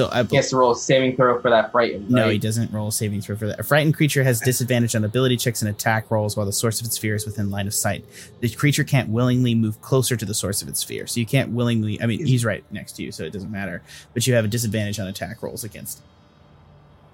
So 0.00 0.08
I 0.10 0.22
He 0.22 0.28
believe 0.28 0.38
has 0.38 0.48
to 0.48 0.56
roll 0.56 0.70
a 0.70 0.76
saving 0.76 1.14
throw 1.14 1.38
for 1.42 1.50
that 1.50 1.72
frightened. 1.72 2.10
No, 2.10 2.30
he 2.30 2.38
doesn't 2.38 2.72
roll 2.72 2.88
a 2.88 2.92
saving 2.92 3.20
throw 3.20 3.36
for 3.36 3.46
that. 3.48 3.60
A 3.60 3.62
frightened 3.62 3.94
creature 3.94 4.24
has 4.24 4.40
disadvantage 4.40 4.94
on 4.96 5.04
ability 5.04 5.36
checks 5.36 5.60
and 5.60 5.68
attack 5.68 6.10
rolls 6.10 6.38
while 6.38 6.46
the 6.46 6.54
source 6.54 6.80
of 6.80 6.86
its 6.86 6.96
fear 6.96 7.14
is 7.14 7.26
within 7.26 7.50
line 7.50 7.66
of 7.66 7.74
sight. 7.74 8.02
The 8.40 8.48
creature 8.48 8.82
can't 8.82 9.10
willingly 9.10 9.54
move 9.54 9.82
closer 9.82 10.16
to 10.16 10.24
the 10.24 10.32
source 10.32 10.62
of 10.62 10.68
its 10.68 10.82
fear. 10.82 11.06
So 11.06 11.20
you 11.20 11.26
can't 11.26 11.50
willingly. 11.50 12.00
I 12.00 12.06
mean, 12.06 12.24
he's 12.24 12.46
right 12.46 12.64
next 12.70 12.92
to 12.92 13.02
you, 13.02 13.12
so 13.12 13.24
it 13.24 13.32
doesn't 13.34 13.50
matter. 13.50 13.82
But 14.14 14.26
you 14.26 14.32
have 14.32 14.46
a 14.46 14.48
disadvantage 14.48 14.98
on 14.98 15.06
attack 15.06 15.42
rolls 15.42 15.64
against. 15.64 16.00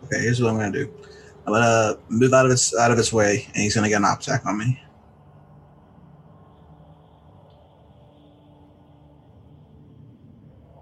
Okay, 0.04 0.20
here's 0.20 0.40
what 0.40 0.50
I'm 0.50 0.56
gonna 0.56 0.70
do. 0.70 0.88
I'm 1.44 1.54
gonna 1.54 1.98
move 2.08 2.32
out 2.32 2.44
of 2.44 2.52
his 2.52 2.72
out 2.72 2.92
of 2.92 2.98
his 2.98 3.12
way, 3.12 3.46
and 3.48 3.56
he's 3.56 3.74
gonna 3.74 3.88
get 3.88 3.96
an 3.96 4.04
op 4.04 4.20
attack 4.20 4.46
on 4.46 4.58
me. 4.58 4.80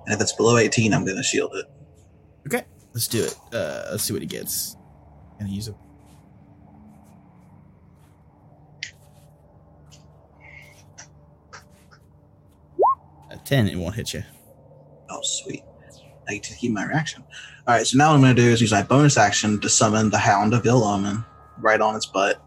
And 0.05 0.15
if 0.15 0.21
it's 0.21 0.33
below 0.35 0.59
18, 0.59 0.93
I'm 0.93 1.07
gonna 1.07 1.23
shield 1.23 1.53
it. 1.55 1.65
Okay, 2.47 2.65
let's 2.93 3.09
do 3.09 3.25
it. 3.25 3.37
Uh, 3.53 3.89
let's 3.91 4.05
see 4.05 4.13
what 4.13 4.23
he 4.23 4.27
gets. 4.27 4.77
Gonna 5.39 5.51
use 5.51 5.69
a. 5.69 5.75
A 13.31 13.37
ten, 13.45 13.69
it 13.69 13.77
won't 13.77 13.95
hit 13.95 14.15
you. 14.15 14.23
Oh, 15.11 15.21
sweet. 15.23 15.63
I 16.29 16.35
get 16.35 16.43
to 16.45 16.55
keep 16.55 16.73
my 16.73 16.87
reaction. 16.87 17.25
All 17.67 17.75
right, 17.75 17.87
so 17.87 17.97
now 17.97 18.09
what 18.09 18.17
I'm 18.17 18.21
going 18.21 18.37
to 18.37 18.43
do 18.43 18.49
is 18.49 18.61
use 18.61 18.73
my 18.73 18.83
bonus 18.83 19.17
action 19.17 19.61
to 19.61 19.69
summon 19.69 20.11
the 20.11 20.19
Hound 20.19 20.55
of 20.55 20.67
Ill 20.67 20.85
Omen 20.85 21.25
right 21.59 21.81
on 21.81 21.97
its 21.97 22.07
butt. 22.07 22.44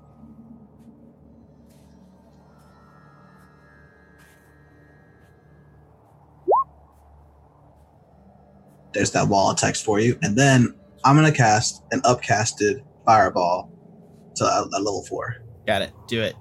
There's 8.98 9.12
that 9.12 9.28
wall 9.28 9.52
of 9.52 9.58
text 9.58 9.86
for 9.86 10.00
you. 10.00 10.18
And 10.24 10.36
then 10.36 10.74
I'm 11.06 11.16
to 11.24 11.32
cast 11.32 11.84
an 11.92 12.02
upcasted 12.02 12.84
fireball 13.06 13.72
to 14.38 14.44
a, 14.44 14.68
a 14.74 14.80
level 14.80 15.06
four. 15.06 15.36
Got 15.68 15.84
it. 15.84 15.92
Do 16.08 16.24
it. 16.24 16.36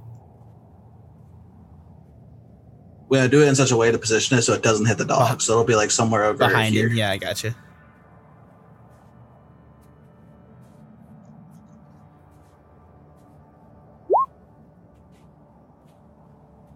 We're 3.10 3.18
going 3.18 3.31
to 3.31 3.36
do 3.36 3.43
it 3.43 3.49
in 3.49 3.55
such 3.55 3.73
a 3.73 3.76
way 3.76 3.93
to 3.93 3.99
position 3.99 4.39
it 4.39 4.43
so 4.43 4.55
it 4.55 4.62
doesn't 4.62 4.86
hit 4.86 4.97
the 4.97 5.05
dog. 5.05 5.43
So 5.43 5.52
it'll 5.52 5.65
be 5.65 5.76
like 5.76 5.91
somewhere 5.91 6.25
over 6.25 6.39
Behind 6.39 6.75
here. 6.75 6.89
Yeah, 6.89 7.10
I 7.10 7.18
got 7.18 7.44
you. 7.44 7.55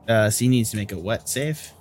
Uh, 0.06 0.28
so 0.28 0.44
he 0.44 0.48
needs 0.48 0.70
to 0.72 0.76
make 0.76 0.92
a 0.92 0.98
what 0.98 1.26
save? 1.26 1.72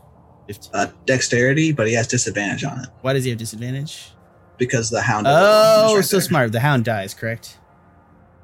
15. 0.49 0.71
Uh, 0.73 0.87
dexterity, 1.05 1.71
but 1.71 1.87
he 1.87 1.93
has 1.93 2.07
disadvantage 2.07 2.63
on 2.63 2.79
it 2.79 2.89
Why 3.01 3.13
does 3.13 3.23
he 3.23 3.29
have 3.29 3.39
disadvantage? 3.39 4.11
because 4.57 4.89
the 4.89 4.99
Hound. 5.01 5.25
of 5.27 5.31
Ill 5.31 5.37
Omen 5.37 5.85
is 5.85 5.91
Oh, 5.91 5.95
right 5.95 6.05
so 6.05 6.17
there. 6.17 6.21
smart. 6.21 6.51
The 6.51 6.59
hound 6.59 6.83
dies, 6.85 7.13
correct? 7.13 7.57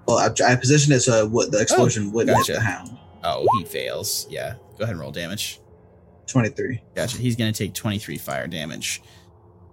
Well, 0.08 0.18
I, 0.18 0.30
I 0.52 0.56
positioned 0.56 0.94
it 0.96 1.02
so 1.02 1.26
would, 1.28 1.52
the 1.52 1.60
explosion 1.60 2.12
wouldn't 2.14 2.38
gotcha. 2.38 2.54
hit 2.54 2.60
the 2.60 2.64
hound. 2.66 2.98
Oh, 3.24 3.46
he 3.58 3.66
fails. 3.66 4.26
Yeah. 4.30 4.54
Go 4.78 4.84
ahead 4.84 4.92
and 4.94 5.00
roll 5.00 5.12
damage. 5.12 5.60
23. 6.28 6.82
Gotcha. 6.96 7.18
He's 7.18 7.36
going 7.36 7.52
to 7.52 7.58
take 7.58 7.74
23 7.74 8.18
fire 8.18 8.48
damage. 8.48 9.02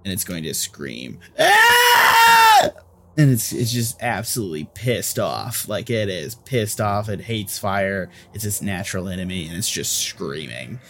And 0.04 0.12
it's 0.12 0.24
going 0.24 0.42
to 0.44 0.52
scream. 0.54 1.20
"Ah!" 1.38 2.70
And 3.16 3.30
it's 3.30 3.52
it's 3.52 3.70
just 3.70 4.02
absolutely 4.02 4.68
pissed 4.74 5.18
off. 5.20 5.68
Like 5.68 5.90
it 5.90 6.08
is 6.08 6.34
pissed 6.34 6.80
off. 6.80 7.08
It 7.08 7.20
hates 7.20 7.56
fire. 7.58 8.08
It's 8.34 8.44
its 8.44 8.60
natural 8.62 9.08
enemy, 9.08 9.46
and 9.46 9.56
it's 9.56 9.70
just 9.70 9.92
screaming. 9.98 10.80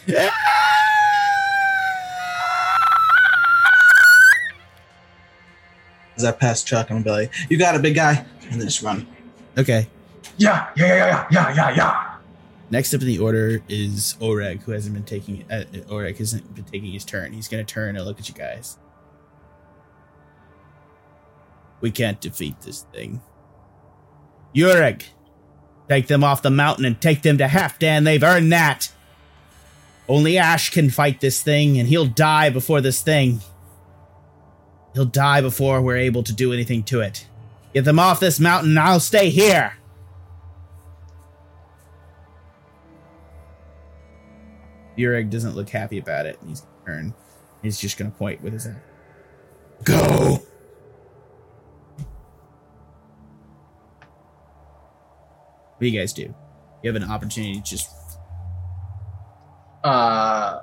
As 6.17 6.25
I 6.25 6.33
pass 6.33 6.63
Chuck, 6.63 6.91
I'm 6.91 7.03
gonna 7.03 7.05
be 7.05 7.11
like, 7.11 7.33
"You 7.49 7.59
got 7.59 7.75
it, 7.75 7.83
big 7.83 7.95
guy," 7.95 8.25
and 8.51 8.61
then 8.61 8.69
just 8.69 8.83
run. 8.83 9.07
Okay. 9.57 9.87
Yeah, 10.37 10.69
yeah, 10.77 10.87
yeah, 10.87 11.07
yeah, 11.07 11.27
yeah, 11.31 11.55
yeah, 11.55 11.75
yeah. 11.77 12.13
Next 12.71 12.95
up 12.95 13.03
in 13.03 13.07
the 13.07 13.19
order 13.19 13.63
is 13.69 14.17
Oreg, 14.19 14.63
who 14.63 14.73
hasn't 14.73 14.95
been 14.95 15.05
taking 15.05 15.45
uh, 15.51 15.65
Oreg 15.91 16.17
hasn't 16.17 16.55
been 16.55 16.65
taking 16.65 16.93
his 16.93 17.05
turn. 17.05 17.33
He's 17.33 17.49
going 17.49 17.65
to 17.65 17.71
turn 17.71 17.97
and 17.97 18.05
look 18.07 18.19
at 18.19 18.29
you 18.29 18.35
guys. 18.35 18.79
We 21.83 21.91
can't 21.91 22.21
defeat 22.21 22.61
this 22.63 22.87
thing. 22.93 23.21
Ureg, 24.55 25.03
take 25.89 26.07
them 26.07 26.25
off 26.25 26.41
the 26.41 26.51
mountain 26.51 26.85
and 26.85 26.99
take 27.01 27.23
them 27.23 27.37
to 27.39 27.45
Halfdan. 27.45 28.05
They've 28.05 28.23
earned 28.23 28.53
that. 28.53 28.91
Only 30.09 30.39
Ashe 30.39 30.71
can 30.71 30.91
fight 30.91 31.21
this 31.21 31.43
thing, 31.43 31.79
and 31.79 31.89
he'll 31.89 32.07
die 32.07 32.51
before 32.51 32.81
this 32.81 33.03
thing. 33.03 33.41
He'll 34.95 35.05
die 35.05 35.41
before 35.41 35.81
we're 35.81 35.97
able 35.97 36.23
to 36.23 36.33
do 36.33 36.53
anything 36.53 36.83
to 36.85 37.01
it. 37.01 37.27
Get 37.73 37.85
them 37.85 37.99
off 37.99 38.21
this 38.21 38.39
mountain, 38.39 38.77
I'll 38.77 39.01
stay 39.01 39.31
here! 39.31 39.75
Burek 44.97 45.31
doesn't 45.31 45.57
look 45.57 45.71
happy 45.71 45.99
about 45.99 46.27
it. 46.27 46.39
He's 46.47 46.67
turn. 46.85 47.15
He's 47.63 47.81
just 47.81 47.97
gonna 47.97 48.11
point 48.11 48.43
with 48.43 48.53
his 48.53 48.65
hand. 48.65 48.81
Go. 49.85 50.43
What 55.77 55.81
do 55.81 55.87
you 55.87 55.99
guys 55.99 56.13
do? 56.13 56.35
You 56.83 56.93
have 56.93 57.03
an 57.03 57.11
opportunity 57.11 57.55
to 57.55 57.63
just. 57.63 57.91
Uh, 59.83 60.61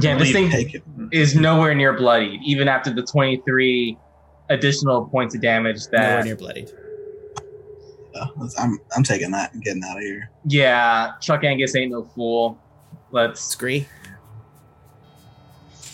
yeah, 0.00 0.16
this 0.16 0.32
thing 0.32 0.50
Take 0.50 0.74
it. 0.74 0.82
is 1.12 1.34
nowhere 1.34 1.74
near 1.74 1.92
bloodied, 1.92 2.40
even 2.44 2.68
after 2.68 2.92
the 2.92 3.02
23 3.02 3.96
additional 4.50 5.06
points 5.06 5.34
of 5.34 5.40
damage 5.42 5.86
that. 5.88 6.00
nowhere 6.00 6.16
that. 6.18 6.24
near 6.24 6.36
bloodied. 6.36 6.70
Uh, 8.14 8.26
I'm 8.58 8.78
I'm 8.94 9.02
taking 9.02 9.30
that 9.30 9.52
and 9.54 9.62
getting 9.62 9.82
out 9.84 9.96
of 9.96 10.02
here. 10.02 10.30
Yeah, 10.46 11.12
Chuck 11.20 11.44
Angus 11.44 11.74
ain't 11.74 11.90
no 11.92 12.04
fool. 12.04 12.58
Let's. 13.10 13.40
Scree. 13.42 13.86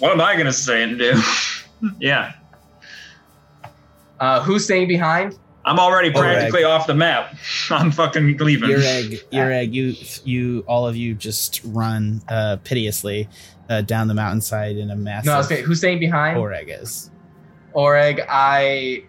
What 0.01 0.12
am 0.12 0.20
I 0.20 0.36
gonna 0.36 0.52
say 0.52 0.83
and 0.83 0.99
do? 0.99 1.20
yeah, 2.01 2.33
Uh, 4.20 4.43
who's 4.43 4.65
staying 4.65 4.89
behind? 4.89 5.39
I'm 5.69 5.79
already 5.79 6.09
Oh, 6.09 6.19
practically 6.21 6.65
off 6.65 6.87
the 6.87 6.95
map. 6.95 7.37
I'm 7.71 7.91
fucking 7.91 8.39
leaving. 8.39 8.71
Ureg, 8.71 9.23
Ureg, 9.31 9.75
you, 9.75 9.95
you, 10.25 10.65
all 10.67 10.87
of 10.87 10.97
you 10.97 11.15
just 11.15 11.61
run 11.65 12.23
uh, 12.29 12.57
piteously 12.65 13.29
uh, 13.69 13.83
down 13.83 14.09
the 14.09 14.15
mountainside 14.15 14.77
in 14.79 14.91
a 14.91 14.97
massive. 14.97 15.27
No, 15.27 15.35
I 15.35 15.39
was 15.39 15.49
saying, 15.49 15.65
who's 15.65 15.79
staying 15.79 16.01
behind? 16.01 16.39
Oreg 16.39 16.69
is. 16.83 17.11
Oreg, 17.75 18.25
I 18.29 19.05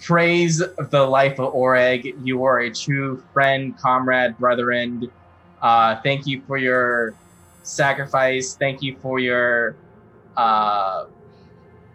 praise 0.00 0.58
the 0.58 1.04
life 1.04 1.40
of 1.40 1.52
Oreg. 1.52 2.14
You 2.24 2.44
are 2.44 2.60
a 2.60 2.72
true 2.72 3.22
friend, 3.32 3.76
comrade, 3.76 4.38
brethren. 4.38 5.10
Uh, 5.60 6.00
thank 6.02 6.28
you 6.28 6.42
for 6.46 6.56
your 6.58 7.14
sacrifice. 7.64 8.54
Thank 8.54 8.82
you 8.82 8.96
for 9.02 9.18
your 9.18 9.74
uh, 10.36 11.06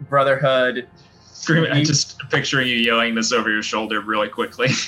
brotherhood. 0.02 0.88
Screaming, 1.34 1.72
I'm 1.72 1.84
just 1.84 2.18
picturing 2.30 2.68
you 2.68 2.76
yelling 2.76 3.16
this 3.16 3.32
over 3.32 3.50
your 3.50 3.62
shoulder 3.62 4.00
really 4.00 4.28
quickly. 4.28 4.68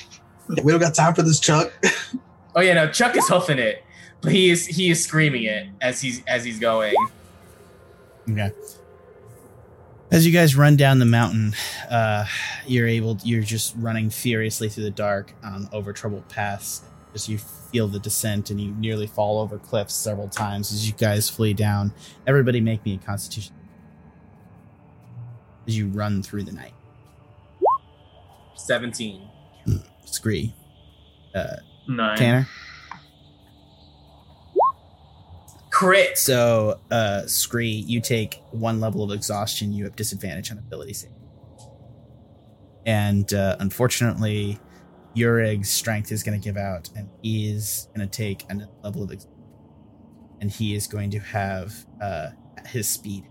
We 0.62 0.70
don't 0.70 0.80
got 0.80 0.94
time 0.94 1.12
for 1.12 1.22
this, 1.22 1.40
Chuck. 1.40 1.72
Oh 2.54 2.60
yeah, 2.60 2.74
no, 2.74 2.88
Chuck 2.88 3.16
is 3.16 3.26
huffing 3.26 3.58
it, 3.58 3.82
but 4.20 4.30
he 4.30 4.48
is 4.48 4.64
he 4.64 4.90
is 4.90 5.02
screaming 5.02 5.42
it 5.42 5.66
as 5.80 6.00
he's 6.00 6.22
as 6.26 6.44
he's 6.44 6.60
going. 6.60 6.94
Okay. 8.30 8.52
As 10.12 10.24
you 10.24 10.32
guys 10.32 10.54
run 10.54 10.76
down 10.76 11.00
the 11.00 11.04
mountain, 11.04 11.52
uh, 11.90 12.26
you're 12.64 12.86
able. 12.86 13.18
You're 13.24 13.42
just 13.42 13.74
running 13.76 14.08
furiously 14.08 14.68
through 14.68 14.84
the 14.84 14.90
dark 14.92 15.32
um, 15.42 15.68
over 15.72 15.92
troubled 15.92 16.28
paths. 16.28 16.82
As 17.12 17.28
you 17.28 17.38
feel 17.38 17.88
the 17.88 17.98
descent, 17.98 18.50
and 18.50 18.60
you 18.60 18.70
nearly 18.74 19.08
fall 19.08 19.40
over 19.40 19.58
cliffs 19.58 19.94
several 19.94 20.28
times 20.28 20.72
as 20.72 20.86
you 20.86 20.94
guys 20.94 21.28
flee 21.28 21.54
down. 21.54 21.92
Everybody, 22.24 22.60
make 22.60 22.84
me 22.84 22.94
a 22.94 22.98
Constitution. 22.98 23.55
As 25.66 25.76
you 25.76 25.88
run 25.88 26.22
through 26.22 26.44
the 26.44 26.52
night, 26.52 26.74
Seventeen. 28.54 29.28
Scree, 30.04 30.54
uh, 31.34 31.56
Nine. 31.88 32.16
Tanner. 32.16 32.48
Crit. 35.70 36.16
So, 36.16 36.80
uh, 36.90 37.26
Scree, 37.26 37.68
you 37.68 38.00
take 38.00 38.40
one 38.50 38.80
level 38.80 39.02
of 39.02 39.10
exhaustion. 39.10 39.72
You 39.72 39.84
have 39.84 39.94
disadvantage 39.94 40.50
on 40.50 40.56
ability 40.58 40.94
save. 40.94 41.10
And 42.86 43.32
uh, 43.34 43.56
unfortunately, 43.60 44.58
Ureg's 45.14 45.68
strength 45.68 46.12
is 46.12 46.22
going 46.22 46.40
to 46.40 46.42
give 46.42 46.56
out, 46.56 46.88
and 46.96 47.10
he 47.20 47.50
is 47.50 47.88
going 47.94 48.08
to 48.08 48.16
take 48.16 48.44
another 48.48 48.70
level 48.82 49.02
of 49.02 49.12
ex- 49.12 49.26
and 50.40 50.50
he 50.50 50.74
is 50.74 50.86
going 50.86 51.10
to 51.10 51.18
have 51.18 51.74
uh, 52.00 52.28
his 52.68 52.88
speed 52.88 53.24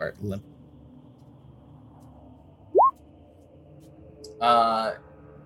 or 0.00 0.14
limp. 0.20 0.44
Uh, 4.40 4.94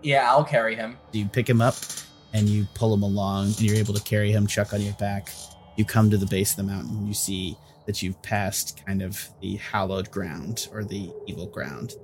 yeah, 0.03 0.31
I'll 0.31 0.45
carry 0.45 0.75
him. 0.77 0.99
You 1.13 1.27
pick 1.27 1.49
him 1.49 1.61
up 1.61 1.77
and 2.35 2.49
you 2.49 2.67
pull 2.75 2.95
him 2.95 3.03
along, 3.03 3.47
and 3.47 3.61
you're 3.63 3.77
able 3.77 3.93
to 3.95 4.03
carry 4.03 4.33
him, 4.33 4.47
Chuck, 4.47 4.73
on 4.73 4.81
your 4.81 4.95
back. 4.95 5.31
You 5.77 5.85
come 5.85 6.11
to 6.11 6.17
the 6.17 6.27
base 6.27 6.51
of 6.53 6.57
the 6.57 6.63
mountain. 6.63 6.97
And 6.97 7.07
you 7.09 7.15
see 7.15 7.57
that 7.87 8.03
you've 8.03 8.21
passed 8.23 8.81
kind 8.87 9.03
of 9.03 9.29
the 9.41 9.57
hallowed 9.57 10.11
ground 10.11 10.69
or 10.73 10.83
the 10.85 11.13
evil 11.27 11.47
ground 11.47 11.95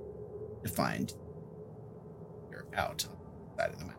to 0.63 0.69
find 0.69 1.13
you're 2.51 2.65
out 2.75 3.05
on 3.09 3.15
the 3.55 3.63
side 3.63 3.69
of 3.71 3.79
the 3.79 3.85
mountain. 3.85 3.95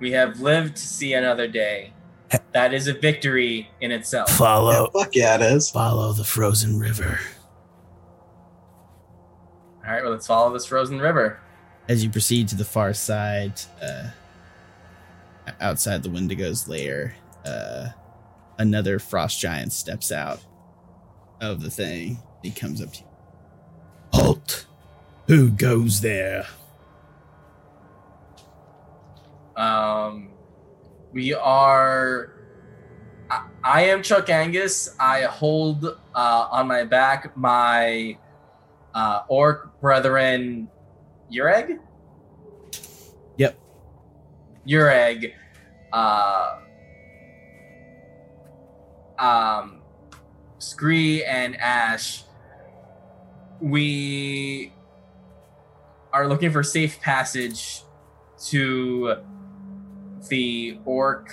We 0.00 0.12
have 0.12 0.40
lived 0.40 0.76
to 0.76 0.82
see 0.86 1.12
another 1.14 1.48
day. 1.48 1.92
That 2.52 2.72
is 2.74 2.86
a 2.88 2.92
victory 2.94 3.68
in 3.80 3.90
itself. 3.90 4.28
Yeah, 4.30 4.36
Follow, 4.36 4.90
fuck 4.92 5.14
yeah, 5.16 5.34
it 5.36 5.40
is. 5.42 5.70
follow 5.70 6.12
the 6.12 6.24
frozen 6.24 6.78
river. 6.78 7.18
All 9.88 9.94
right, 9.94 10.02
well, 10.02 10.12
let's 10.12 10.26
follow 10.26 10.52
this 10.52 10.66
frozen 10.66 10.98
river. 10.98 11.40
As 11.88 12.04
you 12.04 12.10
proceed 12.10 12.46
to 12.48 12.56
the 12.56 12.64
far 12.66 12.92
side, 12.92 13.58
uh, 13.80 14.08
outside 15.62 16.02
the 16.02 16.10
Wendigo's 16.10 16.68
lair, 16.68 17.14
uh, 17.46 17.88
another 18.58 18.98
frost 18.98 19.40
giant 19.40 19.72
steps 19.72 20.12
out 20.12 20.44
of 21.40 21.62
the 21.62 21.70
thing. 21.70 22.18
He 22.42 22.50
comes 22.50 22.82
up 22.82 22.92
to 22.92 23.00
you. 23.00 23.06
Halt! 24.12 24.66
Who 25.26 25.48
goes 25.48 26.02
there? 26.02 26.46
Um, 29.56 30.28
we 31.14 31.32
are. 31.32 32.34
I, 33.30 33.46
I 33.64 33.82
am 33.84 34.02
Chuck 34.02 34.28
Angus. 34.28 34.94
I 35.00 35.22
hold 35.22 35.86
uh, 36.14 36.48
on 36.50 36.68
my 36.68 36.84
back 36.84 37.34
my 37.38 38.18
uh, 38.94 39.22
orc 39.28 39.80
brethren, 39.80 40.68
Ureg. 41.32 41.78
Yep. 43.36 43.58
Ureg. 44.66 45.32
Uh, 45.92 46.58
um, 49.18 49.82
Scree 50.58 51.24
and 51.24 51.56
Ashe. 51.56 52.24
We 53.60 54.72
are 56.12 56.28
looking 56.28 56.50
for 56.50 56.62
safe 56.62 57.00
passage 57.00 57.82
to 58.46 59.16
the 60.28 60.78
orc 60.84 61.32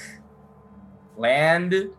land. 1.17 1.89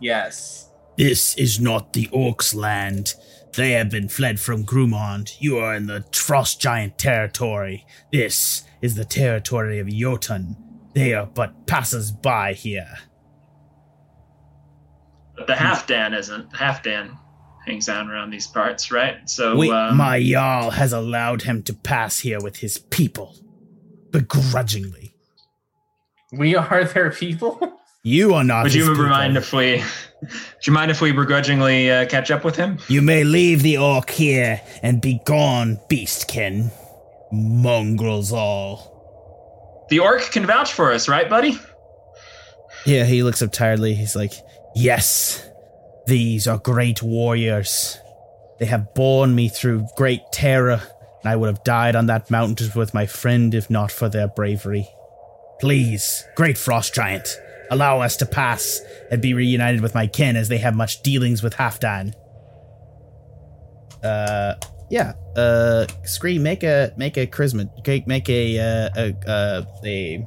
Yes. 0.00 0.70
This 0.96 1.36
is 1.36 1.60
not 1.60 1.92
the 1.92 2.06
orcs' 2.08 2.54
land. 2.54 3.14
They 3.56 3.72
have 3.72 3.90
been 3.90 4.08
fled 4.08 4.38
from 4.38 4.64
Grumond. 4.64 5.34
You 5.40 5.58
are 5.58 5.74
in 5.74 5.86
the 5.86 6.04
frost 6.12 6.60
giant 6.60 6.98
territory. 6.98 7.86
This 8.12 8.64
is 8.82 8.94
the 8.96 9.04
territory 9.04 9.78
of 9.78 9.88
Jotun. 9.88 10.56
They 10.94 11.14
are 11.14 11.26
but 11.26 11.66
passers 11.66 12.10
by 12.10 12.52
here. 12.52 12.98
But 15.36 15.46
the 15.46 15.54
Halfdan 15.54 16.16
isn't. 16.18 16.52
Halfdan 16.52 17.18
hangs 17.66 17.88
out 17.88 18.08
around 18.08 18.30
these 18.30 18.46
parts, 18.46 18.90
right? 18.90 19.28
So 19.28 19.56
we, 19.56 19.70
um, 19.70 19.96
my 19.96 20.22
Jarl 20.22 20.70
has 20.70 20.92
allowed 20.92 21.42
him 21.42 21.62
to 21.64 21.74
pass 21.74 22.20
here 22.20 22.40
with 22.40 22.58
his 22.58 22.78
people. 22.78 23.36
Begrudgingly. 24.10 25.14
We 26.32 26.56
are 26.56 26.84
their 26.84 27.10
people. 27.10 27.58
You 28.06 28.34
are 28.34 28.44
not 28.44 28.62
would 28.62 28.72
his 28.72 28.86
you 28.86 28.92
people. 28.92 29.08
mind 29.08 29.36
if 29.36 29.52
we? 29.52 29.82
Would 30.26 30.66
you 30.66 30.72
mind 30.72 30.90
if 30.90 31.00
we 31.00 31.12
begrudgingly 31.12 31.90
uh, 31.90 32.06
catch 32.06 32.30
up 32.30 32.44
with 32.44 32.56
him? 32.56 32.78
You 32.88 33.02
may 33.02 33.24
leave 33.24 33.62
the 33.62 33.78
orc 33.78 34.10
here 34.10 34.60
and 34.82 35.00
be 35.00 35.20
gone, 35.24 35.78
beastkin. 35.88 36.70
Mongrels 37.32 38.32
all. 38.32 39.86
The 39.90 40.00
orc 40.00 40.22
can 40.30 40.46
vouch 40.46 40.72
for 40.72 40.92
us, 40.92 41.08
right, 41.08 41.28
buddy? 41.28 41.58
Yeah, 42.84 43.04
he 43.04 43.22
looks 43.22 43.42
up 43.42 43.52
tiredly. 43.52 43.94
He's 43.94 44.16
like, 44.16 44.32
Yes, 44.74 45.48
these 46.06 46.46
are 46.46 46.58
great 46.58 47.02
warriors. 47.02 47.98
They 48.58 48.66
have 48.66 48.94
borne 48.94 49.34
me 49.34 49.48
through 49.48 49.86
great 49.96 50.20
terror, 50.32 50.82
and 51.22 51.32
I 51.32 51.36
would 51.36 51.48
have 51.48 51.64
died 51.64 51.96
on 51.96 52.06
that 52.06 52.30
mountain 52.30 52.70
with 52.74 52.94
my 52.94 53.06
friend 53.06 53.54
if 53.54 53.70
not 53.70 53.90
for 53.90 54.08
their 54.08 54.28
bravery. 54.28 54.88
Please, 55.60 56.24
great 56.36 56.58
frost 56.58 56.94
giant, 56.94 57.40
allow 57.70 58.00
us 58.00 58.16
to 58.16 58.26
pass 58.26 58.80
and 59.10 59.20
be 59.20 59.34
reunited 59.34 59.80
with 59.80 59.94
my 59.94 60.06
kin 60.06 60.36
as 60.36 60.48
they 60.48 60.58
have 60.58 60.74
much 60.74 61.02
dealings 61.02 61.42
with 61.42 61.54
Halfdan. 61.54 62.14
Uh, 64.02 64.54
yeah. 64.90 65.12
Uh, 65.36 65.86
Scree, 66.04 66.38
make 66.38 66.62
a 66.62 66.92
make 66.96 67.16
a 67.16 67.26
charisma, 67.26 67.68
make- 67.86 68.06
make 68.06 68.28
a 68.28 68.58
uh, 68.58 68.90
a 68.96 69.14
uh, 69.28 69.64
a 69.84 70.26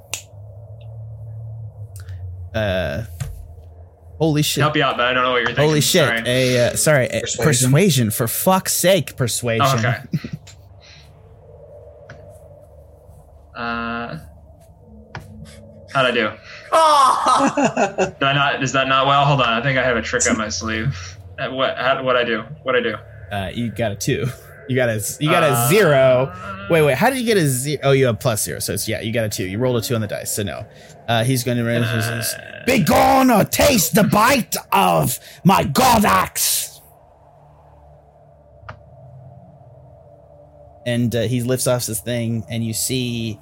uh. 2.53 3.03
Holy 4.17 4.41
shit! 4.41 4.61
Help 4.61 4.75
you 4.75 4.83
out, 4.83 4.97
but 4.97 5.05
I 5.05 5.13
don't 5.13 5.23
know 5.23 5.31
what 5.31 5.37
you're 5.37 5.47
thinking. 5.47 5.63
Holy 5.63 5.79
shit! 5.79 6.05
Sorry. 6.05 6.21
A 6.25 6.67
uh, 6.67 6.75
sorry, 6.75 7.05
a 7.05 7.21
persuasion. 7.21 7.71
Persuasion. 7.71 8.11
For 8.11 8.27
fuck's 8.27 8.73
sake, 8.73 9.15
persuasion. 9.15 9.65
Oh, 9.65 9.77
okay. 9.77 10.01
uh, 13.55 14.17
How'd 15.93 16.05
I 16.05 16.11
do? 16.11 16.31
Oh! 16.71 17.95
Did 18.19 18.23
I 18.23 18.33
not? 18.33 18.63
Is 18.63 18.71
that 18.73 18.87
not 18.87 19.07
well? 19.07 19.25
Hold 19.25 19.41
on. 19.41 19.49
I 19.49 19.61
think 19.61 19.77
I 19.77 19.83
have 19.83 19.97
a 19.97 20.01
trick 20.01 20.27
up 20.29 20.37
my 20.37 20.49
sleeve. 20.49 20.95
Uh, 21.39 21.49
What? 21.51 21.77
How, 21.77 22.03
what 22.03 22.15
I 22.15 22.23
do? 22.23 22.41
What 22.63 22.75
I 22.75 22.81
do? 22.81 22.95
Uh, 23.31 23.49
you 23.53 23.69
got 23.71 23.91
a 23.91 23.95
two. 23.95 24.25
You 24.67 24.75
got 24.75 24.89
a 24.89 25.01
you 25.19 25.29
got 25.31 25.43
a 25.43 25.47
Uh, 25.49 25.69
zero. 25.69 26.67
Wait, 26.69 26.83
wait. 26.83 26.95
How 26.97 27.09
did 27.09 27.17
you 27.19 27.25
get 27.25 27.37
a 27.37 27.47
zero? 27.47 27.79
Oh, 27.83 27.91
you 27.91 28.05
have 28.05 28.19
plus 28.19 28.43
zero. 28.43 28.59
So 28.59 28.73
it's 28.73 28.87
yeah, 28.87 29.01
you 29.01 29.11
got 29.11 29.25
a 29.25 29.29
two. 29.29 29.45
You 29.45 29.57
rolled 29.57 29.77
a 29.77 29.81
two 29.81 29.95
on 29.95 30.01
the 30.01 30.07
dice. 30.07 30.31
So 30.35 30.43
no. 30.43 30.65
Uh, 31.07 31.23
he's 31.23 31.43
going 31.43 31.57
to 31.57 32.63
be 32.67 32.83
gone 32.83 33.31
or 33.31 33.43
taste 33.43 33.95
the 33.95 34.03
bite 34.03 34.55
of 34.71 35.17
my 35.43 35.63
god 35.63 36.05
axe. 36.05 36.79
And 40.85 41.15
uh, 41.15 41.21
he 41.23 41.41
lifts 41.41 41.67
off 41.67 41.85
this 41.85 41.99
thing, 41.99 42.45
and 42.49 42.63
you 42.63 42.73
see 42.73 43.39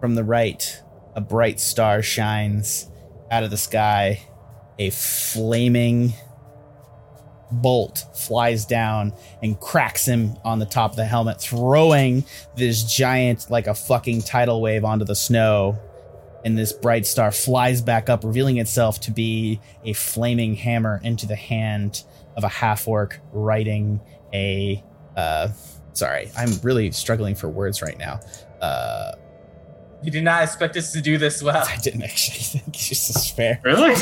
from 0.00 0.14
the 0.16 0.24
right 0.24 0.82
a 1.14 1.20
bright 1.20 1.60
star 1.60 2.02
shines 2.02 2.88
out 3.30 3.42
of 3.42 3.50
the 3.50 3.56
sky. 3.56 4.22
A 4.78 4.90
flaming 4.90 6.12
bolt 7.50 8.04
flies 8.14 8.64
down 8.66 9.12
and 9.42 9.58
cracks 9.60 10.06
him 10.06 10.36
on 10.44 10.58
the 10.58 10.66
top 10.66 10.90
of 10.92 10.96
the 10.96 11.04
helmet, 11.04 11.40
throwing 11.40 12.24
this 12.56 12.82
giant, 12.82 13.50
like 13.50 13.66
a 13.66 13.74
fucking 13.74 14.22
tidal 14.22 14.60
wave 14.60 14.84
onto 14.84 15.04
the 15.04 15.14
snow. 15.14 15.78
And 16.44 16.58
this 16.58 16.72
bright 16.72 17.06
star 17.06 17.32
flies 17.32 17.80
back 17.80 18.10
up, 18.10 18.22
revealing 18.22 18.58
itself 18.58 19.00
to 19.02 19.10
be 19.10 19.60
a 19.84 19.94
flaming 19.94 20.54
hammer 20.54 21.00
into 21.02 21.26
the 21.26 21.36
hand 21.36 22.04
of 22.36 22.44
a 22.44 22.48
half 22.48 22.86
orc 22.86 23.18
riding 23.32 24.00
a. 24.32 24.82
Uh, 25.16 25.48
sorry, 25.92 26.30
I'm 26.36 26.50
really 26.62 26.90
struggling 26.90 27.34
for 27.34 27.48
words 27.48 27.80
right 27.80 27.96
now. 27.96 28.20
Uh, 28.60 29.12
You 30.04 30.10
did 30.10 30.22
not 30.24 30.42
expect 30.42 30.76
us 30.76 30.92
to 30.92 31.00
do 31.00 31.16
this 31.16 31.42
well. 31.42 31.64
I 31.66 31.76
didn't 31.78 32.02
actually 32.02 32.38
think 32.60 32.66
this 32.76 33.10
is 33.10 33.30
fair. 33.30 33.58
Really? 33.64 33.94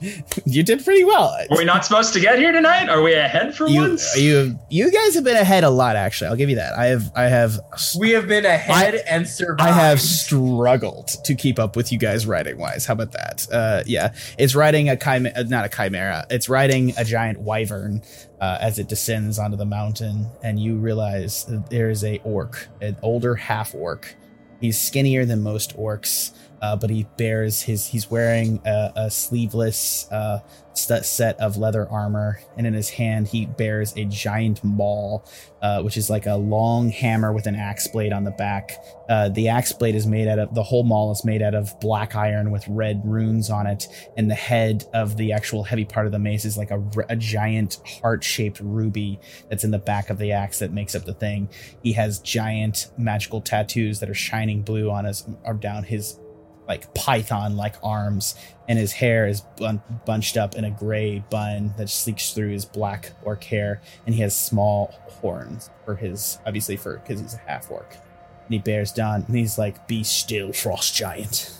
you 0.46 0.62
did 0.62 0.84
pretty 0.84 1.04
well. 1.04 1.36
Were 1.50 1.58
we 1.58 1.64
not 1.64 1.84
supposed 1.84 2.12
to 2.14 2.20
get 2.20 2.38
here 2.38 2.52
tonight? 2.52 2.88
Are 2.88 3.02
we 3.02 3.14
ahead 3.14 3.54
for 3.54 3.68
you 3.68 3.80
once? 3.80 4.16
you 4.16 4.58
you 4.70 4.90
guys 4.92 5.14
have 5.14 5.24
been 5.24 5.36
ahead 5.36 5.64
a 5.64 5.70
lot 5.70 5.96
actually 5.96 6.28
i'll 6.28 6.36
give 6.36 6.50
you 6.50 6.56
that 6.56 6.76
i 6.78 6.86
have 6.86 7.10
i 7.14 7.24
have 7.24 7.58
We 7.98 8.10
have 8.10 8.28
been 8.28 8.44
ahead 8.44 8.94
and 9.08 9.26
survived. 9.26 9.60
i 9.60 9.72
have 9.72 10.00
struggled 10.00 11.08
to 11.24 11.34
keep 11.34 11.58
up 11.58 11.76
with 11.76 11.92
you 11.92 11.98
guys 11.98 12.26
writing 12.26 12.58
wise 12.58 12.86
how 12.86 12.94
about 12.94 13.12
that 13.12 13.46
uh 13.52 13.82
yeah 13.86 14.12
it's 14.38 14.54
riding 14.54 14.88
a 14.88 14.96
chimera 14.96 15.44
not 15.44 15.64
a 15.64 15.68
chimera 15.68 16.26
it's 16.30 16.48
riding 16.48 16.92
a 16.98 17.04
giant 17.04 17.40
wyvern 17.40 18.02
uh, 18.40 18.58
as 18.60 18.78
it 18.78 18.88
descends 18.88 19.38
onto 19.38 19.56
the 19.56 19.64
mountain 19.64 20.26
and 20.42 20.58
you 20.60 20.76
realize 20.76 21.44
that 21.44 21.70
there 21.70 21.90
is 21.90 22.02
a 22.04 22.18
orc 22.24 22.68
an 22.80 22.96
older 23.02 23.34
half 23.34 23.74
orc 23.74 24.14
he's 24.62 24.80
skinnier 24.80 25.26
than 25.26 25.42
most 25.42 25.76
orcs 25.76 26.30
uh, 26.62 26.76
but 26.76 26.88
he 26.88 27.06
bears 27.16 27.60
his 27.60 27.86
he's 27.86 28.10
wearing 28.10 28.60
a, 28.64 28.92
a 28.96 29.10
sleeveless 29.10 30.10
uh, 30.10 30.38
set 30.74 31.38
of 31.38 31.58
leather 31.58 31.86
armor 31.90 32.40
and 32.56 32.66
in 32.66 32.72
his 32.72 32.88
hand 32.88 33.28
he 33.28 33.44
bears 33.44 33.92
a 33.96 34.04
giant 34.06 34.62
maul 34.64 35.28
uh, 35.62 35.80
which 35.80 35.96
is 35.96 36.10
like 36.10 36.26
a 36.26 36.34
long 36.34 36.88
hammer 36.88 37.32
with 37.32 37.46
an 37.46 37.54
axe 37.54 37.86
blade 37.86 38.12
on 38.12 38.24
the 38.24 38.32
back. 38.32 38.72
Uh, 39.08 39.28
the 39.28 39.48
axe 39.48 39.72
blade 39.72 39.94
is 39.94 40.06
made 40.06 40.26
out 40.26 40.38
of 40.38 40.54
the 40.54 40.62
whole 40.62 40.82
maul 40.82 41.12
is 41.12 41.24
made 41.24 41.40
out 41.40 41.54
of 41.54 41.78
black 41.80 42.16
iron 42.16 42.50
with 42.50 42.66
red 42.66 43.00
runes 43.04 43.48
on 43.48 43.66
it 43.66 43.86
and 44.16 44.30
the 44.30 44.34
head 44.34 44.84
of 44.92 45.16
the 45.16 45.32
actual 45.32 45.62
heavy 45.62 45.84
part 45.84 46.04
of 46.06 46.10
the 46.10 46.18
mace 46.18 46.44
is 46.44 46.56
like 46.56 46.70
a 46.70 47.16
giant 47.16 47.78
heart-shaped 48.00 48.58
ruby 48.60 49.20
that's 49.48 49.62
in 49.62 49.70
the 49.70 49.78
back 49.78 50.10
of 50.10 50.18
the 50.18 50.32
axe 50.32 50.58
that 50.58 50.72
makes 50.72 50.94
up 50.94 51.04
the 51.04 51.14
thing. 51.14 51.48
He 51.82 51.92
has 51.92 52.18
giant 52.18 52.90
magical 52.96 53.40
tattoos 53.40 54.00
that 54.00 54.10
are 54.10 54.14
shining 54.14 54.62
blue 54.62 54.90
on 54.90 55.04
his 55.04 55.24
or 55.44 55.54
down 55.54 55.84
his 55.84 56.18
like 56.72 56.94
python 56.94 57.54
like 57.54 57.74
arms 57.82 58.34
and 58.66 58.78
his 58.78 58.92
hair 58.92 59.26
is 59.26 59.42
bun- 59.58 59.82
bunched 60.06 60.38
up 60.38 60.54
in 60.54 60.64
a 60.64 60.70
gray 60.70 61.22
bun 61.28 61.74
that 61.76 61.88
sleeks 61.88 62.32
through 62.32 62.48
his 62.48 62.64
black 62.64 63.12
orc 63.24 63.44
hair 63.44 63.82
and 64.06 64.14
he 64.14 64.22
has 64.22 64.34
small 64.34 64.94
horns 65.20 65.68
for 65.84 65.96
his 65.96 66.38
obviously 66.46 66.76
for 66.76 66.96
because 66.96 67.20
he's 67.20 67.34
a 67.34 67.38
half 67.50 67.70
orc. 67.70 67.96
And 68.46 68.54
he 68.54 68.58
bears 68.58 68.90
down 68.90 69.24
and 69.26 69.36
he's 69.36 69.58
like 69.58 69.86
be 69.86 70.02
still 70.02 70.54
frost 70.54 70.94
giant. 70.94 71.52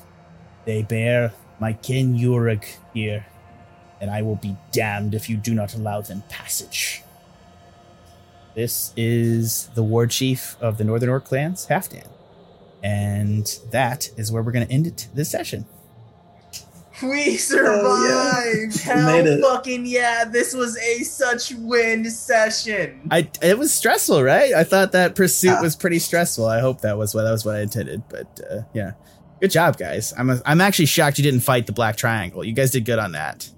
They 0.64 0.82
bear 0.82 1.34
my 1.60 1.74
kin 1.74 2.14
Ureg 2.14 2.64
here 2.94 3.26
and 4.00 4.10
i 4.10 4.22
will 4.22 4.36
be 4.36 4.56
damned 4.72 5.14
if 5.14 5.28
you 5.28 5.36
do 5.36 5.52
not 5.52 5.74
allow 5.74 6.00
them 6.00 6.22
passage. 6.30 7.02
This 8.54 8.94
is 8.96 9.68
the 9.74 9.82
war 9.82 10.06
chief 10.06 10.56
of 10.58 10.78
the 10.78 10.84
northern 10.84 11.10
orc 11.10 11.24
clans 11.26 11.66
halfdan 11.66 12.11
and 12.82 13.58
that 13.70 14.10
is 14.16 14.30
where 14.32 14.42
we're 14.42 14.52
going 14.52 14.66
to 14.66 14.72
end 14.72 14.86
it 14.86 15.08
this 15.14 15.30
session 15.30 15.64
We 17.02 17.36
survived. 17.36 17.72
Oh, 17.74 18.54
We 18.68 18.78
Hell 18.82 19.22
made 19.24 19.40
fucking 19.40 19.86
yeah! 19.86 20.24
This 20.24 20.54
was 20.54 20.76
a 20.78 21.02
such 21.04 21.52
win 21.54 22.08
session. 22.10 23.08
I 23.10 23.28
it 23.40 23.58
was 23.58 23.72
stressful, 23.74 24.22
right? 24.22 24.52
I 24.54 24.62
thought 24.64 24.92
that 24.92 25.14
pursuit 25.16 25.56
Ah. 25.58 25.62
was 25.62 25.74
pretty 25.74 25.98
stressful. 25.98 26.46
I 26.46 26.60
hope 26.60 26.80
that 26.82 26.96
was 26.98 27.14
what 27.14 27.22
that 27.24 27.32
was 27.32 27.44
what 27.44 27.56
I 27.56 27.60
intended. 27.62 28.02
But 28.08 28.40
uh, 28.48 28.60
yeah, 28.72 28.92
good 29.40 29.50
job, 29.50 29.78
guys. 29.78 30.12
I'm 30.16 30.30
a, 30.30 30.40
I'm 30.46 30.60
actually 30.60 30.86
shocked 30.86 31.18
you 31.18 31.24
didn't 31.24 31.40
fight 31.40 31.66
the 31.66 31.72
black 31.72 31.96
triangle. 31.96 32.44
You 32.44 32.52
guys 32.52 32.70
did 32.70 32.84
good 32.84 32.98
on 33.00 33.12
that. 33.12 33.50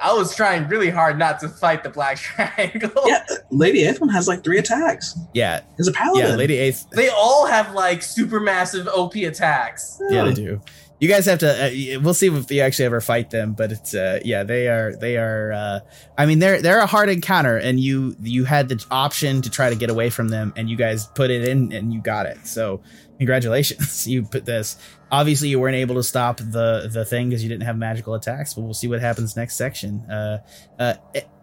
I 0.00 0.12
was 0.12 0.34
trying 0.36 0.68
really 0.68 0.90
hard 0.90 1.18
not 1.18 1.40
to 1.40 1.48
fight 1.48 1.82
the 1.82 1.90
black 1.90 2.16
triangle. 2.18 2.90
Yeah, 3.06 3.24
Lady 3.50 3.84
Eighth 3.84 4.00
one 4.00 4.10
has 4.10 4.28
like 4.28 4.44
three 4.44 4.58
attacks. 4.58 5.18
Yeah, 5.34 5.60
Is 5.78 5.88
a 5.88 5.92
paladin. 5.92 6.30
yeah. 6.30 6.36
Lady 6.36 6.56
Eighth. 6.58 6.88
They 6.90 7.08
all 7.08 7.46
have 7.46 7.72
like 7.74 8.02
super 8.02 8.40
massive 8.40 8.86
OP 8.88 9.14
attacks. 9.16 10.00
Yeah, 10.10 10.24
they 10.24 10.34
do. 10.34 10.60
You 10.98 11.08
guys 11.08 11.26
have 11.26 11.40
to. 11.40 11.66
Uh, 11.66 12.00
we'll 12.00 12.14
see 12.14 12.28
if 12.28 12.50
you 12.50 12.62
actually 12.62 12.86
ever 12.86 13.02
fight 13.02 13.28
them, 13.28 13.52
but 13.52 13.70
it's 13.70 13.94
uh, 13.94 14.18
yeah, 14.24 14.44
they 14.44 14.68
are 14.68 14.96
they 14.96 15.18
are. 15.18 15.52
Uh, 15.52 15.80
I 16.16 16.24
mean, 16.24 16.38
they're 16.38 16.62
they're 16.62 16.78
a 16.78 16.86
hard 16.86 17.10
encounter, 17.10 17.58
and 17.58 17.78
you 17.78 18.16
you 18.22 18.44
had 18.44 18.70
the 18.70 18.82
option 18.90 19.42
to 19.42 19.50
try 19.50 19.68
to 19.68 19.76
get 19.76 19.90
away 19.90 20.08
from 20.08 20.28
them, 20.28 20.54
and 20.56 20.70
you 20.70 20.76
guys 20.76 21.06
put 21.08 21.30
it 21.30 21.46
in, 21.46 21.70
and 21.72 21.92
you 21.92 22.00
got 22.00 22.24
it. 22.24 22.46
So 22.46 22.80
congratulations, 23.18 24.06
you 24.08 24.22
put 24.24 24.44
this. 24.44 24.76
Obviously, 25.10 25.48
you 25.48 25.60
weren't 25.60 25.76
able 25.76 25.94
to 25.96 26.02
stop 26.02 26.38
the 26.38 26.88
the 26.92 27.04
thing 27.04 27.28
because 27.28 27.42
you 27.42 27.48
didn't 27.48 27.62
have 27.64 27.76
magical 27.76 28.14
attacks, 28.14 28.54
but 28.54 28.62
we'll 28.62 28.74
see 28.74 28.88
what 28.88 29.00
happens 29.00 29.36
next 29.36 29.56
section. 29.56 30.00
Uh, 30.10 30.38
uh, 30.78 30.94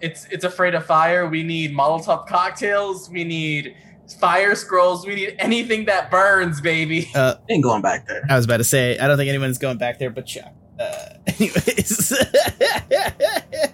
It's 0.02 0.26
it's 0.32 0.44
afraid 0.44 0.76
of 0.76 0.86
fire. 0.86 1.28
We 1.30 1.44
need 1.44 1.72
Molotov 1.74 2.28
cocktails. 2.28 3.10
We 3.10 3.24
need 3.24 3.76
fire 4.20 4.54
scrolls. 4.56 5.06
We 5.08 5.16
need 5.16 5.36
anything 5.40 5.86
that 5.86 6.12
burns, 6.12 6.60
baby. 6.60 7.10
Ain't 7.50 7.64
going 7.64 7.82
back 7.82 8.06
there. 8.08 8.24
I 8.30 8.36
was 8.36 8.46
about 8.46 8.58
to 8.58 8.64
say, 8.66 8.98
I 9.00 9.08
don't 9.08 9.18
think 9.18 9.30
anyone's 9.30 9.58
going 9.58 9.78
back 9.78 9.98
there, 9.98 10.10
but 10.10 10.26
Chuck. 10.26 10.54
Uh, 10.80 11.10
anyways. 11.28 12.14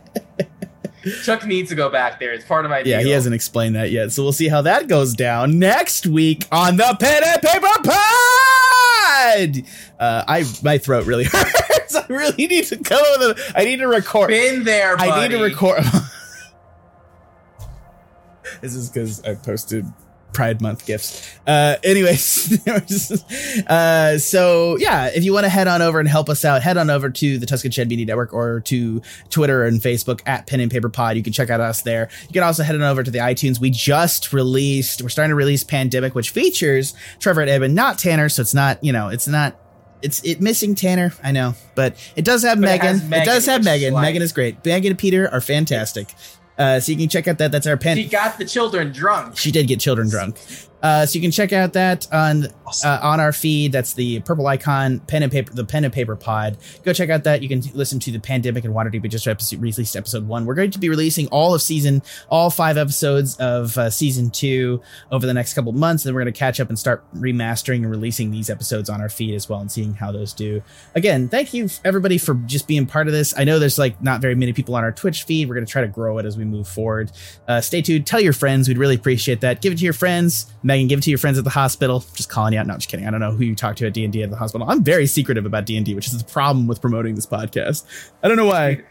Chuck 1.23 1.45
needs 1.45 1.69
to 1.69 1.75
go 1.75 1.89
back 1.89 2.19
there. 2.19 2.33
It's 2.33 2.43
part 2.45 2.65
of 2.65 2.71
my 2.71 2.79
Yeah, 2.79 2.97
deal. 2.97 3.07
he 3.07 3.11
hasn't 3.13 3.35
explained 3.35 3.75
that 3.75 3.91
yet. 3.91 4.11
So 4.11 4.23
we'll 4.23 4.31
see 4.33 4.49
how 4.49 4.61
that 4.63 4.87
goes 4.87 5.13
down 5.13 5.59
next 5.59 6.05
week 6.05 6.45
on 6.51 6.77
the 6.77 6.97
Pen 6.99 7.23
and 7.25 7.41
Paper 7.41 7.67
Pod. 7.83 9.63
Uh, 9.99 10.23
I 10.27 10.45
my 10.63 10.77
throat 10.77 11.05
really 11.05 11.23
hurts. 11.31 11.95
I 11.95 12.05
really 12.09 12.47
need 12.47 12.65
to 12.65 12.77
come 12.77 12.99
up 12.99 13.19
with 13.19 13.39
a, 13.39 13.59
I 13.59 13.65
need 13.65 13.77
to 13.77 13.87
record. 13.87 14.29
Been 14.29 14.63
there, 14.63 14.97
buddy. 14.97 15.11
I 15.11 15.27
need 15.27 15.37
to 15.37 15.43
record. 15.43 15.83
this 18.61 18.73
is 18.75 18.89
because 18.89 19.23
I 19.23 19.35
posted 19.35 19.85
Pride 20.33 20.61
Month 20.61 20.85
gifts. 20.85 21.27
Uh, 21.47 21.75
anyways, 21.83 22.65
uh, 23.67 24.17
so 24.17 24.77
yeah, 24.77 25.07
if 25.13 25.23
you 25.23 25.33
want 25.33 25.45
to 25.45 25.49
head 25.49 25.67
on 25.67 25.81
over 25.81 25.99
and 25.99 26.07
help 26.07 26.29
us 26.29 26.45
out, 26.45 26.61
head 26.61 26.77
on 26.77 26.89
over 26.89 27.09
to 27.09 27.37
the 27.37 27.45
Tuscan 27.45 27.71
Shed 27.71 27.89
Media 27.89 28.05
Network 28.05 28.33
or 28.33 28.59
to 28.61 29.01
Twitter 29.29 29.65
and 29.65 29.81
Facebook 29.81 30.21
at 30.25 30.47
Pen 30.47 30.59
and 30.59 30.71
Paper 30.71 30.89
Pod. 30.89 31.17
You 31.17 31.23
can 31.23 31.33
check 31.33 31.49
out 31.49 31.59
us 31.59 31.81
there. 31.81 32.09
You 32.27 32.33
can 32.33 32.43
also 32.43 32.63
head 32.63 32.75
on 32.75 32.81
over 32.81 33.03
to 33.03 33.11
the 33.11 33.19
iTunes. 33.19 33.59
We 33.59 33.69
just 33.69 34.31
released, 34.31 35.01
we're 35.01 35.09
starting 35.09 35.29
to 35.31 35.35
release 35.35 35.63
Pandemic, 35.63 36.15
which 36.15 36.29
features 36.29 36.93
Trevor 37.19 37.41
and 37.41 37.49
Eben, 37.49 37.73
not 37.73 37.97
Tanner. 37.97 38.29
So 38.29 38.41
it's 38.41 38.53
not, 38.53 38.83
you 38.83 38.91
know, 38.93 39.09
it's 39.09 39.27
not. 39.27 39.55
It's 40.01 40.23
it 40.23 40.39
missing 40.39 40.75
Tanner, 40.75 41.11
I 41.21 41.33
know, 41.33 41.55
but 41.75 41.97
it 42.15 42.23
does 42.23 42.43
have 42.43 42.61
But 42.61 42.69
it 42.69 42.81
Megan. 42.81 43.11
It, 43.13 43.25
does 43.25 43.45
have 43.47 43.65
Megan. 43.65 43.93
like- 43.93 44.03
Megan 44.03 44.21
is 44.21 44.31
great. 44.31 44.63
Megan 44.63 44.91
and 44.93 44.97
Peter 44.97 45.27
are 45.29 45.41
fantastic. 45.41 46.13
Uh, 46.59 46.79
so 46.79 46.91
you 46.91 46.97
can 46.97 47.07
check 47.07 47.27
out 47.27 47.37
that. 47.37 47.51
That's 47.51 47.65
our 47.65 47.77
pen. 47.77 47.95
She 47.95 48.07
got 48.07 48.37
the 48.37 48.45
children 48.45 48.91
drunk. 48.91 49.37
She 49.37 49.49
did 49.49 49.67
get 49.67 49.79
children 49.79 50.09
drunk. 50.09 50.37
Uh, 50.81 51.05
so 51.05 51.15
you 51.15 51.21
can 51.21 51.31
check 51.31 51.51
out 51.53 51.73
that 51.73 52.07
on 52.13 52.47
Awesome. 52.65 52.89
uh, 52.89 52.99
on 53.01 53.19
our 53.19 53.33
feed. 53.33 53.71
That's 53.71 53.93
the 53.93 54.19
purple 54.21 54.47
icon, 54.47 54.99
pen 54.99 55.23
and 55.23 55.31
paper, 55.31 55.53
the 55.53 55.65
pen 55.65 55.83
and 55.83 55.93
paper 55.93 56.15
pod. 56.15 56.57
Go 56.83 56.93
check 56.93 57.09
out 57.09 57.23
that. 57.25 57.41
You 57.41 57.49
can 57.49 57.61
listen 57.73 57.99
to 57.99 58.11
the 58.11 58.19
pandemic 58.19 58.63
and 58.63 58.73
Waterdeep. 58.73 59.01
We 59.01 59.09
just 59.09 59.27
episode, 59.27 59.61
released 59.61 59.95
episode 59.95 60.27
one. 60.27 60.45
We're 60.45 60.53
going 60.55 60.71
to 60.71 60.79
be 60.79 60.89
releasing 60.89 61.27
all 61.27 61.53
of 61.53 61.61
season, 61.61 62.01
all 62.29 62.49
five 62.49 62.77
episodes 62.77 63.35
of 63.37 63.77
uh, 63.77 63.89
season 63.89 64.29
two 64.29 64.81
over 65.11 65.25
the 65.25 65.33
next 65.33 65.53
couple 65.53 65.71
months. 65.71 66.03
Then 66.03 66.13
we're 66.13 66.21
going 66.21 66.33
to 66.33 66.39
catch 66.39 66.59
up 66.59 66.69
and 66.69 66.77
start 66.79 67.03
remastering 67.13 67.77
and 67.77 67.91
releasing 67.91 68.31
these 68.31 68.49
episodes 68.49 68.89
on 68.89 69.01
our 69.01 69.09
feed 69.09 69.35
as 69.35 69.49
well 69.49 69.59
and 69.59 69.71
seeing 69.71 69.93
how 69.93 70.11
those 70.11 70.33
do. 70.33 70.61
Again, 70.95 71.27
thank 71.29 71.53
you 71.53 71.67
everybody 71.83 72.17
for 72.17 72.35
just 72.45 72.67
being 72.67 72.85
part 72.85 73.07
of 73.07 73.13
this. 73.13 73.33
I 73.37 73.43
know 73.43 73.59
there's 73.59 73.77
like 73.79 74.01
not 74.01 74.21
very 74.21 74.35
many 74.35 74.53
people 74.53 74.75
on 74.75 74.83
our 74.83 74.91
Twitch 74.91 75.23
feed. 75.23 75.49
We're 75.49 75.55
going 75.55 75.65
to 75.65 75.71
try 75.71 75.81
to 75.81 75.87
grow 75.87 76.17
it 76.19 76.25
as 76.25 76.37
we 76.37 76.45
move 76.45 76.67
forward. 76.67 77.11
Uh, 77.47 77.61
stay 77.61 77.81
tuned. 77.81 78.05
Tell 78.07 78.21
your 78.21 78.33
friends. 78.33 78.67
We'd 78.67 78.77
really 78.77 78.95
appreciate 78.95 79.41
that. 79.41 79.61
Give 79.61 79.73
it 79.73 79.77
to 79.79 79.83
your 79.83 79.93
friends. 79.93 80.53
Megan, 80.69 80.87
give 80.87 80.99
it 80.99 81.01
to 81.01 81.09
your 81.09 81.17
friends 81.17 81.39
at 81.39 81.43
the 81.43 81.49
hospital. 81.49 82.05
Just 82.13 82.29
calling 82.29 82.53
you 82.53 82.59
out. 82.59 82.67
No, 82.67 82.73
I'm 82.73 82.79
just 82.79 82.89
kidding. 82.89 83.07
I 83.07 83.11
don't 83.11 83.19
know 83.19 83.31
who 83.31 83.43
you 83.43 83.55
talk 83.55 83.75
to 83.77 83.87
at 83.87 83.93
D 83.93 84.03
and 84.03 84.13
D 84.13 84.21
at 84.21 84.29
the 84.29 84.35
hospital. 84.35 84.69
I'm 84.69 84.83
very 84.83 85.07
secretive 85.07 85.45
about 85.45 85.65
D 85.65 85.75
and 85.75 85.85
D, 85.85 85.95
which 85.95 86.05
is 86.05 86.17
the 86.17 86.31
problem 86.31 86.67
with 86.67 86.79
promoting 86.79 87.15
this 87.15 87.25
podcast. 87.25 87.85
I 88.21 88.27
don't 88.27 88.37
know 88.37 88.45
why. 88.45 88.83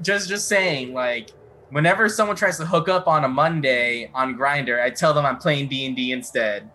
just 0.00 0.30
just 0.30 0.48
saying, 0.48 0.94
like, 0.94 1.30
whenever 1.68 2.08
someone 2.08 2.34
tries 2.34 2.56
to 2.58 2.66
hook 2.66 2.88
up 2.88 3.06
on 3.06 3.24
a 3.24 3.28
Monday 3.28 4.10
on 4.14 4.34
Grindr, 4.34 4.82
I 4.82 4.88
tell 4.88 5.12
them 5.12 5.26
I'm 5.26 5.36
playing 5.36 5.68
D 5.68 5.84
and 5.84 5.94
D 5.94 6.12
instead. 6.12 6.70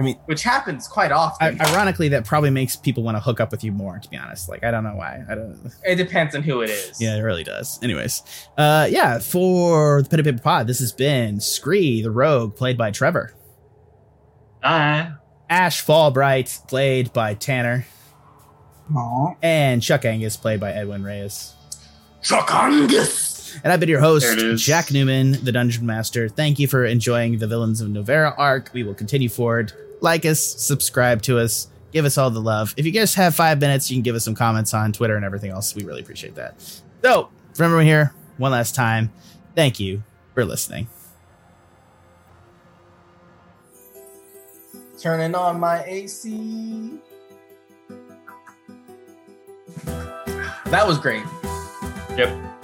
I 0.00 0.02
mean- 0.02 0.18
which 0.24 0.42
happens 0.42 0.88
quite 0.88 1.12
I, 1.12 1.14
often. 1.14 1.60
ironically, 1.60 2.08
that 2.08 2.24
probably 2.24 2.50
makes 2.50 2.74
people 2.74 3.02
want 3.02 3.16
to 3.16 3.20
hook 3.20 3.38
up 3.38 3.50
with 3.50 3.62
you 3.62 3.70
more. 3.70 3.98
To 3.98 4.08
be 4.08 4.16
honest, 4.16 4.48
like 4.48 4.64
I 4.64 4.70
don't 4.70 4.82
know 4.82 4.96
why. 4.96 5.22
I 5.28 5.34
don't. 5.34 5.70
it 5.84 5.96
depends 5.96 6.34
on 6.34 6.42
who 6.42 6.62
it 6.62 6.70
is. 6.70 7.00
Yeah, 7.00 7.16
it 7.16 7.20
really 7.20 7.44
does. 7.44 7.78
Anyways, 7.82 8.22
uh, 8.56 8.88
yeah, 8.90 9.18
for 9.18 10.02
the 10.02 10.08
Pen 10.08 10.20
and 10.20 10.26
Paper 10.26 10.42
Pod, 10.42 10.66
this 10.66 10.78
has 10.80 10.92
been 10.92 11.38
Scree, 11.40 12.02
the 12.02 12.10
Rogue, 12.10 12.56
played 12.56 12.78
by 12.78 12.90
Trevor. 12.90 13.34
Ah, 14.62 15.18
Ashe 15.48 15.84
Fallbright, 15.84 16.66
played 16.68 17.12
by 17.12 17.34
Tanner. 17.34 17.86
Aw. 18.96 19.34
And 19.42 19.82
Chuck 19.82 20.04
Angus, 20.04 20.36
played 20.36 20.60
by 20.60 20.72
Edwin 20.72 21.02
Reyes. 21.02 21.54
Chuck 22.22 22.52
Angus. 22.52 23.58
And 23.64 23.72
I've 23.72 23.80
been 23.80 23.88
your 23.88 24.00
host, 24.00 24.24
There 24.24 24.32
it 24.32 24.38
is. 24.42 24.62
Jack 24.62 24.92
Newman, 24.92 25.32
the 25.44 25.52
Dungeon 25.52 25.84
Master. 25.86 26.28
Thank 26.28 26.58
you 26.58 26.68
for 26.68 26.84
enjoying 26.84 27.38
the 27.38 27.46
Villains 27.46 27.80
of 27.80 27.88
Novera 27.88 28.34
arc. 28.38 28.70
We 28.72 28.82
will 28.82 28.94
continue 28.94 29.28
forward. 29.28 29.72
Like 30.00 30.24
us, 30.24 30.40
subscribe 30.42 31.22
to 31.22 31.38
us, 31.38 31.68
give 31.92 32.04
us 32.04 32.16
all 32.16 32.30
the 32.30 32.40
love. 32.40 32.74
If 32.76 32.86
you 32.86 32.92
guys 32.92 33.14
have 33.14 33.34
five 33.34 33.60
minutes, 33.60 33.90
you 33.90 33.96
can 33.96 34.02
give 34.02 34.14
us 34.14 34.24
some 34.24 34.34
comments 34.34 34.72
on 34.74 34.92
Twitter 34.92 35.16
and 35.16 35.24
everything 35.24 35.50
else. 35.50 35.74
We 35.74 35.84
really 35.84 36.00
appreciate 36.00 36.34
that. 36.36 36.60
So, 37.02 37.28
for 37.54 37.64
everyone 37.64 37.86
here, 37.86 38.14
one 38.38 38.52
last 38.52 38.74
time, 38.74 39.12
thank 39.54 39.78
you 39.80 40.02
for 40.34 40.44
listening. 40.44 40.88
Turning 45.00 45.34
on 45.34 45.58
my 45.58 45.82
AC. 45.84 46.98
That 50.66 50.86
was 50.86 50.98
great. 50.98 51.24
yep. 52.16 52.59